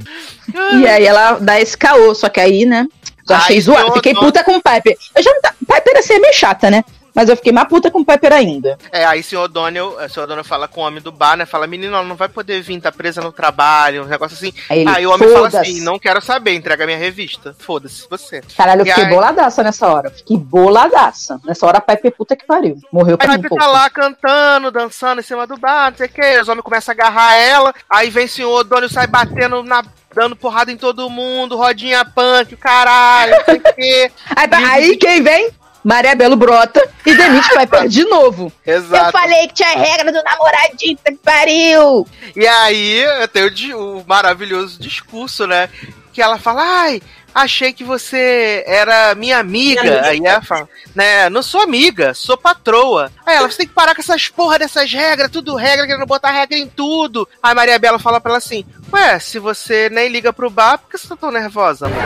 E 0.81 0.87
aí 0.87 1.05
ela 1.05 1.39
dá 1.39 1.61
esse 1.61 1.77
caô, 1.77 2.15
só 2.15 2.29
que 2.29 2.41
aí, 2.41 2.65
né? 2.65 2.87
Eu 3.29 3.37
Ai, 3.37 3.43
achei 3.43 3.61
zoado. 3.61 3.89
eu 3.89 3.93
Fiquei 3.95 4.15
puta 4.15 4.43
com 4.45 4.57
o 4.57 4.63
Piper. 4.63 4.97
Eu 5.15 5.23
já 5.23 5.31
não 5.33 5.41
tá... 5.41 5.55
Piper 5.59 5.99
assim, 5.99 6.15
é 6.15 6.19
meio 6.19 6.35
chata, 6.35 6.71
né? 6.71 6.85
Mas 7.15 7.29
eu 7.29 7.37
fiquei 7.37 7.53
mais 7.53 7.69
puta 7.69 7.91
com 7.91 8.01
o 8.01 8.05
Piper 8.05 8.33
ainda. 8.33 8.77
É, 8.91 9.05
aí 9.05 9.21
o 9.21 9.25
senhor 9.25 9.45
O'Donnell, 9.45 9.97
o 10.05 10.09
senhor 10.09 10.25
O'Donnell 10.25 10.45
fala 10.45 10.67
com 10.67 10.81
o 10.81 10.85
homem 10.85 11.01
do 11.03 11.13
bar, 11.13 11.37
né? 11.37 11.47
Fala, 11.47 11.67
menino, 11.67 11.95
ela 11.95 12.05
não 12.05 12.17
vai 12.17 12.29
poder 12.29 12.61
vir, 12.61 12.81
tá 12.81 12.91
presa 12.91 13.21
no 13.21 13.31
trabalho, 13.31 14.03
um 14.03 14.07
negócio 14.07 14.37
assim. 14.37 14.53
Aí 14.69 14.81
ele, 14.81 14.91
Aí, 14.91 15.07
o 15.07 15.13
homem 15.13 15.29
fala 15.29 15.49
assim, 15.49 15.81
não 15.83 15.99
quero 15.99 16.21
saber, 16.21 16.55
entrega 16.55 16.87
minha 16.87 16.99
revista. 16.99 17.55
Foda-se 17.59 18.07
você. 18.11 18.43
Caralho, 18.57 18.81
eu 18.83 18.87
fiquei 18.87 19.05
aí- 19.05 19.11
boladaça 19.11 19.63
nessa 19.63 19.87
hora. 19.87 20.11
Fiquei 20.11 20.37
boladaça. 20.37 21.41
Nessa 21.45 21.67
hora 21.67 21.79
a 21.79 21.81
Piper 21.81 22.13
puta 22.13 22.35
que 22.35 22.45
pariu. 22.47 22.77
Morreu 22.93 23.17
pra 23.17 23.33
Aí 23.33 23.39
mim 23.39 23.47
um 23.51 23.57
tá 23.57 23.67
lá 23.67 23.89
cantando, 23.91 24.71
dançando 24.71 25.21
em 25.21 25.25
cima 25.25 25.47
do 25.47 25.57
bar, 25.57 25.91
não 25.91 25.99
sei 25.99 26.07
o 26.07 26.11
que, 26.11 26.41
os 26.41 26.49
homens 26.49 26.65
começam 26.65 26.93
a 26.93 26.95
agarrar 26.95 27.35
ela, 27.37 27.75
aí 27.89 28.11
vem 28.11 28.27
o 28.27 28.29
senhor 28.29 28.61
O'Donnell 28.61 28.89
sai 28.91 29.07
batendo 29.07 29.63
na. 29.63 29.85
Dando 30.15 30.37
porrada 30.37 30.71
em 30.71 30.77
todo 30.77 31.11
mundo, 31.11 31.57
rodinha 31.57 32.05
punk, 32.05 32.55
caralho, 32.55 33.33
não 33.37 33.45
sei 33.47 33.57
o 33.57 33.75
quê. 33.75 34.13
Aí, 34.37 34.65
aí 34.65 34.97
quem 34.97 35.21
vem? 35.21 35.51
Maria 35.85 36.15
Belo 36.15 36.35
brota 36.37 36.83
e 37.05 37.15
demite 37.15 37.53
o 37.55 37.59
Piper 37.61 37.89
de 37.89 38.05
novo. 38.05 38.51
Exato. 38.67 39.07
Eu 39.07 39.13
falei 39.13 39.47
que 39.49 39.55
tinha 39.55 39.77
regra 39.77 40.11
do 40.11 40.23
namoradinho, 40.23 40.97
que 41.05 41.13
pariu. 41.17 42.07
E 42.35 42.47
aí 42.47 43.05
tem 43.33 43.45
o, 43.45 43.51
di- 43.51 43.75
o 43.75 44.03
maravilhoso 44.07 44.81
discurso, 44.81 45.47
né? 45.47 45.69
Que 46.13 46.23
ela 46.23 46.39
fala, 46.39 46.63
ai, 46.63 47.03
achei 47.35 47.73
que 47.73 47.83
você 47.85 48.63
era 48.67 49.15
minha 49.17 49.39
amiga. 49.39 49.83
Minha 49.83 49.95
amiga. 49.99 50.09
Aí 50.09 50.21
ela 50.25 50.41
fala, 50.43 50.69
né, 50.95 51.29
não 51.29 51.43
sou 51.43 51.61
amiga, 51.61 52.15
sou 52.15 52.37
patroa. 52.39 53.11
Aí 53.27 53.37
ela, 53.37 53.51
você 53.51 53.59
tem 53.59 53.67
que 53.67 53.75
parar 53.75 53.95
com 53.95 54.01
essas 54.01 54.29
porra 54.29 54.59
dessas 54.61 54.91
regras, 54.93 55.29
tudo 55.31 55.57
regra, 55.57 55.87
querendo 55.87 56.07
botar 56.07 56.31
regra 56.31 56.57
em 56.57 56.69
tudo. 56.69 57.29
Aí 57.43 57.53
Maria 57.55 57.79
Bela 57.79 57.99
fala 57.99 58.21
pra 58.21 58.31
ela 58.31 58.39
assim, 58.39 58.65
ué, 58.93 59.19
se 59.19 59.39
você 59.41 59.89
nem 59.91 60.09
liga 60.09 60.33
pro 60.33 60.49
bar, 60.49 60.79
por 60.79 60.89
que 60.89 60.97
você 60.97 61.09
tá 61.09 61.17
tão 61.17 61.31
nervosa, 61.33 61.87
amor? 61.87 61.99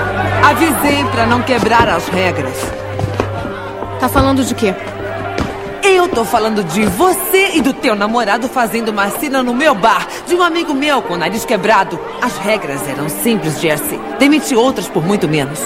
Avisei 0.44 1.04
pra 1.12 1.26
não 1.26 1.42
quebrar 1.42 1.86
as 1.88 2.08
regras. 2.08 2.56
Tá 4.00 4.08
falando 4.08 4.44
de 4.44 4.54
quê? 4.54 4.74
Eu 5.82 6.06
tô 6.06 6.24
falando 6.24 6.62
de 6.62 6.84
você 6.84 7.52
e 7.54 7.60
do 7.60 7.72
teu 7.72 7.96
namorado 7.96 8.48
fazendo 8.48 8.90
uma 8.90 9.10
cena 9.10 9.42
no 9.42 9.52
meu 9.52 9.74
bar, 9.74 10.06
de 10.26 10.34
um 10.36 10.42
amigo 10.42 10.72
meu 10.72 11.02
com 11.02 11.14
o 11.14 11.16
nariz 11.16 11.44
quebrado. 11.44 11.98
As 12.22 12.36
regras 12.38 12.86
eram 12.88 13.08
simples, 13.08 13.60
Jesse. 13.60 13.98
Demiti 14.18 14.54
outras 14.54 14.86
por 14.86 15.04
muito 15.04 15.26
menos. 15.26 15.58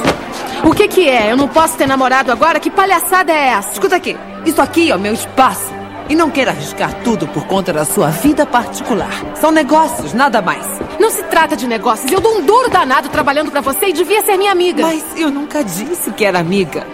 O 0.64 0.72
que 0.72 0.88
que 0.88 1.08
é? 1.08 1.30
Eu 1.30 1.36
não 1.36 1.48
posso 1.48 1.76
ter 1.76 1.86
namorado 1.86 2.32
agora? 2.32 2.58
Que 2.58 2.70
palhaçada 2.70 3.32
é 3.32 3.48
essa? 3.48 3.72
Escuta 3.72 3.96
aqui, 3.96 4.16
isso 4.46 4.62
aqui 4.62 4.90
é 4.90 4.96
o 4.96 5.00
meu 5.00 5.12
espaço. 5.12 5.72
E 6.08 6.14
não 6.14 6.30
quero 6.30 6.50
arriscar 6.50 6.94
tudo 7.04 7.26
por 7.28 7.46
conta 7.46 7.72
da 7.72 7.84
sua 7.84 8.08
vida 8.08 8.46
particular. 8.46 9.12
São 9.34 9.50
negócios, 9.50 10.12
nada 10.14 10.40
mais. 10.40 10.66
Não 10.98 11.10
se 11.10 11.22
trata 11.24 11.56
de 11.56 11.66
negócios. 11.66 12.10
Eu 12.10 12.20
dou 12.20 12.38
um 12.38 12.42
duro 12.42 12.70
danado 12.70 13.08
trabalhando 13.08 13.50
pra 13.50 13.60
você 13.60 13.86
e 13.88 13.92
devia 13.92 14.22
ser 14.22 14.36
minha 14.36 14.52
amiga. 14.52 14.82
Mas 14.82 15.04
eu 15.16 15.30
nunca 15.30 15.62
disse 15.62 16.10
que 16.12 16.24
era 16.24 16.38
amiga. 16.38 16.86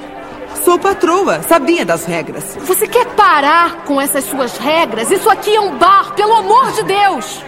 Sou 0.64 0.78
patroa, 0.78 1.42
sabia 1.42 1.84
das 1.84 2.04
regras. 2.04 2.56
Você 2.60 2.86
quer 2.86 3.06
parar 3.08 3.84
com 3.84 4.00
essas 4.00 4.24
suas 4.24 4.58
regras? 4.58 5.10
Isso 5.10 5.30
aqui 5.30 5.54
é 5.54 5.60
um 5.60 5.76
bar, 5.76 6.14
pelo 6.14 6.34
amor 6.34 6.72
de 6.72 6.82
Deus! 6.84 7.42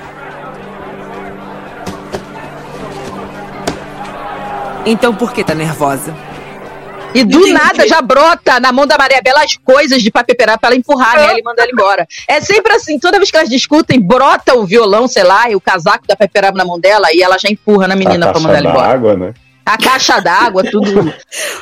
Então 4.86 5.14
por 5.14 5.32
que 5.32 5.44
tá 5.44 5.54
nervosa? 5.54 6.14
E 7.12 7.24
do 7.24 7.44
nada 7.52 7.86
já 7.88 8.00
brota 8.00 8.60
na 8.60 8.70
mão 8.72 8.86
da 8.86 8.96
Maria 8.96 9.20
Bela 9.20 9.42
as 9.42 9.56
coisas 9.56 10.00
de 10.00 10.10
papeperar 10.10 10.58
pra 10.58 10.68
ela 10.70 10.76
empurrar 10.76 11.16
nela 11.16 11.38
e 11.38 11.42
mandar 11.42 11.64
ela 11.64 11.72
embora. 11.72 12.06
É 12.28 12.40
sempre 12.40 12.72
assim, 12.72 12.98
toda 12.98 13.18
vez 13.18 13.30
que 13.30 13.36
elas 13.36 13.48
discutem, 13.48 14.00
brota 14.00 14.54
o 14.54 14.64
violão, 14.64 15.08
sei 15.08 15.24
lá, 15.24 15.50
e 15.50 15.56
o 15.56 15.60
casaco 15.60 16.06
da 16.06 16.14
papeperar 16.14 16.54
na 16.54 16.64
mão 16.64 16.78
dela 16.78 17.08
e 17.12 17.20
ela 17.20 17.36
já 17.36 17.48
empurra 17.48 17.88
na 17.88 17.96
menina 17.96 18.28
a 18.28 18.32
pra 18.32 18.40
mandar 18.40 18.58
ela 18.58 18.70
embora. 18.70 18.88
d'água, 18.88 19.16
né? 19.16 19.34
A 19.64 19.76
caixa 19.78 20.20
d'água, 20.20 20.64
tudo. 20.68 21.12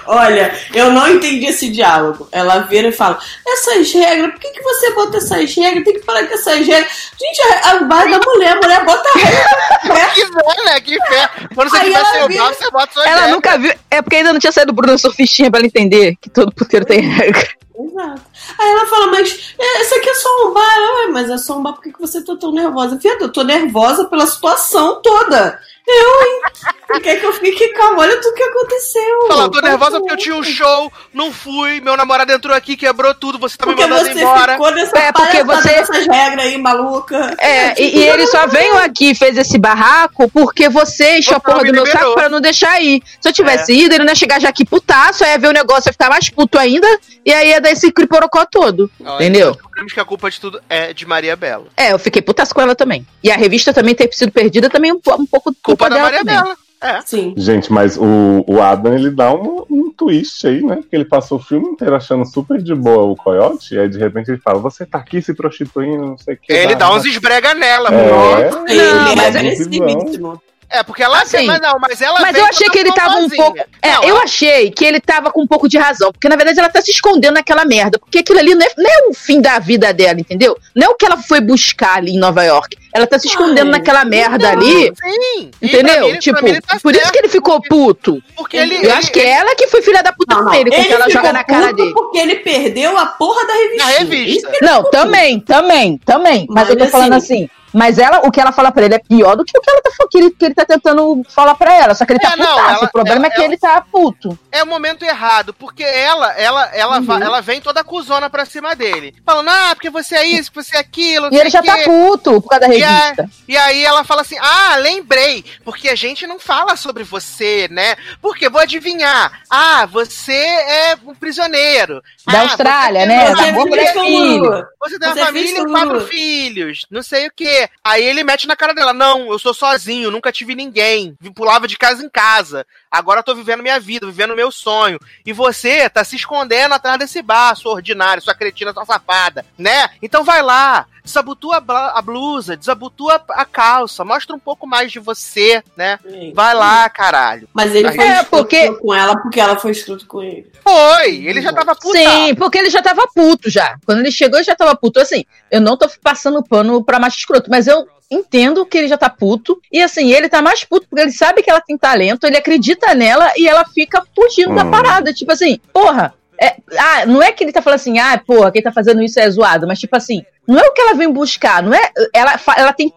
Olha, 0.07 0.55
eu 0.73 0.91
não 0.91 1.09
entendi 1.09 1.47
esse 1.47 1.69
diálogo. 1.69 2.29
Ela 2.33 2.61
vira 2.61 2.89
e 2.89 2.93
fala: 2.93 3.19
essas 3.47 3.93
regras, 3.93 4.31
por 4.33 4.41
que, 4.41 4.51
que 4.51 4.63
você 4.63 4.91
bota 4.95 5.17
essas 5.19 5.55
regras? 5.55 5.85
Tem 5.85 5.95
que 5.95 6.07
parar 6.07 6.27
com 6.27 6.35
essas 6.35 6.67
regras. 6.67 6.91
Gente, 7.21 7.43
a, 7.65 7.71
a 7.71 7.79
bar 7.83 8.09
da 8.09 8.19
mulher, 8.19 8.53
a 8.53 8.57
mulher 8.57 8.85
bota 8.85 9.09
regra. 9.19 9.59
Que 10.15 10.27
fé, 10.27 10.65
né? 10.65 10.81
Que 10.81 10.97
fé. 11.07 11.31
Quando 11.55 11.71
você 11.71 11.77
Aí 11.79 11.85
tiver 11.87 11.99
ela 11.99 12.13
seu 12.13 12.29
vira- 12.29 12.45
você 12.55 12.71
bota 12.71 12.93
sua 12.93 13.05
Ela 13.07 13.21
regra. 13.21 13.35
nunca 13.35 13.59
viu. 13.59 13.75
É 13.91 14.03
porque 14.03 14.17
ainda 14.17 14.33
não 14.33 14.41
tinha 14.41 14.53
saído 14.53 14.73
do 14.73 14.77
Bruno 14.77 14.99
Surfistinha 14.99 15.51
pra 15.51 15.61
ela 15.61 15.67
entender 15.67 16.17
que 16.21 16.31
todo 16.31 16.53
puteiro 16.55 16.85
tem 16.87 17.01
regra. 17.01 17.49
Exato. 17.81 18.23
Aí 18.59 18.71
ela 18.71 18.87
fala, 18.87 19.07
mas 19.09 19.55
é, 19.59 19.83
isso 19.83 19.95
aqui 19.95 20.09
é 20.09 20.15
só 20.15 20.29
um 20.49 20.53
bar. 20.53 20.77
Ela, 20.77 21.09
mas 21.13 21.31
é 21.31 21.39
só 21.39 21.59
um 21.59 21.63
bar, 21.63 21.73
por 21.75 21.83
que, 21.83 21.93
que 21.93 22.01
você 22.01 22.25
tá 22.25 22.35
tão 22.37 22.53
nervosa? 22.53 22.97
Viado, 22.97 23.23
eu 23.23 23.33
tô 23.33 23.43
nervosa 23.45 24.07
pela 24.07 24.27
situação 24.27 25.01
toda. 25.03 25.59
Eu, 25.91 26.23
hein? 26.23 26.41
Por 26.87 27.01
que, 27.01 27.17
que 27.17 27.25
eu 27.27 27.33
fiquei 27.35 27.69
calma? 27.69 28.03
Olha 28.03 28.17
tudo 28.21 28.35
que 28.35 28.43
aconteceu. 28.43 29.27
Fala, 29.29 29.51
tô 29.51 29.61
nervosa 29.61 29.99
porque 30.01 30.13
eu 30.13 30.17
tinha 30.17 30.37
um 30.37 30.43
show, 30.43 30.93
não 31.15 31.33
fui, 31.33 31.81
meu 31.81 31.97
namorado 31.97 32.31
entrou 32.33 32.55
aqui, 32.55 32.77
quebrou 32.77 33.15
tudo, 33.15 33.39
você 33.39 33.57
tá 33.57 33.65
Porque 33.65 33.85
me 33.85 33.89
mandando 33.91 34.13
você 34.13 34.21
embora. 34.21 34.53
ficou 34.53 34.71
nessa 34.73 34.99
É, 34.99 35.13
porque 35.13 35.43
você- 35.45 35.69
dessas 35.69 36.07
regras 36.07 36.45
aí, 36.47 36.59
maluca. 36.59 37.35
É, 37.39 37.81
e, 37.81 37.99
e 37.99 38.09
ele 38.09 38.27
só 38.27 38.47
veio 38.47 38.77
aqui 38.79 39.11
e 39.11 39.15
fez 39.15 39.37
esse 39.39 39.59
barraco 39.59 40.31
porque 40.31 40.69
você 40.69 41.19
encheu 41.19 41.37
a 41.37 41.41
porra 41.41 41.63
me 41.63 41.69
do 41.71 41.75
meu 41.75 41.87
saco 41.87 42.15
pra 42.15 42.29
não 42.29 42.41
deixar 42.41 42.81
ir. 42.83 43.03
Se 43.21 43.29
eu 43.29 43.33
tivesse 43.33 43.73
É. 43.73 43.75
ido, 43.75 43.95
ele 43.95 44.05
não 44.05 44.13
ia 44.13 44.17
chegar 44.17 44.41
já 44.41 44.49
aqui 44.49 44.65
putaço, 44.65 45.25
aí 45.25 45.31
ia 45.33 45.39
ver 45.39 45.49
o 45.49 45.53
negócio, 45.53 45.89
ia 45.89 45.93
ficar 45.93 46.09
mais 46.11 46.29
puto 46.31 46.59
ainda, 46.59 46.87
e 47.25 47.33
aí 47.33 47.49
ia 47.51 47.61
dar 47.61 47.71
esse 47.71 47.91
criporocó 47.93 48.45
todo. 48.47 48.91
Olha, 49.05 49.15
entendeu? 49.25 49.53
Descobrimos 49.53 49.93
que 49.93 50.01
a 50.01 50.05
culpa 50.05 50.31
de 50.31 50.41
tudo 50.41 50.61
é 50.69 50.93
de 50.93 51.07
Maria 51.07 51.37
Bela. 51.37 51.67
É, 51.77 51.93
eu 51.93 51.99
fiquei 51.99 52.21
putaço 52.23 52.55
com 52.55 52.61
ela 52.61 52.75
também. 52.75 53.07
E 53.23 53.31
a 53.31 53.37
revista 53.37 53.73
também 53.75 53.95
ter 53.95 54.09
sido 54.13 54.33
perdida 54.33 54.69
também 54.71 54.91
um, 54.93 55.01
po- 55.01 55.15
um 55.15 55.27
pouco 55.27 55.55
culpa, 55.63 55.78
Culpa 55.79 55.91
da 55.91 55.97
dela 55.97 56.11
Maria 56.11 56.19
também. 56.21 56.43
Bela. 56.43 56.57
É. 56.81 57.01
Sim. 57.01 57.35
Gente, 57.37 57.73
mas 57.73 57.97
o, 57.97 58.45
o 58.47 58.63
Adam, 58.63 58.95
ele 58.95 59.11
dá 59.11 59.33
um, 59.35 59.65
um 59.69 59.93
twist 59.93 60.47
aí, 60.47 60.63
né? 60.63 60.77
Porque 60.77 60.95
ele 60.95 61.05
passou 61.05 61.39
o 61.39 61.43
filme 61.43 61.67
inteiro 61.71 61.97
achando 61.97 62.25
super 62.25 62.63
de 62.63 62.73
boa 62.75 63.03
o 63.03 63.17
coiote, 63.17 63.75
e 63.75 63.79
aí 63.81 63.89
de 63.89 63.99
repente 63.99 64.31
ele 64.31 64.39
fala, 64.39 64.61
você 64.61 64.87
tá 64.87 64.99
aqui 64.99 65.21
se 65.21 65.35
prostituindo, 65.35 66.07
não 66.07 66.17
sei 66.19 66.35
o 66.35 66.39
que. 66.41 66.53
Ele 66.53 66.77
dá 66.77 66.95
uns 66.95 67.05
esbrega 67.05 67.53
nela, 67.55 67.89
É. 67.93 68.49
pô. 68.49 68.59
Ele 68.69 69.17
mas 69.17 69.35
é 69.35 69.47
é. 69.47 70.39
É, 70.71 70.83
porque 70.83 71.03
ela 71.03 71.23
Assim, 71.23 71.47
mas 71.47 71.61
não, 71.61 71.79
mas 71.81 72.01
ela 72.01 72.21
Mas 72.21 72.37
eu 72.37 72.45
achei 72.45 72.69
que 72.69 72.79
ele 72.79 72.93
tava 72.93 73.17
um 73.17 73.29
pouco. 73.29 73.59
É, 73.81 73.93
Não, 73.95 74.03
eu 74.05 74.11
ela- 74.11 74.23
achei 74.25 74.71
que 74.71 74.85
ele 74.85 75.01
tava 75.01 75.31
com 75.31 75.41
um 75.43 75.47
pouco 75.47 75.67
de 75.69 75.79
razão. 75.79 76.13
Porque, 76.13 76.29
na 76.29 76.37
verdade, 76.37 76.59
ela 76.59 76.69
tá 76.69 76.83
se 76.83 76.91
escondendo 76.91 77.35
naquela 77.35 77.65
merda. 77.65 77.99
Porque 77.99 78.19
aquilo 78.19 78.39
ali 78.39 78.55
não 78.55 78.67
é, 78.67 78.71
não 78.77 78.91
é 78.91 79.09
o 79.09 79.15
fim 79.15 79.41
da 79.41 79.59
vida 79.59 79.93
dela, 79.95 80.21
entendeu? 80.21 80.57
Não 80.77 80.89
é 80.89 80.91
o 80.91 80.95
que 80.95 81.07
ela 81.07 81.17
foi 81.17 81.41
buscar 81.41 81.97
ali 81.97 82.13
em 82.13 82.19
Nova 82.19 82.45
York. 82.45 82.77
Ela 82.95 83.07
tá 83.07 83.19
se 83.19 83.29
escondendo 83.29 83.71
naquela 83.71 84.05
merda 84.05 84.51
ali. 84.51 84.93
Sim. 84.95 85.51
Entendeu? 85.63 86.05
mim, 86.07 86.11
pra 86.13 86.19
tipo, 86.21 86.45
mim 86.45 86.61
tá 86.61 86.79
por 86.83 86.95
isso 86.95 87.13
que 87.13 87.19
ele 87.19 87.29
ficou 87.29 87.61
puto. 87.63 88.23
Porque 88.37 88.57
ele- 88.57 88.77
eu 88.77 88.81
ele- 88.81 88.91
acho 88.91 89.11
que 89.13 89.21
é 89.21 89.31
ela 89.31 89.55
que 89.55 89.69
foi 89.69 89.81
filha 89.83 90.03
da 90.03 90.13
puta 90.13 90.35
com 90.37 90.53
ele, 90.53 90.71
porque 90.71 90.93
ela 90.93 91.05
ficou 91.05 91.11
joga 91.23 91.33
na 91.33 91.45
cara 91.45 91.73
dele. 91.73 91.93
porque 91.93 92.19
ele 92.19 92.37
perdeu 92.37 92.97
a 92.97 93.07
porra 93.07 93.47
da 93.47 93.53
revista. 93.55 93.85
Na 93.85 93.91
revista. 93.91 94.51
Não, 94.63 94.83
também, 94.91 95.41
também, 95.41 95.99
também. 96.05 96.47
Mas, 96.51 96.69
Mas 96.69 96.71
eu 96.71 96.77
tô 96.77 96.87
falando 96.89 97.13
assim- 97.15 97.45
assim. 97.45 97.51
Mas 97.79 97.97
ela, 97.99 98.21
o 98.27 98.31
que 98.33 98.41
ela 98.41 98.51
fala 98.51 98.73
pra 98.73 98.85
ele 98.85 98.95
é 98.95 98.99
pior 98.99 99.37
do 99.37 99.45
que 99.45 99.57
o 99.57 99.61
que, 99.61 99.71
ela 99.71 99.81
tá, 99.81 99.91
que, 100.11 100.19
ele, 100.19 100.31
que 100.31 100.45
ele 100.45 100.55
tá 100.55 100.65
tentando 100.65 101.23
falar 101.29 101.55
pra 101.55 101.73
ela. 101.73 101.95
Só 101.95 102.05
que 102.05 102.13
ele 102.13 102.19
tá 102.19 102.33
É, 102.33 102.37
não, 102.37 102.47
putaço. 102.47 102.75
ela- 102.75 102.85
o 102.85 102.91
problema 102.93 103.27
é 103.27 103.31
que 103.31 103.37
ela- 103.37 103.45
ele 103.45 103.57
tá 103.57 103.81
puto. 103.81 104.39
é 104.51 104.63
o 104.63 104.67
momento 104.67 105.05
errado, 105.05 105.55
porque 105.55 105.85
ela, 105.85 106.33
ela, 106.33 106.65
ela, 106.75 106.99
Uhum. 107.01 107.23
ela 107.23 107.41
vem 107.41 107.61
toda 107.61 107.81
acusona 107.81 108.29
pra 108.29 108.45
cima 108.45 108.75
dele. 108.75 109.15
Falando, 109.25 109.49
ah, 109.51 109.71
porque 109.75 109.91
você 109.91 110.17
é 110.17 110.27
isso, 110.27 110.51
porque 110.53 110.69
você 110.71 110.77
é 110.77 110.81
aquilo, 110.81 111.29
E 111.33 111.37
ele 111.39 111.51
já 111.51 111.61
o 111.61 111.65
tá 111.65 111.77
puto 111.85 112.43
por 112.43 112.49
causa 112.51 112.67
da 112.69 112.75
E, 112.75 112.83
a- 112.83 112.89
revista. 113.05 113.31
e 113.47 113.57
aí 113.57 113.85
ela 113.85 114.03
fala 114.03 114.23
assim: 114.23 114.37
Ah, 114.41 114.77
lembrei, 114.77 115.45
porque 115.65 115.89
a 115.89 115.95
gente 115.95 116.27
não 116.27 116.41
fala 116.41 116.75
sobre 116.75 117.05
você, 117.05 117.69
né? 117.71 117.95
Porque 118.21 118.49
vou 118.49 118.61
adivinhar. 118.61 119.41
Ah, 119.49 119.87
você 119.87 120.33
é 120.35 120.97
um 121.07 121.15
prisioneiro. 121.15 122.03
Da 122.27 122.41
Ah, 122.41 122.43
Austrália, 122.43 123.07
né? 123.07 123.31
Você, 123.35 123.45
filho. 123.93 124.67
você 124.81 124.99
tem 124.99 125.09
uma 125.09 125.15
Você 125.15 125.21
é 125.21 125.25
família 125.25 125.61
e 125.61 125.67
quatro 125.67 126.01
filhos. 126.07 126.87
Não 126.91 127.03
sei 127.03 127.27
o 127.27 127.33
quê. 127.35 127.68
Aí 127.83 128.05
ele 128.05 128.23
mete 128.23 128.47
na 128.47 128.57
cara 128.57 128.75
dela: 128.75 128.93
Não, 128.93 129.31
eu 129.31 129.39
sou 129.39 129.55
sozinho, 129.55 130.11
nunca 130.11 130.33
tive 130.33 130.55
ninguém. 130.55 131.17
Pulava 131.35 131.67
de 131.67 131.77
casa 131.77 132.05
em 132.05 132.09
casa. 132.09 132.67
Agora 132.91 133.23
tô 133.23 133.35
vivendo 133.35 133.63
minha 133.63 133.81
vida, 133.81 134.07
vivendo 134.07 134.37
meu 134.37 134.51
sonho. 134.51 134.99
E 135.25 135.33
você 135.33 135.89
tá 135.89 136.05
se 136.05 136.17
escondendo 136.17 136.75
atrás 136.75 136.99
desse 136.99 137.23
bar, 137.23 137.55
sua 137.55 137.73
ordinária, 137.73 138.21
sua 138.21 138.35
cretina, 138.35 138.73
sua 138.73 138.85
safada, 138.85 139.45
né? 139.57 139.91
Então 140.03 140.25
vai 140.25 140.43
lá, 140.43 140.87
desabotua 141.09 141.63
a 141.95 142.03
blusa, 142.03 142.57
desabotua 142.57 143.21
a 143.31 143.45
calça, 143.45 144.05
mostra 144.05 144.37
um 144.37 144.39
pouco 144.39 144.67
mais 144.67 144.93
de 144.93 144.99
você, 144.99 145.63
né? 145.77 145.99
Vai 146.35 146.55
lá, 146.55 146.89
caralho. 146.89 147.49
Mas 147.53 147.75
ele 147.75 147.89
Aí- 147.89 147.97
foi 147.97 148.05
É, 148.05 148.13
escroto 148.21 148.31
porque- 148.31 148.73
com 148.75 148.95
ela 148.95 149.17
porque 149.21 149.41
ela 149.41 149.57
foi 149.59 149.71
escroto 149.73 150.07
com 150.07 150.23
ele. 150.23 150.51
Foi, 150.63 151.17
ele 151.27 151.41
já 151.41 151.53
tava 151.53 151.75
puta. 151.75 151.99
Sim, 151.99 152.35
porque 152.35 152.59
ele 152.59 152.71
já 152.71 152.83
tava 152.83 153.07
puto 153.15 153.51
já. 153.51 153.77
Quando 153.85 153.99
ele 154.01 154.13
chegou, 154.13 154.39
ele 154.39 154.45
já 154.45 154.55
tava 154.55 154.77
puto. 154.77 155.01
Assim, 155.01 155.25
eu 155.51 155.61
não 155.61 155.77
tô 155.77 155.89
passando 156.03 156.43
pano 156.43 156.85
pra 156.85 156.99
macho 156.99 157.19
escroto, 157.19 157.51
mas 157.51 157.67
eu 157.67 157.87
entendo 158.11 158.65
que 158.65 158.79
ele 158.79 158.89
já 158.89 158.97
tá 158.97 159.09
puto. 159.11 159.61
E 159.73 159.83
assim, 159.83 160.13
ele 160.13 160.29
tá 160.29 160.41
mais 160.43 160.65
puto 160.65 160.87
porque 160.89 161.03
ele 161.03 161.13
sabe 161.13 161.43
que 161.43 161.51
ela 161.51 161.61
tem 161.61 161.77
talento, 161.77 162.25
ele 162.25 162.37
acredita 162.37 162.95
nela 162.95 163.33
e 163.37 163.47
ela 163.49 163.65
fica 163.67 164.03
fugindo 164.15 164.55
da 164.55 164.65
Hum. 164.65 164.71
parada. 164.71 165.13
Tipo 165.13 165.33
assim, 165.33 165.59
porra. 165.73 166.15
É- 166.41 166.57
ah, 166.79 167.07
não 167.07 167.23
é 167.23 167.33
que 167.33 167.43
ele 167.45 167.53
tá 167.53 167.61
falando 167.63 167.81
assim, 167.81 167.99
ah, 167.99 168.21
porra, 168.25 168.53
quem 168.53 168.63
tá 168.63 168.73
fazendo 168.73 169.03
isso 169.03 169.19
é 169.19 169.29
zoado, 169.31 169.67
mas 169.67 169.79
tipo 169.79 169.97
assim, 169.97 170.23
não 170.47 170.59
é 170.59 170.67
o 170.67 170.73
que 170.73 170.81
ela 170.81 170.95
vem 170.95 171.13
buscar, 171.13 171.63
não 171.63 171.75
é. 171.75 171.91
Ela, 172.15 172.41
ela 172.57 172.73
tem. 172.73 172.91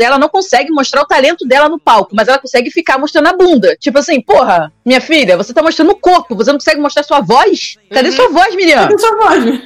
Ela 0.00 0.18
não 0.18 0.28
consegue 0.28 0.70
mostrar 0.70 1.02
o 1.02 1.06
talento 1.06 1.46
dela 1.46 1.68
no 1.68 1.78
palco, 1.78 2.14
mas 2.14 2.28
ela 2.28 2.38
consegue 2.38 2.70
ficar 2.70 2.98
mostrando 2.98 3.28
a 3.28 3.36
bunda. 3.36 3.76
Tipo 3.76 3.98
assim, 3.98 4.22
porra, 4.22 4.72
minha 4.84 5.02
filha, 5.02 5.36
você 5.36 5.52
tá 5.52 5.62
mostrando 5.62 5.90
o 5.90 5.96
corpo, 5.96 6.34
você 6.34 6.50
não 6.50 6.58
consegue 6.58 6.80
mostrar 6.80 7.02
sua 7.02 7.20
voz? 7.20 7.76
Cadê 7.92 8.10
sua 8.10 8.30
voz, 8.30 8.54
Miriam? 8.54 8.88
Cadê 8.88 8.98
sua 8.98 9.16
voz? 9.16 9.62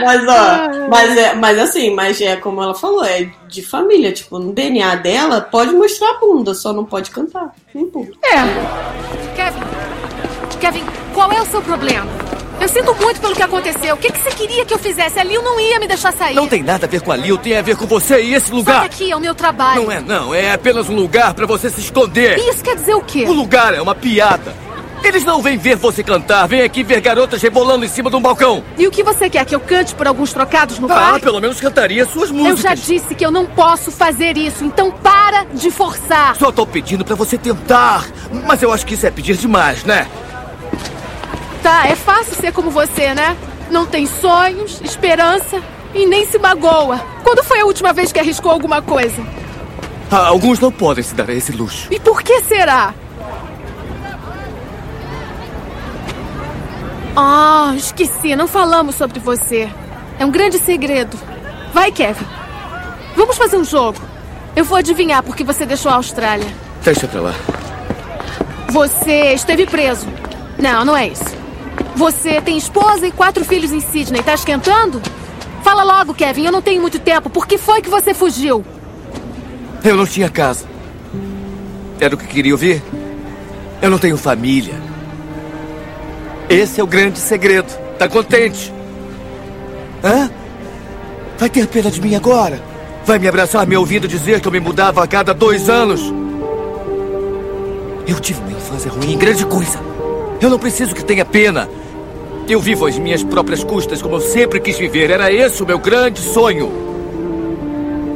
mas, 0.00 0.26
ó, 0.26 0.88
mas, 0.88 1.16
é, 1.16 1.34
mas 1.34 1.58
assim, 1.58 1.94
mas 1.94 2.20
é 2.20 2.36
como 2.36 2.62
ela 2.62 2.74
falou, 2.74 3.04
é 3.04 3.30
de 3.46 3.62
família. 3.62 4.12
Tipo, 4.12 4.38
no 4.38 4.52
DNA 4.52 4.96
dela, 4.96 5.42
pode 5.42 5.72
mostrar 5.72 6.10
a 6.10 6.18
bunda, 6.18 6.54
só 6.54 6.72
não 6.72 6.84
pode 6.84 7.10
cantar. 7.10 7.52
Importa. 7.74 8.12
É. 8.24 9.36
Kevin, 9.36 9.60
Kevin, 10.60 10.84
qual 11.14 11.30
é 11.32 11.40
o 11.40 11.46
seu 11.46 11.60
problema? 11.62 12.06
Eu 12.60 12.68
sinto 12.68 12.94
muito 12.94 13.20
pelo 13.20 13.34
que 13.34 13.42
aconteceu. 13.42 13.94
O 13.94 13.98
que, 13.98 14.10
que 14.10 14.18
você 14.18 14.30
queria 14.30 14.64
que 14.64 14.72
eu 14.72 14.78
fizesse? 14.78 15.18
A 15.18 15.24
Lil 15.24 15.42
não 15.42 15.60
ia 15.60 15.78
me 15.78 15.86
deixar 15.86 16.12
sair. 16.12 16.34
Não 16.34 16.48
tem 16.48 16.62
nada 16.62 16.86
a 16.86 16.88
ver 16.88 17.02
com 17.02 17.12
a 17.12 17.16
Lil, 17.16 17.36
tem 17.36 17.56
a 17.56 17.62
ver 17.62 17.76
com 17.76 17.86
você 17.86 18.20
e 18.22 18.32
esse 18.34 18.46
Sai 18.48 18.56
lugar. 18.56 18.82
daqui, 18.82 19.10
é 19.10 19.16
o 19.16 19.20
meu 19.20 19.34
trabalho. 19.34 19.82
Não 19.82 19.92
é, 19.92 20.00
não. 20.00 20.34
É 20.34 20.52
apenas 20.52 20.88
um 20.88 20.94
lugar 20.94 21.34
pra 21.34 21.44
você 21.46 21.68
se 21.68 21.80
esconder. 21.80 22.38
Isso 22.38 22.64
quer 22.64 22.76
dizer 22.76 22.94
o 22.94 23.02
quê? 23.02 23.24
O 23.28 23.32
lugar 23.32 23.74
é 23.74 23.80
uma 23.80 23.94
piada. 23.94 24.54
Eles 25.04 25.22
não 25.24 25.42
vêm 25.42 25.58
ver 25.58 25.76
você 25.76 26.02
cantar, 26.02 26.48
vêm 26.48 26.62
aqui 26.62 26.82
ver 26.82 27.00
garotas 27.00 27.40
rebolando 27.42 27.84
em 27.84 27.88
cima 27.88 28.08
de 28.10 28.16
um 28.16 28.20
balcão. 28.20 28.64
E 28.78 28.86
o 28.88 28.90
que 28.90 29.04
você 29.04 29.28
quer? 29.28 29.44
Que 29.44 29.54
eu 29.54 29.60
cante 29.60 29.94
por 29.94 30.06
alguns 30.08 30.32
trocados 30.32 30.78
no 30.78 30.90
Ah, 30.90 30.94
bar? 31.12 31.20
pelo 31.20 31.38
menos 31.40 31.60
cantaria 31.60 32.04
suas 32.06 32.30
Eu 32.30 32.34
músicas. 32.36 32.60
já 32.62 32.74
disse 32.74 33.14
que 33.14 33.24
eu 33.24 33.30
não 33.30 33.44
posso 33.44 33.92
fazer 33.92 34.36
isso, 34.38 34.64
então 34.64 34.90
para 34.90 35.44
de 35.52 35.70
forçar. 35.70 36.34
Só 36.36 36.50
tô 36.50 36.66
pedindo 36.66 37.04
pra 37.04 37.14
você 37.14 37.36
tentar. 37.36 38.06
Mas 38.46 38.62
eu 38.62 38.72
acho 38.72 38.84
que 38.86 38.94
isso 38.94 39.06
é 39.06 39.10
pedir 39.10 39.36
demais, 39.36 39.84
né? 39.84 40.08
Tá, 41.66 41.88
é 41.88 41.96
fácil 41.96 42.32
ser 42.36 42.52
como 42.52 42.70
você, 42.70 43.12
né? 43.12 43.36
Não 43.72 43.86
tem 43.86 44.06
sonhos, 44.06 44.80
esperança 44.84 45.60
e 45.92 46.06
nem 46.06 46.24
se 46.24 46.38
magoa. 46.38 47.00
Quando 47.24 47.42
foi 47.42 47.58
a 47.58 47.64
última 47.64 47.92
vez 47.92 48.12
que 48.12 48.20
arriscou 48.20 48.52
alguma 48.52 48.80
coisa? 48.80 49.20
Ah, 50.08 50.28
alguns 50.28 50.60
não 50.60 50.70
podem 50.70 51.02
se 51.02 51.12
dar 51.12 51.28
a 51.28 51.34
esse 51.34 51.50
luxo. 51.50 51.88
E 51.92 51.98
por 51.98 52.22
que 52.22 52.40
será? 52.42 52.94
Ah, 57.16 57.72
esqueci, 57.76 58.36
não 58.36 58.46
falamos 58.46 58.94
sobre 58.94 59.18
você. 59.18 59.68
É 60.20 60.24
um 60.24 60.30
grande 60.30 60.60
segredo. 60.60 61.18
Vai, 61.72 61.90
Kevin. 61.90 62.26
Vamos 63.16 63.36
fazer 63.36 63.56
um 63.56 63.64
jogo. 63.64 63.98
Eu 64.54 64.64
vou 64.64 64.78
adivinhar 64.78 65.20
por 65.20 65.34
que 65.34 65.42
você 65.42 65.66
deixou 65.66 65.90
a 65.90 65.96
Austrália. 65.96 66.46
Deixa 66.84 67.08
pra 67.08 67.22
lá. 67.22 67.34
Você 68.68 69.32
esteve 69.32 69.66
preso. 69.66 70.06
Não, 70.60 70.84
não 70.84 70.96
é 70.96 71.08
isso. 71.08 71.45
Você 71.96 72.42
tem 72.42 72.58
esposa 72.58 73.06
e 73.06 73.10
quatro 73.10 73.42
filhos 73.42 73.72
em 73.72 73.80
Sydney. 73.80 74.22
Tá 74.22 74.34
esquentando? 74.34 75.00
Fala 75.64 75.82
logo, 75.82 76.12
Kevin. 76.12 76.44
Eu 76.44 76.52
não 76.52 76.60
tenho 76.60 76.80
muito 76.80 76.98
tempo. 76.98 77.30
Por 77.30 77.46
que 77.46 77.56
foi 77.56 77.80
que 77.80 77.88
você 77.88 78.12
fugiu? 78.12 78.62
Eu 79.82 79.96
não 79.96 80.06
tinha 80.06 80.28
casa. 80.28 80.66
Era 81.98 82.14
o 82.14 82.18
que 82.18 82.26
queria 82.26 82.52
ouvir? 82.52 82.82
Eu 83.80 83.88
não 83.88 83.98
tenho 83.98 84.18
família. 84.18 84.74
Esse 86.50 86.80
é 86.80 86.84
o 86.84 86.86
grande 86.86 87.18
segredo. 87.18 87.72
Tá 87.98 88.06
contente? 88.06 88.70
Hã? 90.04 90.30
Vai 91.38 91.48
ter 91.48 91.66
pena 91.66 91.90
de 91.90 92.00
mim 92.00 92.14
agora? 92.14 92.62
Vai 93.06 93.18
me 93.18 93.26
abraçar, 93.26 93.66
me 93.66 93.76
ouvindo 93.76 94.06
dizer 94.06 94.40
que 94.40 94.48
eu 94.48 94.52
me 94.52 94.60
mudava 94.60 95.02
a 95.02 95.06
cada 95.06 95.32
dois 95.32 95.70
anos? 95.70 96.12
Eu 98.06 98.20
tive 98.20 98.40
uma 98.40 98.52
infância 98.52 98.90
ruim, 98.90 99.16
grande 99.16 99.46
coisa. 99.46 99.80
Eu 100.42 100.50
não 100.50 100.58
preciso 100.58 100.94
que 100.94 101.02
tenha 101.02 101.24
pena. 101.24 101.68
Eu 102.48 102.60
vivo 102.60 102.86
às 102.86 102.96
minhas 102.96 103.24
próprias 103.24 103.64
custas, 103.64 104.00
como 104.00 104.16
eu 104.16 104.20
sempre 104.20 104.60
quis 104.60 104.78
viver. 104.78 105.10
Era 105.10 105.32
esse 105.32 105.60
o 105.62 105.66
meu 105.66 105.80
grande 105.80 106.20
sonho. 106.20 106.70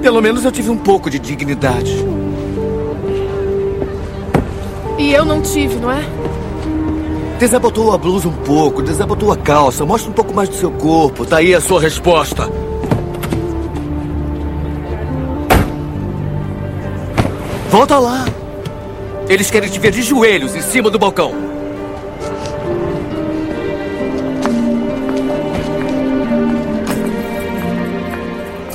Pelo 0.01 0.23
menos 0.23 0.45
eu 0.45 0.53
tive 0.53 0.71
um 0.71 0.77
pouco 0.77 1.11
de 1.11 1.19
dignidade. 1.19 1.97
E 4.97 5.13
eu 5.13 5.25
não 5.25 5.43
tive, 5.43 5.75
não 5.77 5.91
é? 5.91 6.05
Desabotou 7.41 7.93
a 7.93 7.99
blusa 7.99 8.29
um 8.29 8.33
pouco, 8.33 8.83
desabotou 8.83 9.33
a 9.33 9.37
calça, 9.37 9.85
mostra 9.85 10.11
um 10.11 10.15
pouco 10.15 10.33
mais 10.33 10.49
do 10.49 10.55
seu 10.55 10.71
corpo. 10.71 11.27
Tá 11.27 11.39
aí 11.39 11.53
a 11.53 11.61
sua 11.61 11.81
resposta. 11.81 12.49
Volta 17.69 17.99
lá. 17.99 18.27
Eles 19.29 19.51
querem 19.51 19.69
te 19.69 19.79
ver 19.81 19.91
de 19.91 20.03
joelhos 20.03 20.55
em 20.55 20.63
cima 20.63 20.89
do 20.89 20.99
balcão. 20.99 21.50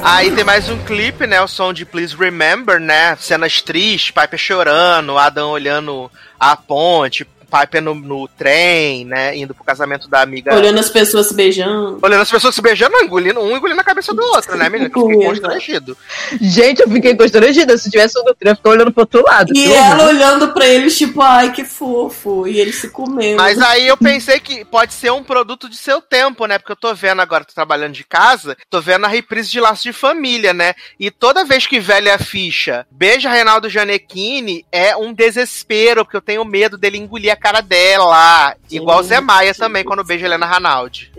Aí 0.08 0.30
tem 0.30 0.44
mais 0.44 0.70
um 0.70 0.78
clipe, 0.86 1.26
né? 1.26 1.42
O 1.42 1.48
som 1.48 1.74
de 1.74 1.84
Please 1.84 2.16
Remember, 2.16 2.80
né? 2.80 3.16
Cenas 3.16 3.60
tristes, 3.60 4.12
Piper 4.12 4.38
chorando, 4.38 5.18
Adam 5.18 5.50
olhando 5.50 6.12
a 6.40 6.56
ponte, 6.56 7.28
Piper 7.60 7.82
no, 7.82 7.96
no 7.96 8.28
trem, 8.28 9.06
né? 9.06 9.36
Indo 9.36 9.54
pro 9.54 9.64
casamento 9.64 10.08
da 10.08 10.22
amiga. 10.22 10.56
Olhando 10.56 10.80
as 10.80 10.90
pessoas 10.90 11.28
se 11.28 11.34
beijando. 11.34 12.00
Olhando 12.02 12.22
as 12.22 12.32
pessoas 12.32 12.56
se 12.56 12.62
beijando, 12.62 12.98
engolindo, 12.98 13.40
um 13.40 13.56
engolindo 13.56 13.80
a 13.80 13.84
cabeça 13.84 14.14
do 14.14 14.24
outro, 14.24 14.58
né, 14.58 14.70
menina? 14.70 14.92
Eu 14.94 15.08
fiquei 15.08 15.28
constrangido. 15.28 15.98
Gente, 16.42 16.82
eu 16.82 16.90
fiquei 16.90 17.16
constrangida. 17.16 17.78
Se 17.78 17.90
tivesse 17.90 18.20
um 18.20 18.24
no 18.24 18.36
trem, 18.36 18.52
eu 18.52 18.56
ficava 18.56 18.76
olhando 18.76 18.92
pro 18.92 19.04
outro 19.04 19.24
lado. 19.24 19.52
E 19.56 19.72
ela 19.72 20.08
olhando 20.08 20.50
pra 20.50 20.68
eles, 20.68 20.98
tipo, 20.98 21.22
ai, 21.22 21.52
que 21.52 21.64
fofo. 21.64 22.48
E 22.48 22.60
ele 22.60 22.74
se 22.74 22.90
comendo. 22.90 23.38
Mas 23.38 23.62
aí 23.62 23.88
eu 23.88 23.98
pensei 23.98 24.40
que 24.40 24.66
pode 24.66 24.94
ser 24.94 25.12
um 25.12 25.24
produto 25.24 25.70
de 25.70 25.78
seu 25.78 26.02
tempo, 26.02 26.46
né? 26.46 26.58
Porque 26.58 26.72
eu 26.72 26.78
tô 26.78 26.94
vendo 26.94 27.22
agora, 27.22 27.46
tô 27.46 27.54
trabalhando 27.54 27.94
de 27.94 28.04
casa, 28.04 28.58
tô 28.70 28.82
vendo 28.82 29.06
a 29.06 29.10
reprise 29.10 29.50
de 29.50 29.60
Laço 29.60 29.84
de 29.84 29.94
Família, 29.94 30.54
né? 30.54 30.74
E 31.00 31.10
toda 31.10 31.46
vez 31.46 31.68
que 31.68 31.80
velha 31.80 32.18
ficha 32.18 32.86
beija 32.92 33.30
Reinaldo 33.30 33.70
Gianecchini, 33.70 34.66
é 34.72 34.96
um 34.96 35.14
desespero, 35.14 36.04
porque 36.04 36.18
eu 36.18 36.22
tenho 36.22 36.44
medo 36.44 36.78
dele 36.78 36.98
engolir 36.98 37.32
a 37.32 37.36
cara 37.46 37.62
dela. 37.62 38.56
Igual 38.72 39.00
o 39.00 39.04
Zé 39.04 39.22
Maia 39.22 39.54
também, 39.54 39.84
quando 39.84 40.04
beija 40.04 40.26
Helena 40.26 40.46
Ranaldi. 40.48 41.12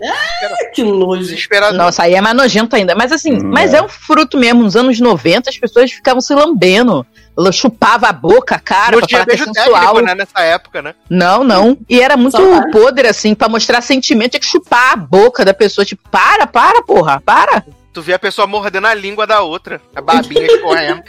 que 0.73 0.83
nojo. 0.83 1.21
Desesperador. 1.21 1.77
Nossa, 1.77 2.03
aí 2.03 2.15
é 2.15 2.21
mais 2.21 2.35
nojento 2.35 2.75
ainda. 2.75 2.93
Mas 2.95 3.11
assim, 3.11 3.39
mas 3.41 3.73
é 3.73 3.81
um 3.81 3.87
fruto 3.87 4.37
mesmo. 4.37 4.63
Nos 4.63 4.75
anos 4.75 4.99
90, 4.99 5.49
as 5.49 5.57
pessoas 5.57 5.91
ficavam 5.91 6.19
se 6.19 6.33
lambendo. 6.35 7.05
Ela 7.37 7.51
chupava 7.51 8.07
a 8.09 8.11
boca, 8.13 8.55
a 8.55 8.59
cara, 8.59 8.91
Não 8.93 8.97
pra 8.99 9.07
tinha 9.07 9.19
falar 9.19 9.25
que 9.25 9.41
é 9.41 9.45
beijo 9.45 9.53
sensual. 9.53 9.79
técnico, 9.93 10.01
né, 10.05 10.15
nessa 10.15 10.39
época, 10.41 10.81
né? 10.81 10.95
Não, 11.09 11.43
não. 11.43 11.77
E 11.87 12.01
era 12.01 12.17
muito 12.17 12.35
Saudade. 12.35 12.71
podre, 12.71 13.07
assim, 13.07 13.35
pra 13.35 13.47
mostrar 13.47 13.79
sentimento, 13.81 14.31
tinha 14.31 14.39
que 14.39 14.45
chupar 14.47 14.93
a 14.93 14.95
boca 14.95 15.45
da 15.45 15.53
pessoa. 15.53 15.85
Tipo, 15.85 16.01
para, 16.09 16.47
para, 16.47 16.81
porra, 16.81 17.21
para. 17.23 17.63
Tu 17.93 18.01
vê 18.01 18.13
a 18.13 18.19
pessoa 18.19 18.47
mordendo 18.47 18.87
a 18.87 18.93
língua 18.93 19.25
da 19.27 19.41
outra, 19.41 19.79
a 19.95 20.01
babinha 20.01 20.45
escorrendo. 20.51 21.03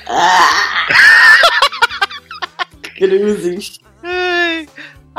Ele 2.97 3.19
não 3.19 3.29
existe. 3.29 3.81
Ai. 4.03 4.69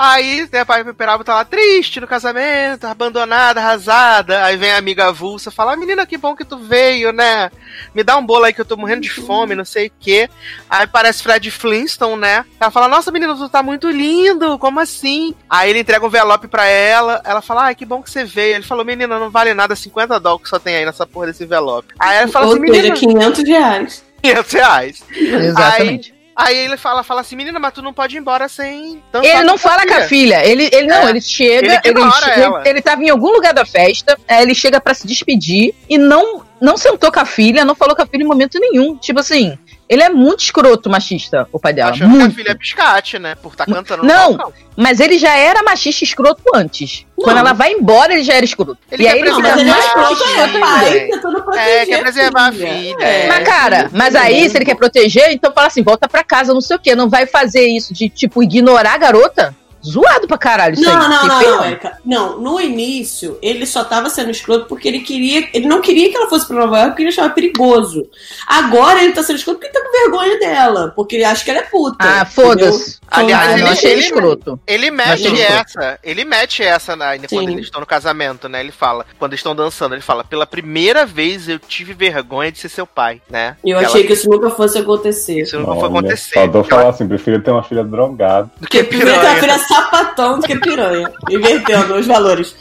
Aí, 0.01 0.47
né, 0.49 0.61
a 0.61 0.65
pai 0.65 0.81
Peraba 0.93 1.25
tá 1.25 1.35
lá 1.35 1.43
triste 1.43 1.99
no 1.99 2.07
casamento, 2.07 2.87
abandonada, 2.87 3.59
arrasada. 3.59 4.45
Aí 4.45 4.55
vem 4.55 4.71
a 4.71 4.77
amiga 4.77 5.07
avulsa 5.07 5.51
fala: 5.51 5.73
ah, 5.73 5.75
Menina, 5.75 6.05
que 6.05 6.17
bom 6.17 6.37
que 6.37 6.45
tu 6.45 6.57
veio, 6.57 7.11
né? 7.11 7.51
Me 7.93 8.01
dá 8.01 8.15
um 8.15 8.25
bolo 8.25 8.45
aí 8.45 8.53
que 8.53 8.61
eu 8.61 8.65
tô 8.65 8.77
morrendo 8.77 9.01
de 9.01 9.09
fome, 9.09 9.55
não 9.55 9.65
sei 9.65 9.87
o 9.87 9.91
quê. 9.99 10.29
Aí 10.69 10.87
parece 10.87 11.21
Fred 11.21 11.51
Flintstone, 11.51 12.15
né? 12.15 12.45
Ela 12.57 12.71
fala: 12.71 12.87
Nossa, 12.87 13.11
menina, 13.11 13.35
tu 13.35 13.49
tá 13.49 13.61
muito 13.61 13.89
lindo, 13.89 14.57
como 14.57 14.79
assim? 14.79 15.35
Aí 15.49 15.69
ele 15.69 15.79
entrega 15.79 16.05
um 16.05 16.07
envelope 16.07 16.47
pra 16.47 16.65
ela. 16.65 17.21
Ela 17.25 17.41
fala: 17.41 17.65
Ai, 17.65 17.75
que 17.75 17.83
bom 17.83 18.01
que 18.01 18.09
você 18.09 18.23
veio. 18.23 18.55
Ele 18.55 18.63
falou: 18.63 18.85
Menina, 18.85 19.19
não 19.19 19.29
vale 19.29 19.53
nada, 19.53 19.75
50 19.75 20.17
dólares 20.17 20.43
que 20.43 20.49
só 20.49 20.59
tem 20.59 20.77
aí 20.77 20.85
nessa 20.85 21.05
porra 21.05 21.25
desse 21.25 21.43
envelope. 21.43 21.93
Aí 21.99 22.19
ela 22.19 22.27
fala 22.29 22.45
Ou 22.45 22.53
assim: 22.53 22.67
seja, 22.67 22.93
Menina. 22.93 22.95
500 22.95 23.43
reais. 23.43 24.05
500 24.23 24.51
reais. 24.53 25.03
Exatamente. 25.11 26.13
Aí, 26.13 26.18
aí 26.39 26.57
ele 26.57 26.77
fala, 26.77 27.03
fala 27.03 27.21
assim, 27.21 27.35
menina, 27.35 27.59
mas 27.59 27.73
tu 27.73 27.81
não 27.81 27.93
pode 27.93 28.15
ir 28.15 28.19
embora 28.19 28.47
sem. 28.47 29.03
Ele 29.13 29.43
não 29.43 29.53
com 29.53 29.59
fala 29.59 29.85
com 29.85 29.93
a 29.93 30.01
filha. 30.01 30.45
Ele, 30.45 30.69
ele 30.71 30.87
não, 30.87 31.07
É. 31.07 31.09
ele 31.09 31.21
chega, 31.21 31.81
Ele 31.83 31.99
ele, 31.99 32.69
ele, 32.69 32.81
tava 32.81 33.03
em 33.03 33.09
algum 33.09 33.29
lugar 33.31 33.53
da 33.53 33.65
festa, 33.65 34.17
aí 34.27 34.43
ele 34.43 34.55
chega 34.55 34.79
pra 34.79 34.93
se 34.93 35.05
despedir 35.05 35.75
e 35.89 35.97
não, 35.97 36.43
não 36.61 36.77
sentou 36.77 37.11
com 37.11 37.19
a 37.19 37.25
filha, 37.25 37.65
não 37.65 37.75
falou 37.75 37.95
com 37.95 38.01
a 38.01 38.07
filha 38.07 38.23
em 38.23 38.27
momento 38.27 38.59
nenhum. 38.59 38.95
Tipo 38.95 39.19
assim, 39.19 39.57
ele 39.89 40.03
é 40.03 40.09
muito 40.09 40.41
escroto 40.41 40.87
machista, 40.87 41.47
o 41.51 41.59
pai 41.59 41.73
dela. 41.73 41.89
Achando 41.89 42.11
que 42.11 42.17
a 42.17 42.19
muito. 42.19 42.35
filha 42.35 42.51
é 42.51 42.53
biscate, 42.53 43.17
né? 43.17 43.33
Por 43.33 43.51
estar 43.53 43.65
cantando 43.65 44.03
no 44.03 44.07
Não, 44.07 44.37
balcão. 44.37 44.53
mas 44.77 44.99
ele 44.99 45.17
já 45.17 45.35
era 45.35 45.63
machista 45.63 46.03
escroto 46.03 46.43
antes. 46.53 47.07
Quando 47.15 47.37
ela 47.39 47.53
vai 47.53 47.73
embora, 47.73 48.13
ele 48.13 48.23
já 48.23 48.35
era 48.35 48.45
escroto. 48.45 48.77
Ele 48.91 49.03
e 49.03 49.05
quer 49.07 49.13
aí 49.13 49.19
ele 49.19 49.33
fica 49.33 49.41
preservar 49.49 49.71
mais 49.71 49.85
a 49.85 49.87
escroto 49.87 50.23
ainda. 50.63 51.59
É, 51.59 51.85
quer 51.87 52.01
preservar 52.01 52.47
a 52.47 52.51
filha. 52.51 52.95
é. 53.01 53.27
Mas, 53.27 53.43
cara, 53.43 53.89
mas 53.91 54.15
aí, 54.15 54.47
se 54.49 54.57
ele 54.57 54.65
quer 54.65 54.75
proteger, 54.75 55.31
então 55.31 55.51
fala 55.51 55.67
assim: 55.67 55.81
volta 55.81 56.07
pra 56.07 56.23
casa, 56.23 56.53
não 56.53 56.61
sei 56.61 56.75
o 56.77 56.79
quê. 56.79 56.93
Não 56.95 57.09
vai 57.09 57.25
fazer 57.25 57.65
isso 57.65 57.91
de, 57.93 58.09
tipo, 58.09 58.43
ignorar 58.43 58.93
a 58.93 58.97
garota? 58.97 59.55
Zoado 59.85 60.27
pra 60.27 60.37
caralho 60.37 60.73
isso 60.73 60.83
Não, 60.83 60.91
aí. 61.01 61.09
não, 61.09 61.27
não, 61.27 61.41
não, 61.41 61.65
Erika. 61.65 61.97
Não, 62.05 62.39
no 62.39 62.59
início, 62.59 63.37
ele 63.41 63.65
só 63.65 63.83
tava 63.83 64.09
sendo 64.09 64.29
escroto 64.31 64.65
porque 64.65 64.87
ele 64.87 64.99
queria. 64.99 65.47
Ele 65.53 65.67
não 65.67 65.81
queria 65.81 66.09
que 66.09 66.17
ela 66.17 66.29
fosse 66.29 66.47
pra 66.47 66.57
Nova 66.57 66.75
York 66.77 66.89
porque 66.91 67.03
ele 67.03 67.09
achava 67.09 67.29
perigoso. 67.33 68.03
Agora 68.47 69.03
ele 69.03 69.13
tá 69.13 69.23
sendo 69.23 69.37
escroto 69.37 69.59
porque 69.59 69.71
tá 69.71 69.81
com 69.83 69.91
vergonha 69.91 70.39
dela. 70.39 70.91
Porque 70.95 71.15
ele 71.15 71.23
acha 71.23 71.43
que 71.43 71.49
ela 71.51 71.59
é 71.59 71.63
puta. 71.63 71.97
Ah, 71.99 72.25
foda-se. 72.25 72.99
Aliás, 73.09 73.53
ele, 73.53 73.61
eu 73.63 73.67
achei 73.67 73.91
ele 73.91 74.01
escroto. 74.01 74.59
Ele 74.67 74.91
mete 74.91 75.25
ele 75.25 75.39
escroto. 75.41 75.61
essa, 75.79 75.99
ele 76.03 76.25
mete 76.25 76.63
essa 76.63 76.95
na, 76.95 77.17
quando 77.27 77.49
eles 77.49 77.65
estão 77.65 77.79
no 77.81 77.87
casamento, 77.87 78.47
né? 78.47 78.59
Ele 78.59 78.71
fala, 78.71 79.05
quando 79.17 79.31
eles 79.33 79.39
estão 79.39 79.55
dançando, 79.55 79.95
ele 79.95 80.01
fala, 80.01 80.23
pela 80.23 80.45
primeira 80.45 81.05
vez 81.05 81.47
eu 81.49 81.57
tive 81.59 81.93
vergonha 81.93 82.51
de 82.51 82.59
ser 82.59 82.69
seu 82.69 82.85
pai, 82.85 83.21
né? 83.29 83.55
Eu 83.65 83.77
Ela- 83.77 83.87
achei 83.87 84.03
que 84.05 84.13
isso 84.13 84.29
nunca 84.29 84.49
fosse 84.49 84.77
acontecer. 84.77 85.41
Isso 85.41 85.57
nunca 85.59 85.75
foi 85.75 85.89
acontecer. 85.89 86.33
Faltou 86.33 86.63
falar 86.63 86.89
assim, 86.89 87.07
prefiro 87.07 87.41
ter 87.41 87.51
uma 87.51 87.63
filha 87.63 87.83
drogada. 87.83 88.49
Do 88.59 88.67
que 88.67 88.83
Primeiro 88.83 89.19
que 89.19 89.25
a 89.25 89.35
filha 89.35 89.51
é 89.53 89.59
sapatão 89.69 90.39
do 90.39 90.45
que 90.45 90.57
piranha. 90.59 91.11
Invertendo 91.29 91.95
os 91.95 92.05
valores. 92.05 92.55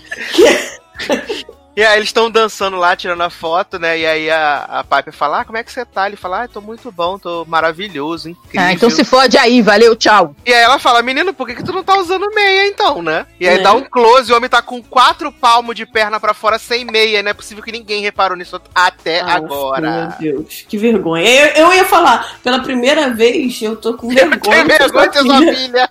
E 1.76 1.85
aí 1.85 1.97
eles 1.97 2.09
estão 2.09 2.28
dançando 2.28 2.76
lá, 2.76 2.97
tirando 2.97 3.20
a 3.22 3.30
foto, 3.30 3.78
né? 3.78 3.97
E 4.01 4.05
aí 4.05 4.28
a, 4.28 4.64
a 4.68 4.82
Piper 4.82 5.12
fala, 5.12 5.40
ah, 5.40 5.44
como 5.44 5.59
é 5.59 5.62
que 5.62 5.70
você 5.70 5.85
tá? 5.85 6.09
Ele 6.09 6.16
fala, 6.16 6.43
ah, 6.43 6.48
tô 6.48 6.60
muito 6.60 6.90
bom, 6.90 7.16
tô 7.20 7.44
maravilhoso, 7.47 8.30
incrível. 8.30 8.60
Ah, 8.66 8.72
então 8.72 8.90
se 8.90 9.05
fode 9.05 9.39
aí, 9.39 9.62
valeu, 9.62 9.94
tchau. 9.94 10.35
E 10.44 10.52
aí 10.52 10.60
ela 10.60 10.80
fala, 10.80 11.02
menino, 11.02 11.32
por 11.32 11.47
que, 11.47 11.55
que 11.55 11.62
tu 11.62 11.72
não 11.72 11.85
tá 11.85 11.97
usando 11.97 12.28
meia 12.35 12.66
então, 12.66 13.01
né? 13.01 13.26
E 13.39 13.47
aí 13.48 13.59
É. 13.59 13.62
dá 13.62 13.72
um 13.74 13.82
close, 13.82 14.32
o 14.32 14.36
homem 14.36 14.51
tá 14.51 14.60
com 14.60 14.82
quatro 14.82 15.30
palmos 15.30 15.76
de 15.76 15.86
perna 15.86 16.18
pra 16.18 16.35
fora 16.35 16.59
sem 16.59 16.85
meia, 16.85 17.22
não 17.22 17.30
é 17.30 17.35
possível 17.35 17.62
que 17.62 17.70
ninguém 17.70 18.02
reparou 18.02 18.36
nisso 18.36 18.60
até 18.74 19.20
Ah, 19.20 19.35
agora. 19.36 20.16
Meu 20.18 20.32
Deus, 20.40 20.64
que 20.68 20.76
vergonha. 20.76 21.24
Eu, 21.30 21.66
eu 21.68 21.74
ia 21.74 21.85
falar, 21.85 22.39
pela 22.43 22.59
primeira 22.59 23.10
vez 23.10 23.62
eu 23.62 23.76
tô 23.76 23.94
com 23.94 24.09
vergonha. 24.12 24.40
Tem 24.40 24.64
vergonha 24.64 25.09
de 25.10 25.18
sua 25.20 25.39
filha. 25.39 25.89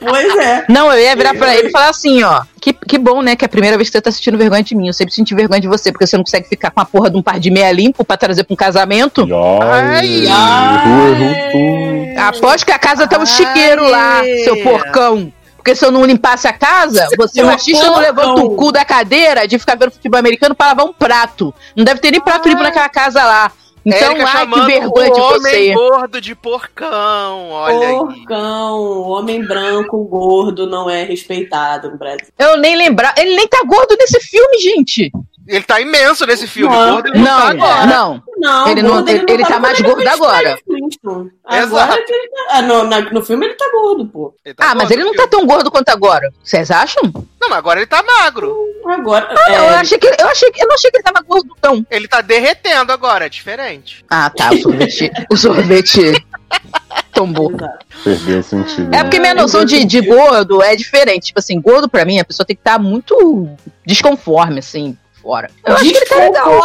Pois 0.00 0.36
é. 0.38 0.64
Não, 0.68 0.90
eu 0.92 0.98
ia 0.98 1.14
virar 1.14 1.34
pra 1.34 1.54
ele 1.54 1.68
e 1.68 1.70
falar 1.70 1.90
assim, 1.90 2.22
ó. 2.22 2.42
Que, 2.60 2.72
que 2.72 2.98
bom, 2.98 3.22
né? 3.22 3.36
Que 3.36 3.44
é 3.44 3.46
a 3.46 3.48
primeira 3.48 3.76
vez 3.76 3.88
que 3.88 3.92
você 3.92 4.00
tá 4.00 4.10
sentindo 4.10 4.36
vergonha 4.38 4.62
de 4.62 4.74
mim. 4.74 4.86
Eu 4.86 4.92
sempre 4.92 5.14
senti 5.14 5.34
vergonha 5.34 5.60
de 5.60 5.68
você, 5.68 5.92
porque 5.92 6.06
você 6.06 6.16
não 6.16 6.24
consegue 6.24 6.48
ficar 6.48 6.70
com 6.70 6.80
a 6.80 6.84
porra 6.84 7.10
de 7.10 7.16
um 7.16 7.22
par 7.22 7.38
de 7.38 7.50
meia 7.50 7.70
limpo 7.70 8.04
pra 8.04 8.16
trazer 8.16 8.44
pra 8.44 8.54
um 8.54 8.56
casamento. 8.56 9.26
Ai, 9.62 10.26
Aposto 12.16 12.64
que 12.66 12.72
a 12.72 12.78
casa 12.78 13.06
tá 13.06 13.18
um 13.18 13.26
chiqueiro 13.26 13.88
lá, 13.88 14.22
seu 14.44 14.56
porcão. 14.62 15.32
Porque 15.56 15.74
se 15.74 15.84
eu 15.84 15.90
não 15.90 16.04
limpasse 16.06 16.48
a 16.48 16.54
casa, 16.54 17.06
você 17.18 17.42
machista 17.42 17.84
não 17.84 17.98
levanta 17.98 18.40
o 18.40 18.56
cu 18.56 18.72
da 18.72 18.82
cadeira 18.82 19.46
de 19.46 19.58
ficar 19.58 19.76
vendo 19.76 19.90
futebol 19.90 20.18
americano 20.18 20.54
pra 20.54 20.68
lavar 20.68 20.86
um 20.86 20.92
prato. 20.92 21.54
Não 21.76 21.84
deve 21.84 22.00
ter 22.00 22.10
nem 22.10 22.20
prato 22.20 22.48
limpo 22.48 22.62
naquela 22.62 22.88
casa 22.88 23.22
lá. 23.22 23.52
Então, 23.84 24.12
Érica 24.12 24.24
ai, 24.26 24.32
que 24.32 24.38
chamando 24.38 24.66
vergonha 24.66 25.10
o 25.10 25.14
de 25.14 25.20
homem 25.20 25.40
você. 25.40 25.72
gordo 25.72 26.20
de 26.20 26.34
porcão, 26.34 27.50
olha 27.50 27.88
aí. 27.88 27.96
Porcão, 27.96 29.00
homem 29.02 29.42
branco, 29.44 30.04
gordo, 30.04 30.66
não 30.66 30.88
é 30.90 31.04
respeitado 31.04 31.90
no 31.90 31.96
Brasil. 31.96 32.26
Eu 32.38 32.58
nem 32.58 32.76
lembrar. 32.76 33.14
Ele 33.16 33.34
nem 33.34 33.48
tá 33.48 33.62
gordo 33.66 33.96
nesse 33.98 34.20
filme, 34.20 34.58
gente. 34.58 35.10
Ele 35.50 35.64
tá 35.64 35.80
imenso 35.80 36.24
nesse 36.26 36.46
filme, 36.46 36.74
Não. 36.74 36.92
gordo, 36.92 37.08
ele 37.08 37.18
não, 37.18 37.24
tá 37.24 37.54
Não, 37.54 37.64
agora. 37.66 37.86
não. 37.86 38.22
Não, 38.38 38.68
Ele 38.68 38.82
não- 38.82 38.90
gordo, 38.90 39.08
ele- 39.10 39.24
ele 39.28 39.42
tá 39.42 39.48
gordo, 39.50 39.62
mais 39.62 39.80
gordo 39.80 40.08
agora. 40.08 40.50
Exato. 40.50 41.30
Agora 41.44 42.02
que 42.04 42.12
ele 42.12 42.28
tá- 42.28 42.46
ah, 42.50 42.62
no, 42.62 42.84
no 43.12 43.22
filme 43.24 43.46
ele 43.46 43.54
tá 43.54 43.68
gordo, 43.72 44.06
pô. 44.06 44.34
Ah, 44.58 44.74
mas 44.74 44.90
ele 44.90 45.02
não 45.04 45.12
tá 45.12 45.26
tão 45.26 45.44
gordo 45.46 45.70
quanto 45.70 45.88
agora. 45.90 46.30
Vocês 46.42 46.70
acham? 46.70 47.02
Não, 47.40 47.48
mas 47.48 47.58
agora 47.58 47.80
ele 47.80 47.86
tá 47.86 48.02
magro. 48.02 48.56
Agora. 48.86 49.28
Ah, 49.36 49.52
eu 49.52 49.74
achei 49.74 49.98
que 49.98 50.06
eu 50.06 50.28
achei 50.28 50.50
que 50.50 50.62
eu 50.62 50.68
não 50.68 50.74
achei 50.74 50.90
que 50.90 50.96
ele 50.98 51.04
tava 51.04 51.20
gordo 51.20 51.54
tão. 51.60 51.84
Ele 51.90 52.06
tá 52.08 52.20
derretendo 52.20 52.92
agora, 52.92 53.26
é 53.26 53.28
diferente. 53.28 54.04
Ah, 54.08 54.30
tá, 54.30 54.50
o 54.52 54.58
sorvete. 54.62 55.10
o 55.30 55.36
sorvete 55.36 56.26
tombou. 57.12 57.52
Perdeu 58.02 58.42
sentido. 58.42 58.94
É 58.94 59.02
porque 59.02 59.18
minha 59.18 59.34
noção 59.34 59.64
de, 59.64 59.84
de 59.84 60.00
gordo 60.00 60.62
é 60.62 60.74
diferente. 60.76 61.26
Tipo 61.26 61.40
assim, 61.40 61.60
gordo 61.60 61.88
pra 61.88 62.04
mim, 62.04 62.18
a 62.18 62.24
pessoa 62.24 62.46
tem 62.46 62.56
que 62.56 62.60
estar 62.60 62.78
muito 62.78 63.48
desconforme, 63.84 64.60
assim, 64.60 64.96
fora. 65.22 65.50
Eu 65.66 65.74
acho 65.74 65.84
que 65.84 65.96
ele 65.96 66.06
tá 66.06 66.16
legal. 66.16 66.60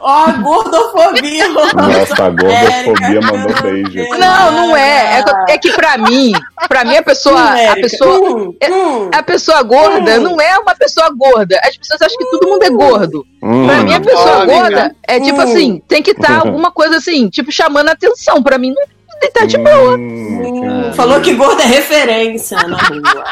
Ó, 0.00 0.32
gordofobia! 0.42 1.48
Nossa, 1.48 2.24
a 2.24 2.30
gordofobia 2.30 3.20
mandou 3.20 3.62
beijo. 3.62 4.08
Não, 4.18 4.52
não 4.52 4.76
é. 4.76 5.18
É 5.18 5.22
que, 5.22 5.52
é 5.52 5.58
que 5.58 5.72
pra 5.72 5.98
mim, 5.98 6.32
pra 6.68 6.84
mim 6.84 6.96
a 6.96 7.02
pessoa, 7.02 7.34
Hum, 7.38 7.70
a 7.72 7.74
pessoa, 7.76 8.20
hum, 8.20 8.54
hum. 8.70 9.10
a 9.12 9.22
pessoa 9.22 9.62
gorda 9.62 10.18
Hum. 10.18 10.22
não 10.22 10.40
é 10.40 10.58
uma 10.58 10.74
pessoa 10.74 11.10
gorda. 11.16 11.60
As 11.64 11.76
pessoas 11.76 12.02
acham 12.02 12.18
que 12.18 12.24
todo 12.30 12.48
mundo 12.48 12.62
é 12.62 12.70
gordo. 12.70 13.24
Hum. 13.42 13.66
Pra 13.66 13.76
mim 13.82 13.94
a 13.94 14.00
pessoa 14.00 14.42
Ó, 14.42 14.46
gorda 14.46 14.80
amiga. 14.82 14.96
é 15.06 15.20
tipo 15.20 15.38
Hum. 15.38 15.42
assim, 15.42 15.82
tem 15.88 16.02
que 16.02 16.10
estar 16.12 16.40
alguma 16.46 16.70
coisa 16.70 16.96
assim, 16.96 17.28
tipo 17.28 17.50
chamando 17.52 17.88
a 17.88 17.92
atenção. 17.92 18.42
Pra 18.42 18.58
mim 18.58 18.70
não 18.74 19.30
tá 19.32 19.44
de 19.46 19.58
boa. 19.58 19.96
Hum, 19.96 20.92
falou 20.94 21.20
que 21.20 21.34
gordo 21.34 21.60
é 21.60 21.66
referência 21.66 22.56
na 22.68 22.76
rua. 22.76 23.24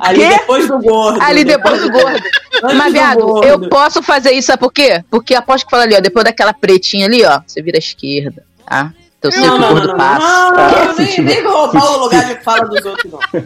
Ali 0.00 0.18
Quê? 0.20 0.28
depois 0.28 0.68
do 0.68 0.78
gordo. 0.78 1.22
Ali 1.22 1.44
depois 1.44 1.80
do 1.82 1.90
gordo. 1.90 2.22
Mas, 2.62 2.84
do 2.86 2.92
viado, 2.92 3.20
gordo. 3.20 3.46
eu 3.46 3.68
posso 3.68 4.02
fazer 4.02 4.32
isso, 4.32 4.46
sabe 4.46 4.60
por 4.60 4.72
quê? 4.72 5.04
Porque 5.10 5.34
aposto 5.34 5.64
que 5.66 5.70
fala 5.70 5.82
ali, 5.82 5.94
ó, 5.96 6.00
depois 6.00 6.24
daquela 6.24 6.52
pretinha 6.54 7.06
ali, 7.06 7.24
ó, 7.24 7.40
você 7.46 7.60
vira 7.62 7.76
à 7.76 7.80
esquerda, 7.80 8.44
tá? 8.66 8.92
Então 9.18 9.30
eu 9.30 9.32
sei 9.32 9.40
Não, 9.42 9.50
que 9.50 9.56
o 9.56 9.60
não, 9.60 9.68
gordo 9.72 9.88
não, 9.88 9.96
passa. 9.96 10.18
não, 10.20 10.50
não, 10.50 10.58
Ah, 10.64 10.84
não, 10.86 10.94
se 10.94 11.02
nem, 11.02 11.12
tiver- 11.14 11.34
nem 11.42 11.44
roubar 11.52 11.92
o 11.92 11.98
lugar 11.98 12.24
de 12.24 12.44
fala 12.44 12.64
dos 12.66 12.84
outros, 12.84 13.12
não. 13.12 13.20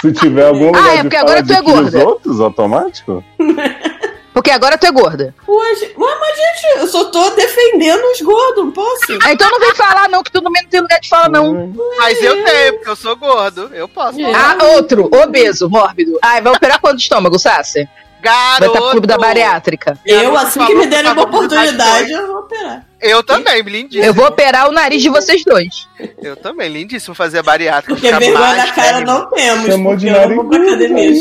Se 0.00 0.12
tiver 0.12 0.46
algum 0.46 0.66
lugar 0.66 0.82
Ah, 0.82 0.92
é 0.94 0.96
de 0.96 1.02
porque 1.02 1.16
fala 1.18 1.30
agora 1.30 1.44
tu 1.46 1.52
é 1.52 1.56
de 1.56 1.62
que 1.62 1.70
os 1.70 1.80
gorda. 1.80 2.04
outros, 2.06 2.40
automático? 2.40 3.24
Porque 4.32 4.50
agora 4.50 4.78
tu 4.78 4.86
é 4.86 4.92
gorda. 4.92 5.34
Hoje, 5.46 5.92
mas, 5.96 6.20
mas, 6.20 6.36
gente, 6.36 6.78
eu 6.78 6.86
só 6.86 7.04
tô 7.06 7.30
defendendo 7.30 8.02
os 8.12 8.20
gordos, 8.20 8.64
não 8.64 8.70
posso? 8.70 9.18
Ah, 9.22 9.32
então 9.32 9.50
não 9.50 9.58
vem 9.58 9.74
falar, 9.74 10.08
não, 10.08 10.22
que 10.22 10.30
tu 10.30 10.40
não 10.40 10.52
tem 10.70 10.80
lugar 10.80 11.00
de 11.00 11.08
fala, 11.08 11.28
não. 11.28 11.74
Mas 11.98 12.22
eu 12.22 12.44
tenho, 12.44 12.74
porque 12.74 12.90
eu 12.90 12.96
sou 12.96 13.16
gordo. 13.16 13.70
Eu 13.74 13.88
posso. 13.88 14.18
Ah, 14.24 14.56
outro, 14.76 15.10
obeso, 15.12 15.68
mórbido. 15.68 16.18
Ai, 16.22 16.40
vai 16.40 16.52
operar 16.52 16.80
quanto 16.80 17.00
estômago, 17.00 17.38
Sassi? 17.38 17.88
Vai 18.22 18.68
estar 18.68 18.80
pro 18.80 18.90
clube 18.90 19.06
da 19.06 19.16
bariátrica. 19.18 19.98
Eu, 20.04 20.36
assim 20.36 20.64
que 20.66 20.74
me 20.74 20.86
derem 20.86 21.10
uma 21.12 21.22
oportunidade, 21.22 22.12
eu 22.12 22.26
vou 22.26 22.38
operar. 22.40 22.86
Eu 23.00 23.22
também, 23.22 23.62
lindíssimo. 23.62 24.04
Eu 24.04 24.12
vou 24.12 24.26
operar 24.26 24.68
o 24.68 24.72
nariz 24.72 25.02
de 25.02 25.08
vocês 25.08 25.42
dois. 25.42 25.88
Eu 26.22 26.36
também, 26.36 26.68
lindíssimo 26.68 27.14
fazer 27.14 27.38
a 27.38 27.42
bariátrica. 27.42 27.94
Porque 27.94 28.06
ficar 28.06 28.18
vergonha 28.18 28.56
na 28.56 28.72
cara 28.72 29.00
não 29.00 29.30
temos. 29.30 29.66
Chamou 29.66 29.96
de 29.96 30.10
pra 30.10 30.22
academia. 30.56 31.12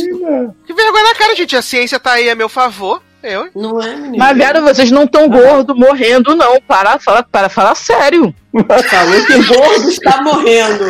Que 0.66 0.74
vergonha 0.74 1.04
na 1.04 1.16
cara, 1.16 1.36
gente. 1.36 1.56
A 1.56 1.62
ciência 1.62 2.00
tá 2.00 2.12
aí 2.14 2.30
a 2.30 2.36
meu 2.36 2.50
favor. 2.50 3.02
Eu, 3.22 3.46
hein? 3.46 3.52
Não 3.56 3.82
é, 3.82 3.96
menino? 3.96 4.18
Mas, 4.18 4.38
viado, 4.38 4.62
vocês 4.62 4.90
não 4.92 5.04
estão 5.04 5.28
gordos 5.30 5.76
morrendo, 5.78 6.36
não. 6.36 6.60
Para, 6.62 6.98
fala, 7.00 7.24
para 7.24 7.50
falar 7.50 7.76
sério. 7.76 8.34
Falou 8.52 9.26
que 9.26 9.44
gordo 9.46 9.90
está 9.90 10.22
morrendo. 10.22 10.86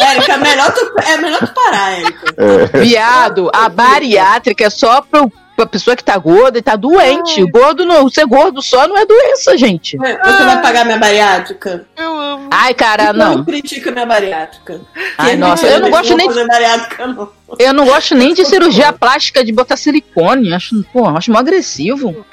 Érica, 0.00 0.32
é 0.32 0.36
melhor 0.36 0.72
tu, 0.72 0.92
é 1.06 1.16
melhor 1.16 1.40
tu 1.40 1.54
parar, 1.54 1.92
Érica. 1.98 2.34
É. 2.36 2.78
Viado, 2.80 3.50
a 3.54 3.68
bariátrica 3.68 4.64
é 4.64 4.70
só 4.70 5.00
pro, 5.00 5.32
pra 5.56 5.66
pessoa 5.66 5.96
que 5.96 6.04
tá 6.04 6.16
gorda 6.18 6.58
e 6.58 6.62
tá 6.62 6.76
doente. 6.76 7.42
O 7.42 7.48
gordo 7.50 7.84
não, 7.86 8.08
ser 8.10 8.26
gordo 8.26 8.60
só 8.62 8.86
não 8.86 8.96
é 8.98 9.06
doença, 9.06 9.56
gente. 9.56 9.96
Você 9.96 10.14
vai 10.44 10.60
pagar 10.62 10.84
minha 10.84 10.98
bariátrica? 10.98 11.86
Eu 11.96 12.18
amo. 12.18 12.48
Ai, 12.50 12.74
cara, 12.74 13.12
Não 13.12 13.36
não. 13.38 13.44
critica 13.44 13.90
minha 13.90 14.06
bariátrica. 14.06 14.80
Ai, 15.18 15.30
Quem 15.30 15.36
nossa, 15.38 15.66
eu 15.66 15.80
não 15.80 15.90
gosto 15.90 16.08
vou 16.08 16.16
nem- 16.18 16.26
fazer 16.28 16.46
bariátrica, 16.46 17.06
não. 17.06 17.28
Eu 17.58 17.72
não 17.72 17.84
gosto 17.86 18.14
nem 18.14 18.34
de 18.34 18.44
cirurgia 18.44 18.92
plástica 18.92 19.44
de 19.44 19.52
botar 19.52 19.76
silicone. 19.76 20.52
Acho, 20.52 20.84
pô, 20.92 21.06
acho 21.08 21.30
mó 21.32 21.38
agressivo. 21.38 22.24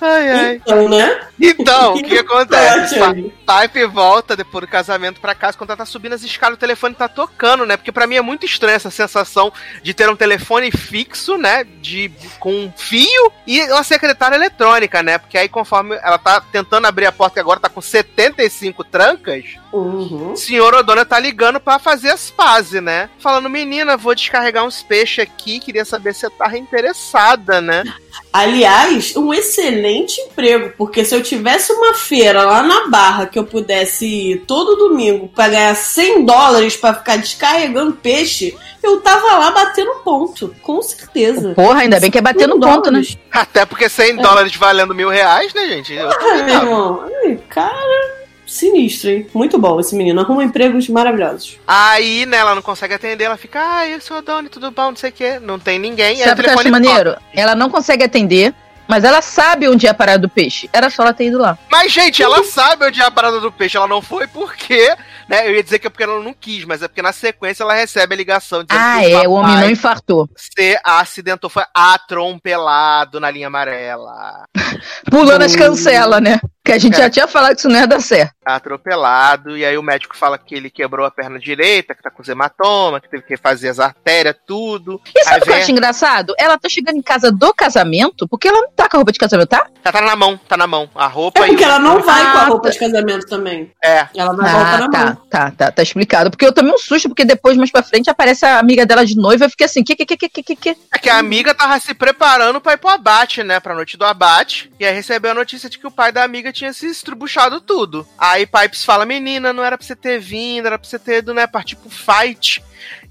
Ai, 0.00 0.30
ai. 0.30 0.54
Então, 0.56 0.88
né? 0.88 1.20
Então, 1.40 1.94
o 1.94 2.02
que 2.02 2.18
acontece? 2.18 2.98
Tá, 2.98 3.14
Pa 3.46 3.62
Pipe 3.68 3.86
volta 3.86 4.36
depois 4.36 4.62
do 4.64 4.68
casamento 4.70 5.20
pra 5.20 5.34
casa, 5.34 5.56
quando 5.56 5.70
ela 5.70 5.76
tá 5.78 5.86
subindo 5.86 6.12
as 6.12 6.22
escadas, 6.22 6.56
o 6.56 6.60
telefone 6.60 6.94
tá 6.94 7.08
tocando, 7.08 7.64
né? 7.64 7.76
Porque 7.76 7.92
pra 7.92 8.06
mim 8.06 8.16
é 8.16 8.20
muito 8.20 8.44
estranha 8.44 8.76
essa 8.76 8.90
sensação 8.90 9.52
de 9.82 9.94
ter 9.94 10.08
um 10.10 10.16
telefone 10.16 10.70
fixo, 10.70 11.38
né? 11.38 11.64
De, 11.80 12.10
com 12.38 12.52
um 12.52 12.72
fio 12.76 13.32
e 13.46 13.62
uma 13.72 13.82
secretária 13.82 14.36
eletrônica, 14.36 15.02
né? 15.02 15.16
Porque 15.18 15.38
aí, 15.38 15.48
conforme 15.48 15.98
ela 16.02 16.18
tá 16.18 16.40
tentando 16.40 16.86
abrir 16.86 17.06
a 17.06 17.12
porta, 17.12 17.34
que 17.34 17.40
agora 17.40 17.60
tá 17.60 17.68
com 17.68 17.80
75 17.80 18.84
trancas, 18.84 19.44
Uhum. 19.72 20.32
o 20.32 20.36
senhor 20.36 20.74
Odona 20.74 21.04
tá 21.04 21.18
ligando 21.18 21.60
pra 21.60 21.78
fazer 21.78 22.10
as 22.10 22.30
pazes, 22.30 22.82
né? 22.82 23.10
Falando, 23.18 23.50
menina, 23.50 23.96
vou 23.96 24.14
descarregar 24.14 24.64
uns 24.66 24.82
peixes 24.82 25.20
aqui, 25.20 25.60
queria 25.60 25.84
saber 25.84 26.14
se 26.14 26.20
você 26.20 26.30
tá 26.30 26.56
interessada, 26.56 27.60
né? 27.60 27.84
Aliás, 28.32 29.16
um 29.16 29.32
excelente 29.32 30.20
emprego, 30.20 30.72
porque 30.76 31.04
se 31.04 31.14
eu 31.14 31.22
tivesse 31.22 31.72
uma 31.72 31.94
feira 31.94 32.42
lá 32.42 32.62
na 32.62 32.88
Barra 32.88 33.26
que 33.26 33.38
eu 33.38 33.44
pudesse 33.44 34.06
ir 34.06 34.38
todo 34.46 34.76
domingo 34.76 35.28
pra 35.28 35.48
ganhar 35.48 35.74
100 35.74 36.24
dólares 36.24 36.76
pra 36.76 36.94
ficar 36.94 37.16
descarregando 37.16 37.92
peixe, 37.92 38.56
eu 38.82 39.00
tava 39.00 39.38
lá 39.38 39.50
batendo 39.50 39.94
ponto, 40.04 40.54
com 40.62 40.82
certeza. 40.82 41.54
Porra, 41.54 41.80
ainda 41.80 41.98
bem 41.98 42.10
que 42.10 42.18
é 42.18 42.22
bater 42.22 42.46
no 42.46 42.60
ponto, 42.60 42.90
né? 42.90 43.02
Até 43.30 43.64
porque 43.64 43.88
100 43.88 44.16
dólares 44.16 44.54
valendo 44.56 44.94
mil 44.94 45.08
reais, 45.08 45.52
né, 45.54 45.66
gente? 45.68 45.94
Eu 45.94 46.08
Ai, 46.08 46.42
meu 46.42 46.54
irmão, 46.54 47.04
ai, 47.24 47.38
cara, 47.48 48.25
sinistro, 48.46 49.10
hein? 49.10 49.26
Muito 49.34 49.58
bom 49.58 49.78
esse 49.80 49.94
menino, 49.94 50.20
arruma 50.20 50.44
empregos 50.44 50.88
maravilhosos. 50.88 51.58
Aí, 51.66 52.24
né, 52.26 52.36
ela 52.38 52.54
não 52.54 52.62
consegue 52.62 52.94
atender, 52.94 53.24
ela 53.24 53.36
fica, 53.36 53.60
ai, 53.60 53.94
eu 53.94 54.00
sou 54.00 54.18
a 54.18 54.20
Doni, 54.20 54.48
tudo 54.48 54.70
bom, 54.70 54.90
não 54.90 54.96
sei 54.96 55.10
o 55.10 55.12
quê. 55.12 55.38
Não 55.40 55.58
tem 55.58 55.78
ninguém. 55.78 56.16
Sabe 56.18 56.40
o 56.40 56.44
que 56.44 56.50
eu 56.50 56.58
acho 56.58 56.70
maneiro? 56.70 57.16
Ela 57.34 57.54
não 57.54 57.68
consegue 57.68 58.04
atender, 58.04 58.54
mas 58.88 59.02
ela 59.02 59.20
sabe 59.20 59.68
onde 59.68 59.86
é 59.86 59.90
a 59.90 59.94
parada 59.94 60.20
do 60.20 60.28
peixe. 60.28 60.70
Era 60.72 60.88
só 60.90 61.02
ela 61.02 61.12
ter 61.12 61.26
ido 61.26 61.38
lá. 61.38 61.58
Mas, 61.70 61.90
gente, 61.90 62.22
ela 62.22 62.44
sabe 62.44 62.86
onde 62.86 63.00
é 63.00 63.04
a 63.04 63.10
parada 63.10 63.40
do 63.40 63.50
peixe. 63.50 63.76
Ela 63.76 63.88
não 63.88 64.00
foi 64.00 64.28
porque, 64.28 64.94
né? 65.28 65.48
Eu 65.48 65.56
ia 65.56 65.62
dizer 65.62 65.80
que 65.80 65.88
é 65.88 65.90
porque 65.90 66.04
ela 66.04 66.22
não 66.22 66.32
quis, 66.32 66.64
mas 66.64 66.82
é 66.82 66.86
porque 66.88 67.02
na 67.02 67.12
sequência 67.12 67.64
ela 67.64 67.74
recebe 67.74 68.14
a 68.14 68.16
ligação 68.16 68.62
dizendo 68.62 68.80
Ah, 68.80 68.98
que 69.00 69.12
é, 69.12 69.26
o 69.28 69.32
homem 69.32 69.56
não 69.56 69.70
infartou. 69.70 70.28
se 70.36 70.78
acidentou, 70.84 71.50
foi 71.50 71.64
atrompelado 71.74 73.18
na 73.18 73.30
linha 73.30 73.48
amarela. 73.48 74.44
Pulando 75.10 75.42
as 75.42 75.56
cancelas, 75.56 76.20
né? 76.22 76.38
Que 76.64 76.72
a 76.72 76.78
gente 76.78 76.94
É. 76.94 76.98
já 77.04 77.10
tinha 77.10 77.26
falado 77.26 77.54
que 77.54 77.60
isso 77.60 77.68
não 77.68 77.80
ia 77.80 77.86
dar 77.86 78.00
certo. 78.00 78.35
Atropelado, 78.46 79.56
e 79.56 79.64
aí 79.64 79.76
o 79.76 79.82
médico 79.82 80.16
fala 80.16 80.38
que 80.38 80.54
ele 80.54 80.70
quebrou 80.70 81.04
a 81.06 81.10
perna 81.10 81.38
direita, 81.38 81.94
que 81.94 82.02
tá 82.02 82.10
com 82.10 82.22
os 82.22 82.28
hematoma, 82.28 83.00
que 83.00 83.08
teve 83.08 83.22
que 83.24 83.36
fazer 83.36 83.68
as 83.68 83.78
artérias, 83.80 84.36
tudo. 84.46 85.00
E 85.16 85.24
sabe 85.24 85.38
o 85.40 85.42
que 85.42 85.50
eu 85.50 85.54
acho 85.54 85.70
engraçado? 85.72 86.34
Ela 86.38 86.58
tá 86.58 86.68
chegando 86.68 86.96
em 86.96 87.02
casa 87.02 87.32
do 87.32 87.52
casamento, 87.54 88.28
porque 88.28 88.48
ela 88.48 88.60
não 88.62 88.70
tá 88.70 88.88
com 88.88 88.96
a 88.96 88.98
roupa 88.98 89.12
de 89.12 89.18
casamento, 89.18 89.48
tá? 89.48 89.66
Ela 89.84 89.92
tá 89.92 90.00
na 90.00 90.16
mão, 90.16 90.36
tá 90.48 90.56
na 90.56 90.66
mão. 90.66 90.88
A 90.94 91.06
roupa 91.06 91.40
É 91.40 91.46
porque 91.46 91.62
e 91.62 91.66
o- 91.66 91.68
ela 91.68 91.78
não 91.78 92.00
vai 92.02 92.22
com 92.32 92.38
a 92.38 92.42
Ah, 92.42 92.44
roupa 92.46 92.64
tá. 92.64 92.70
de 92.70 92.78
casamento 92.78 93.26
também. 93.26 93.72
É. 93.82 94.06
Ela 94.14 94.32
vai 94.34 94.50
voltar 94.52 94.74
Ah, 94.74 94.78
na 94.78 94.90
tá, 94.90 95.04
mão. 95.06 95.14
tá, 95.30 95.50
tá, 95.50 95.70
tá 95.72 95.82
explicado. 95.82 96.30
Porque 96.30 96.44
eu 96.44 96.52
tomei 96.52 96.72
um 96.72 96.78
susto, 96.78 97.08
porque 97.08 97.24
depois, 97.24 97.56
mais 97.56 97.70
pra 97.70 97.82
frente, 97.82 98.10
aparece 98.10 98.44
a 98.44 98.58
amiga 98.58 98.84
dela 98.86 99.04
de 99.04 99.16
noiva 99.16 99.44
e 99.44 99.46
eu 99.46 99.50
fiquei 99.50 99.66
assim, 99.66 99.82
que, 99.82 99.94
que, 99.96 100.04
que, 100.06 100.16
que, 100.16 100.28
que, 100.28 100.42
que, 100.42 100.56
que? 100.56 100.76
É 100.94 100.98
que 100.98 101.08
a 101.10 101.18
amiga 101.18 101.54
tava 101.54 101.78
se 101.80 101.94
preparando 101.94 102.60
pra 102.60 102.74
ir 102.74 102.78
pro 102.78 102.90
abate, 102.90 103.42
né? 103.42 103.60
Pra 103.60 103.74
noite 103.74 103.96
do 103.96 104.04
abate. 104.04 104.70
E 104.78 104.84
aí 104.84 104.94
recebeu 104.94 105.30
a 105.30 105.34
notícia 105.34 105.68
de 105.70 105.78
que 105.78 105.86
o 105.86 105.90
pai 105.90 106.10
da 106.12 106.22
amiga 106.24 106.52
tinha 106.52 106.72
se 106.72 106.86
estrubuchado 106.86 107.60
tudo. 107.60 108.06
Aí 108.18 108.35
Pipes 108.44 108.84
fala: 108.84 109.06
Menina, 109.06 109.52
não 109.52 109.64
era 109.64 109.78
pra 109.78 109.86
você 109.86 109.94
ter 109.94 110.18
vindo, 110.18 110.66
era 110.66 110.78
pra 110.78 110.86
você 110.88 110.98
ter 110.98 111.18
ido, 111.18 111.32
né? 111.32 111.46
Partir 111.46 111.76
pro 111.76 111.88
fight. 111.88 112.62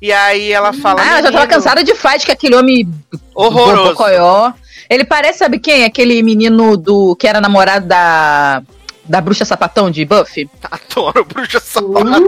E 0.02 0.12
aí 0.12 0.52
ela 0.52 0.74
fala: 0.74 1.02
Ah, 1.02 1.06
ela 1.06 1.18
já 1.18 1.24
tava 1.32 1.38
"Menino, 1.40 1.48
cansada 1.54 1.84
de 1.84 1.96
fight, 1.96 2.26
que 2.26 2.32
aquele 2.32 2.56
homem 2.56 2.88
Horroroso. 3.34 3.90
bocoió. 3.92 4.52
Ele 4.90 5.04
parece, 5.06 5.40
sabe 5.40 5.58
quem? 5.58 5.84
Aquele 5.86 6.22
menino 6.22 6.78
do 6.78 7.16
que 7.16 7.28
era 7.28 7.42
namorado 7.42 7.88
da 7.88 8.62
da 9.08 9.22
bruxa 9.22 9.46
sapatão 9.46 9.92
de 9.92 10.04
Buffy. 10.04 10.50
Adoro 10.70 11.24
bruxa 11.26 11.60
sapatão. 11.60 12.28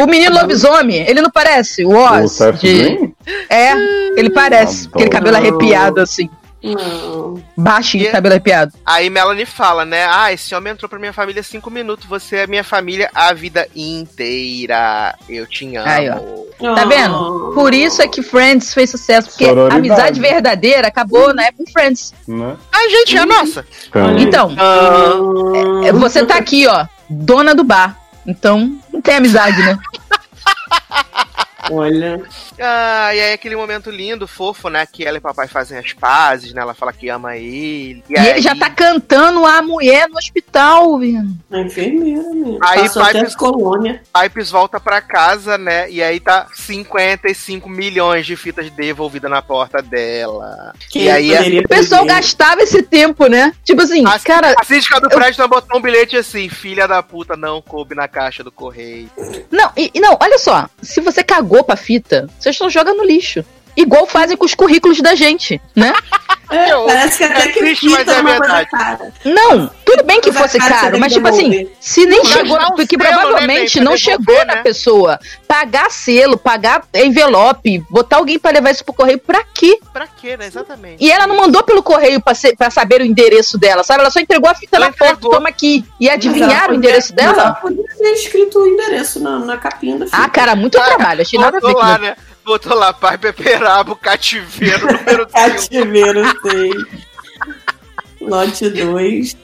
O 0.00 0.06
menino 0.06 0.34
lobisomem, 0.34 1.08
ele 1.08 1.22
não 1.22 1.30
parece? 1.30 1.84
O 1.84 1.90
O 1.90 1.96
Oz. 1.96 2.32
Seth 2.32 2.56
de-? 2.60 3.12
É, 3.48 3.72
ele 4.16 4.30
parece. 4.30 4.86
Adoro. 4.86 4.94
Aquele 4.96 5.10
cabelo 5.10 5.36
arrepiado 5.36 6.00
assim. 6.00 6.28
Não. 6.62 7.42
Baixinho, 7.56 8.10
cabelo 8.10 8.34
arrepiado. 8.34 8.72
Aí 8.84 9.08
Melanie 9.08 9.46
fala, 9.46 9.84
né? 9.84 10.06
Ah, 10.10 10.32
esse 10.32 10.54
homem 10.54 10.72
entrou 10.72 10.88
pra 10.88 10.98
minha 10.98 11.12
família 11.12 11.42
cinco 11.42 11.70
minutos. 11.70 12.06
Você 12.06 12.36
é 12.36 12.46
minha 12.46 12.64
família 12.64 13.10
a 13.14 13.32
vida 13.32 13.68
inteira. 13.74 15.14
Eu 15.28 15.46
te 15.46 15.76
amo. 15.76 15.88
Aí, 15.88 16.10
ó. 16.10 16.74
Tá 16.74 16.84
vendo? 16.84 17.52
Por 17.54 17.72
isso 17.72 18.02
é 18.02 18.08
que 18.08 18.20
Friends 18.20 18.74
fez 18.74 18.90
sucesso, 18.90 19.28
porque 19.28 19.44
a 19.44 19.76
amizade 19.76 20.20
verdadeira 20.20 20.88
acabou 20.88 21.32
na 21.32 21.44
época 21.44 21.62
em 21.62 21.72
Friends. 21.72 22.12
Né? 22.26 22.56
Ai, 22.72 22.90
gente, 22.90 23.16
é 23.16 23.20
a 23.20 23.26
nossa. 23.26 23.64
Então, 24.18 24.56
é, 25.84 25.92
você 25.92 26.26
tá 26.26 26.36
aqui, 26.36 26.66
ó, 26.66 26.86
dona 27.08 27.54
do 27.54 27.62
bar. 27.62 27.96
Então, 28.26 28.76
não 28.92 29.00
tem 29.00 29.14
amizade, 29.14 29.58
né? 29.62 29.78
Olha. 31.70 32.20
Ah, 32.60 33.14
e 33.14 33.20
aí 33.20 33.32
aquele 33.32 33.56
momento 33.56 33.90
lindo, 33.90 34.26
fofo, 34.26 34.68
né? 34.68 34.86
Que 34.86 35.04
ela 35.04 35.18
e 35.18 35.20
papai 35.20 35.48
fazem 35.48 35.78
as 35.78 35.92
pazes, 35.92 36.52
né? 36.52 36.60
Ela 36.60 36.74
fala 36.74 36.92
que 36.92 37.08
ama 37.08 37.36
ele. 37.36 38.02
E, 38.08 38.14
ele 38.14 38.40
já 38.40 38.54
tá 38.54 38.70
cantando 38.70 39.44
a 39.46 39.62
mulher 39.62 40.08
no 40.08 40.18
hospital, 40.18 40.98
velho. 40.98 41.28
A 41.50 41.60
enfermeira, 41.60 42.18
mesmo. 42.18 42.58
Aí 42.62 42.80
Passou 42.80 43.04
Pipes, 43.06 43.36
colônia. 43.36 44.02
Pipes 44.12 44.50
volta 44.50 44.80
pra 44.80 45.00
casa, 45.00 45.58
né? 45.58 45.90
E 45.90 46.02
aí 46.02 46.20
tá 46.20 46.46
55 46.54 47.68
milhões 47.68 48.26
de 48.26 48.36
fitas 48.36 48.70
devolvidas 48.70 49.30
na 49.30 49.42
porta 49.42 49.82
dela. 49.82 50.72
Quem 50.90 51.04
e 51.04 51.10
aí 51.10 51.32
é 51.32 51.36
poderia 51.36 51.60
O 51.60 51.68
pessoal 51.68 52.04
gastava 52.04 52.62
esse 52.62 52.82
tempo, 52.82 53.26
né? 53.26 53.52
Tipo 53.64 53.82
assim, 53.82 54.04
a, 54.06 54.18
cara. 54.18 54.54
a 54.58 54.64
síndica 54.64 55.00
do 55.00 55.08
prédio 55.08 55.40
não 55.40 55.48
botou 55.48 55.78
um 55.78 55.82
bilhete 55.82 56.16
assim: 56.16 56.48
Filha 56.48 56.86
da 56.86 57.02
puta, 57.02 57.36
não 57.36 57.60
coube 57.60 57.94
na 57.94 58.08
caixa 58.08 58.42
do 58.42 58.52
correio. 58.52 59.10
Não, 59.50 59.70
e, 59.76 59.90
e 59.94 60.00
não, 60.00 60.16
olha 60.20 60.38
só. 60.38 60.68
Se 60.82 61.00
você 61.00 61.22
cagou 61.22 61.57
pra 61.64 61.76
fita, 61.76 62.28
você 62.38 62.52
só 62.52 62.68
joga 62.68 62.94
no 62.94 63.04
lixo. 63.04 63.44
Igual 63.76 64.06
fazem 64.06 64.36
com 64.36 64.44
os 64.44 64.54
currículos 64.54 65.00
da 65.00 65.14
gente, 65.14 65.60
né? 65.74 65.92
É, 66.50 66.70
parece 66.86 67.18
que 67.18 67.24
até 67.24 67.42
É 67.42 67.48
que 67.52 67.58
triste, 67.58 67.88
mas 67.90 68.08
é 68.08 68.22
verdade. 68.22 68.70
cara. 68.70 69.12
Não, 69.24 69.70
tudo 69.84 70.02
bem 70.04 70.20
que 70.20 70.32
fosse 70.32 70.58
caro, 70.58 70.98
mas 70.98 71.12
tipo 71.12 71.28
assim, 71.28 71.68
se 71.80 72.06
nem 72.06 72.18
Não, 72.18 72.24
chegou, 72.24 72.58
um 72.58 72.74
porque 72.76 72.96
selo, 72.96 73.04
né, 73.10 73.18
provavelmente 73.22 73.80
não 73.80 73.92
devolver, 73.94 73.98
chegou 73.98 74.38
né? 74.38 74.44
na 74.44 74.56
pessoa. 74.62 75.18
Pagar 75.46 75.90
selo, 75.90 76.38
pagar 76.38 76.82
envelope, 76.94 77.84
botar 77.90 78.16
alguém 78.16 78.38
pra 78.38 78.50
levar 78.50 78.70
isso 78.70 78.84
pro 78.84 78.94
correio, 78.94 79.18
pra 79.18 79.42
quê? 79.54 79.78
Pra 79.92 80.06
quê, 80.06 80.36
né? 80.36 80.46
Exatamente. 80.46 81.04
E 81.04 81.10
ela 81.10 81.26
não 81.26 81.36
mandou 81.36 81.62
pelo 81.62 81.82
correio 81.82 82.20
pra, 82.20 82.34
ser- 82.34 82.56
pra 82.56 82.70
saber 82.70 83.00
o 83.00 83.04
endereço 83.04 83.58
dela, 83.58 83.82
sabe? 83.84 84.00
Ela 84.00 84.10
só 84.10 84.20
entregou 84.20 84.48
a 84.50 84.54
fita 84.54 84.76
Ela 84.76 84.86
na 84.86 84.92
porta, 84.92 85.12
entregou. 85.14 85.30
toma 85.32 85.48
aqui. 85.48 85.84
E 86.00 86.08
adivinharam 86.08 86.74
o 86.74 86.76
endereço 86.76 87.12
mas 87.16 87.24
ela 87.26 87.34
dela? 87.34 87.54
podia 87.54 87.84
ter 87.98 88.12
escrito 88.12 88.58
o 88.60 88.66
endereço 88.66 89.20
na, 89.20 89.38
na 89.38 89.56
capinha 89.56 89.98
da 89.98 90.04
fita. 90.06 90.16
Ah, 90.16 90.28
cara, 90.28 90.54
muito 90.56 90.78
trabalho. 90.80 91.22
Achei 91.22 91.38
nada 91.38 91.58
a 91.58 91.60
ver 91.60 91.74
lá, 91.74 91.98
né? 91.98 92.16
Botou 92.44 92.74
lá, 92.74 92.94
pai 92.94 93.18
Peperabo, 93.18 93.94
cativeiro, 93.94 94.86
número 94.86 95.26
5. 95.28 95.32
Cativeiro 95.32 96.22
6. 96.42 96.74
Lote 98.20 98.70
2. 98.70 99.36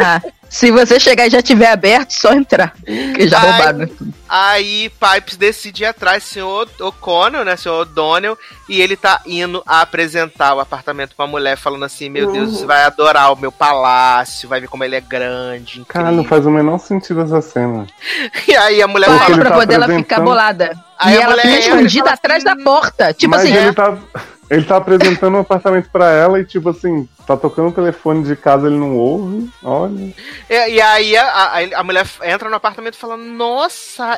Ah, 0.00 0.20
Se 0.48 0.70
você 0.70 1.00
chegar 1.00 1.26
e 1.26 1.30
já 1.30 1.42
tiver 1.42 1.70
aberto, 1.70 2.10
só 2.12 2.32
entrar. 2.32 2.74
Que 2.84 3.26
já 3.28 3.40
Ai. 3.40 3.50
roubaram. 3.50 3.78
né? 3.78 3.88
Aí 4.28 4.90
Pipes 4.90 5.36
decide 5.36 5.82
ir 5.84 5.86
atrás 5.86 6.22
do 6.24 6.26
senhor 6.26 6.68
O'Connell, 6.80 7.44
né, 7.44 7.56
senhor 7.56 7.82
O'Donnell, 7.82 8.36
e 8.68 8.80
ele 8.80 8.96
tá 8.96 9.20
indo 9.26 9.62
apresentar 9.66 10.54
o 10.54 10.60
apartamento 10.60 11.14
pra 11.16 11.26
mulher, 11.26 11.56
falando 11.56 11.84
assim, 11.84 12.08
meu 12.08 12.32
Deus, 12.32 12.48
Uhum. 12.50 12.54
você 12.56 12.66
vai 12.66 12.82
adorar 12.84 13.32
o 13.32 13.36
meu 13.36 13.52
palácio, 13.52 14.48
vai 14.48 14.60
ver 14.60 14.68
como 14.68 14.82
ele 14.84 14.96
é 14.96 15.00
grande, 15.00 15.84
Cara, 15.88 16.10
não 16.10 16.24
faz 16.24 16.44
o 16.46 16.50
menor 16.50 16.78
sentido 16.78 17.20
essa 17.22 17.40
cena. 17.40 17.86
E 18.48 18.54
aí 18.56 18.82
a 18.82 18.88
mulher 18.88 19.06
Porque 19.10 19.24
fala... 19.32 19.36
pra 19.38 19.50
tá 19.50 19.56
poder 19.56 19.74
ela 19.74 19.84
ficar 19.86 19.96
apresentando- 19.96 20.24
bolada. 20.24 20.78
Aí 20.98 21.14
e 21.14 21.18
a 21.18 21.20
ela 21.22 21.30
mulher 21.30 21.42
fica 21.46 21.58
escondida 21.58 22.10
atrás 22.10 22.42
da 22.44 22.56
porta. 22.56 23.12
Tipo 23.12 23.30
Mas 23.32 23.42
assim, 23.44 23.54
ele 23.54 23.72
tá, 23.74 23.98
ele 24.48 24.64
tá 24.64 24.76
apresentando 24.76 25.36
um 25.36 25.40
apartamento 25.40 25.90
pra 25.90 26.10
ela 26.10 26.40
e, 26.40 26.44
tipo 26.44 26.70
assim, 26.70 27.06
tá 27.26 27.36
tocando 27.36 27.68
o 27.68 27.72
telefone 27.72 28.22
de 28.24 28.34
casa, 28.34 28.66
ele 28.66 28.76
não 28.78 28.96
ouve. 28.96 29.50
Olha. 29.62 30.14
E, 30.48 30.68
e 30.70 30.80
aí 30.80 31.14
a, 31.16 31.24
a, 31.26 31.80
a 31.80 31.84
mulher 31.84 32.06
entra 32.24 32.48
no 32.48 32.56
apartamento 32.56 32.94
e 32.94 32.98
fala, 32.98 33.16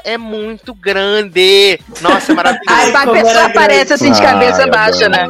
é 0.04 0.16
muito 0.18 0.74
grande. 0.74 1.78
Nossa, 2.00 2.32
é 2.32 2.34
maravilhoso. 2.34 2.68
Aí 2.68 2.94
a 2.94 3.06
pessoa 3.06 3.44
aparece 3.46 3.92
assim 3.94 4.12
de 4.12 4.20
cabeça 4.20 4.62
Ai, 4.62 4.70
baixa, 4.70 5.08
né? 5.08 5.28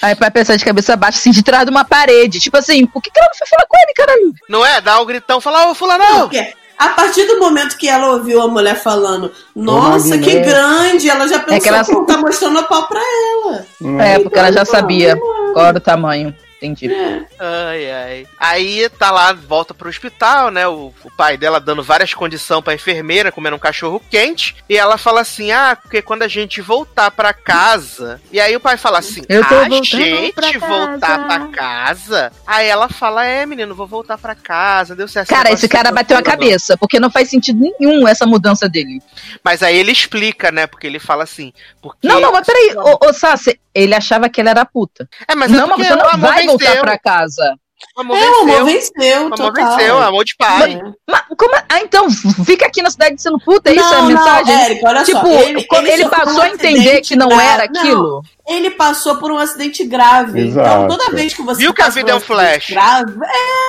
Aí 0.00 0.14
vai 0.16 0.30
pensar 0.30 0.56
de 0.56 0.64
cabeça 0.64 0.96
baixa, 0.96 1.18
assim, 1.18 1.30
de 1.30 1.42
trás 1.42 1.64
de 1.64 1.70
uma 1.70 1.84
parede. 1.84 2.40
Tipo 2.40 2.56
assim, 2.56 2.84
por 2.86 3.00
que, 3.00 3.10
que 3.10 3.18
ela 3.18 3.28
não 3.28 3.38
foi 3.38 3.46
falar 3.46 3.66
com 3.68 3.76
ele, 3.78 3.92
caralho? 3.94 4.34
Não 4.48 4.66
é? 4.66 4.80
Dá 4.80 5.00
um 5.00 5.06
gritão, 5.06 5.40
fala, 5.40 5.70
ô 5.70 5.74
fulano! 5.74 6.22
Porque 6.22 6.52
a 6.76 6.88
partir 6.88 7.24
do 7.26 7.38
momento 7.38 7.76
que 7.76 7.88
ela 7.88 8.08
ouviu 8.08 8.42
a 8.42 8.48
mulher 8.48 8.74
falando, 8.74 9.30
nossa, 9.54 10.18
que 10.18 10.40
grande, 10.40 11.08
ela 11.08 11.28
já 11.28 11.38
pensou 11.38 11.56
É 11.56 11.60
que 11.60 11.68
ela- 11.68 11.84
que 11.84 12.06
tá 12.06 12.18
mostrando 12.18 12.58
o 12.58 12.64
pau 12.64 12.88
pra 12.88 13.00
ela. 13.00 13.66
É, 14.02 14.18
porque 14.18 14.38
ela 14.38 14.50
já 14.50 14.64
sabia 14.64 15.16
qual 15.52 15.66
era 15.66 15.78
o 15.78 15.80
tamanho. 15.80 16.34
Entendi. 16.62 16.88
Ai, 17.40 17.90
ai. 17.90 18.26
Aí 18.38 18.88
tá 18.90 19.10
lá, 19.10 19.32
volta 19.32 19.74
pro 19.74 19.88
hospital, 19.88 20.50
né? 20.50 20.66
O, 20.68 20.92
o 21.02 21.10
pai 21.16 21.36
dela 21.36 21.60
dando 21.60 21.82
várias 21.82 22.14
condições 22.14 22.62
pra 22.62 22.74
enfermeira, 22.74 23.32
comendo 23.32 23.56
um 23.56 23.58
cachorro 23.58 24.00
quente. 24.08 24.54
E 24.68 24.76
ela 24.76 24.96
fala 24.96 25.22
assim: 25.22 25.50
ah, 25.50 25.76
porque 25.80 26.00
quando 26.00 26.22
a 26.22 26.28
gente 26.28 26.60
voltar 26.60 27.10
pra 27.10 27.32
casa. 27.32 28.20
E 28.30 28.40
aí 28.40 28.54
o 28.54 28.60
pai 28.60 28.76
fala 28.76 28.98
assim: 28.98 29.22
Eu 29.28 29.44
tô 29.44 29.56
a 29.56 29.68
gente 29.68 30.32
pra 30.32 30.52
casa." 30.52 30.66
voltar 30.66 31.26
pra 31.26 31.48
casa. 31.48 32.32
Aí 32.46 32.68
ela 32.68 32.88
fala: 32.88 33.26
é, 33.26 33.44
menino, 33.44 33.74
vou 33.74 33.86
voltar 33.86 34.16
pra 34.16 34.34
casa. 34.34 34.94
Deu 34.94 35.08
certo. 35.08 35.28
Cara, 35.28 35.50
esse 35.50 35.68
cara 35.68 35.90
bateu 35.90 36.16
a 36.16 36.22
cabeça, 36.22 36.76
porque 36.76 37.00
não 37.00 37.10
faz 37.10 37.28
sentido 37.28 37.60
nenhum 37.60 38.06
essa 38.06 38.24
mudança 38.24 38.68
dele. 38.68 39.02
Mas 39.42 39.62
aí 39.62 39.76
ele 39.76 39.90
explica, 39.90 40.52
né? 40.52 40.66
Porque 40.66 40.86
ele 40.86 41.00
fala 41.00 41.24
assim. 41.24 41.52
Porque... 41.80 42.06
Não, 42.06 42.20
não, 42.20 42.32
mas 42.32 42.46
peraí, 42.46 42.76
ô, 42.76 43.08
ô 43.08 43.12
Sassi, 43.12 43.58
ele 43.74 43.94
achava 43.94 44.28
que 44.28 44.40
ela 44.40 44.50
era 44.50 44.64
puta. 44.64 45.08
É, 45.28 45.34
mas 45.34 45.50
não, 45.50 45.64
é 45.64 45.66
mas 45.76 45.86
você 45.86 45.94
não 45.96 46.18
vai 46.18 46.46
voltar 46.46 46.64
venceu. 46.66 46.82
pra 46.82 46.98
casa. 46.98 47.54
O 47.96 48.00
amor 48.00 48.16
É, 48.16 48.30
o 48.30 48.34
amor 48.42 48.64
venceu. 48.64 48.92
venceu, 48.96 49.28
O 49.28 49.34
amor 49.34 49.52
venceu, 49.52 49.98
amor 49.98 50.24
de 50.24 50.36
pai. 50.36 50.80
Mas 51.10 51.22
como 51.36 51.56
é- 51.56 51.64
Ah, 51.68 51.80
então, 51.80 52.08
fica 52.44 52.66
aqui 52.66 52.80
na 52.80 52.90
cidade 52.90 53.20
sendo 53.20 53.38
puta, 53.40 53.70
é 53.70 53.74
isso? 53.74 53.84
Não, 53.84 53.92
é 53.92 53.96
a 53.96 54.00
não, 54.02 54.08
mensagem? 54.08 54.54
Érico, 54.54 54.86
olha 54.86 55.04
só, 55.04 55.04
tipo, 55.06 55.26
ele- 55.26 55.64
quando 55.64 55.86
ele 55.86 55.94
ele, 55.94 56.02
sofreu 56.04 56.24
passou 56.24 56.40
um 56.40 56.44
a 56.44 56.48
entender 56.50 57.00
que 57.00 57.16
não 57.16 57.28
grave. 57.28 57.44
era 57.44 57.68
Não, 57.72 57.80
aquilo. 57.80 58.22
Ele 58.46 58.70
passou 58.72 59.16
por 59.18 59.30
um 59.30 59.38
acidente 59.38 59.84
grave. 59.84 60.48
Exato. 60.48 60.68
Então, 60.68 60.88
toda 60.88 61.10
vez 61.14 61.32
que 61.32 61.42
você 61.42 61.60
Viu 61.60 61.72
que 61.72 61.80
a 61.80 61.88
vida 61.88 62.10
é 62.10 62.14
um 62.14 62.20
flash. 62.20 62.70
Grave, 62.70 63.12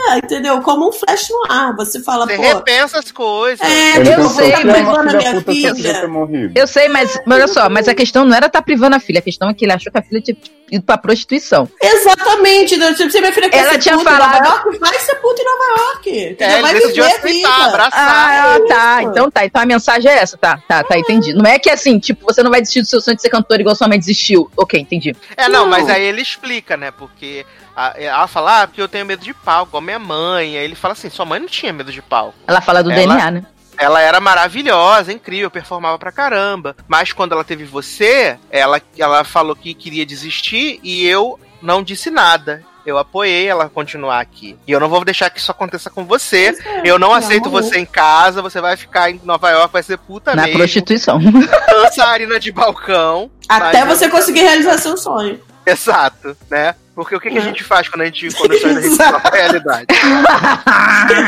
é, 0.10 0.18
entendeu? 0.18 0.62
Como 0.62 0.90
um 0.90 0.92
flash 0.92 1.30
no 1.30 1.52
ar. 1.52 1.76
Você 1.76 2.02
fala, 2.02 2.26
Você 2.26 2.36
pô. 2.38 2.42
repensa 2.42 2.98
as 2.98 3.12
coisas. 3.12 3.62
É, 3.66 3.98
Ele 3.98 4.06
tipo, 4.10 4.10
eu 4.10 4.16
pensou 4.18 4.30
sei, 4.34 4.52
tá 4.52 4.58
filha 4.58 4.74
minha 4.74 5.76
filha. 5.76 6.08
morrido. 6.08 6.54
Eu 6.60 6.66
sei, 6.66 6.90
mas, 6.90 7.20
mas 7.26 7.38
olha 7.38 7.48
só, 7.48 7.70
mas 7.70 7.88
a 7.88 7.94
questão 7.94 8.26
não 8.26 8.36
era 8.36 8.48
estar 8.48 8.64
privando 8.64 8.96
a 8.96 9.00
filha, 9.00 9.20
a 9.20 9.22
questão 9.22 9.48
é 9.50 9.54
que 9.54 9.64
ele 9.64 9.74
achou 9.74 9.92
que 9.92 9.98
a 10.00 10.02
filha 10.02 10.20
tinha 10.22 10.36
ido 10.72 10.84
pra 10.84 10.98
prostituição. 10.98 11.70
Exatamente. 11.80 12.76
né? 12.78 12.94
Se 12.96 13.20
minha 13.20 13.32
filha 13.32 13.50
quer 13.50 13.60
Ela 13.60 13.72
ser 13.74 13.78
tinha 13.80 13.98
puta 13.98 14.10
falado- 14.10 14.38
em 14.38 14.42
Nova 14.42 14.56
York, 14.66 14.80
vai 14.80 15.00
ser 15.00 15.16
puta 15.16 15.42
em 15.42 15.46
Nova 15.46 15.82
York. 15.82 16.10
entendeu? 16.10 16.48
É, 16.48 16.54
ele 16.54 16.62
vai 16.64 16.74
decidiu 16.74 17.04
viver 17.04 17.16
a 17.16 17.22
vida. 17.28 17.50
abraçar. 17.66 17.92
Ah, 17.94 18.60
tá. 18.68 19.04
Então 19.04 19.30
tá. 19.32 19.46
Então 19.46 19.62
a 19.62 19.66
mensagem 19.68 20.10
é 20.12 20.16
essa, 20.18 20.36
tá? 20.38 20.60
Tá, 20.68 20.84
tá, 20.84 20.98
entendi. 20.98 21.32
Não 21.34 21.46
é 21.46 21.60
que 21.60 21.70
assim, 21.70 22.00
tipo, 22.00 22.26
você 22.26 22.42
não 22.42 22.50
vai 22.50 22.60
desistir 22.62 22.82
do 22.82 22.88
seu 22.88 23.00
sonho 23.00 23.16
de 23.16 23.22
ser 23.22 23.30
cantor 23.30 23.60
igual 23.60 23.76
sua 23.76 23.88
mãe 23.88 24.00
desistiu. 24.00 24.50
Ok, 24.64 24.80
entendi. 24.80 25.16
É, 25.36 25.48
não, 25.50 25.62
Não. 25.64 25.70
mas 25.70 25.90
aí 25.90 26.04
ele 26.04 26.22
explica, 26.22 26.78
né? 26.78 26.92
Porque 26.92 27.46
a- 27.76 27.94
ela 27.98 28.28
fala, 28.28 28.62
ah, 28.64 28.68
porque 28.68 28.82
eu 28.82 28.88
tenho 28.88 29.06
medo 29.06 29.24
de 29.24 29.34
pau, 29.34 29.66
igual 29.66 29.82
minha 29.82 30.00
mãe. 30.00 30.58
Aí 30.58 30.64
ele 30.64 30.76
fala 30.76 30.94
assim, 30.94 31.10
sua 31.10 31.26
mãe 31.26 31.40
não 31.40 31.48
tinha 31.48 31.74
medo 31.74 31.92
de 31.92 32.02
pau. 32.02 32.34
Ela 32.48 32.62
fala 32.62 32.82
do 32.84 32.92
Ela- 32.92 33.00
DNA, 33.16 33.32
né? 33.32 33.46
Ela 33.78 34.00
era 34.02 34.20
maravilhosa, 34.20 35.12
incrível, 35.12 35.50
performava 35.50 35.98
pra 35.98 36.12
caramba. 36.12 36.76
Mas 36.88 37.12
quando 37.12 37.32
ela 37.32 37.44
teve 37.44 37.64
você, 37.66 38.38
ela, 38.52 38.80
ela 38.98 39.24
falou 39.24 39.56
que 39.56 39.74
queria 39.74 40.06
desistir 40.06 40.80
e 40.84 41.06
eu 41.08 41.40
não 41.62 41.82
disse 41.82 42.12
nada. 42.12 42.64
Eu 42.86 42.98
apoiei 42.98 43.48
ela 43.48 43.70
continuar 43.70 44.20
aqui. 44.20 44.58
E 44.68 44.72
eu 44.72 44.80
não 44.80 44.90
vou 44.90 45.04
deixar 45.06 45.30
que 45.30 45.40
isso 45.40 45.50
aconteça 45.52 45.90
com 45.90 46.04
você. 46.06 46.54
Eu 46.84 47.00
não 47.00 47.14
aceito 47.14 47.48
amor. 47.48 47.62
você 47.64 47.78
em 47.80 47.86
casa. 47.86 48.42
Você 48.42 48.60
vai 48.60 48.76
ficar 48.76 49.10
em 49.10 49.22
Nova 49.24 49.50
York, 49.50 49.72
vai 49.72 49.82
ser 49.84 49.98
puta 49.98 50.36
Na 50.36 50.44
mesmo. 50.44 50.58
prostituição. 50.58 51.18
Dançarina 51.72 52.40
de 52.40 52.52
balcão. 52.52 53.32
Até 53.48 53.86
Mas 53.86 53.98
você 54.00 54.06
eu- 54.08 54.10
conseguir 54.12 54.42
realizar 54.42 54.78
seu 54.78 54.98
sonho. 54.98 55.40
Exato, 55.66 56.36
né? 56.52 56.76
Porque 56.94 57.16
o 57.16 57.20
que, 57.22 57.30
que 57.32 57.38
a 57.38 57.42
gente 57.42 57.64
faz 57.64 57.88
quando 57.88 58.02
a 58.02 58.06
gente 58.06 58.30
quando 58.36 58.54
sonho 58.60 58.76
da 58.76 58.82
gente 58.82 58.98
realidade? 59.34 59.88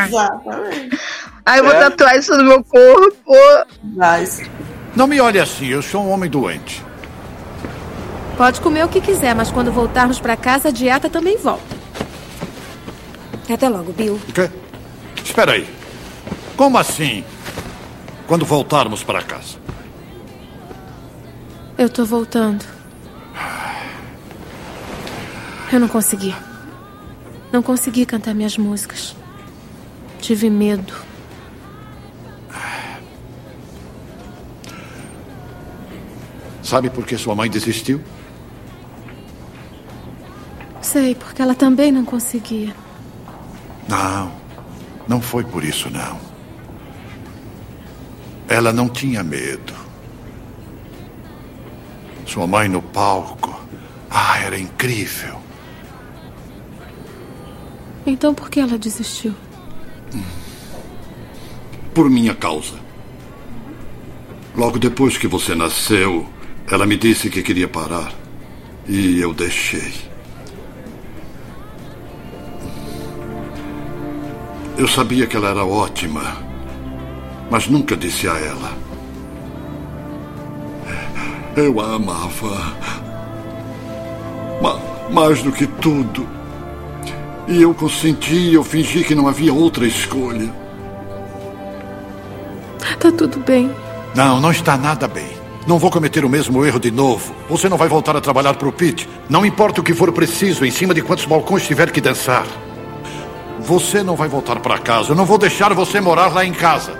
Exatamente. 0.05 0.99
Aí 1.45 1.59
eu 1.59 1.63
vou 1.63 1.73
É. 1.73 1.79
tatuar 1.79 2.17
isso 2.17 2.35
no 2.35 2.43
meu 2.43 2.63
corpo. 2.63 3.33
Mas, 3.95 4.41
Não 4.95 5.07
me 5.07 5.19
olhe 5.21 5.39
assim, 5.39 5.67
eu 5.67 5.81
sou 5.81 6.01
um 6.03 6.11
homem 6.11 6.29
doente. 6.29 6.83
Pode 8.37 8.59
comer 8.59 8.83
o 8.83 8.89
que 8.89 8.99
quiser, 8.99 9.33
mas 9.33 9.49
quando 9.49 9.71
voltarmos 9.71 10.19
pra 10.19 10.35
casa, 10.35 10.67
a 10.67 10.71
dieta 10.71 11.09
também 11.09 11.37
volta. 11.37 11.75
Até 13.49 13.69
logo, 13.69 13.93
Bill. 13.93 14.15
O 14.15 14.33
quê? 14.33 14.49
Espera 15.23 15.53
aí. 15.53 15.67
Como 16.57 16.77
assim? 16.77 17.23
Quando 18.27 18.45
voltarmos 18.45 19.03
para 19.03 19.21
casa? 19.21 19.57
Eu 21.77 21.89
tô 21.89 22.03
voltando. 22.05 22.65
Eu 25.71 25.79
não 25.79 25.87
consegui. 25.87 26.35
Não 27.51 27.61
consegui 27.61 28.05
cantar 28.05 28.33
minhas 28.33 28.57
músicas. 28.57 29.15
Tive 30.19 30.49
medo. 30.49 30.93
Sabe 36.63 36.89
por 36.89 37.05
que 37.05 37.17
sua 37.17 37.35
mãe 37.35 37.49
desistiu? 37.49 38.01
Sei, 40.85 41.15
porque 41.15 41.41
ela 41.41 41.55
também 41.55 41.91
não 41.91 42.05
conseguia. 42.05 42.71
Não, 43.89 44.31
não 45.07 45.19
foi 45.19 45.43
por 45.43 45.63
isso, 45.63 45.89
não. 45.89 46.19
Ela 48.47 48.71
não 48.71 48.87
tinha 48.87 49.23
medo. 49.23 49.73
Sua 52.27 52.45
mãe 52.45 52.69
no 52.69 52.83
palco. 52.83 53.59
Ah, 54.11 54.37
era 54.37 54.59
incrível. 54.59 55.41
Então 58.05 58.35
por 58.35 58.51
que 58.51 58.59
ela 58.59 58.77
desistiu? 58.77 59.33
Por 61.95 62.11
minha 62.11 62.35
causa. 62.35 62.75
Logo 64.55 64.77
depois 64.77 65.17
que 65.17 65.27
você 65.27 65.55
nasceu, 65.55 66.29
ela 66.69 66.85
me 66.85 66.95
disse 66.95 67.27
que 67.27 67.41
queria 67.41 67.67
parar. 67.67 68.13
E 68.87 69.19
eu 69.19 69.33
deixei. 69.33 70.13
Eu 74.77 74.87
sabia 74.87 75.25
que 75.25 75.37
ela 75.37 75.49
era 75.49 75.63
ótima, 75.63 76.37
mas 77.49 77.67
nunca 77.67 77.95
disse 77.95 78.27
a 78.27 78.37
ela. 78.37 78.71
Eu 81.55 81.79
a 81.79 81.95
amava. 81.95 82.75
Ma 84.61 84.79
mais 85.09 85.41
do 85.41 85.51
que 85.51 85.65
tudo. 85.65 86.27
E 87.47 87.61
eu 87.61 87.73
consenti, 87.73 88.53
eu 88.53 88.63
fingi 88.63 89.03
que 89.03 89.15
não 89.15 89.27
havia 89.27 89.53
outra 89.53 89.85
escolha. 89.85 90.51
Tá 92.99 93.11
tudo 93.11 93.39
bem. 93.39 93.71
Não, 94.15 94.41
não 94.41 94.51
está 94.51 94.75
nada 94.77 95.07
bem. 95.07 95.29
Não 95.67 95.79
vou 95.79 95.91
cometer 95.91 96.25
o 96.25 96.29
mesmo 96.29 96.65
erro 96.65 96.79
de 96.79 96.91
novo. 96.91 97.33
Você 97.47 97.69
não 97.69 97.77
vai 97.77 97.87
voltar 97.87 98.15
a 98.15 98.21
trabalhar 98.21 98.55
para 98.55 98.67
o 98.67 98.71
Pete. 98.71 99.07
Não 99.29 99.45
importa 99.45 99.79
o 99.79 99.83
que 99.83 99.93
for 99.93 100.11
preciso, 100.11 100.65
em 100.65 100.71
cima 100.71 100.93
de 100.93 101.01
quantos 101.01 101.25
balcões 101.25 101.65
tiver 101.65 101.91
que 101.91 102.01
dançar. 102.01 102.45
Você 103.65 104.03
não 104.03 104.15
vai 104.15 104.27
voltar 104.27 104.59
para 104.59 104.77
casa. 104.77 105.11
Eu 105.11 105.15
não 105.15 105.25
vou 105.25 105.37
deixar 105.37 105.73
você 105.73 105.99
morar 105.99 106.33
lá 106.33 106.45
em 106.45 106.53
casa. 106.53 106.97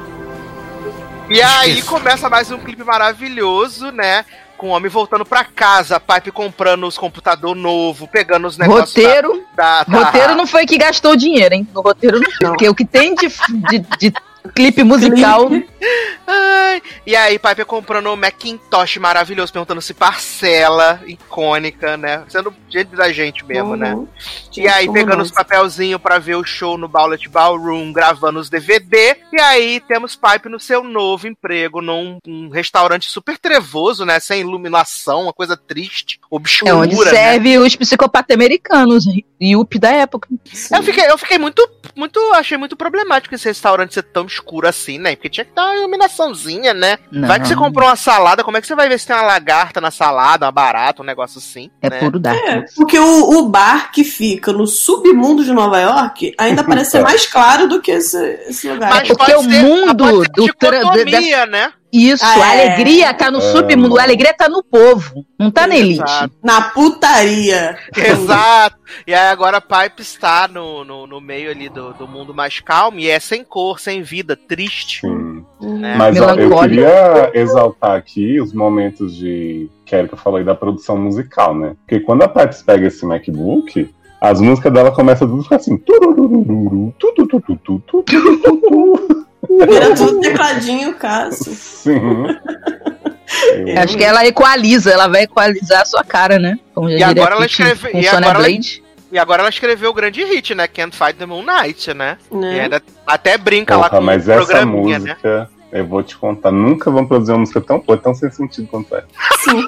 E 1.30 1.42
aí 1.42 1.72
Esqueça. 1.80 1.90
começa 1.90 2.30
mais 2.30 2.52
um 2.52 2.58
clipe 2.58 2.84
maravilhoso, 2.84 3.92
né? 3.92 4.26
Com 4.58 4.68
o 4.68 4.72
homem 4.72 4.90
voltando 4.90 5.26
pra 5.26 5.44
casa, 5.44 6.00
Pipe 6.00 6.32
comprando 6.32 6.88
os 6.88 6.98
computador 6.98 7.56
novo, 7.56 8.08
pegando 8.08 8.48
os 8.48 8.58
negócios. 8.58 8.90
Roteiro. 8.95 9.44
Da, 9.56 9.84
da, 9.84 10.00
da- 10.00 10.06
Roteiro 10.06 10.35
não 10.35 10.48
foi 10.48 10.66
que 10.66 10.77
gastou 10.77 11.16
dinheiro, 11.16 11.53
hein? 11.53 11.68
No 11.74 11.82
roteiro 11.82 12.19
não 12.19 12.32
foi. 12.32 12.48
Porque 12.50 12.69
o 12.69 12.74
que 12.76 12.85
tem 12.85 13.14
de, 13.16 13.27
de, 13.69 13.80
de 14.00 14.14
Clipe 14.53 14.83
musical. 14.83 15.49
Ai, 16.27 16.82
e 17.06 17.15
aí, 17.15 17.38
Piper 17.38 17.65
comprando 17.65 18.09
um 18.09 18.15
Macintosh 18.15 18.98
maravilhoso, 18.98 19.53
perguntando 19.53 19.82
se 19.82 19.93
parcela, 19.93 21.01
icônica, 21.06 21.95
né? 21.98 22.24
Sendo 22.27 22.53
gente 22.69 22.95
da 22.95 23.11
gente 23.11 23.45
mesmo, 23.45 23.72
Uhum. 23.72 23.75
né? 23.77 23.95
E 24.51 24.56
Gente 24.56 24.67
aí, 24.67 24.85
como 24.88 24.98
pegando 24.98 25.17
nós. 25.19 25.27
os 25.27 25.33
papelzinhos 25.33 26.01
pra 26.01 26.17
ver 26.17 26.35
o 26.35 26.43
show 26.43 26.77
no 26.77 26.88
Bowlet 26.88 27.27
Ballroom, 27.30 27.91
gravando 27.93 28.40
os 28.40 28.49
DVD. 28.49 29.17
E 29.32 29.40
aí, 29.40 29.80
temos 29.82 30.15
Pipe 30.15 30.49
no 30.49 30.59
seu 30.59 30.83
novo 30.83 31.27
emprego, 31.27 31.82
num 31.82 32.17
um 32.27 32.49
restaurante 32.49 33.07
super 33.09 33.38
trevoso, 33.38 34.06
né? 34.06 34.19
Sem 34.19 34.41
iluminação, 34.41 35.24
uma 35.24 35.33
coisa 35.33 35.56
triste, 35.56 36.19
obscura, 36.30 36.72
É 36.72 36.74
onde 36.74 36.95
né? 36.95 37.06
serve 37.09 37.57
os 37.59 37.75
psicopatas 37.75 38.33
americanos, 38.35 39.06
Yuppie 39.41 39.77
da 39.80 39.91
época. 39.91 40.27
Eu 40.72 40.82
fiquei, 40.83 41.06
eu 41.09 41.17
fiquei 41.17 41.38
muito, 41.38 41.67
muito, 41.95 42.19
achei 42.33 42.57
muito 42.57 42.75
problemático 42.75 43.35
esse 43.35 43.48
restaurante 43.48 43.93
ser 43.93 44.03
tão 44.03 44.25
escuro 44.35 44.67
assim, 44.67 44.97
né? 44.97 45.15
Porque 45.15 45.30
tinha 45.30 45.45
que 45.45 45.53
dar 45.53 45.65
uma 45.65 45.75
iluminaçãozinha, 45.77 46.73
né? 46.73 46.97
Não. 47.11 47.27
Vai 47.27 47.39
que 47.39 47.47
você 47.47 47.55
comprou 47.55 47.88
uma 47.89 47.95
salada, 47.95 48.43
como 48.43 48.57
é 48.57 48.61
que 48.61 48.67
você 48.67 48.75
vai 48.75 48.88
ver 48.88 48.99
se 48.99 49.07
tem 49.07 49.15
uma 49.15 49.22
lagarta 49.23 49.80
na 49.81 49.91
salada, 49.91 50.45
uma 50.45 50.51
barata, 50.51 51.01
um 51.01 51.05
negócio 51.05 51.38
assim? 51.39 51.69
É 51.81 51.89
né? 51.89 51.99
puro 51.99 52.19
dark. 52.19 52.38
É, 52.38 52.65
porque 52.75 52.97
o, 52.99 53.39
o 53.39 53.49
bar 53.49 53.91
que 53.91 54.03
fica 54.03 54.51
no 54.53 54.67
submundo 54.67 55.43
de 55.43 55.51
Nova 55.51 55.80
York 55.80 56.33
ainda 56.38 56.64
parece 56.64 56.91
ser 56.91 57.01
mais 57.03 57.25
claro 57.25 57.67
do 57.67 57.81
que 57.81 57.91
esse, 57.91 58.17
esse 58.47 58.69
lugar. 58.69 58.89
Mas 58.89 59.07
Porque 59.07 59.31
pode 59.31 59.47
o 59.47 59.49
ser- 59.49 59.61
mundo 59.64 60.03
pode 60.05 60.17
ser 60.17 60.31
do 60.31 60.53
tra- 60.57 60.80
dicotomia, 60.80 61.38
da- 61.39 61.45
né? 61.45 61.73
Isso, 61.95 62.25
Ah, 62.25 62.43
a 62.43 62.56
é. 62.56 62.67
alegria 62.67 63.14
tá 63.14 63.32
no 63.32 63.40
submundo, 63.40 63.98
a 63.98 64.03
alegria 64.03 64.33
tá 64.33 64.49
no 64.49 64.61
povo, 64.61 65.25
não 65.40 65.49
tá 65.49 65.65
na 65.65 65.77
elite. 65.77 66.03
Exato. 66.03 66.33
Na 66.43 66.61
putaria. 66.72 67.77
Exato. 67.95 68.75
E 69.07 69.14
aí 69.14 69.27
agora 69.30 69.57
a 69.57 69.61
Pipe 69.61 70.01
está 70.01 70.48
no, 70.48 70.83
no, 70.83 71.07
no 71.07 71.22
meio 71.22 71.49
ali 71.49 71.69
do, 71.69 71.93
do 71.93 72.07
mundo 72.07 72.33
mais 72.33 72.59
calmo 72.59 72.99
e 72.99 73.09
é 73.09 73.19
sem 73.19 73.43
cor, 73.43 73.80
sem 73.80 74.01
vida, 74.01 74.35
triste. 74.35 75.01
Sim. 75.01 75.45
né? 75.61 75.95
Mas 75.98 76.19
ó, 76.19 76.32
eu 76.33 76.59
queria 76.59 77.32
exaltar 77.33 77.95
aqui 77.98 78.41
os 78.41 78.51
momentos 78.53 79.15
de 79.15 79.69
que 79.85 80.15
falou 80.17 80.40
aí 80.40 80.43
da 80.43 80.56
produção 80.56 80.98
musical, 80.98 81.56
né? 81.56 81.75
Porque 81.85 81.99
quando 82.01 82.24
a 82.24 82.27
Pipes 82.27 82.61
pega 82.61 82.88
esse 82.88 83.06
MacBook, 83.06 83.93
as 84.19 84.41
músicas 84.41 84.74
dela 84.74 84.91
começam 84.91 85.27
tudo 85.27 85.45
assim. 85.53 85.77
Era 89.61 89.95
tudo 89.95 90.19
tecladinho, 90.22 90.93
Cássio. 90.95 91.53
Sim. 91.53 92.27
Eu... 93.53 93.80
Acho 93.82 93.98
que 93.98 94.03
ela 94.03 94.25
equaliza, 94.25 94.92
ela 94.92 95.08
vai 95.08 95.24
equalizar 95.24 95.82
a 95.82 95.85
sua 95.85 96.03
cara, 96.03 96.40
né? 96.40 96.58
Como 96.74 96.90
já 96.90 96.98
e 96.98 97.03
agora 97.03 97.35
ela 97.35 97.45
escreve. 97.45 97.92
E 97.93 98.08
agora 98.08 98.40
Ela... 98.40 98.50
E 99.11 99.19
agora 99.19 99.43
ela 99.43 99.50
escreveu 99.50 99.92
o 99.92 99.93
grande 99.93 100.24
hit, 100.24 100.53
né? 100.53 100.67
Can't 100.67 100.95
Fight 100.95 101.14
the 101.14 101.25
Moon 101.25 101.43
Knight, 101.43 101.93
né? 101.93 102.17
né? 102.32 102.56
E 102.56 102.59
ainda 102.59 102.82
até 103.08 103.38
brinca 103.38 103.75
Porra, 103.75 103.85
lá 103.85 103.90
com 103.90 104.01
mas 104.01 104.27
essa 104.27 104.59
né? 104.59 104.66
música, 104.66 105.40
né? 105.40 105.48
eu 105.72 105.85
vou 105.85 106.03
te 106.03 106.17
contar, 106.17 106.51
nunca 106.51 106.92
vão 106.92 107.06
produzir 107.06 107.32
uma 107.32 107.40
música 107.40 107.61
tão 107.61 107.80
boa, 107.80 107.98
tão 107.98 108.14
sem 108.14 108.30
sentido 108.32 108.67
quanto 108.67 108.93
essa. 108.95 109.08
Sim. 109.43 109.64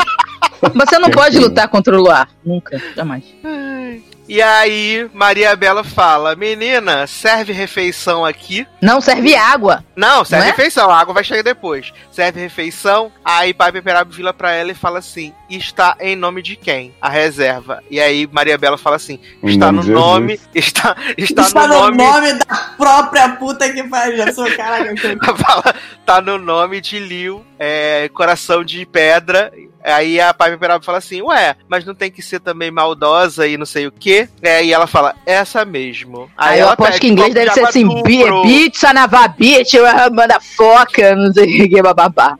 Você 0.73 0.99
não 0.99 1.09
pode 1.11 1.37
lutar 1.37 1.67
contra 1.69 1.95
o 1.95 2.01
luar, 2.01 2.27
nunca, 2.43 2.81
jamais. 2.95 3.23
Ai. 3.43 4.01
E 4.27 4.41
aí, 4.41 5.09
Maria 5.13 5.55
Bela 5.55 5.83
fala: 5.83 6.35
Menina, 6.35 7.07
serve 7.07 7.53
refeição 7.53 8.25
aqui. 8.25 8.67
Não 8.81 8.99
serve 8.99 9.35
água. 9.35 9.83
Não, 9.95 10.25
serve 10.25 10.45
Não 10.45 10.51
é? 10.51 10.55
refeição, 10.55 10.89
a 10.91 10.99
água 10.99 11.13
vai 11.13 11.23
chegar 11.23 11.43
depois. 11.43 11.93
Serve 12.11 12.41
refeição. 12.41 13.11
Aí 13.23 13.53
Pai 13.53 13.71
Peperabo 13.71 14.11
vira 14.11 14.33
pra 14.33 14.51
ela 14.51 14.71
e 14.71 14.75
fala 14.75 14.99
assim: 14.99 15.33
Está 15.49 15.95
em 15.99 16.15
nome 16.15 16.41
de 16.41 16.55
quem? 16.57 16.93
A 17.01 17.09
reserva. 17.09 17.81
E 17.89 17.99
aí 17.99 18.27
Maria 18.31 18.57
Bela 18.57 18.77
fala 18.77 18.97
assim: 18.97 19.19
Está 19.43 19.71
nome 19.71 19.87
no 19.89 19.93
nome. 19.93 20.39
Está, 20.53 20.95
está, 21.17 21.43
Está 21.43 21.67
no 21.67 21.91
nome. 21.91 22.33
da 22.33 22.55
própria 22.77 23.29
puta 23.29 23.71
que 23.71 23.83
pariu. 23.83 24.25
Eu 24.25 24.33
sou 24.33 24.51
caralho. 24.55 24.95
Fala, 25.37 25.75
tá 26.05 26.19
no 26.21 26.37
nome 26.37 26.81
de 26.81 26.99
Liu, 26.99 27.45
é, 27.57 28.09
coração 28.13 28.63
de 28.63 28.85
pedra. 28.85 29.51
Aí 29.87 30.19
a 30.19 30.33
Pai 30.33 30.51
Peperabo 30.51 30.83
fala 30.83 30.97
assim: 30.97 31.21
Ué, 31.21 31.55
mas 31.67 31.85
não 31.85 31.95
tem 31.95 32.11
que 32.11 32.21
ser 32.21 32.39
também 32.39 32.69
maldosa 32.69 33.47
e 33.47 33.57
não 33.57 33.65
sei 33.65 33.87
o 33.87 33.91
quê. 33.91 34.27
É, 34.41 34.63
e 34.63 34.73
ela 34.73 34.85
fala: 34.85 35.15
Essa 35.25 35.63
mesmo. 35.63 36.29
Aí, 36.37 36.59
eu 36.59 36.63
ela 36.63 36.73
aposto 36.73 36.99
que 36.99 37.07
em 37.07 37.11
inglês 37.11 37.33
deve 37.33 37.47
de 37.47 37.53
ser 37.53 37.63
assim, 37.65 37.87
pizza 38.03 38.93
na 38.93 39.07
bitch, 39.07 39.75
manda 40.11 40.39
foca, 40.41 41.15
não 41.15 41.33
sei 41.33 41.63
o 41.63 41.69
que, 41.69 41.81
bababá. 41.81 42.37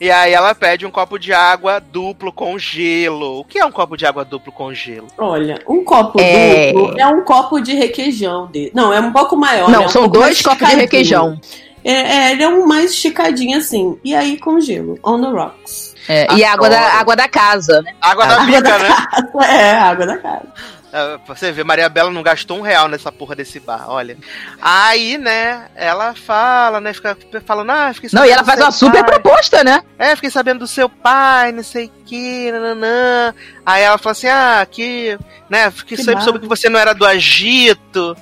E 0.00 0.10
aí 0.10 0.32
ela 0.32 0.54
pede 0.54 0.86
um 0.86 0.90
copo 0.90 1.18
de 1.18 1.32
água 1.32 1.80
duplo 1.80 2.32
com 2.32 2.58
gelo. 2.58 3.40
O 3.40 3.44
que 3.44 3.58
é 3.58 3.64
um 3.64 3.72
copo 3.72 3.96
de 3.96 4.06
água 4.06 4.24
duplo 4.24 4.52
com 4.52 4.72
gelo? 4.72 5.08
Olha, 5.18 5.60
um 5.68 5.84
copo 5.84 6.20
É. 6.20 6.72
duplo 6.72 6.98
é 6.98 7.06
um 7.06 7.22
copo 7.24 7.60
de 7.60 7.74
requeijão. 7.74 8.46
De... 8.46 8.70
Não, 8.74 8.92
é 8.92 9.00
um 9.00 9.12
pouco 9.12 9.36
maior. 9.36 9.70
Não, 9.70 9.80
né? 9.80 9.86
Um 9.86 9.88
são 9.88 10.08
dois 10.08 10.40
copos 10.40 10.68
de 10.68 10.76
requeijão. 10.76 11.38
É, 11.84 11.92
é, 11.92 12.32
ele 12.32 12.42
é 12.42 12.48
um 12.48 12.66
mais 12.66 12.90
esticadinho 12.90 13.58
assim. 13.58 13.98
E 14.04 14.14
aí 14.14 14.38
com 14.38 14.58
gelo. 14.60 14.98
On 15.04 15.20
the 15.20 15.28
rocks. 15.28 15.95
É, 16.08 16.26
e 16.34 16.44
água 16.44 16.68
da, 16.70 16.80
água 16.94 17.16
da 17.16 17.28
casa, 17.28 17.82
né? 17.82 17.94
Água 18.00 18.26
da 18.26 18.34
Água 18.34 18.46
bica, 18.46 18.62
da 18.62 18.78
né? 18.78 18.88
casa. 18.88 19.52
É, 19.52 19.74
água 19.74 20.06
da 20.06 20.18
casa. 20.18 20.46
É, 20.92 21.18
você 21.26 21.52
ver, 21.52 21.64
Maria 21.64 21.88
Bela 21.88 22.10
não 22.10 22.22
gastou 22.22 22.58
um 22.58 22.62
real 22.62 22.88
nessa 22.88 23.10
porra 23.12 23.34
desse 23.34 23.58
bar, 23.60 23.84
olha. 23.90 24.16
Aí, 24.62 25.18
né, 25.18 25.66
ela 25.74 26.14
fala, 26.14 26.80
né, 26.80 26.92
fica 26.94 27.16
falando, 27.44 27.70
ah, 27.70 27.92
fiquei 27.92 28.08
Não, 28.12 28.20
sabendo 28.20 28.30
e 28.30 28.32
ela 28.32 28.44
faz 28.44 28.60
uma 28.60 28.70
super 28.70 29.04
pai. 29.04 29.20
proposta, 29.20 29.62
né? 29.64 29.82
É, 29.98 30.14
fiquei 30.14 30.30
sabendo 30.30 30.60
do 30.60 30.66
seu 30.66 30.88
pai, 30.88 31.52
não 31.52 31.62
sei 31.62 31.86
o 31.86 32.04
que, 32.06 32.50
nananã. 32.52 33.34
Aí 33.64 33.82
ela 33.82 33.98
fala 33.98 34.12
assim, 34.12 34.28
ah, 34.28 34.66
que, 34.70 35.18
né, 35.50 35.70
fiquei 35.70 35.98
Que 35.98 36.02
sempre 36.04 36.22
soube 36.22 36.38
que 36.38 36.48
você 36.48 36.68
não 36.68 36.78
era 36.78 36.94
do 36.94 37.06
Egito. 37.06 38.16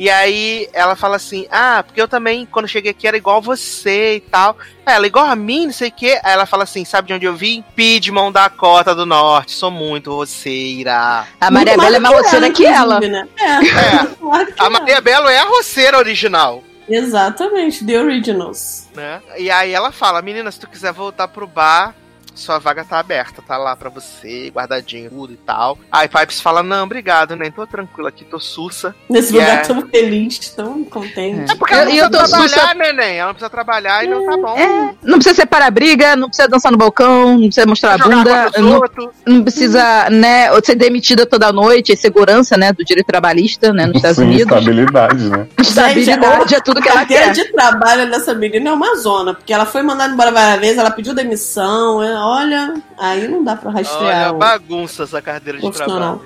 E 0.00 0.08
aí 0.08 0.66
ela 0.72 0.96
fala 0.96 1.16
assim, 1.16 1.46
ah, 1.50 1.82
porque 1.86 2.00
eu 2.00 2.08
também, 2.08 2.46
quando 2.46 2.66
cheguei 2.66 2.90
aqui, 2.90 3.06
era 3.06 3.18
igual 3.18 3.36
a 3.36 3.40
você 3.40 4.14
e 4.14 4.20
tal. 4.20 4.56
Ela, 4.86 5.06
igual 5.06 5.26
a 5.26 5.36
mim, 5.36 5.66
não 5.66 5.74
sei 5.74 5.88
o 5.88 5.92
que. 5.92 6.12
Aí 6.12 6.32
ela 6.32 6.46
fala 6.46 6.62
assim, 6.62 6.86
sabe 6.86 7.08
de 7.08 7.12
onde 7.12 7.26
eu 7.26 7.36
vim? 7.36 7.62
Piedmont, 7.76 8.32
Dakota 8.32 8.94
do 8.94 9.04
Norte, 9.04 9.52
sou 9.52 9.70
muito 9.70 10.10
roceira. 10.10 11.26
A 11.38 11.50
Maria 11.50 11.76
Bela 11.76 11.96
é 11.96 11.98
mais 11.98 12.16
do 12.16 12.22
roceira 12.22 12.46
ela, 12.46 12.54
que 12.54 12.64
ela. 12.64 12.98
Né? 12.98 13.28
É, 13.38 13.44
É. 13.44 14.06
claro 14.18 14.46
que 14.46 14.62
A 14.62 14.64
é. 14.64 14.68
Maria 14.70 15.00
Belo 15.02 15.28
é 15.28 15.38
a 15.38 15.44
roceira 15.44 15.98
original. 15.98 16.64
Exatamente, 16.88 17.84
The 17.84 18.00
Originals. 18.00 18.88
né? 18.94 19.20
E 19.36 19.50
aí 19.50 19.70
ela 19.70 19.92
fala, 19.92 20.22
menina, 20.22 20.50
se 20.50 20.58
tu 20.58 20.66
quiser 20.66 20.94
voltar 20.94 21.28
pro 21.28 21.46
bar, 21.46 21.94
sua 22.34 22.58
vaga 22.58 22.84
tá 22.84 22.98
aberta, 22.98 23.42
tá 23.46 23.56
lá 23.56 23.74
pra 23.76 23.90
você, 23.90 24.50
guardadinho, 24.54 25.10
tudo 25.10 25.32
e 25.32 25.36
tal. 25.36 25.78
Aí 25.90 26.08
Pipes 26.08 26.40
fala, 26.40 26.62
não, 26.62 26.84
obrigado, 26.84 27.36
nem 27.36 27.50
tô 27.50 27.66
tranquila 27.66 28.08
aqui, 28.08 28.24
tô 28.24 28.38
sussa. 28.38 28.94
Nesse 29.08 29.32
lugar 29.32 29.58
é- 29.58 29.62
tão 29.62 29.82
feliz, 29.88 30.38
tão 30.50 30.84
contente. 30.84 31.52
É 31.52 31.54
porque 31.56 31.74
ela 31.74 31.82
Eu- 31.82 31.88
não 31.88 31.94
e 31.94 31.98
eu 31.98 32.08
precisa 32.10 32.26
tô 32.26 32.28
trabalhar, 32.30 32.48
sussa- 32.68 32.74
neném, 32.74 33.16
ela 33.18 33.26
não 33.28 33.34
precisa 33.34 33.50
trabalhar 33.50 34.04
e 34.04 34.08
não 34.08 34.26
tá 34.26 34.36
bom. 34.36 34.56
É, 34.58 34.94
não 35.02 35.18
precisa 35.18 35.34
separar 35.34 35.70
briga, 35.70 36.16
não 36.16 36.28
precisa 36.28 36.48
dançar 36.48 36.72
no 36.72 36.78
balcão, 36.78 37.32
não 37.38 37.46
precisa 37.46 37.66
mostrar 37.66 37.94
a 37.94 37.98
Jogar 37.98 38.16
bunda, 38.16 38.50
não, 38.58 38.80
não 39.26 39.42
precisa, 39.42 40.08
né, 40.10 40.48
ser 40.64 40.74
demitida 40.74 41.26
toda 41.26 41.52
noite, 41.52 41.92
é 41.92 41.96
segurança, 41.96 42.56
né, 42.56 42.72
do 42.72 42.84
direito 42.84 43.06
trabalhista, 43.06 43.72
né, 43.72 43.86
nos 43.86 43.96
Estados 43.96 44.16
Sim, 44.18 44.24
Unidos. 44.24 44.42
estabilidade, 44.46 45.28
né? 45.28 45.46
Estabilidade 45.60 46.54
é 46.54 46.60
tudo 46.60 46.80
que 46.80 46.88
a 46.88 46.92
ela 46.92 47.00
carteira 47.00 47.24
quer. 47.26 47.32
de 47.32 47.52
trabalho 47.52 48.10
dessa 48.10 48.34
menina 48.34 48.70
é 48.70 48.72
uma 48.72 48.94
zona, 48.96 49.34
porque 49.34 49.52
ela 49.52 49.66
foi 49.66 49.82
mandada 49.82 50.12
embora 50.12 50.30
várias 50.30 50.60
vezes, 50.60 50.78
ela 50.78 50.90
pediu 50.90 51.14
demissão, 51.14 52.02
é, 52.02 52.19
olha, 52.26 52.74
aí 52.98 53.28
não 53.28 53.44
dá 53.44 53.56
pra 53.56 53.70
rastrear. 53.70 54.28
Olha, 54.30 54.32
bagunça 54.32 55.04
essa 55.04 55.20
carteira 55.20 55.58
de 55.58 55.70
trabalho. 55.70 56.20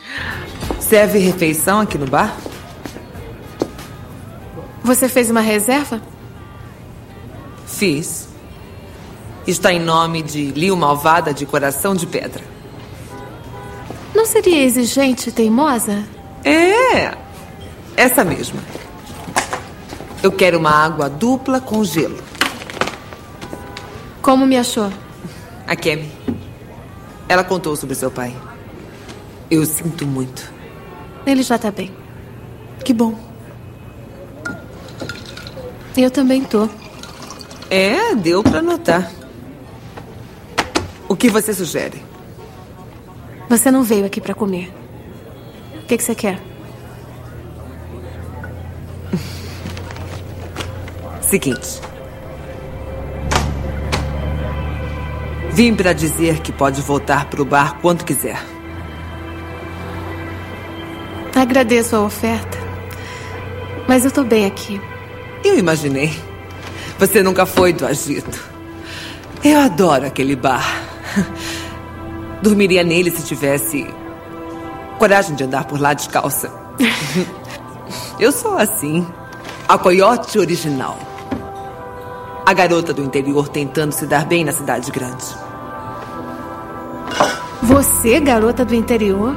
Serve 0.80 1.18
refeição 1.18 1.80
aqui 1.80 1.98
no 1.98 2.06
bar? 2.06 2.34
Você 4.82 5.08
fez 5.08 5.30
uma 5.30 5.40
reserva? 5.40 6.00
Fiz. 7.66 8.28
Está 9.46 9.72
em 9.72 9.80
nome 9.80 10.22
de 10.22 10.52
Liu 10.52 10.76
Malvada 10.76 11.34
de 11.34 11.44
Coração 11.44 11.94
de 11.94 12.06
Pedra. 12.06 12.42
Não 14.14 14.24
seria 14.24 14.62
exigente 14.62 15.28
e 15.28 15.32
teimosa? 15.32 16.04
É, 16.44 17.14
essa 17.96 18.24
mesma. 18.24 18.60
Eu 20.22 20.32
quero 20.32 20.58
uma 20.58 20.70
água 20.70 21.08
dupla 21.10 21.60
com 21.60 21.84
gelo. 21.84 22.18
Como 24.22 24.46
me 24.46 24.56
achou? 24.56 24.90
A 25.66 25.74
Kemi. 25.74 26.10
Ela 27.28 27.42
contou 27.42 27.74
sobre 27.76 27.94
seu 27.94 28.10
pai. 28.10 28.34
Eu 29.50 29.64
sinto 29.64 30.06
muito. 30.06 30.52
Ele 31.26 31.42
já 31.42 31.58
tá 31.58 31.70
bem. 31.70 31.90
Que 32.84 32.92
bom. 32.92 33.14
Eu 35.96 36.10
também 36.10 36.42
tô. 36.44 36.68
É, 37.70 38.14
deu 38.14 38.42
pra 38.42 38.60
notar. 38.60 39.10
O 41.08 41.16
que 41.16 41.30
você 41.30 41.54
sugere? 41.54 42.02
Você 43.48 43.70
não 43.70 43.82
veio 43.82 44.04
aqui 44.04 44.20
pra 44.20 44.34
comer. 44.34 44.72
O 45.82 45.86
que, 45.86 45.96
que 45.96 46.02
você 46.02 46.14
quer? 46.14 46.40
Seguinte. 51.22 51.80
Vim 55.54 55.72
pra 55.72 55.92
dizer 55.92 56.40
que 56.40 56.50
pode 56.50 56.82
voltar 56.82 57.26
pro 57.26 57.44
bar 57.44 57.78
quando 57.80 58.04
quiser. 58.04 58.44
Agradeço 61.32 61.94
a 61.94 62.00
oferta. 62.00 62.58
Mas 63.86 64.04
eu 64.04 64.10
tô 64.10 64.24
bem 64.24 64.46
aqui. 64.46 64.80
Eu 65.44 65.56
imaginei. 65.56 66.12
Você 66.98 67.22
nunca 67.22 67.46
foi 67.46 67.72
do 67.72 67.86
agito. 67.86 68.36
Eu 69.44 69.60
adoro 69.60 70.04
aquele 70.04 70.34
bar. 70.34 70.66
Dormiria 72.42 72.82
nele 72.82 73.12
se 73.12 73.22
tivesse 73.22 73.86
coragem 74.98 75.36
de 75.36 75.44
andar 75.44 75.66
por 75.66 75.80
lá 75.80 75.94
descalça. 75.94 76.50
Eu 78.18 78.32
sou 78.32 78.58
assim. 78.58 79.06
A 79.68 79.78
coiote 79.78 80.36
original. 80.36 80.98
A 82.44 82.52
garota 82.52 82.92
do 82.92 83.04
interior 83.04 83.48
tentando 83.48 83.92
se 83.92 84.04
dar 84.04 84.24
bem 84.26 84.44
na 84.44 84.52
cidade 84.52 84.90
grande. 84.90 85.43
Você, 87.64 88.20
garota 88.20 88.62
do 88.62 88.74
interior? 88.74 89.34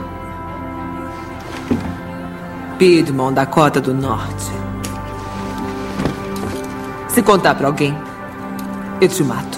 Piedmont, 2.78 3.34
Dakota 3.34 3.80
do 3.80 3.94
Norte. 3.94 4.52
Se 7.08 7.24
contar 7.24 7.56
pra 7.56 7.68
alguém, 7.68 7.98
eu 9.00 9.08
te 9.08 9.24
mato. 9.24 9.58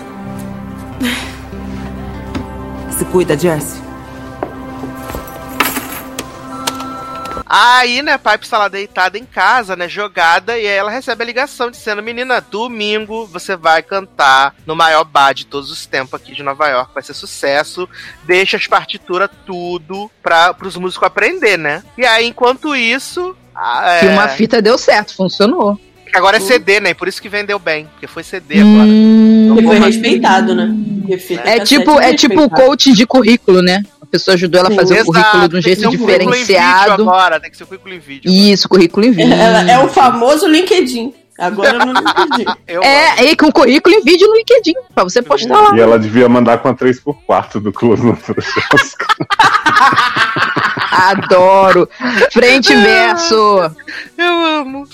Se 2.96 3.04
cuida, 3.06 3.36
Jesse. 3.36 3.89
Aí, 7.50 8.04
né, 8.04 8.16
Pipe 8.16 8.44
está 8.44 8.60
lá 8.60 8.68
deitada 8.68 9.18
em 9.18 9.26
casa, 9.26 9.76
né, 9.76 9.90
jogada, 9.90 10.56
e 10.56 10.68
aí 10.68 10.76
ela 10.76 10.92
recebe 10.92 11.24
a 11.24 11.26
ligação 11.26 11.72
dizendo: 11.72 12.04
Menina, 12.04 12.40
domingo 12.40 13.26
você 13.26 13.56
vai 13.56 13.82
cantar 13.82 14.54
no 14.68 14.76
maior 14.76 15.04
bar 15.04 15.34
de 15.34 15.48
todos 15.48 15.72
os 15.72 15.88
tempos 15.88 16.14
aqui 16.14 16.34
de 16.34 16.44
Nova 16.44 16.68
York, 16.68 16.94
vai 16.94 17.02
ser 17.02 17.16
sucesso. 17.16 17.90
Deixa 18.24 18.56
as 18.56 18.68
partituras 18.68 19.32
tudo 19.48 20.12
para 20.22 20.56
os 20.62 20.78
músicos 20.78 21.08
aprender, 21.08 21.58
né? 21.58 21.82
E 21.98 22.06
aí, 22.06 22.28
enquanto 22.28 22.76
isso. 22.76 23.36
é, 23.58 24.10
uma 24.10 24.28
fita 24.28 24.62
deu 24.62 24.78
certo, 24.78 25.16
funcionou. 25.16 25.80
Agora 26.14 26.38
é 26.38 26.40
CD, 26.40 26.80
né? 26.80 26.92
e 26.92 26.94
Por 26.96 27.08
isso 27.08 27.22
que 27.22 27.30
vendeu 27.30 27.60
bem, 27.60 27.86
porque 27.86 28.08
foi 28.08 28.24
CD 28.24 28.60
agora. 28.60 28.88
Hum, 28.88 29.56
Ele 29.58 29.68
foi 29.68 29.80
respeitado, 29.80 30.56
né? 30.56 30.74
É 31.10 31.60
cassete 31.60 31.66
tipo, 31.66 32.00
é 32.00 32.14
tipo 32.14 32.36
o 32.36 32.38
respeitado. 32.42 32.68
coach 32.68 32.94
de 32.94 33.06
currículo, 33.06 33.62
né? 33.62 33.84
A 34.10 34.12
pessoa 34.12 34.34
ajudou 34.34 34.60
ela 34.60 34.70
a 34.70 34.76
fazer 34.76 34.96
o 34.96 34.98
Exato, 34.98 35.12
currículo 35.12 35.48
de 35.50 35.56
um 35.56 35.62
tem 35.62 35.62
jeito 35.62 35.76
que 35.78 35.82
ser 35.82 35.88
um 35.88 35.92
diferenciado. 35.92 36.92
vídeo 36.98 37.10
agora, 37.10 37.40
tem 37.40 37.52
que 37.52 37.58
ser 37.58 37.64
um 37.64 37.68
currículo 37.68 37.94
em 37.94 38.00
vídeo. 38.00 38.32
Isso, 38.32 38.68
currículo 38.68 39.06
em 39.06 39.12
vídeo. 39.12 39.34
Ela 39.34 39.72
é 39.72 39.78
o 39.78 39.88
famoso 39.88 40.48
LinkedIn. 40.48 41.14
Agora 41.38 41.86
no 41.86 41.94
LinkedIn. 41.94 42.46
É, 42.82 43.24
e 43.26 43.36
com 43.36 43.52
currículo 43.52 43.96
em 43.96 44.02
vídeo 44.02 44.28
no 44.28 44.36
LinkedIn, 44.36 44.74
pra 44.96 45.04
você 45.04 45.22
postar 45.22 45.62
lá. 45.62 45.78
E 45.78 45.80
ela 45.80 46.00
devia 46.00 46.28
mandar 46.28 46.58
com 46.58 46.70
a 46.70 46.74
3x4 46.74 47.60
do 47.62 47.72
Close 47.72 48.04
no. 48.04 48.18
Adoro. 50.92 51.88
Frente 52.32 52.74
e 52.74 52.76
verso. 52.82 53.36
Eu 54.18 54.46
amo. 54.46 54.88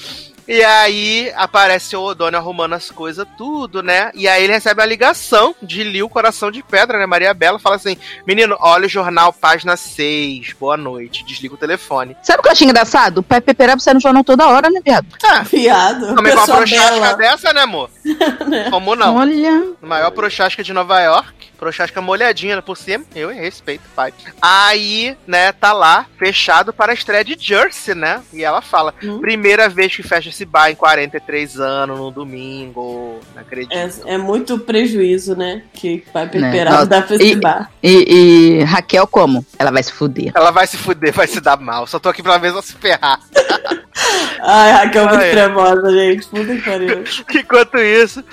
E 0.47 0.63
aí 0.63 1.31
aparece 1.35 1.95
o 1.95 2.01
O'Donnell 2.01 2.39
arrumando 2.39 2.73
as 2.73 2.91
coisas, 2.91 3.25
tudo, 3.37 3.81
né? 3.81 4.11
E 4.13 4.27
aí 4.27 4.43
ele 4.43 4.53
recebe 4.53 4.81
a 4.81 4.85
ligação 4.85 5.55
de 5.61 5.83
Liu 5.83 6.07
Coração 6.07 6.51
de 6.51 6.61
Pedra, 6.61 6.99
né? 6.99 7.05
Maria 7.05 7.33
Bela 7.33 7.57
fala 7.57 7.75
assim: 7.75 7.97
Menino, 8.27 8.55
olha 8.59 8.85
o 8.85 8.89
jornal, 8.89 9.33
página 9.33 9.75
6, 9.75 10.53
boa 10.59 10.77
noite. 10.77 11.25
Desliga 11.25 11.55
o 11.55 11.57
telefone. 11.57 12.15
Sabe 12.21 12.39
o 12.39 12.43
que 12.43 12.49
eu 12.49 12.51
achei 12.51 12.67
engraçado? 12.67 13.19
O 13.19 13.23
Pai 13.23 13.41
Peperabo 13.41 13.81
sai 13.81 13.95
no 13.95 13.99
jornal 13.99 14.23
toda 14.23 14.47
hora, 14.47 14.69
né, 14.69 14.79
viado? 14.83 15.07
Ah, 15.23 15.41
Viado. 15.41 16.15
Também 16.15 16.33
com 16.33 16.39
uma 16.39 16.55
prochasca 16.57 17.17
dessa, 17.17 17.53
né, 17.53 17.61
amor? 17.61 17.89
Como 18.69 18.95
não? 18.95 19.15
Olha. 19.15 19.71
Maior 19.81 20.11
prochasca 20.11 20.63
de 20.63 20.73
Nova 20.73 20.99
York. 21.01 21.33
Prochasca 21.65 21.99
molhadinha 21.99 22.61
por 22.61 22.77
cima. 22.77 23.03
Eu 23.15 23.29
respeito, 23.29 23.81
pai. 23.95 24.13
Aí, 24.39 25.17
né, 25.25 25.51
tá 25.51 25.73
lá, 25.73 26.05
fechado 26.15 26.71
para 26.71 26.91
a 26.91 26.93
estreia 26.93 27.25
de 27.25 27.35
Jersey, 27.39 27.95
né? 27.95 28.21
E 28.31 28.43
ela 28.43 28.61
fala: 28.61 28.93
primeira 29.19 29.67
vez 29.67 29.95
que 29.95 30.03
fecha 30.03 30.29
esse 30.29 30.45
bar 30.45 30.69
em 30.69 30.75
43 30.75 31.59
anos, 31.59 31.97
no 31.97 32.11
domingo. 32.11 33.19
Não 33.33 33.41
acredito. 33.41 33.73
É, 34.07 34.13
é 34.13 34.17
muito 34.19 34.59
prejuízo, 34.59 35.35
né? 35.35 35.63
Que 35.73 36.03
vai 36.13 36.25
Né? 36.25 36.29
peperado 36.29 36.75
Nossa, 36.75 36.85
dá 36.85 37.01
pra 37.01 37.15
esse 37.15 37.31
e, 37.31 37.35
bar. 37.35 37.71
e, 37.81 38.59
e 38.59 38.63
Raquel 38.63 39.07
como? 39.07 39.43
Ela 39.57 39.71
vai 39.71 39.81
se 39.81 39.91
fuder. 39.91 40.33
Ela 40.35 40.51
vai 40.51 40.67
se 40.67 40.77
fuder, 40.77 41.11
vai 41.13 41.25
se 41.25 41.41
dar 41.41 41.59
mal. 41.59 41.87
Só 41.87 41.97
tô 41.97 42.09
aqui 42.09 42.21
pra 42.21 42.37
ver 42.37 42.49
ela 42.49 42.61
se 42.61 42.73
ferrar. 42.75 43.19
Ai, 44.39 44.71
Raquel, 44.71 45.07
muito 45.07 45.31
tremosa, 45.31 45.91
gente. 45.91 46.27
Puta 46.27 46.55
que 46.55 46.61
pariu. 46.61 47.03
Enquanto 47.33 47.77
isso, 47.79 48.23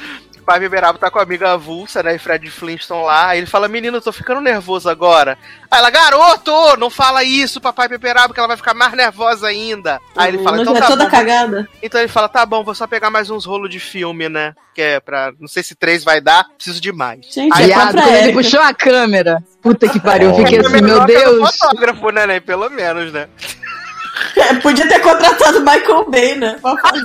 pai 0.42 0.60
Beberabo 0.60 0.98
tá 0.98 1.10
com 1.10 1.18
a 1.18 1.22
amiga 1.22 1.52
avulsa, 1.52 2.02
né? 2.02 2.14
E 2.14 2.18
Fred 2.18 2.50
Flintstone 2.50 3.04
lá. 3.04 3.28
Aí 3.28 3.38
ele 3.38 3.46
fala: 3.46 3.68
Menino, 3.68 3.96
eu 3.96 4.02
tô 4.02 4.12
ficando 4.12 4.40
nervoso 4.40 4.88
agora. 4.90 5.38
Aí 5.70 5.78
ela, 5.78 5.90
garoto, 5.90 6.52
não 6.78 6.90
fala 6.90 7.24
isso, 7.24 7.60
papai 7.60 7.88
Peperabo, 7.88 8.34
que 8.34 8.40
ela 8.40 8.48
vai 8.48 8.56
ficar 8.56 8.74
mais 8.74 8.92
nervosa 8.92 9.46
ainda. 9.46 10.00
Aí 10.16 10.28
ele 10.28 10.42
fala: 10.42 10.56
Não, 10.58 10.62
Então 10.64 10.76
é 10.76 10.80
tá 10.80 10.86
toda 10.86 11.04
bom. 11.04 11.10
cagada. 11.10 11.68
Então 11.82 12.00
ele 12.00 12.08
fala: 12.08 12.28
Tá 12.28 12.44
bom, 12.44 12.62
vou 12.64 12.74
só 12.74 12.86
pegar 12.86 13.10
mais 13.10 13.30
uns 13.30 13.44
rolos 13.44 13.70
de 13.70 13.80
filme, 13.80 14.28
né? 14.28 14.54
Que 14.74 14.82
é 14.82 15.00
pra. 15.00 15.32
Não 15.40 15.48
sei 15.48 15.62
se 15.62 15.74
três 15.74 16.02
vai 16.04 16.20
dar, 16.20 16.44
preciso 16.56 16.80
de 16.80 16.92
mais. 16.92 17.26
Gente, 17.32 17.52
Aí, 17.54 17.66
Viado, 17.66 17.94
quando 17.94 18.08
ele 18.08 18.32
puxou 18.32 18.60
a 18.60 18.74
câmera. 18.74 19.42
Puta 19.62 19.88
que 19.88 20.00
pariu, 20.00 20.30
eu 20.30 20.36
fiquei 20.36 20.58
assim, 20.58 20.80
meu 20.82 21.04
Deus. 21.04 21.56
fotógrafo, 21.56 22.10
né, 22.10 22.26
né? 22.26 22.40
Pelo 22.40 22.68
menos, 22.68 23.12
né? 23.12 23.28
É, 24.36 24.54
podia 24.54 24.86
ter 24.88 25.00
contratado 25.00 25.58
o 25.58 25.60
Michael 25.62 26.10
Bay, 26.10 26.34
né? 26.36 26.56
Pra 26.62 26.76
fazer. 26.76 27.04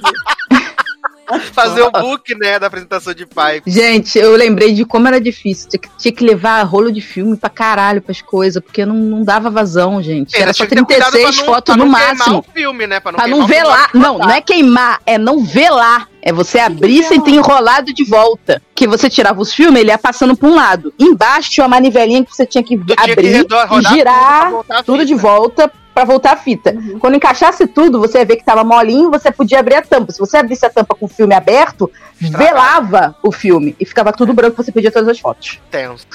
Fazer 1.53 1.81
o 1.81 1.91
book, 1.91 2.35
né, 2.35 2.57
da 2.59 2.67
apresentação 2.67 3.13
de 3.13 3.25
pai. 3.25 3.61
Gente, 3.65 4.17
eu 4.17 4.35
lembrei 4.35 4.73
de 4.73 4.85
como 4.85 5.07
era 5.07 5.19
difícil. 5.19 5.69
Tinha 5.69 5.79
que, 5.81 5.89
tinha 5.97 6.11
que 6.11 6.23
levar 6.23 6.61
rolo 6.63 6.91
de 6.91 7.01
filme 7.01 7.35
pra 7.35 7.49
caralho 7.49 8.01
pras 8.01 8.21
coisas, 8.21 8.61
porque 8.63 8.85
não, 8.85 8.95
não 8.95 9.23
dava 9.23 9.49
vazão, 9.49 10.01
gente. 10.01 10.35
Era 10.35 10.53
só 10.53 10.65
tinha 10.65 10.67
que 10.67 10.75
ter 10.75 10.85
cuidado 10.85 11.11
36 11.11 11.35
pra 11.35 11.45
não- 11.45 11.53
fotos 11.53 11.75
pra 11.75 11.83
no 11.85 11.91
não 11.91 11.97
queimar 11.99 12.15
máximo. 12.17 12.39
o 12.39 12.51
filme, 12.53 12.87
né? 12.87 12.99
Pra 12.99 13.11
não, 13.11 13.17
Pra 13.19 13.27
não 13.27 13.47
velar. 13.47 13.89
Não, 13.93 14.17
não 14.19 14.29
é 14.29 14.41
queimar, 14.41 15.01
é 15.05 15.17
não 15.17 15.43
velar. 15.43 16.07
É 16.21 16.33
você 16.33 16.59
abrir 16.59 17.03
sem 17.03 17.21
ter 17.21 17.31
enrolado 17.31 17.93
de 17.93 18.03
volta. 18.03 18.61
Que 18.75 18.85
você 18.85 19.09
tirava 19.09 19.39
os 19.41 19.53
filmes, 19.53 19.79
ele 19.79 19.91
ia 19.91 19.97
passando 19.97 20.35
pra 20.35 20.49
um 20.49 20.55
lado. 20.55 20.93
Embaixo 20.99 21.49
tinha 21.51 21.63
uma 21.63 21.69
manivelinha 21.77 22.23
que 22.25 22.35
você 22.35 22.45
tinha 22.45 22.61
que 22.63 22.75
tinha 22.77 22.95
que 22.97 23.11
abrir 23.11 23.27
redor- 23.29 23.63
e 23.63 23.67
rodar 23.67 23.69
tudo 23.69 23.81
pra 23.83 23.91
girar 23.95 24.53
a 24.69 24.83
tudo 24.83 25.05
de 25.05 25.15
volta 25.15 25.71
pra 25.97 26.05
voltar 26.05 26.33
a 26.33 26.37
fita. 26.37 26.75
Quando 26.99 27.15
encaixasse 27.15 27.65
tudo, 27.65 27.99
você 27.99 28.19
ia 28.19 28.25
ver 28.25 28.35
que 28.35 28.45
tava 28.45 28.63
molinho, 28.63 29.09
você 29.09 29.31
podia 29.31 29.59
abrir 29.59 29.77
a 29.77 29.81
tampa. 29.81 30.11
Se 30.11 30.19
você 30.19 30.37
abrisse 30.37 30.63
a 30.63 30.69
tampa 30.69 30.93
com 30.93 31.07
o 31.07 31.09
filme 31.09 31.33
aberto, 31.33 31.91
velava 32.21 33.15
o 33.23 33.31
filme 33.31 33.75
e 33.79 33.85
ficava 33.85 34.13
tudo 34.13 34.31
branco, 34.31 34.55
você 34.55 34.71
pedia 34.71 34.91
todas 34.91 35.09
as 35.09 35.19
fotos. 35.19 35.59
Tenso. 35.71 36.05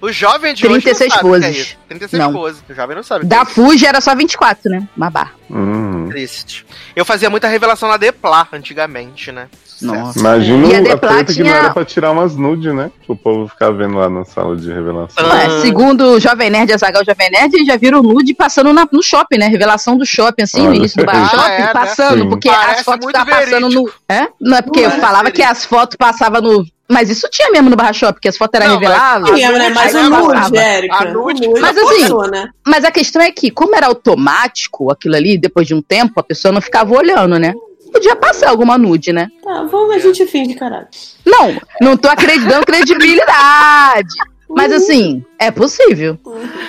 O 0.00 0.12
jovem 0.12 0.52
de 0.54 0.66
hoje 0.66 0.82
36 0.82 1.10
não 1.10 1.16
sabe 1.16 1.28
é 1.28 1.30
poses. 1.30 1.56
isso. 1.56 1.76
36 1.88 2.22
Não. 2.22 2.32
poses. 2.32 2.62
O 2.68 2.74
jovem 2.74 2.96
não 2.96 3.02
sabe. 3.02 3.24
Da 3.26 3.40
é. 3.40 3.44
Fuji 3.46 3.86
era 3.86 4.00
só 4.00 4.14
24, 4.14 4.70
né? 4.70 4.86
Uma 4.96 5.08
barra. 5.10 5.32
Hum. 5.50 6.08
Triste. 6.10 6.66
Eu 6.94 7.04
fazia 7.04 7.30
muita 7.30 7.48
revelação 7.48 7.88
na 7.88 7.96
Depla 7.96 8.46
antigamente, 8.52 9.32
né? 9.32 9.48
Nossa. 9.82 10.18
Imagina 10.18 10.66
E 10.68 10.74
a 10.74 10.78
a 10.78 10.80
Deplat 10.82 11.14
treta 11.14 11.32
que 11.32 11.38
não 11.42 11.46
tinha- 11.46 11.56
era 11.58 11.70
pra 11.70 11.84
tirar 11.84 12.10
umas 12.12 12.36
nude, 12.36 12.72
né? 12.72 12.90
O 13.08 13.16
povo 13.16 13.48
ficar 13.48 13.70
vendo 13.70 13.96
lá 13.96 14.08
na 14.08 14.24
sala 14.24 14.56
de 14.56 14.72
revelação. 14.72 15.24
É, 15.32 15.60
segundo 15.62 16.12
o 16.12 16.20
Jovem 16.20 16.48
Nerd, 16.48 16.72
a 16.72 16.76
Zagal 16.78 17.04
Jovem 17.04 17.30
Nerd, 17.30 17.54
eles 17.54 17.66
já 17.66 17.76
viram 17.76 17.98
o 18.00 18.02
nude 18.02 18.34
passando 18.34 18.72
na- 18.72 18.88
no 18.92 19.02
shopping, 19.02 19.38
né? 19.38 19.48
Revelação 19.48 19.96
do 19.98 20.06
shopping, 20.06 20.42
assim, 20.44 20.66
no 20.66 20.74
início 20.74 20.96
do 20.98 21.04
bar 21.04 21.16
ah, 21.24 21.28
shopping, 21.28 21.52
é, 21.52 21.58
né? 21.60 21.66
passando, 21.72 22.22
Sim. 22.22 22.28
porque 22.28 22.48
Parece 22.48 22.78
as 22.80 22.84
fotos 22.84 23.06
estavam 23.06 23.34
passando 23.34 23.68
no. 23.70 23.90
É? 24.08 24.28
Não 24.40 24.56
é 24.58 24.62
porque 24.62 24.80
eu 24.80 24.90
falava 24.92 25.30
que 25.30 25.42
as 25.42 25.64
fotos 25.64 25.96
passavam 25.96 26.40
no. 26.40 26.66
Mas 26.88 27.08
isso 27.08 27.28
tinha 27.30 27.50
mesmo 27.50 27.70
no 27.70 27.76
barra 27.76 27.92
shopping, 27.92 28.20
que 28.20 28.28
as 28.28 28.36
fotos 28.36 28.60
eram 28.60 28.74
reveladas. 28.74 29.30
Tinha, 29.30 29.50
né? 29.52 29.70
Mas 29.70 29.94
o 29.94 30.10
nude. 30.10 30.58
Érica. 30.58 31.14
Mas 31.60 31.78
assim, 31.78 32.30
né? 32.30 32.50
Mas 32.66 32.84
a 32.84 32.90
questão 32.90 33.22
é 33.22 33.32
que, 33.32 33.50
como 33.50 33.74
era 33.74 33.86
automático 33.86 34.90
aquilo 34.90 35.16
ali, 35.16 35.38
depois 35.38 35.66
de 35.66 35.74
um 35.74 35.80
tempo, 35.80 36.20
a 36.20 36.22
pessoa 36.22 36.52
não 36.52 36.60
ficava 36.60 36.94
olhando, 36.94 37.38
né? 37.38 37.54
Podia 37.90 38.16
passar 38.16 38.50
alguma 38.50 38.76
nude, 38.76 39.12
né? 39.12 39.28
Tá, 39.42 39.62
vamos, 39.62 39.94
a 39.94 39.98
gente 39.98 40.26
finge, 40.26 40.54
caralho. 40.54 40.88
Não, 41.24 41.56
não 41.80 41.96
tô 41.96 42.08
acreditando 42.08 42.66
credibilidade. 42.66 44.14
Mas 44.48 44.72
assim, 44.72 45.24
é 45.38 45.50
possível. 45.50 46.18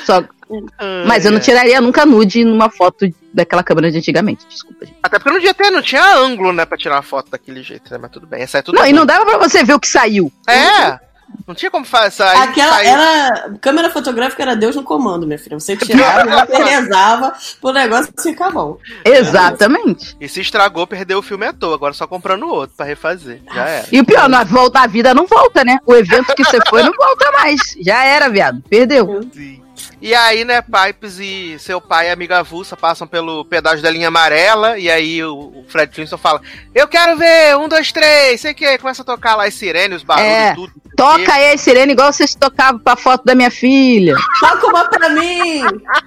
Só, 0.06 0.24
mas 1.06 1.26
eu 1.26 1.32
não 1.32 1.40
tiraria 1.40 1.82
nunca 1.82 2.06
nude 2.06 2.44
numa 2.44 2.70
foto 2.70 3.08
daquela 3.34 3.64
câmera 3.64 3.92
de 3.92 3.98
antigamente. 3.98 4.46
Desculpa, 4.48 4.86
gente. 4.86 4.98
Até 5.02 5.18
porque 5.18 5.32
não 5.32 5.40
tinha, 5.40 5.54
ter, 5.54 5.72
não 5.72 5.82
tinha 5.82 6.16
ângulo, 6.18 6.54
né, 6.54 6.66
pra 6.66 6.78
tirar 6.78 6.96
uma 6.96 7.02
foto 7.02 7.32
daquele 7.32 7.62
jeito, 7.64 7.92
né? 7.92 7.98
Mas 8.02 8.12
tudo 8.12 8.28
bem. 8.28 8.42
Essa 8.42 8.60
é 8.60 8.62
tudo 8.62 8.76
Não, 8.76 8.86
e 8.86 8.94
não 8.94 9.06
dava 9.06 9.26
pra 9.26 9.38
você 9.38 9.64
ver 9.64 9.74
o 9.74 9.80
que 9.80 9.88
saiu. 9.88 10.32
É! 10.48 11.00
Não 11.48 11.54
tinha 11.54 11.70
como 11.70 11.86
fazer 11.86 12.12
sair. 12.12 12.42
Aquela 12.42 12.84
era. 12.84 13.54
Câmera 13.60 13.90
fotográfica 13.90 14.44
era 14.44 14.56
Deus 14.56 14.76
no 14.76 14.84
comando, 14.84 15.26
minha 15.26 15.38
filha. 15.38 15.60
Você 15.60 15.76
tirava, 15.78 16.46
você 16.46 16.64
rezava 16.64 17.34
pro 17.60 17.72
negócio 17.72 18.14
ficar 18.22 18.52
bom. 18.52 18.78
Exatamente. 19.04 20.16
E 20.20 20.30
se 20.30 20.42
estragou, 20.42 20.88
perdeu 20.88 21.20
o 21.20 21.24
filme 21.24 21.46
à 21.46 21.54
toa. 21.54 21.76
Agora 21.76 21.94
só 21.94 22.08
comprando 22.08 22.48
outro 22.48 22.76
pra 22.76 22.86
refazer. 22.86 23.42
Já 23.54 23.68
era. 23.68 23.88
E 23.92 24.00
o 24.00 24.06
pior, 24.06 24.30
na 24.30 24.44
volta 24.44 24.80
a 24.80 24.88
vida 24.88 25.14
não 25.14 25.26
volta, 25.26 25.64
né? 25.64 25.78
O 25.86 25.96
evento 25.96 26.34
que 26.36 26.44
você 26.44 26.60
foi 26.70 26.84
não 26.84 26.94
volta 26.94 27.32
mais. 27.32 27.60
Já 27.82 28.04
era, 28.04 28.30
viado. 28.30 28.64
Perdeu. 28.70 29.22
E 30.02 30.14
aí, 30.14 30.46
né, 30.46 30.62
Pipes 30.62 31.20
e 31.20 31.58
seu 31.60 31.82
pai 31.82 32.08
e 32.08 32.12
amiga 32.12 32.40
avulsa 32.40 32.78
passam 32.78 33.08
pelo 33.08 33.44
pedágio 33.46 33.82
da 33.84 33.90
linha 33.90 34.08
amarela. 34.08 34.78
E 34.78 34.90
aí 34.90 35.24
o, 35.24 35.36
o 35.36 35.66
Fred 35.68 35.94
Flintstone 35.94 36.22
fala: 36.22 36.42
Eu 36.74 36.88
quero 36.88 37.18
ver, 37.18 37.58
um, 37.58 37.68
dois, 37.68 37.92
três, 37.92 38.42
sei 38.42 38.52
o 38.52 38.56
que. 38.56 38.78
Começa 38.78 39.02
a 39.02 39.06
tocar 39.06 39.36
lá 39.36 39.46
as 39.46 39.54
sirenes, 39.54 39.98
os 39.98 40.04
barulhos, 40.04 40.30
É, 40.30 40.54
tudo. 40.54 40.74
Toca 40.96 41.34
aí 41.34 41.54
a 41.54 41.58
sirene 41.58 41.94
igual 41.94 42.12
vocês 42.12 42.36
tocavam 42.36 42.80
pra 42.80 42.96
foto 42.96 43.24
da 43.26 43.36
minha 43.36 43.52
filha. 43.52 44.16
Toca 44.40 44.68
uma 44.68 44.86
pra 44.86 45.10
mim! 45.10 45.62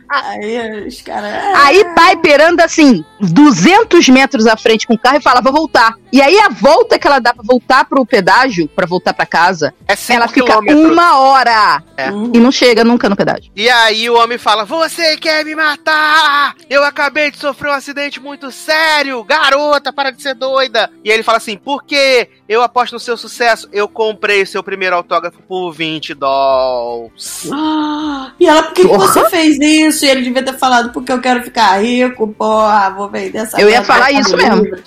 Aí 0.08 0.86
os 0.86 1.00
caras. 1.02 1.32
Aí 1.64 1.84
Piper 1.84 2.40
anda 2.48 2.64
assim, 2.64 3.04
200 3.20 4.08
metros 4.08 4.46
à 4.46 4.56
frente 4.56 4.86
com 4.86 4.94
o 4.94 4.98
carro 4.98 5.18
e 5.18 5.22
fala, 5.22 5.40
vou 5.40 5.52
voltar. 5.52 5.94
E 6.12 6.22
aí 6.22 6.38
a 6.40 6.48
volta 6.48 6.98
que 6.98 7.06
ela 7.06 7.18
dá 7.18 7.34
pra 7.34 7.44
voltar 7.46 7.84
pro 7.84 8.04
pedágio, 8.06 8.68
pra 8.68 8.86
voltar 8.86 9.12
pra 9.12 9.26
casa, 9.26 9.74
É 9.86 9.94
ela 10.12 10.26
fica 10.28 10.46
quilômetros. 10.46 10.90
uma 10.92 11.18
hora. 11.18 11.82
É. 11.96 12.08
E 12.08 12.38
não 12.38 12.50
chega 12.50 12.84
nunca 12.84 13.08
no 13.08 13.16
pedágio. 13.16 13.50
E 13.54 13.68
aí 13.68 14.08
o 14.08 14.14
homem 14.16 14.38
fala: 14.38 14.64
Você 14.64 15.16
quer 15.16 15.44
me 15.44 15.54
matar? 15.54 16.54
Eu 16.70 16.84
acabei 16.84 17.30
de 17.30 17.38
sofrer 17.38 17.70
um 17.70 17.74
acidente 17.74 18.20
muito 18.20 18.50
sério. 18.50 19.22
Garota, 19.24 19.92
para 19.92 20.10
de 20.10 20.22
ser 20.22 20.34
doida. 20.34 20.90
E 21.04 21.10
ele 21.10 21.22
fala 21.22 21.38
assim: 21.38 21.56
Por 21.58 21.84
quê? 21.84 22.30
Eu 22.48 22.62
aposto 22.62 22.92
no 22.94 23.00
seu 23.00 23.16
sucesso. 23.16 23.68
Eu 23.72 23.88
comprei 23.88 24.46
seu 24.46 24.62
primeiro 24.62 24.77
autógrafo 24.92 25.38
por 25.48 25.72
20 25.72 26.14
dólares. 26.14 27.48
Ah, 27.52 28.32
e 28.38 28.46
ela, 28.46 28.62
por 28.62 28.72
que, 28.74 28.82
que 28.88 28.96
você 28.96 29.28
fez 29.30 29.58
isso? 29.60 30.04
E 30.04 30.08
ele 30.08 30.22
devia 30.22 30.42
ter 30.42 30.56
falado, 30.58 30.92
porque 30.92 31.10
eu 31.12 31.20
quero 31.20 31.42
ficar 31.42 31.82
rico, 31.82 32.28
porra, 32.28 32.90
vou 32.90 33.08
vender 33.08 33.38
essa 33.38 33.60
Eu 33.60 33.68
ia 33.68 33.82
falar 33.82 34.12
isso 34.12 34.36
mesmo. 34.36 34.62
Livre. 34.62 34.82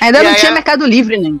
Ainda 0.00 0.20
E 0.20 0.22
não 0.22 0.34
tinha 0.34 0.50
a- 0.50 0.54
Mercado 0.54 0.86
Livre, 0.86 1.16
nem. 1.18 1.40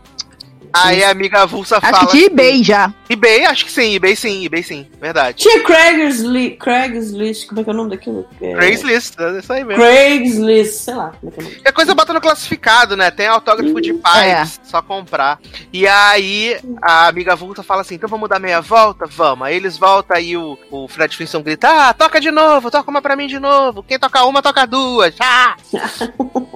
Aí 0.72 1.02
a 1.04 1.10
amiga 1.10 1.42
avulsa 1.42 1.76
Acho 1.78 1.86
fala. 1.86 1.98
que 2.06 2.06
tinha 2.12 2.24
assim, 2.26 2.32
eBay 2.32 2.62
já. 2.64 2.92
eBay? 3.08 3.44
Acho 3.46 3.64
que 3.64 3.72
sim, 3.72 3.94
eBay 3.94 4.16
sim, 4.16 4.44
eBay 4.44 4.62
sim. 4.62 4.86
Verdade. 5.00 5.38
Tinha 5.38 5.62
Craigslist, 5.62 6.56
Craigslist, 6.58 7.46
como 7.48 7.60
é 7.60 7.64
que 7.64 7.70
é 7.70 7.72
o 7.72 7.76
nome 7.76 7.90
daquilo? 7.90 8.26
É- 8.40 8.54
Craigslist, 8.54 9.14
é 9.18 9.38
isso 9.38 9.52
aí 9.52 9.64
mesmo. 9.64 9.82
Craigslist, 9.82 10.72
sei 10.74 10.94
lá 10.94 11.12
como 11.20 11.32
é 11.32 11.34
que 11.34 11.40
é 11.40 11.42
o 11.42 11.46
nome. 11.46 11.60
É 11.64 11.72
coisa 11.72 11.94
bota 11.94 12.12
no 12.12 12.20
classificado, 12.20 12.96
né? 12.96 13.10
Tem 13.10 13.26
autógrafo 13.26 13.80
de 13.80 13.94
pais, 13.94 14.60
só 14.64 14.82
comprar. 14.82 15.38
E 15.72 15.86
aí 15.86 16.58
a 16.82 17.06
amiga 17.08 17.32
avulsa 17.32 17.62
fala 17.62 17.82
assim: 17.82 17.94
então 17.94 18.08
vamos 18.08 18.28
dar 18.28 18.38
meia 18.38 18.60
volta? 18.60 19.06
Vamos. 19.06 19.46
Aí 19.46 19.56
eles 19.56 19.76
voltam, 19.78 20.16
aí 20.16 20.36
o, 20.36 20.58
o 20.70 20.88
Fred 20.88 21.16
Flintstone 21.16 21.44
grita: 21.44 21.68
ah, 21.88 21.94
toca 21.94 22.20
de 22.20 22.30
novo, 22.30 22.70
toca 22.70 22.90
uma 22.90 23.00
pra 23.02 23.16
mim 23.16 23.26
de 23.26 23.38
novo. 23.38 23.82
Quem 23.82 23.98
toca 23.98 24.24
uma, 24.24 24.42
toca 24.42 24.66
duas. 24.66 25.14
Ah! 25.20 25.56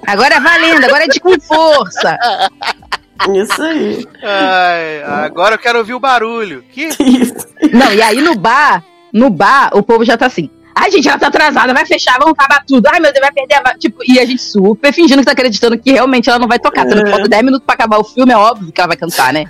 Agora 0.07 0.35
é 0.35 0.39
valendo, 0.39 0.83
agora 0.85 1.05
é 1.05 1.07
de 1.07 1.19
com 1.19 1.39
força. 1.39 2.17
Isso 3.33 3.61
aí. 3.61 4.07
Ai, 4.23 5.03
agora 5.25 5.55
eu 5.55 5.59
quero 5.59 5.79
ouvir 5.79 5.93
o 5.93 5.99
barulho. 5.99 6.63
Que? 6.71 6.89
Não, 7.71 7.93
e 7.93 8.01
aí 8.01 8.21
no 8.21 8.35
bar, 8.35 8.83
no 9.13 9.29
bar, 9.29 9.71
o 9.73 9.83
povo 9.83 10.03
já 10.05 10.17
tá 10.17 10.25
assim. 10.25 10.49
Ai, 10.73 10.89
gente, 10.89 11.07
ela 11.07 11.19
tá 11.19 11.27
atrasada, 11.27 11.73
vai 11.73 11.85
fechar, 11.85 12.17
vamos 12.17 12.33
acabar 12.33 12.63
tudo. 12.65 12.87
Ai, 12.87 12.99
meu 12.99 13.11
Deus, 13.11 13.21
vai 13.21 13.31
perder 13.31 13.55
a. 13.55 13.61
va-" 13.61 13.77
Tipo, 13.77 13.99
e 14.07 14.19
a 14.19 14.25
gente 14.25 14.41
super 14.41 14.93
fingindo 14.93 15.19
que 15.19 15.25
tá 15.25 15.33
acreditando 15.33 15.77
que 15.77 15.91
realmente 15.91 16.29
ela 16.29 16.39
não 16.39 16.47
vai 16.47 16.59
tocar. 16.59 16.85
Tendo 16.85 17.03
que 17.03 17.09
falta 17.09 17.27
10 17.27 17.43
minutos 17.43 17.65
pra 17.65 17.75
acabar 17.75 17.99
o 17.99 18.03
filme, 18.03 18.31
é 18.31 18.37
óbvio 18.37 18.71
que 18.71 18.79
ela 18.79 18.87
vai 18.87 18.97
cantar, 18.97 19.33
né? 19.33 19.45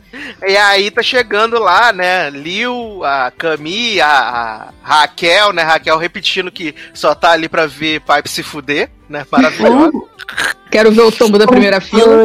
E 0.46 0.58
aí 0.58 0.90
tá 0.90 1.04
chegando 1.04 1.60
lá, 1.60 1.94
né? 1.94 2.30
Lil, 2.32 3.04
a 3.04 3.32
Cami, 3.38 4.02
a, 4.02 4.08
a 4.08 4.68
Raquel, 4.82 5.54
né? 5.54 5.62
Raquel 5.62 5.98
repetindo 5.98 6.52
que 6.52 6.74
só 6.94 7.14
tá 7.14 7.32
ali 7.32 7.48
pra 7.48 7.68
ver 7.68 8.02
Pipe 8.02 8.30
se 8.30 8.42
fuder, 8.42 8.90
né? 9.08 9.24
Maravilhoso. 9.32 10.08
Quero 10.72 10.92
ver 10.92 11.02
o 11.02 11.12
tombo 11.12 11.38
da 11.38 11.46
primeira 11.46 11.80
fila. 11.80 12.24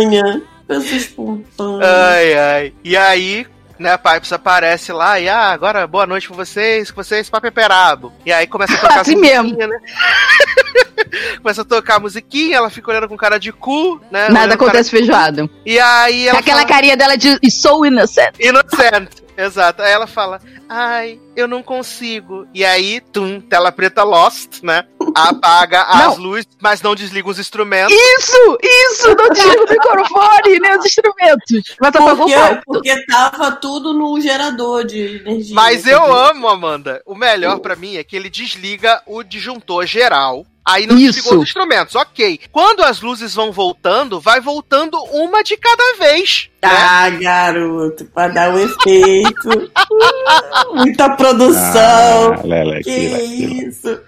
Ai, 1.83 2.35
ai. 2.35 2.75
E 2.83 2.97
aí, 2.97 3.47
né, 3.79 3.93
a 3.93 3.99
Pipes 3.99 4.33
aparece 4.33 4.93
lá 4.93 5.21
e, 5.21 5.29
ah, 5.29 5.51
agora 5.51 5.87
boa 5.87 6.07
noite 6.07 6.27
pra 6.29 6.37
vocês, 6.37 6.91
com 6.91 7.03
vocês 7.03 7.29
pra 7.29 7.41
Peperabo. 7.41 8.13
E 8.25 8.33
aí 8.33 8.47
começa 8.47 8.75
a 8.75 8.79
tocar 8.81 9.01
Assim 9.01 9.15
as 9.15 9.21
mesmo. 9.21 9.57
né? 9.57 9.79
começa 11.43 11.63
a 11.63 11.65
tocar 11.65 11.97
a 11.97 12.01
musiquinha, 12.01 12.57
ela 12.57 12.71
fica 12.71 12.91
olhando 12.91 13.09
com 13.09 13.17
cara 13.17 13.39
de 13.39 13.53
cu, 13.53 14.01
né? 14.11 14.29
Nada 14.29 14.55
acontece 14.55 14.91
cara 14.91 15.03
feijoada. 15.03 15.51
E 15.65 15.79
aí 15.79 16.27
ela 16.27 16.39
Aquela 16.41 16.61
fala, 16.61 16.69
carinha 16.69 16.97
dela 16.97 17.17
de 17.17 17.39
so 17.51 17.85
innocent. 17.85 18.35
Inocent. 18.41 19.27
Exato. 19.37 19.83
Aí 19.83 19.93
ela 19.93 20.07
fala, 20.07 20.41
ai, 20.69 21.21
eu 21.37 21.47
não 21.47 21.63
consigo. 21.63 22.47
E 22.55 22.65
aí, 22.65 23.01
tum, 23.13 23.41
tela 23.41 23.71
preta 23.71 24.03
Lost, 24.03 24.63
né? 24.63 24.85
Apaga 25.17 25.83
as 25.83 26.19
Não. 26.19 26.25
luzes, 26.25 26.47
mas 26.61 26.83
não 26.83 26.95
desliga 26.95 27.29
os 27.29 27.39
instrumentos. 27.39 27.95
Isso, 27.95 28.59
isso, 28.63 29.15
não 29.15 29.31
desliga 29.31 29.65
o 29.65 29.71
microfone, 29.71 30.61
nem 30.61 30.79
os 30.79 30.85
instrumentos. 30.85 31.75
Mas 31.81 31.95
apagou 31.95 32.27
o 32.27 32.31
Porque, 32.31 32.63
porque 32.67 33.07
tava 33.07 33.53
tudo 33.53 33.95
no 33.95 34.21
gerador 34.21 34.85
de 34.85 35.23
energia. 35.25 35.55
Mas 35.55 35.87
eu 35.87 36.15
amo, 36.15 36.49
Amanda. 36.49 37.03
O 37.07 37.15
melhor 37.15 37.61
pra 37.61 37.75
mim 37.75 37.97
é 37.97 38.05
que 38.05 38.15
ele 38.15 38.29
desliga 38.29 39.03
o 39.07 39.23
disjuntor 39.23 39.87
geral. 39.87 40.45
Aí 40.69 40.85
não 40.85 40.99
Isso. 40.99 41.13
desligou 41.13 41.39
os 41.39 41.49
instrumentos, 41.49 41.95
ok. 41.95 42.41
Quando 42.51 42.83
as 42.83 43.01
luzes 43.01 43.33
vão 43.35 43.53
voltando, 43.53 44.21
vai 44.21 44.41
voltando 44.41 44.99
uma 45.13 45.41
de 45.45 45.57
cada 45.57 45.97
vez. 45.97 46.51
né? 46.61 46.69
Ah, 46.73 47.09
garoto, 47.11 48.05
pra 48.07 48.27
dar 48.27 48.51
um 48.51 48.59
efeito. 48.59 49.71
Muita 50.75 51.11
produção. 51.11 52.33
Ah, 52.33 52.39
que 52.43 52.91
aquilo, 52.91 53.17
aquilo. 53.17 53.69
isso. 53.69 54.01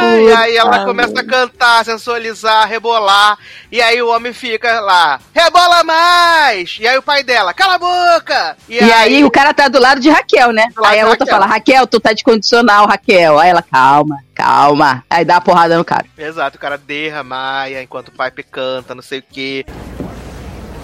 Ah, 0.00 0.16
e 0.16 0.32
aí 0.32 0.56
ela 0.56 0.84
começa 0.84 1.20
a 1.20 1.24
cantar, 1.24 1.84
sensualizar, 1.84 2.66
rebolar. 2.68 3.38
E 3.70 3.80
aí 3.80 4.02
o 4.02 4.08
homem 4.08 4.32
fica 4.32 4.80
lá, 4.80 5.20
rebola 5.32 5.84
mais! 5.84 6.76
E 6.80 6.88
aí 6.88 6.98
o 6.98 7.02
pai 7.02 7.22
dela, 7.22 7.54
cala 7.54 7.74
a 7.74 7.78
boca! 7.78 8.56
E, 8.68 8.80
aí, 8.80 9.24
o 9.24 9.30
cara 9.30 9.54
tá 9.54 9.68
do 9.68 9.78
lado 9.80 10.00
de 10.00 10.10
Raquel, 10.10 10.52
né? 10.52 10.66
Aí 10.84 10.98
a 10.98 11.06
outra 11.06 11.24
Raquel. 11.24 11.26
fala, 11.28 11.46
Raquel, 11.46 11.86
tu 11.86 12.00
tá 12.00 12.12
de 12.12 12.24
condicional, 12.24 12.86
Raquel. 12.86 13.38
Aí 13.38 13.50
ela, 13.50 13.62
calma, 13.62 14.23
calma. 14.34 15.04
Aí 15.08 15.24
dá 15.24 15.34
uma 15.34 15.40
porrada 15.40 15.76
no 15.78 15.84
cara. 15.84 16.06
Exato, 16.18 16.56
o 16.56 16.60
cara 16.60 16.76
derramaia 16.76 17.82
enquanto 17.82 18.08
o 18.08 18.12
pai 18.12 18.30
canta, 18.30 18.94
não 18.94 19.02
sei 19.02 19.20
o 19.20 19.22
quê. 19.22 19.64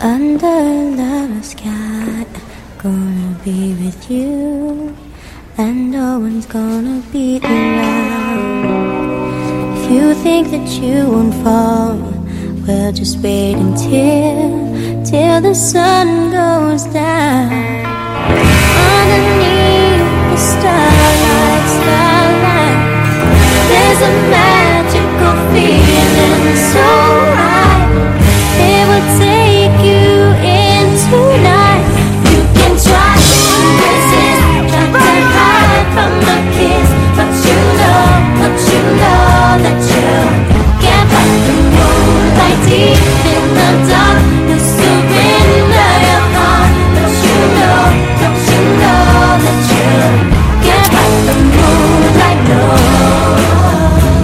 Under 0.02 0.96
the 0.96 1.42
sky, 1.42 2.26
gonna 2.82 3.36
be 3.44 3.74
with 3.74 4.10
you, 4.10 4.94
and 5.58 5.90
no 5.90 6.18
one's 6.20 6.46
gonna 6.46 7.02
be 7.12 7.38
around. 7.44 8.64
If 9.76 9.90
you 9.90 10.14
think 10.22 10.50
that 10.50 10.66
you 10.80 11.10
won't 11.10 11.34
fall, 11.44 11.98
well, 12.66 12.92
just 12.92 13.18
wait 13.18 13.56
until 13.56 15.04
till 15.04 15.40
the 15.42 15.54
sun 15.54 16.30
goes 16.30 16.84
down. 16.84 17.52
Underneath 19.02 20.30
the 20.30 20.36
starlight, 20.38 20.99
there's 23.90 24.02
a 24.02 24.12
magical 24.30 25.34
feeling 25.50 26.54
so. 26.70 26.90
It 28.62 28.86
will 28.86 29.08
take 29.18 29.78
you. 29.82 30.30
You 32.30 32.42
can 32.54 32.72
try 32.86 33.14
to 33.18 33.66
resist, 33.82 34.42
try 34.70 34.94
to 34.94 35.22
hide 35.34 35.88
from 35.94 36.12
the 36.28 36.38
kiss, 36.54 36.88
but 37.16 37.32
you 37.46 37.58
know, 37.80 38.04
but 38.38 38.56
you 38.70 38.82
know 39.00 39.58
that 39.64 39.80
you 39.90 40.10
deep 42.68 43.02
in 43.34 43.44
the 43.56 43.70
dark. 43.90 44.49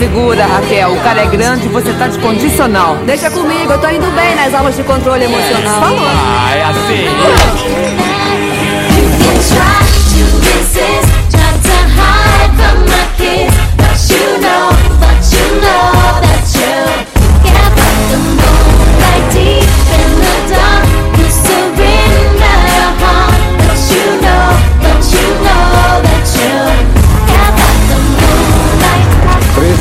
Segura, 0.00 0.46
Raquel. 0.46 0.94
O 0.94 1.00
cara 1.02 1.20
é 1.20 1.26
grande 1.26 1.66
e 1.66 1.68
você 1.68 1.92
tá 1.92 2.06
descondicional. 2.06 2.96
Deixa 3.04 3.30
comigo, 3.30 3.70
eu 3.70 3.78
tô 3.78 3.86
indo 3.90 4.10
bem 4.12 4.34
nas 4.34 4.54
aulas 4.54 4.74
de 4.74 4.82
controle 4.82 5.24
emocional. 5.24 5.82
Ah, 5.84 6.56
é 6.56 6.62
assim. 6.62 7.99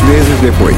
Meses 0.09 0.39
depois. 0.41 0.75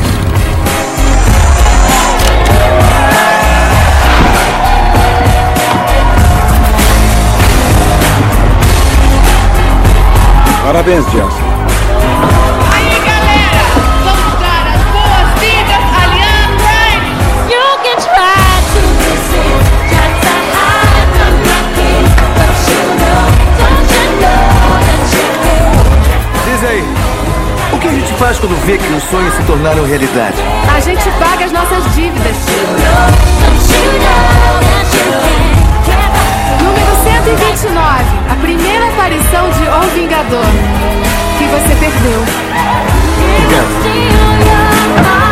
Parabéns, 10.63 11.05
Gelson. 11.11 11.40
Faz 28.21 28.37
quando 28.37 28.55
vê 28.67 28.77
que 28.77 28.93
os 28.93 29.01
sonhos 29.05 29.33
se 29.33 29.41
tornaram 29.45 29.83
realidade? 29.83 30.37
A 30.75 30.79
gente 30.79 31.09
paga 31.17 31.45
as 31.45 31.51
nossas 31.51 31.83
dívidas. 31.95 32.37
Número 36.61 36.95
129. 37.03 37.81
A 38.29 38.35
primeira 38.35 38.87
aparição 38.89 39.49
de 39.49 39.63
O 39.63 39.81
Vingador. 39.95 40.45
Que 41.39 41.45
você 41.45 41.75
perdeu. 41.79 42.23
Leo, 43.49 45.30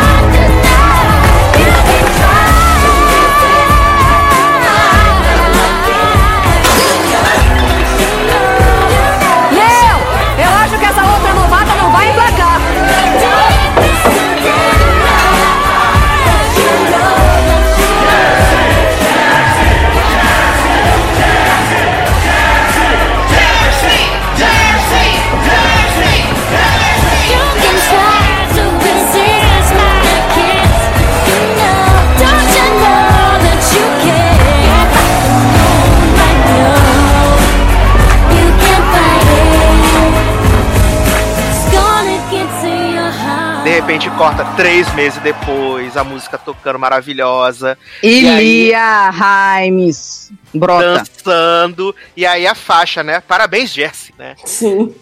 repente 43.90 44.08
corta 44.10 44.44
três 44.56 44.92
meses 44.94 45.20
depois, 45.20 45.96
a 45.96 46.04
música 46.04 46.38
tocando 46.38 46.78
maravilhosa. 46.78 47.76
E 48.00 48.20
Ilia 48.20 49.10
Raimes. 49.10 50.30
Brota. 50.54 51.02
dançando. 51.04 51.94
E 52.16 52.24
aí 52.24 52.46
a 52.46 52.54
faixa, 52.54 53.02
né? 53.02 53.20
Parabéns, 53.20 53.72
Jesse, 53.72 54.14
né? 54.16 54.36
Sim. 54.44 54.94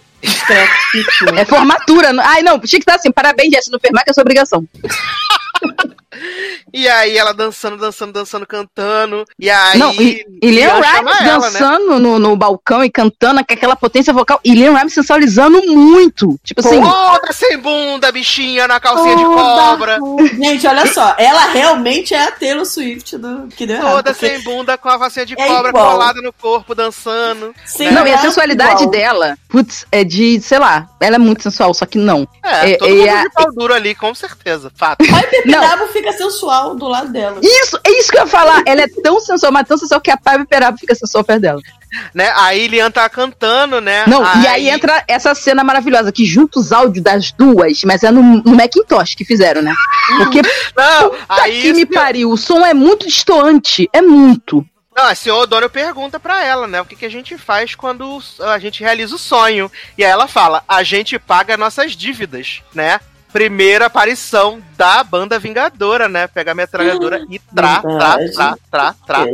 É 1.37 1.45
formatura. 1.45 2.15
não- 2.15 2.25
Ai, 2.25 2.43
não, 2.43 2.59
tinha 2.59 2.81
que 2.81 2.85
estar 2.85 2.95
assim. 2.95 3.13
Parabéns, 3.13 3.53
Jess, 3.53 3.69
no 3.71 3.79
Fermar, 3.79 4.05
que 4.05 4.11
é 4.11 4.15
sua 4.15 4.23
obrigação. 4.23 4.67
E 6.73 6.89
aí 6.89 7.17
ela 7.17 7.33
dançando, 7.33 7.77
dançando, 7.77 8.13
dançando, 8.13 8.47
cantando. 8.47 9.25
E 9.39 9.49
aí. 9.51 9.79
não, 9.79 9.93
e, 9.93 10.25
e 10.43 10.61
chama 10.61 10.75
Rimes 10.81 11.21
ela, 11.21 11.21
né? 11.21 11.27
dançando 11.27 11.99
no, 11.99 12.19
no 12.19 12.37
balcão 12.37 12.85
e 12.85 12.91
cantando 12.91 13.45
com 13.45 13.53
aquela 13.55 13.75
potência 13.77 14.13
vocal. 14.13 14.41
E 14.45 14.53
Liam 14.55 14.75
Rimes 14.75 14.93
sensualizando 14.93 15.63
muito. 15.67 16.39
Tipo 16.45 16.61
assim. 16.61 16.81
Toda 16.81 17.33
sem 17.33 17.59
bunda, 17.59 18.13
bichinha, 18.13 18.69
na 18.69 18.79
calcinha 18.81 19.17
de 19.17 19.25
cobra. 19.25 19.99
Gente, 20.39 20.67
olha 20.67 20.87
só, 20.93 21.15
ela 21.19 21.47
realmente 21.47 22.15
é 22.15 22.25
a 22.25 22.31
Taylor 22.33 22.67
Swift 22.67 23.17
do 23.17 23.49
que 23.49 23.67
deu 23.67 23.77
errado. 23.77 23.91
Toda 23.97 24.13
porque- 24.15 24.29
sem 24.29 24.41
bunda, 24.43 24.77
com 24.79 24.89
a 24.89 24.99
calcinha 24.99 25.27
de 25.27 25.35
É 25.39 25.47
cobra 25.47 25.71
igual. 25.71 25.91
colada 25.93 26.21
no 26.21 26.33
corpo, 26.33 26.75
dançando. 26.75 27.55
Sim, 27.65 27.91
não, 27.91 28.07
e 28.07 28.13
a 28.13 28.17
é 28.17 28.19
sensualidade 28.19 28.83
igual. 28.83 28.91
dela, 28.91 29.39
putz, 29.49 29.87
é 29.91 30.05
de, 30.05 30.41
sei 30.41 30.59
lá, 30.59 30.87
ela 31.01 31.17
é 31.17 31.19
muito 31.19 31.43
sensual, 31.43 31.73
só 31.73 31.87
que 31.87 31.99
não. 31.99 32.27
É, 32.43 32.77
todo 32.77 32.89
é 32.89 32.95
mundo 32.95 33.09
a- 33.11 33.23
de 33.23 33.31
pau 33.31 33.53
duro 33.55 33.75
ali, 33.75 33.95
com 33.95 34.15
certeza. 34.15 34.71
Fato. 34.77 34.99
Pepe 34.99 35.51
Dabo 35.51 35.87
fica 35.89 36.13
sensual 36.19 36.75
do 36.75 36.87
lado 36.87 37.11
dela. 37.11 37.41
Isso, 37.43 37.79
é 37.85 37.91
isso 37.99 38.11
que 38.11 38.19
eu 38.19 38.23
ia 38.23 38.27
falar. 38.27 38.63
Ela 38.67 38.83
é 38.83 38.89
tão 38.89 39.19
sensual, 39.21 39.53
mas 39.53 39.67
tão 39.67 39.79
sensual 39.79 40.01
que 40.01 40.11
a 40.11 40.17
Paiva 40.17 40.45
Peraba 40.45 40.77
fica 40.77 40.95
sensual 40.95 41.25
perto 41.25 41.41
dela. 41.41 41.61
né? 42.15 42.31
Aí 42.37 42.69
Lian 42.69 42.91
tá 42.91 43.09
cantando, 43.09 43.81
né? 43.81 44.05
Não, 44.07 44.23
e 44.43 44.47
aí 44.47 44.69
entra 44.69 45.03
essa 45.09 45.35
cena 45.35 45.65
maravilhosa, 45.65 46.13
que 46.13 46.27
junta 46.27 46.59
os 46.59 46.73
áudios 46.73 47.03
das 47.03 47.33
duas, 47.33 47.83
mas 47.85 48.03
é 48.03 48.11
no, 48.11 48.23
no 48.23 48.55
Macintosh 48.55 49.15
que 49.15 49.25
fizeram, 49.25 49.63
né? 49.63 49.75
Porque, 50.19 50.43
Não, 50.77 51.11
puta 51.11 51.43
aí 51.43 51.63
que 51.63 51.73
me 51.73 51.87
pariu, 51.87 52.31
o 52.31 52.37
som 52.37 52.65
é 52.67 52.75
muito 52.75 53.07
distoante, 53.07 53.89
é 53.93 54.03
muito. 54.03 54.67
Não, 54.97 55.05
a 55.05 55.15
senhora 55.15 55.43
O'Donnell 55.43 55.71
pergunta 55.71 56.19
pra 56.19 56.45
ela, 56.45 56.67
né? 56.67 56.81
O 56.81 56.85
que, 56.85 56.97
que 56.97 57.07
a 57.07 57.11
gente 57.11 57.39
faz 57.39 57.77
quando 57.77 58.19
a 58.41 58.59
gente 58.59 58.83
realiza 58.83 59.15
o 59.15 59.19
sonho. 59.19 59.71
E 59.97 60.05
aí 60.05 60.11
ela 60.11 60.27
fala: 60.27 60.65
a 60.67 60.83
gente 60.83 61.17
paga 61.21 61.57
nossas 61.57 61.93
dívidas, 61.93 62.63
né? 62.75 62.99
Primeira 63.33 63.87
aparição 63.87 64.61
da 64.77 65.05
banda 65.05 65.39
Vingadora, 65.39 66.09
né? 66.09 66.27
Pega 66.27 66.53
a 66.53 66.55
metralhadora 66.55 67.21
e 67.29 67.39
trá, 67.39 67.81
trá, 67.81 68.17
Verdade. 68.17 68.33
trá, 68.33 68.57
trá, 68.71 68.95
trá. 69.07 69.27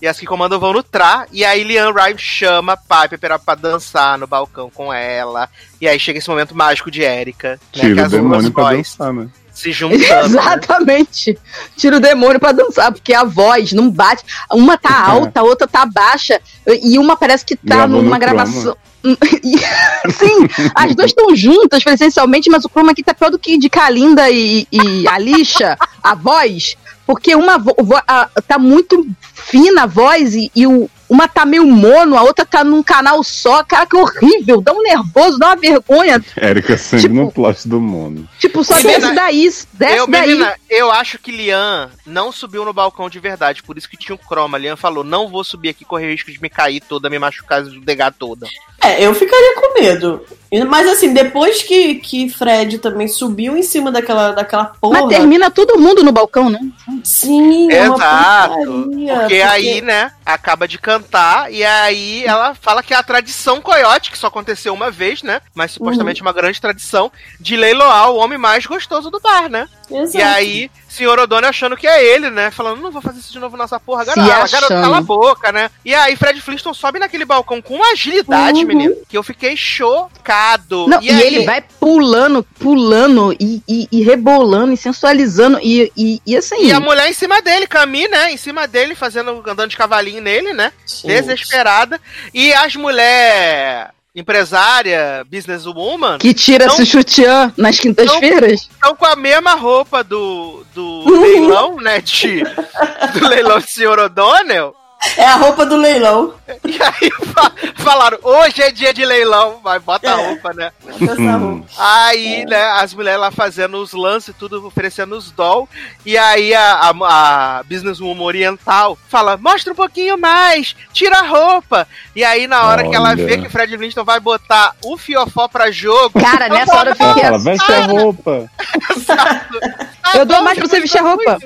E 0.00 0.06
as 0.06 0.18
que 0.18 0.26
comandam 0.26 0.60
vão 0.60 0.72
no 0.72 0.82
trá. 0.82 1.26
E 1.32 1.44
aí 1.44 1.64
Liam 1.64 1.92
Rimes 1.92 2.22
chama 2.22 2.76
Piper 2.76 3.18
pra, 3.18 3.38
pra 3.38 3.54
dançar 3.56 4.16
no 4.16 4.26
balcão 4.26 4.70
com 4.70 4.92
ela. 4.92 5.48
E 5.80 5.88
aí 5.88 5.98
chega 5.98 6.18
esse 6.18 6.28
momento 6.28 6.56
mágico 6.56 6.90
de 6.90 7.02
Erika. 7.02 7.52
Né? 7.52 7.58
Tira 7.72 7.94
que 7.94 8.00
o 8.00 8.04
as 8.04 8.10
duas 8.10 8.22
demônio 8.22 8.52
pra 8.52 8.72
dançar, 8.72 9.12
né? 9.12 9.28
se 9.58 9.72
juntando. 9.72 10.00
né? 10.04 10.24
Exatamente. 10.24 11.38
Tira 11.76 11.96
o 11.96 12.00
demônio 12.00 12.38
pra 12.38 12.52
dançar, 12.52 12.92
porque 12.92 13.12
a 13.12 13.24
voz 13.24 13.72
não 13.72 13.90
bate. 13.90 14.24
Uma 14.52 14.78
tá 14.78 15.02
alta, 15.10 15.40
a 15.40 15.42
outra 15.42 15.66
tá 15.66 15.84
baixa, 15.84 16.40
e 16.66 16.98
uma 16.98 17.16
parece 17.16 17.44
que 17.44 17.56
tá 17.56 17.76
Gravou 17.78 18.02
numa 18.02 18.18
gravação. 18.18 18.76
Sim, 20.10 20.48
as 20.74 20.94
duas 20.94 21.10
estão 21.10 21.34
juntas 21.34 21.82
presencialmente, 21.82 22.50
mas 22.50 22.64
o 22.64 22.68
chroma 22.68 22.92
aqui 22.92 23.02
tá 23.02 23.14
pior 23.14 23.30
do 23.30 23.38
que 23.38 23.58
de 23.58 23.68
Kalinda 23.68 24.28
e, 24.30 24.66
e 24.72 25.06
Alicia, 25.08 25.76
a 26.02 26.14
voz, 26.14 26.76
porque 27.06 27.34
uma 27.34 27.58
vo- 27.58 27.76
vo- 27.78 28.02
a- 28.06 28.28
tá 28.46 28.58
muito 28.58 29.06
fina 29.34 29.84
a 29.84 29.86
voz 29.86 30.34
e, 30.34 30.50
e 30.54 30.66
o, 30.66 30.90
uma 31.08 31.26
tá 31.26 31.46
meio 31.46 31.64
mono, 31.64 32.16
a 32.18 32.22
outra 32.22 32.44
tá 32.44 32.62
num 32.62 32.82
canal 32.82 33.24
só. 33.24 33.64
Cara, 33.64 33.86
que 33.86 33.96
horrível, 33.96 34.60
dá 34.60 34.74
um 34.74 34.82
nervoso, 34.82 35.38
dá 35.38 35.46
uma 35.48 35.56
vergonha. 35.56 36.22
Érica 36.36 36.76
sempre 36.76 37.08
no 37.08 37.32
plot 37.32 37.66
do 37.66 37.80
mundo. 37.80 38.28
Tipo, 38.38 38.62
só 38.62 38.76
Menina, 38.76 38.98
desce 38.98 39.14
daí, 39.14 39.50
desce 39.72 39.96
eu, 39.96 40.06
daí. 40.06 40.28
menina, 40.28 40.54
eu 40.68 40.90
acho 40.92 41.18
que 41.18 41.32
Lian 41.32 41.88
não 42.04 42.30
subiu 42.30 42.62
no 42.62 42.74
balcão 42.74 43.08
de 43.08 43.18
verdade, 43.20 43.62
por 43.62 43.78
isso 43.78 43.88
que 43.88 43.96
tinha 43.96 44.14
o 44.14 44.18
croma. 44.18 44.58
Lian 44.58 44.76
falou: 44.76 45.02
não 45.02 45.28
vou 45.28 45.42
subir 45.42 45.70
aqui, 45.70 45.82
correr 45.82 46.08
o 46.08 46.10
risco 46.10 46.30
de 46.30 46.42
me 46.42 46.50
cair 46.50 46.80
toda, 46.82 47.08
me 47.08 47.18
machucar, 47.18 47.62
degar 47.62 48.12
toda. 48.12 48.46
É, 48.88 49.06
eu 49.06 49.14
ficaria 49.14 49.54
com 49.54 49.80
medo. 49.80 50.24
Mas 50.66 50.88
assim, 50.88 51.12
depois 51.12 51.62
que, 51.62 51.96
que 51.96 52.30
Fred 52.30 52.78
também 52.78 53.06
subiu 53.06 53.54
em 53.54 53.62
cima 53.62 53.92
daquela, 53.92 54.32
daquela 54.32 54.64
porra. 54.64 55.02
Mas 55.02 55.10
termina 55.10 55.50
todo 55.50 55.78
mundo 55.78 56.02
no 56.02 56.10
balcão, 56.10 56.48
né? 56.48 56.58
Sim, 57.04 57.70
é 57.70 57.84
Exato. 57.84 58.54
putaria, 58.54 59.14
porque, 59.20 59.42
aí, 59.42 59.82
né, 59.82 60.10
acaba 60.24 60.66
de 60.66 60.78
cantar 60.78 61.52
e 61.52 61.62
aí 61.62 62.24
ela 62.24 62.54
fala 62.54 62.82
que 62.82 62.94
é 62.94 62.96
a 62.96 63.02
tradição 63.02 63.60
coiote, 63.60 64.10
que 64.10 64.16
só 64.16 64.28
aconteceu 64.28 64.72
uma 64.72 64.90
vez, 64.90 65.22
né? 65.22 65.42
Mas 65.54 65.72
supostamente 65.72 66.22
uma 66.22 66.32
grande 66.32 66.60
tradição, 66.60 67.12
de 67.38 67.54
leiloar 67.54 68.10
o 68.10 68.16
homem 68.16 68.38
mais 68.38 68.64
gostoso 68.64 69.10
do 69.10 69.20
bar, 69.20 69.50
né? 69.50 69.68
Exato. 69.90 70.16
E 70.16 70.22
aí, 70.22 70.70
senhor 70.88 71.18
O'Donnell 71.18 71.50
achando 71.50 71.76
que 71.76 71.86
é 71.86 72.02
ele, 72.14 72.30
né? 72.30 72.50
Falando, 72.50 72.80
não 72.80 72.90
vou 72.90 73.02
fazer 73.02 73.18
isso 73.20 73.32
de 73.32 73.38
novo 73.38 73.56
nessa 73.56 73.78
porra, 73.78 74.04
garota, 74.04 74.48
garota, 74.50 74.80
cala 74.80 74.98
a 74.98 75.00
boca, 75.02 75.52
né? 75.52 75.70
E 75.84 75.94
aí, 75.94 76.16
Fred 76.16 76.40
Flintstone 76.40 76.74
sobe 76.74 76.98
naquele 76.98 77.24
balcão 77.24 77.60
com 77.60 77.74
uma 77.74 77.92
agilidade, 77.92 78.60
Uhum. 78.60 78.66
menino, 78.66 78.96
que 79.08 79.16
eu 79.16 79.22
fiquei 79.22 79.56
chocado. 79.56 80.86
Não, 80.88 81.00
e, 81.02 81.10
aí- 81.10 81.20
ele 81.22 81.44
vai 81.44 81.60
pulando, 81.60 82.42
pulando 82.58 83.34
e, 83.38 83.62
e, 83.68 83.88
e 83.92 84.02
rebolando 84.02 84.72
e 84.72 84.76
sensualizando 84.76 85.58
e, 85.62 85.92
e, 85.96 86.22
e 86.26 86.36
assim. 86.36 86.64
E 86.66 86.72
a 86.72 86.80
mulher 86.80 87.08
em 87.08 87.12
cima 87.14 87.40
dele, 87.42 87.66
Cami, 87.66 88.08
né? 88.08 88.32
Em 88.32 88.36
cima 88.36 88.66
dele, 88.66 88.94
fazendo, 88.94 89.30
andando 89.46 89.68
de 89.70 89.76
cavalinho 89.76 90.22
nele, 90.22 90.52
né? 90.52 90.72
Desesperada. 91.04 92.00
E 92.32 92.52
as 92.54 92.74
mulheres 92.76 93.88
empresária, 94.14 95.24
businesswoman. 95.30 96.18
Que 96.18 96.34
tira 96.34 96.66
esse 96.66 96.84
chutiã 96.86 97.52
nas 97.56 97.78
quintas-feiras. 97.78 98.62
Estão 98.62 98.94
com 98.96 99.06
a 99.06 99.14
mesma 99.16 99.54
roupa 99.54 100.02
do, 100.02 100.64
do 100.74 101.20
leilão, 101.20 101.76
né? 101.76 102.00
De, 102.00 102.42
do 102.42 103.28
leilão 103.28 103.60
do 103.60 103.70
senhor 103.70 103.98
O'Donnell. 103.98 104.74
É 105.16 105.24
a 105.24 105.36
roupa 105.36 105.64
do 105.64 105.76
leilão. 105.76 106.34
E 106.64 106.78
aí 106.82 107.10
fa- 107.32 107.52
falaram, 107.76 108.18
hoje 108.22 108.60
é 108.62 108.70
dia 108.72 108.92
de 108.92 109.04
leilão, 109.04 109.60
vai, 109.62 109.78
bota 109.78 110.12
a 110.12 110.20
É. 110.20 110.26
roupa, 110.26 110.52
né? 110.52 110.70
Bota 110.82 111.12
essa 111.12 111.36
roupa. 111.36 111.66
Aí, 111.78 112.44
né, 112.46 112.62
as 112.80 112.92
mulheres 112.94 113.20
lá 113.20 113.30
fazendo 113.30 113.78
os 113.78 113.92
lances, 113.92 114.34
tudo 114.36 114.66
oferecendo 114.66 115.16
os 115.16 115.30
doll. 115.30 115.68
E 116.04 116.18
aí 116.18 116.52
a, 116.54 116.72
a, 116.74 117.58
a 117.58 117.62
businesswoman 117.64 118.24
oriental 118.24 118.98
fala, 119.08 119.36
mostra 119.36 119.72
um 119.72 119.76
pouquinho 119.76 120.18
mais, 120.18 120.74
tira 120.92 121.18
a 121.20 121.26
roupa. 121.26 121.86
E 122.16 122.24
aí 122.24 122.46
na 122.48 122.64
hora 122.64 122.88
que 122.88 122.94
ela 122.96 123.10
Olha. 123.10 123.24
vê 123.24 123.38
que 123.38 123.48
Fred 123.48 123.76
Flintstone 123.76 124.04
vai 124.06 124.18
botar 124.18 124.74
o 124.84 124.96
fiofó 124.96 125.46
pra 125.46 125.70
jogo... 125.70 126.18
Cara, 126.20 126.48
nessa 126.48 126.74
hora 126.74 126.90
eu 126.90 126.96
Ela 126.98 127.14
fiquei 127.14 127.24
fala, 127.24 127.38
veste 127.38 127.72
a 127.72 127.80
roupa. 127.86 128.50
Eu 130.14 130.24
dou 130.24 130.42
mais 130.42 130.58
pra 130.58 130.66
você 130.66 130.80
vestir 130.80 130.98
a 130.98 131.02
roupa. 131.02 131.38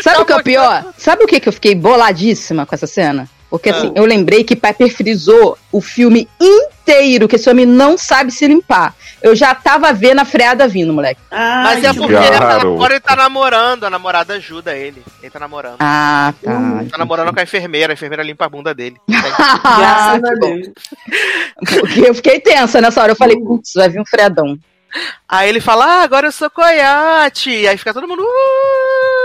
Sabe 0.00 0.22
o 0.22 0.24
que 0.24 0.32
é 0.32 0.36
o 0.36 0.42
pior? 0.42 0.84
Sabe 0.96 1.24
o 1.24 1.26
que, 1.26 1.40
que 1.40 1.48
eu 1.48 1.52
fiquei 1.52 1.74
boladíssima 1.74 2.64
com 2.64 2.74
essa 2.74 2.86
cena? 2.86 3.28
Porque 3.50 3.68
assim, 3.68 3.92
eu 3.94 4.06
lembrei 4.06 4.42
que 4.44 4.56
Piper 4.56 4.88
frisou 4.96 5.58
o 5.70 5.78
filme 5.82 6.26
inteiro 6.40 7.28
que 7.28 7.36
esse 7.36 7.50
homem 7.50 7.66
não 7.66 7.98
sabe 7.98 8.30
se 8.32 8.46
limpar. 8.46 8.94
Eu 9.22 9.36
já 9.36 9.54
tava 9.54 9.92
vendo 9.92 10.20
a 10.20 10.24
freada 10.24 10.66
vindo, 10.66 10.90
moleque. 10.90 11.20
Mas 11.30 11.84
é 11.84 11.92
porque 11.92 12.14
Garoto. 12.14 12.66
agora 12.68 12.94
ele 12.94 13.00
tá 13.00 13.14
namorando, 13.14 13.84
a 13.84 13.90
namorada 13.90 14.32
ajuda 14.34 14.74
ele. 14.74 15.02
Ele 15.20 15.30
tá 15.30 15.38
namorando. 15.38 15.76
Ah, 15.80 16.32
tá. 16.42 16.84
Tá 16.92 16.96
namorando 16.96 17.30
com 17.30 17.40
a 17.40 17.42
enfermeira, 17.42 17.92
a 17.92 17.94
enfermeira 17.94 18.22
limpa 18.22 18.46
a 18.46 18.48
bunda 18.48 18.74
dele. 18.74 18.96
Ah, 19.64 20.18
que 20.18 20.36
bom. 20.40 20.58
Porque 21.80 22.00
eu 22.08 22.14
fiquei 22.14 22.40
tensa 22.40 22.80
nessa 22.80 23.02
hora. 23.02 23.12
Eu 23.12 23.16
falei, 23.16 23.38
putz, 23.38 23.72
vai 23.74 23.88
vir 23.90 24.00
um 24.00 24.06
freadão. 24.06 24.58
Aí 25.28 25.48
ele 25.48 25.60
fala, 25.60 25.84
ah, 25.84 26.02
agora 26.02 26.26
eu 26.26 26.32
sou 26.32 26.50
coiote. 26.50 27.66
Aí 27.66 27.76
fica 27.76 27.92
todo 27.92 28.08
mundo. 28.08 28.22
"Uh". 28.22 29.21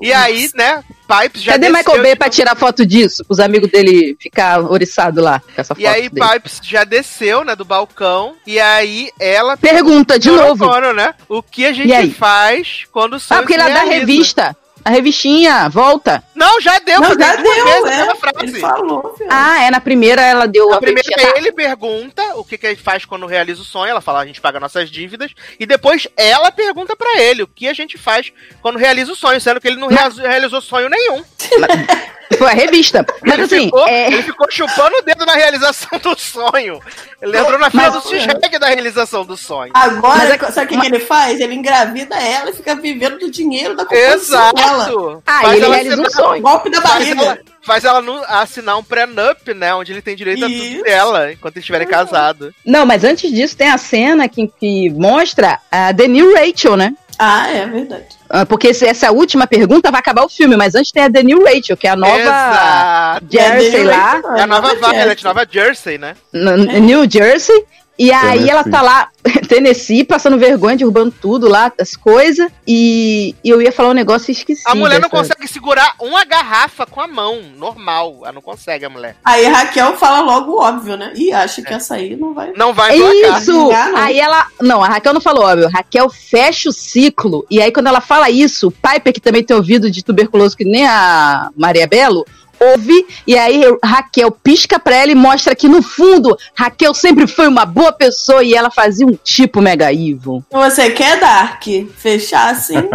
E 0.00 0.12
aí, 0.12 0.48
né, 0.54 0.82
Pipes 1.08 1.42
já 1.42 1.52
Cadê 1.52 1.68
desceu 1.68 1.78
Michael 1.78 2.02
Bay 2.02 2.12
de 2.12 2.18
pra 2.18 2.28
tirar 2.28 2.54
foto 2.56 2.84
disso? 2.84 3.24
Os 3.28 3.38
amigos 3.40 3.70
dele 3.70 4.16
ficar 4.20 4.60
oriçado 4.60 5.20
lá 5.20 5.40
com 5.40 5.60
essa 5.60 5.74
foto 5.74 5.80
E 5.80 5.86
aí, 5.86 6.08
dele. 6.08 6.26
Pipes 6.28 6.60
já 6.62 6.84
desceu, 6.84 7.44
né, 7.44 7.54
do 7.56 7.64
balcão. 7.64 8.34
E 8.46 8.58
aí, 8.60 9.10
ela 9.20 9.56
Pergunta 9.56 10.18
de 10.18 10.30
novo. 10.30 10.66
Né? 10.94 11.14
O 11.28 11.42
que 11.42 11.64
a 11.66 11.72
gente 11.72 12.10
faz 12.14 12.84
quando 12.92 13.14
o 13.14 13.20
sonho 13.20 13.38
Ah, 13.38 13.42
porque 13.42 13.54
ele 13.54 13.62
é 13.62 13.66
da 13.66 13.80
realiza. 13.82 13.94
revista. 14.00 14.56
A 14.86 14.90
revistinha, 14.90 15.68
volta. 15.68 16.22
Não, 16.32 16.60
já 16.60 16.78
deu. 16.78 17.00
Não, 17.00 17.08
já 17.18 17.34
deu, 17.34 17.64
vezes 17.64 17.90
é. 17.90 18.14
frase. 18.14 18.36
Ele 18.46 18.60
falou, 18.60 19.14
filho. 19.18 19.28
Ah, 19.32 19.64
é, 19.64 19.70
na 19.70 19.80
primeira 19.80 20.22
ela 20.22 20.46
deu 20.46 20.68
Na 20.70 20.76
a 20.76 20.78
primeira 20.78 21.08
revistinha. 21.08 21.36
ele 21.38 21.50
pergunta 21.50 22.22
o 22.36 22.44
que, 22.44 22.56
que 22.56 22.66
ele 22.68 22.76
faz 22.76 23.04
quando 23.04 23.26
realiza 23.26 23.62
o 23.62 23.64
sonho. 23.64 23.90
Ela 23.90 24.00
fala, 24.00 24.20
a 24.20 24.26
gente 24.26 24.40
paga 24.40 24.60
nossas 24.60 24.88
dívidas. 24.88 25.32
E 25.58 25.66
depois 25.66 26.06
ela 26.16 26.52
pergunta 26.52 26.94
pra 26.94 27.20
ele 27.20 27.42
o 27.42 27.48
que 27.48 27.66
a 27.66 27.72
gente 27.74 27.98
faz 27.98 28.32
quando 28.62 28.78
realiza 28.78 29.10
o 29.10 29.16
sonho, 29.16 29.40
sendo 29.40 29.60
que 29.60 29.66
ele 29.66 29.80
não 29.80 29.88
rea- 29.88 30.08
realizou 30.08 30.60
sonho 30.60 30.88
nenhum. 30.88 31.24
Foi 32.38 32.48
a 32.50 32.54
revista. 32.54 33.06
Mas 33.22 33.34
ele, 33.34 33.42
assim, 33.44 33.64
ficou, 33.66 33.86
é... 33.86 34.06
ele 34.08 34.22
ficou 34.24 34.50
chupando 34.50 34.96
o 34.98 35.02
dedo 35.02 35.24
na 35.24 35.34
realização 35.34 35.96
do 36.02 36.18
sonho. 36.18 36.80
Ele 37.22 37.38
entrou 37.38 37.56
na 37.56 37.70
fila 37.70 37.88
Mas- 37.90 38.02
do 38.02 38.08
X-Reg 38.16 38.58
da 38.58 38.66
realização 38.66 39.24
do 39.24 39.36
sonho. 39.36 39.70
Agora, 39.72 40.18
Mas 40.18 40.30
é- 40.30 40.50
sabe 40.50 40.66
o 40.66 40.68
que, 40.68 40.80
que 40.80 40.86
ele 40.94 40.98
faz? 40.98 41.38
Ele 41.40 41.54
engravida 41.54 42.16
ela 42.16 42.50
e 42.50 42.52
fica 42.52 42.74
vivendo 42.74 43.18
do 43.20 43.30
dinheiro 43.30 43.76
da 43.76 43.84
composição 43.86 44.52
dela. 44.54 44.75
Exato. 44.76 45.22
Ah, 45.26 45.40
Faz 45.42 45.54
ele 45.56 45.64
ela 45.64 45.74
realiza 45.74 46.00
um 46.02 46.06
assinar- 46.06 46.24
sonho. 46.28 46.42
Golpe 46.42 46.70
da 46.70 46.80
Faz 46.80 46.94
barriga. 47.04 47.22
ela, 47.22 47.38
faz 47.62 47.84
ela 47.84 48.00
nu- 48.02 48.22
assinar 48.28 48.78
um 48.78 48.82
prenup, 48.84 49.54
né? 49.54 49.74
Onde 49.74 49.92
ele 49.92 50.02
tem 50.02 50.14
direito 50.16 50.44
a 50.44 50.48
tudo 50.48 50.62
Isso. 50.64 50.82
dela, 50.84 51.32
enquanto 51.32 51.56
eles 51.56 51.62
estiverem 51.64 51.86
casados. 51.88 52.52
Não, 52.64 52.84
mas 52.86 53.04
antes 53.04 53.30
disso 53.30 53.56
tem 53.56 53.68
a 53.68 53.78
cena 53.78 54.28
que, 54.28 54.46
que 54.48 54.90
mostra 54.90 55.58
a 55.70 55.92
The 55.92 56.08
New 56.08 56.34
Rachel, 56.34 56.76
né? 56.76 56.94
Ah, 57.18 57.48
é 57.50 57.66
verdade. 57.66 58.04
Ah, 58.28 58.44
Porque 58.44 58.74
se 58.74 58.84
essa 58.86 59.10
última 59.10 59.46
pergunta 59.46 59.90
vai 59.90 60.00
acabar 60.00 60.22
o 60.24 60.28
filme, 60.28 60.54
mas 60.54 60.74
antes 60.74 60.92
tem 60.92 61.04
a 61.04 61.10
The 61.10 61.22
New 61.22 61.42
Rachel, 61.44 61.74
que 61.76 61.86
é 61.86 61.90
a 61.90 61.96
nova 61.96 62.18
Exato. 62.20 63.26
Jersey 63.30 63.84
lá, 63.84 64.20
É 64.36 64.42
a 64.42 64.46
nova 64.46 64.74
Violet, 64.74 65.24
nova 65.24 65.46
Jersey, 65.50 65.96
né? 65.98 66.14
no- 66.32 66.56
no 66.58 66.78
New 66.80 67.10
Jersey. 67.10 67.64
E 67.98 68.12
aí 68.12 68.38
Tennessee. 68.38 68.50
ela 68.50 68.64
tá 68.64 68.82
lá, 68.82 69.08
Tennessee, 69.48 70.04
passando 70.04 70.38
vergonha, 70.38 70.76
derrubando 70.76 71.14
tudo 71.20 71.48
lá, 71.48 71.72
as 71.80 71.96
coisas. 71.96 72.50
E, 72.66 73.34
e 73.42 73.48
eu 73.48 73.60
ia 73.62 73.72
falar 73.72 73.90
um 73.90 73.94
negócio 73.94 74.30
e 74.30 74.32
esqueci. 74.32 74.62
A 74.66 74.74
mulher 74.74 75.00
não 75.00 75.08
consegue 75.08 75.48
segurar 75.48 75.94
uma 75.98 76.24
garrafa 76.24 76.86
com 76.86 77.00
a 77.00 77.06
mão, 77.06 77.40
normal. 77.56 78.18
Ela 78.22 78.32
não 78.32 78.42
consegue, 78.42 78.84
a 78.84 78.90
mulher. 78.90 79.16
Aí 79.24 79.46
Raquel 79.46 79.96
fala 79.96 80.20
logo 80.20 80.52
o 80.52 80.60
óbvio, 80.60 80.96
né? 80.96 81.12
E 81.14 81.32
acha 81.32 81.62
que 81.62 81.72
essa 81.72 81.94
aí 81.94 82.16
não 82.16 82.34
vai. 82.34 82.52
Não 82.54 82.74
vai 82.74 82.96
emplacar. 82.96 83.40
Isso! 83.40 83.52
Vingar, 83.52 83.90
não. 83.90 83.98
Aí 83.98 84.18
ela. 84.18 84.46
Não, 84.60 84.82
a 84.82 84.88
Raquel 84.88 85.14
não 85.14 85.20
falou, 85.20 85.44
óbvio. 85.44 85.70
Raquel 85.72 86.10
fecha 86.10 86.68
o 86.68 86.72
ciclo. 86.72 87.46
E 87.50 87.60
aí, 87.60 87.72
quando 87.72 87.86
ela 87.86 88.00
fala 88.00 88.28
isso, 88.28 88.68
o 88.68 88.72
Piper, 88.72 89.12
que 89.12 89.20
também 89.20 89.42
tem 89.42 89.56
ouvido 89.56 89.90
de 89.90 90.04
tuberculoso 90.04 90.56
que 90.56 90.64
nem 90.64 90.86
a 90.86 91.50
Maria 91.56 91.86
Belo, 91.86 92.26
ouve. 92.60 93.06
E 93.26 93.36
aí, 93.36 93.62
Raquel 93.84 94.30
pisca 94.30 94.78
pra 94.78 94.96
ela 94.96 95.12
e 95.12 95.14
mostra 95.14 95.54
que, 95.54 95.68
no 95.68 95.82
fundo, 95.82 96.36
Raquel 96.54 96.94
sempre 96.94 97.26
foi 97.26 97.48
uma 97.48 97.64
boa 97.66 97.92
pessoa 97.92 98.42
e 98.42 98.54
ela 98.54 98.70
fazia 98.70 99.06
um 99.06 99.16
tipo 99.22 99.60
mega 99.60 99.92
evil. 99.92 100.44
Você 100.50 100.90
quer, 100.90 101.18
Dark? 101.18 101.62
Fechar 101.96 102.50
assim? 102.52 102.76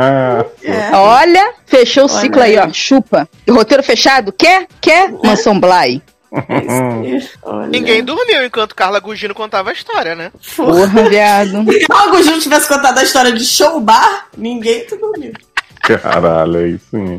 É. 0.64 0.95
Olha, 0.95 1.53
fechou 1.65 2.03
o 2.06 2.11
Olha 2.11 2.19
ciclo 2.22 2.41
aí, 2.41 2.57
aí. 2.57 2.67
ó. 2.69 2.72
Chupa. 2.73 3.27
Roteiro 3.49 3.81
fechado? 3.83 4.31
Quer? 4.31 4.67
Quer? 4.80 5.11
Mansão 5.23 5.59
Bly. 5.59 6.01
Olha. 7.43 7.67
Ninguém 7.67 8.03
dormiu 8.03 8.45
enquanto 8.45 8.75
Carla 8.75 8.99
Gugino 8.99 9.33
contava 9.33 9.69
a 9.69 9.73
história, 9.73 10.15
né? 10.15 10.31
Porra, 10.56 11.09
viado. 11.09 11.65
Se 11.72 11.85
o 11.90 11.93
Agostinho 11.95 12.40
tivesse 12.40 12.67
contado 12.67 12.98
a 12.98 13.03
história 13.03 13.31
de 13.33 13.43
show 13.43 13.80
bar, 13.81 14.27
ninguém 14.38 14.85
dormiu. 14.88 15.33
Caralho, 15.84 16.58
aí 16.58 16.80
sim. 16.90 17.18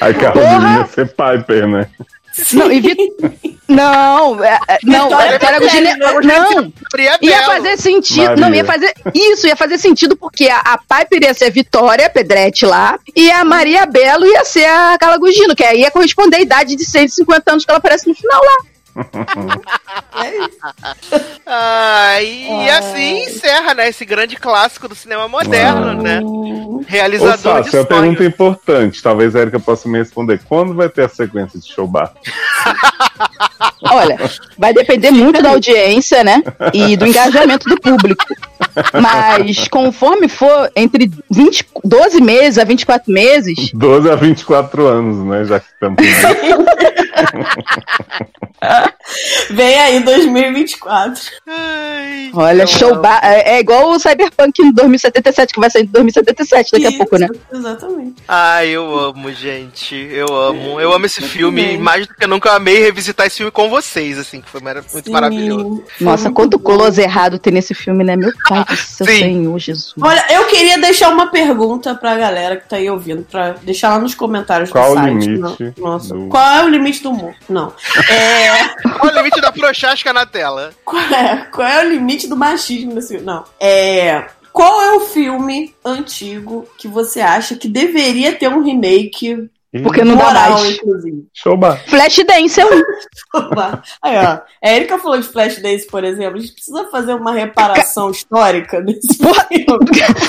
Aí 0.00 0.14
Carlos 0.14 0.44
Porra! 0.44 0.78
ia 0.78 0.86
ser 0.86 1.06
Piper, 1.08 1.66
né? 1.68 1.86
Não, 2.52 2.70
e 2.70 2.80
Vi- 2.80 2.96
Não, 3.68 4.44
é, 4.44 4.60
é, 4.68 4.78
não, 4.84 5.08
Vitória 5.08 5.32
Vitória 5.32 5.58
Gugino. 5.58 5.88
Não, 6.22 6.72
Ia 7.20 7.42
fazer 7.42 7.76
sentido. 7.76 8.20
Maria. 8.28 8.36
Não, 8.36 8.54
ia 8.54 8.64
fazer. 8.64 8.94
Isso, 9.12 9.46
ia 9.48 9.56
fazer 9.56 9.76
sentido 9.78 10.16
porque 10.16 10.48
a, 10.48 10.58
a 10.58 10.78
Piper 10.78 11.24
ia 11.24 11.34
ser 11.34 11.46
a 11.46 11.50
Vitória 11.50 12.08
Pedretti 12.08 12.64
lá 12.64 12.96
e 13.16 13.28
a 13.30 13.44
Maria 13.44 13.86
Belo 13.86 14.24
ia 14.24 14.44
ser 14.44 14.66
a 14.66 14.96
Carla 14.98 15.18
Gugino, 15.18 15.56
que 15.56 15.64
aí 15.64 15.80
ia 15.80 15.90
corresponder 15.90 16.36
à 16.36 16.40
idade 16.40 16.76
de 16.76 16.84
150 16.84 17.50
anos 17.50 17.64
que 17.64 17.70
ela 17.70 17.78
aparece 17.78 18.08
no 18.08 18.14
final 18.14 18.40
lá. 18.40 18.56
É 20.20 20.36
isso. 20.36 20.58
Ah, 21.46 22.20
e, 22.20 22.64
e 22.64 22.70
assim 22.70 23.22
encerra, 23.24 23.72
né? 23.72 23.88
Esse 23.88 24.04
grande 24.04 24.36
clássico 24.36 24.88
do 24.88 24.94
cinema 24.94 25.28
moderno, 25.28 26.02
né? 26.02 26.20
Ô, 26.22 26.82
Realizador 26.86 27.62
de 27.62 27.76
é 27.76 27.80
uma 27.80 27.86
pergunta 27.86 28.24
importante. 28.24 29.02
Talvez 29.02 29.36
a 29.36 29.40
Erika 29.40 29.60
possa 29.60 29.88
me 29.88 29.98
responder. 29.98 30.40
Quando 30.48 30.74
vai 30.74 30.88
ter 30.88 31.04
a 31.04 31.08
sequência 31.08 31.58
de 31.58 31.66
showbar? 31.68 32.12
Olha, 33.82 34.18
vai 34.56 34.72
depender 34.72 35.10
muito 35.10 35.42
da 35.42 35.50
audiência, 35.50 36.22
né? 36.24 36.42
E 36.72 36.96
do 36.96 37.06
engajamento 37.06 37.68
do 37.68 37.80
público. 37.80 38.24
Mas 39.00 39.66
conforme 39.68 40.28
for 40.28 40.70
entre 40.76 41.10
20, 41.30 41.66
12 41.84 42.20
meses 42.20 42.58
a 42.58 42.64
24 42.64 43.12
meses, 43.12 43.70
12 43.72 44.10
a 44.10 44.14
24 44.14 44.86
anos, 44.86 45.26
né? 45.26 45.44
Já 45.44 45.60
que 45.60 45.66
estamos. 45.72 45.98
Vem 49.50 49.78
aí 49.80 50.00
2024. 50.00 51.22
Ai, 51.46 52.30
olha, 52.34 52.66
show 52.66 52.96
ba- 53.00 53.20
é, 53.22 53.54
é 53.56 53.60
igual 53.60 53.90
o 53.90 53.98
Cyberpunk 53.98 54.60
em 54.60 54.72
2077, 54.72 55.54
que 55.54 55.60
vai 55.60 55.70
sair 55.70 55.82
em 55.82 55.86
2077 55.86 56.72
daqui 56.72 56.86
a 56.86 56.88
Isso, 56.90 56.98
pouco, 56.98 57.16
né? 57.18 57.28
Exatamente. 57.52 58.16
Ai, 58.26 58.68
eu 58.68 58.98
amo, 58.98 59.32
gente. 59.32 59.94
Eu 60.12 60.34
amo. 60.34 60.80
Eu 60.80 60.92
amo 60.92 61.06
esse 61.06 61.22
filme. 61.22 61.62
também. 61.62 61.78
Mais 61.78 62.06
do 62.06 62.14
que 62.14 62.26
nunca 62.26 62.50
eu 62.50 62.54
amei 62.54 62.78
revisitar 62.80 63.26
esse 63.26 63.36
filme 63.38 63.47
com 63.50 63.68
vocês, 63.68 64.18
assim, 64.18 64.40
que 64.40 64.48
foi 64.48 64.60
mara- 64.60 64.84
muito 64.92 65.06
Sim. 65.06 65.10
maravilhoso. 65.12 65.84
Nossa, 66.00 66.24
muito 66.24 66.34
quanto 66.34 66.58
close 66.58 67.00
errado 67.00 67.38
tem 67.38 67.52
nesse 67.52 67.74
filme, 67.74 68.02
né? 68.04 68.16
Meu 68.16 68.32
pai 68.48 68.64
do 68.64 68.76
céu, 68.76 69.06
Sim. 69.06 69.18
Senhor 69.18 69.58
Jesus. 69.58 69.94
Olha, 70.00 70.24
eu 70.30 70.44
queria 70.46 70.78
deixar 70.78 71.10
uma 71.10 71.28
pergunta 71.28 71.94
pra 71.94 72.16
galera 72.16 72.56
que 72.56 72.68
tá 72.68 72.76
aí 72.76 72.88
ouvindo, 72.90 73.22
pra 73.30 73.50
deixar 73.62 73.90
lá 73.90 73.98
nos 73.98 74.14
comentários 74.14 74.70
Qual 74.70 74.86
do 74.86 74.90
o 74.92 74.94
site. 74.94 75.26
limite 75.28 75.40
Não, 75.40 75.92
Nossa, 75.92 76.14
do- 76.14 76.28
qual 76.28 76.46
é 76.50 76.64
o 76.64 76.68
limite 76.68 77.02
do 77.02 77.10
humor? 77.10 77.34
Não. 77.48 77.72
É, 78.10 78.50
Olha 79.00 79.12
o 79.14 79.16
limite 79.18 79.40
da 79.40 79.52
prochasca 79.52 80.12
na 80.12 80.24
tela. 80.26 80.72
qual, 80.84 81.02
é, 81.02 81.36
qual 81.50 81.66
é 81.68 81.84
o 81.84 81.90
limite 81.90 82.28
do 82.28 82.36
machismo 82.36 82.94
nesse 82.94 83.08
filme? 83.08 83.24
Não. 83.26 83.44
É, 83.60 84.26
qual 84.52 84.80
é 84.82 84.92
o 84.96 85.00
filme 85.00 85.74
antigo 85.84 86.66
que 86.78 86.88
você 86.88 87.20
acha 87.20 87.54
que 87.54 87.68
deveria 87.68 88.32
ter 88.32 88.48
um 88.48 88.62
remake 88.62 89.48
Porque 89.82 90.02
não 90.02 90.16
dá 90.16 90.24
moral, 90.24 90.50
mais. 90.52 90.76
inclusive? 90.76 91.26
Showbar. 91.34 91.82
Flashdance 91.86 92.58
é 92.58 92.64
um. 92.64 92.82
Aí, 94.02 94.16
ó. 94.16 94.40
A 94.64 94.72
Erika 94.72 94.98
falou 94.98 95.20
de 95.20 95.28
Flashdance, 95.28 95.86
por 95.86 96.04
exemplo. 96.04 96.38
A 96.38 96.40
gente 96.40 96.54
precisa 96.54 96.86
fazer 96.90 97.14
uma 97.14 97.32
reparação 97.32 98.10
histórica 98.10 98.80
desse 98.80 99.18
filme. 99.18 99.66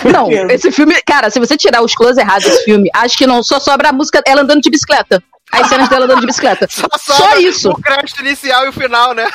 Não, 0.11 0.30
esse 0.50 0.72
filme, 0.72 0.93
cara, 1.03 1.30
se 1.30 1.40
você 1.40 1.56
tirar 1.56 1.82
os 1.82 1.95
close 1.95 2.19
errados 2.19 2.43
desse 2.43 2.66
filme, 2.66 2.90
acho 2.93 3.18
que 3.18 3.26
não 3.26 3.42
só 3.42 3.59
sobra 3.59 3.90
a 3.90 3.93
música 3.93 4.22
ela 4.27 4.42
andando 4.42 4.61
de 4.61 4.69
bicicleta. 4.69 5.24
As 5.51 5.68
cenas 5.68 5.90
dela 5.90 6.06
andando 6.06 6.22
de 6.22 6.27
bicicleta. 6.27 6.68
Só, 6.69 6.88
sobra 7.00 7.42
isso. 7.42 7.72
O 7.72 7.82
crédito 7.82 8.22
inicial 8.22 8.66
e 8.66 8.69
o 8.69 8.74
final, 8.74 9.16
né? 9.16 9.27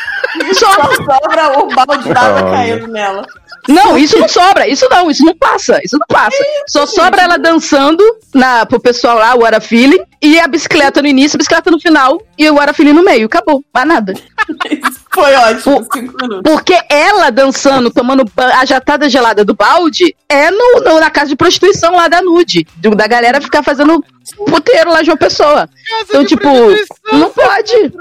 Só 0.52 0.72
sobra 0.94 1.58
o 1.58 1.66
balde 1.74 2.08
d'água 2.12 2.50
caindo 2.50 2.86
nela. 2.86 3.26
Não, 3.68 3.96
isso 3.96 4.18
não 4.18 4.28
sobra, 4.28 4.68
isso 4.68 4.86
não, 4.90 5.10
isso 5.10 5.24
não 5.24 5.34
passa, 5.36 5.80
isso 5.82 5.96
não 5.98 6.06
passa. 6.06 6.36
Só 6.68 6.86
sobra 6.86 7.22
ela 7.22 7.38
dançando 7.38 8.02
na, 8.34 8.66
pro 8.66 8.78
pessoal 8.80 9.16
lá, 9.18 9.34
o 9.34 9.40
What 9.40 9.56
a 9.56 9.60
Feeling, 9.60 10.00
e 10.20 10.38
a 10.38 10.46
bicicleta 10.46 11.00
no 11.00 11.08
início, 11.08 11.36
a 11.36 11.38
bicicleta 11.38 11.70
no 11.70 11.80
final, 11.80 12.20
e 12.36 12.48
o 12.50 12.54
What 12.56 12.70
a 12.70 12.74
Feeling 12.74 12.92
no 12.92 13.02
meio, 13.02 13.26
acabou, 13.26 13.64
mais 13.72 13.86
nada. 13.86 14.14
Foi 15.14 15.32
ótimo, 15.34 15.86
minutos. 15.94 16.42
Porque 16.42 16.76
ela 16.90 17.30
dançando, 17.30 17.90
tomando 17.90 18.24
a 18.36 18.64
jatada 18.64 19.08
gelada 19.08 19.44
do 19.44 19.54
balde, 19.54 20.14
é 20.28 20.50
no, 20.50 20.80
no- 20.80 20.98
na 21.00 21.08
casa 21.10 21.28
de 21.28 21.36
prostituição 21.36 21.94
lá 21.94 22.08
da 22.08 22.20
Nude, 22.20 22.66
do- 22.76 22.94
da 22.96 23.06
galera 23.06 23.40
ficar 23.40 23.62
fazendo 23.62 24.04
puteiro 24.50 24.90
lá 24.90 25.02
de 25.02 25.10
uma 25.10 25.16
pessoa. 25.16 25.68
Então, 26.02 26.22
de 26.22 26.28
tipo, 26.30 26.48
não 27.12 27.30
pode. 27.30 27.92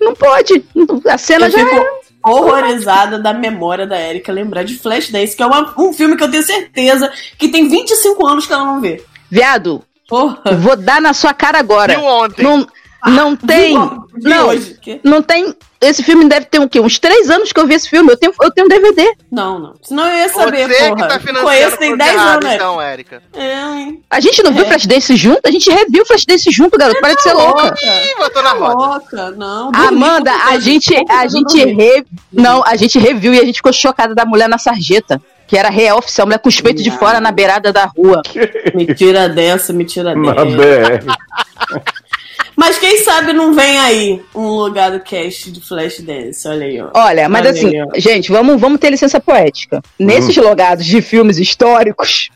Não 0.00 0.14
pode. 0.14 0.64
A 1.08 1.18
cena 1.18 1.46
Eu 1.46 1.50
já 1.50 1.58
fico 1.58 1.74
era. 1.74 1.90
Horrorizada 2.30 3.18
da 3.18 3.32
memória 3.34 3.86
da 3.86 3.98
Erika 4.00 4.32
lembrar 4.32 4.62
de 4.64 4.76
Flashdance, 4.78 5.36
que 5.36 5.42
é 5.42 5.46
uma- 5.46 5.74
um 5.78 5.92
filme 5.92 6.16
que 6.16 6.24
eu 6.24 6.30
tenho 6.30 6.42
certeza 6.42 7.10
que 7.38 7.48
tem 7.48 7.68
25 7.68 8.26
anos 8.26 8.46
que 8.46 8.52
ela 8.52 8.64
não 8.64 8.80
vê. 8.80 9.02
Viado, 9.30 9.82
Porra. 10.08 10.40
vou 10.58 10.76
dar 10.76 11.00
na 11.00 11.12
sua 11.12 11.34
cara 11.34 11.58
agora. 11.58 11.94
Viu 11.94 12.04
ontem. 12.04 12.42
Não, 12.42 12.66
não 13.06 13.36
tem. 13.36 13.76
Vi 14.14 14.28
Não, 14.28 14.48
hoje. 14.48 14.78
Não 15.04 15.22
tem 15.22 15.54
esse 15.80 16.02
filme 16.02 16.28
deve 16.28 16.46
ter 16.46 16.58
o 16.58 16.68
quê? 16.68 16.80
Uns 16.80 16.98
três 16.98 17.30
anos 17.30 17.52
que 17.52 17.60
eu 17.60 17.66
vi 17.66 17.74
esse 17.74 17.88
filme. 17.88 18.10
Eu 18.10 18.16
tenho, 18.16 18.32
eu 18.42 18.50
tenho 18.50 18.68
DVD. 18.68 19.14
Não, 19.30 19.58
não. 19.58 19.74
Senão 19.82 20.08
eu 20.08 20.16
ia 20.16 20.28
saber, 20.28 20.68
Você 20.68 20.88
porra. 20.88 20.96
que 20.96 21.08
tá 21.08 21.20
financiando 21.20 21.44
Conheço 21.46 21.76
tem 21.78 21.88
coisa 21.90 22.04
10 22.04 22.14
errada, 22.14 22.30
anos. 22.32 22.44
né? 22.44 22.54
então, 22.56 22.80
Érica. 22.82 23.22
É, 23.34 23.54
hein? 23.78 24.02
A 24.10 24.20
gente 24.20 24.42
não 24.42 24.52
viu 24.52 24.64
É. 24.64 24.66
Flashdance 24.68 25.16
junto? 25.16 25.40
A 25.46 25.50
gente 25.50 25.70
reviu 25.70 26.04
Flashdance 26.04 26.50
junto, 26.50 26.76
garoto. 26.76 27.00
Para 27.00 27.14
de 27.14 27.22
ser 27.22 27.32
louca. 27.32 27.74
Ih, 27.82 28.18
botou 28.18 28.42
na 28.42 28.52
roda. 28.52 28.74
Louca, 28.74 29.30
não. 29.32 29.70
Amanda, 29.74 30.32
a 30.32 30.58
gente, 30.58 30.94
a 31.08 31.26
gente 31.28 31.64
re... 31.64 32.04
não, 32.32 32.62
a 32.66 32.74
gente 32.76 32.98
reviu 32.98 33.32
e 33.32 33.38
a 33.40 33.44
gente 33.44 33.56
ficou 33.56 33.72
chocada 33.72 34.14
da 34.14 34.24
mulher 34.24 34.48
na 34.48 34.58
sarjeta, 34.58 35.20
que 35.46 35.56
era 35.56 35.70
real 35.70 35.98
oficial, 35.98 36.26
mulher 36.26 36.38
com 36.40 36.48
os 36.48 36.60
peitos 36.60 36.82
de 36.82 36.90
fora 36.90 37.20
na 37.20 37.30
beirada 37.30 37.72
da 37.72 37.84
rua. 37.86 38.20
Me 38.74 38.86
tira 38.94 39.28
dessa, 39.28 39.72
me 39.72 39.84
tira 39.84 40.14
Na 40.14 40.32
dessa. 40.32 40.44
BR. 40.44 41.88
Mas 42.56 42.78
quem 42.78 42.98
sabe 43.04 43.32
não 43.32 43.54
vem 43.54 43.78
aí 43.78 44.22
um 44.34 44.48
lugar 44.48 44.90
do 44.90 45.00
cast 45.00 45.50
de 45.50 45.60
Flashdance, 45.60 46.46
olha 46.48 46.66
aí, 46.66 46.80
ó. 46.80 46.88
Olha, 46.94 47.28
mas 47.28 47.42
Olha 47.42 47.50
assim, 47.50 47.76
aí, 47.76 47.82
ó. 47.82 47.98
gente, 48.00 48.30
vamos, 48.30 48.60
vamos 48.60 48.80
ter 48.80 48.90
licença 48.90 49.20
poética. 49.20 49.82
Nesses 49.98 50.36
logados 50.36 50.84
de 50.84 51.00
filmes 51.00 51.38
históricos, 51.38 52.30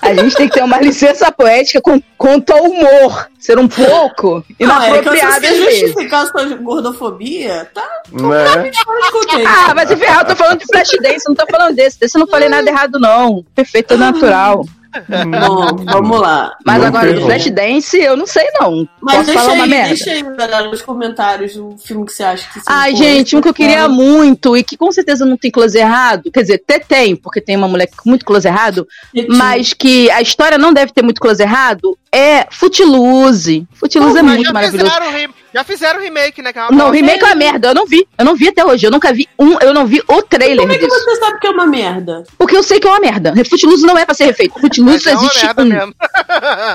a 0.00 0.14
gente 0.14 0.36
tem 0.36 0.48
que 0.48 0.54
ter 0.54 0.62
uma 0.62 0.78
licença 0.82 1.30
poética 1.32 1.80
com, 1.80 2.00
quanto 2.16 2.52
ao 2.52 2.62
humor. 2.64 3.28
Ser 3.38 3.58
um 3.58 3.68
pouco 3.68 4.44
Não, 4.60 4.82
é 4.82 4.88
inapropriado 5.00 5.40
você 5.40 5.46
às 5.46 5.58
vezes. 5.58 5.80
justificar 5.80 6.26
sua 6.26 6.44
gordofobia, 6.56 7.68
tá? 7.74 7.86
Né? 8.10 8.70
Escutei. 9.02 9.44
Ah, 9.46 9.74
mas 9.74 9.88
se 9.88 9.96
ferrar, 9.96 10.20
eu 10.20 10.26
tô 10.26 10.36
falando 10.36 10.60
de 10.60 10.66
Flashdance, 10.66 11.28
não 11.28 11.34
tô 11.34 11.46
falando 11.50 11.74
desse. 11.74 11.98
Desse 11.98 12.16
eu 12.16 12.20
não 12.20 12.26
falei 12.28 12.48
nada 12.48 12.68
errado, 12.68 12.98
não. 12.98 13.44
Perfeito, 13.54 13.96
natural. 13.98 14.64
Bom, 15.08 15.84
vamos 15.84 16.20
lá. 16.20 16.56
Mas 16.64 16.78
Não 16.78 16.86
agora, 16.86 17.12
do. 17.12 17.22
Flashdance, 17.22 17.96
eu 17.96 18.16
não 18.16 18.26
sei, 18.26 18.46
não. 18.60 18.88
Mas 19.00 19.16
Posso 19.16 19.26
deixa 19.26 19.40
falar 19.40 19.52
aí, 19.52 19.58
uma 19.58 19.66
merda. 19.66 19.88
deixa 19.88 20.10
aí, 20.10 20.22
galera, 20.22 20.68
nos 20.68 20.82
comentários 20.82 21.56
o 21.56 21.76
filme 21.78 22.06
que 22.06 22.12
você 22.12 22.22
acha 22.22 22.48
que 22.52 22.60
Ai, 22.66 22.94
gente, 22.94 23.36
um 23.36 23.40
que 23.40 23.48
eu 23.48 23.54
queria 23.54 23.88
muito 23.88 24.56
e 24.56 24.62
que 24.62 24.76
com 24.76 24.90
certeza 24.92 25.24
não 25.24 25.36
tem 25.36 25.50
close 25.50 25.76
errado. 25.76 26.30
Quer 26.30 26.42
dizer, 26.42 26.62
até 26.64 26.78
tem, 26.78 27.16
porque 27.16 27.40
tem 27.40 27.56
uma 27.56 27.68
mulher 27.68 27.88
com 27.88 28.08
muito 28.08 28.24
close 28.24 28.46
errado, 28.46 28.86
mas 29.28 29.72
que 29.72 30.10
a 30.10 30.22
história 30.22 30.58
não 30.58 30.72
deve 30.72 30.92
ter 30.92 31.02
muito 31.02 31.20
close 31.20 31.42
errado. 31.42 31.98
É 32.12 32.46
Footloose. 32.50 33.66
Footloose 33.72 34.18
é 34.18 34.22
muito 34.22 34.52
maravilhoso. 34.52 34.92
Já 35.54 35.62
fizeram 35.64 36.00
remake, 36.00 36.42
né? 36.42 36.52
Que 36.52 36.58
é 36.58 36.62
uma 36.62 36.70
Não, 36.72 36.90
remake 36.90 37.22
é 37.22 37.26
uma 37.28 37.34
merda. 37.36 37.68
Eu 37.68 37.74
não 37.74 37.86
vi. 37.86 38.06
Eu 38.18 38.24
não 38.24 38.34
vi 38.34 38.48
até 38.48 38.64
hoje. 38.64 38.86
Eu 38.86 38.90
nunca 38.90 39.12
vi 39.12 39.28
um. 39.38 39.56
Eu 39.60 39.72
não 39.72 39.86
vi 39.86 40.02
o 40.08 40.22
trailer 40.22 40.58
Como 40.58 40.72
é 40.72 40.78
que 40.78 40.84
disso. 40.86 40.98
você 41.04 41.16
sabe 41.16 41.38
que 41.38 41.46
é 41.46 41.50
uma 41.50 41.66
merda? 41.66 42.24
Porque 42.36 42.56
eu 42.56 42.62
sei 42.62 42.80
que 42.80 42.86
é 42.86 42.90
uma 42.90 43.00
merda. 43.00 43.32
Footloose 43.48 43.86
não 43.86 43.96
é 43.96 44.04
pra 44.04 44.14
ser 44.14 44.24
refeito. 44.24 44.58
Footloose 44.60 45.08
é 45.08 45.12
uma 45.14 45.22
existe 45.24 45.44
merda 45.44 45.62
um. 45.62 45.66
mesmo. 45.66 45.94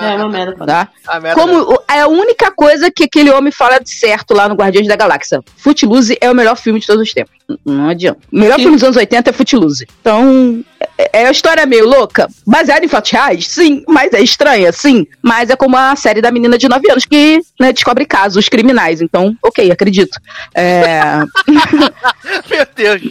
É 0.01 0.15
uma 0.15 0.29
merda. 0.29 0.65
Tá? 0.65 0.87
A 1.07 1.19
merda 1.19 1.39
Como 1.41 1.53
mesmo. 1.53 1.81
é 1.89 1.99
a 2.01 2.07
única 2.07 2.51
coisa 2.51 2.89
que 2.89 3.03
aquele 3.03 3.29
homem 3.31 3.51
fala 3.51 3.79
de 3.79 3.89
certo 3.89 4.33
lá 4.33 4.47
no 4.47 4.55
Guardiões 4.55 4.87
da 4.87 4.95
Galáxia. 4.95 5.41
Footloose 5.57 6.17
é 6.21 6.31
o 6.31 6.35
melhor 6.35 6.55
filme 6.55 6.79
de 6.79 6.87
todos 6.87 7.01
os 7.03 7.13
tempos. 7.13 7.33
Não 7.65 7.89
adianta. 7.89 8.19
O 8.31 8.39
melhor 8.39 8.55
Sim. 8.55 8.61
filme 8.63 8.77
dos 8.77 8.83
anos 8.83 8.95
80 8.97 9.29
é 9.29 9.33
Footloose. 9.33 9.87
Então, 10.01 10.63
é, 10.97 11.21
é 11.21 11.27
a 11.27 11.31
história 11.31 11.65
meio 11.65 11.87
louca. 11.87 12.27
Baseada 12.45 12.85
em 12.85 12.89
fatos 12.89 13.11
reais? 13.11 13.47
Sim. 13.47 13.83
Mas 13.87 14.13
é 14.13 14.21
estranha? 14.21 14.71
Sim. 14.71 15.05
Mas 15.21 15.49
é 15.49 15.55
como 15.55 15.75
a 15.77 15.95
série 15.95 16.21
da 16.21 16.31
menina 16.31 16.57
de 16.57 16.67
9 16.67 16.91
anos 16.91 17.05
que 17.05 17.41
né, 17.59 17.73
descobre 17.73 18.05
casos 18.05 18.49
criminais. 18.49 19.01
Então, 19.01 19.35
ok, 19.43 19.71
acredito. 19.71 20.19
É, 20.53 21.01
Meu 22.49 22.67
Deus. 22.75 23.01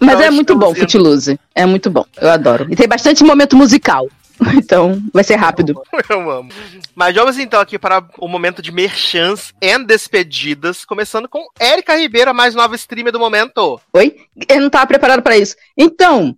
mas 0.00 0.18
Não, 0.18 0.24
é 0.24 0.30
muito 0.30 0.56
bom. 0.56 0.74
Footloose. 0.74 1.38
É 1.54 1.66
muito 1.66 1.90
bom. 1.90 2.04
Eu 2.20 2.30
adoro. 2.30 2.66
E 2.70 2.76
tem 2.76 2.88
bastante 2.88 3.24
momento 3.24 3.56
musical. 3.56 4.08
Então, 4.56 5.00
vai 5.12 5.22
ser 5.22 5.36
rápido. 5.36 5.80
Eu 6.08 6.30
amo. 6.30 6.50
Mas 6.94 7.14
vamos 7.14 7.38
então 7.38 7.60
aqui 7.60 7.78
para 7.78 8.02
o 8.18 8.26
momento 8.28 8.60
de 8.62 8.72
merchans 8.72 9.52
e 9.60 9.78
despedidas, 9.84 10.84
começando 10.84 11.28
com 11.28 11.46
Érica 11.58 11.96
Ribeiro, 11.96 12.30
a 12.30 12.34
mais 12.34 12.54
nova 12.54 12.74
streamer 12.74 13.12
do 13.12 13.18
momento. 13.18 13.80
Oi? 13.92 14.16
Eu 14.48 14.60
não 14.60 14.70
tava 14.70 14.86
preparado 14.86 15.22
pra 15.22 15.36
isso. 15.36 15.54
Então, 15.76 16.34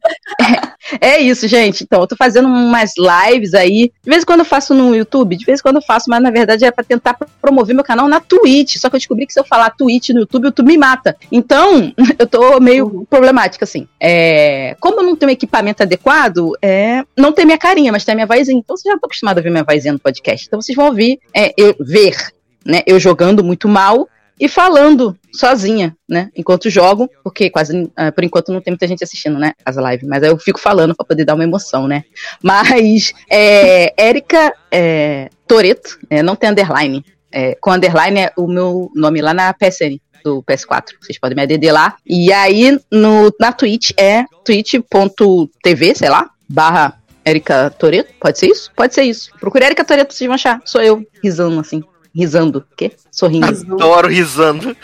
é, 1.00 1.00
é 1.18 1.20
isso, 1.20 1.46
gente. 1.48 1.84
Então, 1.84 2.00
eu 2.00 2.06
tô 2.06 2.16
fazendo 2.16 2.46
umas 2.48 2.92
lives 2.96 3.54
aí. 3.54 3.92
De 4.02 4.10
vez 4.10 4.22
em 4.22 4.26
quando 4.26 4.40
eu 4.40 4.44
faço 4.46 4.74
no 4.74 4.94
YouTube, 4.94 5.36
de 5.36 5.44
vez 5.44 5.60
em 5.60 5.62
quando 5.62 5.76
eu 5.76 5.82
faço, 5.82 6.10
mas 6.10 6.22
na 6.22 6.30
verdade 6.30 6.64
é 6.64 6.70
pra 6.70 6.84
tentar 6.84 7.14
pro- 7.14 7.28
promover 7.40 7.74
meu 7.74 7.84
canal 7.84 8.08
na 8.08 8.20
Twitch. 8.20 8.76
Só 8.76 8.88
que 8.90 8.96
eu 8.96 9.00
descobri 9.00 9.26
que 9.26 9.32
se 9.32 9.40
eu 9.40 9.44
falar 9.44 9.70
Twitch 9.70 10.10
no 10.10 10.20
YouTube, 10.20 10.44
o 10.44 10.48
YouTube 10.48 10.66
me 10.68 10.78
mata. 10.78 11.16
Então, 11.30 11.92
eu 12.18 12.26
tô 12.26 12.60
meio 12.60 13.06
problemática, 13.08 13.64
assim. 13.64 13.86
É, 14.00 14.76
como 14.80 15.00
eu 15.00 15.04
não 15.04 15.16
tenho 15.16 15.30
equipamento 15.30 15.82
adequado, 15.82 16.52
é, 16.62 17.04
não 17.16 17.32
tem 17.32 17.44
minha 17.46 17.58
carinha, 17.58 17.87
mas 17.92 18.04
tem 18.04 18.12
a 18.12 18.16
minha 18.16 18.26
vozinha. 18.26 18.58
Então, 18.58 18.76
vocês 18.76 18.90
já 18.90 18.94
estão 18.94 19.06
acostumados 19.06 19.40
a 19.40 19.42
ver 19.42 19.50
minha 19.50 19.64
vozinha 19.64 19.92
no 19.92 19.98
podcast. 19.98 20.46
Então, 20.46 20.60
vocês 20.60 20.76
vão 20.76 20.86
ouvir, 20.86 21.18
é, 21.34 21.52
eu 21.56 21.74
ver, 21.80 22.16
né? 22.64 22.82
Eu 22.86 22.98
jogando 22.98 23.42
muito 23.42 23.68
mal 23.68 24.08
e 24.40 24.48
falando 24.48 25.16
sozinha, 25.32 25.96
né? 26.08 26.30
Enquanto 26.36 26.70
jogo, 26.70 27.10
porque 27.24 27.50
quase 27.50 27.90
ah, 27.96 28.12
por 28.12 28.24
enquanto 28.24 28.52
não 28.52 28.60
tem 28.60 28.72
muita 28.72 28.86
gente 28.86 29.02
assistindo, 29.02 29.38
né? 29.38 29.52
As 29.64 29.76
lives, 29.76 30.08
mas 30.08 30.22
aí 30.22 30.30
eu 30.30 30.38
fico 30.38 30.60
falando 30.60 30.94
pra 30.94 31.04
poder 31.04 31.24
dar 31.24 31.34
uma 31.34 31.44
emoção, 31.44 31.88
né? 31.88 32.04
Mas 32.42 33.12
é, 33.28 33.92
Érica 33.96 34.52
é, 34.70 35.28
Toreto, 35.46 35.98
é, 36.08 36.22
não 36.22 36.36
tem 36.36 36.50
underline. 36.50 37.04
É, 37.30 37.54
com 37.56 37.72
underline 37.72 38.20
é 38.20 38.32
o 38.36 38.46
meu 38.46 38.90
nome 38.94 39.20
lá 39.20 39.34
na 39.34 39.52
PSN 39.52 39.98
do 40.24 40.42
PS4. 40.42 40.94
Vocês 41.00 41.18
podem 41.18 41.36
me 41.36 41.42
ADD 41.42 41.70
lá. 41.70 41.96
E 42.06 42.32
aí 42.32 42.78
no, 42.90 43.32
na 43.40 43.52
Twitch 43.52 43.90
é 43.96 44.24
twitch.tv, 44.44 45.94
sei 45.94 46.08
lá, 46.08 46.30
barra 46.48 46.97
Érica 47.28 47.70
Toreto. 47.70 48.12
Pode 48.20 48.38
ser 48.38 48.46
isso? 48.48 48.70
Pode 48.74 48.94
ser 48.94 49.02
isso. 49.02 49.30
Procure 49.38 49.64
Érica 49.64 49.84
Toreto, 49.84 50.12
vocês 50.14 50.26
vão 50.26 50.34
achar. 50.34 50.60
Sou 50.64 50.80
eu, 50.82 51.06
risando 51.22 51.60
assim. 51.60 51.82
Risando. 52.14 52.58
O 52.70 52.76
quê? 52.76 52.92
Sorrindo. 53.10 53.46
Adoro 53.74 54.08
risando. 54.08 54.76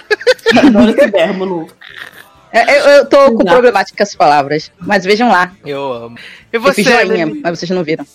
Adoro 0.57 0.91
esse 0.91 1.07
verbo 1.11 1.47
novo. 1.47 1.71
É, 2.53 2.79
eu, 2.79 2.85
eu 2.99 3.07
tô 3.07 3.17
com 3.17 3.43
Exato. 3.43 3.45
problemática 3.47 3.97
com 3.97 4.03
as 4.05 4.15
palavras. 4.15 4.71
Mas 4.79 5.05
vejam 5.05 5.29
lá. 5.29 5.51
Eu 5.67 5.93
amo. 5.93 6.17
E 6.53 6.57
Eu 6.57 6.61
você, 6.61 6.85
fiz 6.85 6.85
joinha, 6.85 7.27
menina- 7.27 7.41
mas 7.43 7.59
vocês 7.59 7.71
não 7.71 7.83
viram. 7.83 8.07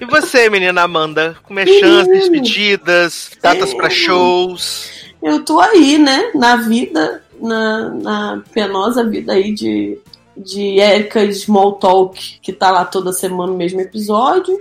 e 0.00 0.04
você, 0.06 0.48
menina 0.48 0.80
Amanda? 0.82 1.36
Com 1.42 1.52
merchans, 1.52 2.06
despedidas, 2.08 3.30
datas 3.42 3.74
pra 3.74 3.90
shows. 3.90 4.90
Eu 5.22 5.44
tô 5.44 5.60
aí, 5.60 5.98
né? 5.98 6.30
Na 6.34 6.56
vida, 6.56 7.22
na, 7.40 7.88
na 7.90 8.42
penosa 8.54 9.04
vida 9.06 9.34
aí 9.34 9.52
de, 9.52 9.98
de 10.36 10.78
Erika 10.80 11.30
Small 11.32 11.72
Talk, 11.74 12.38
que 12.42 12.52
tá 12.52 12.70
lá 12.70 12.84
toda 12.84 13.12
semana 13.12 13.52
no 13.52 13.58
mesmo 13.58 13.80
episódio. 13.80 14.58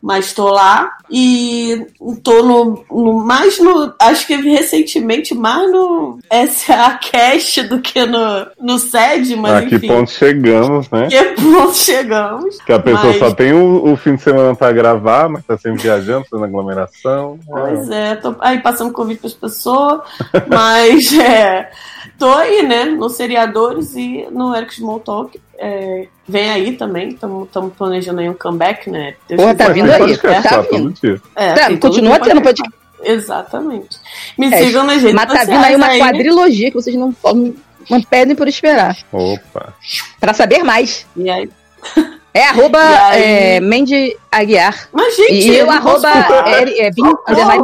Mas 0.00 0.32
tô 0.32 0.46
lá 0.48 0.92
e 1.10 1.84
tô 2.22 2.44
no, 2.44 2.84
no 2.88 3.14
mais 3.26 3.58
no. 3.58 3.92
Acho 3.98 4.28
que 4.28 4.36
recentemente 4.36 5.34
mais 5.34 5.68
no 5.72 6.20
SA 6.52 7.00
Cast 7.02 7.64
do 7.64 7.80
que 7.80 8.06
no, 8.06 8.46
no 8.60 8.78
SED, 8.78 9.34
mas 9.34 9.52
A 9.64 9.66
que 9.66 9.74
enfim. 9.74 9.88
ponto 9.88 10.08
chegamos, 10.12 10.88
né? 10.90 11.08
Que 11.08 11.24
ponto 11.42 11.74
chegamos. 11.74 12.58
Que 12.62 12.72
a 12.74 12.78
pessoa 12.78 13.06
Mas- 13.06 13.18
só 13.18 13.34
tem 13.34 13.52
o, 13.52 13.92
o 13.92 13.96
fim 13.96 14.14
de 14.14 14.22
semana 14.22 14.54
pra 14.54 14.70
gravar, 14.70 15.28
mas 15.28 15.44
tá 15.44 15.58
sempre 15.58 15.82
viajando, 15.82 16.24
fazendo 16.30 16.44
aglomeração. 16.46 17.36
Pois 17.44 17.90
é, 17.90 18.14
tô 18.14 18.36
aí 18.38 18.60
passando 18.60 18.92
Covid 18.92 19.18
pras 19.18 19.34
pessoas, 19.34 20.00
mas 20.48 21.12
é, 21.18 21.72
tô 22.18 22.28
aí, 22.34 22.62
né, 22.62 22.84
no 22.84 23.08
Seriadores 23.08 23.94
e 23.96 24.26
no 24.30 24.54
Eric 24.54 24.74
Small 24.74 25.00
Talk. 25.00 25.40
É, 25.58 26.06
vem 26.28 26.50
aí 26.50 26.76
também, 26.76 27.08
estamos 27.10 27.48
planejando 27.76 28.20
aí 28.20 28.28
um 28.28 28.34
comeback, 28.34 28.88
né? 28.90 29.14
Deus 29.28 29.40
Porra, 29.40 29.54
tá 29.54 29.68
vindo 29.70 29.90
aí, 29.90 29.98
podcast 29.98 30.42
tá 30.42 30.48
só, 30.50 30.62
vindo. 30.62 30.94
É, 31.34 31.52
Tá, 31.54 31.76
continua 31.78 32.18
tendo 32.20 32.40
podcast. 32.42 32.72
Exatamente. 33.02 33.96
Me 34.36 34.52
É, 34.52 34.58
sigam 34.58 34.84
nas 34.84 34.96
redes 35.02 35.14
Mas 35.14 35.32
tá 35.32 35.44
vindo 35.44 35.64
aí 35.64 35.76
uma 35.76 35.86
aí. 35.86 35.98
quadrilogia 36.00 36.70
que 36.70 36.76
vocês 36.76 36.96
não, 36.96 37.14
não, 37.24 37.54
não 37.88 38.02
pedem 38.02 38.34
por 38.36 38.48
esperar. 38.48 38.96
Opa. 39.12 39.72
Pra 40.20 40.34
saber 40.34 40.62
mais. 40.64 41.06
E 41.16 41.30
aí? 41.30 41.48
É 42.34 42.44
arroba 42.44 42.78
é, 43.14 43.60
Mandy 43.60 44.16
Aguiar. 44.30 44.88
Mas, 44.92 45.16
gente, 45.16 45.32
e 45.48 45.56
eu, 45.56 45.70
arroba. 45.70 46.08
Eri- 46.60 46.78
é, 46.80 46.90
Vim 46.90 47.02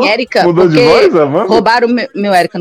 Erika. 0.06 0.44
Mudou 0.44 0.68
de 0.68 0.82
voz, 0.82 1.14
Amanda? 1.16 1.48
Roubaram 1.48 1.88
o 1.88 1.90
meu, 1.92 2.08
meu 2.14 2.32
Erika. 2.34 2.60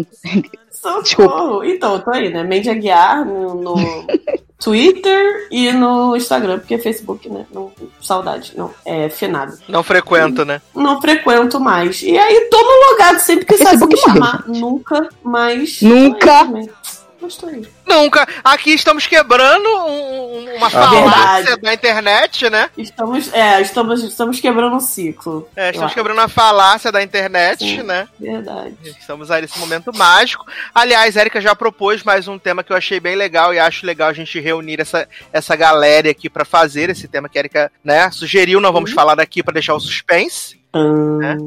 Socorro. 0.84 1.64
Então, 1.64 1.94
eu 1.94 2.00
tô 2.02 2.12
aí, 2.12 2.30
né? 2.30 2.44
Mandy 2.44 2.70
Aguiar 2.70 3.26
no, 3.26 3.56
no 3.56 3.76
Twitter 4.60 5.48
e 5.52 5.72
no 5.72 6.16
Instagram, 6.16 6.60
porque 6.60 6.78
Facebook, 6.78 7.30
né? 7.30 7.46
Não, 7.54 7.72
saudade, 8.02 8.54
não. 8.56 8.72
É 8.86 9.10
finado. 9.10 9.58
Não 9.68 9.84
frequento, 9.84 10.46
né? 10.46 10.62
Não 10.76 11.02
frequento 11.02 11.60
mais. 11.60 12.02
E 12.02 12.18
aí, 12.18 12.48
tô 12.50 12.58
no 12.58 12.92
logado 12.92 13.20
sempre 13.20 13.46
que 13.46 13.58
sabe 13.58 13.86
me 13.86 13.98
chamar. 13.98 14.44
Nunca, 14.48 15.10
mas. 15.24 15.82
Nunca. 15.82 16.46
Mas 16.46 17.03
aí. 17.48 17.66
Nunca. 17.86 18.28
Aqui 18.44 18.72
estamos 18.72 19.06
quebrando 19.08 19.68
um- 19.68 20.38
um- 20.38 20.56
uma 20.58 20.70
falácia 20.70 21.44
verdade. 21.44 21.62
da 21.62 21.74
internet, 21.74 22.50
né? 22.50 22.70
Estamos, 22.78 23.34
é, 23.34 23.62
estamos, 23.62 24.04
estamos 24.04 24.40
quebrando 24.40 24.76
um 24.76 24.80
ciclo. 24.80 25.48
É, 25.56 25.72
estamos 25.72 25.94
quebrando 25.94 26.20
a 26.22 26.28
falácia 26.28 26.92
da 26.92 27.02
internet, 27.02 27.60
Sim. 27.60 27.84
né? 27.84 28.08
Verdade. 28.20 28.76
Estamos 28.84 29.32
aí 29.32 29.42
nesse 29.42 29.58
momento 29.60 29.92
mágico. 29.96 30.46
Aliás, 30.74 31.16
Érica 31.18 31.40
já 31.42 31.56
propôs 31.56 32.04
mais 32.04 32.28
um 32.28 32.38
tema 32.40 32.64
que 32.64 32.72
eu 32.72 32.78
achei 32.78 33.00
bem 33.00 33.16
legal 33.16 33.54
e 33.54 33.60
acho 33.60 33.86
legal 33.86 34.10
a 34.10 34.14
gente 34.14 34.40
reunir 34.40 34.80
essa, 34.82 35.08
essa 35.32 35.56
galera 35.56 36.10
aqui 36.10 36.30
pra 36.30 36.46
fazer 36.46 36.90
esse 36.90 37.08
tema 37.08 37.30
que 37.30 37.38
a 37.38 37.42
Érica, 37.42 37.72
né, 37.84 38.10
sugeriu. 38.12 38.60
Não 38.62 38.72
vamos 38.74 38.92
falar 38.92 39.16
daqui 39.16 39.42
pra 39.44 39.54
deixar 39.54 39.74
o 39.76 39.80
suspense. 39.80 40.63
Né? 40.74 41.38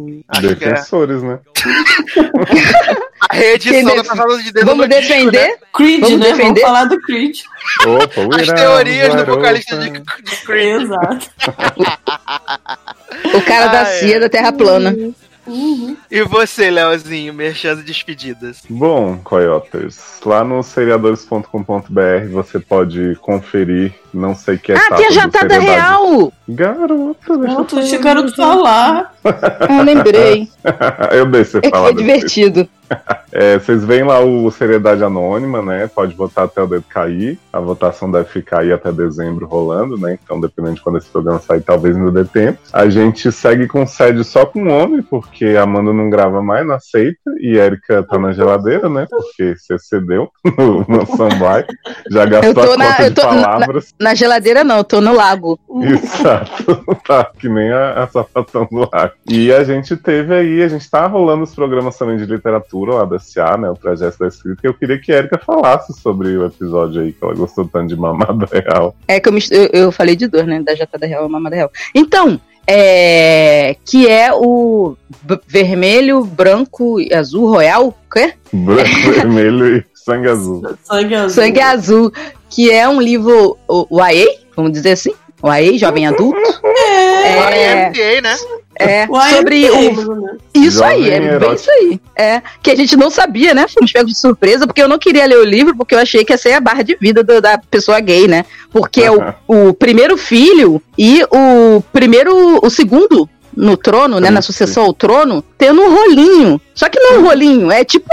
Que 0.40 0.46
é 0.46 0.54
Defensores, 0.54 1.22
né? 1.22 1.38
a 3.28 3.34
reedição 3.34 3.96
da 3.96 4.04
Passada 4.04 4.38
de 4.42 4.52
Dedo 4.52 4.66
Vamos 4.66 4.88
defender? 4.88 5.48
né? 5.48 5.56
Creed, 5.74 6.00
Vamos 6.00 6.18
né? 6.20 6.26
defender? 6.26 6.44
Vamos 6.44 6.60
falar 6.60 6.84
do 6.84 7.00
Creed. 7.00 7.38
Opa, 7.86 8.20
o 8.20 8.34
As 8.34 8.46
teorias 8.46 9.14
do 9.14 9.24
vocalista 9.26 9.76
de, 9.78 9.90
de 9.90 10.36
Creed. 10.44 10.82
Exato. 10.82 11.30
O 13.34 13.40
cara 13.42 13.66
da 13.68 13.80
Ah, 13.82 13.88
é. 13.88 13.98
CIA 13.98 14.20
da 14.20 14.28
Terra 14.28 14.52
plana. 14.52 14.94
E 16.10 16.22
você, 16.22 16.70
Leozinho, 16.70 17.32
merchan 17.32 17.76
despedidas. 17.76 18.62
Bom, 18.68 19.18
Coyotes, 19.18 20.20
lá 20.24 20.42
no 20.44 20.62
seriadores.com.br 20.62 22.28
você 22.32 22.58
pode 22.58 23.16
conferir, 23.20 23.94
não 24.16 24.34
sei 24.34 24.56
que 24.58 24.72
Ah, 24.72 24.76
etapa 24.76 24.96
tem 24.96 25.04
a 25.06 25.08
do 25.08 25.14
jatada 25.14 25.54
Seriedade. 25.54 25.66
real! 25.80 26.32
Garota, 26.48 27.38
deixa 27.38 27.58
eu 27.58 27.64
Tu 27.64 27.76
deixa 27.76 27.96
o 27.96 28.00
garoto 28.00 28.36
falar. 28.36 29.14
Ah, 29.24 29.82
lembrei. 29.82 30.48
eu 31.12 31.26
deixo 31.26 31.52
você 31.52 31.58
É 31.58 31.60
que 31.62 31.70
falar. 31.70 31.84
foi 31.84 31.94
divertido. 31.94 32.68
É, 33.32 33.58
vocês 33.58 33.84
veem 33.84 34.04
lá 34.04 34.20
o 34.20 34.50
Seriedade 34.50 35.02
Anônima, 35.04 35.60
né? 35.60 35.90
Pode 35.92 36.14
votar 36.14 36.44
até 36.46 36.62
o 36.62 36.66
dedo 36.66 36.84
cair. 36.88 37.38
A 37.52 37.58
votação 37.60 38.10
deve 38.10 38.26
ficar 38.30 38.60
aí 38.60 38.72
até 38.72 38.90
dezembro 38.90 39.44
rolando, 39.44 39.98
né? 39.98 40.16
Então, 40.24 40.40
dependendo 40.40 40.76
de 40.76 40.80
quando 40.80 40.96
esse 40.96 41.08
programa 41.08 41.38
sair, 41.40 41.60
talvez 41.60 41.96
não 41.98 42.10
dê 42.10 42.24
tempo. 42.24 42.60
A 42.72 42.88
gente 42.88 43.30
segue 43.30 43.66
com 43.66 43.84
sede 43.86 44.24
só 44.24 44.46
com 44.46 44.68
homem, 44.68 45.02
porque 45.02 45.44
a 45.58 45.64
Amanda 45.64 45.92
não 45.92 46.08
grava 46.08 46.40
mais, 46.40 46.64
não 46.66 46.76
aceita. 46.76 47.18
E 47.40 47.58
Erika 47.58 48.02
tá 48.04 48.16
na 48.18 48.32
geladeira, 48.32 48.88
né? 48.88 49.06
Porque 49.10 49.54
você 49.58 49.76
cedeu 49.80 50.30
no, 50.56 50.86
no 50.88 51.04
Sambai. 51.16 51.66
Já 52.10 52.22
Eu 52.24 52.30
gastou 52.30 52.62
a 52.62 52.66
tô, 52.68 52.76
na, 52.78 53.00
eu 53.02 53.10
de 53.10 53.22
na, 53.22 53.28
palavras. 53.28 53.94
Na 54.06 54.14
geladeira, 54.14 54.62
não, 54.62 54.78
eu 54.78 54.84
tô 54.84 55.00
no 55.00 55.12
lago. 55.12 55.58
Exato, 55.82 56.84
tá 57.04 57.24
que 57.24 57.48
nem 57.48 57.72
a, 57.72 58.04
a 58.04 58.06
sapatão 58.06 58.68
do 58.70 58.88
ar. 58.92 59.12
E 59.28 59.52
a 59.52 59.64
gente 59.64 59.96
teve 59.96 60.32
aí, 60.32 60.62
a 60.62 60.68
gente 60.68 60.88
tá 60.88 61.08
rolando 61.08 61.42
os 61.42 61.52
programas 61.52 61.98
também 61.98 62.16
de 62.16 62.24
literatura 62.24 62.94
lá 62.94 63.04
da 63.04 63.18
SA, 63.18 63.56
né? 63.56 63.68
O 63.68 63.74
Trajeto 63.74 64.20
da 64.20 64.28
Escrita, 64.28 64.60
que 64.60 64.68
eu 64.68 64.74
queria 64.74 65.00
que 65.00 65.12
a 65.12 65.16
Erika 65.16 65.38
falasse 65.38 65.92
sobre 66.00 66.36
o 66.36 66.46
episódio 66.46 67.02
aí, 67.02 67.12
que 67.12 67.24
ela 67.24 67.34
gostou 67.34 67.64
tanto 67.64 67.88
de 67.88 67.96
Mamada 67.96 68.46
Real. 68.46 68.94
É 69.08 69.18
que 69.18 69.28
eu, 69.28 69.34
eu, 69.50 69.70
eu 69.72 69.92
falei 69.92 70.14
de 70.14 70.28
dois, 70.28 70.46
né? 70.46 70.62
Da 70.62 70.76
jatada 70.76 71.04
real 71.04 71.26
e 71.26 71.28
mamada 71.28 71.56
real. 71.56 71.72
Então, 71.92 72.40
é. 72.64 73.76
Que 73.84 74.08
é 74.08 74.32
o 74.32 74.96
vermelho, 75.48 76.24
branco 76.24 77.00
e 77.00 77.12
azul 77.12 77.50
royal. 77.50 77.88
O 77.88 77.94
quê? 78.12 78.34
Branco, 78.52 79.10
vermelho 79.14 79.78
e 79.78 79.95
sangue 80.06 80.28
azul. 80.28 80.62
Sangue 80.84 81.14
azul. 81.14 81.30
Sangue 81.30 81.60
Azul, 81.60 82.12
que 82.48 82.70
é 82.70 82.88
um 82.88 83.00
livro 83.00 83.58
o, 83.68 83.86
YA, 84.00 84.26
vamos 84.56 84.72
dizer 84.72 84.92
assim. 84.92 85.12
YA, 85.44 85.76
jovem 85.78 86.06
adulto. 86.06 86.38
É, 87.24 87.88
YMCA, 87.88 88.20
né? 88.22 88.36
é 88.78 89.06
O 89.08 89.20
sobre 89.20 89.70
o. 89.70 90.20
né? 90.22 90.36
Isso 90.54 90.82
aí, 90.84 91.10
é 91.10 91.14
Jovem 91.16 91.20
bem 91.20 91.28
erótico. 91.36 91.54
isso 91.54 91.70
aí. 91.70 92.00
É, 92.16 92.42
que 92.62 92.70
a 92.70 92.74
gente 92.76 92.96
não 92.96 93.10
sabia, 93.10 93.52
né? 93.54 93.66
Fomos 93.68 93.92
pegos 93.92 94.12
de 94.12 94.18
surpresa, 94.18 94.66
porque 94.66 94.82
eu 94.82 94.88
não 94.88 94.98
queria 94.98 95.26
ler 95.26 95.38
o 95.38 95.44
livro, 95.44 95.76
porque 95.76 95.94
eu 95.94 95.98
achei 95.98 96.24
que 96.24 96.32
ia 96.32 96.38
ser 96.38 96.52
a 96.52 96.60
barra 96.60 96.82
de 96.82 96.96
vida 97.00 97.22
do- 97.22 97.40
da 97.40 97.58
pessoa 97.58 97.98
gay, 98.00 98.26
né? 98.28 98.44
Porque 98.70 99.02
é 99.02 99.10
o, 99.10 99.20
o 99.46 99.74
primeiro 99.74 100.16
filho 100.16 100.80
e 100.96 101.22
o 101.30 101.82
primeiro, 101.92 102.60
o 102.62 102.70
segundo 102.70 103.28
no 103.56 103.76
trono, 103.76 104.20
né? 104.20 104.30
Na 104.30 104.42
sucessão 104.42 104.84
ao 104.84 104.92
trono, 104.92 105.42
tendo 105.56 105.80
um 105.80 105.94
rolinho. 105.94 106.60
Só 106.74 106.88
que 106.88 107.00
não 107.00 107.14
é 107.14 107.18
um 107.18 107.24
rolinho, 107.24 107.72
é 107.72 107.84
tipo 107.84 108.08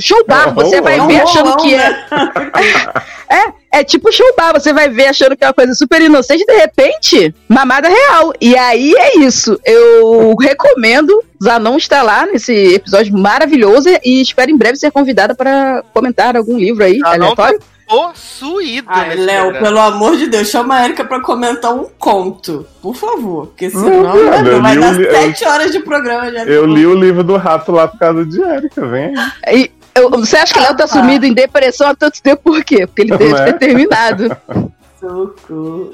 show 0.00 0.24
bar. 0.26 0.52
Você 0.54 0.80
vai 0.80 0.98
É 0.98 1.06
ver 1.06 1.20
achando 1.20 1.56
que 1.56 1.74
é. 1.74 2.06
É, 3.30 3.80
é 3.80 3.84
tipo 3.84 4.10
show 4.10 4.26
bar, 4.36 4.54
você 4.54 4.72
vai 4.72 4.88
ver 4.88 5.08
achando 5.08 5.36
que 5.36 5.44
é 5.44 5.46
uma 5.46 5.52
coisa 5.52 5.74
super 5.74 6.00
inocente, 6.00 6.46
de 6.46 6.56
repente, 6.56 7.34
mamada 7.46 7.86
real. 7.86 8.32
E 8.40 8.56
aí 8.56 8.94
é 8.96 9.18
isso. 9.18 9.60
Eu 9.64 10.34
recomendo. 10.34 11.22
Zanon 11.40 11.76
está 11.76 12.02
lá 12.02 12.26
nesse 12.26 12.52
episódio 12.74 13.16
maravilhoso 13.16 13.88
e 14.02 14.22
espero 14.22 14.50
em 14.50 14.56
breve 14.56 14.76
ser 14.76 14.90
convidada 14.90 15.36
para 15.36 15.84
comentar 15.94 16.36
algum 16.36 16.58
livro 16.58 16.82
aí 16.82 16.98
Zanon 16.98 17.34
tá 17.34 17.44
aleatório. 17.44 17.60
Possuído 17.88 18.86
Ai, 18.90 19.16
Léo, 19.16 19.52
pelo 19.58 19.78
amor 19.80 20.16
de 20.16 20.26
Deus, 20.28 20.48
chama 20.48 20.76
a 20.76 20.84
Erika 20.84 21.04
pra 21.04 21.20
comentar 21.20 21.72
um 21.74 21.86
conto. 21.98 22.66
Por 22.82 22.94
favor. 22.94 23.46
Porque 23.48 23.70
senão 23.70 24.02
Não, 24.02 24.16
eu 24.16 24.60
vai 24.62 24.76
dar 24.78 24.92
li- 24.92 25.04
eu- 25.04 25.10
sete 25.10 25.44
horas 25.46 25.72
de 25.72 25.80
programa 25.80 26.30
já. 26.30 26.44
Eu 26.44 26.66
li 26.66 26.86
o 26.86 26.94
livro 26.94 27.24
do 27.24 27.36
rato 27.36 27.72
lá 27.72 27.88
por 27.88 27.98
causa 27.98 28.24
de 28.24 28.40
Erika, 28.40 28.86
vem. 28.86 29.14
E 29.52 29.70
eu- 29.94 30.10
você 30.10 30.36
acha 30.36 30.52
que 30.54 30.60
o 30.60 30.62
Léo 30.62 30.76
tá 30.76 30.86
sumido 30.86 31.26
em 31.26 31.32
depressão 31.32 31.88
há 31.88 31.94
tanto 31.94 32.22
tempo 32.22 32.42
por 32.42 32.62
quê? 32.62 32.86
Porque 32.86 33.02
ele 33.02 33.16
deve 33.16 33.32
Né? 33.32 33.44
ter 33.46 33.58
terminado. 33.58 34.36
Socorro. 35.00 35.90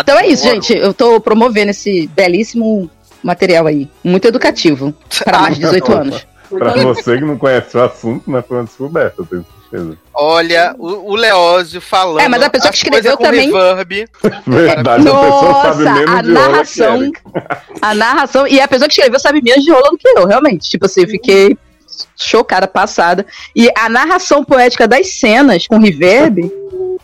Então 0.00 0.18
é 0.18 0.26
isso, 0.26 0.42
gente. 0.44 0.76
Eu 0.76 0.92
tô 0.92 1.20
promovendo 1.20 1.70
esse 1.70 2.06
belíssimo 2.08 2.90
material 3.22 3.66
aí. 3.66 3.88
Muito 4.04 4.26
educativo. 4.28 4.94
Para 5.24 5.38
mais 5.40 5.54
de 5.54 5.60
18 5.62 5.90
Opa. 5.92 6.00
anos. 6.02 6.26
Pra 6.48 6.72
você 6.82 7.18
que 7.18 7.24
não 7.24 7.36
conhece 7.36 7.76
o 7.76 7.82
assunto, 7.82 8.30
mas 8.30 8.46
foi 8.46 8.56
uma 8.58 8.64
descoberta, 8.64 9.14
eu 9.18 9.26
tenho 9.26 9.46
certeza. 9.70 9.98
Olha, 10.14 10.74
o, 10.78 11.12
o 11.12 11.14
Leózio 11.14 11.80
falando. 11.80 12.20
É, 12.20 12.28
mas 12.28 12.42
a 12.42 12.50
pessoa 12.50 12.70
que 12.70 12.78
escreveu 12.78 13.16
também- 13.16 13.52
reverb. 13.52 14.08
Verdade, 14.46 15.08
a 15.08 15.12
pessoa 15.12 15.62
sabe 15.62 15.84
Nossa, 15.84 15.94
menos 15.94 16.14
a 16.14 16.22
de 16.22 16.30
narração. 16.30 17.12
A 17.82 17.94
narração. 17.94 18.46
E 18.46 18.60
a 18.60 18.68
pessoa 18.68 18.88
que 18.88 18.94
escreveu 18.94 19.20
sabe 19.20 19.42
menos 19.42 19.64
de 19.64 19.70
rola 19.70 19.90
do 19.90 19.98
que 19.98 20.08
eu, 20.08 20.26
realmente. 20.26 20.68
Tipo 20.68 20.86
assim, 20.86 21.02
eu 21.02 21.08
fiquei 21.08 21.56
chocada, 22.16 22.66
passada. 22.66 23.26
E 23.54 23.70
a 23.76 23.88
narração 23.88 24.44
poética 24.44 24.86
das 24.88 25.18
cenas 25.18 25.66
com 25.66 25.78
reverb, 25.78 26.50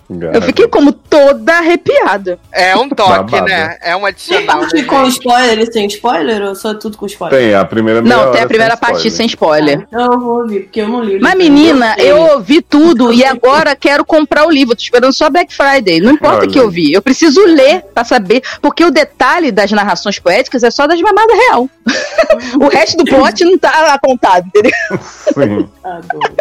eu 0.08 0.42
fiquei 0.42 0.68
como 0.68 0.92
toda 0.92 1.58
arrepiada. 1.58 2.39
É 2.52 2.76
um 2.76 2.89
toque, 2.89 3.33
Babado. 3.33 3.47
né? 3.47 3.78
É 3.81 3.97
um 3.97 4.00
Tem 4.00 4.08
adicional. 4.08 4.47
parte 4.58 4.74
né, 4.76 4.83
com 4.84 5.05
spoiler 5.07 5.58
e 5.60 5.73
sem 5.73 5.86
spoiler 5.86 6.42
ou 6.42 6.55
só 6.55 6.74
tudo 6.74 6.97
com 6.99 7.07
spoiler? 7.07 7.39
Tem, 7.39 7.55
a 7.55 7.65
primeira 7.65 8.02
Não, 8.02 8.31
tem 8.33 8.42
a 8.42 8.47
primeira 8.47 8.74
sem 8.74 8.81
parte 8.81 9.08
spoiler. 9.08 9.16
sem 9.16 9.26
spoiler. 9.26 9.86
Então 9.89 10.12
eu 10.12 10.20
vou 10.20 10.41
ouvir, 10.42 10.60
porque 10.65 10.81
eu 10.81 10.89
não 10.89 11.02
li. 11.02 11.18
Mas, 11.20 11.34
livro, 11.34 11.52
menina, 11.52 11.97
eu 11.99 12.18
ouvi 12.34 12.60
tudo 12.60 13.12
e 13.12 13.24
agora 13.24 13.74
quero 13.74 14.05
comprar 14.05 14.47
o 14.47 14.50
livro. 14.50 14.76
Tô 14.76 14.83
esperando 14.83 15.12
só 15.12 15.31
Black 15.31 15.55
Friday. 15.55 16.00
Não 16.00 16.12
importa 16.12 16.39
Olha 16.41 16.49
o 16.49 16.52
que 16.52 16.58
eu 16.60 16.70
vi. 16.70 16.92
Eu 16.92 17.00
preciso 17.00 17.41
ler 17.47 17.83
pra 17.94 18.05
saber. 18.05 18.42
Porque 18.60 18.84
o 18.84 18.91
detalhe 18.91 19.50
das 19.50 19.70
narrações 19.73 20.18
poéticas 20.18 20.62
é 20.62 20.70
só 20.70 20.86
das 20.86 21.00
mamadas 21.00 21.36
real. 21.36 21.68
o 22.60 22.68
resto 22.68 22.97
do 22.99 23.05
plot 23.08 23.44
não 23.44 23.58
tá 23.58 23.94
apontado, 23.94 24.47
entendeu? 24.49 24.73
Sim. 25.00 25.68
Adoro. 25.83 26.34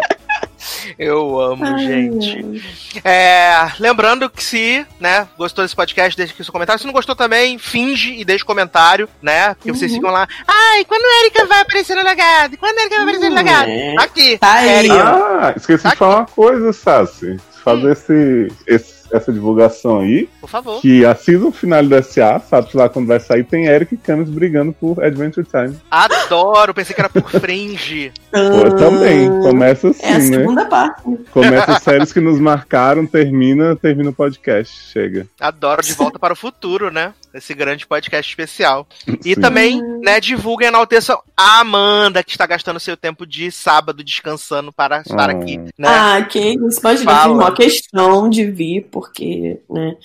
Eu 0.98 1.40
amo, 1.40 1.64
Ai, 1.64 1.78
gente. 1.86 2.62
É, 3.04 3.72
lembrando 3.78 4.28
que 4.30 4.42
se, 4.42 4.86
né, 5.00 5.26
gostou 5.36 5.64
desse 5.64 5.74
podcast, 5.76 6.16
deixa 6.16 6.32
aqui 6.32 6.44
seu 6.44 6.52
comentário. 6.52 6.80
Se 6.80 6.86
não 6.86 6.92
gostou 6.92 7.14
também, 7.16 7.58
finge 7.58 8.14
e 8.14 8.24
deixa 8.24 8.44
comentário, 8.44 9.08
né? 9.22 9.54
Porque 9.54 9.72
vocês 9.72 9.92
ficam 9.92 10.10
lá. 10.10 10.26
Ai, 10.46 10.84
quando 10.84 11.04
a 11.04 11.20
Erika 11.24 11.46
vai 11.46 11.60
aparecer 11.60 11.94
no 11.94 12.02
legado? 12.02 12.56
Quando 12.58 12.78
a 12.78 12.80
Erika 12.82 12.94
vai 12.96 13.04
aparecer 13.04 13.28
no 13.30 13.34
legado? 13.36 13.68
É. 13.68 13.94
Aqui. 13.98 14.38
Tá 14.38 14.52
aí. 14.54 14.90
Ah, 14.90 15.54
esqueci 15.56 15.88
de 15.88 15.96
falar 15.96 16.16
uma 16.18 16.26
coisa, 16.26 16.72
Sassi. 16.72 17.36
Fazer 17.64 17.92
esse, 17.92 18.52
esse- 18.66 18.93
essa 19.14 19.32
divulgação 19.32 20.00
aí. 20.00 20.28
Por 20.40 20.48
favor. 20.48 20.80
Que 20.80 21.04
a 21.04 21.14
season 21.14 21.50
final 21.52 21.84
do 21.84 22.02
SA, 22.02 22.40
sabe 22.40 22.68
lá 22.74 22.88
quando 22.88 23.06
vai 23.06 23.20
sair, 23.20 23.44
tem 23.44 23.66
Eric 23.66 23.94
e 23.94 23.98
Camis 23.98 24.28
brigando 24.28 24.72
por 24.72 25.02
Adventure 25.02 25.46
Time. 25.46 25.76
Adoro, 25.90 26.74
pensei 26.74 26.94
que 26.94 27.00
era 27.00 27.08
por 27.08 27.28
fringe. 27.30 28.12
Pô, 28.30 28.76
também, 28.76 29.28
começa 29.40 29.88
assim, 29.88 30.02
É 30.04 30.14
a 30.14 30.18
né? 30.18 30.24
segunda 30.24 30.64
parte. 30.66 31.02
Começa 31.32 31.72
as 31.72 31.82
séries 31.82 32.12
que 32.12 32.20
nos 32.20 32.38
marcaram, 32.40 33.06
termina, 33.06 33.76
termina 33.76 34.10
o 34.10 34.14
podcast. 34.14 34.90
Chega. 34.92 35.26
Adoro 35.40 35.82
De 35.82 35.92
Volta 35.92 36.18
para 36.18 36.32
o 36.32 36.36
Futuro, 36.36 36.90
né? 36.90 37.12
Esse 37.34 37.52
grande 37.52 37.84
podcast 37.86 38.30
especial. 38.30 38.86
E 39.24 39.34
Sim. 39.34 39.40
também, 39.40 39.82
né, 40.04 40.20
divulguem 40.20 40.66
e 40.66 40.68
enalteçam 40.68 41.20
a 41.36 41.58
Amanda, 41.60 42.22
que 42.22 42.30
está 42.30 42.46
gastando 42.46 42.78
seu 42.78 42.96
tempo 42.96 43.26
de 43.26 43.50
sábado 43.50 44.04
descansando 44.04 44.72
para 44.72 45.00
estar 45.00 45.30
Ah. 45.30 45.32
aqui, 45.32 45.58
né? 45.76 45.88
Ah, 45.88 46.22
que 46.22 46.38
isso. 46.38 46.80
Fala. 46.80 46.96
fiz 46.96 47.06
uma 47.26 47.52
questão 47.52 48.28
de 48.30 48.44
vir, 48.50 48.88
porque, 48.90 49.58
né? 49.68 49.96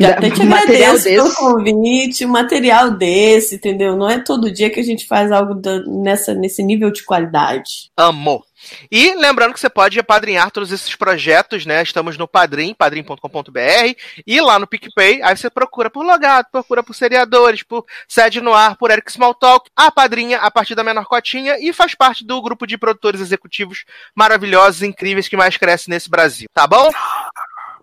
Já 0.00 0.10
até 0.10 0.30
te 0.30 0.42
material 0.44 0.96
agradeço 0.96 1.04
pelo 1.04 1.24
desse. 1.24 1.36
convite, 1.36 2.26
um 2.26 2.28
material 2.30 2.90
desse, 2.90 3.54
entendeu? 3.54 3.96
Não 3.96 4.10
é 4.10 4.18
todo 4.18 4.52
dia 4.52 4.68
que 4.68 4.80
a 4.80 4.84
gente 4.84 5.06
faz 5.06 5.30
algo 5.30 5.54
da- 5.54 5.82
nessa, 5.86 6.34
nesse 6.34 6.62
nível 6.64 6.90
de 6.90 7.04
qualidade. 7.04 7.90
Amor. 7.96 8.42
E 8.90 9.14
lembrando 9.14 9.52
que 9.52 9.60
você 9.60 9.68
pode 9.68 9.98
apadrinhar 9.98 10.50
todos 10.50 10.72
esses 10.72 10.94
projetos, 10.94 11.66
né? 11.66 11.82
Estamos 11.82 12.16
no 12.16 12.28
Padrim, 12.28 12.74
padrim.com.br, 12.74 13.94
e 14.26 14.40
lá 14.40 14.58
no 14.58 14.66
PicPay, 14.66 15.22
aí 15.22 15.36
você 15.36 15.50
procura 15.50 15.90
por 15.90 16.04
logado, 16.04 16.46
procura 16.50 16.82
por 16.82 16.94
seriadores, 16.94 17.62
por 17.62 17.84
sede 18.08 18.40
no 18.40 18.52
ar, 18.52 18.76
por 18.76 18.90
Eric 18.90 19.10
Smalltalk, 19.10 19.70
a 19.76 19.90
padrinha 19.90 20.38
a 20.38 20.50
partir 20.50 20.74
da 20.74 20.84
menor 20.84 21.04
cotinha 21.04 21.56
e 21.60 21.72
faz 21.72 21.94
parte 21.94 22.24
do 22.24 22.40
grupo 22.40 22.66
de 22.66 22.78
produtores 22.78 23.20
executivos 23.20 23.84
maravilhosos, 24.14 24.82
incríveis 24.82 25.28
que 25.28 25.36
mais 25.36 25.56
cresce 25.56 25.90
nesse 25.90 26.08
Brasil, 26.08 26.48
tá 26.52 26.66
bom? 26.66 26.90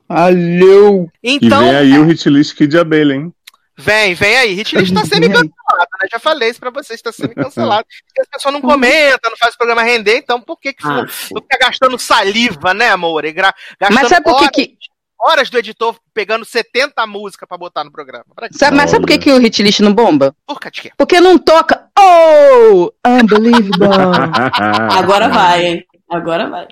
Valeu! 0.07 1.07
Então, 1.23 1.61
e 1.61 1.65
vem 1.65 1.75
aí 1.75 1.99
o 1.99 2.03
hit 2.03 2.27
list 2.29 2.55
Kid 2.55 2.75
Abelha, 2.77 3.13
hein? 3.13 3.33
Vem, 3.81 4.13
vem 4.13 4.35
aí. 4.37 4.59
Hitlist 4.59 4.93
tá 4.93 5.05
semi-cancelado, 5.05 5.89
né? 6.01 6.07
Já 6.11 6.19
falei 6.19 6.49
isso 6.49 6.59
pra 6.59 6.69
vocês, 6.69 7.01
tá 7.01 7.11
semi-cancelado. 7.13 7.85
Porque 8.05 8.21
as 8.21 8.27
pessoas 8.27 8.53
não 8.53 8.61
comentam, 8.61 9.31
não 9.31 9.37
faz 9.37 9.53
o 9.55 9.57
programa 9.57 9.81
render, 9.83 10.17
então 10.17 10.41
por 10.41 10.59
que 10.59 10.73
que 10.73 10.85
Ah, 10.85 10.89
não, 10.89 11.01
não 11.03 11.07
fica 11.41 11.57
gastando 11.59 11.97
saliva, 11.97 12.73
né, 12.73 12.89
amor? 12.89 13.23
E 13.23 13.31
gra- 13.31 13.53
gastando 13.79 13.95
Mas 13.99 14.09
sabe 14.09 14.23
por 14.25 14.35
que 14.35 14.43
horas 14.43 14.51
que. 14.53 14.75
horas 15.21 15.49
do 15.49 15.57
editor 15.57 15.95
pegando 16.13 16.43
70 16.43 17.07
músicas 17.07 17.47
pra 17.47 17.57
botar 17.57 17.83
no 17.85 17.91
programa. 17.91 18.25
Sabe, 18.51 18.75
mas 18.75 18.89
sabe 18.91 19.05
por 19.05 19.11
que, 19.11 19.17
que 19.19 19.31
o 19.31 19.37
hit 19.39 19.63
list 19.63 19.79
não 19.79 19.93
bomba? 19.93 20.35
Por 20.45 20.59
que? 20.59 20.91
Porque 20.97 21.19
não 21.21 21.37
toca. 21.37 21.87
Oh! 21.97 22.91
Unbelievable! 23.07 23.87
Agora 24.97 25.29
vai, 25.29 25.65
hein? 25.65 25.85
Agora 26.09 26.49
vai. 26.49 26.67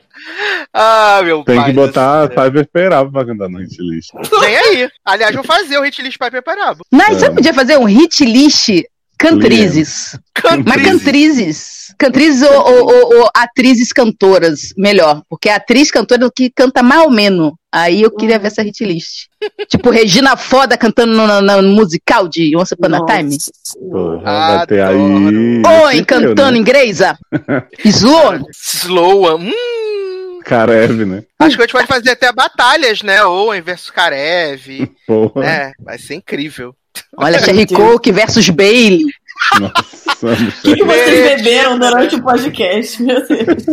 Ah, 0.73 1.21
meu 1.23 1.43
Tem 1.43 1.57
pai. 1.57 1.65
que 1.67 1.73
do 1.73 1.81
botar 1.85 2.27
Cyber 2.33 2.67
Peraba 2.71 3.11
pra 3.11 3.25
cantar 3.25 3.47
no 3.49 3.59
hit 3.59 3.77
list. 3.79 4.09
Vem 4.39 4.57
aí. 4.57 4.89
Aliás, 5.05 5.35
vou 5.35 5.43
fazer 5.43 5.77
o 5.77 5.83
hit 5.83 6.01
list 6.01 6.17
pra 6.17 6.31
Peperabo. 6.31 6.83
Mas 6.91 7.17
você 7.17 7.29
podia 7.29 7.53
fazer 7.53 7.77
um 7.77 7.83
hit 7.85 8.25
list 8.25 8.69
cantrizes. 9.17 10.17
Mas 10.65 10.81
cantrizes. 10.83 11.77
Cantrizes 11.97 12.41
ou, 12.43 12.53
ou- 12.53 12.85
ou- 12.93 13.17
ou 13.21 13.29
atrizes 13.35 13.91
cantoras, 13.91 14.73
melhor. 14.77 15.23
Porque 15.29 15.49
a 15.49 15.55
atriz 15.55 15.89
cantora 15.89 16.23
é 16.23 16.27
o 16.27 16.31
que 16.31 16.49
canta 16.49 16.83
mais 16.83 17.01
ou 17.01 17.09
menos. 17.09 17.53
Aí 17.71 18.01
eu 18.01 18.11
queria 18.11 18.37
ver 18.39 18.47
essa 18.47 18.61
hit 18.61 18.83
list. 18.85 19.27
tipo, 19.69 19.89
Regina 19.89 20.35
Foda 20.37 20.77
cantando 20.77 21.13
no, 21.13 21.41
no- 21.41 21.61
no 21.61 21.69
musical 21.73 22.27
de 22.27 22.55
Once 22.55 22.73
Upon 22.73 22.95
a 22.95 23.05
Time. 23.05 23.37
Porra, 23.89 24.57
vai 24.57 24.67
ter 24.67 24.81
aí. 24.81 24.95
Oi, 25.85 26.05
cantando 26.05 26.51
né? 26.51 26.57
em 26.59 26.63
Greysa. 26.63 27.17
Slow. 27.83 28.47
Slow. 28.53 29.37
Hum. 29.39 29.51
Karev, 30.45 31.05
né? 31.05 31.23
Acho 31.39 31.57
que 31.57 31.61
a 31.63 31.65
gente 31.65 31.73
pode 31.73 31.87
fazer 31.87 32.11
até 32.11 32.31
batalhas, 32.31 33.01
né? 33.01 33.21
Owen 33.25 33.61
versus 33.61 33.89
Karev. 33.91 34.89
Porra. 35.05 35.41
né? 35.41 35.71
Vai 35.79 35.97
ser 35.97 36.15
incrível. 36.15 36.73
Olha, 37.17 37.39
Sherry 37.39 37.65
Coke 37.67 38.11
versus 38.11 38.49
Bailey. 38.49 39.05
O 39.59 40.61
que, 40.61 40.75
que 40.75 40.83
vocês 40.83 41.41
beberam 41.41 41.77
durante 41.77 42.15
o 42.15 42.23
podcast? 42.23 43.01
Meu 43.01 43.25
Deus. 43.27 43.63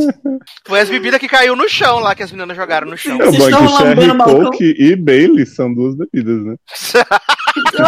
Foi 0.66 0.80
as 0.80 0.88
bebidas 0.88 1.18
que 1.18 1.28
caiu 1.28 1.56
no 1.56 1.68
chão 1.68 1.98
lá, 1.98 2.14
que 2.14 2.22
as 2.22 2.30
meninas 2.30 2.56
jogaram 2.56 2.86
no 2.86 2.96
chão. 2.96 3.18
É 3.20 3.24
bom 3.26 3.32
que 3.32 3.40
Sherry 3.40 4.18
Coke 4.18 4.74
e 4.78 4.96
Bailey 4.96 5.46
são 5.46 5.72
duas 5.72 5.94
bebidas, 5.96 6.44
né? 6.44 6.56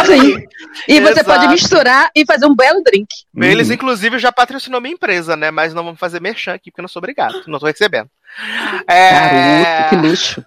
Sim. 0.05 0.47
E 0.87 1.01
você 1.01 1.19
Exato. 1.19 1.25
pode 1.25 1.47
misturar 1.49 2.09
e 2.15 2.25
fazer 2.25 2.45
um 2.45 2.55
belo 2.55 2.81
drink. 2.81 3.07
Eles, 3.35 3.69
inclusive, 3.69 4.17
já 4.17 4.31
patrocinou 4.31 4.79
minha 4.79 4.93
empresa, 4.93 5.35
né? 5.35 5.51
Mas 5.51 5.73
não 5.73 5.83
vamos 5.83 5.99
fazer 5.99 6.21
merchan 6.21 6.53
aqui, 6.53 6.71
porque 6.71 6.79
eu 6.79 6.83
não 6.83 6.89
sou 6.89 7.01
obrigado. 7.01 7.43
Não 7.47 7.59
tô 7.59 7.65
recebendo. 7.65 8.09
É... 8.87 9.11
Garoto, 9.11 9.89
que 9.89 9.95
luxo. 10.07 10.45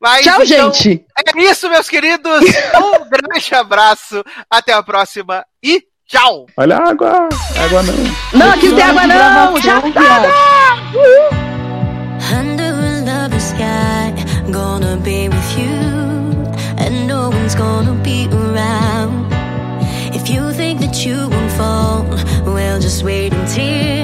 Mas, 0.00 0.24
Tchau, 0.24 0.44
então, 0.44 0.72
gente. 0.72 1.04
É 1.16 1.40
isso, 1.42 1.68
meus 1.68 1.88
queridos. 1.88 2.44
Um 2.76 3.08
grande 3.08 3.54
abraço. 3.54 4.22
Até 4.48 4.72
a 4.72 4.82
próxima 4.82 5.44
e 5.62 5.82
tchau. 6.06 6.46
Olha 6.56 6.76
a 6.76 6.90
água. 6.90 7.28
Água 7.64 7.82
não. 7.82 7.94
Não, 8.32 8.50
aqui 8.52 8.68
não 8.68 8.76
tem 8.76 8.84
água 8.84 9.06
não. 9.06 9.60
Já 9.60 9.80
tá. 9.80 10.22
Under 12.32 12.72
a 12.72 13.00
lovely 13.04 13.40
sky, 13.40 14.12
gonna 14.50 14.96
be 14.96 15.28
with 15.28 15.58
you, 15.58 16.44
and 16.78 17.06
no 17.06 17.30
one's 17.30 17.54
gonna 17.54 17.94
be 18.02 18.28
around. 18.32 19.32
If 20.14 20.30
you 20.30 20.52
think 20.52 20.80
that 20.80 21.04
you 21.04 21.28
won't 21.28 21.52
fall, 21.52 22.04
well, 22.46 22.78
just 22.80 23.02
wait 23.02 23.32
until 23.32 24.03